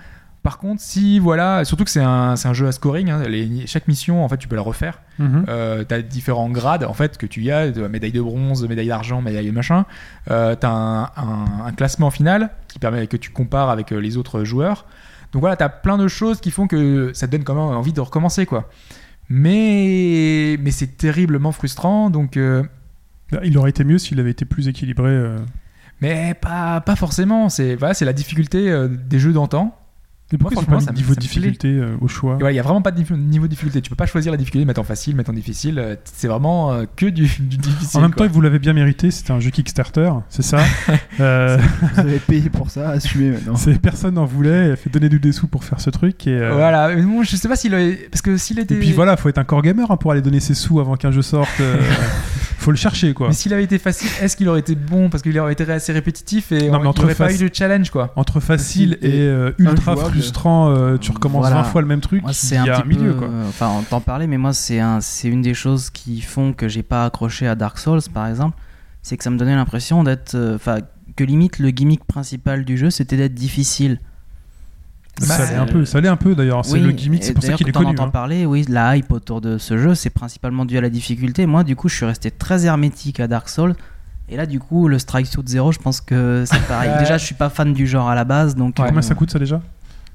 Par 0.48 0.60
contre, 0.60 0.82
si 0.82 1.19
voilà, 1.19 1.65
surtout 1.65 1.84
que 1.84 1.90
c'est 1.90 1.99
un, 2.02 2.36
un 2.41 2.53
jeu 2.53 2.68
à 2.68 2.72
scoring, 2.72 3.10
hein, 3.10 3.22
les- 3.28 3.68
chaque 3.68 3.86
mission 3.90 4.24
en 4.24 4.30
fait 4.30 4.38
tu 4.38 4.48
peux 4.48 4.56
la 4.56 4.61
refaire. 4.61 5.02
Euh, 5.49 5.84
t'as 5.84 6.02
différents 6.02 6.49
grades 6.49 6.86
en 6.86 6.94
fait 6.94 7.18
que 7.18 7.26
tu 7.26 7.41
y 7.44 7.52
as, 7.52 7.69
de 7.72 7.86
médaille 7.88 8.14
de 8.14 8.22
bronze, 8.22 8.65
médaille 8.65 8.88
d'argent, 8.88 9.22
médaille 9.22 9.48
de 9.48 9.52
machin. 9.52 9.86
Euh, 10.32 10.56
t'as 10.56 10.69
un, 10.69 11.03
un- 11.03 11.65
un 11.65 11.72
classement 11.74 12.11
final 12.11 12.52
qui 12.69 12.80
permet 12.80 13.07
que 13.07 13.18
tu 13.18 13.30
compares 13.32 13.69
avec 13.69 13.91
euh, 13.91 13.98
les 13.99 14.15
autres 14.15 14.45
joueurs. 14.45 14.86
Donc 15.34 15.41
voilà, 15.41 15.57
t'as 15.57 15.68
plein 15.68 15.98
de 15.98 16.07
choses 16.07 16.40
qui 16.40 16.49
font 16.52 16.65
que 16.68 17.11
ça 17.14 17.28
te 17.28 17.34
donne 17.34 17.44
quand 17.44 17.53
même 17.56 17.76
envie 17.78 17.91
de 17.91 17.99
recommencer 17.99 18.45
quoi. 18.45 18.69
Mais 19.30 20.57
mais 20.61 20.72
c'est 20.72 20.98
terriblement 20.98 21.52
frustrant 21.52 22.10
donc. 22.10 22.38
euh, 22.38 22.64
Bah, 23.34 23.40
Il 23.44 23.57
aurait 23.57 23.72
été 23.72 23.84
mieux 23.84 23.98
s'il 23.98 24.18
avait 24.22 24.32
été 24.32 24.45
plus 24.45 24.69
équilibré. 24.69 25.11
mais 25.99 26.34
pas, 26.36 26.80
pas 26.80 26.95
forcément, 26.95 27.49
c'est 27.49 27.76
voilà, 27.76 27.94
c'est 27.94 28.06
la 28.06 28.14
difficulté 28.14 28.88
des 28.90 29.19
jeux 29.19 29.34
d'antan. 29.34 29.76
Mais 30.32 30.38
pourquoi 30.38 30.62
Moi, 30.68 30.80
pas 30.86 30.91
mis 30.91 30.98
niveau 30.98 31.16
difficulté 31.16 31.70
euh, 31.70 31.95
au 32.02 32.10
choix 32.10 32.34
Et 32.34 32.40
voilà, 32.40 32.52
Il 32.52 32.56
y 32.56 32.60
a 32.60 32.64
vraiment 32.64 32.82
pas 32.82 32.91
de 32.91 33.02
niveau 33.16 33.45
de 33.45 33.49
difficulté. 33.49 33.82
Tu 33.82 33.90
peux 33.90 33.95
pas 33.95 34.06
choisir 34.08 34.32
la 34.32 34.38
difficulté, 34.38 34.66
mettre 34.66 34.82
en 34.82 34.84
facile, 34.84 35.16
mettre 35.16 35.30
en 35.30 35.34
difficile. 35.34 35.80
euh, 35.80 35.95
C'est 36.04 36.28
vraiment 36.28 36.74
euh, 36.74 36.84
que 36.98 37.06
du, 37.06 37.24
du 37.40 37.58
difficile. 37.58 37.98
En 37.99 38.02
même 38.02 38.14
quoi. 38.14 38.28
temps, 38.28 38.34
vous 38.34 38.41
l'avez 38.41 38.60
bien 38.60 38.74
mérité, 38.74 39.10
c'était 39.10 39.32
un 39.32 39.40
jeu 39.40 39.52
Kickstarter, 39.52 40.12
c'est 40.30 40.41
ça 40.44 40.60
Euh, 41.20 41.58
Vous 41.94 41.99
avez 42.02 42.20
payé 42.20 42.49
pour 42.49 42.70
ça, 42.70 42.90
assumez 42.90 43.32
maintenant. 43.32 43.56
Personne 43.82 44.16
n'en 44.16 44.26
voulait, 44.26 44.68
il 44.68 44.72
a 44.72 44.76
fait 44.76 44.90
donner 44.90 45.10
du 45.10 45.20
dessous 45.20 45.48
pour 45.48 45.64
faire 45.64 45.80
ce 45.80 45.90
truc. 45.90 46.28
Et, 46.28 46.38
Voilà, 46.38 46.95
bon, 46.95 47.24
je 47.24 47.36
sais 47.36 47.48
pas 47.48 47.56
s'il 47.56 47.74
a... 47.74 47.80
parce 48.12 48.22
que 48.22 48.38
s'il 48.38 48.60
était 48.60 48.76
et 48.76 48.80
puis 48.80 48.91
voilà, 48.91 49.18
faut 49.18 49.30
être 49.30 49.38
un 49.40 49.44
core 49.44 49.62
gamer 49.64 49.90
hein, 49.90 49.98
pour 49.98 50.12
aller 50.12 50.22
donner 50.22 50.40
ses 50.40 50.54
sous 50.54 50.80
avant 50.80 50.95
qu'un 50.95 51.12
jeu 51.12 51.22
sorte. 51.24 51.49
Faut 52.68 52.72
le 52.72 52.77
chercher 52.77 53.14
quoi. 53.14 53.27
Mais 53.30 53.34
s'il 53.34 53.53
avait 53.53 53.64
été 53.64 53.80
facile, 53.80 54.10
est-ce 54.22 54.35
qu'il 54.35 54.48
aurait 54.49 54.60
été 54.60 54.76
bon? 54.76 55.10
Parce 55.10 55.23
qu'il 55.23 55.38
aurait 55.39 55.53
été 55.53 55.64
assez 55.72 55.94
répétitif 55.94 56.52
et 56.52 56.69
Non, 56.69 56.77
on- 56.77 56.81
mais 56.81 56.88
entre 56.88 57.02
il 57.02 57.06
aurait 57.06 57.15
pas 57.15 57.34
eu 57.34 57.38
de 57.38 57.49
challenge 57.53 57.89
quoi. 57.91 58.11
Entre 58.18 58.39
facile 58.39 58.98
et 59.02 59.22
euh, 59.22 59.52
ultra 59.57 59.95
frustrant, 59.95 60.69
euh, 60.69 60.98
tu 60.98 61.11
recommences 61.11 61.41
Voilà. 61.41 61.61
20 61.61 61.64
fois 61.64 61.81
le 61.81 61.88
même 61.88 62.02
truc, 62.02 62.23
c'est 62.34 62.57
un 62.57 62.65
petit 62.65 62.88
milieu 62.88 63.14
peu, 63.14 63.19
quoi. 63.19 63.27
euh, 63.30 63.48
Enfin, 63.48 63.69
on 63.77 63.84
t'en 63.84 64.02
parlait, 64.02 64.27
mais 64.27 64.38
moi, 64.38 64.52
c'est 64.53 64.80
un, 64.80 64.99
c'est 65.02 65.27
une 65.30 65.41
des 65.41 65.53
choses 65.53 65.89
qui 65.89 66.22
font 66.22 66.52
que 66.53 66.68
j'ai 66.68 66.84
pas 66.84 67.06
accroché 67.06 67.48
à 67.48 67.56
Dark 67.56 67.77
Souls, 67.80 68.02
par 68.14 68.27
exemple. 68.27 68.57
C'est 69.02 69.15
que 69.18 69.23
ça 69.23 69.30
me 69.30 69.38
donnait 69.38 69.56
l'impression 69.56 70.03
d'être, 70.03 70.35
euh, 70.35 70.56
enfin, 70.56 70.80
que 71.15 71.23
limite 71.23 71.60
le 71.60 71.69
gimmick 71.69 72.03
principal 72.06 72.65
du 72.65 72.77
jeu, 72.77 72.89
c'était 72.89 73.15
d'être 73.15 73.34
difficile. 73.34 73.99
Ça 75.19 75.38
Bah, 75.38 75.45
l'est 75.49 75.56
un 75.56 75.65
peu, 75.65 75.85
ça 75.85 75.99
l'est 76.02 76.07
un 76.07 76.15
peu 76.15 76.35
d'ailleurs. 76.35 76.64
C'est 76.65 76.73
Oui, 76.73 76.80
le 76.81 76.91
gimmick, 76.91 77.23
c'est 77.23 77.34
pour 77.34 77.44
ça 77.44 77.53
qu'il 77.53 77.68
est 77.68 77.72
quand 77.72 77.80
on 77.81 77.84
connu. 77.84 77.95
entend 77.95 78.07
hein. 78.07 78.11
parler, 78.11 78.45
oui, 78.45 78.65
la 78.69 78.95
hype 78.98 79.11
autour 79.11 79.41
de 79.41 79.57
ce 79.57 79.77
jeu, 79.77 79.95
c'est 79.95 80.10
principalement 80.10 80.65
dû 80.65 80.77
à 80.77 80.81
la 80.81 80.89
difficulté. 80.89 81.45
Moi, 81.45 81.64
du 81.64 81.76
coup, 81.76 81.89
je 81.89 81.95
suis 81.95 82.06
resté 82.06 82.31
très 82.31 82.65
hermétique 82.65 83.19
à 83.19 83.27
Dark 83.27 83.49
Souls. 83.49 83.76
Et 84.30 84.35
là, 84.35 84.45
du 84.45 84.60
coup, 84.60 84.88
le 84.89 84.99
Strike 84.99 85.26
Suit 85.27 85.41
0, 85.45 85.72
je 85.72 85.80
pense 85.80 86.02
que 86.02 86.44
c'est 86.45 86.61
pareil. 86.68 86.91
Déjà, 86.99 87.18
je 87.18 87.26
suis 87.26 87.35
pas 87.35 87.49
fan 87.49 87.73
du 87.73 87.88
genre 87.88 88.10
à 88.10 88.15
la 88.15 88.26
base, 88.26 88.56
donc. 88.56 88.77
Ouais. 88.80 88.85
Combien 88.88 88.99
euh, 88.99 89.02
ça 89.02 89.15
coûte 89.15 89.31
ça 89.31 89.39
déjà? 89.39 89.61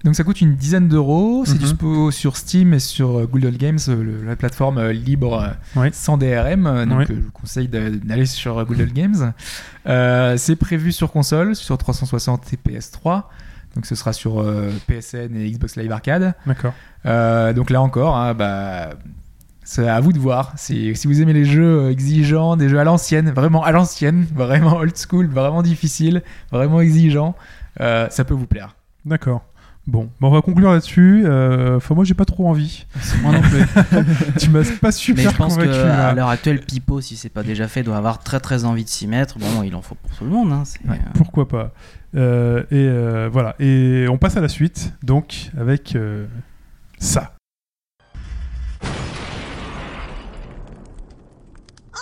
Donc 0.04 0.16
ça 0.16 0.24
coûte 0.24 0.40
une 0.40 0.56
dizaine 0.56 0.88
d'euros. 0.88 1.44
C'est 1.46 1.52
Mhm. 1.54 1.58
dispo 1.60 2.10
sur 2.10 2.36
Steam 2.36 2.74
et 2.74 2.80
sur 2.80 3.20
euh, 3.20 3.26
Google 3.26 3.56
Games, 3.56 3.78
euh, 3.88 4.02
le- 4.02 4.24
la 4.26 4.34
plateforme 4.34 4.88
libre 4.90 5.54
Ouais. 5.76 5.90
sans 5.92 6.18
DRM. 6.18 6.64
Donc 6.88 6.98
Ouais. 6.98 7.04
euh, 7.04 7.14
je 7.16 7.20
vous 7.20 7.30
conseille 7.30 7.68
d'aller 7.68 8.26
sur 8.26 8.64
Google 8.66 8.92
Games. 8.92 9.32
Euh, 9.86 10.36
c'est 10.36 10.56
prévu 10.56 10.90
sur 10.90 11.12
console, 11.12 11.54
sur 11.54 11.78
360 11.78 12.52
et 12.52 12.56
PS3. 12.56 13.30
Donc 13.74 13.86
ce 13.86 13.94
sera 13.94 14.12
sur 14.12 14.40
euh, 14.40 14.70
PSN 14.86 15.34
et 15.36 15.50
Xbox 15.50 15.76
Live 15.76 15.90
Arcade. 15.92 16.34
D'accord. 16.46 16.74
Euh, 17.06 17.52
donc 17.52 17.70
là 17.70 17.80
encore, 17.80 18.16
hein, 18.16 18.34
bah, 18.34 18.90
c'est 19.64 19.88
à 19.88 20.00
vous 20.00 20.12
de 20.12 20.18
voir. 20.18 20.52
Si, 20.56 20.94
si 20.96 21.06
vous 21.06 21.22
aimez 21.22 21.32
les 21.32 21.44
jeux 21.44 21.84
euh, 21.86 21.90
exigeants, 21.90 22.56
des 22.56 22.68
jeux 22.68 22.78
à 22.80 22.84
l'ancienne, 22.84 23.30
vraiment 23.30 23.64
à 23.64 23.72
l'ancienne, 23.72 24.26
vraiment 24.34 24.76
old 24.76 24.96
school, 24.96 25.26
vraiment 25.26 25.62
difficile, 25.62 26.22
vraiment 26.50 26.80
exigeant, 26.80 27.34
euh, 27.80 28.08
ça 28.10 28.24
peut 28.24 28.34
vous 28.34 28.46
plaire. 28.46 28.76
D'accord. 29.06 29.42
Bon, 29.88 30.08
Bon, 30.20 30.28
on 30.28 30.30
va 30.30 30.42
conclure 30.42 30.70
là-dessus. 30.70 31.24
Euh, 31.26 31.76
Enfin, 31.78 31.96
moi, 31.96 32.04
j'ai 32.04 32.14
pas 32.14 32.24
trop 32.24 32.48
envie. 32.48 32.86
Moi 33.22 33.32
non 33.32 33.40
plus. 33.40 33.64
tu 34.38 34.48
m'as 34.50 34.62
pas 34.80 34.88
Mais 34.88 34.92
super 34.92 35.30
je 35.32 35.36
pense 35.36 35.54
convaincu. 35.54 35.72
que 35.72 35.76
là. 35.76 36.08
à 36.08 36.14
l'heure 36.14 36.28
actuelle, 36.28 36.60
Pipo, 36.60 37.00
si 37.00 37.16
c'est 37.16 37.28
pas 37.30 37.42
déjà 37.42 37.66
fait, 37.66 37.82
doit 37.82 37.96
avoir 37.96 38.20
très 38.20 38.38
très 38.38 38.64
envie 38.64 38.84
de 38.84 38.88
s'y 38.88 39.08
mettre. 39.08 39.38
Bon, 39.40 39.64
il 39.64 39.74
en 39.74 39.82
faut 39.82 39.96
pour 39.96 40.10
tout 40.16 40.24
le 40.24 40.30
monde. 40.30 40.52
Hein, 40.52 40.62
Ouais. 40.88 40.96
euh, 40.98 41.10
Pourquoi 41.14 41.48
pas 41.48 41.72
Euh, 42.14 42.62
Et 42.70 42.86
euh, 42.88 43.28
voilà. 43.32 43.54
Et 43.58 44.06
on 44.08 44.18
passe 44.18 44.36
à 44.36 44.40
la 44.40 44.48
suite, 44.48 44.92
donc 45.02 45.50
avec 45.56 45.96
euh, 45.96 46.26
ça. 46.98 47.34
Oh! 51.94 51.98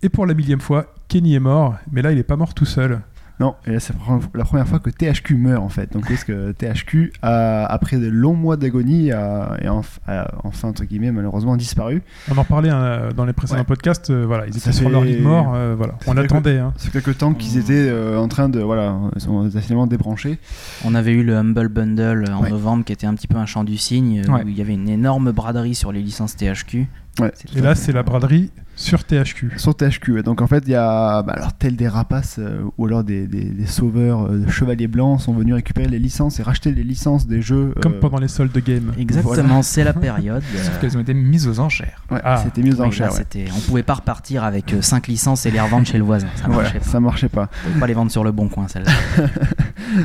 Et 0.00 0.08
pour 0.08 0.26
la 0.26 0.34
millième 0.34 0.60
fois, 0.60 0.94
Kenny 1.08 1.34
est 1.34 1.40
mort, 1.40 1.76
mais 1.90 2.02
là, 2.02 2.12
il 2.12 2.18
est 2.18 2.24
pas 2.24 2.36
mort 2.36 2.54
tout 2.54 2.64
seul. 2.64 3.00
Non, 3.40 3.54
et 3.66 3.70
là 3.72 3.78
c'est 3.80 3.94
la 4.34 4.44
première 4.44 4.66
fois 4.66 4.80
que 4.80 4.90
THQ 4.90 5.36
meurt 5.36 5.62
en 5.62 5.68
fait. 5.68 5.92
Donc 5.92 6.08
parce 6.08 6.24
que 6.24 6.50
THQ, 6.52 7.12
a, 7.22 7.66
après 7.66 7.96
de 7.98 8.08
longs 8.08 8.34
mois 8.34 8.56
d'agonie, 8.56 9.12
a, 9.12 9.56
et 9.62 9.66
enf- 9.66 9.98
a 10.08 10.28
enfin 10.42 10.68
entre 10.68 10.84
guillemets 10.84 11.12
malheureusement 11.12 11.56
disparu. 11.56 12.02
On 12.32 12.36
en 12.36 12.44
parlait 12.44 12.70
hein, 12.70 13.10
dans 13.16 13.24
les 13.24 13.32
précédents 13.32 13.60
Ouais. 13.60 13.64
podcasts. 13.64 14.10
euh, 14.10 14.24
voilà, 14.26 14.46
ils 14.48 14.54
Ça 14.54 14.70
étaient 14.70 14.78
sur 14.78 14.90
leur 14.90 15.04
lit 15.04 15.16
de 15.18 15.22
mort. 15.22 15.52
euh, 15.54 15.74
voilà, 15.78 15.94
on 16.08 16.16
attendait. 16.16 16.58
Hein. 16.58 16.72
Ça 16.76 16.90
fait 16.90 17.00
quelques 17.00 17.18
temps 17.18 17.32
qu'ils 17.32 17.58
étaient 17.58 17.88
euh, 17.88 18.18
en 18.18 18.26
train 18.26 18.48
de 18.48 18.58
voilà, 18.60 18.96
ils 19.14 19.20
sont 19.20 19.48
finalement 19.50 19.86
débranchés. 19.86 20.38
On 20.84 20.94
avait 20.96 21.12
eu 21.12 21.22
le 21.22 21.36
Humble 21.36 21.68
Bundle 21.68 22.24
en 22.32 22.42
Ouais. 22.42 22.50
novembre 22.50 22.84
qui 22.84 22.92
était 22.92 23.06
un 23.06 23.14
petit 23.14 23.28
peu 23.28 23.36
un 23.36 23.46
chant 23.46 23.62
du 23.62 23.76
cygne 23.76 24.22
Ouais. 24.28 24.42
où 24.44 24.48
il 24.48 24.58
y 24.58 24.60
avait 24.60 24.74
une 24.74 24.88
énorme 24.88 25.30
braderie 25.30 25.74
sur 25.76 25.92
les 25.92 26.02
licences 26.02 26.34
THQ. 26.36 26.88
Ouais. 27.20 27.32
Et 27.56 27.60
là, 27.60 27.74
c'est 27.74 27.92
la 27.92 28.02
braderie 28.02 28.50
sur 28.78 29.02
THQ. 29.04 29.52
Sur 29.56 29.74
THQ. 29.74 30.12
ouais. 30.12 30.22
Donc 30.22 30.40
en 30.40 30.46
fait, 30.46 30.62
il 30.66 30.70
y 30.70 30.74
a 30.76 31.22
bah, 31.22 31.32
alors 31.36 31.52
tel 31.52 31.74
des 31.74 31.88
rapaces 31.88 32.36
euh, 32.38 32.60
ou 32.78 32.86
alors 32.86 33.02
des, 33.02 33.26
des, 33.26 33.44
des 33.44 33.66
sauveurs 33.66 34.26
euh, 34.26 34.38
de 34.38 34.50
chevaliers 34.50 34.86
blancs 34.86 35.20
sont 35.20 35.34
venus 35.34 35.54
récupérer 35.54 35.88
les 35.88 35.98
licences 35.98 36.38
et 36.38 36.44
racheter 36.44 36.70
les 36.70 36.84
licences 36.84 37.26
des 37.26 37.42
jeux. 37.42 37.74
Comme 37.82 37.94
euh, 37.94 38.00
pendant 38.00 38.18
les 38.18 38.28
soldes 38.28 38.52
de 38.52 38.60
game. 38.60 38.92
Exactement, 38.96 39.62
c'est 39.62 39.82
la 39.82 39.92
période. 39.94 40.42
Sauf 40.54 40.68
euh, 40.76 40.80
qu'elles 40.80 40.96
ont 40.96 41.00
été 41.00 41.12
mises 41.12 41.48
aux 41.48 41.58
enchères. 41.58 42.04
ouais, 42.12 42.20
Ah. 42.24 42.40
c'était 42.44 42.62
mieux 42.62 42.80
en 42.80 42.88
oui, 42.88 42.96
là, 42.98 43.12
ouais. 43.12 43.44
On 43.56 43.60
pouvait 43.60 43.82
pas 43.82 43.94
repartir 43.94 44.44
avec 44.44 44.74
5 44.80 45.08
licences 45.08 45.44
et 45.46 45.50
les 45.50 45.60
revendre 45.60 45.86
chez 45.86 45.98
le 45.98 46.04
voisin. 46.04 46.28
Ça 46.36 46.46
marchait 46.48 46.78
pas. 46.78 46.84
ça 46.84 47.00
marchait 47.00 47.28
pas. 47.28 47.50
On 47.64 47.68
pouvait 47.68 47.80
pas 47.80 47.86
les 47.88 47.94
vendre 47.94 48.10
sur 48.12 48.22
le 48.22 48.30
bon 48.30 48.48
coin, 48.48 48.68
celle-là. 48.68 48.92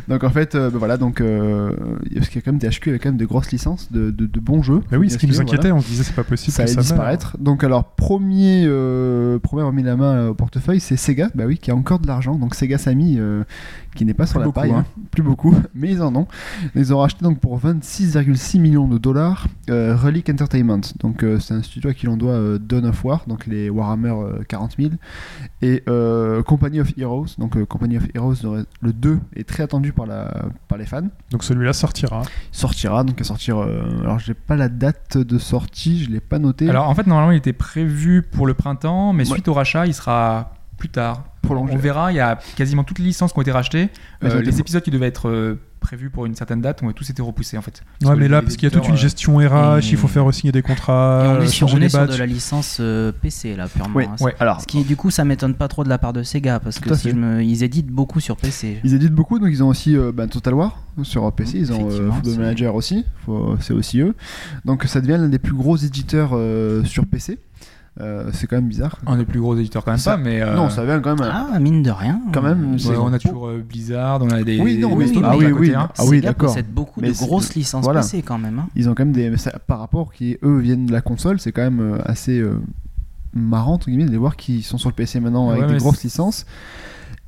Donc 0.07 0.23
en 0.23 0.29
fait, 0.29 0.55
euh, 0.55 0.69
bah, 0.69 0.77
voilà, 0.79 0.95
donc 0.97 1.19
euh, 1.19 1.75
parce 2.15 2.29
qu'il 2.29 2.37
y 2.37 2.39
a 2.39 2.41
quand 2.41 2.53
même 2.53 2.59
THQ 2.61 2.89
avec 2.91 3.03
quand 3.03 3.09
même 3.09 3.17
de 3.17 3.25
grosses 3.25 3.51
licences, 3.51 3.91
de, 3.91 4.11
de, 4.11 4.25
de 4.25 4.39
bons 4.39 4.61
jeux. 4.63 4.81
Bah 4.89 4.97
oui, 4.97 5.09
ce 5.09 5.17
qui 5.17 5.27
nous 5.27 5.41
inquiétait, 5.41 5.69
voilà. 5.69 5.75
on 5.75 5.81
se 5.81 5.87
disait 5.87 6.03
c'est 6.03 6.15
pas 6.15 6.23
possible 6.23 6.53
ça 6.55 6.63
allait 6.63 6.75
disparaître. 6.75 7.35
Donc 7.39 7.63
alors 7.65 7.83
premier, 7.95 8.62
euh, 8.65 9.39
premier 9.39 9.63
remis 9.63 9.83
la 9.83 9.95
main 9.95 10.27
au 10.29 10.33
portefeuille, 10.33 10.79
c'est 10.79 10.97
Sega, 10.97 11.29
bah 11.35 11.43
oui, 11.45 11.57
qui 11.57 11.71
a 11.71 11.75
encore 11.75 11.99
de 11.99 12.07
l'argent. 12.07 12.35
Donc 12.35 12.55
Sega 12.55 12.77
Sammy, 12.77 13.17
euh, 13.19 13.43
qui 13.95 14.05
n'est 14.05 14.13
pas 14.13 14.25
sur 14.25 14.35
Plus 14.35 14.39
la 14.41 14.45
beaucoup, 14.45 14.59
paille, 14.59 14.71
hein. 14.71 14.85
hein. 14.87 15.01
plus 15.11 15.23
beaucoup, 15.23 15.55
mais 15.75 15.91
ils 15.91 16.01
en 16.01 16.15
ont. 16.15 16.27
Ils 16.75 16.93
ont 16.93 16.99
racheté 16.99 17.23
donc 17.23 17.39
pour 17.39 17.59
26,6 17.59 18.59
millions 18.59 18.87
de 18.87 18.97
dollars 18.97 19.47
euh, 19.69 19.95
Relic 19.95 20.29
Entertainment. 20.29 20.81
Donc 20.99 21.23
euh, 21.23 21.39
c'est 21.39 21.53
un 21.53 21.61
studio 21.61 21.89
à 21.89 21.93
qui 21.93 22.05
l'on 22.05 22.17
doit 22.17 22.31
euh, 22.33 22.57
Dawn 22.59 22.85
of 22.85 23.03
War, 23.05 23.23
donc 23.27 23.45
les 23.47 23.69
Warhammer 23.69 24.09
euh, 24.11 24.43
40 24.47 24.75
000, 24.79 24.91
et 25.61 25.83
euh, 25.87 26.41
Company 26.43 26.79
of 26.81 26.91
Heroes. 26.97 27.35
Donc 27.37 27.57
euh, 27.57 27.65
Company 27.65 27.97
of 27.97 28.03
Heroes, 28.15 28.35
le- 28.43 28.65
le 28.81 28.93
2 28.93 29.19
est 29.35 29.47
très 29.47 29.63
attendu 29.63 29.93
par, 29.93 30.05
la, 30.05 30.45
par 30.67 30.77
les 30.77 30.85
fans. 30.85 31.07
Donc 31.31 31.43
celui-là 31.43 31.73
sortira. 31.73 32.23
sortira 32.51 33.03
donc 33.03 33.19
à 33.21 33.23
sortir 33.23 33.57
euh, 33.59 33.83
alors 34.01 34.19
j'ai 34.19 34.33
pas 34.33 34.55
la 34.55 34.69
date 34.69 35.17
de 35.17 35.37
sortie 35.37 36.03
je 36.03 36.09
l'ai 36.09 36.19
pas 36.19 36.39
noté 36.39 36.69
Alors 36.69 36.89
en 36.89 36.95
fait, 36.95 37.07
normalement, 37.07 37.31
il 37.31 37.37
était 37.37 37.53
prévu 37.53 38.21
pour 38.21 38.47
le 38.47 38.52
printemps, 38.53 39.13
mais 39.13 39.27
Ouais. 39.27 39.33
suite 39.33 39.47
au 39.47 39.53
rachat, 39.53 39.85
il 39.87 39.93
sera 39.93 40.53
plus 40.77 40.89
tard. 40.89 41.23
Prolongé. 41.43 41.73
On 41.73 41.77
verra, 41.77 42.11
il 42.13 42.15
y 42.15 42.19
a 42.21 42.39
quasiment 42.55 42.85
toutes 42.85 42.99
les 42.99 43.05
licences 43.05 43.33
qui 43.33 43.39
ont 43.39 43.41
été 43.41 43.51
rachetées. 43.51 43.89
Euh, 44.23 44.39
été- 44.39 44.43
les 44.43 44.59
épisodes 44.61 44.81
qui 44.81 44.91
devaient 44.91 45.07
être 45.07 45.27
euh, 45.27 45.59
prévus 45.81 46.09
pour 46.09 46.25
une 46.25 46.35
certaine 46.35 46.61
date 46.61 46.81
ont 46.83 46.91
tous 46.93 47.09
été 47.09 47.21
repoussés 47.21 47.57
en 47.57 47.61
fait. 47.61 47.83
Ouais, 48.01 48.13
que 48.13 48.19
mais 48.19 48.29
là, 48.29 48.41
parce 48.41 48.55
qu'il 48.55 48.63
y 48.63 48.71
a 48.71 48.73
toute 48.73 48.87
une 48.87 48.93
euh, 48.93 48.97
gestion 48.97 49.35
RH, 49.39 49.79
et- 49.83 49.89
il 49.91 49.97
faut 49.97 50.07
faire 50.07 50.33
signer 50.33 50.53
des 50.53 50.61
contrats, 50.61 51.23
Et 51.25 51.27
on 51.27 51.41
est 51.41 51.47
sur, 51.47 51.67
on 51.73 51.77
est 51.81 51.93
de 51.93 52.15
la 52.17 52.25
licence 52.25 52.77
euh, 52.79 53.11
PC 53.11 53.57
là, 53.57 53.67
purement. 53.67 53.99
Hein. 53.99 54.15
ouais. 54.21 54.33
alors 54.39 54.61
Ce 54.61 54.67
qui, 54.67 54.85
du 54.85 54.95
coup, 54.95 55.11
ça 55.11 55.25
m'étonne 55.25 55.53
pas 55.55 55.67
trop 55.67 55.83
de 55.83 55.89
la 55.89 55.97
part 55.97 56.13
de 56.13 56.23
Sega 56.23 56.61
parce 56.61 56.79
que 56.79 56.89
à 56.93 56.95
si 56.95 57.03
fait. 57.03 57.09
je 57.11 57.15
me... 57.17 57.43
ils 57.43 57.61
éditent 57.63 57.89
beaucoup 57.91 58.21
sur 58.21 58.37
PC. 58.37 58.79
ils 58.85 58.93
éditent 58.93 59.11
beaucoup 59.13 59.37
donc 59.39 59.49
ils 59.51 59.61
ont 59.63 59.67
aussi 59.67 59.97
euh, 59.97 60.13
bah, 60.13 60.27
Total 60.27 60.53
War 60.53 60.81
sur 61.01 61.29
PC 61.33 61.57
ils 61.57 61.73
ont 61.73 61.89
euh, 61.91 62.09
Football 62.11 62.37
Manager 62.37 62.73
aussi 62.75 63.03
faut- 63.25 63.57
c'est 63.59 63.73
aussi 63.73 63.99
eux 63.99 64.15
donc 64.63 64.83
ça 64.85 65.01
devient 65.01 65.17
l'un 65.19 65.27
des 65.27 65.39
plus 65.39 65.53
gros 65.55 65.75
éditeurs 65.75 66.29
euh, 66.33 66.83
sur 66.85 67.05
PC 67.05 67.39
Euh, 68.01 68.31
c'est 68.33 68.47
quand 68.47 68.55
même 68.55 68.67
bizarre. 68.69 68.97
Un 69.05 69.17
des 69.17 69.25
plus 69.25 69.39
gros 69.39 69.55
éditeurs 69.55 69.85
quand 69.85 69.91
même 69.91 69.99
Ça- 69.99 70.17
pas, 70.17 70.17
mais 70.17 70.41
euh, 70.41 70.55
Non, 70.55 70.69
ça 70.71 70.83
vient 70.83 70.99
quand 70.99 71.19
même. 71.19 71.29
Ah, 71.31 71.59
mine 71.59 71.83
de 71.83 71.91
rien. 71.91 72.19
Quand 72.33 72.41
même, 72.41 72.71
ouais, 72.71 72.79
c'est- 72.79 72.95
on 72.97 73.13
a 73.13 73.19
toujours 73.19 73.47
euh, 73.49 73.63
Blizzard, 73.67 74.19
on 74.23 74.29
a 74.31 74.41
des 74.41 74.59
Oui, 74.59 74.79
non, 74.79 74.95
mais- 74.95 75.03
Hearthstone 75.05 75.25
ah 75.27 75.37
oui, 75.37 75.45
oui. 75.51 75.73
hein. 75.75 75.89
Ah 75.99 76.03
oui, 76.07 76.19
d'accord. 76.19 76.49
possède 76.49 76.73
beaucoup 76.73 77.01
Mais 77.01 77.09
de 77.09 77.13
c'est- 77.13 77.25
grosses 77.25 77.53
licences 77.53 77.83
voilà. 77.83 78.01
PC 78.01 78.23
quand 78.23 78.39
même. 78.39 78.57
hein. 78.57 78.67
Ils 78.75 78.89
ont 78.89 78.95
quand 78.95 79.05
même 79.05 79.13
des. 79.13 79.37
ça- 79.37 79.59
par 79.67 79.77
rapport 79.77 80.11
qui 80.11 80.37
eux 80.43 80.57
viennent 80.57 80.87
de 80.87 80.91
la 80.91 81.01
console, 81.01 81.39
c'est 81.39 81.51
quand 81.51 81.61
même 81.61 81.99
assez 82.03 82.39
euh, 82.39 82.59
marrant 83.35 83.73
entre 83.73 83.87
guillemets 83.89 84.05
de 84.05 84.11
les 84.11 84.17
voir 84.17 84.37
qui 84.37 84.63
sont 84.63 84.79
sur 84.79 84.89
le 84.89 84.95
PC 84.95 85.19
maintenant 85.19 85.49
avec 85.51 85.63
Ouais, 85.63 85.73
des 85.73 85.77
grosses 85.77 85.97
c'est- 85.97 86.05
licences. 86.07 86.45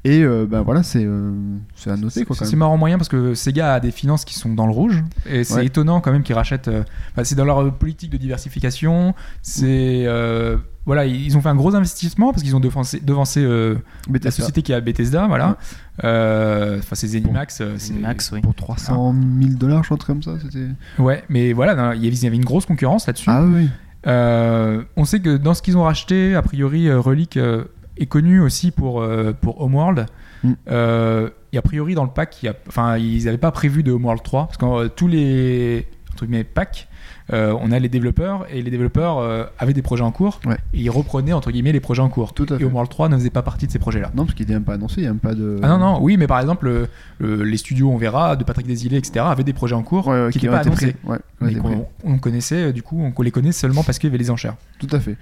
Et 0.06 0.22
euh, 0.24 0.46
ben 0.48 0.62
voilà, 0.62 0.84
c'est 0.84 1.04
euh, 1.04 1.32
c'est 1.76 1.90
à 1.90 1.98
noter 1.98 2.24
quoi. 2.26 2.36
C'est 2.36 2.40
Quand 2.40 2.46
c'est 2.46 2.52
même. 2.52 2.60
marrant 2.60 2.78
moyen 2.78 2.98
parce 2.98 3.10
que 3.10 3.34
Sega 3.34 3.74
a 3.74 3.80
des 3.80 3.90
finances 3.92 4.24
qui 4.24 4.36
sont 4.36 4.54
dans 4.54 4.68
le 4.68 4.72
rouge 4.72 5.04
et 5.26 5.44
c'est 5.44 5.56
Ouais. 5.56 5.66
étonnant 5.66 6.00
quand 6.00 6.12
même 6.12 6.22
qu'ils 6.24 6.36
rachètent. 6.36 6.68
euh, 6.68 6.84
enfin, 7.14 7.24
c'est 7.24 7.34
dans 7.36 7.44
leur 7.44 7.60
euh, 7.64 7.72
politique 7.72 8.12
de 8.12 8.18
diversification. 8.18 9.16
C'est 9.42 10.04
euh, 10.06 10.58
voilà, 10.86 11.06
ils 11.08 11.36
ont 11.36 11.42
fait 11.42 11.50
un 11.50 11.56
gros 11.56 11.74
investissement 11.76 12.32
parce 12.32 12.44
qu'ils 12.44 12.56
ont 12.56 12.60
devancé, 12.60 13.00
devancé 13.00 13.42
euh, 13.44 13.74
la 14.06 14.14
Bethesda. 14.14 14.32
société 14.32 14.62
qui 14.62 14.74
a 14.74 14.80
Bethesda, 14.80 15.26
voilà. 15.28 15.58
Euh, 16.04 16.78
Enfin, 16.78 16.94
c'est 16.96 17.08
Zenimax. 17.08 17.62
euh, 17.62 17.74
c'est- 17.78 17.94
Max, 17.94 18.32
oui. 18.32 18.42
Pour 18.42 18.54
300 18.54 19.16
000 19.42 19.54
dollars, 19.56 19.82
je 19.84 19.88
crois, 19.88 19.96
un 19.96 19.98
truc 19.98 20.22
comme 20.22 20.24
ça. 20.24 20.40
C'était. 20.44 20.68
Ouais, 21.00 21.24
mais 21.30 21.52
voilà, 21.54 21.74
non, 21.74 21.94
il 21.94 22.04
y 22.04 22.08
avait 22.08 22.16
il 22.16 22.24
y 22.24 22.28
avait 22.28 22.36
une 22.36 22.46
grosse 22.46 22.68
concurrence 22.68 23.08
là-dessus. 23.08 23.30
Ah 23.30 23.44
oui. 23.44 23.70
Euh, 24.08 24.84
on 24.98 25.06
sait 25.06 25.20
que 25.20 25.36
dans 25.36 25.56
ce 25.56 25.64
qu'ils 25.64 25.78
ont 25.78 25.84
racheté, 25.84 26.36
a 26.36 26.44
priori, 26.44 26.88
euh, 26.90 27.00
Relic 27.00 27.38
euh, 27.38 27.64
est 27.98 28.06
connu 28.08 28.40
aussi 28.42 28.72
pour, 28.72 29.02
euh, 29.02 29.32
pour 29.34 29.62
Homeworld. 29.62 30.06
Mm. 30.44 30.54
Euh, 30.70 31.30
et 31.54 31.58
a 31.58 31.62
priori, 31.62 31.96
dans 31.96 32.04
le 32.04 32.10
pack, 32.10 32.42
il 32.44 32.48
y 32.48 32.50
a- 32.50 32.56
enfin, 32.68 32.98
ils 32.98 33.26
n'avaient 33.26 33.38
pas 33.38 33.52
prévu 33.52 33.84
de 33.84 33.92
Homeworld 33.92 34.22
3. 34.24 34.46
Parce 34.48 34.58
que 34.58 34.66
euh, 34.66 34.90
tous 34.90 35.08
les 35.08 35.88
entre 36.14 36.26
guillemets, 36.26 36.44
packs, 36.44 36.88
euh, 37.34 37.56
on 37.60 37.72
a 37.72 37.80
les 37.80 37.90
développeurs 37.90 38.46
et 38.52 38.62
les 38.62 38.70
développeurs 38.70 39.18
euh, 39.18 39.46
avaient 39.58 39.74
des 39.74 39.82
projets 39.82 40.04
en 40.04 40.12
cours 40.12 40.40
Ouais. 40.46 40.58
et 40.74 40.82
ils 40.82 40.90
reprenaient 40.90 41.34
entre 41.34 41.50
guillemets 41.52 41.72
les 41.72 41.80
projets 41.80 42.02
en 42.04 42.10
cours. 42.10 42.34
Tout 42.34 42.46
à 42.52 42.56
et 42.56 42.60
fait. 42.60 42.64
Homeworld 42.66 42.90
3 42.90 43.10
ne 43.10 43.16
faisait 43.18 43.30
pas 43.32 43.42
partie 43.42 43.66
de 43.68 43.72
ces 43.72 43.80
projets-là. 43.80 44.12
Non, 44.16 44.26
parce 44.26 44.36
qu'il 44.36 44.46
n'était 44.46 44.54
même 44.54 44.64
pas 44.64 44.74
annoncé, 44.76 44.98
il 44.98 45.02
n'y 45.04 45.08
a 45.08 45.12
même 45.12 45.20
pas 45.20 45.34
de. 45.34 45.60
Ah 45.64 45.70
non, 45.70 45.78
non, 45.80 46.00
oui, 46.02 46.18
mais 46.18 46.28
par 46.28 46.40
exemple, 46.40 46.66
le- 46.68 46.88
le- 47.20 47.44
les 47.44 47.58
studios, 47.58 47.90
on 47.90 47.98
verra, 47.98 48.36
de 48.36 48.44
Patrick 48.44 48.68
Desilets, 48.68 48.98
etc., 48.98 49.26
avaient 49.28 49.44
des 49.44 49.54
projets 49.54 49.76
en 49.76 49.82
cours 49.84 50.08
Ouais, 50.08 50.26
ouais, 50.26 50.32
qui 50.32 50.38
n'étaient 50.38 50.50
pas 50.50 50.60
annoncés. 50.60 50.96
mais 51.42 51.56
qu'on 51.56 51.88
on 52.04 52.18
connaissait, 52.20 52.66
euh, 52.66 52.72
du 52.72 52.84
coup, 52.84 53.02
on 53.18 53.22
les 53.24 53.32
connaît 53.32 53.52
seulement 53.52 53.84
parce 53.84 53.98
qu'il 54.00 54.10
y 54.10 54.12
avait 54.12 54.18
les 54.22 54.30
enchères. 54.32 54.56
Tout 54.80 54.88
à 54.92 55.00
fait. 55.00 55.18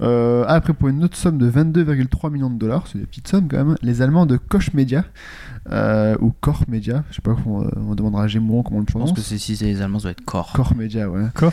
Euh, 0.00 0.44
après, 0.48 0.72
pour 0.72 0.88
une 0.88 1.04
autre 1.04 1.16
somme 1.16 1.38
de 1.38 1.48
22,3 1.48 2.30
millions 2.30 2.50
de 2.50 2.58
dollars, 2.58 2.86
c'est 2.90 2.98
des 2.98 3.04
petites 3.06 3.28
sommes 3.28 3.46
quand 3.48 3.58
même, 3.64 3.76
les 3.82 4.02
Allemands 4.02 4.26
de 4.26 4.36
Koch 4.36 4.72
Media, 4.74 5.04
euh, 5.70 6.16
ou 6.20 6.32
Core 6.40 6.64
Media, 6.68 7.04
je 7.10 7.16
sais 7.16 7.22
pas 7.22 7.30
euh, 7.32 7.70
on 7.88 7.94
demandera 7.94 8.24
à 8.24 8.26
Gémouron 8.26 8.62
comment 8.64 8.78
on 8.78 8.80
le 8.80 8.86
Je 8.88 8.92
pense 8.92 9.12
prononce. 9.12 9.12
que 9.30 9.38
si 9.38 9.56
c'est 9.56 9.64
les 9.64 9.80
Allemands, 9.80 10.00
ça 10.00 10.04
doit 10.04 10.10
être 10.12 10.24
Core. 10.24 10.52
Core 10.54 10.74
Media, 10.76 11.08
ouais. 11.08 11.22
Corre, 11.34 11.52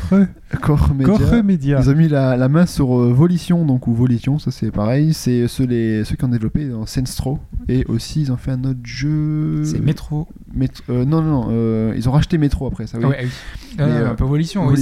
Core 0.61 0.93
Media. 0.95 1.13
Corre 1.17 1.43
Media. 1.43 1.79
Ils 1.83 1.89
ont 1.89 1.95
mis 1.95 2.07
la, 2.07 2.35
la 2.35 2.49
main 2.49 2.65
sur 2.65 2.97
euh, 2.99 3.13
Volition, 3.13 3.65
donc 3.65 3.87
ou 3.87 3.93
Volition, 3.93 4.39
ça 4.39 4.49
c'est 4.51 4.71
pareil. 4.71 5.13
C'est 5.13 5.47
ceux, 5.47 5.65
les, 5.65 6.03
ceux 6.05 6.15
qui 6.15 6.25
ont 6.25 6.29
développé 6.29 6.65
dans 6.69 6.85
Sensro. 6.85 7.39
Et 7.67 7.85
aussi, 7.87 8.21
ils 8.21 8.31
ont 8.31 8.37
fait 8.37 8.51
un 8.51 8.63
autre 8.63 8.79
jeu. 8.83 9.63
C'est 9.63 9.79
Metro. 9.79 10.27
Met- 10.55 10.69
euh, 10.89 11.05
non, 11.05 11.21
non, 11.21 11.41
non. 11.43 11.47
euh, 11.51 11.93
ils 11.95 12.09
ont 12.09 12.11
racheté 12.11 12.39
Metro 12.39 12.65
après, 12.65 12.87
ça 12.87 12.97
oui. 12.97 13.03
Ah 13.05 13.09
ouais, 13.09 13.17
ah 13.19 13.23
oui. 13.25 13.29
Mais, 13.77 13.83
Euh, 13.83 13.87
euh, 14.07 14.11
un 14.11 14.15
peu 14.15 14.23
Volition, 14.25 14.65
oui, 14.67 14.81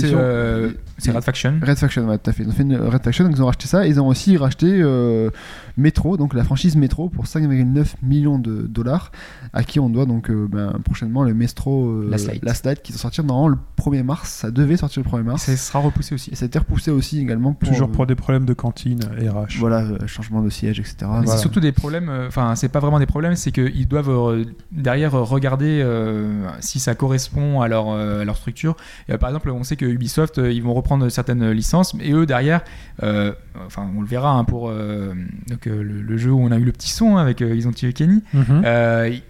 c'est 0.98 1.12
Red 1.12 1.24
Faction. 1.24 1.60
Red 1.62 1.78
Faction, 1.78 2.08
ouais, 2.08 2.18
tout 2.18 2.30
à 2.30 2.34
fait. 2.34 2.44
Ils 2.44 2.50
ont 2.50 2.54
fait 2.54 2.64
une 2.64 2.76
Red 2.76 3.04
Faction, 3.04 3.26
donc 3.26 3.34
ils 3.36 3.42
ont 3.42 3.46
racheté 3.46 3.68
ça. 3.68 3.86
Ils 3.86 4.00
ont 4.02 4.08
aussi 4.08 4.38
racheté 4.38 4.68
euh, 4.82 5.30
Metro, 5.78 6.18
donc 6.18 6.34
la 6.34 6.44
franchise 6.44 6.76
Metro, 6.76 7.10
pour 7.10 7.26
5,9 7.26 7.86
millions 8.02 8.40
de 8.40 8.64
dollars, 8.64 9.12
à 9.54 9.64
qui 9.64 9.80
on 9.80 9.90
doit 9.90 10.06
donc 10.06 10.30
euh, 10.30 10.48
ben, 10.50 10.74
prochainement 10.84 11.24
le 11.24 11.34
Metro 11.34 11.88
euh, 11.88 12.08
Last 12.10 12.28
Light. 12.28 12.44
Last 12.44 12.66
Light, 12.66 12.82
qui 12.82 12.92
va 12.92 12.98
sortir 12.98 13.24
normalement 13.24 13.50
le 13.50 13.84
1er 13.84 14.04
mars. 14.04 14.30
Ça 14.30 14.52
devait 14.52 14.78
sortir 14.78 15.04
le 15.04 15.10
1er 15.10 15.24
mars. 15.24 15.44
Ça 15.44 15.56
sera 15.56 15.80
repoussé 15.80 16.16
aussi. 16.16 16.32
Et 16.32 16.36
ça 16.36 16.46
a 16.46 16.48
été 16.48 16.58
repoussé 16.60 16.92
aussi 16.92 17.20
également 17.20 17.54
pour. 17.54 17.70
Toujours 17.70 17.90
euh, 17.90 17.92
pour 17.92 18.08
des 18.08 18.16
problèmes 18.16 18.46
de 18.46 18.54
cantine, 18.54 19.00
RH. 19.04 19.58
Voilà, 19.60 19.82
euh, 19.82 20.08
changement 20.08 20.42
de 20.42 20.50
siège, 20.50 20.80
etc. 20.80 20.96
Mais 21.02 21.08
Voilà. 21.08 21.32
C'est 21.34 21.38
surtout 21.38 21.60
des 21.60 21.72
problèmes, 21.72 22.10
euh, 22.10 22.28
enfin, 22.28 22.56
c'est 22.56 22.70
pas 22.70 22.80
vraiment 22.80 23.00
des 23.00 23.06
problèmes, 23.06 23.36
c'est 23.36 23.52
qu'ils 23.52 23.88
doivent 23.88 24.10
euh, 24.10 24.46
derrière 24.72 25.12
regarder 25.12 25.82
euh, 25.84 26.48
si 26.60 26.80
ça 26.80 26.96
correspond 26.96 27.62
à 27.62 27.68
leur, 27.68 27.90
euh, 27.90 28.22
à 28.22 28.26
leur 28.26 28.36
structure. 28.38 28.76
Et, 29.08 29.14
euh, 29.14 29.18
par 29.18 29.30
exemple, 29.30 29.50
on 29.50 29.64
sait 29.64 29.76
que 29.76 29.86
Ubisoft, 29.86 30.38
euh, 30.40 30.52
ils 30.52 30.64
vont 30.64 30.74
reprendre 30.88 31.10
certaines 31.10 31.52
licences, 31.52 31.94
et 32.02 32.14
eux 32.14 32.26
derrière, 32.26 32.62
euh, 33.04 33.34
enfin, 33.66 33.86
on 33.98 34.00
le 34.02 34.08
verra 34.08 34.32
hein, 34.32 34.46
pour 34.46 34.70
euh, 34.70 35.14
donc, 35.50 35.68
euh, 35.68 35.84
le, 35.84 36.02
le 36.02 36.18
jeu 36.18 36.32
où 36.32 36.40
on 36.42 36.52
a 36.52 36.58
eu 36.58 36.64
le 36.64 36.72
petit 36.72 36.90
son 36.90 37.18
hein, 37.18 37.22
avec 37.22 37.42
Ils 37.42 37.68
ont 37.68 37.72
tué 37.74 37.92
Kenny. 37.92 38.24
Mhm. 38.34 38.64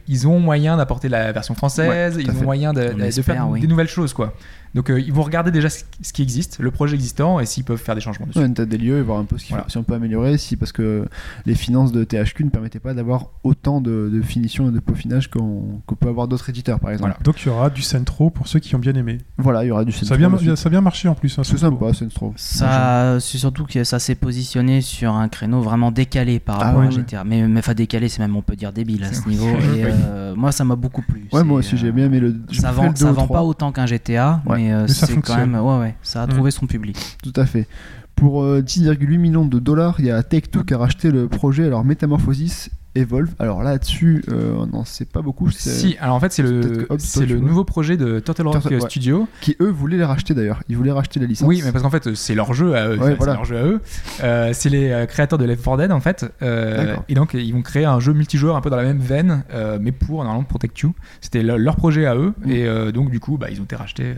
Ils 0.07 0.27
ont 0.27 0.39
moyen 0.39 0.77
d'apporter 0.77 1.09
la 1.09 1.31
version 1.31 1.55
française, 1.55 2.15
Ouais, 2.15 2.23
ils 2.23 2.29
ont 2.29 2.33
fait. 2.35 2.43
moyen 2.45 2.73
de, 2.73 2.93
de- 2.93 3.21
faire 3.23 3.49
oui. 3.49 3.59
des 3.59 3.67
nouvelles 3.67 3.87
choses, 3.89 4.13
quoi. 4.13 4.33
Donc 4.77 4.89
euh, 4.91 4.99
ils 4.99 5.11
vont 5.11 5.23
regarder 5.23 5.49
déjà 5.51 5.69
ce 5.69 5.83
ce 6.03 6.13
qui 6.13 6.21
existe, 6.21 6.59
le 6.59 6.69
projet 6.69 6.93
existant, 6.93 7.39
et 7.39 7.45
s'ils 7.47 7.63
peuvent 7.63 7.79
faire 7.79 7.95
des 7.95 8.01
changements 8.01 8.27
dessus. 8.27 8.37
Ouais, 8.37 8.45
une 8.45 8.53
tête 8.53 8.69
des 8.69 8.77
lieux 8.77 8.99
et 8.99 9.01
voir 9.01 9.17
un 9.17 9.23
peu 9.25 9.37
ce 9.39 9.43
qu'il 9.45 9.53
Voilà. 9.53 9.63
faut- 9.63 9.69
si 9.71 9.77
on 9.77 9.83
peut 9.83 9.95
améliorer, 9.95 10.37
si 10.37 10.55
parce 10.55 10.71
que 10.71 11.07
les 11.47 11.55
finances 11.55 11.91
de 11.91 12.03
THQ 12.03 12.43
ne 12.45 12.49
permettaient 12.51 12.79
pas 12.79 12.93
d'avoir 12.93 13.29
autant 13.43 13.81
de, 13.81 14.09
de 14.13 14.21
finition 14.21 14.69
et 14.69 14.71
de 14.71 14.79
peaufinage 14.79 15.29
qu'on 15.31 15.81
peut 15.99 16.07
avoir 16.07 16.27
d'autres 16.27 16.49
éditeurs, 16.51 16.79
par 16.79 16.91
exemple. 16.91 17.15
Donc 17.23 17.41
il 17.41 17.47
y 17.47 17.49
aura 17.51 17.71
du 17.71 17.81
Centro 17.81 18.29
pour 18.29 18.47
ceux 18.47 18.59
qui 18.59 18.75
ont 18.75 18.79
bien 18.79 18.93
aimé. 18.93 19.17
Voilà, 19.39 19.63
il 19.65 19.67
y 19.67 19.71
aura 19.71 19.83
du 19.83 19.91
Ça 19.91 20.13
a 20.13 20.17
bien, 20.17 20.29
ça 20.55 20.67
a 20.67 20.69
bien 20.69 20.81
marché 20.81 21.07
en 21.07 21.15
plus. 21.15 21.37
hein, 21.39 21.43
C'est 21.43 21.57
Centro. 21.57 21.91
sympa, 21.91 21.93
Sensro. 21.97 22.33
Ça, 22.35 23.17
c'est 23.19 23.37
surtout 23.39 23.65
que 23.65 23.83
ça 23.83 23.97
s'est 23.99 24.15
positionné 24.15 24.81
sur 24.81 25.13
un 25.15 25.27
créneau 25.29 25.61
vraiment 25.61 25.91
décalé 25.91 26.39
par 26.39 26.61
Ah 26.61 26.65
rapport 26.65 26.81
ouais, 26.81 26.87
à 26.87 26.91
GTA. 26.91 27.23
Mais, 27.23 27.47
mais 27.47 27.59
enfin 27.59 27.73
décalé, 27.73 28.09
c'est 28.09 28.19
même 28.19 28.35
on 28.35 28.41
peut 28.43 28.55
dire 28.55 28.71
débile 28.71 29.03
à 29.03 29.13
ce 29.13 29.27
niveau. 29.27 29.47
Et 29.75 29.83
euh, 29.85 30.35
moi, 30.35 30.51
ça 30.51 30.63
m'a 30.63 30.75
beaucoup 30.75 31.01
plu. 31.01 31.27
Ouais, 31.33 31.43
moi 31.43 31.59
aussi, 31.59 31.73
euh, 31.75 31.77
j'ai 31.79 31.91
bien 31.91 32.05
aimé 32.05 32.19
le. 32.19 32.35
Ça 32.51 32.71
vend, 32.71 32.93
ça 32.95 33.11
vend 33.11 33.27
pas 33.27 33.41
autant 33.43 33.71
qu'un 33.71 33.87
GTA, 33.87 34.41
Ouais. 34.45 34.66
Mais, 34.67 34.73
euh, 34.73 34.81
Mais 34.83 34.87
ça 34.87 35.05
c'est 35.07 35.13
quand 35.13 35.21
fonctionne. 35.21 35.51
même, 35.51 35.61
ouais, 35.65 35.79
ouais, 35.79 35.95
ça 36.03 36.23
a 36.23 36.27
Mm. 36.27 36.29
trouvé 36.31 36.51
son 36.51 36.67
public. 36.67 37.17
Tout 37.23 37.33
à 37.35 37.45
fait. 37.45 37.67
Pour 38.15 38.43
euh, 38.43 38.61
10,8 38.61 39.17
millions 39.17 39.45
de 39.45 39.59
dollars, 39.59 39.95
il 39.99 40.05
y 40.05 40.11
a 40.11 40.23
Take-Two 40.23 40.63
qui 40.63 40.73
a 40.73 40.77
racheté 40.79 41.11
le 41.11 41.27
projet 41.27 41.65
alors 41.65 41.83
Metamorphosis 41.85 42.69
Evolve. 42.95 43.29
Alors 43.37 43.61
là-dessus, 43.61 44.23
euh, 44.29 44.55
on 44.57 44.65
n'en 44.65 44.83
sait 44.83 45.05
pas 45.05 45.21
beaucoup. 45.21 45.51
Si, 45.51 45.95
alors 45.99 46.15
en 46.15 46.19
fait 46.19 46.31
c'est 46.31 46.41
le, 46.41 46.87
c'est 46.97 47.27
nouveau 47.27 47.63
projet 47.63 47.95
de 47.95 48.19
Turtle 48.19 48.47
Rock 48.47 48.53
Turtle- 48.53 48.73
euh, 48.73 48.79
ouais. 48.79 48.89
Studio. 48.89 49.27
Qui 49.39 49.55
eux 49.61 49.69
voulaient 49.69 49.97
les 49.97 50.03
racheter 50.03 50.33
d'ailleurs. 50.33 50.63
Ils 50.67 50.75
voulaient 50.75 50.91
racheter 50.91 51.19
la 51.19 51.27
licence. 51.27 51.47
Oui, 51.47 51.61
mais 51.63 51.71
parce 51.71 51.83
qu'en 51.83 51.91
fait 51.91 52.15
c'est 52.15 52.33
leur 52.33 52.55
jeu 52.55 52.75
à 52.75 52.87
eux. 52.87 52.97
Ouais, 52.97 53.09
c'est 53.09 53.13
voilà. 53.17 53.33
leur 53.33 53.45
jeu 53.45 53.57
à 53.57 53.63
eux. 53.65 53.81
Euh, 54.23 54.49
c'est 54.53 54.69
les 54.69 54.89
euh, 54.89 55.05
créateurs 55.05 55.37
de 55.37 55.45
Left 55.45 55.63
4 55.63 55.77
Dead 55.77 55.91
en 55.91 55.99
fait. 55.99 56.25
Euh, 56.41 56.85
D'accord. 56.87 57.03
et 57.07 57.13
donc 57.13 57.35
ils 57.35 57.53
vont 57.53 57.61
créer 57.61 57.85
un 57.85 57.99
jeu 57.99 58.13
multijoueur 58.13 58.55
un 58.55 58.61
peu 58.61 58.71
dans 58.71 58.77
la 58.77 58.83
même 58.83 58.97
veine, 58.99 59.43
euh, 59.53 59.77
mais 59.79 59.91
pour 59.91 60.23
normalement 60.23 60.43
Protect 60.43 60.79
You. 60.79 60.95
C'était 61.21 61.43
le- 61.43 61.57
leur 61.57 61.75
projet 61.75 62.07
à 62.07 62.15
eux. 62.15 62.33
Mm. 62.43 62.49
Et 62.49 62.65
euh, 62.65 62.91
donc 62.91 63.11
du 63.11 63.19
coup 63.19 63.37
bah, 63.37 63.49
ils 63.51 63.61
ont 63.61 63.65
été 63.65 63.75
rachetés. 63.75 64.15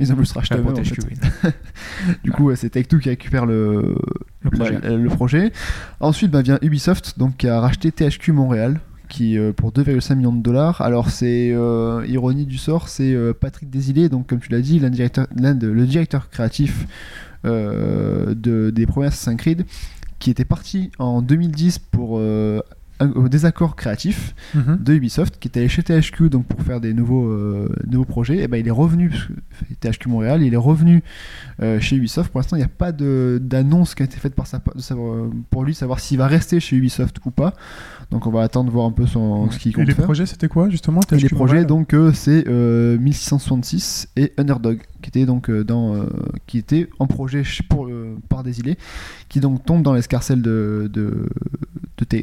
Ils 0.00 0.10
ont 0.12 0.14
voulu 0.14 0.26
se 0.26 0.34
racheter 0.34 0.56
par 0.56 0.72
eux-mêmes, 0.72 0.82
en 0.82 0.84
fait. 0.84 1.54
Du 2.24 2.32
coup, 2.32 2.54
c'est 2.56 2.70
Take-Two 2.70 2.98
qui 2.98 3.08
récupère 3.10 3.46
le, 3.46 3.94
Le 4.42 4.50
projet. 4.50 4.78
la- 4.82 4.96
le 4.96 5.08
projet. 5.08 5.52
Ensuite, 6.00 6.30
bah, 6.30 6.42
vient 6.42 6.58
Ubisoft, 6.62 7.18
donc 7.18 7.36
qui 7.36 7.46
a 7.48 7.60
racheté 7.60 7.92
THQ 7.92 8.32
Montréal, 8.32 8.80
qui 9.08 9.36
euh, 9.36 9.52
pour 9.52 9.72
2,5 9.72 10.14
millions 10.16 10.32
de 10.32 10.42
dollars. 10.42 10.80
Alors 10.80 11.10
c'est 11.10 11.50
euh, 11.52 12.04
ironie 12.08 12.46
du 12.46 12.58
sort, 12.58 12.88
c'est 12.88 13.12
euh, 13.12 13.32
Patrick 13.38 13.68
Desilets, 13.68 14.08
donc 14.08 14.26
comme 14.28 14.38
tu 14.40 14.50
l'as 14.50 14.60
dit, 14.60 14.78
l'un 14.78 14.88
directeur- 14.90 15.26
l'un 15.36 15.54
de- 15.54 15.66
le 15.68 15.84
directeur 15.86 16.30
créatif 16.30 16.86
de, 17.44 18.70
des 18.70 18.86
premiers 18.86 19.08
Assassin's 19.08 19.36
Creed, 19.36 19.64
qui 20.18 20.30
était 20.30 20.44
parti 20.44 20.90
en 20.98 21.22
2010 21.22 21.78
pour 21.78 22.18
euh, 23.02 23.12
un 23.24 23.28
désaccord 23.28 23.76
créatif 23.76 24.34
Mhm. 24.54 24.78
de 24.80 24.94
Ubisoft 24.94 25.38
qui 25.38 25.48
était 25.48 25.60
allé 25.60 25.68
chez 25.68 25.82
THQ 25.82 26.28
donc 26.30 26.46
pour 26.46 26.62
faire 26.62 26.80
des 26.80 26.92
nouveaux, 26.94 27.26
euh, 27.28 27.68
nouveaux 27.86 28.04
projets 28.04 28.38
et 28.38 28.48
ben 28.48 28.56
il 28.58 28.66
est 28.66 28.70
revenu 28.72 29.10
parce 29.10 29.24
que 29.24 29.74
THQ 29.80 30.08
Montréal 30.08 30.42
il 30.42 30.52
est 30.52 30.56
revenu 30.56 31.02
euh, 31.62 31.78
chez 31.80 31.96
Ubisoft 31.96 32.30
pour 32.32 32.40
l'instant 32.40 32.56
il 32.56 32.60
n'y 32.60 32.64
a 32.64 32.68
pas 32.68 32.92
de- 32.92 33.38
d'annonce 33.42 33.94
qui 33.94 34.02
a 34.02 34.06
été 34.06 34.16
faite 34.16 34.34
par 34.34 34.46
sa, 34.46 34.58
de 34.74 34.80
savoir, 34.80 35.14
euh, 35.14 35.30
pour 35.50 35.64
lui 35.64 35.74
savoir 35.74 36.00
s'il 36.00 36.16
va 36.18 36.26
rester 36.26 36.58
chez 36.60 36.76
Ubisoft 36.76 37.18
ou 37.26 37.30
pas 37.30 37.54
donc 38.10 38.26
on 38.26 38.30
va 38.30 38.42
attendre 38.42 38.72
voir 38.72 38.86
un 38.86 38.90
peu 38.92 39.06
son, 39.06 39.50
ce 39.50 39.58
qu'il 39.58 39.70
Et 39.70 39.74
compte 39.74 39.86
les 39.86 39.94
faire 39.94 40.04
projets, 40.04 40.26
c'était 40.26 40.48
quoi 40.48 40.68
justement 40.68 41.00
et 41.12 41.16
les 41.16 41.28
projets 41.28 41.64
donc 41.64 41.94
euh, 41.94 42.12
c'est 42.12 42.44
euh, 42.48 42.98
1666 42.98 44.08
et 44.16 44.32
Underdog 44.38 44.80
qui 45.02 45.08
était 45.08 45.26
donc 45.26 45.48
euh, 45.48 45.64
dans 45.64 45.94
euh, 45.94 46.06
qui 46.46 46.58
était 46.58 46.88
en 46.98 47.06
projet 47.06 47.42
pour 47.68 47.86
euh, 47.86 48.16
par 48.28 48.42
Desilets 48.42 48.76
qui 49.28 49.40
donc 49.40 49.64
tombe 49.64 49.82
dans 49.82 49.92
l'escarcelle 49.94 50.42
de 50.42 50.90
de, 50.92 51.26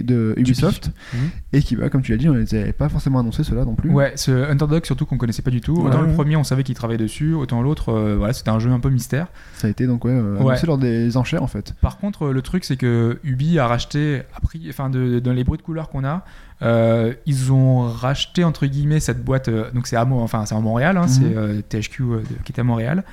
de, 0.01 0.34
Ubisoft 0.38 0.91
Mhm. 1.14 1.30
et 1.53 1.61
qui 1.61 1.76
bah, 1.76 1.89
comme 1.89 2.01
tu 2.01 2.11
l'as 2.11 2.18
dit 2.18 2.27
on 2.30 2.34
les 2.34 2.53
avait 2.55 2.73
pas 2.73 2.89
forcément 2.89 3.19
annoncé 3.19 3.43
cela 3.43 3.64
non 3.64 3.76
plus 3.76 3.89
Ouais, 3.91 4.11
ce 4.15 4.31
Underdog 4.49 4.85
surtout 4.85 5.05
qu'on 5.05 5.18
connaissait 5.18 5.41
pas 5.43 5.51
du 5.51 5.61
tout. 5.61 5.73
Ouais, 5.76 5.88
autant 5.89 6.01
le 6.01 6.11
premier 6.14 6.35
on 6.35 6.43
savait 6.43 6.64
qu'il 6.64 6.76
travaillait 6.76 6.97
dessus, 7.03 7.34
autant 7.34 7.61
l'autre 7.61 7.89
euh, 7.89 8.15
voilà 8.18 8.34
c'était 8.34 8.49
un 8.49 8.59
jeu 8.59 8.72
un 8.72 8.80
peu 8.80 8.89
mystère. 8.89 9.27
Ça 9.56 9.68
a 9.68 9.70
été 9.70 9.88
donc 9.88 10.06
ouais, 10.06 10.12
euh, 10.12 10.38
Ouais. 10.41 10.56
lors 10.66 10.78
des 10.78 11.18
enchères 11.18 11.44
en 11.44 11.48
fait 11.48 11.74
Par 11.82 11.98
contre, 11.98 12.28
euh, 12.28 12.32
le 12.34 12.41
truc, 12.41 12.64
c'est 12.64 12.78
que 12.78 13.20
Ubi 13.24 13.60
a 13.60 13.68
racheté, 13.68 14.22
a 14.36 14.40
pris, 14.40 14.66
enfin, 14.70 14.90
de- 14.90 15.20
dans 15.20 15.34
les 15.34 15.44
bruits 15.44 15.58
de 15.58 15.64
couleurs 15.64 15.90
qu'on 15.90 16.04
a, 16.04 16.24
euh, 16.62 17.14
ils 17.26 17.52
ont 17.52 17.82
racheté 17.88 18.44
entre 18.44 18.66
guillemets 18.66 18.99
cette 18.99 19.24
boîte. 19.24 19.48
euh, 19.48 19.70
donc 19.74 19.88
c'est 19.88 19.95
à, 19.95 20.06
enfin, 20.06 20.44
à 20.49 20.60
Montréal, 20.60 20.98
hein, 20.98 21.04
Mhm. 21.04 21.08
c'est 21.08 21.36
euh, 21.38 21.62
THQ 21.68 22.04
de- 22.04 22.24
qui 22.44 22.52
est 22.54 22.60
à 22.60 22.64
Montréal, 22.64 23.04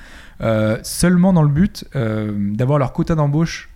seulement 0.83 1.33
dans 1.33 1.43
le 1.43 1.49
but 1.49 1.85
d'avoir 1.93 2.79
leur 2.79 2.93
quota 2.93 3.15
d'embauche 3.15 3.69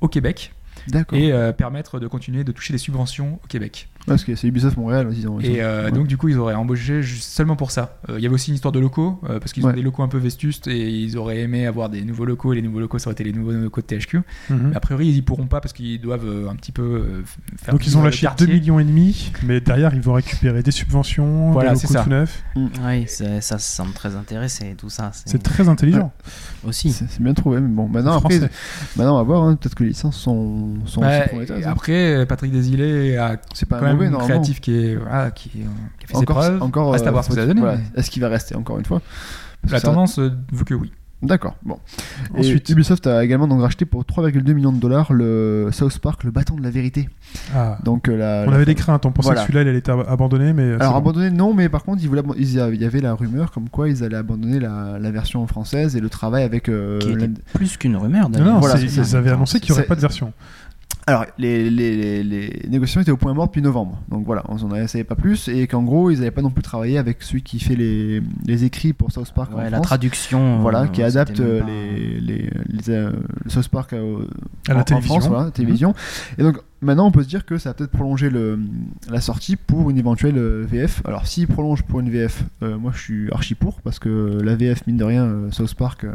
au 0.00 0.08
Québec. 0.08 0.52
D'accord. 0.88 1.18
et 1.18 1.32
euh, 1.32 1.52
permettre 1.52 1.98
de 2.00 2.06
continuer 2.06 2.44
de 2.44 2.52
toucher 2.52 2.72
des 2.72 2.78
subventions 2.78 3.38
au 3.42 3.46
Québec. 3.48 3.88
Parce 4.06 4.24
que 4.24 4.34
c'est 4.34 4.48
Ubisoft 4.48 4.78
Montréal, 4.78 5.08
ils 5.12 5.28
ont. 5.28 5.38
Et 5.40 5.62
euh, 5.62 5.84
ouais. 5.84 5.92
donc 5.92 6.06
du 6.06 6.16
coup 6.16 6.28
ils 6.28 6.38
auraient 6.38 6.54
embauché 6.54 7.02
juste 7.02 7.24
seulement 7.30 7.54
pour 7.54 7.70
ça. 7.70 7.98
Euh, 8.08 8.14
Il 8.18 8.22
y 8.22 8.26
avait 8.26 8.34
aussi 8.34 8.48
une 8.50 8.54
histoire 8.54 8.72
de 8.72 8.78
locaux 8.80 9.20
euh, 9.28 9.38
parce 9.38 9.52
qu'ils 9.52 9.66
ont 9.66 9.72
des 9.72 9.82
locaux 9.82 10.02
un 10.02 10.08
peu 10.08 10.16
vestustes 10.18 10.68
et 10.68 10.88
ils 10.90 11.18
auraient 11.18 11.40
aimé 11.40 11.66
avoir 11.66 11.90
des 11.90 12.02
nouveaux 12.02 12.24
locaux 12.24 12.52
et 12.52 12.56
les 12.56 12.62
nouveaux 12.62 12.80
locaux 12.80 12.98
ça 12.98 13.08
aurait 13.08 13.12
été 13.12 13.24
les 13.24 13.32
nouveaux 13.32 13.52
locaux 13.52 13.82
de 13.82 13.86
THQ. 13.86 14.22
Mhm. 14.48 14.72
A 14.74 14.80
priori 14.80 15.08
ils 15.08 15.16
y 15.18 15.22
pourront 15.22 15.46
pas 15.46 15.60
parce 15.60 15.74
qu'ils 15.74 16.00
doivent 16.00 16.26
euh, 16.26 16.48
un 16.48 16.56
petit 16.56 16.72
peu 16.72 16.82
euh, 16.82 17.22
faire 17.62 17.74
Donc 17.74 17.86
ils 17.86 17.96
ont 17.98 18.02
lâché 18.02 18.22
quartier. 18.22 18.46
2 18.46 18.52
millions 18.54 18.80
et 18.80 18.84
demi, 18.84 19.32
mais 19.44 19.60
derrière 19.60 19.94
ils 19.94 20.00
vont 20.00 20.14
récupérer 20.14 20.62
des 20.62 20.70
subventions, 20.70 21.52
Voilà, 21.52 21.74
des 21.74 21.76
c'est 21.80 21.88
locaux 21.88 21.98
ça. 21.98 22.04
tout 22.04 22.10
neufs. 22.10 22.42
Oui, 22.56 23.04
c'est- 23.06 23.42
ça 23.42 23.58
semble 23.58 23.92
très 23.92 24.16
intéressé, 24.16 24.74
tout 24.78 24.88
ça. 24.90 25.10
C'est 25.26 25.42
très 25.42 25.68
intelligent. 25.68 26.10
Aussi. 26.66 26.90
C'est 26.92 27.20
bien 27.20 27.34
trouvé, 27.34 27.60
mais 27.60 27.68
bon, 27.68 27.86
maintenant, 27.88 28.16
après, 28.18 28.38
maintenant 28.96 29.14
on 29.14 29.18
va 29.18 29.22
voir, 29.22 29.42
hein, 29.44 29.56
peut-être 29.56 29.74
que 29.74 29.82
les 29.84 29.90
licences 29.90 30.16
sont, 30.16 30.69
prometteuses, 31.28 31.66
hein. 31.66 31.70
après 31.70 32.26
Patrick 32.26 32.52
Desilets 32.52 33.16
a 33.16 33.36
C'est 33.54 33.68
pas 33.68 33.78
quand 33.78 33.86
même 33.86 33.96
mauvais, 33.96 34.06
un 34.08 34.18
créatif 34.18 34.60
qui 34.60 34.74
est 34.76 34.96
voilà, 34.96 35.30
qui, 35.30 35.48
qui 35.50 35.62
a 35.62 36.06
fait 36.08 36.16
encore, 36.16 36.42
ses 36.42 36.48
preuves. 36.50 36.62
encore 36.62 36.92
Reste 36.92 37.04
à 37.06 37.08
euh, 37.08 37.12
voir 37.12 37.24
ce 37.24 37.28
que 37.30 37.34
ça 37.36 37.44
voilà. 37.54 37.76
mais 37.76 38.00
Est-ce 38.00 38.10
qu'il 38.10 38.22
va 38.22 38.28
rester 38.28 38.54
encore 38.56 38.78
une 38.78 38.84
fois? 38.86 39.00
Parce 39.62 39.72
La 39.72 39.80
tendance 39.80 40.18
euh, 40.18 40.30
veut 40.52 40.64
que 40.64 40.74
oui. 40.74 40.92
D'accord, 41.22 41.54
bon. 41.62 41.76
Et 42.34 42.40
Ensuite. 42.40 42.70
Ubisoft 42.70 43.06
a 43.06 43.22
également 43.22 43.46
donc 43.46 43.60
racheté 43.60 43.84
pour 43.84 44.04
3,2 44.04 44.54
millions 44.54 44.72
de 44.72 44.78
dollars 44.80 45.12
le 45.12 45.68
South 45.70 45.98
Park, 45.98 46.24
le 46.24 46.30
bâton 46.30 46.54
de 46.56 46.62
la 46.62 46.70
vérité. 46.70 47.10
Ah. 47.54 47.76
Donc 47.84 48.08
euh, 48.08 48.16
la, 48.16 48.44
On 48.46 48.50
la- 48.50 48.56
avait 48.56 48.64
des 48.64 48.74
craintes, 48.74 49.04
on 49.04 49.12
pensait 49.12 49.26
Voilà. 49.26 49.42
que 49.42 49.46
celui-là 49.48 49.60
il 49.64 49.68
allait 49.68 49.78
être 49.80 49.90
ab- 49.90 50.06
abandonné, 50.08 50.54
mais. 50.54 50.72
Alors 50.80 50.92
bon. 50.92 50.98
abandonné 51.10 51.28
non, 51.30 51.52
mais 51.52 51.68
par 51.68 51.84
contre 51.84 52.02
voulaient 52.06 52.22
il 52.38 52.50
y 52.80 52.84
avait 52.86 53.00
la 53.02 53.12
rumeur 53.12 53.50
comme 53.52 53.68
quoi 53.68 53.90
ils 53.90 54.02
allaient 54.02 54.16
abandonner 54.16 54.60
la, 54.60 54.98
la 54.98 55.10
version 55.10 55.46
française 55.46 55.94
et 55.94 56.00
le 56.00 56.08
travail 56.08 56.42
avec. 56.42 56.70
euh, 56.70 56.98
Qui 57.00 57.10
était 57.10 57.18
l'Inde- 57.20 57.38
plus 57.52 57.76
qu'une 57.76 57.96
rumeur 57.96 58.30
Non, 58.30 58.38
d'ailleurs. 58.38 58.54
non, 58.54 58.60
Voilà, 58.60 58.80
ils 58.80 59.14
avaient 59.14 59.30
annoncé 59.32 59.60
qu'il 59.60 59.72
n'y 59.74 59.78
aurait 59.78 59.86
pas 59.86 59.96
de 59.96 60.00
version. 60.00 60.32
Alors 61.10 61.26
les, 61.38 61.68
les, 61.70 61.96
les, 61.96 62.22
les 62.22 62.62
négociations 62.68 63.00
étaient 63.00 63.10
au 63.10 63.16
point 63.16 63.34
mort 63.34 63.46
depuis 63.48 63.62
novembre, 63.62 63.98
donc 64.08 64.24
voilà, 64.24 64.44
on 64.48 64.54
n'en 64.54 64.86
savait 64.86 65.02
pas 65.04 65.16
plus 65.16 65.48
et 65.48 65.66
qu'en 65.66 65.82
gros 65.82 66.10
ils 66.10 66.18
n'avaient 66.18 66.30
pas 66.30 66.40
non 66.42 66.50
plus 66.50 66.62
travaillé 66.62 66.98
avec 66.98 67.22
celui 67.22 67.42
qui 67.42 67.58
fait 67.58 67.74
les, 67.74 68.22
les 68.46 68.64
écrits 68.64 68.92
pour 68.92 69.10
South 69.10 69.32
Park 69.34 69.52
en 69.52 69.58
Ouais, 69.58 69.64
la 69.64 69.78
France. 69.78 69.86
traduction. 69.86 70.60
Voilà, 70.60 70.82
euh, 70.82 70.86
qui 70.86 71.02
adapte 71.02 71.40
euh, 71.40 71.62
les, 71.66 72.20
les, 72.20 72.50
les, 72.68 72.90
euh, 72.90 73.10
South 73.48 73.68
Park 73.68 73.92
euh, 73.92 74.26
À 74.68 74.72
la 74.74 74.78
en- 74.78 74.80
en 74.80 74.84
télévision. 74.84 75.14
France, 75.20 75.28
voilà, 75.28 75.50
télévision. 75.50 75.94
Et 76.38 76.42
donc 76.44 76.58
maintenant 76.82 77.06
on 77.06 77.10
peut 77.10 77.22
se 77.22 77.28
dire 77.28 77.44
que 77.44 77.58
ça 77.58 77.70
va 77.70 77.74
peut-être 77.74 77.90
prolonger 77.90 78.30
le, 78.30 78.58
la 79.10 79.20
sortie 79.20 79.56
pour 79.56 79.90
une 79.90 79.98
éventuelle 79.98 80.38
euh, 80.38 80.64
VF. 80.68 81.02
Alors 81.04 81.26
s'il 81.26 81.46
prolonge 81.46 81.82
pour 81.82 82.00
une 82.00 82.10
VF, 82.10 82.44
euh, 82.62 82.78
moi 82.78 82.92
je 82.94 83.00
suis 83.00 83.32
archi 83.32 83.54
pour 83.54 83.80
parce 83.82 83.98
que 83.98 84.40
la 84.42 84.56
VF 84.56 84.86
mine 84.86 84.96
de 84.96 85.04
rien, 85.04 85.24
euh, 85.24 85.50
South 85.50 85.74
Park, 85.74 86.04
euh, 86.04 86.12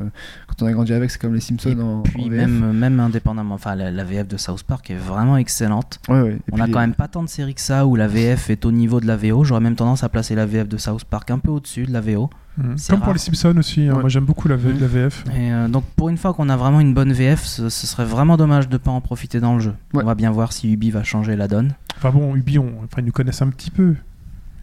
quand 0.47 0.63
on 0.63 0.67
a 0.67 0.71
grandi 0.71 0.93
avec, 0.93 1.11
c'est 1.11 1.19
comme 1.21 1.33
les 1.33 1.39
Simpsons 1.39 1.79
en, 1.79 2.01
Puis 2.01 2.25
en 2.25 2.29
VF. 2.29 2.47
même, 2.49 2.71
même 2.73 2.99
indépendamment, 2.99 3.55
enfin 3.55 3.75
la, 3.75 3.91
la 3.91 4.03
VF 4.03 4.27
de 4.27 4.37
South 4.37 4.63
Park 4.63 4.89
est 4.91 4.95
vraiment 4.95 5.37
excellente. 5.37 5.99
Ouais, 6.09 6.21
ouais. 6.21 6.33
Et 6.35 6.39
On 6.53 6.59
a 6.59 6.67
quand 6.67 6.79
même 6.79 6.93
pas 6.95 7.07
tant 7.07 7.23
de 7.23 7.29
séries 7.29 7.55
que 7.55 7.61
ça 7.61 7.85
où 7.85 7.95
la 7.95 8.07
VF 8.07 8.49
est 8.49 8.65
au 8.65 8.71
niveau 8.71 8.99
de 8.99 9.07
la 9.07 9.17
VO. 9.17 9.43
J'aurais 9.43 9.61
même 9.61 9.75
tendance 9.75 10.03
à 10.03 10.09
placer 10.09 10.35
la 10.35 10.45
VF 10.45 10.67
de 10.67 10.77
South 10.77 11.03
Park 11.05 11.31
un 11.31 11.39
peu 11.39 11.51
au-dessus 11.51 11.85
de 11.85 11.91
la 11.93 12.01
VO. 12.01 12.29
C'est 12.77 12.91
Comme 12.93 13.01
pour 13.01 13.11
les 13.13 13.19
Simpsons 13.19 13.55
aussi, 13.57 13.81
hein. 13.87 13.93
Ouais. 13.95 13.99
moi 14.01 14.09
j'aime 14.09 14.23
beaucoup 14.25 14.47
la, 14.47 14.55
V- 14.55 14.73
la 14.79 14.87
VF. 14.87 15.23
Et 15.35 15.51
euh, 15.51 15.67
donc 15.67 15.83
pour 15.95 16.09
une 16.09 16.17
fois 16.17 16.33
qu'on 16.33 16.47
a 16.49 16.55
vraiment 16.55 16.79
une 16.79 16.93
bonne 16.93 17.11
VF, 17.11 17.43
ce, 17.43 17.69
ce 17.69 17.85
serait 17.87 18.05
vraiment 18.05 18.37
dommage 18.37 18.69
de 18.69 18.77
pas 18.77 18.91
en 18.91 19.01
profiter 19.01 19.39
dans 19.39 19.55
le 19.55 19.59
jeu. 19.59 19.73
Ouais. 19.93 20.03
On 20.03 20.05
va 20.05 20.15
bien 20.15 20.31
voir 20.31 20.53
si 20.53 20.71
Ubi 20.71 20.89
va 20.91 21.03
changer 21.03 21.35
la 21.35 21.47
donne. 21.49 21.73
Enfin 21.97 22.11
bon, 22.11 22.35
Ubi, 22.35 22.57
on- 22.59 22.69
enfin, 22.83 22.99
ils 22.99 23.05
nous 23.05 23.11
connaissent 23.11 23.41
un 23.41 23.49
petit 23.49 23.71
peu. 23.71 23.95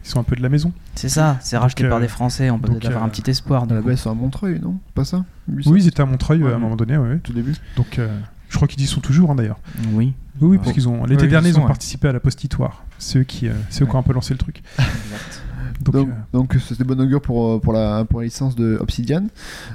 Ils 0.05 0.09
sont 0.09 0.19
un 0.19 0.23
peu 0.23 0.35
de 0.35 0.41
la 0.41 0.49
maison. 0.49 0.73
C'est 0.95 1.07
ça, 1.07 1.37
c'est 1.39 1.55
racheté 1.57 1.85
euh, 1.85 1.89
par 1.89 1.99
des 2.01 2.07
Français, 2.09 2.49
on 2.49 2.59
peut 2.59 2.67
donc, 2.67 2.79
peut-être 2.79 2.87
avoir 2.87 3.03
euh, 3.03 3.07
un 3.07 3.09
petit 3.09 3.29
espoir. 3.29 3.63
à 3.63 3.73
la 3.73 3.81
base 3.81 4.01
c'est 4.01 4.09
à 4.09 4.13
Montreuil, 4.13 4.59
non? 4.59 4.77
Pas 4.95 5.05
ça? 5.05 5.23
Ubisoft? 5.49 5.73
Oui, 5.73 5.81
ils 5.83 5.87
étaient 5.87 6.01
à 6.01 6.05
Montreuil 6.05 6.41
euh, 6.41 6.47
Ouais, 6.47 6.51
à 6.51 6.55
un 6.55 6.59
moment 6.59 6.75
donné, 6.75 6.97
ouais. 6.97 7.19
Tout 7.19 7.31
début. 7.31 7.53
Donc 7.77 7.99
euh, 7.99 8.07
je 8.49 8.55
crois 8.57 8.67
qu'ils 8.67 8.81
y 8.83 8.87
sont 8.87 8.99
toujours 9.01 9.31
hein, 9.31 9.35
d'ailleurs. 9.35 9.59
Oui, 9.93 10.13
Oui, 10.41 10.49
oui, 10.49 10.57
Ah. 10.59 10.63
parce 10.63 10.73
qu'ils 10.73 10.89
ont 10.89 11.05
l'été 11.05 11.23
ils 11.25 11.29
dernier 11.29 11.49
ils 11.49 11.57
ont 11.57 11.61
ouais. 11.61 11.67
participé 11.67 12.07
à 12.09 12.11
la 12.11 12.19
postitoire. 12.19 12.83
C'est 12.97 13.19
eux 13.19 13.23
qui, 13.23 13.47
euh, 13.47 13.53
c'est 13.69 13.83
eux 13.83 13.87
qui 13.87 13.95
ont 13.95 13.99
un 13.99 14.03
peu 14.03 14.13
lancé 14.13 14.33
le 14.33 14.39
truc. 14.39 14.61
exact. 14.79 15.42
Donc, 15.81 15.93
Donc, 15.95 16.07
euh, 16.09 16.11
donc 16.33 16.55
c'était 16.65 16.83
bon 16.83 16.99
augure 16.99 17.21
pour, 17.21 17.53
euh, 17.53 17.59
pour, 17.59 17.73
la, 17.73 18.05
pour 18.05 18.19
la 18.19 18.25
licence 18.25 18.55
de 18.55 18.77
Obsidian. 18.79 19.23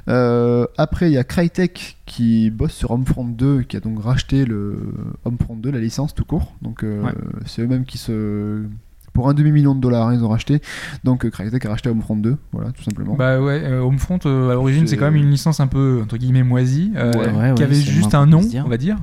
Euh, 0.09 0.67
après, 0.77 1.11
il 1.11 1.15
y 1.15 1.19
a 1.19 1.25
Crytek 1.25 1.97
qui 2.07 2.51
bosse 2.51 2.73
sur 2.73 2.91
Homefront 2.91 3.25
2, 3.27 3.63
qui 3.63 3.77
a 3.77 3.81
donc 3.81 4.03
racheté 4.03 4.45
le 4.45 4.79
Homefront 5.25 5.57
2, 5.57 5.71
la 5.71 5.79
licence 5.81 6.15
tout 6.15 6.25
court. 6.25 6.55
Donc 6.63 6.83
euh, 6.85 7.03
Ouais. 7.03 7.13
c'est 7.47 7.63
eux-mêmes 7.63 7.85
qui 7.85 7.99
se... 7.99 8.63
Pour 9.15 9.29
un 9.29 9.35
demi-million 9.35 9.75
de 9.75 9.81
dollars, 9.81 10.13
ils 10.13 10.23
ont 10.23 10.29
racheté. 10.29 10.61
Donc 11.03 11.25
euh, 11.25 11.31
Crytek 11.31 11.65
a 11.67 11.71
racheté 11.71 11.89
Homefront 11.91 12.17
2, 12.17 12.37
voilà, 12.53 12.71
tout 12.71 12.85
simplement. 12.85 13.15
Bah 13.17 13.41
ouais, 13.41 13.63
euh, 13.65 13.81
Homefront 13.81 14.21
euh, 14.27 14.51
à 14.51 14.55
l'origine 14.55 14.87
C'est- 14.87 14.97
quand 14.97 15.07
même 15.07 15.17
une 15.17 15.31
licence 15.31 15.59
un 15.59 15.67
peu 15.67 16.01
entre 16.03 16.17
guillemets 16.19 16.45
moisie, 16.45 16.93
euh, 16.95 17.13
Ouais, 17.13 17.19
ouais, 17.19 17.55
qui 17.55 17.63
ouais, 17.63 17.65
avait 17.65 17.75
juste 17.75 18.15
un 18.15 18.27
nom, 18.27 18.43
on 18.65 18.69
va 18.69 18.77
dire. 18.77 18.97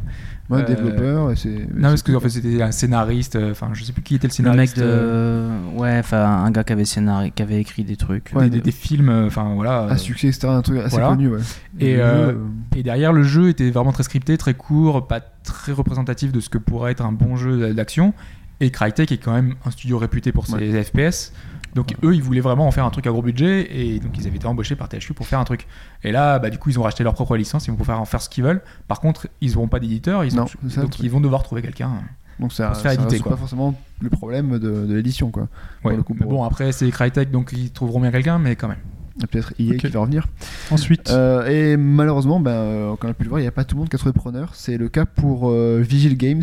Ouais, 0.50 0.62
euh, 0.62 0.64
développeur, 0.66 1.32
et 1.32 1.36
c'est... 1.36 1.68
Non, 1.74 1.90
parce 1.90 2.04
que 2.04 2.12
en 2.14 2.20
fait 2.20 2.30
c'était 2.30 2.62
un 2.62 2.72
scénariste, 2.72 3.36
euh, 3.36 3.52
enfin 3.52 3.70
je 3.74 3.84
sais 3.84 3.94
plus 3.94 4.02
qui 4.04 4.16
était 4.16 4.28
le 4.28 4.44
Le 4.52 4.56
mec 4.56 4.70
scénariste. 4.70 4.78
euh, 4.80 5.72
de. 5.74 5.80
Ouais, 5.80 5.98
enfin 6.00 6.24
un 6.44 6.52
gars 6.52 6.64
qui 6.64 6.74
avait, 6.74 6.86
scénari... 6.86 7.32
qui 7.32 7.42
avait 7.42 7.60
écrit 7.60 7.84
des 7.84 7.96
trucs. 7.96 8.32
Ouais, 8.36 8.44
des, 8.46 8.50
des- 8.50 8.58
de- 8.60 8.64
des 8.64 8.72
films, 8.72 9.10
enfin 9.28 9.54
voilà. 9.56 9.80
à 9.86 9.94
euh, 9.94 9.98
succès, 9.98 10.28
etc. 10.28 10.48
Un 10.50 10.62
truc 10.62 10.78
assez 10.80 10.90
voilà. 10.92 11.08
connu, 11.10 11.30
ouais. 11.30 11.40
Et, 11.80 11.96
Le 11.96 12.02
euh, 12.02 12.32
jeu, 12.32 12.38
Et 12.76 12.84
derrière, 12.84 13.14
le 13.14 13.24
jeu 13.24 13.50
était 13.50 13.70
vraiment 13.72 13.92
très 13.92 14.04
scripté, 14.04 14.38
très 14.38 14.54
court, 14.54 15.08
pas 15.08 15.20
très 15.20 15.72
représentatif 15.72 16.32
de 16.32 16.40
ce 16.40 16.50
que 16.50 16.58
pourrait 16.58 16.92
être 16.92 17.04
un 17.06 17.12
bon 17.12 17.36
jeu 17.36 17.74
d'action. 17.74 18.14
Et 18.62 18.70
Crytek 18.72 19.12
est 19.12 19.18
quand 19.18 19.34
même 19.34 19.56
un 19.66 19.72
studio 19.72 19.98
réputé 19.98 20.32
pour 20.32 20.48
ses 20.48 20.84
FPS. 20.84 21.34
Donc 21.76 21.94
eux, 22.04 22.16
ils 22.16 22.24
voulaient 22.24 22.40
vraiment 22.42 22.68
en 22.68 22.72
faire 22.72 22.86
un 22.86 22.90
truc 22.90 23.06
à 23.06 23.12
gros 23.12 23.22
budget 23.22 23.68
et 23.78 24.00
donc 24.00 24.18
ils 24.18 24.26
avaient 24.26 24.38
été 24.38 24.48
embauchés 24.48 24.76
par 24.76 24.88
THQ 24.90 25.14
pour 25.14 25.28
faire 25.28 25.40
un 25.40 25.44
truc. 25.44 25.68
Et 26.04 26.12
là, 26.12 26.40
bah, 26.40 26.50
du 26.50 26.58
coup, 26.58 26.70
ils 26.70 26.80
ont 26.80 26.84
racheté 26.84 27.04
leur 27.04 27.14
propre 27.14 27.36
licence, 27.38 27.68
ils 27.68 27.72
vont 27.72 27.78
pouvoir 27.78 28.00
en 28.02 28.06
faire 28.06 28.22
ce 28.22 28.30
qu'ils 28.30 28.44
veulent. 28.46 28.62
Par 28.88 29.00
contre, 29.02 29.28
ils 29.42 29.52
n'auront 29.54 29.68
pas 29.68 29.80
d'éditeur, 29.80 30.24
ils 30.24 30.34
Non, 30.36 30.46
c'est 30.70 30.80
donc 30.82 30.98
ils 31.00 31.12
vont 31.12 31.20
devoir 31.22 31.44
trouver 31.44 31.62
quelqu'un. 31.62 31.92
donc 32.40 32.54
ça, 32.54 32.68
pour 32.68 32.76
se 32.78 32.82
faire 32.82 32.92
ça 33.10 33.20
quoi. 33.20 33.32
pas 33.34 33.38
forcément 33.38 33.76
le 34.02 34.10
problème 34.10 34.58
de, 34.58 34.86
de 34.86 34.94
l'édition, 34.96 35.32
quoi. 35.32 35.48
Pour 35.82 35.92
Ouais. 35.92 35.98
le 35.98 36.04
coup, 36.04 36.14
Mais 36.14 36.22
pour- 36.22 36.32
bon, 36.32 36.44
après, 36.44 36.72
c'est 36.72 36.90
Crytek, 36.90 37.30
donc 37.30 37.52
ils 37.54 37.70
trouveront 37.72 38.00
bien 38.00 38.12
quelqu'un, 38.12 38.40
mais 38.40 38.56
quand 38.56 38.68
même. 38.70 38.78
Peut-être 39.20 39.54
EA 39.60 39.72
Ok. 39.76 39.78
qui 39.78 39.88
va 39.88 40.00
revenir. 40.02 40.28
ensuite, 40.72 41.10
Euh, 41.10 41.46
et 41.48 41.78
malheureusement, 41.78 42.40
ben, 42.42 42.52
euh, 42.52 42.96
comme 42.98 43.10
on 43.10 43.12
a 43.12 43.14
pu 43.14 43.24
le 43.24 43.30
voir, 43.30 43.40
il 43.40 43.44
n'y 43.44 43.48
a 43.48 43.52
pas 43.52 43.64
tout 43.64 43.76
le 43.76 43.80
monde 43.80 43.90
qui 43.90 43.96
a 43.96 44.00
trouvé 44.00 44.12
preneur. 44.14 44.56
C'est 44.56 44.78
le 44.78 44.90
cas 44.90 45.06
pour 45.06 45.50
euh, 45.50 45.82
Vigil 45.86 46.18
Games, 46.18 46.42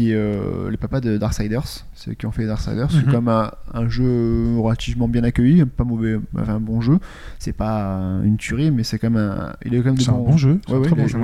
qui 0.00 0.12
est 0.12 0.14
euh, 0.14 0.70
les 0.70 0.78
papas 0.78 1.00
de 1.00 1.18
Darksiders, 1.18 1.64
ceux 1.94 2.14
qui 2.14 2.24
ont 2.24 2.30
fait 2.32 2.46
Darksiders. 2.46 2.90
C'est 2.90 3.04
Mhm. 3.06 3.12
comme 3.12 3.28
un, 3.28 3.50
un 3.74 3.86
jeu 3.88 4.56
relativement 4.58 5.08
bien 5.08 5.24
accueilli, 5.24 5.62
pas 5.66 5.84
mauvais, 5.84 6.16
enfin 6.38 6.54
un 6.54 6.60
bon 6.60 6.80
jeu. 6.80 6.98
C'est 7.38 7.52
pas 7.52 8.00
une 8.24 8.38
tuerie, 8.38 8.70
mais 8.70 8.82
c'est 8.82 8.98
quand 8.98 9.10
même 9.10 9.22
un, 9.30 9.52
il 9.64 9.74
est 9.74 9.78
quand 9.78 9.86
même 9.86 9.96
des 9.96 10.04
c'est 10.04 10.10
un 10.10 10.14
bon 10.14 10.38
jeu. 10.38 10.58
Ouais, 10.68 10.76
ouais, 10.78 10.88
il 10.90 10.94
bon 10.94 11.02
est- 11.04 11.08
jeu. 11.08 11.18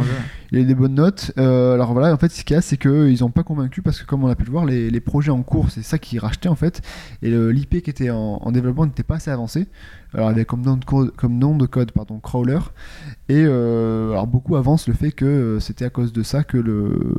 il 0.52 0.58
a 0.58 0.64
des 0.64 0.74
bonnes 0.74 0.94
notes. 0.94 1.32
Euh, 1.38 1.72
alors 1.72 1.94
voilà, 1.94 2.12
en 2.12 2.18
fait, 2.18 2.30
ce 2.30 2.44
qu'il 2.44 2.54
y 2.54 2.58
a, 2.58 2.60
c'est 2.60 2.76
qu'ils 2.76 3.16
n'ont 3.22 3.30
pas 3.30 3.44
convaincu 3.44 3.80
parce 3.80 4.00
que, 4.02 4.06
comme 4.06 4.24
on 4.24 4.28
a 4.28 4.34
pu 4.34 4.44
le 4.44 4.50
voir, 4.50 4.66
les, 4.66 4.90
les 4.90 5.00
projets 5.00 5.30
en 5.30 5.42
cours, 5.42 5.70
c'est 5.70 5.82
ça 5.82 5.96
qu'ils 5.98 6.18
rachetaient 6.18 6.50
en 6.50 6.54
fait. 6.54 6.82
Et 7.22 7.30
l'IP 7.30 7.82
qui 7.82 7.88
était 7.90 8.10
en, 8.10 8.40
en 8.42 8.52
développement 8.52 8.84
n'était 8.84 9.02
pas 9.04 9.14
assez 9.16 9.30
avancé. 9.30 9.66
Alors, 10.14 10.30
il 10.30 10.34
avait 10.34 10.44
comme 10.44 10.62
nom 10.62 10.76
de 10.76 10.84
code, 10.84 11.10
comme 11.16 11.38
nom 11.38 11.56
de 11.56 11.66
code 11.66 11.92
pardon, 11.92 12.18
Crawler. 12.20 12.58
Et 13.28 13.42
euh, 13.44 14.10
alors, 14.12 14.26
beaucoup 14.26 14.56
avancent 14.56 14.86
le 14.88 14.94
fait 14.94 15.12
que 15.12 15.58
c'était 15.60 15.84
à 15.84 15.90
cause 15.90 16.12
de 16.12 16.22
ça 16.22 16.44
que, 16.44 16.56
le, 16.58 17.14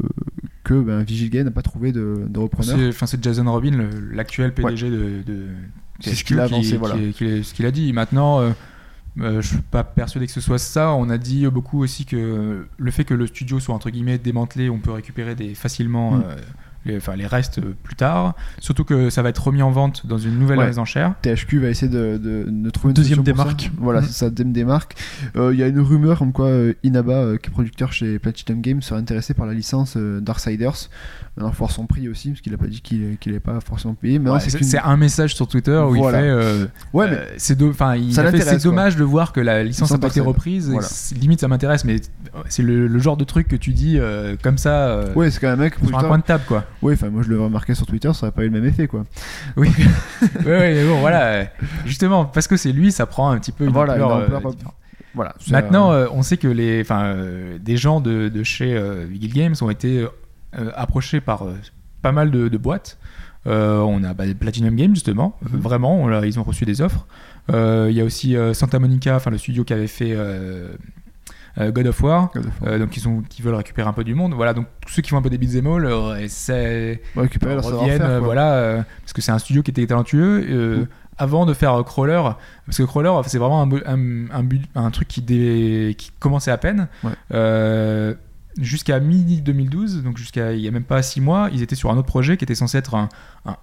que 0.68 0.74
ben, 0.82 1.02
Vigil 1.04 1.30
Game 1.30 1.46
n'a 1.46 1.52
pas 1.52 1.62
trouvé 1.62 1.92
de, 1.92 2.26
de 2.28 2.40
repreneur. 2.40 2.94
C'est 3.06 3.24
Jason 3.24 3.50
Robin, 3.52 3.90
l'actuel 4.12 4.54
PDG 4.54 4.90
de, 4.90 5.22
de 5.26 5.46
C'est 6.02 6.10
ce 6.12 6.16
THQ, 6.16 6.24
qu'il 6.26 6.40
a 6.40 6.48
qui- 6.48 6.54
avancé, 6.54 6.70
qui- 6.72 6.78
voilà. 6.78 6.96
qui- 7.14 7.44
ce 7.44 7.54
qu'il 7.54 7.66
a 7.66 7.72
dit. 7.72 7.94
Maintenant, 7.94 8.40
euh, 8.42 8.50
euh, 9.20 9.42
je 9.42 9.48
suis 9.48 9.58
pas 9.72 9.84
persuadé 9.84 10.28
que 10.28 10.32
ce 10.34 10.42
soit 10.42 10.60
ça. 10.60 10.94
On 10.94 11.10
a 11.10 11.18
dit 11.18 11.48
beaucoup 11.48 11.82
aussi 11.82 12.06
que 12.06 12.66
le 12.78 12.92
fait 12.92 13.04
que 13.06 13.14
le 13.14 13.28
studio 13.28 13.60
soit 13.60 13.74
entre 13.74 13.90
guillemets 13.90 14.18
démantelé, 14.18 14.70
on 14.70 14.80
peut 14.80 14.92
récupérer 14.92 15.36
des, 15.36 15.56
facilement 15.56 16.12
Mm. 16.18 16.24
euh, 16.28 16.36
les, 16.88 16.98
enfin, 16.98 17.16
les 17.16 17.28
restes 17.28 17.60
euh, 17.60 17.74
plus 17.84 17.96
tard. 17.96 18.34
Surtout 18.60 18.84
que 18.84 19.10
ça 19.10 19.22
va 19.22 19.30
être 19.30 19.44
remis 19.46 19.62
en 19.62 19.72
vente 19.72 20.06
dans 20.08 20.18
une 20.18 20.38
nouvelle 20.40 20.58
Ouais. 20.60 20.80
enchère. 20.80 21.14
THQ 21.22 21.60
va 21.60 21.70
essayer 21.70 21.92
de, 21.92 22.18
de- 22.18 22.46
de 22.50 22.70
trouver 22.70 22.92
une 22.92 22.96
Deuxième 22.96 23.24
démarque. 23.24 23.72
Voilà, 23.78 24.02
c'est 24.02 24.12
ça, 24.14 24.30
deuxième 24.30 24.54
démarque. 24.54 24.96
Euh, 25.36 25.54
Il 25.54 25.60
y 25.60 25.64
a 25.64 25.68
une 25.68 25.80
rumeur 25.80 26.20
comme 26.20 26.32
quoi 26.34 26.48
euh, 26.48 26.74
Inaba, 26.84 27.14
euh, 27.14 27.38
qui 27.38 27.50
est 27.50 27.52
producteur 27.52 27.94
chez 27.94 28.20
Platinum 28.20 28.62
Games, 28.62 28.82
serait 28.82 29.00
intéressé 29.00 29.34
par 29.34 29.46
la 29.46 29.54
licence 29.54 29.96
euh, 29.98 30.20
Darksiders. 30.22 30.90
Maintenant, 31.36 31.50
il 31.52 31.54
faut 31.54 31.60
voir 31.60 31.72
son 31.72 31.86
prix 31.86 32.10
aussi, 32.10 32.30
parce 32.30 32.42
qu'il 32.42 32.54
a 32.54 32.58
pas 32.58 32.66
dit 32.66 32.82
qu'il 32.82 33.18
qu'il 33.20 33.32
n'avait 33.32 33.40
pas 33.40 33.60
forcément 33.62 33.94
payé. 33.94 34.18
Ouais, 34.18 34.40
c'est 34.40 34.80
un 34.80 34.98
message 34.98 35.36
sur 35.36 35.48
Twitter 35.48 35.78
où 35.78 35.94
Voilà. 35.96 36.22
il 36.22 36.42
fait. 36.64 36.70
Ouais, 36.94 37.10
mais 37.12 37.20
c'est 37.38 37.56
do- 37.56 37.70
enfin, 37.70 37.96
dommage 38.64 38.96
de 38.96 39.04
voir 39.04 39.34
que 39.34 39.40
la 39.40 39.64
licence 39.64 39.92
n'a 39.92 39.98
pas 40.00 40.08
été 40.08 40.20
reprise. 40.20 40.70
Voilà. 40.72 40.88
limite, 41.20 41.40
ça 41.42 41.48
m'intéresse, 41.48 41.86
mais 41.86 41.98
c'est 42.50 42.64
le, 42.64 42.88
le 42.88 43.00
genre 43.00 43.18
de 43.18 43.24
truc 43.24 43.48
que 43.48 43.56
tu 43.56 43.74
dis 43.74 44.00
comme 44.42 44.58
ça 44.58 45.04
ouais, 45.16 45.30
c'est 45.30 45.40
quand 45.40 45.48
même 45.50 45.60
un 45.60 45.64
mec 45.64 45.76
sur 45.86 45.98
un 45.98 46.04
coin 46.04 46.18
de 46.18 46.24
table, 46.24 46.44
quoi. 46.48 46.66
Ouais, 46.82 46.94
enfin, 46.94 47.10
moi 47.10 47.24
je 47.24 47.30
l'aurais 47.30 47.46
remarqué 47.46 47.74
sur 47.74 47.86
Twitter, 47.86 48.12
ça 48.14 48.28
aurait 48.28 48.32
pas 48.34 48.44
eu 48.44 48.50
le 48.50 48.52
même 48.52 48.66
effet, 48.66 48.88
quoi. 48.88 49.06
Oui, 49.58 49.70
ouais, 50.46 50.74
mais 50.74 50.86
bon, 50.88 51.00
voilà. 51.00 51.26
euh, 51.28 51.46
Justement, 51.86 52.26
parce 52.26 52.48
que 52.48 52.58
c'est 52.58 52.72
lui, 52.72 52.92
ça 52.92 53.06
prend 53.06 53.32
un 53.32 53.40
petit 53.40 53.52
peu 53.52 53.66
une 53.66 53.72
Voilà, 53.72 53.94
ampleur, 53.94 54.18
une 54.30 54.36
ampleur 54.36 54.52
euh. 54.52 54.70
Voilà. 55.16 55.34
Maintenant, 55.50 55.92
euh, 55.92 56.08
on 56.12 56.22
sait 56.22 56.38
que 56.38 56.48
les, 56.48 56.82
enfin, 56.82 57.16
des 57.60 57.78
gens 57.78 58.02
de, 58.02 58.30
de 58.30 58.44
chez 58.44 58.80
Vigil 59.10 59.34
Games 59.34 59.56
ont 59.62 59.70
été 59.70 60.06
approchés 60.76 61.22
par 61.22 61.44
pas 62.02 62.12
mal 62.12 62.30
de, 62.32 62.48
de 62.48 62.58
boîtes. 62.58 62.98
Euh, 63.48 63.80
on 63.80 64.04
a 64.04 64.14
bah, 64.14 64.26
Platinum 64.40 64.76
Games 64.76 64.94
justement, 64.94 65.38
Mhm. 65.42 65.60
Vraiment, 65.60 66.02
on 66.04 66.22
ils 66.24 66.40
ont 66.40 66.44
reçu 66.44 66.66
des 66.66 66.82
offres. 66.82 67.08
Euh, 67.52 67.88
Il 67.90 67.96
y 67.96 68.02
a 68.02 68.04
aussi 68.04 68.36
euh, 68.36 68.54
Santa 68.54 68.78
Monica, 68.78 69.16
enfin 69.16 69.32
le 69.32 69.38
studio 69.38 69.64
qui 69.64 69.74
avait 69.74 69.88
fait 69.88 70.16
God 71.72 71.88
of 71.88 72.02
War. 72.02 72.30
God 72.34 72.46
of 72.46 72.62
War. 72.62 72.72
euh, 72.74 72.80
donc 72.80 72.96
ils 72.96 73.00
sont 73.00 73.22
qui 73.28 73.42
veulent 73.42 73.56
récupérer 73.56 73.88
un 73.88 73.94
peu 73.94 74.04
du 74.04 74.14
monde 74.16 74.34
voilà 74.34 74.54
donc 74.54 74.68
tous 74.86 74.94
ceux 74.94 75.02
qui 75.02 75.10
font 75.10 75.18
un 75.18 75.22
peu 75.22 75.30
des 75.30 75.38
beats 75.38 75.58
all 75.58 75.86
euh, 75.86 76.16
essaient 76.18 77.02
On 77.16 77.20
va 77.20 77.24
récupérer 77.24 77.54
leur 77.56 77.64
savoir-faire. 77.64 78.02
euh, 78.10 78.20
voilà 78.20 78.54
euh, 78.54 78.82
parce 79.02 79.14
que 79.14 79.22
c'est 79.22 79.32
un 79.32 79.40
studio 79.40 79.64
qui 79.64 79.72
était 79.72 79.86
talentueux 79.88 80.46
euh, 80.50 80.78
Mm. 80.84 80.88
avant 81.18 81.46
de 81.48 81.54
faire 81.54 81.74
euh, 81.74 81.84
Crawler 81.84 82.22
parce 82.66 82.78
que 82.78 82.84
Crawler 82.84 83.12
c'est 83.26 83.38
vraiment 83.40 83.64
un, 83.64 83.72
un, 83.86 84.30
un, 84.32 84.44
but- 84.44 84.70
un 84.76 84.92
truc 84.92 85.08
qui, 85.08 85.22
dé- 85.22 85.96
qui 85.98 86.12
commençait 86.20 86.52
à 86.52 86.58
peine 86.58 86.88
Ouais. 87.04 87.12
Euh, 87.34 88.14
jusqu'à 88.60 89.00
mi 89.00 89.42
2012 89.42 90.04
donc 90.04 90.18
jusqu'à 90.18 90.54
il 90.54 90.62
y 90.62 90.68
a 90.68 90.72
même 90.72 90.84
pas 90.84 91.02
six 91.04 91.22
mois 91.22 91.50
ils 91.54 91.62
étaient 91.62 91.76
sur 91.76 91.92
un 91.92 91.98
autre 91.98 92.08
projet 92.08 92.38
qui 92.38 92.44
était 92.44 92.56
censé 92.56 92.78
être 92.80 92.96
un 92.96 93.10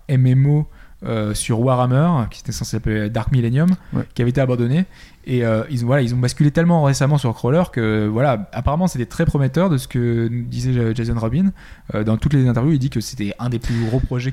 MMO 0.08 0.68
euh, 1.04 1.34
sur 1.34 1.60
Warhammer 1.60 2.26
qui 2.30 2.40
était 2.40 2.52
censé 2.52 2.72
s'appeler 2.72 3.10
Dark 3.10 3.30
Millennium 3.32 3.68
Ouais. 3.92 4.04
qui 4.14 4.22
avait 4.22 4.30
été 4.30 4.40
abandonné 4.40 4.86
et 5.26 5.44
euh, 5.44 5.62
ils, 5.70 5.84
ont- 5.84 5.86
voilà, 5.86 6.02
ils 6.02 6.14
ont 6.14 6.18
basculé 6.18 6.50
tellement 6.50 6.82
récemment 6.82 7.18
sur 7.18 7.32
Crawler 7.34 7.62
que 7.72 8.06
voilà, 8.06 8.48
apparemment 8.52 8.86
c'était 8.86 9.06
très 9.06 9.24
prometteur 9.24 9.70
de 9.70 9.76
ce 9.78 9.88
que 9.88 10.28
disait 10.28 10.94
Jason 10.94 11.18
Robin. 11.18 11.52
Euh, 11.94 12.04
dans 12.04 12.16
toutes 12.16 12.34
les 12.34 12.46
interviews, 12.48 12.72
il 12.72 12.78
dit 12.78 12.90
que 12.90 13.00
c'était 13.00 13.34
un 13.38 13.48
des 13.48 13.58
plus 13.58 13.74
gros 13.86 14.00
projets 14.00 14.32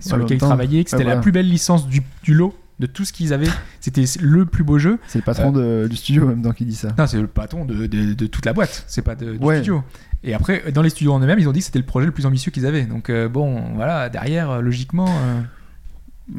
sur 0.00 0.14
en 0.14 0.16
lequel 0.18 0.36
ils 0.36 0.40
travaillaient, 0.40 0.84
que 0.84 0.90
c'était 0.90 1.04
ouais, 1.04 1.14
la 1.14 1.20
plus 1.20 1.32
belle 1.32 1.48
licence 1.48 1.88
du, 1.88 2.02
du 2.22 2.34
lot 2.34 2.54
de 2.78 2.86
tout 2.86 3.04
ce 3.04 3.12
qu'ils 3.12 3.32
avaient. 3.32 3.48
C'était 3.80 4.04
le 4.20 4.44
plus 4.46 4.62
beau 4.62 4.78
jeu. 4.78 4.98
C'est 5.08 5.18
le 5.18 5.24
patron 5.24 5.50
de- 5.50 5.88
du 5.90 5.96
studio 5.96 6.26
même 6.26 6.54
qui 6.54 6.64
dit 6.64 6.76
ça. 6.76 6.88
Non, 6.96 7.08
c'est 7.08 7.20
le 7.20 7.26
patron 7.26 7.64
de, 7.64 7.86
de- 7.88 8.14
de 8.14 8.26
toute 8.26 8.46
la 8.46 8.52
boîte, 8.52 8.84
c'est 8.86 9.02
pas 9.02 9.16
de, 9.16 9.32
du 9.32 9.44
Ouais. 9.44 9.56
studio. 9.56 9.82
Et 10.22 10.34
après, 10.34 10.70
dans 10.72 10.82
les 10.82 10.90
studios 10.90 11.12
en 11.12 11.20
eux-mêmes, 11.20 11.38
ils 11.40 11.48
ont 11.48 11.52
dit 11.52 11.58
que 11.60 11.64
c'était 11.66 11.78
le 11.80 11.84
projet 11.84 12.06
le 12.06 12.12
plus 12.12 12.26
ambitieux 12.26 12.52
qu'ils 12.52 12.66
avaient. 12.66 12.84
Donc 12.84 13.10
euh, 13.10 13.28
bon, 13.28 13.74
voilà, 13.74 14.08
derrière, 14.08 14.62
logiquement. 14.62 15.08
euh, 15.08 15.40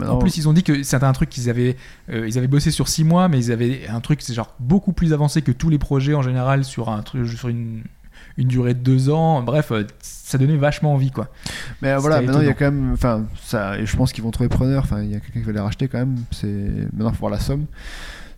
En 0.08 0.18
plus, 0.18 0.38
ils 0.38 0.48
ont 0.48 0.54
dit 0.54 0.64
que 0.64 0.84
c'était 0.84 1.04
un 1.04 1.14
truc 1.14 1.30
qu'ils 1.30 1.50
avaient, 1.50 1.76
euh, 2.12 2.28
ils 2.28 2.38
avaient 2.38 2.48
bossé 2.48 2.72
sur 2.72 2.88
6 2.88 3.04
mois, 3.04 3.28
mais 3.28 3.40
ils 3.40 3.52
avaient 3.52 3.88
un 3.88 4.02
truc, 4.02 4.22
c'est 4.22 4.34
genre 4.34 4.54
beaucoup 4.60 4.94
plus 4.94 5.14
avancé 5.14 5.42
que 5.42 5.52
tous 5.52 5.70
les 5.70 5.80
projets 5.80 6.14
en 6.14 6.22
général 6.22 6.64
sur 6.64 6.90
un 6.90 7.02
truc, 7.02 7.28
sur 7.28 7.50
une, 7.50 7.84
une 8.38 8.48
durée 8.48 8.74
de 8.76 8.80
2 8.80 9.10
ans. 9.10 9.42
Bref, 9.42 9.72
euh, 9.72 9.86
ça 10.02 10.38
donnait 10.38 10.58
vachement 10.58 10.94
envie, 10.94 11.12
quoi. 11.12 11.30
Mais 11.82 11.96
voilà, 11.98 12.22
maintenant 12.22 12.42
il 12.42 12.48
y 12.48 12.52
a 12.52 12.54
quand 12.54 12.66
même, 12.66 12.92
enfin, 12.94 13.26
ça, 13.42 13.80
et 13.80 13.86
je 13.86 13.96
pense 13.98 14.14
qu'ils 14.14 14.24
vont 14.24 14.32
trouver 14.32 14.50
preneur. 14.50 14.84
Enfin, 14.84 15.02
il 15.02 15.12
y 15.12 15.16
a 15.16 15.20
quelqu'un 15.20 15.40
qui 15.40 15.46
va 15.46 15.54
les 15.54 15.60
racheter 15.60 15.88
quand 15.88 16.00
même. 16.00 16.18
C'est 16.32 16.48
maintenant 16.94 17.12
faut 17.12 17.22
voir 17.22 17.32
la 17.32 17.40
somme. 17.40 17.66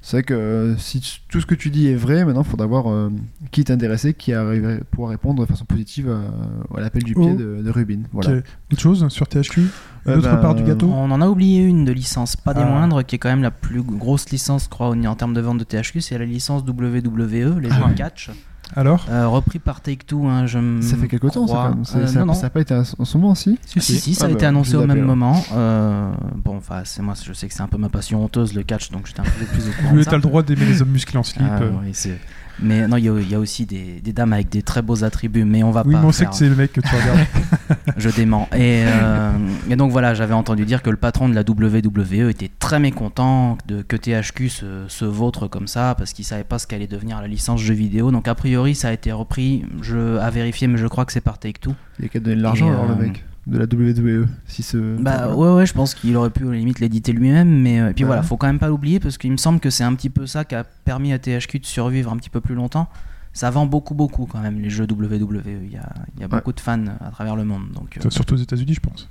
C'est 0.03 0.18
vrai 0.18 0.23
que 0.23 0.34
euh, 0.34 0.78
si 0.78 1.22
tout 1.30 1.40
ce 1.41 1.45
que 1.45 1.53
tu 1.53 1.69
dis 1.69 1.88
est 1.88 1.95
vrai, 1.95 2.26
maintenant 2.26 2.41
il 2.41 2.49
faudra 2.49 2.65
voir 2.65 2.90
euh, 2.91 3.11
qui 3.52 3.61
est 3.61 3.69
intéressé, 3.69 4.15
qui 4.15 4.34
arrive 4.34 4.65
à 4.68 4.84
pouvoir 4.84 5.11
répondre 5.11 5.41
de 5.41 5.45
façon 5.48 5.64
positive 5.65 6.10
à, 6.10 6.76
à 6.78 6.82
l'appel 6.82 7.03
du 7.03 7.14
pied 7.14 7.32
Oh. 7.34 7.36
de, 7.36 7.61
de 7.61 7.69
Rubin. 7.69 7.99
Voilà. 8.11 8.38
Ok. 8.38 8.44
Autre 8.73 8.82
chose 8.82 9.07
sur 9.10 9.28
THQ 9.28 9.61
Euh, 10.07 10.15
L'autre 10.15 10.32
ben, 10.32 10.38
part 10.38 10.56
du 10.56 10.64
gâteau? 10.64 10.90
On 10.91 11.11
en 11.11 11.22
a 11.22 11.28
oublié 11.28 11.61
une 11.64 11.86
de 11.86 11.91
licence, 11.91 12.36
pas 12.36 12.56
des 12.56 12.61
Ah. 12.61 12.65
moindres, 12.65 13.06
qui 13.06 13.15
est 13.15 13.19
quand 13.19 13.30
même 13.30 13.44
la 13.44 13.52
plus 13.52 13.84
grosse 13.84 14.28
licence, 14.32 14.64
je 14.64 14.69
crois, 14.69 14.88
en 14.90 15.03
en 15.06 15.15
termes 15.15 15.36
de 15.36 15.41
vente 15.41 15.60
de 15.60 15.64
THQ, 15.64 16.02
c'est 16.02 16.18
la 16.18 16.26
licence 16.26 16.64
WWE, 16.64 17.60
les 17.60 17.69
Ah 17.72 17.76
jeux 17.76 17.84
ouais. 17.84 17.91
de 17.91 17.98
catch, 17.98 18.32
Alors 18.76 19.06
euh, 19.10 19.27
repris 19.27 19.60
par 19.60 19.81
Take-Two. 19.81 20.27
hein, 20.27 20.45
je 20.48 20.60
me 20.60 20.81
Ça 20.81 20.95
fait 20.98 21.07
quelque 21.07 21.27
temps, 21.27 21.48
ça, 21.48 21.53
quand 21.53 21.69
même. 21.69 21.84
Euh, 21.95 22.07
ça, 22.07 22.19
non, 22.19 22.27
non. 22.27 22.34
ça 22.34 22.48
a 22.48 22.49
pas 22.49 22.61
été 22.61 22.73
en 22.76 22.84
ce 23.06 23.18
moment, 23.18 23.35
si 23.35 23.57
Si, 23.65 23.81
si, 23.81 23.99
si, 23.99 24.15
ça 24.15 24.23
Ah 24.23 24.26
a 24.26 24.27
bah, 24.30 24.34
été 24.35 24.45
annoncé 24.45 24.72
je 24.72 24.77
au 24.77 24.85
même 24.85 25.02
moment. 25.02 25.43
Euh, 25.53 26.11
bon, 26.43 26.57
enfin, 26.57 26.81
c'est 26.85 27.02
moi, 27.02 27.14
je 27.22 27.34
sais 27.34 27.48
que 27.48 27.53
c'est 27.53 27.61
un 27.61 27.68
peu 27.68 27.77
ma 27.77 27.89
passion 27.89 28.23
honteuse 28.23 28.53
le 28.53 28.64
catch, 28.64 28.91
donc 28.91 29.07
j'étais 29.07 29.19
un 29.19 29.23
peu 29.23 29.45
plus 29.45 29.68
au 29.69 29.72
courant. 29.81 29.95
De 29.95 30.03
t'as 30.03 30.15
le 30.15 30.22
droit 30.22 30.43
d'aimer 30.43 30.65
les 30.65 30.81
hommes 30.81 30.89
musclés 30.91 31.18
en 31.19 31.23
slip. 31.23 31.45
Ah, 31.49 31.60
oui, 31.84 31.89
c'est- 31.93 32.19
mais 32.60 32.88
non, 32.88 32.98
il 32.98 33.06
y, 33.06 33.10
a- 33.10 33.19
il 33.19 33.30
y 33.30 33.36
a 33.36 33.40
aussi 33.40 33.65
des, 33.65 34.02
des 34.02 34.14
dames 34.14 34.34
avec 34.34 34.49
des 34.49 34.61
très 34.61 34.82
beaux 34.82 35.03
attributs, 35.03 35.45
mais 35.45 35.64
on 35.64 35.72
va 35.72 35.84
Oui, 35.86 35.94
pas. 35.94 35.99
mais 36.02 36.06
on 36.07 36.11
sait 36.11 36.26
que 36.26 36.34
c'est 36.36 36.49
le 36.49 36.56
mec 36.56 36.73
que 36.73 36.82
tu 36.82 36.88
regardes. 36.88 37.28
je 37.98 38.10
dément. 38.10 38.48
Et, 38.53 38.84
euh, 38.86 39.32
et 39.69 39.76
donc 39.76 39.91
voilà, 39.91 40.14
j'avais 40.14 40.34
entendu 40.34 40.65
dire 40.65 40.82
que 40.82 40.90
le 40.90 40.98
patron 40.98 41.30
de 41.30 41.36
la 41.36 41.41
WWE 41.41 42.30
était 42.30 42.52
très 42.60 42.80
mécontent 42.80 43.57
de, 43.68 43.82
que 43.82 43.95
THQ 43.95 44.49
se, 44.49 44.65
se 44.88 45.06
vautre 45.06 45.48
comme 45.48 45.68
ça 45.68 45.95
parce 45.98 46.14
qu'il 46.14 46.26
savait 46.26 46.44
pas 46.44 46.60
ce 46.60 46.68
qu'allait 46.68 46.88
devenir 46.88 47.22
la 47.22 47.28
licence 47.28 47.60
jeu 47.61 47.73
vidéo. 47.73 48.11
Donc 48.11 48.28
a 48.28 48.36
priori, 48.36 48.76
ça 48.76 48.90
a 48.90 48.91
été 48.91 49.11
repris, 49.11 49.64
je, 49.82 50.18
à 50.19 50.30
vérifier, 50.30 50.68
mais 50.68 50.78
je 50.78 50.88
crois 50.88 51.06
que 51.06 51.11
c'est 51.14 51.22
par 51.22 51.38
Take 51.40 51.60
Two. 51.60 51.73
Il 51.99 52.03
y 52.03 52.06
a 52.06 52.10
qu'à 52.10 52.19
donner 52.19 52.36
de 52.38 52.41
l'argent 52.44 52.69
alors 52.69 52.86
le 52.86 52.94
euh, 52.94 53.07
mec 53.07 53.23
de 53.47 53.57
la 53.57 53.65
WWE. 53.65 54.27
Si 54.45 54.61
ce... 54.63 54.97
Bah 55.01 55.34
ouais, 55.35 55.53
ouais, 55.53 55.65
je 55.65 55.73
pense 55.73 55.95
qu'il 55.95 56.15
aurait 56.15 56.30
pu 56.30 56.47
à 56.47 56.51
la 56.51 56.57
limite 56.57 56.80
l'éditer 56.80 57.11
lui-même, 57.11 57.49
mais 57.61 57.80
euh, 57.81 57.89
et 57.89 57.93
puis 57.93 58.03
Ouais. 58.03 58.07
voilà, 58.07 58.22
faut 58.23 58.38
quand 58.38 58.47
même 58.47 58.59
pas 58.59 58.68
l'oublier 58.68 58.99
parce 58.99 59.18
qu'il 59.18 59.31
me 59.31 59.38
semble 59.38 59.59
que 59.59 59.69
c'est 59.69 59.84
un 59.84 59.93
petit 59.95 60.09
peu 60.11 60.27
ça 60.27 60.45
qui 60.45 60.55
a 60.55 60.63
permis 60.63 61.11
à 61.13 61.18
THQ 61.19 61.59
de 61.59 61.65
survivre 61.65 62.11
un 62.11 62.18
petit 62.18 62.30
peu 62.30 62.39
plus 62.41 62.53
longtemps. 62.55 62.88
Ça 63.34 63.49
vend 63.49 63.65
beaucoup, 63.65 63.93
beaucoup 63.95 64.26
quand 64.26 64.39
même 64.41 64.59
les 64.59 64.69
jeux 64.69 64.85
WWE. 64.85 65.41
Il 65.65 65.72
y 65.72 65.77
a, 65.77 65.89
il 66.15 66.19
y 66.19 66.23
a 66.23 66.27
Ouais. 66.27 66.27
beaucoup 66.27 66.51
de 66.53 66.59
fans 66.59 66.84
à 66.99 67.09
travers 67.11 67.35
le 67.35 67.45
monde. 67.45 67.72
Donc, 67.73 67.97
euh, 67.97 68.09
Surtout 68.09 68.34
aux 68.35 68.38
États-Unis, 68.38 68.73
je 68.76 68.80
pense. 68.81 69.09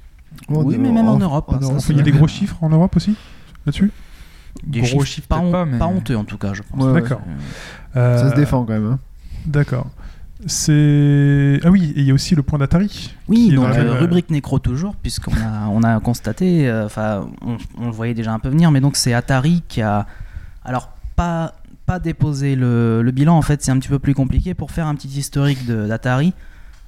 Oh, 0.49 0.63
oui, 0.65 0.77
mais 0.79 0.93
même 0.93 1.09
en 1.09 1.19
Europe, 1.19 1.47
hein, 1.53 1.59
ça, 1.61 1.67
Europe, 1.73 1.83
Il 1.91 1.97
y 1.97 2.01
a 2.01 2.03
des 2.03 2.13
gros 2.13 2.29
chiffres 2.29 2.57
en 2.63 2.69
Europe 2.69 2.95
aussi 2.97 3.17
là-dessus? 3.67 3.91
Des 4.65 4.81
Gros 4.81 4.87
chiffres 4.89 5.05
chiffres, 5.07 5.27
pas, 5.29 5.37
peut-être 5.41 5.49
hon- 5.49 5.53
pas, 5.53 5.65
mais- 5.65 5.79
pas 5.79 5.87
honteux 5.87 6.17
en 6.17 6.25
tout 6.25 6.37
cas, 6.39 6.53
je 6.55 6.63
pense. 6.63 6.85
Ouais. 6.85 7.01
D'accord. 7.01 7.21
Euh, 7.97 8.19
Ça 8.19 8.27
Euh, 8.27 8.31
se 8.31 8.37
défend 8.37 8.65
quand 8.65 8.73
même. 8.75 8.87
hein. 8.87 8.99
D'accord. 9.47 9.87
C'est. 10.47 11.61
Ah 11.65 11.71
oui, 11.71 11.93
et 11.97 12.01
il 12.01 12.07
y 12.07 12.11
a 12.11 12.15
aussi 12.15 12.35
le 12.35 12.43
point 12.43 12.59
d'Atari. 12.59 13.15
Oui, 13.29 13.51
donc 13.55 13.69
la 13.69 13.81
euh, 13.81 13.99
rubrique 13.99 14.31
nécro 14.31 14.59
toujours, 14.59 14.97
puisqu'on 14.97 15.33
a, 15.33 15.69
on 15.71 15.83
a 15.83 16.01
constaté, 16.01 16.69
euh, 16.69 16.87
enfin, 16.87 17.29
on, 17.43 17.59
on 17.79 17.87
le 17.87 17.93
voyait 17.93 18.15
déjà 18.15 18.33
un 18.33 18.39
peu 18.39 18.49
venir, 18.49 18.71
mais 18.71 18.81
donc 18.81 18.97
c'est 18.97 19.13
Atari 19.13 19.63
qui 19.69 19.83
a, 19.83 20.07
alors 20.65 20.91
pas 21.17 21.55
pas 21.87 21.99
déposé 21.99 22.57
le, 22.57 23.03
le 23.03 23.11
bilan. 23.11 23.37
En 23.37 23.43
fait, 23.43 23.63
c'est 23.63 23.71
un 23.71 23.79
petit 23.79 23.89
peu 23.89 23.99
plus 23.99 24.15
compliqué 24.15 24.55
pour 24.55 24.71
faire 24.71 24.87
un 24.87 24.95
petit 24.95 25.09
historique 25.09 25.67
d'Atari. 25.67 26.33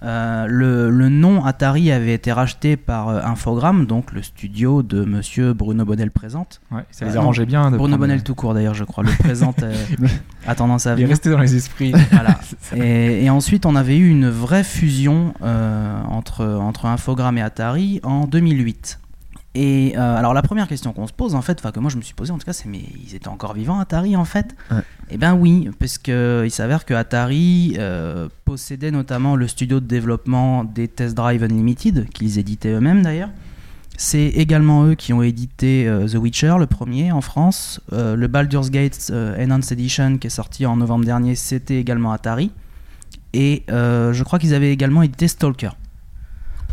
Euh, 0.05 0.47
le, 0.49 0.91
le 0.91 1.09
nom 1.09 1.45
Atari 1.45 1.93
avait 1.93 2.15
été 2.15 2.33
racheté 2.33 2.77
par 2.77 3.09
euh, 3.09 3.20
Infogrames, 3.24 3.87
donc 3.87 4.12
le 4.12 4.23
studio 4.23 4.83
de 4.83 5.05
Monsieur 5.05 5.53
Bruno 5.53 5.85
Bonnel 5.85 6.11
présente. 6.11 6.61
Ouais, 6.70 6.83
ça 6.91 7.05
Ah, 7.07 7.11
les 7.11 7.16
arrangeait 7.16 7.47
bien. 7.47 7.70
de 7.70 7.77
Bruno 7.77 7.97
Bonnel 7.97 8.23
tout 8.23 8.35
court 8.35 8.55
d'ailleurs, 8.55 8.74
je 8.74 8.85
crois. 8.85 9.05
Le 9.05 9.11
présente 9.12 9.62
euh, 9.62 9.73
a 10.47 10.55
tendance 10.55 10.87
à 10.87 10.91
Il 10.91 10.93
est 10.93 10.97
venir. 10.97 11.09
resté 11.11 11.31
dans 11.31 11.39
les 11.39 11.55
esprits. 11.55 11.93
Voilà. 12.11 12.39
Et, 12.74 13.24
et 13.24 13.31
ensuite, 13.31 13.65
on 13.66 13.77
avait 13.77 13.97
eu 13.97 14.09
une 14.09 14.29
vraie 14.29 14.65
fusion 14.65 15.35
euh, 15.43 16.03
entre, 16.09 16.45
entre 16.45 16.87
Infogrames 16.87 17.39
et 17.39 17.43
Atari 17.43 18.01
en 18.03 18.27
2008. 18.27 18.99
Et 19.55 19.93
euh, 19.99 20.16
alors, 20.16 20.33
la 20.33 20.41
première 20.41 20.66
question 20.66 20.93
qu'on 20.95 21.07
se 21.07 21.12
pose, 21.12 21.35
en 21.35 21.43
fait, 21.43 21.59
enfin 21.59 21.73
que 21.73 21.79
moi 21.81 21.91
je 21.91 21.97
me 21.99 22.03
suis 22.03 22.15
posé 22.15 22.33
en 22.33 22.39
tout 22.39 22.47
cas, 22.47 22.55
c'est 22.55 22.69
mais 22.69 22.81
ils 23.07 23.15
étaient 23.15 23.29
encore 23.29 23.53
vivants, 23.53 23.79
Atari, 23.81 24.16
en 24.16 24.24
fait? 24.24 24.55
Ouais. 24.70 24.79
Eh 25.11 25.19
ben 25.19 25.35
oui, 25.35 25.69
parce 25.79 25.99
que 25.99 26.43
il 26.47 26.51
s'avère 26.51 26.87
que 26.87 26.95
Atari 26.95 27.74
euh, 27.79 28.29
possédait 28.47 28.91
notamment 28.91 29.37
le 29.37 29.47
studio 29.47 29.79
de 29.81 29.85
développement 29.87 30.65
des 30.65 30.89
Test 30.89 31.15
Drive 31.15 31.43
Unlimited, 31.45 32.09
qu'ils 32.11 32.39
éditaient 32.39 32.73
eux-mêmes 32.73 33.03
d'ailleurs. 33.03 33.29
C'est 33.99 34.29
également 34.29 34.87
eux 34.87 34.95
qui 34.95 35.12
ont 35.12 35.23
édité 35.23 35.87
euh, 35.87 36.09
The 36.09 36.15
Witcher, 36.15 36.55
le 36.59 36.66
premier 36.66 37.12
en 37.12 37.20
France. 37.20 37.79
Euh, 37.93 38.16
le 38.16 38.27
Baldur's 38.27 38.70
Gate 38.70 39.09
euh, 39.11 39.37
Enhanced 39.45 39.70
Edition 39.73 40.16
qui 40.16 40.29
est 40.29 40.31
sorti 40.31 40.65
en 40.65 40.77
novembre 40.77 41.05
dernier, 41.05 41.35
c'était 41.35 41.79
également 41.79 42.11
Atari. 42.12 42.51
Et 43.35 43.65
euh, 43.70 44.15
je 44.15 44.24
crois 44.24 44.39
qu'ils 44.39 44.55
avaient 44.55 44.73
également 44.73 45.03
édité 45.03 45.29
Stalker. 45.29 45.70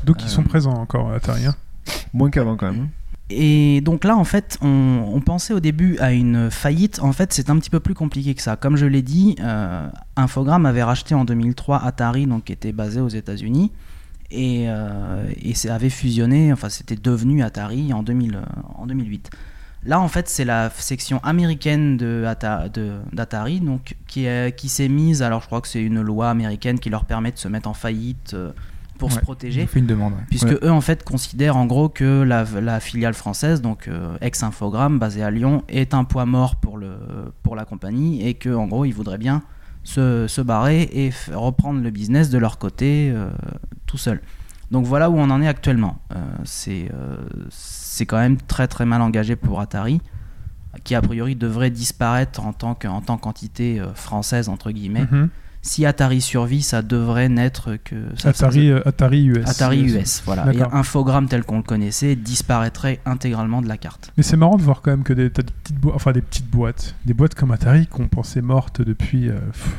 Donc 0.06 0.22
ils 0.22 0.28
Euh, 0.28 0.30
sont 0.30 0.44
présents 0.44 0.74
encore, 0.74 1.12
Atari. 1.12 1.46
hein? 1.46 1.56
Moins 2.14 2.30
qu'avant 2.30 2.56
quand 2.56 2.72
même. 2.72 2.82
hein. 2.84 2.90
Et 3.32 3.82
donc 3.82 4.06
là, 4.06 4.18
en 4.18 4.24
fait, 4.24 4.58
on, 4.64 5.22
pensait 5.24 5.54
au 5.54 5.60
début 5.60 6.00
à 6.00 6.12
une 6.14 6.50
faillite. 6.50 7.00
En 7.04 7.14
fait, 7.14 7.32
c'est 7.32 7.52
un 7.52 7.60
petit 7.60 7.70
peu 7.70 7.80
plus 7.80 7.94
compliqué 7.94 8.34
que 8.34 8.42
ça. 8.42 8.56
Comme 8.56 8.76
je 8.76 8.88
l'ai 8.88 9.04
dit, 9.04 9.36
euh, 9.40 9.88
Infogrames 10.16 10.66
avait 10.66 10.82
racheté 10.82 11.14
en 11.14 11.26
2003 11.26 11.84
Atari, 11.84 12.26
donc 12.26 12.46
qui 12.46 12.54
était 12.54 12.72
basé 12.72 13.00
aux 13.02 13.08
États-Unis, 13.08 13.72
et, 14.32 14.66
euh, 14.68 15.28
avait 15.70 15.92
fusionné. 15.92 16.52
Enfin, 16.52 16.70
c'était 16.70 16.96
devenu 16.96 17.44
Atari 17.44 17.94
en, 17.94 18.02
2000, 18.02 18.36
euh, 18.36 18.86
2008. 18.88 19.30
Là, 19.86 20.00
en 20.00 20.08
fait, 20.08 20.28
c'est 20.28 20.44
la 20.44 20.72
section 20.72 21.20
américaine 21.24 21.98
d'Atari, 23.14 23.60
donc 23.60 23.96
qui, 24.08 24.26
est- 24.26 24.56
qui 24.58 24.70
s'est 24.70 24.90
mise. 24.90 25.22
Alors, 25.22 25.42
je 25.42 25.46
crois 25.46 25.62
que 25.62 25.68
c'est 25.68 25.84
une 25.84 26.02
loi 26.02 26.32
américaine 26.32 26.80
qui 26.80 26.90
leur 26.90 27.06
permet 27.06 27.32
de 27.32 27.38
se 27.38 27.48
mettre 27.48 27.70
en 27.70 27.74
faillite 27.76 28.36
pour 29.00 29.12
se 29.12 29.20
protéger 29.20 29.62
J'ai 29.62 29.68
fait 29.68 29.80
une 29.80 29.88
demande. 29.88 30.14
ouais. 30.14 30.20
puisque 30.30 30.48
Ouais. 30.50 30.60
eux 30.64 30.72
en 30.72 30.82
fait 30.82 31.04
considèrent 31.04 31.58
en 31.58 31.66
gros 31.66 31.90
que 31.90 32.22
la, 32.22 32.44
la 32.62 32.80
filiale 32.80 33.16
française, 33.16 33.62
donc 33.62 33.88
euh, 33.88 34.16
ex-infogramme 34.22 35.00
basée 35.00 35.24
à 35.24 35.32
Lyon, 35.32 35.64
est 35.70 35.94
un 35.96 36.04
poids 36.04 36.26
mort 36.28 36.58
pour, 36.58 36.78
le, 36.78 36.94
pour 37.42 37.56
la 37.56 37.66
compagnie 37.66 38.28
et 38.28 38.36
que 38.36 38.54
en 38.54 38.68
gros 38.68 38.86
ils 38.86 38.92
voudraient 38.94 39.18
bien 39.18 39.42
se, 39.84 40.28
se 40.28 40.42
barrer 40.42 40.84
et 40.94 41.12
reprendre 41.34 41.82
le 41.82 41.90
business 41.90 42.30
de 42.30 42.38
leur 42.38 42.58
côté 42.60 43.12
euh, 43.12 43.30
tout 43.88 43.98
seul. 43.98 44.22
Donc 44.70 44.86
voilà 44.86 45.10
où 45.10 45.18
on 45.18 45.32
en 45.32 45.42
est 45.42 45.48
actuellement. 45.48 45.98
Euh, 46.16 46.22
c'est 46.44 46.92
c'est 47.50 48.06
quand 48.06 48.20
même 48.20 48.38
très 48.38 48.68
très 48.68 48.86
mal 48.86 49.02
engagé 49.02 49.36
pour 49.36 49.60
Atari, 49.62 50.00
qui 50.84 50.94
a 50.94 51.02
priori 51.02 51.36
devrait 51.36 51.72
disparaître 51.72 52.46
en 52.46 52.54
tant 52.54 52.76
que- 52.76 52.88
en 52.88 53.02
tant 53.02 53.18
qu'entité 53.18 53.82
française 53.96 54.48
entre 54.50 54.70
guillemets. 54.72 55.08
Mhm. 55.12 55.30
Si 55.62 55.86
Atari 55.86 56.22
survit, 56.22 56.62
ça 56.62 56.82
devrait 56.82 57.28
n'être 57.28 57.76
que 57.84 57.96
ça- 58.18 58.30
Atari, 58.30 58.70
euh, 58.72 58.82
Atari 58.88 59.26
US. 59.26 59.46
Atari 59.50 59.82
US, 59.82 60.22
voilà. 60.26 60.52
Et. 60.54 60.62
Infogrames 60.72 61.28
tel 61.28 61.44
qu'on 61.44 61.58
le 61.58 61.64
connaissait 61.64 62.16
disparaîtrait 62.16 63.00
intégralement 63.06 63.62
de 63.62 63.68
la 63.68 63.78
carte. 63.78 64.12
Mais 64.16 64.24
c'est 64.24 64.38
marrant 64.38 64.56
de 64.58 64.62
voir 64.62 64.82
quand 64.82 64.92
même 64.92 65.04
que 65.04 65.12
des, 65.14 65.30
t'as 65.30 65.44
des 65.44 65.52
petites 65.64 65.78
boîtes, 65.80 65.96
enfin 65.96 66.12
des 66.14 66.22
petites 66.22 66.50
boîtes, 66.50 66.96
des 67.06 67.14
boîtes 67.14 67.36
comme 67.36 67.52
Atari 67.52 67.88
qu'on 67.88 68.08
pensait 68.08 68.42
mortes 68.42 68.82
depuis, 68.82 69.28
euh, 69.28 69.34
pff, 69.52 69.76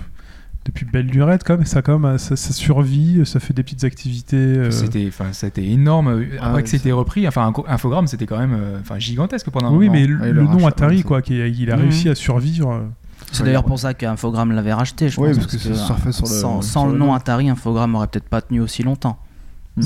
depuis 0.67 0.85
belle 0.85 1.07
lurette, 1.07 1.45
comme 1.45 1.65
ça, 1.65 1.81
quand 1.81 1.99
même, 1.99 2.19
ça, 2.19 2.37
ça 2.37 2.53
survit, 2.53 3.25
ça 3.25 3.41
fait 3.41 3.55
des 3.55 3.63
petites 3.63 3.85
activités. 3.85 4.37
euh, 4.37 4.71
C'était, 4.71 5.07
enfin, 5.09 5.33
c'était 5.33 5.65
énorme. 5.65 6.09
Après 6.09 6.39
Ah 6.43 6.55
ouais, 6.55 6.63
que 6.63 6.69
c'était 6.69 6.93
repris, 6.93 7.27
enfin, 7.27 7.51
Infogrames, 7.67 8.07
c'était 8.07 8.27
quand 8.27 8.39
même, 8.39 8.53
euh, 8.55 8.79
enfin, 8.81 8.99
gigantesque 8.99 9.49
pendant 9.49 9.69
un 9.69 9.77
oui, 9.77 9.89
moment. 9.89 9.99
mais 9.99 10.07
Ah, 10.23 10.27
le, 10.27 10.43
nom 10.43 10.67
Atari, 10.67 11.03
quoi, 11.03 11.23
qui, 11.23 11.39
il 11.39 11.71
a 11.73 11.77
Mhm. 11.77 11.83
réussi 11.85 12.11
à 12.11 12.15
survivre. 12.15 12.85
C'est 13.33 13.45
d'ailleurs 13.45 13.65
pour 13.65 13.79
ça 13.79 13.95
qu'Infogrames 13.95 14.53
l'avait 14.53 14.73
racheté, 14.73 15.09
je 15.09 15.17
pense. 15.17 15.37
parce 15.39 15.53
que 15.53 15.59
ça 15.59 15.87
surfait 15.87 16.13
sur 16.13 16.27
le- 16.27 16.33
sans, 16.33 16.63
sur 16.63 16.71
sans 16.73 16.87
le 16.87 16.99
nom. 16.99 17.15
Atari, 17.15 17.49
Infogrames 17.49 17.95
aurait 17.95 18.09
peut-être 18.09 18.29
pas 18.29 18.41
tenu 18.43 18.61
aussi 18.61 18.83
longtemps. 18.83 19.19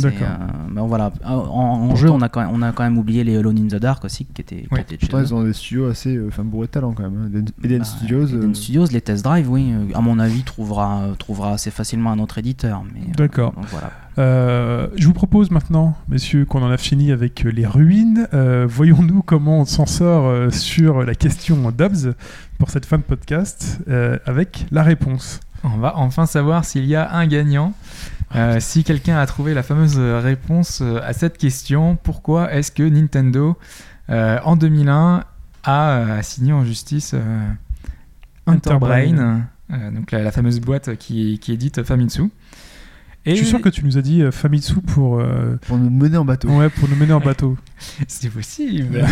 D'accord. 0.01 0.27
euh, 0.29 0.47
mais 0.73 0.81
voilà. 0.83 1.12
En, 1.25 1.35
en 1.91 1.97
jeu, 1.97 2.11
on 2.11 2.21
a, 2.21 2.29
quand 2.29 2.41
même, 2.41 2.51
on 2.53 2.62
a 2.62 2.73
quand 2.73 2.83
même 2.85 2.99
oublié 2.99 3.25
les 3.25 3.37
Alone 3.37 3.59
in 3.59 3.69
the 3.69 3.81
Dark 3.81 4.05
aussi, 4.05 4.25
qui 4.27 4.41
étaient, 4.43 4.62
qui 4.62 4.69
Ouais. 4.75 4.81
étaient 4.81 4.97
Pourtant, 4.97 5.19
eux. 5.19 5.23
ils 5.25 5.35
ont 5.35 5.43
des 5.45 5.53
studios 5.53 5.87
assez 5.89 6.16
euh, 6.16 6.27
enfin, 6.29 6.45
bourrés 6.45 6.66
de 6.66 6.73
talent 6.73 6.93
quand 6.93 7.03
même. 7.05 7.23
hein. 7.25 7.29
Eden, 7.29 7.47
Eden 7.62 7.79
Bah, 7.81 7.85
Studios. 7.85 8.27
Eden 8.27 8.51
euh, 8.51 8.55
Studios, 8.55 8.87
les 8.93 9.01
test 9.01 9.25
drive, 9.25 9.51
oui, 9.51 9.73
à 9.95 10.01
mon 10.01 10.19
avis, 10.19 10.43
trouvera, 10.43 11.03
trouvera 11.19 11.53
assez 11.53 11.71
facilement 11.71 12.11
un 12.12 12.19
autre 12.19 12.39
éditeur. 12.39 12.83
Mais, 12.93 13.01
euh, 13.01 13.12
D'accord. 13.16 13.53
voilà. 13.71 13.91
Euh, 14.16 14.87
je 14.97 15.07
vous 15.09 15.12
propose 15.12 15.51
maintenant, 15.51 15.97
messieurs, 16.09 16.45
qu'on 16.45 16.62
en 16.62 16.71
a 16.71 16.77
fini 16.77 17.11
avec 17.11 17.43
les 17.43 17.66
ruines. 17.66 18.29
Euh, 18.33 18.65
Voyons-nous 18.69 19.23
comment 19.23 19.61
on 19.61 19.65
s'en 19.65 19.87
sort 19.87 20.27
euh, 20.27 20.51
sur 20.51 21.03
la 21.03 21.15
question 21.16 21.57
d'Obs 21.73 22.15
pour 22.59 22.71
cette 22.71 22.87
fin 22.87 22.99
de 22.99 23.03
podcast 23.03 23.81
euh, 23.89 24.16
avec 24.25 24.66
la 24.71 24.85
réponse. 24.85 25.41
On 25.65 25.79
va 25.79 25.97
enfin 25.97 26.27
savoir 26.27 26.65
s'il 26.65 26.85
y 26.85 26.95
a 26.95 27.12
un 27.15 27.27
gagnant. 27.27 27.73
Euh, 28.35 28.59
si 28.61 28.82
quelqu'un 28.85 29.16
a 29.19 29.27
trouvé 29.27 29.55
la 29.55 29.62
fameuse 29.62 29.98
réponse 29.98 30.81
euh, 30.82 31.01
à 31.05 31.12
cette 31.12 31.39
question, 31.39 31.97
pourquoi 32.02 32.52
est-ce 32.52 32.73
que 32.73 32.82
Nintendo, 32.82 33.56
euh, 34.11 34.39
en 34.44 34.56
2001, 34.56 35.24
a 35.62 36.15
assigné 36.16 36.52
en 36.52 36.65
justice 36.65 37.12
euh, 37.15 37.19
euh, 39.73 39.90
donc 39.90 40.11
la, 40.11 40.23
la 40.23 40.31
fameuse 40.32 40.61
boîte 40.61 40.97
qui, 40.97 41.39
qui 41.39 41.52
édite 41.52 41.82
Famitsu 41.82 42.24
Et 43.24 43.31
Je 43.31 43.36
suis 43.36 43.47
sûr 43.47 43.62
que 43.62 43.70
tu 43.70 43.82
nous 43.85 43.97
as 43.97 44.02
dit 44.02 44.20
euh, 44.23 44.31
Famitsu 44.31 44.74
pour, 44.82 45.19
euh, 45.20 45.56
pour 45.66 45.78
nous 45.78 45.89
mener 45.89 46.19
en 46.19 46.24
bateau. 46.27 46.48
ouais, 46.48 46.69
pour 46.69 46.89
nous 46.89 46.97
mener 46.97 47.15
en 47.15 47.20
bateau. 47.20 47.56
c'est 48.09 48.28
possible. 48.28 49.06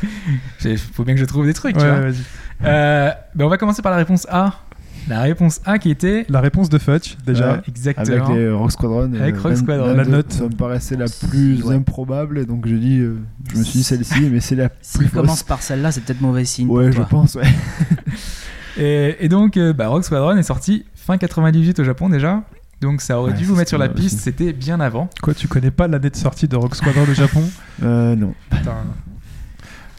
Il 0.64 0.78
faut 0.78 1.04
bien 1.04 1.14
que 1.14 1.20
je 1.20 1.26
trouve 1.26 1.44
des 1.44 1.52
trucs. 1.54 1.76
tu 1.76 1.82
Ouais, 1.84 2.10
vois. 2.10 2.18
Euh, 2.64 3.10
ben 3.34 3.44
on 3.44 3.48
va 3.48 3.58
commencer 3.58 3.82
par 3.82 3.92
la 3.92 3.98
réponse 3.98 4.26
A. 4.30 4.60
La 5.08 5.20
réponse 5.22 5.60
A 5.64 5.78
qui 5.78 5.90
était 5.90 6.24
La 6.28 6.40
réponse 6.40 6.68
de 6.68 6.78
Fudge, 6.78 7.16
déjà. 7.26 7.54
Euh, 7.54 7.60
exactement. 7.68 8.26
Avec 8.26 8.36
les 8.36 8.50
Rock 8.50 8.72
Squadron. 8.72 9.12
Avec 9.14 9.34
euh, 9.34 9.38
Rock 9.40 9.52
20 9.52 9.56
Squadron. 9.56 9.86
22, 9.86 9.96
La 9.96 10.04
note. 10.04 10.32
Ça 10.32 10.44
me 10.44 10.48
paraissait 10.50 10.96
la 10.96 11.06
plus 11.28 11.62
Ouais. 11.62 11.74
improbable. 11.74 12.46
Donc 12.46 12.66
je 12.68 12.74
dis, 12.76 12.98
euh, 12.98 13.18
je 13.52 13.58
me 13.58 13.62
suis 13.64 13.78
dit 13.78 13.84
celle-ci, 13.84 14.28
mais 14.30 14.40
c'est 14.40 14.56
la 14.56 14.68
S'il 14.82 15.00
plus 15.00 15.08
commence 15.10 15.38
fausse. 15.40 15.42
par 15.44 15.62
celle-là, 15.62 15.90
c'est 15.92 16.02
peut-être 16.02 16.20
mauvais 16.20 16.44
signe. 16.44 16.68
Ouais, 16.68 16.84
pour 16.84 16.92
je 16.92 16.96
toi. 16.98 17.06
pense, 17.08 17.34
ouais. 17.36 17.42
Et, 18.78 19.16
et 19.24 19.28
donc, 19.28 19.56
euh, 19.56 19.72
bah, 19.72 19.88
Rock 19.88 20.04
Squadron 20.04 20.36
est 20.36 20.42
sorti 20.44 20.84
fin 20.94 21.18
98 21.18 21.80
au 21.80 21.84
Japon 21.84 22.08
déjà. 22.08 22.44
Donc 22.80 23.00
ça 23.02 23.18
aurait 23.18 23.32
Ouais, 23.32 23.38
dû 23.38 23.44
vous 23.44 23.56
mettre 23.56 23.68
sur 23.68 23.78
la 23.78 23.88
piste, 23.88 24.20
c'était 24.20 24.52
bien 24.54 24.80
avant. 24.80 25.10
Quoi, 25.22 25.34
tu 25.34 25.48
connais 25.48 25.70
pas 25.72 25.86
l'année 25.88 26.08
de 26.08 26.16
sortie 26.16 26.48
de 26.48 26.56
Rock 26.56 26.74
Squadron 26.76 27.02
au 27.02 27.12
Japon? 27.14 27.42
Euh, 27.82 28.14
non. 28.16 28.32
Putain. 28.48 28.76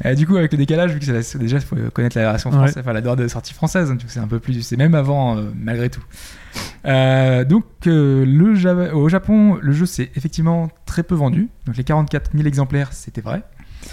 Et 0.04 0.16
du 0.16 0.26
coup, 0.28 0.36
avec 0.38 0.52
le 0.52 0.58
décalage, 0.58 0.92
vu 0.94 1.00
que 1.00 1.22
c'est- 1.22 1.38
déjà, 1.38 1.58
il 1.58 1.62
faut 1.64 1.76
connaître 1.94 2.18
la 2.18 2.32
version 2.32 2.50
Ouais. 2.50 2.56
française, 2.58 2.78
enfin 2.80 2.94
la 2.94 3.02
date 3.02 3.20
de 3.20 3.28
sortie 3.28 3.54
française, 3.54 3.90
donc 3.90 4.00
c'est 4.08 4.20
un 4.20 4.28
peu 4.28 4.40
plus, 4.40 4.62
c'est 4.62 4.78
même 4.78 4.96
avant, 4.96 5.38
euh, 5.38 5.52
malgré 5.56 5.90
tout. 5.90 6.04
Euh, 6.86 7.44
donc, 7.46 7.66
euh, 7.88 8.26
le 8.26 8.94
au 8.96 9.10
Japon, 9.10 9.58
le 9.62 9.72
jeu 9.72 9.86
s'est 9.86 10.12
effectivement 10.16 10.70
très 10.86 11.04
peu 11.04 11.16
vendu. 11.16 11.50
Donc, 11.66 11.78
les 11.78 11.84
44 11.84 12.32
000 12.34 12.48
exemplaires, 12.48 12.94
c'était 12.94 13.22
vrai. 13.22 13.44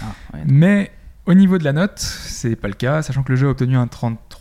Ah, 0.01 0.05
ouais. 0.33 0.39
Mais 0.47 0.91
au 1.25 1.33
niveau 1.33 1.57
de 1.57 1.63
la 1.63 1.73
note, 1.73 1.99
c'est 1.99 2.55
pas 2.55 2.67
le 2.67 2.73
cas, 2.73 3.01
sachant 3.01 3.23
que 3.23 3.31
le 3.31 3.35
jeu 3.35 3.47
a 3.47 3.51
obtenu 3.51 3.77
un 3.77 3.87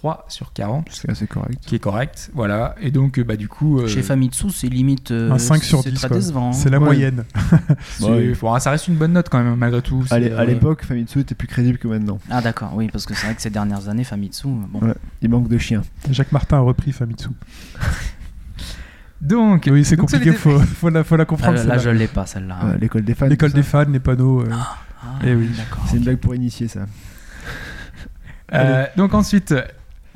33 0.00 0.26
sur 0.28 0.52
40, 0.52 0.86
C'est 0.90 1.10
assez 1.10 1.26
correct. 1.26 1.58
qui 1.66 1.74
est 1.74 1.78
correct. 1.78 2.30
Voilà. 2.34 2.74
Et 2.80 2.90
donc, 2.90 3.18
euh, 3.18 3.24
bah, 3.24 3.36
du 3.36 3.48
coup. 3.48 3.80
euh, 3.80 3.88
Chez 3.88 4.02
Famitsu, 4.02 4.50
c'est 4.50 4.68
limite. 4.68 5.10
euh, 5.10 5.30
Un 5.32 5.38
5 5.38 5.62
sur 5.62 5.82
c'est 5.82 5.90
10. 5.90 5.98
très 5.98 6.08
quoi. 6.08 6.16
décevant. 6.18 6.48
hein. 6.50 6.52
C'est 6.52 6.70
la 6.70 6.78
Ouais. 6.78 6.84
moyenne. 6.84 7.24
c'est- 7.98 8.04
Bah 8.04 8.10
oui. 8.16 8.34
bon, 8.40 8.58
ça 8.58 8.70
reste 8.70 8.88
une 8.88 8.94
bonne 8.96 9.12
note 9.12 9.28
quand 9.28 9.42
même, 9.42 9.56
malgré 9.56 9.82
tout. 9.82 10.04
À 10.10 10.18
l'é- 10.18 10.28
C'est, 10.28 10.34
à 10.34 10.44
l'époque, 10.44 10.84
Famitsu 10.84 11.20
était 11.20 11.34
plus 11.34 11.48
crédible 11.48 11.78
que 11.78 11.88
maintenant. 11.88 12.18
Ah, 12.30 12.40
d'accord, 12.40 12.72
oui, 12.74 12.88
parce 12.92 13.06
que 13.06 13.14
c'est 13.14 13.26
vrai 13.26 13.34
que 13.34 13.42
ces 13.42 13.50
dernières 13.50 13.88
années, 13.88 14.04
Famitsu. 14.04 14.46
Bon, 14.48 14.80
Ouais. 14.86 14.94
Il 15.22 15.30
manque 15.30 15.48
de 15.48 15.58
chiens. 15.58 15.82
Jacques 16.10 16.32
Martin 16.32 16.58
a 16.58 16.60
repris 16.60 16.92
Famitsu. 16.92 17.28
Donc, 19.20 19.68
Oui, 19.70 19.84
c'est 19.84 19.96
donc, 19.96 20.08
compliqué, 20.10 20.32
faut, 20.32 20.60
faut, 20.60 20.90
la, 20.90 21.02
faut 21.02 21.16
la 21.16 21.22
Ah, 21.22 21.26
comprendre. 21.26 21.54
là, 21.54 21.58
celle-là. 21.62 21.78
je 21.78 21.90
l'ai 21.90 22.06
pas, 22.06 22.24
celle-là. 22.24 22.58
Ouais, 22.64 22.78
L'école 22.78 23.02
des 23.02 23.14
fans. 23.14 23.26
L'école 23.26 23.50
tout 23.50 23.56
des 23.56 23.62
ça. 23.64 23.84
fans, 23.84 23.90
les 23.90 23.98
panneaux. 23.98 24.42
euh, 24.42 24.48
Ah, 24.52 24.76
Eh 25.24 25.34
oui. 25.34 25.50
C'est 25.88 25.96
une 25.96 26.04
blague 26.04 26.18
pour 26.18 26.34
initier 26.36 26.68
ça. 26.68 26.80
Euh, 28.54 28.86
donc 28.96 29.12
ensuite, 29.14 29.54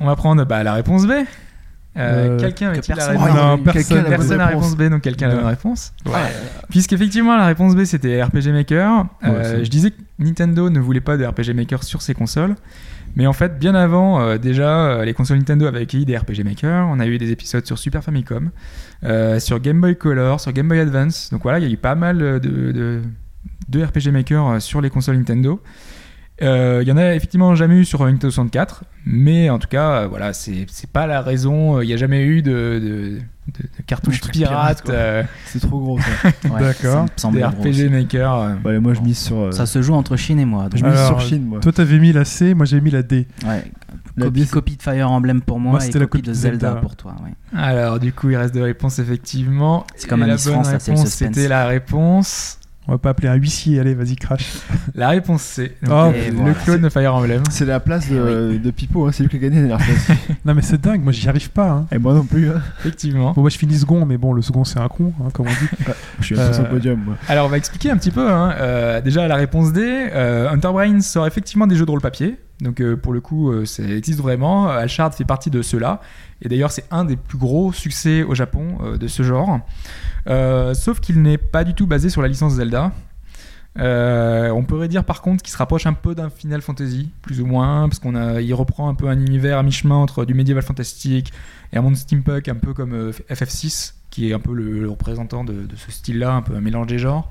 on 0.00 0.06
va 0.06 0.16
prendre 0.16 0.44
bah, 0.44 0.62
la 0.62 0.74
réponse 0.74 1.06
B. 1.06 1.10
Euh, 1.10 1.24
Euh, 1.98 2.38
quelqu'un 2.40 2.68
que 2.72 2.78
avait-il 2.78 2.94
la 2.94 3.06
réponse 3.08 3.34
non, 3.34 3.58
personne. 3.58 4.04
Personne 4.04 4.38
la 4.38 4.46
réponse. 4.46 4.76
B, 4.76 4.82
donc 4.88 5.02
quelqu'un 5.02 5.26
a 5.26 5.28
la 5.28 5.34
Ouais. 5.34 5.40
bonne 5.42 5.50
réponse. 5.50 5.92
Puisqu'effectivement, 6.70 7.36
la 7.36 7.46
réponse 7.46 7.76
B, 7.76 7.84
c'était 7.84 8.22
RPG 8.22 8.48
Maker. 8.52 9.04
Euh, 9.24 9.58
Ouais, 9.58 9.64
je 9.64 9.68
disais 9.70 9.90
que 9.90 10.00
Nintendo 10.18 10.70
ne 10.70 10.80
voulait 10.80 11.00
pas 11.02 11.16
de 11.18 11.24
RPG 11.26 11.52
Maker 11.54 11.82
sur 11.82 12.00
ses 12.00 12.14
consoles. 12.14 12.54
Mais 13.14 13.26
en 13.26 13.34
fait, 13.34 13.58
bien 13.58 13.74
avant, 13.74 14.22
euh, 14.22 14.38
déjà, 14.38 15.04
les 15.04 15.12
consoles 15.12 15.36
Nintendo 15.36 15.66
avaient 15.66 15.82
accueilli 15.82 16.06
des 16.06 16.16
RPG 16.16 16.44
Maker. 16.44 16.86
On 16.88 16.98
a 16.98 17.06
eu 17.06 17.18
des 17.18 17.30
épisodes 17.30 17.66
sur 17.66 17.76
Super 17.78 18.02
Famicom, 18.02 18.50
sur 19.38 19.60
Game 19.60 19.78
Boy 19.82 19.96
Color, 19.96 20.40
sur 20.40 20.52
Game 20.52 20.68
Boy 20.68 20.78
Advance. 20.80 21.28
Donc 21.30 21.42
voilà, 21.42 21.58
il 21.58 21.66
y 21.66 21.68
a 21.68 21.70
eu 21.70 21.76
pas 21.76 21.94
mal 21.94 22.16
de, 22.16 22.38
de, 22.38 23.02
de 23.68 23.84
RPG 23.84 24.10
Maker 24.12 24.62
sur 24.62 24.80
les 24.80 24.88
consoles 24.88 25.16
Nintendo. 25.18 25.60
Euh, 26.40 26.80
Il 26.82 26.88
y 26.88 26.92
en 26.92 26.96
a 26.96 27.14
effectivement 27.14 27.54
jamais 27.54 27.76
eu 27.76 27.84
sur 27.84 28.04
Nintendo 28.04 28.30
64, 28.30 28.84
mais 29.04 29.50
en 29.50 29.58
tout 29.58 29.68
cas, 29.68 29.90
euh, 30.02 30.06
voilà, 30.08 30.32
c'est 30.32 30.66
c'est 30.68 30.88
pas 30.90 31.06
la 31.06 31.20
raison. 31.20 31.76
euh, 31.76 31.84
Il 31.84 31.88
n'y 31.88 31.92
a 31.92 31.96
jamais 31.98 32.22
eu 32.24 32.42
de, 32.42 32.50
de, 32.82 33.18
de- 33.60 34.30
pirates, 34.30 34.82
quoi. 34.82 34.94
euh, 34.94 35.22
C'est 35.46 35.60
trop 35.60 35.78
gros. 35.78 35.98
Ouais, 36.50 36.60
D'accord. 36.60 37.06
des 37.32 37.44
RPG. 37.44 37.90
Maker. 37.90 38.34
euh. 38.34 38.54
Ouais, 38.64 38.80
moi 38.80 38.94
je 38.94 39.00
mise 39.02 39.18
sur. 39.18 39.36
euh, 39.36 39.50
Ça 39.52 39.66
se 39.66 39.82
joue 39.82 39.94
entre 39.94 40.16
Chine 40.16 40.40
et 40.40 40.44
moi. 40.46 40.68
donc- 40.68 40.78
je 40.80 40.84
mise 40.84 41.06
sur 41.06 41.20
Chine 41.20 41.44
moi. 41.44 41.60
Toi, 41.60 41.72
t'avais 41.72 41.98
mis 41.98 42.12
la 42.12 42.24
C, 42.24 42.54
moi 42.54 42.64
j'ai 42.66 42.80
mis 42.80 42.90
la 42.90 43.02
D. 43.02 43.26
Ouais. 43.46 43.64
La 44.16 44.26
Copie, 44.26 44.46
copie 44.46 44.76
de 44.76 44.82
Fire 44.82 45.10
Emblem 45.10 45.40
pour 45.40 45.58
moi, 45.58 45.72
Moi, 45.72 45.80
et 45.80 45.86
c'était 45.86 45.98
la 45.98 46.04
copie 46.06 46.18
copie 46.22 46.28
de 46.28 46.34
Zelda, 46.34 46.66
Zelda. 46.68 46.80
pour 46.82 46.96
toi. 46.96 47.14
ouais. 47.24 47.32
Alors, 47.58 47.98
du 47.98 48.12
coup, 48.12 48.28
il 48.28 48.36
reste 48.36 48.52
deux 48.52 48.62
réponses, 48.62 48.98
effectivement. 48.98 49.86
C'est 49.96 50.06
comme 50.06 50.20
Et 50.20 50.24
un 50.24 50.26
la 50.26 50.34
bonne 50.36 50.52
France, 50.52 50.68
réponse, 50.68 51.06
c'était 51.06 51.48
la 51.48 51.66
réponse. 51.66 52.58
On 52.88 52.92
va 52.92 52.98
pas 52.98 53.10
appeler 53.10 53.28
un 53.28 53.34
huissier, 53.34 53.78
allez, 53.78 53.94
vas-y, 53.94 54.16
crash. 54.16 54.54
La 54.96 55.08
réponse 55.10 55.42
C. 55.42 55.76
Donc, 55.82 55.92
Oh, 55.92 56.12
euh, 56.16 56.30
le 56.30 56.34
voilà. 56.36 56.54
clone 56.54 56.82
de 56.82 56.88
Fire 56.88 57.14
Emblem. 57.14 57.42
C'est 57.48 57.64
la 57.64 57.78
place 57.78 58.06
Eh 58.10 58.14
de, 58.14 58.58
de 58.58 58.70
Pipo, 58.72 59.06
hein, 59.06 59.10
c'est 59.12 59.22
lui 59.22 59.30
qui 59.30 59.36
a 59.36 59.38
gagné 59.38 59.60
la 59.62 59.68
dernière 59.68 59.86
fois. 59.86 60.14
Non, 60.44 60.52
mais 60.54 60.62
c'est 60.62 60.80
dingue, 60.80 61.00
moi 61.02 61.12
j'y 61.12 61.28
arrive 61.28 61.50
pas. 61.50 61.70
Hein. 61.70 61.86
Et 61.92 61.98
moi 61.98 62.12
non 62.12 62.24
plus. 62.24 62.50
hein. 62.50 62.60
Effectivement. 62.80 63.32
Bon, 63.34 63.42
moi 63.42 63.50
je 63.50 63.56
finis 63.58 63.78
second, 63.78 64.04
mais 64.04 64.16
bon, 64.16 64.32
le 64.32 64.42
second 64.42 64.64
c'est 64.64 64.80
un 64.80 64.88
con, 64.88 65.12
hein, 65.20 65.28
comme 65.32 65.46
on 65.46 65.50
dit. 65.50 65.92
Je 66.20 66.24
suis 66.26 66.40
un 66.40 66.46
peu 66.48 66.52
sur 66.52 66.62
Euh, 66.62 66.66
le 66.66 66.70
podium 66.74 67.00
moi. 67.04 67.14
Alors, 67.28 67.46
on 67.46 67.48
va 67.48 67.56
expliquer 67.56 67.90
un 67.90 67.96
petit 67.96 68.10
peu. 68.10 68.28
hein. 68.28 68.52
Euh, 68.58 69.00
déjà, 69.00 69.28
la 69.28 69.36
réponse 69.36 69.72
D. 69.72 69.80
Euh, 69.84 70.50
Unterbrain 70.50 71.00
sort 71.00 71.26
effectivement 71.28 71.68
des 71.68 71.76
jeux 71.76 71.86
de 71.86 71.90
rôle 71.90 72.00
papier. 72.00 72.36
Donc, 72.62 72.80
euh, 72.80 72.96
pour 72.96 73.12
le 73.12 73.20
coup, 73.20 73.50
euh, 73.50 73.66
ça 73.66 73.82
existe 73.82 74.20
vraiment. 74.20 74.70
Euh, 74.70 74.78
Alshard 74.78 75.12
fait 75.12 75.24
partie 75.24 75.50
de 75.50 75.62
ceux-là. 75.62 76.00
Et 76.40 76.48
d'ailleurs, 76.48 76.70
c'est 76.70 76.84
un 76.92 77.04
des 77.04 77.16
plus 77.16 77.36
gros 77.36 77.72
succès 77.72 78.22
au 78.22 78.34
Japon 78.34 78.78
de 78.98 79.06
ce 79.06 79.22
genre. 79.22 79.60
Sauf 80.74 81.00
qu'il 81.00 81.22
n'est 81.22 81.38
pas 81.38 81.64
du 81.64 81.74
tout 81.74 81.86
basé 81.86 82.08
sur 82.08 82.22
la 82.22 82.28
licence 82.28 82.54
Zelda. 82.54 82.92
On 83.76 84.64
pourrait 84.66 84.88
dire 84.88 85.04
par 85.04 85.22
contre 85.22 85.42
qu'il 85.42 85.52
se 85.52 85.58
rapproche 85.58 85.86
un 85.86 85.92
peu 85.92 86.16
d'un 86.16 86.30
Final 86.30 86.60
Fantasy, 86.60 87.10
plus 87.22 87.40
ou 87.40 87.46
moins, 87.46 87.88
parce 87.88 88.00
qu'on 88.00 88.16
a, 88.16 88.40
reprend 88.54 88.88
un 88.88 88.94
peu 88.94 89.06
un 89.06 89.20
univers 89.20 89.58
à 89.58 89.62
mi-chemin 89.62 89.94
entre 89.94 90.24
du 90.24 90.34
médiéval 90.34 90.64
fantastique 90.64 91.32
et 91.72 91.78
un 91.78 91.82
monde 91.82 91.96
steampunk, 91.96 92.48
un 92.48 92.56
peu 92.56 92.74
comme 92.74 92.92
euh, 92.92 93.12
FF6, 93.30 93.94
qui 94.10 94.30
est 94.30 94.34
un 94.34 94.40
peu 94.40 94.52
le, 94.52 94.90
représentant 94.90 95.44
de 95.44 95.68
ce 95.76 95.92
style-là, 95.92 96.32
un 96.32 96.42
peu 96.42 96.56
un 96.56 96.60
mélange 96.60 96.88
des 96.88 96.98
genres. 96.98 97.28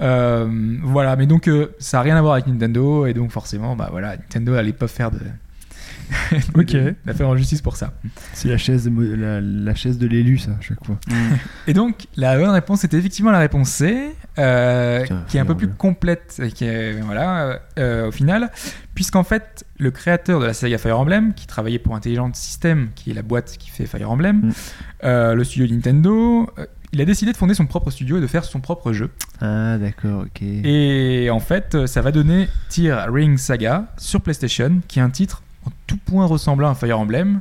Euh, 0.00 0.48
voilà, 0.82 1.16
mais 1.16 1.26
donc 1.26 1.48
euh, 1.48 1.74
ça 1.78 1.98
n'a 1.98 2.02
rien 2.02 2.16
à 2.16 2.20
voir 2.22 2.34
avec 2.34 2.46
Nintendo, 2.46 3.06
et 3.06 3.14
donc 3.14 3.30
forcément, 3.30 3.76
bah 3.76 3.88
voilà, 3.90 4.16
Nintendo 4.16 4.54
allait 4.54 4.72
pas 4.72 4.88
faire 4.88 5.10
de. 5.10 5.18
Ok. 6.54 6.76
d'affaire 7.06 7.28
en 7.28 7.36
justice 7.36 7.62
pour 7.62 7.76
ça. 7.76 7.92
C'est 8.34 8.48
la 8.48 8.58
chaise 8.58 8.84
de, 8.84 9.14
la, 9.14 9.40
la 9.40 9.74
chaise 9.74 9.96
de 9.98 10.06
l'élu 10.06 10.36
ça, 10.36 10.50
à 10.50 10.60
chaque 10.60 10.84
fois. 10.84 10.96
Mm. 11.08 11.14
Et 11.68 11.72
donc, 11.72 12.06
la 12.16 12.36
bonne 12.36 12.50
réponse 12.50 12.84
était 12.84 12.98
effectivement 12.98 13.30
la 13.30 13.38
réponse 13.38 13.68
C, 13.70 14.10
euh, 14.38 15.04
Tiens, 15.06 15.24
qui 15.28 15.36
est 15.38 15.40
un 15.40 15.46
peu 15.46 15.56
plus 15.56 15.68
complète, 15.68 16.38
et 16.42 16.50
qui 16.52 16.64
est, 16.64 16.92
voilà, 17.00 17.60
euh, 17.78 18.08
au 18.08 18.10
final, 18.10 18.50
puisqu'en 18.94 19.22
fait, 19.24 19.64
le 19.78 19.90
créateur 19.90 20.38
de 20.40 20.44
la 20.44 20.52
saga 20.52 20.76
Fire 20.76 20.98
Emblem, 20.98 21.32
qui 21.32 21.46
travaillait 21.46 21.78
pour 21.78 21.94
Intelligent 21.96 22.30
System, 22.34 22.88
qui 22.94 23.10
est 23.12 23.14
la 23.14 23.22
boîte 23.22 23.56
qui 23.58 23.70
fait 23.70 23.86
Fire 23.86 24.10
Emblem, 24.10 24.36
Mm. 24.42 24.50
euh, 25.04 25.34
le 25.34 25.44
studio 25.44 25.72
Nintendo, 25.74 26.50
euh, 26.58 26.66
il 26.92 27.00
a 27.00 27.04
décidé 27.04 27.32
de 27.32 27.36
fonder 27.36 27.54
son 27.54 27.66
propre 27.66 27.90
studio 27.90 28.18
et 28.18 28.20
de 28.20 28.26
faire 28.26 28.44
son 28.44 28.60
propre 28.60 28.92
jeu. 28.92 29.10
Ah 29.40 29.78
d'accord, 29.78 30.24
ok. 30.26 30.42
Et 30.42 31.28
en 31.30 31.40
fait, 31.40 31.74
euh, 31.74 31.86
ça 31.86 32.02
va 32.02 32.12
donner 32.12 32.48
Tear 32.68 33.12
Ring 33.12 33.38
Saga 33.38 33.86
sur 33.98 34.20
PlayStation, 34.20 34.80
qui 34.88 34.98
est 34.98 35.02
un 35.02 35.10
titre 35.10 35.42
en 35.66 35.70
tout 35.86 35.96
point 35.96 36.26
ressemblant 36.26 36.70
à 36.70 36.74
Fire 36.74 36.98
Emblem, 36.98 37.40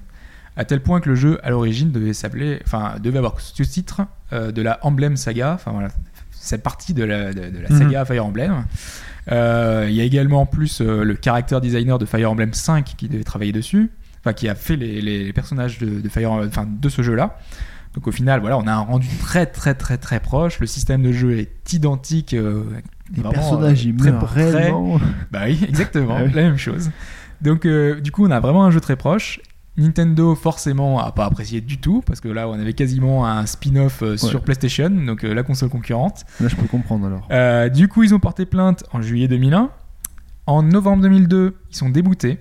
à 0.57 0.65
tel 0.65 0.81
point 0.81 0.99
que 1.01 1.09
le 1.09 1.15
jeu 1.15 1.39
à 1.43 1.49
l'origine 1.49 1.91
devait 1.91 2.13
s'appeler, 2.13 2.59
enfin 2.65 2.95
devait 3.01 3.17
avoir 3.17 3.39
ce 3.39 3.63
titre 3.63 4.01
euh, 4.33 4.51
de 4.51 4.61
la 4.61 4.79
Emblem 4.85 5.15
Saga, 5.17 5.53
enfin 5.55 5.71
voilà, 5.71 5.89
cette 6.31 6.63
partie 6.63 6.93
de 6.93 7.03
la, 7.03 7.33
de, 7.33 7.49
de 7.49 7.59
la 7.59 7.69
Mhm. 7.69 7.77
saga 7.79 8.05
Fire 8.05 8.25
Emblem. 8.25 8.65
Euh, 9.31 9.85
Il 9.89 9.95
y 9.95 10.01
a 10.01 10.03
également 10.03 10.41
en 10.41 10.45
plus 10.45 10.81
euh, 10.81 11.03
le 11.03 11.17
character 11.23 11.59
designer 11.61 11.99
de 11.99 12.05
Fire 12.05 12.31
Emblem 12.31 12.53
5 12.53 12.93
qui 12.97 13.07
devait 13.07 13.23
travailler 13.23 13.51
dessus, 13.51 13.91
enfin 14.19 14.33
qui 14.33 14.47
a 14.49 14.55
fait 14.55 14.75
les, 14.75 15.01
les- 15.01 15.23
les 15.25 15.33
personnages 15.33 15.77
de, 15.79 15.99
de 16.01 16.09
Fire, 16.09 16.31
enfin 16.31 16.65
de 16.67 16.89
ce 16.89 17.01
jeu-là. 17.01 17.37
Donc 17.95 18.07
au 18.07 18.11
final, 18.11 18.39
voilà, 18.39 18.57
on 18.57 18.67
a 18.67 18.71
un 18.73 18.79
rendu 18.79 19.07
très 19.19 19.45
très 19.45 19.73
très 19.75 19.97
très 19.97 20.19
proche. 20.19 20.59
Le 20.59 20.67
système 20.67 21.01
de 21.03 21.11
jeu 21.11 21.37
est 21.37 21.73
identique. 21.73 22.33
euh, 22.33 22.63
Les 23.13 23.21
vraiment, 23.21 23.31
personnages 23.33 23.85
euh, 23.85 23.89
ils 23.89 23.93
meurent 24.03 24.29
réellement. 24.29 24.99
Bah 25.31 25.41
oui, 25.45 25.59
exactement, 25.67 26.15
Ah 26.17 26.23
oui. 26.25 26.31
la 26.33 26.43
même 26.43 26.57
chose. 26.57 26.89
Donc 27.41 27.65
euh, 27.65 27.99
du 27.99 28.11
coup, 28.11 28.25
on 28.25 28.31
a 28.31 28.39
vraiment 28.39 28.63
un 28.63 28.71
jeu 28.71 28.79
très 28.79 28.95
proche. 28.95 29.39
Nintendo 29.77 30.35
forcément 30.35 30.99
a 30.99 31.11
pas 31.13 31.25
apprécié 31.25 31.61
du 31.61 31.77
tout 31.79 32.01
parce 32.05 32.19
que 32.19 32.27
là 32.27 32.47
on 32.49 32.53
avait 32.59 32.73
quasiment 32.73 33.25
un 33.25 33.45
spin-off 33.45 34.03
euh, 34.03 34.17
sur. 34.17 34.41
PlayStation, 34.41 34.89
donc 34.89 35.23
euh, 35.23 35.33
la 35.33 35.43
console 35.43 35.69
concurrente. 35.69 36.25
Là, 36.41 36.49
je 36.49 36.55
peux 36.57 36.67
comprendre 36.67 37.07
alors. 37.07 37.27
Euh, 37.31 37.69
du 37.69 37.87
coup 37.87 38.03
ils 38.03 38.13
ont 38.13 38.19
porté 38.19 38.45
plainte 38.45 38.83
en 38.91 39.01
juillet 39.01 39.29
2001. 39.29 39.69
En 40.45 40.63
novembre 40.63 41.03
2002 41.03 41.55
ils 41.71 41.75
sont 41.75 41.89
déboutés. 41.89 42.39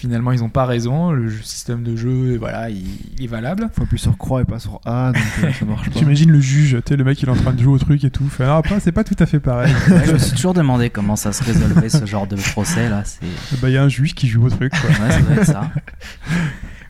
Finalement 0.00 0.32
ils 0.32 0.42
ont 0.42 0.48
pas 0.48 0.64
raison, 0.64 1.10
le 1.12 1.30
système 1.42 1.82
de 1.82 1.94
jeu 1.94 2.38
voilà 2.38 2.70
il, 2.70 2.86
il 3.18 3.24
est 3.24 3.26
valable. 3.26 3.68
Faut 3.74 3.82
appuyer 3.82 4.00
sur 4.00 4.16
croix 4.16 4.40
et 4.40 4.46
pas 4.46 4.58
sur 4.58 4.80
A, 4.86 5.12
donc 5.12 5.22
euh, 5.44 5.52
ça 5.52 5.66
marche 5.66 5.90
pas. 5.90 5.98
J'imagine 5.98 6.30
le 6.30 6.40
juge, 6.40 6.78
tu 6.86 6.88
sais, 6.88 6.96
le 6.96 7.04
mec 7.04 7.20
il 7.20 7.28
est 7.28 7.32
en 7.32 7.36
train 7.36 7.52
de 7.52 7.62
jouer 7.62 7.74
au 7.74 7.78
truc 7.78 8.02
et 8.02 8.10
tout. 8.10 8.26
Fait, 8.30 8.44
ah, 8.44 8.56
après, 8.56 8.80
c'est 8.80 8.92
pas 8.92 9.04
tout 9.04 9.16
à 9.18 9.26
fait 9.26 9.40
pareil. 9.40 9.70
Ouais, 9.90 10.06
je 10.06 10.12
me 10.12 10.18
suis 10.18 10.32
toujours 10.32 10.54
demandé 10.54 10.88
comment 10.88 11.16
ça 11.16 11.34
se 11.34 11.44
résolvait 11.44 11.90
ce 11.90 12.06
genre 12.06 12.26
de 12.26 12.36
procès 12.36 12.88
là. 12.88 13.02
C'est 13.04 13.60
bah, 13.60 13.68
il 13.68 13.74
y 13.74 13.76
a 13.76 13.82
un 13.82 13.90
juge 13.90 14.14
qui 14.14 14.26
joue 14.26 14.46
au 14.46 14.48
truc, 14.48 14.72
quoi. 14.72 14.88
ouais, 14.88 15.12
ça 15.12 15.20
doit 15.20 15.34
être 15.34 15.44
ça. 15.44 15.70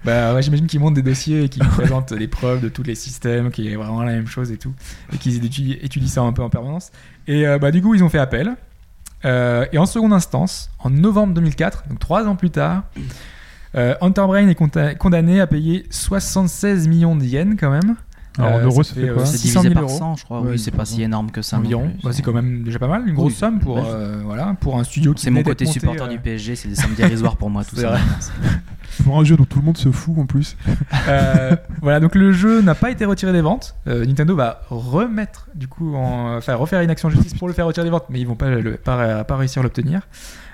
Bah 0.04 0.32
ouais, 0.32 0.42
j'imagine 0.42 0.66
qu'ils 0.66 0.80
montent 0.80 0.94
des 0.94 1.02
dossiers 1.02 1.44
et 1.44 1.48
qu'ils 1.48 1.66
présentent 1.68 2.12
les 2.12 2.28
preuves 2.28 2.62
de 2.62 2.68
tous 2.68 2.82
les 2.82 2.94
systèmes, 2.94 3.50
qui 3.50 3.68
est 3.68 3.76
vraiment 3.76 4.02
la 4.02 4.12
même 4.12 4.26
chose 4.26 4.50
et 4.50 4.56
tout, 4.56 4.72
et 5.12 5.18
qu'ils 5.18 5.44
étudient, 5.44 5.76
étudient 5.82 6.08
ça 6.08 6.22
un 6.22 6.32
peu 6.32 6.42
en 6.42 6.48
permanence. 6.48 6.90
Et 7.26 7.46
euh, 7.46 7.58
bah 7.58 7.70
du 7.70 7.82
coup, 7.82 7.94
ils 7.94 8.02
ont 8.02 8.08
fait 8.08 8.18
appel. 8.18 8.56
Euh, 9.24 9.66
et 9.72 9.78
en 9.78 9.86
seconde 9.86 10.12
instance, 10.12 10.70
en 10.78 10.90
novembre 10.90 11.34
2004, 11.34 11.84
donc 11.88 11.98
trois 11.98 12.26
ans 12.26 12.36
plus 12.36 12.50
tard, 12.50 12.84
euh, 13.76 13.94
Enterbrain 14.00 14.48
est 14.48 14.58
conta- 14.58 14.94
condamné 14.96 15.40
à 15.40 15.46
payer 15.46 15.86
76 15.90 16.88
millions 16.88 17.16
de 17.16 17.24
yens 17.24 17.56
quand 17.58 17.70
même. 17.70 17.96
Alors, 18.38 18.52
en 18.52 18.58
Euh, 18.58 18.64
euros, 18.64 18.82
ça 18.82 18.94
fait, 18.94 19.08
quoi 19.08 19.22
euh, 19.22 19.26
C'est 19.26 19.38
600 19.38 19.60
divisé 19.62 19.74
000 19.74 19.74
par 19.74 19.82
euros. 19.90 19.98
100, 19.98 20.16
je 20.16 20.24
crois. 20.24 20.40
Oui, 20.42 20.58
c'est 20.58 20.70
pas 20.70 20.84
si 20.84 21.02
énorme 21.02 21.30
que 21.30 21.42
ça. 21.42 21.58
environ. 21.58 21.90
Bah, 22.02 22.10
c'est 22.12 22.22
quand 22.22 22.32
même 22.32 22.62
déjà 22.62 22.78
pas 22.78 22.88
mal, 22.88 23.08
une 23.08 23.14
grosse 23.14 23.34
somme 23.34 23.58
pour, 23.58 23.76
ouais. 23.76 23.82
euh, 23.84 24.20
voilà, 24.24 24.56
pour 24.60 24.78
un 24.78 24.84
studio 24.84 25.14
qui 25.14 25.22
C'est 25.22 25.30
mon 25.30 25.42
côté 25.42 25.66
supporter 25.66 26.08
du 26.08 26.18
PSG, 26.18 26.56
c'est 26.56 26.68
des 26.68 26.74
sommes 26.76 26.94
dérisoires 26.94 27.36
pour 27.36 27.50
moi 27.50 27.64
tout 27.68 27.76
ça. 27.76 27.98
Pour 29.04 29.18
un 29.18 29.24
jeu 29.24 29.36
dont 29.36 29.44
tout 29.44 29.60
le 29.60 29.64
monde 29.64 29.78
se 29.78 29.90
fout 29.90 30.18
en 30.18 30.26
plus. 30.26 30.56
Euh, 31.08 31.56
voilà, 31.80 31.98
donc 31.98 32.14
le 32.14 32.30
jeu 32.30 32.60
n'a 32.60 32.74
pas 32.74 32.90
été 32.90 33.04
retiré 33.04 33.32
des 33.32 33.40
ventes. 33.40 33.74
Euh, 33.86 34.04
Nintendo 34.04 34.36
va 34.36 34.62
remettre, 34.68 35.48
du 35.54 35.66
coup, 35.66 35.94
en, 35.94 36.36
enfin 36.36 36.54
refaire 36.54 36.82
une 36.82 36.90
action 36.90 37.08
en 37.08 37.10
justice 37.10 37.34
pour 37.34 37.48
le 37.48 37.54
faire 37.54 37.66
retirer 37.66 37.84
des 37.84 37.90
ventes, 37.90 38.06
mais 38.10 38.20
ils 38.20 38.26
vont 38.26 38.36
pas, 38.36 38.50
le, 38.50 38.76
pas, 38.76 39.24
pas 39.24 39.36
réussir 39.36 39.60
à 39.60 39.62
l'obtenir. 39.62 40.02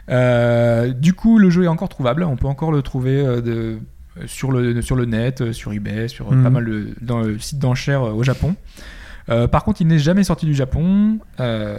Euh, 0.09 0.93
du 0.93 1.15
coup, 1.15 1.39
le 1.39 1.51
jeu 1.51 1.65
est 1.65 1.69
encore 1.69 1.89
trouvable. 1.89 2.23
On 2.23 2.37
peut 2.37 2.47
encore 2.47 2.71
le 2.71 2.81
trouver 2.83 3.23
de, 3.43 3.79
sur, 4.27 4.51
le, 4.53 4.81
sur 4.83 4.97
le 4.97 5.05
net, 5.05 5.41
euh, 5.43 5.53
sur 5.53 5.73
eBay, 5.73 6.09
sur 6.09 6.33
euh, 6.33 6.35
Mhm. 6.37 6.43
pas 6.43 6.51
mal 6.51 6.65
de 6.65 6.87
dans 7.03 7.21
le 7.21 7.39
site 7.39 7.59
d'enchères 7.59 8.03
euh, 8.03 8.13
au 8.13 8.23
Japon. 8.23 8.57
Euh, 9.29 9.47
par 9.49 9.65
contre, 9.65 9.81
il 9.81 9.87
n'est 9.89 9.99
jamais 9.99 10.25
sorti 10.25 10.47
du 10.47 10.55
Japon. 10.55 11.19
Euh, 11.41 11.79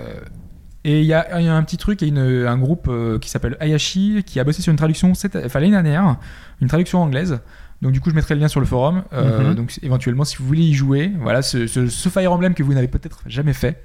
et 0.83 0.99
il 1.01 1.05
y, 1.05 1.07
y 1.07 1.13
a 1.13 1.55
un 1.55 1.63
petit 1.63 1.77
truc, 1.77 2.01
il 2.01 2.07
y 2.07 2.17
a 2.17 2.23
une- 2.23 2.45
un 2.47 2.57
groupe 2.57 2.87
euh, 2.89 3.19
qui 3.19 3.29
s'appelle 3.29 3.57
Ayashi 3.59 4.23
qui 4.25 4.39
a 4.39 4.43
bossé 4.43 4.61
sur 4.61 4.71
une 4.71 4.77
traduction 4.77 5.11
enfin, 5.11 5.59
l'année 5.59 5.71
dernière, 5.71 6.17
une 6.61 6.67
traduction 6.67 7.01
anglaise. 7.01 7.39
Donc 7.81 7.91
du 7.91 7.99
coup, 8.01 8.09
je 8.09 8.15
mettrai 8.15 8.33
le 8.35 8.41
lien 8.41 8.47
sur 8.47 8.59
le 8.59 8.65
forum. 8.65 9.03
Euh, 9.13 9.49
Mhm. 9.49 9.55
Donc 9.55 9.79
éventuellement, 9.83 10.23
si 10.23 10.37
vous 10.37 10.45
voulez 10.45 10.63
y 10.63 10.73
jouer, 10.73 11.11
voilà, 11.19 11.41
ce, 11.41 11.67
ce- 11.67 11.87
ce 11.87 12.09
Fire 12.09 12.31
Emblem 12.31 12.53
que 12.53 12.63
vous 12.63 12.73
n'avez 12.73 12.87
peut-être 12.87 13.21
jamais 13.27 13.53
fait, 13.53 13.83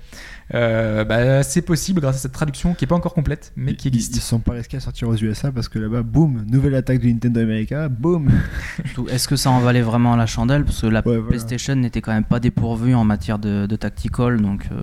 euh, 0.55 1.05
bah, 1.05 1.43
c'est 1.43 1.63
possible 1.63 2.01
grâce 2.01 2.17
à 2.17 2.19
cette 2.19 2.33
traduction 2.33 2.75
qui 2.75 2.85
est 2.85 2.89
pas 2.89 2.95
encore 2.95 3.15
complète, 3.15 3.53
mais 3.57 3.75
qui 3.75 3.89
Ils, 3.89 3.95
ils 3.95 3.99
existe. 3.99 4.15
se 4.17 4.21
sont 4.21 4.39
pas 4.39 4.53
risqués 4.53 4.77
à 4.77 4.81
sortir 4.81 5.09
aux 5.09 5.17
USA 5.17 5.51
parce 5.53 5.69
que 5.69 5.79
là-bas, 5.79 6.03
boum, 6.03 6.45
nouvelle 6.49 6.75
attaque 6.75 7.01
de 7.01 7.09
Nintendo 7.09 7.41
America, 7.41 7.89
boum. 7.89 8.31
Est-ce 9.11 9.29
que 9.29 9.37
ça 9.37 9.51
en 9.51 9.61
valait 9.61 9.83
vraiment 9.83 10.15
la 10.17 10.27
chandelle? 10.27 10.65
Parce 10.65 10.81
que 10.83 10.87
la 10.87 11.01
Ouais, 11.01 11.17
voilà. 11.17 11.23
PlayStation 11.29 11.75
n'était 11.77 12.01
quand 12.01 12.13
même 12.13 12.25
pas 12.25 12.41
dépourvue 12.41 12.95
en 12.95 13.05
matière 13.05 13.39
de, 13.39 13.67
de 13.67 13.77
tactical, 13.77 14.41
donc 14.41 14.69
euh, 14.73 14.81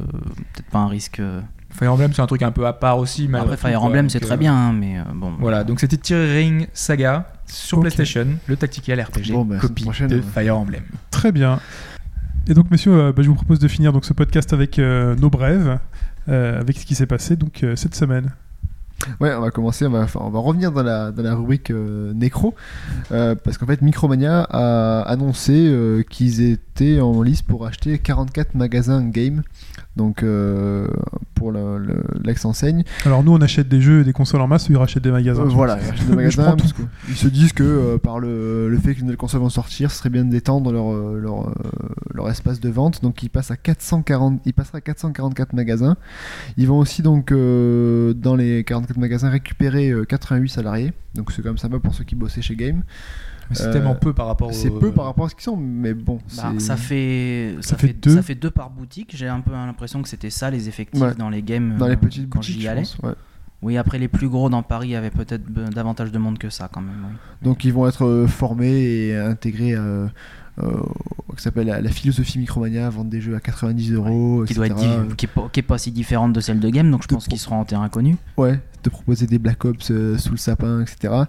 peut-être 0.54 0.70
pas 0.72 0.80
un 0.80 0.88
risque. 0.88 1.20
euh. 1.20 1.41
Fire 1.72 1.94
Emblem, 1.94 2.12
c'est 2.14 2.22
un 2.24 2.26
truc 2.28 2.41
un 2.41 2.52
peu 2.52 2.66
à 2.66 2.74
part 2.74 2.98
aussi. 2.98 3.30
Après, 3.32 3.56
tout, 3.56 3.62
Fire. 3.62 3.84
Emblem, 3.84 4.10
c'est 4.10 4.24
euh, 4.24 4.26
très 4.26 4.38
bien, 4.38 4.56
hein, 4.56 4.74
mais 4.74 4.98
euh, 4.98 5.04
bon. 5.14 5.34
Voilà, 5.40 5.64
donc 5.64 5.80
c'était 5.80 6.16
Ring 6.16 6.68
Saga 6.74 7.28
sur. 7.46 7.80
PlayStation, 7.80 8.26
le 8.48 8.58
tactical 8.58 9.00
RPG, 9.00 9.32
Bon, 9.34 9.46
bah, 9.46 9.58
copie 9.60 9.84
prochaine, 9.84 10.08
de. 10.08 10.20
Fire 10.20 10.58
Emblem. 10.58 10.82
Très 11.12 11.32
bien. 11.32 11.60
Et 12.48 12.53
donc, 12.53 12.72
messieurs, 12.72 12.94
euh, 12.94 13.11
bah, 13.11 13.22
je 13.22 13.30
vous 13.30 13.36
propose 13.36 13.60
de 13.60 13.68
finir 13.68 13.94
donc, 13.94 14.06
ce 14.06 14.14
podcast 14.14 14.53
avec 14.53 14.80
euh, 14.80 15.16
nos 15.16 15.30
brèves, 15.30 15.80
euh, 16.28 16.60
avec 16.60 16.78
ce 16.78 16.86
qui 16.86 16.95
s'est 16.95 17.06
passé 17.06 17.36
donc, 17.36 17.66
cette 17.76 17.95
semaine. 17.95 18.32
Ouais, 19.22 19.34
on 19.34 19.40
va 19.40 19.49
commencer, 19.49 19.86
on 19.86 19.90
va, 19.91 20.40
revenir 20.40 20.72
dans 20.72 20.84
la, 20.84 21.11
dans 21.11 21.24
la 21.24 21.34
rubrique 21.34 21.72
euh, 21.72 22.14
parce 23.10 23.57
qu'en 23.57 23.66
fait 23.66 23.82
Micromania 23.82 24.41
a 24.49 25.02
annoncé 25.03 26.03
qu'ils 26.10 26.41
étaient 26.41 26.60
en 27.02 27.22
lice 27.22 27.42
pour 27.42 27.66
acheter 27.66 27.98
44 28.00 28.56
magasins 28.56 29.04
game, 29.08 29.44
donc 29.96 30.24
euh, 30.24 30.88
pour 31.36 31.52
le- 31.52 31.78
le- 31.78 32.04
l'ex-enseigne. 32.24 32.84
Alors, 33.06 33.24
nous, 33.24 33.32
on 33.34 33.42
achète 33.42 33.68
des 33.70 33.82
jeux 33.82 34.02
et 34.02 34.04
des 34.04 34.14
consoles 34.14 34.42
en 34.42 34.48
masse, 34.48 34.70
eux, 34.70 34.74
ils 34.74 34.78
rachètent 34.78 35.04
des 35.04 35.12
magasins? 35.12 35.44
Euh, 35.44 35.46
voilà, 35.50 35.78
ils 35.82 35.90
achètent 35.90 36.10
des 36.10 36.16
magasins, 36.16 36.56
parce 36.58 36.74
que 36.74 36.82
ils 37.10 37.16
se 37.16 37.28
disent 37.28 37.54
que 37.54 37.64
euh, 37.64 37.98
par 37.98 38.20
le, 38.20 38.70
le 38.70 38.78
fait 38.78 38.96
que 38.96 39.04
les 39.04 39.16
consoles 39.16 39.42
vont 39.42 39.50
sortir, 39.50 39.92
ce 39.92 39.98
serait 39.98 40.10
bien 40.10 40.26
d'étendre 40.26 40.72
leur, 40.72 40.92
leur, 40.94 41.54
leur 42.14 42.30
espace 42.30 42.60
de 42.60 42.70
vente, 42.70 43.02
donc 43.04 43.22
ils 43.24 43.30
passent 43.30 43.52
à 43.52 43.58
440, 43.58 44.42
ils 44.46 44.54
passeraient 44.54 44.78
à 44.80 44.82
444 44.82 45.54
magasins. 45.54 45.98
Ils 46.58 46.68
vont 46.68 46.78
aussi 46.80 47.02
donc 47.02 47.32
dans 47.32 48.36
les 48.36 48.64
44 48.64 48.98
magasins 48.98 49.30
récupérer 49.30 49.90
euh, 49.92 50.06
88 50.06 50.50
salariés, 50.50 50.94
donc 51.16 51.32
c'est 51.32 51.42
quand 51.42 51.50
même 51.50 51.58
sympa 51.58 51.80
pour 51.80 51.94
ceux 51.94 52.04
qui 52.04 52.16
bossaient 52.16 52.42
chez 52.42 52.56
Game. 52.56 52.84
C'est 53.52 53.64
Euh, 53.68 53.74
tellement 53.74 53.96
peu 53.96 54.14
par 54.14 54.28
rapport. 54.28 54.54
C'est 54.54 54.70
peu 54.70 54.92
par 54.92 55.06
rapport 55.06 55.26
à 55.26 55.30
ce 55.30 55.36
qu'ils 55.36 55.44
sont, 55.44 55.58
mais 55.58 55.94
bon. 55.94 56.20
Bah, 56.38 56.54
ça 56.60 56.78
fait 56.78 57.56
ça, 57.62 57.76
fait 57.78 57.88
fait, 57.88 57.94
deux. 57.94 58.16
ça 58.16 58.22
fait 58.22 58.36
deux 58.36 58.52
par 58.52 58.70
boutique. 58.70 59.16
J'ai 59.16 59.28
un 59.28 59.42
peu 59.42 59.52
l'impression 59.52 60.02
que 60.02 60.10
c'était 60.10 60.30
ça 60.30 60.50
les 60.52 60.68
effectifs 60.70 61.02
Ouais. 61.02 61.16
dans 61.16 61.30
les 61.30 61.42
games 61.42 61.76
dans 61.78 61.86
euh, 61.86 61.90
les 61.90 61.98
petites 61.98 62.30
quand 62.30 62.40
boutiques, 62.40 62.56
j'y 62.56 62.62
je 62.64 62.68
allais. 62.70 62.82
pense, 62.82 62.98
ouais. 63.04 63.14
Oui, 63.62 63.78
après 63.78 64.00
les 64.00 64.08
plus 64.08 64.30
gros 64.30 64.50
dans 64.50 64.64
Paris 64.64 64.96
avaient 64.96 65.10
peut-être 65.12 65.44
be- 65.50 65.70
davantage 65.74 66.12
de 66.14 66.18
monde 66.18 66.38
que 66.38 66.50
ça 66.50 66.70
quand 66.72 66.80
même. 66.82 66.96
oui. 67.10 67.16
Donc 67.42 67.66
ils 67.66 67.74
vont 67.74 67.88
être 67.88 68.06
euh, 68.06 68.26
formés 68.28 68.72
et 69.08 69.18
intégrés 69.18 69.74
euh, 69.74 70.06
euh, 70.06 70.08
qui 71.40 71.44
s'appelle 71.44 71.68
la, 71.68 71.81
la 71.81 71.90
philosophie 71.90 72.38
Micromania, 72.38 72.90
vendre 72.90 73.10
des 73.10 73.22
jeux 73.22 73.36
à 73.36 73.40
90 73.40 73.94
euros, 73.94 74.44
Qui 74.45 74.53
doit 74.53 74.68
être 74.68 74.77
etc. 74.77 74.90
qui, 75.18 75.26
est 75.26 75.30
pas, 75.30 75.49
qui 75.52 75.60
est 75.61 75.64
pas 75.64 75.77
si 75.77 75.91
différente 75.91 76.34
de 76.34 76.41
celle 76.41 76.60
de 76.60 76.69
game, 76.69 76.91
donc 76.91 77.03
je 77.03 77.07
De 77.07 77.14
pense 77.14 77.27
qu'ils 77.27 77.40
seront 77.40 77.56
en 77.56 77.65
terrain 77.65 77.88
connu. 77.88 78.18
Ouais, 78.38 78.60
te 78.84 78.90
proposer 78.90 79.26
des 79.26 79.40
Black 79.40 79.64
Ops 79.64 79.91
euh, 79.91 80.18
sous 80.18 80.31
le 80.31 80.38
sapin, 80.38 80.81
etc. 80.81 81.23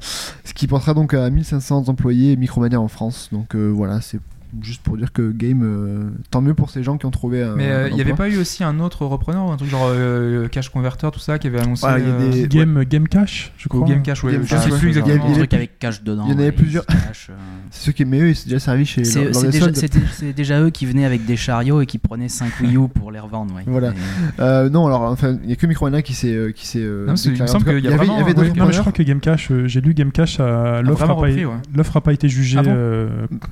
Ce 0.44 0.52
qui 0.52 0.66
portera 0.66 0.94
donc 0.94 1.15
à 1.15 1.31
1500 1.31 1.89
employés 1.89 2.36
Micromania 2.36 2.81
en 2.81 2.89
France. 2.89 3.28
Donc 3.32 3.55
euh, 3.55 3.69
voilà, 3.69 4.01
c'est 4.01 4.20
juste 4.63 4.83
pour 4.83 4.97
dire 4.97 5.13
que 5.13 5.31
Game, 5.31 5.63
euh, 5.63 6.11
tant 6.31 6.41
mieux 6.41 6.55
pour 6.55 6.71
ces 6.71 6.83
gens 6.83 6.97
qui 6.99 7.07
ont 7.07 7.11
trouvé 7.11 7.43
un. 7.43 7.55
Mais 7.57 7.69
euh, 7.71 7.89
il 7.89 7.95
n'y 7.95 8.01
avait 8.01 8.15
pas 8.15 8.29
eu 8.29 8.37
aussi 8.39 8.65
un 8.65 8.81
autre 8.81 9.07
repreneur 9.07 9.51
un 9.51 9.57
truc 9.57 9.71
genre 9.71 9.87
euh, 9.89 10.49
Cash 10.49 10.69
Converter, 10.71 11.09
tout 11.13 11.19
ça, 11.21 11.39
qui 11.39 11.47
avait 11.47 11.61
annoncé. 11.61 11.87
Ah, 11.89 11.99
il 11.99 12.05
y 12.07 12.11
a 12.11 12.13
euh, 12.15 12.31
des- 12.31 12.49
Game, 12.49 12.85
Game 12.85 13.09
Cash, 13.09 13.53
je 13.57 13.67
ou 13.67 13.69
crois. 13.69 13.87
Game 13.89 14.03
Cash, 14.03 14.23
ouais, 14.25 14.33
Game 14.33 14.43
je 14.45 14.51
Cash, 14.51 14.65
sais 14.65 14.73
ouais. 14.73 14.79
plus 14.79 14.89
Il 14.89 14.99
exactement. 14.99 15.25
il 15.27 15.31
y 15.31 15.35
a- 15.35 15.39
truc 15.39 15.55
avec 15.55 15.79
cash 15.79 16.03
dedans. 16.03 16.25
il 16.27 16.33
y 16.33 16.35
en 16.35 16.39
avait 16.39 16.45
ouais, 16.47 16.53
plusieurs. 16.53 16.87
cash. 16.87 17.31
C'est 17.71 17.85
ceux 17.87 17.93
qui 17.93 18.05
mais 18.05 18.21
eux, 18.21 18.35
c'est 18.35 18.47
déjà 18.49 18.59
servi 18.59 18.85
chez 18.87 19.05
C'est 19.05 20.33
déjà, 20.35 20.61
eux 20.61 20.71
qui 20.71 20.87
venaient 20.87 21.05
avec 21.05 21.25
des 21.27 21.37
chariots 21.37 21.81
et 21.81 21.87
qui 21.87 21.99
prenaient 21.99 22.29
5 22.29 22.53
Wii 22.61 22.77
U 22.77 22.89
pour 22.89 23.11
les 23.13 23.21
revendre. 23.21 23.55
ouais. 23.55 23.63
Voilà. 23.67 23.89
Et- 23.89 23.93
Euh, 24.41 24.69
non, 24.71 24.87
alors 24.87 25.03
enfin, 25.03 25.37
il 25.45 25.51
y 25.51 25.53
a 25.53 25.57
que 25.57 25.67
Micromania 25.67 26.03
qui 26.03 26.15
s'est 26.15 26.33
euh, 26.35 26.51
qui 26.53 26.67
s'est. 26.67 26.81
qu'il 26.81 27.41
me 27.43 27.47
semble 27.47 27.65
qu'il 27.65 27.75
y 27.79 27.81
il 27.81 27.87
avait, 27.89 28.07
il 28.07 28.35
d'autres 28.35 28.41
Ouais, 28.41 28.53
non, 28.57 28.67
mais 28.67 28.73
je 28.73 28.81
crois 28.81 28.93
que 28.93 29.03
Game 29.03 29.21
Cash, 29.21 29.53
j'ai 29.67 29.81
lu 29.81 29.95
Game 29.95 30.13
Cash, 30.13 30.41
à- 30.41 30.83
l'offre 30.83 31.05
vraiment 31.07 31.19
a, 31.19 31.23
pas 31.23 31.31
été- 31.31 31.47
ouais. 31.47 31.55
l'offre 31.75 31.97
a 31.97 32.01
pas 32.01 32.13
été 32.13 32.29
jugée 32.29 32.59
Ah 32.59 32.63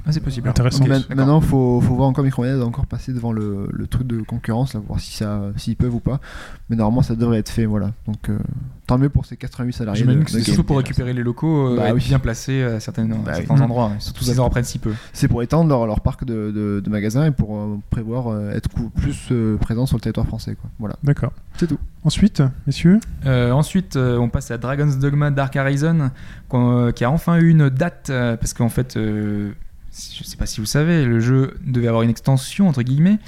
Ah, 0.06 0.12
c'est 0.12 0.22
possible. 0.22 0.48
Intéressant. 0.48 0.84
Maintenant, 0.88 1.40
faut, 1.40 1.80
faut 1.80 1.94
voir 1.94 2.08
encore 2.08 2.24
Micromania 2.24 2.56
doit 2.56 2.66
encore 2.66 2.86
passer 2.86 3.12
devant 3.12 3.32
le, 3.32 3.68
le 3.72 3.86
truc 3.86 4.06
de 4.06 4.20
concurrence, 4.22 4.74
là, 4.74 4.80
voir 4.86 5.00
si 5.00 5.12
ça, 5.14 5.42
s'ils 5.56 5.76
peuvent 5.76 5.94
ou 5.94 6.00
pas. 6.00 6.20
Mais 6.70 6.76
normalement, 6.76 7.02
ça 7.02 7.14
devrait 7.14 7.38
être 7.38 7.48
fait, 7.50 7.64
voilà. 7.66 7.92
Donc, 8.06 8.28
euh, 8.28 8.38
tant 8.86 8.98
mieux 8.98 9.08
pour 9.08 9.26
ces 9.26 9.36
88 9.36 9.72
salariés. 9.72 10.00
J'imagine 10.00 10.24
que 10.24 10.30
c'est 10.30 10.40
surtout 10.42 10.64
pour 10.64 10.76
récupérer 10.78 11.12
les 11.12 11.22
locaux 11.22 11.68
euh, 11.72 11.76
Bah 11.76 11.88
et 11.90 11.92
oui. 11.92 12.02
bien 12.06 12.18
placés 12.18 12.62
à 12.62 12.80
certaines- 12.80 13.12
à 13.12 13.16
Bah 13.16 13.34
certains 13.34 13.54
oui. 13.54 13.60
endroits, 13.62 13.86
ouais. 13.88 13.96
surtout 14.00 14.24
s'ils 14.24 14.40
en 14.40 14.44
reprennent 14.44 14.64
si 14.64 14.78
peu. 14.78 14.92
C'est 15.12 15.28
pour 15.28 15.42
étendre 15.42 15.68
leur, 15.68 15.86
leur 15.86 16.00
parc 16.00 16.24
de, 16.24 16.50
de- 16.50 16.80
de 16.84 16.90
magasins 16.90 17.26
et 17.26 17.30
pour 17.30 17.56
euh, 17.56 17.76
prévoir 17.90 18.28
euh, 18.28 18.50
être 18.52 18.68
plus 18.96 19.28
euh, 19.30 19.56
présent 19.58 19.86
sur 19.86 19.96
le 19.96 20.00
territoire 20.00 20.26
français, 20.26 20.54
quoi. 20.60 20.70
Voilà. 20.78 20.96
D'accord. 21.02 21.32
C'est 21.56 21.66
tout. 21.66 21.78
Ensuite, 22.04 22.42
messieurs, 22.66 23.00
Euh, 23.26 23.50
ensuite, 23.50 23.96
euh, 23.96 24.16
on 24.18 24.28
passe 24.28 24.50
à 24.50 24.58
Dragon's 24.58 24.98
Dogma 24.98 25.30
Dark 25.30 25.56
Horizon, 25.56 26.10
euh, 26.54 26.92
qui 26.92 27.04
a 27.04 27.10
enfin 27.10 27.36
eu 27.38 27.48
une 27.48 27.68
date, 27.68 28.08
euh, 28.10 28.36
parce 28.36 28.54
qu'en 28.54 28.68
fait, 28.68 28.96
euh, 28.96 29.50
je 30.18 30.24
sais 30.24 30.36
pas 30.36 30.46
si 30.46 30.60
vous 30.60 30.66
savez, 30.66 31.04
le 31.04 31.20
jeu 31.20 31.54
devait 31.64 31.88
avoir 31.88 32.02
une 32.02 32.10
extension, 32.10 32.68
entre 32.68 32.82
guillemets, 32.82 33.18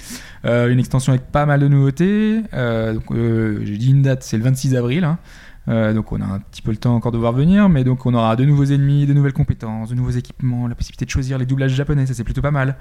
euh, 0.44 0.70
une 0.70 0.78
extension 0.78 1.12
avec 1.12 1.26
pas 1.30 1.46
mal 1.46 1.60
de 1.60 1.68
nouveautés. 1.68 2.42
Euh, 2.54 2.98
euh, 3.10 3.60
J'ai 3.64 3.76
dit 3.76 3.90
une 3.90 4.02
date, 4.02 4.22
c'est 4.22 4.36
le 4.36 4.44
26 4.44 4.76
avril. 4.76 5.04
hein. 5.04 5.18
Donc 5.66 6.10
on 6.10 6.20
a 6.20 6.24
un 6.24 6.40
petit 6.40 6.62
peu 6.62 6.72
le 6.72 6.76
temps 6.78 6.96
encore 6.96 7.12
de 7.12 7.18
voir 7.18 7.32
venir, 7.32 7.68
mais 7.68 7.84
donc 7.84 8.04
on 8.04 8.12
aura 8.14 8.34
de 8.34 8.44
nouveaux 8.44 8.64
ennemis, 8.64 9.06
de 9.06 9.12
nouvelles 9.14 9.32
compétences, 9.32 9.90
de 9.90 9.94
nouveaux 9.94 10.10
équipements, 10.10 10.66
la 10.66 10.74
possibilité 10.74 11.04
de 11.04 11.10
choisir 11.10 11.38
les 11.38 11.46
doublages 11.46 11.72
japonais, 11.74 12.06
ça 12.06 12.14
c'est 12.14 12.24
plutôt 12.24 12.42
pas 12.42 12.50
mal. 12.50 12.76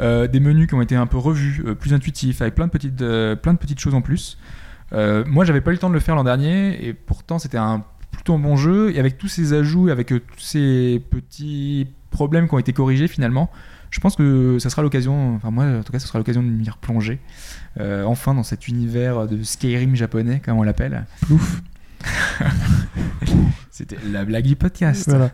Des 0.00 0.40
menus 0.40 0.66
qui 0.66 0.74
ont 0.74 0.82
été 0.82 0.96
un 0.96 1.06
peu 1.06 1.18
revus, 1.18 1.62
plus 1.78 1.94
intuitifs, 1.94 2.42
avec 2.42 2.56
plein 2.56 2.66
de 2.66 2.72
petites, 2.72 2.96
plein 2.96 3.52
de 3.52 3.58
petites 3.58 3.78
choses 3.78 3.94
en 3.94 4.00
plus. 4.00 4.38
Moi, 4.92 5.44
j'avais 5.44 5.60
pas 5.60 5.70
eu 5.70 5.74
le 5.74 5.78
temps 5.78 5.88
de 5.88 5.94
le 5.94 6.00
faire 6.00 6.16
l'an 6.16 6.24
dernier, 6.24 6.84
et 6.84 6.94
pourtant 6.94 7.38
c'était 7.38 7.58
un 7.58 7.84
plutôt 8.10 8.36
bon 8.38 8.56
jeu. 8.56 8.90
Et 8.92 8.98
avec 8.98 9.18
tous 9.18 9.28
ces 9.28 9.52
ajouts, 9.52 9.88
avec 9.88 10.08
tous 10.08 10.20
ces 10.38 11.00
petits 11.10 11.86
problèmes 12.12 12.46
qui 12.48 12.54
ont 12.54 12.58
été 12.58 12.72
corrigés 12.72 13.08
finalement, 13.08 13.50
je 13.90 13.98
pense 14.00 14.14
que 14.16 14.58
ça 14.60 14.70
sera 14.70 14.82
l'occasion. 14.82 15.34
Enfin 15.34 15.50
moi, 15.50 15.64
en 15.64 15.82
tout 15.82 15.92
cas, 15.92 15.98
ce 15.98 16.06
sera 16.06 16.18
l'occasion 16.18 16.42
de 16.42 16.48
m'y 16.48 16.70
replonger. 16.70 17.18
euh, 17.80 18.04
enfin 18.04 18.34
dans 18.34 18.42
cet 18.42 18.68
univers 18.68 19.26
de 19.26 19.42
Skyrim 19.42 19.96
japonais, 19.96 20.40
comme 20.44 20.58
on 20.58 20.62
l'appelle. 20.62 21.04
Ouf. 21.30 21.62
C'était 23.70 23.96
la 24.10 24.24
blague 24.24 24.44
du 24.46 24.56
podcast. 24.56 25.08
Voilà. 25.08 25.30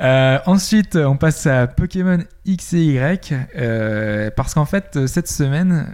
Euh, 0.00 0.38
ensuite, 0.46 0.96
on 0.96 1.16
passe 1.16 1.46
à 1.46 1.66
Pokémon 1.66 2.18
X 2.44 2.72
et 2.74 2.84
Y. 2.84 3.34
euh, 3.56 4.30
parce 4.36 4.54
qu'en 4.54 4.64
fait, 4.64 5.06
cette 5.06 5.28
semaine, 5.28 5.92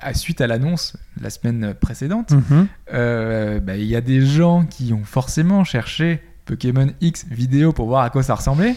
à- 0.00 0.12
suite 0.14 0.40
à 0.40 0.46
l'annonce 0.46 0.96
la 1.20 1.30
semaine 1.30 1.74
précédente, 1.74 2.32
Mhm. 2.32 2.66
euh, 2.92 3.60
bah, 3.60 3.76
il 3.76 3.84
y 3.86 3.96
a 3.96 4.00
des 4.00 4.20
gens 4.26 4.64
qui 4.66 4.92
ont 4.92 5.04
forcément 5.04 5.64
cherché 5.64 6.20
Pokémon 6.46 6.88
X 7.00 7.26
vidéo 7.30 7.72
pour 7.72 7.86
voir 7.86 8.02
à 8.04 8.10
quoi 8.10 8.22
ça 8.22 8.34
ressemblait. 8.34 8.74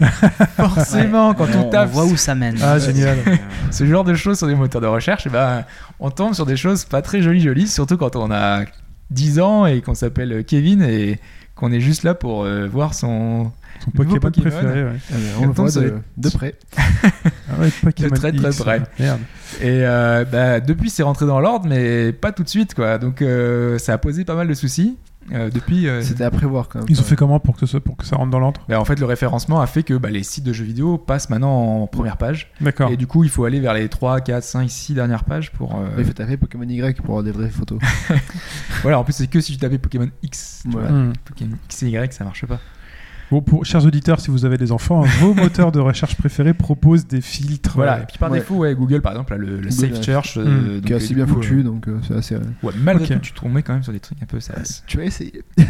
forcément, 0.56 1.34
quand 1.34 1.46
on, 1.54 1.66
on, 1.66 1.70
tape 1.70 1.90
voit 1.90 2.04
où 2.04 2.16
ça 2.16 2.34
mène. 2.34 2.56
Ah, 2.62 2.78
génial. 2.78 3.18
ce 3.70 3.86
genre 3.86 4.04
de 4.04 4.14
choses 4.14 4.38
sur 4.38 4.46
des 4.46 4.54
moteurs 4.54 4.80
de 4.80 4.86
recherche, 4.86 5.24
eh 5.26 5.30
ben, 5.30 5.64
on 6.00 6.10
tombe 6.10 6.34
sur 6.34 6.46
des 6.46 6.56
choses 6.56 6.84
pas 6.84 7.02
très 7.02 7.22
jolies 7.22 7.40
jolies, 7.40 7.68
surtout 7.68 7.96
quand 7.96 8.16
on 8.16 8.30
a 8.30 8.64
10 9.10 9.40
ans 9.40 9.66
et 9.66 9.80
qu'on 9.80 9.94
s'appelle 9.94 10.44
Kevin 10.44 10.82
et 10.82 11.18
qu'on 11.54 11.72
est 11.72 11.80
juste 11.80 12.02
là 12.02 12.14
pour 12.14 12.44
euh, 12.44 12.66
voir 12.66 12.94
son... 12.94 13.52
Son 13.84 13.90
Pokémon, 13.90 14.20
Pokémon. 14.20 14.50
préféré, 14.50 14.84
ouais. 14.84 14.90
Euh, 15.12 15.32
on 15.40 15.46
le 15.46 15.52
voit 15.52 15.70
de, 15.70 15.94
de 16.16 16.28
près. 16.30 16.54
Ah 17.50 17.60
ouais, 17.60 17.68
Pokémon 17.82 18.10
très, 18.10 18.32
très 18.32 18.48
X, 18.48 18.58
près. 18.62 18.82
Merde. 18.98 19.20
Et 19.60 19.84
euh, 19.84 20.24
bah, 20.24 20.60
depuis, 20.60 20.90
c'est 20.90 21.02
rentré 21.02 21.26
dans 21.26 21.40
l'ordre, 21.40 21.68
mais 21.68 22.12
pas 22.12 22.32
tout 22.32 22.42
de 22.42 22.48
suite, 22.48 22.74
quoi. 22.74 22.98
Donc, 22.98 23.20
euh, 23.20 23.78
ça 23.78 23.92
a 23.92 23.98
posé 23.98 24.24
pas 24.24 24.34
mal 24.34 24.48
de 24.48 24.54
soucis. 24.54 24.96
Euh, 25.32 25.50
depuis, 25.50 25.88
euh, 25.88 26.02
C'était 26.02 26.24
à 26.24 26.30
prévoir 26.30 26.68
quand 26.68 26.80
même. 26.80 26.88
Ils 26.90 27.00
ont 27.00 27.04
fait 27.04 27.16
comment 27.16 27.40
pour 27.40 27.56
que, 27.56 27.64
ce, 27.66 27.78
pour 27.78 27.96
que 27.96 28.04
ça 28.04 28.16
rentre 28.16 28.30
dans 28.30 28.38
l'ordre? 28.40 28.60
Bah, 28.68 28.78
en 28.80 28.84
fait, 28.84 28.98
le 29.00 29.06
référencement 29.06 29.60
a 29.60 29.66
fait 29.66 29.82
que 29.82 29.94
bah, 29.94 30.10
les 30.10 30.22
sites 30.22 30.44
de 30.44 30.52
jeux 30.52 30.64
vidéo 30.64 30.98
passent 30.98 31.30
maintenant 31.30 31.82
en 31.82 31.86
première 31.86 32.16
page. 32.16 32.52
D'accord. 32.60 32.90
Et 32.90 32.96
du 32.96 33.06
coup, 33.06 33.24
il 33.24 33.30
faut 33.30 33.44
aller 33.44 33.60
vers 33.60 33.74
les 33.74 33.88
3, 33.88 34.20
4, 34.20 34.42
5, 34.44 34.68
6 34.70 34.94
dernières 34.94 35.24
pages 35.24 35.50
pour. 35.52 35.74
euh, 35.76 35.88
Il 35.98 36.04
faut 36.04 36.12
taper 36.12 36.36
Pokémon 36.36 36.64
Y 36.68 36.96
pour 37.00 37.10
avoir 37.10 37.22
des 37.22 37.32
vraies 37.32 37.48
photos. 37.50 37.78
Voilà, 38.82 38.98
en 38.98 39.04
plus, 39.04 39.14
c'est 39.14 39.26
que 39.26 39.40
si 39.40 39.52
tu 39.52 39.58
tapais 39.58 39.78
Pokémon 39.78 40.08
X. 40.22 40.60
tu 40.64 40.70
Voilà. 40.70 40.88
vois. 40.88 40.98
Hmm. 40.98 41.12
Pokémon 41.24 41.56
X 41.66 41.82
et 41.84 41.88
Y, 41.88 42.12
ça 42.12 42.24
marche 42.24 42.44
pas. 42.46 42.60
Bon, 43.30 43.40
pour, 43.40 43.64
chers 43.64 43.84
auditeurs, 43.84 44.20
si 44.20 44.30
vous 44.30 44.44
avez 44.44 44.56
des 44.58 44.70
enfants, 44.70 45.02
hein, 45.04 45.08
vos 45.20 45.34
moteurs 45.34 45.72
de 45.72 45.80
recherche 45.80 46.14
préférés 46.16 46.54
proposent 46.54 47.06
des 47.06 47.20
filtres. 47.20 47.72
Voilà, 47.74 48.02
et 48.02 48.06
puis 48.06 48.18
par 48.18 48.30
ouais. 48.30 48.38
défaut, 48.38 48.56
ouais, 48.56 48.74
Google 48.74 49.00
par 49.00 49.12
exemple, 49.12 49.32
a 49.32 49.36
le, 49.38 49.60
le 49.60 49.68
Google, 49.70 49.72
Safe. 49.96 50.02
Search. 50.04 50.36
euh, 50.36 50.44
Hmm. 50.44 50.74
donc, 50.74 50.84
qui 50.84 50.92
est 50.92 50.94
euh, 50.94 50.98
assez 50.98 51.14
bien 51.14 51.26
coup, 51.26 51.34
foutu, 51.34 51.58
euh, 51.60 51.62
donc 51.62 51.88
euh, 51.88 51.98
c'est 52.06 52.14
assez. 52.14 52.36
ouais, 52.36 52.72
malgré 52.82 53.14
tout, 53.14 53.20
tu 53.20 53.32
tombais 53.32 53.62
quand 53.62 53.72
même 53.72 53.82
sur 53.82 53.92
des 53.92 54.00
trucs 54.00 54.22
un 54.22 54.26
peu 54.26 54.40
ça. 54.40 54.54
Tu 54.86 54.98
vas 54.98 55.04
essayer. 55.04 55.42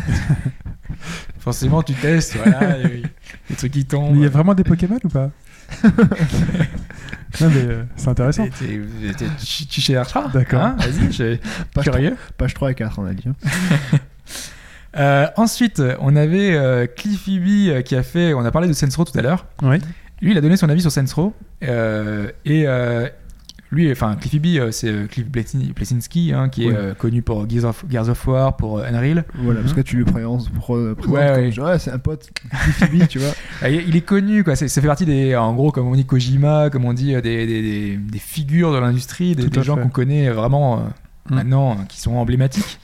Forcément, 1.39 1.83
tu 1.83 1.95
testes, 1.95 2.37
voilà, 2.37 2.79
et- 2.89 3.03
les 3.51 3.57
trucs 3.57 3.73
qui 3.73 3.85
tombent. 3.85 4.17
Il 4.17 4.23
y 4.23 4.27
a 4.27 4.29
vraiment 4.29 4.55
des 4.55 4.65
Pokémon 4.65 4.99
ou 5.05 5.09
pas 5.09 5.31
Non, 7.41 7.49
mais 7.51 7.65
euh, 7.65 7.85
c'est 7.97 8.09
intéressant. 8.09 8.47
Tu, 8.59 9.67
tu 9.67 9.81
chercheras. 9.81 10.29
D'accord. 10.29 10.61
hein, 10.63 10.77
Vas-y, 10.79 11.07
je 11.07 11.11
suis 11.11 11.41
Page, 11.75 11.85
curieux. 11.85 12.17
page 12.37 12.55
3 12.55 12.71
et 12.73 12.75
4, 12.75 12.99
on 12.99 13.07
a 13.07 13.13
dit. 13.15 13.25
Euh, 14.97 15.27
ensuite, 15.37 15.83
on 16.01 16.15
avait 16.17 16.55
euh, 16.55 16.87
Cliffy 16.87 17.39
B 17.41 17.69
euh, 17.71 17.83
qui 17.83 17.97
a 17.97 18.03
fait. 18.03 18.33
On 18.35 18.45
a 18.45 18.51
parlé 18.51 18.69
de 18.69 18.73
Sensro 18.73 19.05
tout 19.05 19.19
à 19.19 19.23
l'heure. 19.23 19.47
Ouais. 19.63 19.79
Lui, 20.23 20.31
il 20.33 20.39
a 20.39 20.41
donné 20.41 20.57
son 20.57 20.69
avis 20.69 20.81
sur 20.81 20.93
Sensro. 20.93 21.35
euh, 21.65 22.29
et 22.45 22.65
euh, 22.67 23.09
lui, 23.71 23.91
enfin, 23.91 24.15
Cliffy 24.15 24.39
B, 24.39 24.71
c'est 24.71 25.09
Cliff 25.11 25.27
Blesin- 25.29 25.73
Blesinski, 25.75 26.33
hein, 26.33 26.49
qui 26.49 26.65
est 26.65 26.69
Oui. 26.69 26.75
euh, 26.77 26.95
connu 26.95 27.23
pour 27.23 27.49
Gears 27.51 27.65
of, 27.65 27.85
Gears 27.91 28.09
of 28.09 28.25
War, 28.29 28.57
pour 28.57 28.79
Unreal. 28.85 29.25
Voilà, 29.35 29.61
parce 29.61 29.73
Mhm. 29.73 29.77
que 29.77 29.81
tu 29.83 29.97
lui 29.97 30.05
présentes, 30.05 30.49
présentes 30.53 30.99
Ouais, 30.99 31.05
comme 31.05 31.13
ouais. 31.15 31.51
genre, 31.51 31.67
ouais, 31.67 31.79
c'est 31.81 31.91
un 31.91 31.99
pote, 31.99 32.31
Phoebe, 32.53 33.09
tu 33.09 33.19
vois. 33.19 33.33
Ah, 33.63 33.69
Il 33.71 33.97
est 33.97 34.01
connu, 34.03 34.45
quoi. 34.45 34.55
C'est- 34.55 34.69
Ça 34.69 34.81
fait 34.81 34.87
partie 34.87 35.07
des, 35.07 35.35
en 35.35 35.53
gros, 35.55 35.73
comme 35.73 35.89
on 35.89 35.97
dit 35.97 36.05
Kojima, 36.07 36.71
comme 36.71 36.85
on 36.85 36.93
dit, 36.93 37.15
des, 37.15 37.21
des, 37.23 37.47
des- 37.47 37.97
des 37.97 38.19
figures 38.21 38.73
de 38.73 38.79
l'industrie, 38.79 39.35
des, 39.35 39.63
gens 39.63 39.75
fait. 39.75 39.83
qu'on 39.83 39.89
connaît 39.89 40.31
vraiment 40.31 40.77
euh, 40.79 40.83
Mm. 41.31 41.35
maintenant, 41.35 41.77
qui 41.89 42.01
sont 42.01 42.15
emblématiques. 42.15 42.79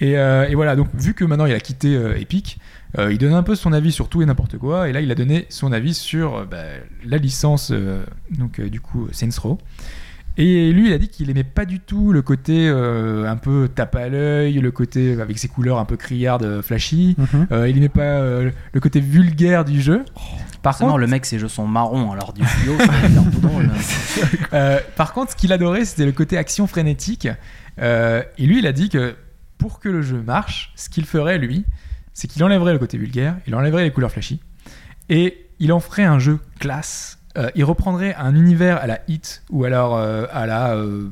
Et, 0.00 0.16
euh, 0.16 0.48
et 0.48 0.54
voilà, 0.54 0.76
donc 0.76 0.88
vu 0.94 1.14
que 1.14 1.24
maintenant 1.24 1.46
il 1.46 1.54
a 1.54 1.60
quitté 1.60 1.96
euh, 1.96 2.18
Epic, 2.18 2.58
euh, 2.98 3.12
il 3.12 3.18
donne 3.18 3.34
un 3.34 3.42
peu 3.42 3.54
son 3.54 3.72
avis 3.72 3.92
sur 3.92 4.08
tout 4.08 4.22
et 4.22 4.26
n'importe 4.26 4.58
quoi. 4.58 4.88
Et 4.88 4.92
là, 4.92 5.00
il 5.00 5.10
a 5.10 5.14
donné 5.14 5.46
son 5.48 5.72
avis 5.72 5.94
sur 5.94 6.46
bah, 6.46 6.62
la 7.04 7.18
licence, 7.18 7.72
donc 8.30 8.60
du 8.60 8.80
coup 8.80 9.08
Saints 9.12 9.38
Row. 9.40 9.58
Et 10.38 10.72
lui, 10.72 10.86
il 10.86 10.92
a 10.92 10.98
dit 10.98 11.08
qu'il 11.08 11.28
aimait 11.30 11.42
pas 11.42 11.64
du 11.64 11.80
tout 11.80 12.12
le 12.12 12.22
côté 12.22 12.68
euh, 12.68 13.28
un 13.28 13.36
peu 13.36 13.68
tape 13.74 13.96
à 13.96 14.08
l'œil, 14.08 14.60
le 14.60 14.70
côté 14.70 15.20
avec 15.20 15.36
ses 15.36 15.48
couleurs 15.48 15.80
un 15.80 15.84
peu 15.84 15.96
criardes, 15.96 16.62
flashy. 16.62 17.16
Mhm. 17.18 17.48
Euh, 17.50 17.68
il 17.68 17.76
aimait 17.76 17.88
pas 17.88 18.02
euh, 18.02 18.52
le 18.72 18.80
côté 18.80 19.00
vulgaire 19.00 19.64
du 19.64 19.82
jeu. 19.82 20.04
Par 20.62 20.74
Forcément, 20.74 20.90
contre, 20.90 21.00
le 21.00 21.06
mec, 21.08 21.26
ses 21.26 21.40
jeux 21.40 21.48
sont 21.48 21.66
marrons, 21.66 22.12
alors 22.12 22.32
du 22.32 22.44
faire 22.44 23.24
tout 23.32 23.40
drôle. 23.40 23.68
par 24.96 25.12
contre, 25.12 25.32
ce 25.32 25.36
qu'il 25.36 25.52
adorait, 25.52 25.84
c'était 25.84 26.06
le 26.06 26.12
côté 26.12 26.38
action 26.38 26.68
frénétique. 26.68 27.26
Et 27.80 28.46
lui, 28.46 28.60
il 28.60 28.66
a 28.68 28.72
dit 28.72 28.90
que 28.90 29.16
pour 29.58 29.80
que 29.80 29.88
le 29.88 30.02
jeu 30.02 30.22
marche, 30.24 30.72
ce 30.76 30.88
qu'il 30.88 31.04
ferait, 31.04 31.38
lui, 31.38 31.64
c'est 32.14 32.28
qu'il 32.28 32.42
enlèverait 32.44 32.72
le 32.72 32.78
côté 32.78 32.96
vulgaire, 32.98 33.36
il 33.46 33.54
enlèverait 33.54 33.84
les 33.84 33.90
couleurs 33.92 34.10
flashy, 34.10 34.40
et 35.08 35.46
il 35.58 35.72
en 35.72 35.80
ferait 35.80 36.04
un 36.04 36.18
jeu 36.18 36.38
classe. 36.60 37.18
Euh, 37.36 37.50
il 37.54 37.64
reprendrait 37.64 38.14
un 38.14 38.34
univers 38.34 38.78
à 38.78 38.86
la 38.86 39.00
Hit, 39.08 39.42
ou 39.50 39.64
alors 39.64 39.96
euh, 39.96 40.26
à 40.32 40.46
la... 40.46 40.74
euh, 40.74 41.08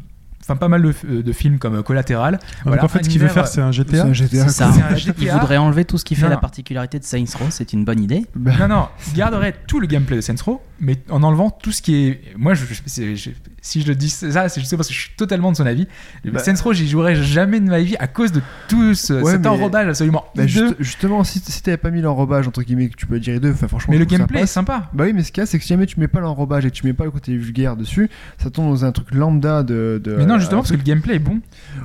Enfin, 0.49 0.55
pas 0.55 0.69
mal 0.69 0.81
de, 0.81 1.23
de 1.23 1.33
films 1.33 1.59
comme 1.59 1.83
Collatéral. 1.83 2.35
Donc 2.35 2.43
Voilà, 2.67 2.85
en 2.85 2.87
fait, 2.87 3.03
ce 3.03 3.09
qu'il 3.09 3.21
veut 3.21 3.27
faire, 3.27 3.49
c'est 3.49 3.61
un 3.61 3.73
C'est 3.73 3.79
GTA. 3.79 4.05
un 4.05 4.13
GTA. 4.13 4.45
C'est 4.47 4.49
ça. 4.51 4.69
Un 4.69 4.91
Il 4.95 4.97
GTA. 4.99 5.39
voudrait 5.39 5.57
enlever 5.57 5.85
tout 5.85 5.99
ce 5.99 6.05
qui 6.05 6.15
fait 6.15 6.23
Non. 6.23 6.29
la 6.29 6.37
particularité 6.37 7.01
de 7.01 7.05
Saints 7.05 7.25
Row, 7.37 7.47
c'est 7.51 7.73
une 7.73 7.85
bonne 7.85 8.01
idée. 8.01 8.25
Bah, 8.37 8.53
Non, 8.61 8.69
non, 8.69 8.89
il 9.09 9.15
garderait 9.15 9.57
tout 9.67 9.81
le 9.81 9.89
gameplay 9.89 10.15
de 10.15 10.21
Saints 10.21 10.37
Row, 10.45 10.63
mais 10.79 10.99
en 11.11 11.25
enlevant 11.25 11.51
tout 11.51 11.73
ce 11.73 11.83
qui 11.83 11.97
est. 11.97 12.21
Moi, 12.37 12.55
je, 12.55 12.65
je- 12.65 12.81
c'est- 12.87 13.17
je- 13.17 13.31
si 13.67 13.83
je 13.83 13.89
le 13.89 13.95
dis 13.95 14.09
ça, 14.11 14.49
c'est 14.49 14.61
juste 14.61 14.77
parce 14.77 14.89
que 14.89 14.95
je 14.95 14.99
suis 15.01 15.11
totalement 15.17 15.51
de 15.51 15.57
son 15.57 15.67
avis. 15.67 15.89
Bah- 16.25 16.39
Saints 16.39 16.55
Row, 16.63 16.73
j'y 16.73 16.89
jouerais 16.89 17.17
jamais 17.17 17.59
de 17.61 17.67
ma 17.69 17.81
vie 17.81 17.97
à 17.99 18.07
cause 18.07 18.31
de 18.33 18.41
tout 18.69 18.95
ce, 18.95 19.15
Ouais, 19.15 19.33
cet 19.33 19.41
mais- 19.43 19.49
enrobage 19.49 19.89
absolument 19.89 20.25
bah, 20.37 20.47
juste- 20.47 20.77
justement, 20.79 21.25
si, 21.25 21.41
si 21.41 21.63
t'avais 21.63 21.77
pas 21.77 21.91
mis 21.91 22.01
l'enrobage, 22.01 22.47
entre 22.47 22.63
guillemets, 22.63 22.89
que 22.89 22.97
tu 22.97 23.07
peux 23.07 23.19
dire 23.19 23.35
hideux, 23.35 23.53
enfin, 23.53 23.67
franchement. 23.69 23.91
mais 23.91 23.97
je 23.97 24.01
le 24.03 24.07
que 24.07 24.11
gameplay 24.17 24.43
est 24.43 24.47
sympa. 24.47 24.89
Bah 24.93 25.05
oui, 25.07 25.13
mais 25.13 25.23
ce 25.25 25.33
qu'il 25.33 25.41
y 25.41 25.43
a, 25.43 25.47
c'est 25.47 25.59
que 25.59 25.65
si 25.65 25.71
jamais 25.71 25.87
tu 25.87 25.99
mets 25.99 26.09
pas 26.09 26.21
l'enrobage 26.21 26.65
et 26.65 26.71
tu 26.71 26.87
mets 26.87 26.93
pas 26.93 27.05
le 27.05 27.11
côté 27.11 27.37
vulgaire 27.37 27.77
dessus, 27.77 28.09
ça 28.39 28.51
tombe 28.51 28.69
dans 28.71 28.85
un 28.85 28.93
truc 28.93 29.13
lambda 29.13 29.63
de. 29.63 30.01
de- 30.03 30.17
Mais 30.17 30.27
non, 30.27 30.39
justement, 30.39 30.61
parce 30.61 30.71
que 30.73 30.77
le 30.77 30.83
gameplay 30.83 31.17
est 31.17 31.19
bon. 31.21 31.41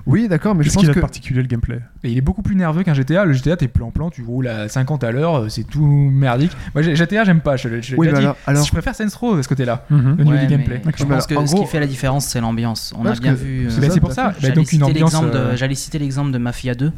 Oui, 0.05 0.27
d'accord, 0.27 0.53
mais 0.55 0.63
je 0.63 0.69
pense 0.71 0.81
qu'il 0.81 0.89
a 0.91 0.93
que. 0.93 0.99
particulier 0.99 1.41
le 1.41 1.47
gameplay? 1.47 1.79
Et 2.03 2.11
il 2.11 2.17
est 2.17 2.21
beaucoup 2.21 2.41
plus 2.43 2.55
nerveux 2.55 2.83
qu'un 2.83 2.93
GTA. 2.93 3.25
Le 3.25 3.33
GTA, 3.33 3.57
t'es 3.57 3.67
plan-plan, 3.67 4.09
tu 4.09 4.21
roules 4.23 4.47
à 4.47 4.67
50 4.69 5.03
à 5.03 5.11
l'heure, 5.11 5.35
euh, 5.37 5.49
c'est 5.49 5.63
tout 5.63 5.85
merdique. 5.85 6.51
Moi, 6.75 6.81
GTA, 6.83 7.23
j'aime 7.23 7.41
pas. 7.41 7.55
Je, 7.57 7.69
je, 7.69 7.81
je 7.81 7.95
Oui, 7.95 8.07
alors- 8.09 8.35
alors- 8.45 8.65
Je 8.65 8.71
préfère 8.71 8.95
Saints 8.95 9.07
Row 9.19 9.37
de 9.37 9.41
ce 9.41 9.47
côté-là, 9.47 9.85
Mhm. 9.89 9.97
au 10.19 10.23
niveau 10.23 10.31
Ouais, 10.31 10.37
du 10.37 10.43
mais 10.45 10.47
gameplay. 10.47 10.81
Je 10.97 11.03
Mais 11.03 11.09
pense 11.15 11.27
que 11.27 11.35
en 11.35 11.47
ce 11.47 11.55
qui 11.55 11.65
fait 11.71 11.79
la 11.79 11.87
différence, 11.87 12.25
c'est 12.25 12.39
l'ambiance. 12.41 12.93
On 12.97 13.05
a 13.05 13.13
bien 13.15 13.33
que- 13.33 13.39
vu. 13.39 13.67
c'est 13.69 13.83
euh, 13.97 13.99
pour 13.99 14.11
ça. 14.11 14.29
Bah, 14.29 14.35
J'allais 14.39 14.53
donc 14.53 14.65
une 14.71 14.79
citer 14.79 14.83
ambiance. 14.83 15.11
l'exemple 15.13 15.31
de- 15.31 15.37
euh, 15.37 15.55
J'allais 15.57 15.75
citer 15.75 15.99
l'exemple 15.99 16.31
de 16.31 16.37
Mafia 16.37 16.75
2. 16.75 16.91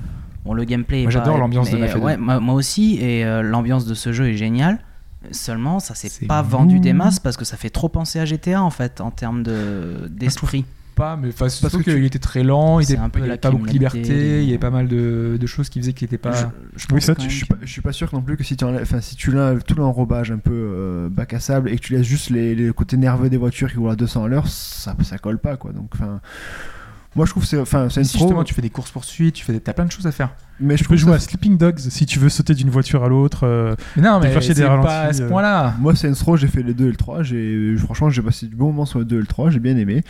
Bon, 0.45 0.53
le 0.53 0.63
gameplay. 0.65 1.03
Moi, 1.03 1.11
j'adore 1.11 1.37
l'ambiance 1.37 1.71
de 1.71 1.77
Mafia 1.77 1.95
2. 1.95 2.01
ouais, 2.01 2.17
moi, 2.17 2.39
moi 2.41 2.53
aussi, 2.55 2.97
et 2.99 3.23
euh, 3.25 3.41
l'ambiance 3.41 3.85
de 3.85 3.93
ce 3.93 4.11
jeu 4.11 4.27
est 4.29 4.35
géniale. 4.37 4.79
Seulement, 5.31 5.79
ça 5.79 5.95
s'est 5.95 6.25
pas 6.27 6.43
mou. 6.43 6.49
vendu 6.49 6.79
des 6.81 6.91
masses 6.91 7.19
parce 7.19 7.37
que 7.37 7.45
ça 7.45 7.55
fait 7.55 7.69
trop 7.69 7.87
penser 7.87 8.19
à 8.19 8.25
GTA 8.25 8.61
en 8.61 8.69
fait 8.69 8.99
en 8.99 9.09
termes 9.09 9.41
de 9.41 10.09
d'esprit. 10.11 10.65
Pas, 10.93 11.15
mais 11.17 11.29
enfin, 11.29 11.49
surtout 11.49 11.79
que 11.79 11.83
tu- 11.83 11.93
qu'il 11.95 12.05
était 12.05 12.19
très 12.19 12.43
lent, 12.43 12.79
il 12.79 12.85
C'est 12.85 12.93
était 12.93 13.01
un 13.01 13.09
peu 13.09 13.19
il 13.19 13.23
y 13.23 13.27
la 13.27 13.33
avait 13.33 13.39
pas 13.41 13.51
beaucoup 13.51 13.65
de 13.67 13.71
liberté, 13.71 14.41
il 14.43 14.45
y 14.45 14.49
avait 14.49 14.57
pas 14.57 14.69
mal 14.69 14.87
de, 14.87 15.37
de 15.39 15.47
choses 15.47 15.69
qui 15.69 15.79
faisaient 15.79 15.93
qu'il 15.93 16.05
était 16.05 16.17
pas. 16.17 16.33
Je- 16.33 16.45
je 16.77 16.85
Oui, 16.89 16.95
pense 16.95 17.03
ça, 17.05 17.15
quand 17.15 17.21
tu- 17.21 17.27
même 17.27 17.29
Je 17.31 17.35
suis, 17.37 17.45
pas, 17.45 17.57
je 17.61 17.71
suis 17.71 17.81
pas 17.81 17.91
sûr 17.91 18.09
non 18.13 18.21
plus 18.21 18.37
que 18.37 18.43
si 18.43 18.55
tu 18.57 18.63
enlèves, 18.63 18.81
enfin 18.83 19.01
si 19.01 19.15
tu 19.15 19.31
tout 19.65 19.75
l'enrobage 19.75 20.31
un 20.31 20.37
peu 20.37 20.51
euh, 20.53 21.09
bac 21.09 21.33
à 21.33 21.39
sable 21.39 21.69
et 21.69 21.75
que 21.77 21.81
tu 21.81 21.93
laisses 21.93 22.05
juste 22.05 22.29
les, 22.29 22.55
les 22.55 22.71
côtés 22.73 22.97
nerveux 22.97 23.29
des 23.29 23.37
voitures 23.37 23.71
qui 23.71 23.77
roulent 23.77 23.91
à 23.91 23.95
200 23.95 24.23
à 24.25 24.27
l'heure, 24.27 24.47
ça, 24.47 24.95
ça 25.03 25.17
colle 25.17 25.39
pas 25.39 25.57
quoi. 25.57 25.71
Donc 25.73 25.89
enfin, 25.93 26.21
moi 27.15 27.25
je 27.25 27.31
trouve 27.31 27.43
que 27.43 27.49
c'est, 27.49 27.59
enfin 27.59 27.87
c'est 27.89 28.03
si 28.03 28.17
justement 28.17 28.43
tu 28.43 28.53
fais 28.53 28.61
des 28.61 28.69
courses 28.69 28.91
poursuites, 28.91 29.35
tu 29.35 29.45
fais 29.45 29.53
des... 29.53 29.59
t'as 29.59 29.73
plein 29.73 29.85
de 29.85 29.91
choses 29.91 30.07
à 30.07 30.11
faire. 30.11 30.29
mais 30.59 30.77
je 30.77 30.83
peux 30.83 30.95
jouer 30.95 31.11
ça- 31.11 31.17
à 31.17 31.19
Sleeping 31.19 31.57
Dogs 31.57 31.77
si 31.79 32.05
tu 32.05 32.19
veux 32.19 32.29
sauter 32.29 32.53
d'une 32.55 32.69
voiture 32.69 33.03
à 33.03 33.07
l'autre. 33.09 33.41
euh, 33.45 33.75
Mais 33.95 34.01
non, 34.03 34.19
mais 34.19 34.39
c'est 34.41 34.53
des 34.53 34.61
pas 34.63 34.69
ralentis, 34.69 34.89
à 34.89 35.13
ce 35.13 35.21
euh. 35.23 35.29
point-là. 35.29 35.73
Moi, 35.79 35.95
Saints 35.95 36.13
Row, 36.25 36.37
j'ai 36.37 36.47
fait 36.47 36.63
les 36.63 36.73
2 36.73 36.85
et 36.85 36.89
le 36.89 36.95
3. 36.95 37.23
J'ai, 37.23 37.75
franchement, 37.77 38.09
j'ai 38.09 38.21
passé 38.21 38.47
du 38.47 38.55
bon 38.55 38.67
moment 38.67 38.85
sur 38.85 38.99
le 38.99 39.05
2 39.05 39.17
et 39.17 39.19
le 39.19 39.25
3. 39.27 39.49
J'ai 39.51 39.59
bien 39.59 39.75
aimé. 39.77 40.03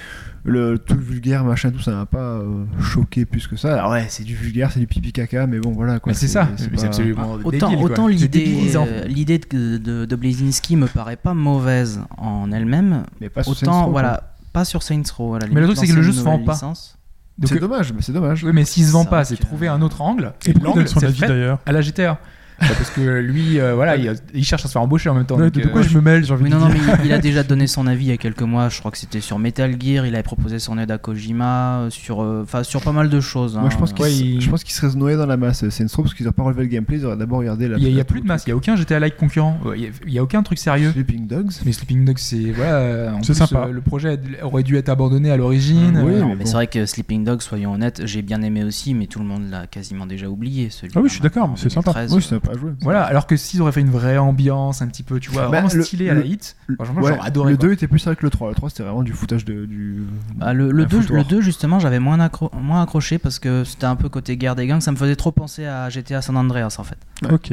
Le 0.46 0.78
tout 0.78 0.96
le 0.96 1.02
vulgaire, 1.02 1.44
machin, 1.46 1.72
tout 1.72 1.80
ça 1.80 1.92
m'a 1.92 2.06
pas 2.06 2.18
euh, 2.40 2.66
choqué 2.82 3.24
plus 3.26 3.48
que 3.48 3.56
ça. 3.56 3.74
Alors, 3.80 3.92
ouais, 3.92 4.06
c'est 4.10 4.24
du 4.26 4.36
vulgaire, 4.36 4.72
c'est 4.74 4.80
du 4.82 4.88
pipi 4.88 5.14
caca, 5.14 5.48
mais 5.48 5.60
bon, 5.60 5.72
voilà 5.72 6.00
quoi. 6.00 6.12
Mais 6.12 6.18
c'est 6.18 6.28
ça, 6.28 6.50
c'est 6.58 6.70
pas- 6.70 6.84
absolument 6.86 7.34
Autant, 7.44 7.70
débile, 7.70 7.76
quoi. 7.78 7.86
autant 7.92 8.08
l'idée, 8.08 8.72
euh, 8.76 9.06
l'idée 9.06 9.38
de, 9.40 9.78
de, 9.78 10.04
de 10.06 10.16
Blazinski 10.18 10.76
me 10.76 10.88
paraît 10.88 11.16
pas 11.16 11.34
mauvaise 11.34 12.02
en 12.18 12.52
elle-même. 12.52 13.04
Mais 13.22 13.30
pas 13.30 13.42
Autant, 13.48 13.90
voilà, 13.90 14.32
pas 14.54 14.64
sur 14.66 14.84
Saints 14.84 15.02
Row. 15.18 15.36
à 15.36 15.40
la 15.40 15.48
Mais 15.48 15.56
le 15.56 15.62
limite, 15.62 15.76
truc, 15.76 15.88
c'est 15.88 15.94
que 15.94 15.98
le 15.98 16.04
jeu 16.04 16.12
se 16.14 16.22
vend 16.22 16.40
pas. 16.40 16.54
licence. 16.54 16.98
C'est 17.44 17.60
dommage, 17.60 17.92
mais 17.94 18.02
c'est 18.02 18.14
dommage. 18.14 18.44
oui, 18.44 18.52
mais 18.54 18.64
s'il 18.64 18.86
se 18.86 18.92
vend 18.92 19.04
C'est 19.04 19.10
pas, 19.10 19.26
c'est 19.26 19.36
trouver 19.38 19.68
un 19.68 19.82
autre 19.82 20.02
angle. 20.02 20.34
Et 20.46 20.54
l'angle, 20.54 20.88
c'est 20.88 21.04
avis 21.04 21.20
fait 21.20 21.28
d'ailleurs 21.28 21.60
à 21.66 21.72
la 21.72 21.82
GTA. 21.82 22.20
Bah, 22.68 22.76
parce 22.77 22.90
que 22.91 23.02
lui, 23.19 23.60
euh, 23.60 23.73
voilà, 23.76 23.95
il, 23.95 24.14
il 24.34 24.44
cherche 24.45 24.64
à 24.65 24.68
se 24.68 24.73
faire 24.73 24.81
embaucher 24.81 25.10
en 25.10 25.15
même 25.15 25.26
temps. 25.26 25.35
Ouais, 25.38 25.52
donc, 25.52 25.64
De 25.64 25.69
quoi 25.69 25.81
euh, 25.81 25.84
je 25.84 25.95
me 25.95 26.02
mêle, 26.02 26.23
j'ai 26.26 26.34
envie 26.34 26.44
Oui, 26.44 26.49
de 26.49 26.56
non, 26.56 26.61
non, 26.61 26.69
mais 26.69 26.80
il, 27.02 27.06
il 27.07 27.14
a 27.14 27.18
déjà 27.19 27.44
donné 27.44 27.68
son 27.68 27.88
avis 27.88 28.06
il 28.06 28.10
y 28.10 28.11
a 28.11 28.18
quelques 28.18 28.41
mois. 28.41 28.69
Je 28.69 28.80
crois 28.80 28.91
que 28.91 28.98
c'était 28.98 29.22
sur 29.22 29.40
Metal 29.40 29.72
Gear. 29.81 30.06
Il 30.06 30.14
avait 30.15 30.23
proposé 30.23 30.60
son 30.60 30.77
aide 30.77 30.91
à 30.91 30.98
Kojima, 30.98 31.80
euh, 31.81 31.90
sur, 31.90 32.22
euh, 32.22 32.41
enfin, 32.44 32.64
sur 32.64 32.81
pas 32.81 32.91
mal 32.91 33.10
de 33.10 33.19
choses. 33.22 33.56
Moi, 33.57 33.69
je 33.69 33.76
hein. 33.76 33.80
pense 33.80 33.94
qu'il 33.94 34.03
Ouais, 34.03 34.10
se- 34.11 34.23
il- 34.23 34.41
je 34.41 34.49
pense 34.49 34.64
qu'il 34.64 34.73
serait 34.73 34.95
noyé 34.95 35.18
dans 35.18 35.26
la 35.26 35.38
masse, 35.38 35.68
Saints 35.69 35.85
Row, 35.95 36.03
parce 36.03 36.14
qu'ils 36.15 36.26
n'auraient 36.26 36.35
pas 36.35 36.44
relevé 36.44 36.64
le 36.64 36.69
gameplay. 36.69 36.98
Ils 36.98 37.06
auraient 37.06 37.18
d'abord 37.18 37.40
regardé 37.40 37.68
la. 37.68 37.77
Il 37.77 37.88
y 37.90 37.99
a, 37.99 38.03
plus 38.06 38.22
de 38.22 38.27
masse, 38.27 38.44
il 38.45 38.49
y 38.49 38.53
a 38.53 38.56
aucun 38.56 38.76
GTA-like 38.76 39.18
concurrent. 39.18 39.60
Ouais, 39.65 39.77
Il 39.77 39.84
y 39.84 39.88
a- 39.88 39.91
il 40.07 40.14
y 40.14 40.19
a 40.19 40.23
aucun 40.23 40.44
truc 40.44 40.57
sérieux. 40.60 40.91
Sleeping 40.91 41.27
Dogs. 41.27 41.52
Mais 41.65 41.72
Sleeping 41.72 42.06
Dogs, 42.06 42.18
c'est 42.18 42.52
voilà. 42.52 43.14
C'est 43.22 43.34
sympa. 43.34 43.65
euh, 43.68 43.72
le 43.72 43.81
projet 43.81 44.19
aurait 44.41 44.64
dû 44.64 44.77
être 44.77 44.90
abandonné 44.90 45.31
à 45.31 45.38
l'origine. 45.38 46.02
Oui, 46.03 46.14
Euh, 46.14 46.19
Non, 46.19 46.27
mais 46.30 46.35
mais 46.35 46.44
bon. 46.44 46.45
c'est 46.45 46.53
vrai 46.53 46.68
que 46.68 46.85
Sleeping 46.85 47.23
Dog, 47.23 47.41
soyons 47.41 47.73
honnêtes, 47.73 48.02
j'ai 48.06 48.22
bien 48.22 48.41
aimé 48.41 48.64
aussi, 48.64 48.94
mais 48.94 49.07
tout 49.07 49.19
le 49.19 49.26
monde 49.26 49.49
l'a 49.49 49.68
quasiment 49.68 50.06
déjà 50.06 50.30
oublié. 50.30 50.69
Celui 50.69 50.91
Ah 50.95 50.99
oui, 51.02 51.07
je 51.10 51.14
suis 51.14 51.22
d'accord, 51.22 51.53
c'est 51.56 51.69
sympa. 51.69 51.94
Oui, 52.10 52.22
c'est 52.22 52.30
sympa. 52.30 52.52
À 52.54 52.58
jouer. 52.58 52.72
Voilà, 52.82 53.04
alors 53.04 53.28
que 53.28 53.36
s'ils 53.38 53.62
auraient 53.62 53.72
fait 53.72 53.82
une 53.82 53.90
vraie 53.90 54.18
ambiance, 54.18 54.82
un 54.82 54.88
petit 54.88 55.04
peu, 55.04 55.20
tu 55.20 55.30
vois, 55.32 55.44
Bah, 55.44 55.48
vraiment 55.50 55.70
le- 55.74 55.84
stylé 55.84 56.10
à 56.10 56.14
la 56.14 56.22
hit, 56.22 56.56
Le- 56.68 56.76
franchement, 56.76 57.02
ouais, 57.02 57.14
j'aurais 57.16 57.28
adoré. 57.28 57.52
Le 57.52 57.58
quoi. 57.58 57.68
2 57.70 57.74
était 57.74 57.88
plus 57.88 58.00
sérieux 58.00 58.16
que 58.16 58.24
le 58.26 58.30
3. 58.30 58.50
Le 58.50 58.56
3, 58.56 58.70
c'était 58.70 58.84
vraiment 58.84 59.04
du 59.04 59.14
foutage 59.14 59.46
de, 59.46 59.66
du. 59.66 60.04
Bah, 60.36 60.54
le, 60.54 60.72
le 60.72 60.84
un 60.84 60.86
2, 60.88 61.02
foutoir. 61.02 61.18
le 61.20 61.24
2, 61.26 61.42
justement, 61.42 61.80
j'avais 61.80 62.00
moins, 62.00 62.18
accro- 62.20 62.52
moins 62.56 62.82
accroché 62.82 63.18
parce 63.18 63.40
que 63.40 63.64
c'était 63.64 63.86
un 63.86 63.96
peu 63.96 64.10
côté 64.10 64.38
guerre 64.38 64.56
des 64.56 64.68
gangs. 64.68 64.82
Ça 64.82 64.92
me 64.92 64.98
faisait 64.98 65.16
trop 65.16 65.32
penser 65.32 65.66
à 65.66 65.90
GTA 65.90 66.22
San 66.22 66.38
Andreas 66.38 66.76
en 66.80 66.84
fait. 66.84 66.98
Ok. 67.32 67.52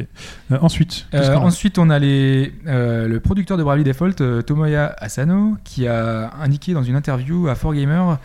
Euh, 0.50 0.58
ensuite, 0.60 1.06
Euh, 1.14 1.34
ensuite, 1.36 1.78
on 1.78 1.90
a 1.90 1.98
les, 1.98 2.52
euh, 2.66 3.06
le 3.08 3.20
producteur 3.20 3.56
de 3.56 3.62
Bravely 3.62 3.84
Default, 3.84 4.42
Tomoya 4.46 4.94
Asano, 4.98 5.56
qui 5.64 5.86
a 5.86 6.30
indiqué 6.40 6.74
dans 6.74 6.82
une 6.82 6.96
interview 6.96 7.48
à 7.48 7.54
4Gamer 7.54 8.18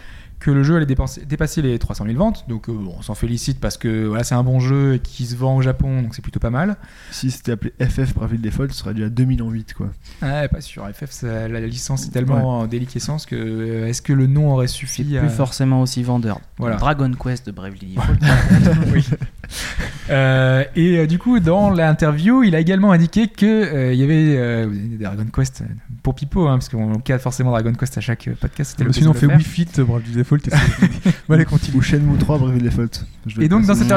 que 0.46 0.52
le 0.52 0.62
jeu 0.64 0.76
allait 0.76 0.86
dépasser 0.86 1.62
les 1.64 1.80
300 1.80 2.06
000 2.06 2.18
ventes. 2.18 2.46
Donc, 2.48 2.70
euh, 2.70 2.74
on 2.96 3.02
s'en 3.02 3.16
félicite 3.16 3.60
parce 3.60 3.78
que 3.78 4.06
voilà, 4.06 4.24
c'est 4.24 4.36
un 4.36 4.44
bon 4.44 4.60
jeu 4.60 4.94
et 4.94 5.00
qui 5.00 5.26
se 5.26 5.36
vend 5.36 5.56
au 5.56 5.64
Japon, 5.64 6.04
donc 6.04 6.14
c'est 6.14 6.22
plutôt 6.22 6.40
pas 6.40 6.52
mal. 6.52 6.78
Si 7.10 7.32
c'était 7.32 7.54
appelé 7.54 7.74
FF 7.82 8.14
Bravely 8.14 8.38
Default, 8.38 8.68
ce 8.70 8.76
serait 8.78 8.94
déjà 8.94 9.10
2 9.10 9.24
millions 9.24 9.50
8 9.50 9.74
quoi. 9.74 9.90
Ouais, 10.22 10.48
pas 10.48 10.62
sûr. 10.62 10.88
FF, 10.94 11.10
ça- 11.10 11.48
la 11.48 11.60
licence 11.62 12.06
est 12.06 12.12
tellement 12.12 12.60
en 12.60 12.68
déliquescence 12.68 13.26
que 13.26 13.36
euh, 13.36 13.88
est-ce 13.88 14.04
que 14.04 14.14
le 14.14 14.28
nom 14.28 14.54
aurait 14.54 14.68
C'est 14.68 14.74
suffi 14.76 15.04
plus 15.04 15.18
à... 15.18 15.28
forcément 15.30 15.82
aussi 15.82 16.04
vendeur. 16.04 16.40
Voilà. 16.60 16.76
Dragon 16.76 17.12
Quest 17.12 17.48
de 17.48 17.52
Bravely 17.52 17.96
Default. 17.96 18.14
oui. 18.94 19.04
Euh, 20.12 20.64
et 20.76 21.00
euh, 21.00 21.08
du 21.08 21.18
coup, 21.18 21.40
dans 21.40 21.70
l'interview, 21.72 22.44
il 22.44 22.56
a 22.56 22.60
également 22.60 22.92
indiqué 22.92 23.28
que 23.28 23.46
euh, 23.46 23.94
il 23.94 24.00
y 24.00 24.04
avait 24.04 24.36
euh, 24.38 24.68
des 24.70 25.04
Dragon 25.04 25.26
Quest 25.34 25.64
pour 26.04 26.14
Pipo, 26.14 26.48
hein, 26.48 26.58
parce 26.58 26.70
qu'on 26.70 27.00
cadre 27.00 27.22
forcément 27.24 27.50
Dragon 27.52 27.74
Quest 27.74 27.98
à 27.98 28.02
chaque 28.02 28.30
podcast. 28.40 28.80
Sinon, 28.92 29.12
on 29.12 29.14
fait. 29.14 29.26
Wii 29.26 29.40
Fit, 29.42 29.68
Bravely 29.80 30.12
Default. 30.12 30.35
Bon, 31.28 31.36
allez, 31.36 31.46
continue. 31.46 31.78
Ou 31.78 31.82
Shenmue 31.82 32.18
3 32.18 32.38
Bravely 32.38 32.62
Default. 32.62 33.06
Et 33.40 33.50
donc, 33.50 33.66
dans 33.66 33.76
cette, 33.76 33.94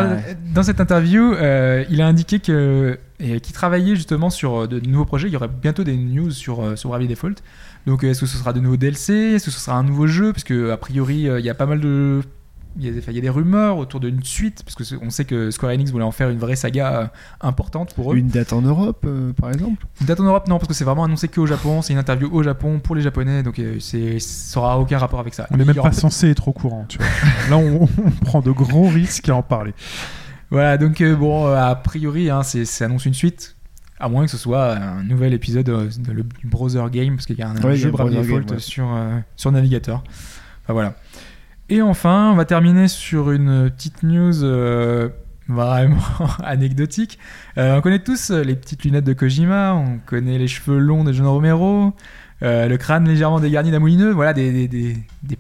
dans 0.53 0.63
cette 0.63 0.81
interview, 0.81 1.33
euh, 1.33 1.85
il 1.91 2.01
a 2.01 2.07
indiqué 2.07 2.39
que 2.41 2.99
et 3.21 3.41
qu'il 3.41 3.53
travaillait 3.53 3.97
justement 3.97 4.31
sur 4.31 4.63
euh, 4.63 4.67
de 4.67 4.81
nouveaux 4.81 5.05
projets. 5.05 5.29
Il 5.29 5.33
y 5.33 5.37
aurait 5.37 5.49
bientôt 5.49 5.83
des 5.83 5.97
news 5.97 6.31
sur, 6.31 6.63
euh, 6.63 6.77
sur 6.77 6.91
Bravely 6.91 7.09
Default. 7.09 7.35
Donc, 7.87 8.05
est-ce 8.05 8.21
que 8.21 8.27
ce 8.27 8.37
sera 8.37 8.53
de 8.53 8.61
nouveaux 8.61 8.77
DLC 8.77 9.13
Est-ce 9.13 9.47
que 9.47 9.51
ce 9.51 9.61
sera 9.61 9.77
un 9.77 9.83
nouveau 9.83 10.07
jeu? 10.07 10.33
Parce 10.33 10.45
que, 10.45 10.71
a 10.71 10.77
priori, 10.77 11.23
il 11.23 11.45
y 11.45 11.51
a 11.51 11.55
pas 11.55 11.67
mal 11.67 11.81
de. 11.81 12.23
Il 12.81 12.87
y, 12.87 12.89
a, 12.89 12.93
enfin, 12.99 13.11
il 13.11 13.17
y 13.17 13.19
a 13.19 13.23
des 13.23 13.29
rumeurs 13.29 13.77
autour 13.79 13.99
d'une 13.99 14.23
suite, 14.23 14.63
parce 14.65 14.75
que 14.77 14.95
on 15.05 15.11
sait 15.11 15.25
que 15.25 15.51
Square 15.51 15.73
Enix 15.73 15.91
voulait 15.91 16.05
en 16.05 16.13
faire 16.13 16.31
une 16.31 16.39
vraie 16.39 16.55
saga 16.55 16.95
euh, 17.01 17.07
importante 17.41 17.93
pour 17.95 18.13
eux. 18.13 18.17
Une 18.17 18.29
date 18.29 18.53
en 18.53 18.63
Europe, 18.63 19.05
euh, 19.07 19.33
par 19.33 19.51
exemple 19.51 19.85
Une 20.01 20.07
date 20.07 20.21
en 20.21 20.25
Europe, 20.25 20.47
non, 20.47 20.59
parce 20.59 20.69
que 20.69 20.75
c'est 20.75 20.85
vraiment 20.85 21.03
annoncé 21.05 21.27
qu'au 21.27 21.45
Japon. 21.47 21.83
C'est 21.83 21.93
une 21.93 21.99
interview 21.99 22.29
au 22.33 22.43
Japon 22.43 22.79
pour 22.79 22.95
les 22.95 23.03
Japonais, 23.03 23.43
donc 23.43 23.59
euh, 23.59 23.79
c'est, 23.81 24.21
ça 24.21 24.61
aura 24.61 24.79
aucun 24.79 24.99
rapport 24.99 25.19
avec 25.21 25.35
ça. 25.35 25.47
On 25.51 25.57
n'est 25.57 25.65
même 25.65 25.75
pas 25.75 25.91
censé 25.93 26.31
être 26.31 26.47
au 26.47 26.53
courant, 26.53 26.87
tu 26.89 26.99
vois. 26.99 27.07
Là, 27.51 27.57
on, 27.59 27.83
on 28.05 28.11
prend 28.25 28.41
de 28.43 28.53
gros 28.53 28.89
risques 28.89 29.29
à 29.29 29.35
en 29.35 29.43
parler. 29.43 29.75
Voilà, 30.51 30.79
donc 30.79 31.01
euh, 31.01 31.17
bon, 31.17 31.47
euh, 31.49 31.57
a 31.57 31.75
priori, 31.75 32.31
hein, 32.31 32.43
c'est, 32.45 32.65
ça 32.65 32.85
annonce 32.85 33.05
une 33.07 33.15
suite. 33.15 33.57
À 34.01 34.09
moins 34.09 34.25
que 34.25 34.31
ce 34.31 34.39
soit 34.39 34.77
un 34.77 35.03
nouvel 35.03 35.33
épisode 35.35 35.67
de 35.67 36.13
le- 36.13 36.23
du 36.23 36.47
browser 36.47 36.85
game, 36.93 37.17
parce 37.17 37.27
qu'il 37.27 37.37
y 37.37 37.43
a 37.43 37.49
un, 37.49 37.57
Ouais, 37.63 37.75
jeu 37.75 37.91
browser 37.91 38.19
Default 38.19 38.53
ouais. 38.53 38.59
sur, 38.61 38.87
euh, 38.95 39.19
sur 39.35 39.51
navigateur. 39.51 40.05
Enfin 40.63 40.73
voilà. 40.75 40.95
Et 41.71 41.83
enfin, 41.83 42.31
on 42.33 42.35
va 42.35 42.47
terminer 42.47 42.89
sur 42.89 43.31
une 43.31 43.71
petite 43.71 44.03
news 44.03 44.43
euh, 44.43 45.11
vraiment 45.49 46.01
anecdotique. 46.43 47.19
Euh, 47.59 47.77
on 47.77 47.81
connaît 47.83 47.99
tous 47.99 48.31
les 48.31 48.57
petites 48.57 48.85
lunettes 48.85 49.05
de 49.05 49.13
Kojima, 49.13 49.75
on 49.75 49.99
connaît 49.99 50.39
les 50.39 50.49
cheveux 50.49 50.79
longs 50.79 51.05
de 51.05 51.13
John 51.13 51.27
Romero, 51.27 51.93
euh, 52.43 52.69
le 52.69 52.77
crâne 52.79 53.07
légèrement 53.07 53.39
dégarni 53.39 53.71
d'un 53.71 53.81
moulineux, 53.81 54.13
voilà 54.13 54.33
des, 54.33 54.97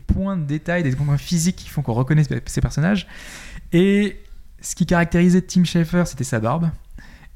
points 0.06 0.36
de 0.36 0.44
détail, 0.44 0.82
des 0.82 0.94
points 0.94 1.16
physiques 1.16 1.56
qui 1.56 1.70
font 1.70 1.80
qu'on 1.80 1.94
reconnaît 1.94 2.24
ces 2.44 2.60
personnages. 2.60 3.06
Et 3.72 4.20
ce 4.60 4.74
qui 4.74 4.84
caractérisait 4.84 5.40
Tim 5.40 5.64
Schafer, 5.64 6.04
c'était 6.06 6.24
sa 6.24 6.40
barbe. 6.40 6.68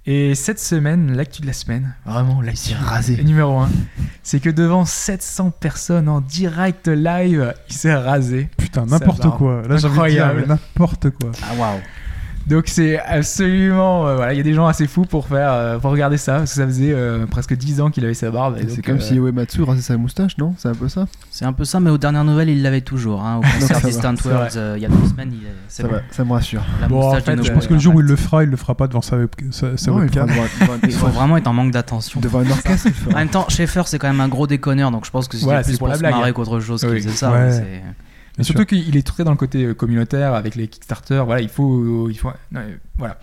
Et 0.04 0.34
cette 0.34 0.58
semaine, 0.58 1.16
l'actu 1.16 1.42
de 1.42 1.46
la 1.46 1.52
semaine, 1.52 1.94
vraiment 2.04 2.40
l'actu 2.40 2.74
rasé. 2.74 3.22
numéro 3.22 3.60
1, 3.60 3.68
c'est 4.24 4.40
que 4.40 4.50
devant 4.50 4.84
700 4.84 5.52
personnes 5.52 6.08
en 6.08 6.20
direct 6.20 6.88
live, 6.88 7.54
il 7.68 7.72
s'est 7.74 7.94
rasé. 7.94 8.48
Putain, 8.56 8.84
n'importe 8.84 9.30
quoi. 9.38 9.62
Là, 9.68 9.76
Incroyable. 9.76 10.46
n'importe 10.48 11.10
quoi. 11.10 11.30
Ah 11.44 11.54
waouh. 11.56 11.78
Donc 12.48 12.64
c'est 12.66 12.98
absolument... 12.98 14.06
euh, 14.08 14.16
voilà, 14.16 14.32
il 14.32 14.36
y 14.36 14.40
a 14.40 14.42
des 14.42 14.52
gens 14.54 14.66
assez 14.66 14.86
fous 14.88 15.04
pour, 15.04 15.28
faire, 15.28 15.52
euh, 15.52 15.78
pour 15.78 15.90
regarder 15.92 16.16
ça, 16.16 16.38
parce 16.38 16.50
que 16.50 16.56
ça 16.56 16.66
faisait 16.66 16.92
euh, 16.92 17.24
presque 17.26 17.54
10 17.56 17.80
ans 17.80 17.90
qu'il 17.90 18.04
avait 18.04 18.14
sa 18.14 18.30
barbe. 18.32 18.56
et 18.58 18.62
C'est 18.68 18.76
donc, 18.76 18.84
comme 18.86 18.96
euh, 18.96 19.00
si 19.00 19.14
Uematsu 19.16 19.62
rasait 19.62 19.80
sa 19.80 19.96
moustache, 19.96 20.36
non? 20.38 20.52
C'est 20.58 20.68
un 20.68 20.74
peu 20.74 20.88
ça? 20.88 21.06
C'est 21.30 21.44
un 21.44 21.52
peu 21.52 21.64
ça, 21.64 21.78
mais 21.78 21.90
aux 21.90 21.98
dernières 21.98 22.24
nouvelles, 22.24 22.48
il 22.50 22.62
l'avait 22.62 22.80
toujours. 22.80 23.22
Hein, 23.24 23.38
au 23.38 23.40
concert 23.60 23.78
va, 23.78 23.88
Distant 23.88 24.14
c'est 24.20 24.28
Worlds, 24.28 24.56
euh, 24.56 24.74
il 24.76 24.82
y 24.82 24.86
a 24.86 24.88
deux 24.88 25.08
semaines, 25.08 25.30
il 25.32 25.46
c'est 25.68 25.82
ça, 25.82 25.88
bon. 25.88 25.94
va, 25.94 26.00
ça 26.10 26.24
me 26.24 26.32
rassure. 26.32 26.62
La 26.80 26.88
Bon, 26.88 26.96
moustache 27.02 27.22
en 27.22 27.24
fait, 27.24 27.36
de 27.36 27.42
je 27.44 27.52
pense 27.52 27.66
que 27.68 27.72
le 27.74 27.78
est 27.78 27.82
jour 27.82 27.94
où 27.94 28.00
il 28.00 28.06
le 28.06 28.16
fera, 28.16 28.42
il 28.42 28.50
le 28.50 28.56
fera 28.56 28.74
pas 28.74 28.88
devant 28.88 29.02
sa, 29.02 29.16
sa, 29.52 29.76
sa 29.76 29.90
Non, 29.92 29.98
il 29.98 30.02
webcam. 30.02 30.28
Il 30.82 30.92
faut 30.92 31.06
vraiment 31.06 31.36
être 31.36 31.46
en 31.46 31.52
manque 31.52 31.70
d'attention. 31.70 32.20
devant 32.20 32.40
un 32.40 32.50
orchestre, 32.50 32.88
En 33.12 33.14
même 33.18 33.28
temps, 33.28 33.46
Schaeffer, 33.48 33.82
c'est 33.86 33.98
quand 34.00 34.08
même 34.08 34.20
un 34.20 34.28
gros 34.28 34.48
déconneur, 34.48 34.90
donc 34.90 35.04
je 35.06 35.10
pense 35.10 35.28
que 35.28 35.36
c'était 35.36 35.44
Voilà, 35.44 35.62
plus 35.62 35.72
c'est 35.72 35.78
pour 35.78 35.86
pour, 35.86 35.88
la 35.88 35.94
se 35.94 36.00
blague. 36.00 36.12
marrer 36.14 36.32
qu'autre 36.32 36.58
chose 36.58 36.80
qu'il 36.80 36.90
faisait 36.90 37.10
ça. 37.10 37.32
Mais 38.38 38.44
surtout 38.44 38.64
qu'il 38.64 38.96
est 38.96 39.06
très 39.06 39.24
dans 39.24 39.30
le 39.30 39.36
côté 39.36 39.64
euh, 39.64 39.74
communautaire 39.74 40.34
avec 40.34 40.54
les 40.54 40.66
Kickstarter. 40.68 41.22
Voilà, 41.26 41.40
il 41.42 41.48
faut, 41.48 42.08
il 42.08 42.18
faut, 42.18 42.30
euh, 42.56 42.76
voilà. 42.98 43.18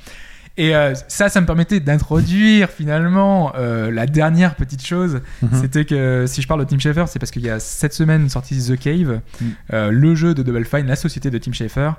Et 0.57 0.75
euh, 0.75 0.93
ça, 1.07 1.29
ça 1.29 1.39
me 1.39 1.45
permettait 1.45 1.79
d'introduire 1.79 2.69
finalement 2.69 3.53
euh, 3.55 3.89
la 3.91 4.05
dernière 4.07 4.55
petite 4.55 4.85
chose. 4.85 5.21
Mhm. 5.41 5.49
C'était 5.53 5.85
que 5.85 6.25
si 6.27 6.41
je 6.41 6.47
parle 6.49 6.65
de 6.65 6.69
Tim 6.69 6.77
Schafer, 6.79 7.05
c'est 7.07 7.17
parce 7.17 7.31
qu'il 7.31 7.43
y 7.43 7.49
a 7.49 7.59
cette 7.61 7.93
semaine 7.93 8.27
sorti 8.27 8.57
The 8.61 8.77
Cave, 8.77 9.21
Mm. 9.39 9.45
euh, 9.73 9.89
le 9.91 10.15
jeu 10.15 10.33
de 10.33 10.43
Double 10.43 10.65
Fine, 10.65 10.85
la 10.85 10.97
société 10.97 11.29
de 11.31 11.37
Tim 11.37 11.53
Schafer. 11.53 11.91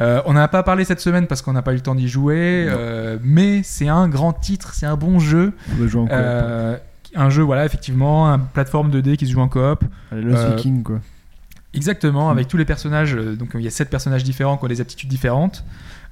On 0.00 0.32
n'en 0.32 0.40
a 0.40 0.48
pas 0.48 0.62
parlé 0.64 0.84
cette 0.84 1.00
semaine 1.00 1.26
parce 1.28 1.42
qu'on 1.42 1.52
n'a 1.52 1.62
pas 1.62 1.72
eu 1.72 1.76
le 1.76 1.80
temps 1.80 1.94
d'y 1.94 2.08
jouer, 2.08 2.68
mais 3.22 3.62
c'est 3.62 3.88
un 3.88 4.08
grand 4.08 4.32
titre, 4.32 4.74
c'est 4.74 4.86
un 4.86 4.96
bon 4.96 5.18
jeu. 5.20 5.52
On 5.80 5.86
jouer 5.86 6.02
en 6.02 6.06
coop. 6.06 6.80
Un 7.14 7.30
jeu, 7.30 7.42
voilà, 7.42 7.64
effectivement, 7.64 8.30
un 8.30 8.38
plateforme 8.38 8.90
2D 8.90 9.16
qui 9.16 9.26
se 9.26 9.32
joue 9.32 9.40
en 9.40 9.48
coop. 9.48 9.84
Lost 10.12 10.44
Viking, 10.56 10.82
quoi. 10.82 11.00
Exactement, 11.74 12.28
Mm. 12.28 12.32
avec 12.32 12.48
tous 12.48 12.56
les 12.56 12.64
personnages. 12.64 13.14
euh, 13.14 13.36
Donc 13.36 13.50
il 13.54 13.60
y 13.60 13.66
a 13.66 13.70
sept 13.70 13.90
personnages 13.90 14.24
différents 14.24 14.56
qui 14.56 14.64
ont 14.64 14.68
des 14.68 14.80
aptitudes 14.80 15.08
différentes. 15.10 15.64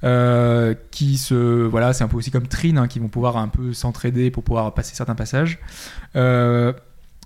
euh, 0.03 0.75
qui 0.91 1.17
se 1.17 1.33
voilà 1.65 1.91
c'est 1.91 2.03
un 2.03 2.07
peu 2.07 2.17
aussi 2.17 2.29
comme 2.29 2.45
Trin 2.47 2.77
hein, 2.77 2.87
qui 2.87 2.99
vont 2.99 3.07
pouvoir 3.07 3.35
un 3.37 3.47
peu 3.47 3.73
s'entraider 3.73 4.29
pour 4.29 4.43
pouvoir 4.43 4.71
passer 4.75 4.93
certains 4.93 5.15
passages 5.15 5.57
Euh, 6.15 6.71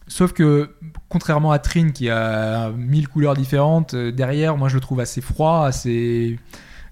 sauf 0.08 0.32
que 0.32 0.70
contrairement 1.10 1.52
à 1.52 1.60
Trin 1.60 1.90
qui 1.92 2.10
a 2.10 2.70
mille 2.72 3.10
couleurs 3.10 3.34
différentes 3.36 3.94
derrière 3.94 4.56
moi 4.56 4.70
je 4.70 4.76
le 4.76 4.80
trouve 4.80 5.02
assez 5.02 5.20
froid 5.20 5.66
assez 5.66 6.40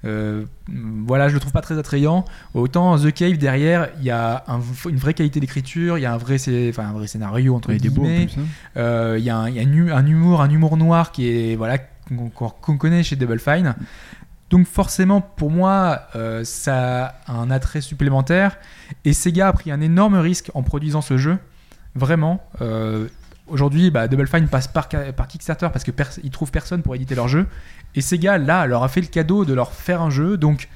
euh, 0.05 0.45
voilà 0.69 1.27
je 1.27 1.33
le 1.33 1.39
trouve 1.41 1.51
pas 1.51 1.61
très 1.61 1.77
attrayant 1.77 2.23
autant 2.53 2.97
The 2.97 3.11
Cave 3.13 3.37
derrière 3.37 3.89
il 3.99 4.05
y 4.05 4.11
a 4.11 4.43
un- 4.47 4.61
une 4.89 4.95
vraie 4.97 5.13
qualité 5.13 5.41
d'écriture 5.41 5.97
il 5.97 6.01
y 6.01 6.05
a 6.05 6.13
un 6.13 6.17
vrai 6.17 6.37
enfin 6.69 6.87
un 6.87 6.93
vrai 6.93 7.07
scénario 7.07 7.53
entre 7.55 7.69
en 7.71 7.73
guillemets 8.05 8.27
hein. 8.37 8.41
euh, 8.77 9.15
Il 9.19 9.25
y 9.25 9.29
a, 9.29 9.37
un, 9.37 9.49
il 9.49 9.55
y 9.55 9.59
a 9.59 9.63
un 9.63 9.71
hu- 9.73 9.91
un 9.91 10.05
humour, 10.05 10.41
un 10.41 10.49
humour 10.49 10.77
noir 10.77 11.11
qui 11.11 11.27
est 11.27 11.55
voilà 11.57 11.77
qu'on 12.09 12.77
connaît 12.77 13.03
chez 13.03 13.15
Double 13.15 13.39
Fine. 13.39 13.75
Donc 14.49 14.65
forcément, 14.65 15.21
pour 15.21 15.51
moi, 15.51 16.07
euh, 16.15 16.43
ça 16.43 17.13
a 17.27 17.33
un 17.33 17.51
attrait 17.51 17.81
supplémentaire. 17.81 18.57
Et 19.05 19.13
Sega 19.13 19.47
a 19.49 19.53
pris 19.53 19.69
un 19.69 19.79
énorme 19.79 20.15
risque 20.15 20.49
en 20.55 20.63
produisant 20.63 21.01
ce 21.01 21.17
jeu. 21.17 21.37
Vraiment. 21.93 22.43
Euh, 22.61 23.07
Aujourd'hui, 23.47 23.89
bah, 23.89 24.07
Double 24.07 24.27
Fine 24.27 24.47
passe 24.47 24.67
par, 24.67 24.87
par 24.89 25.27
Kickstarter 25.27 25.69
parce 25.73 25.83
qu'ils 25.83 25.93
ne 26.23 26.29
trouvent 26.29 26.51
personne 26.51 26.83
pour 26.83 26.93
éditer 26.95 27.15
leur 27.15 27.27
jeu. 27.27 27.47
Et 27.95 28.01
Sega, 28.01 28.37
là, 28.37 28.65
leur 28.67 28.83
a 28.83 28.87
fait 28.87 29.01
le 29.01 29.07
cadeau 29.07 29.45
de 29.45 29.53
leur 29.53 29.71
faire 29.73 30.01
un 30.01 30.09
jeu. 30.09 30.37
Donc, 30.37 30.69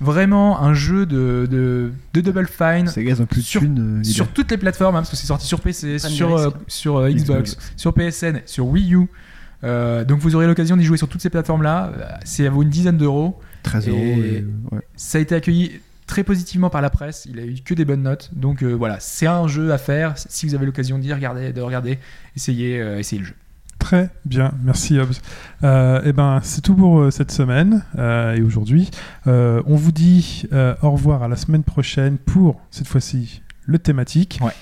vraiment 0.00 0.60
un 0.60 0.74
jeu 0.74 1.06
de, 1.06 1.46
de, 1.50 1.92
de 2.14 2.20
Double 2.20 2.46
Fine 2.48 2.86
gars, 2.86 2.92
ils 2.96 3.22
ont 3.22 3.26
plus 3.26 3.40
de 3.42 3.46
Sur- 3.46 3.60
thunes. 3.60 4.00
euh, 4.00 4.04
sur 4.04 4.28
toutes 4.28 4.50
les 4.50 4.56
plateformes, 4.58 4.96
hein, 4.96 5.00
parce 5.00 5.10
que 5.10 5.16
c'est 5.16 5.26
sorti 5.28 5.46
sur 5.46 5.60
PC, 5.60 5.98
sur, 5.98 6.36
euh, 6.36 6.50
sur 6.66 6.96
euh, 6.96 7.10
Xbox, 7.10 7.56
sur 7.76 7.94
PSN, 7.94 8.40
sur 8.46 8.66
Wii 8.66 8.94
U. 8.94 9.06
Euh, 9.64 10.04
donc 10.04 10.18
vous 10.18 10.34
aurez 10.34 10.46
l'occasion 10.48 10.76
d'y 10.76 10.84
jouer 10.84 10.96
sur 10.96 11.08
toutes 11.08 11.20
ces 11.22 11.30
plateformes-là. 11.30 11.92
C'est 12.24 12.46
à 12.46 12.50
vous 12.50 12.62
une 12.62 12.68
dizaine 12.70 12.96
d'euros. 12.96 13.38
13 13.62 13.88
euros. 13.88 13.98
Et- 14.00 14.38
et- 14.38 14.44
ouais. 14.72 14.80
Ça 14.96 15.18
a 15.18 15.20
été 15.20 15.36
accueilli 15.36 15.80
très 16.08 16.24
positivement 16.24 16.68
par 16.68 16.82
la 16.82 16.90
presse. 16.90 17.28
Il 17.30 17.38
a 17.38 17.44
eu 17.44 17.54
que 17.64 17.72
des 17.74 17.84
bonnes 17.84 18.02
notes. 18.02 18.30
Donc 18.32 18.64
euh, 18.64 18.72
voilà, 18.72 18.98
c'est 18.98 19.28
un 19.28 19.46
jeu 19.46 19.72
à 19.72 19.78
faire. 19.78 20.14
Si 20.16 20.46
vous 20.46 20.56
avez 20.56 20.66
l'occasion 20.66 20.98
d'y 20.98 21.12
regarder, 21.12 21.52
de 21.52 21.60
regarder, 21.60 22.00
essayez, 22.34 22.80
euh, 22.80 22.98
essayez 22.98 23.20
le 23.20 23.28
jeu. 23.28 23.34
Très 23.82 24.10
bien, 24.24 24.52
merci 24.62 24.96
Hobbs. 24.96 25.20
Euh, 25.64 26.00
eh 26.04 26.12
ben, 26.12 26.38
c'est 26.44 26.60
tout 26.60 26.76
pour 26.76 27.00
euh, 27.00 27.10
cette 27.10 27.32
semaine 27.32 27.82
euh, 27.98 28.36
et 28.36 28.40
aujourd'hui. 28.40 28.88
Euh, 29.26 29.60
on 29.66 29.74
vous 29.74 29.90
dit 29.90 30.46
au 30.82 30.90
revoir 30.92 31.24
à 31.24 31.28
la 31.28 31.34
semaine 31.34 31.64
prochaine 31.64 32.16
pour 32.16 32.60
cette 32.70 32.86
fois-ci 32.86 33.42
le 33.64 33.80
thématique. 33.80 34.38
Ouais. 34.40 34.52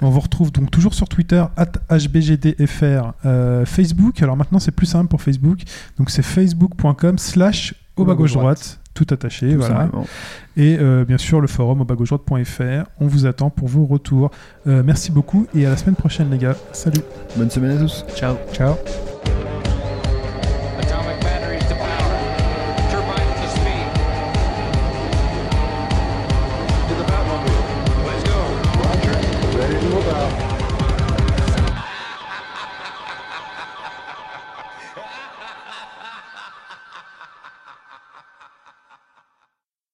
On 0.00 0.08
vous 0.08 0.20
retrouve 0.20 0.50
donc 0.50 0.70
toujours 0.70 0.94
sur 0.94 1.08
Twitter 1.10 1.44
hbgdfr, 1.90 3.12
euh, 3.26 3.66
Facebook. 3.66 4.22
Alors 4.22 4.38
maintenant 4.38 4.58
c'est 4.58 4.72
plus 4.72 4.86
simple 4.86 5.08
pour 5.08 5.20
Facebook, 5.20 5.60
donc 5.98 6.08
c'est 6.08 6.22
facebook.com 6.22 7.18
slash 7.18 7.74
au 7.96 8.06
bas 8.06 8.14
gauche 8.14 8.32
droite, 8.32 8.80
tout 8.94 9.06
attaché, 9.10 9.52
Tout 9.52 9.58
voilà. 9.60 9.76
simplement. 9.82 10.06
Et 10.56 10.76
euh, 10.78 11.04
bien 11.04 11.18
sûr 11.18 11.40
le 11.40 11.46
forum 11.46 11.80
au. 12.44 12.84
On 13.00 13.06
vous 13.06 13.26
attend 13.26 13.50
pour 13.50 13.68
vos 13.68 13.86
retours. 13.86 14.30
Euh, 14.66 14.82
merci 14.84 15.12
beaucoup 15.12 15.46
et 15.54 15.66
à 15.66 15.70
la 15.70 15.76
semaine 15.76 15.94
prochaine 15.96 16.30
les 16.30 16.38
gars. 16.38 16.56
Salut. 16.72 17.00
Bonne 17.36 17.50
semaine 17.50 17.76
à 17.76 17.80
tous. 17.80 18.04
Ciao. 18.16 18.36
Ciao. 18.52 18.74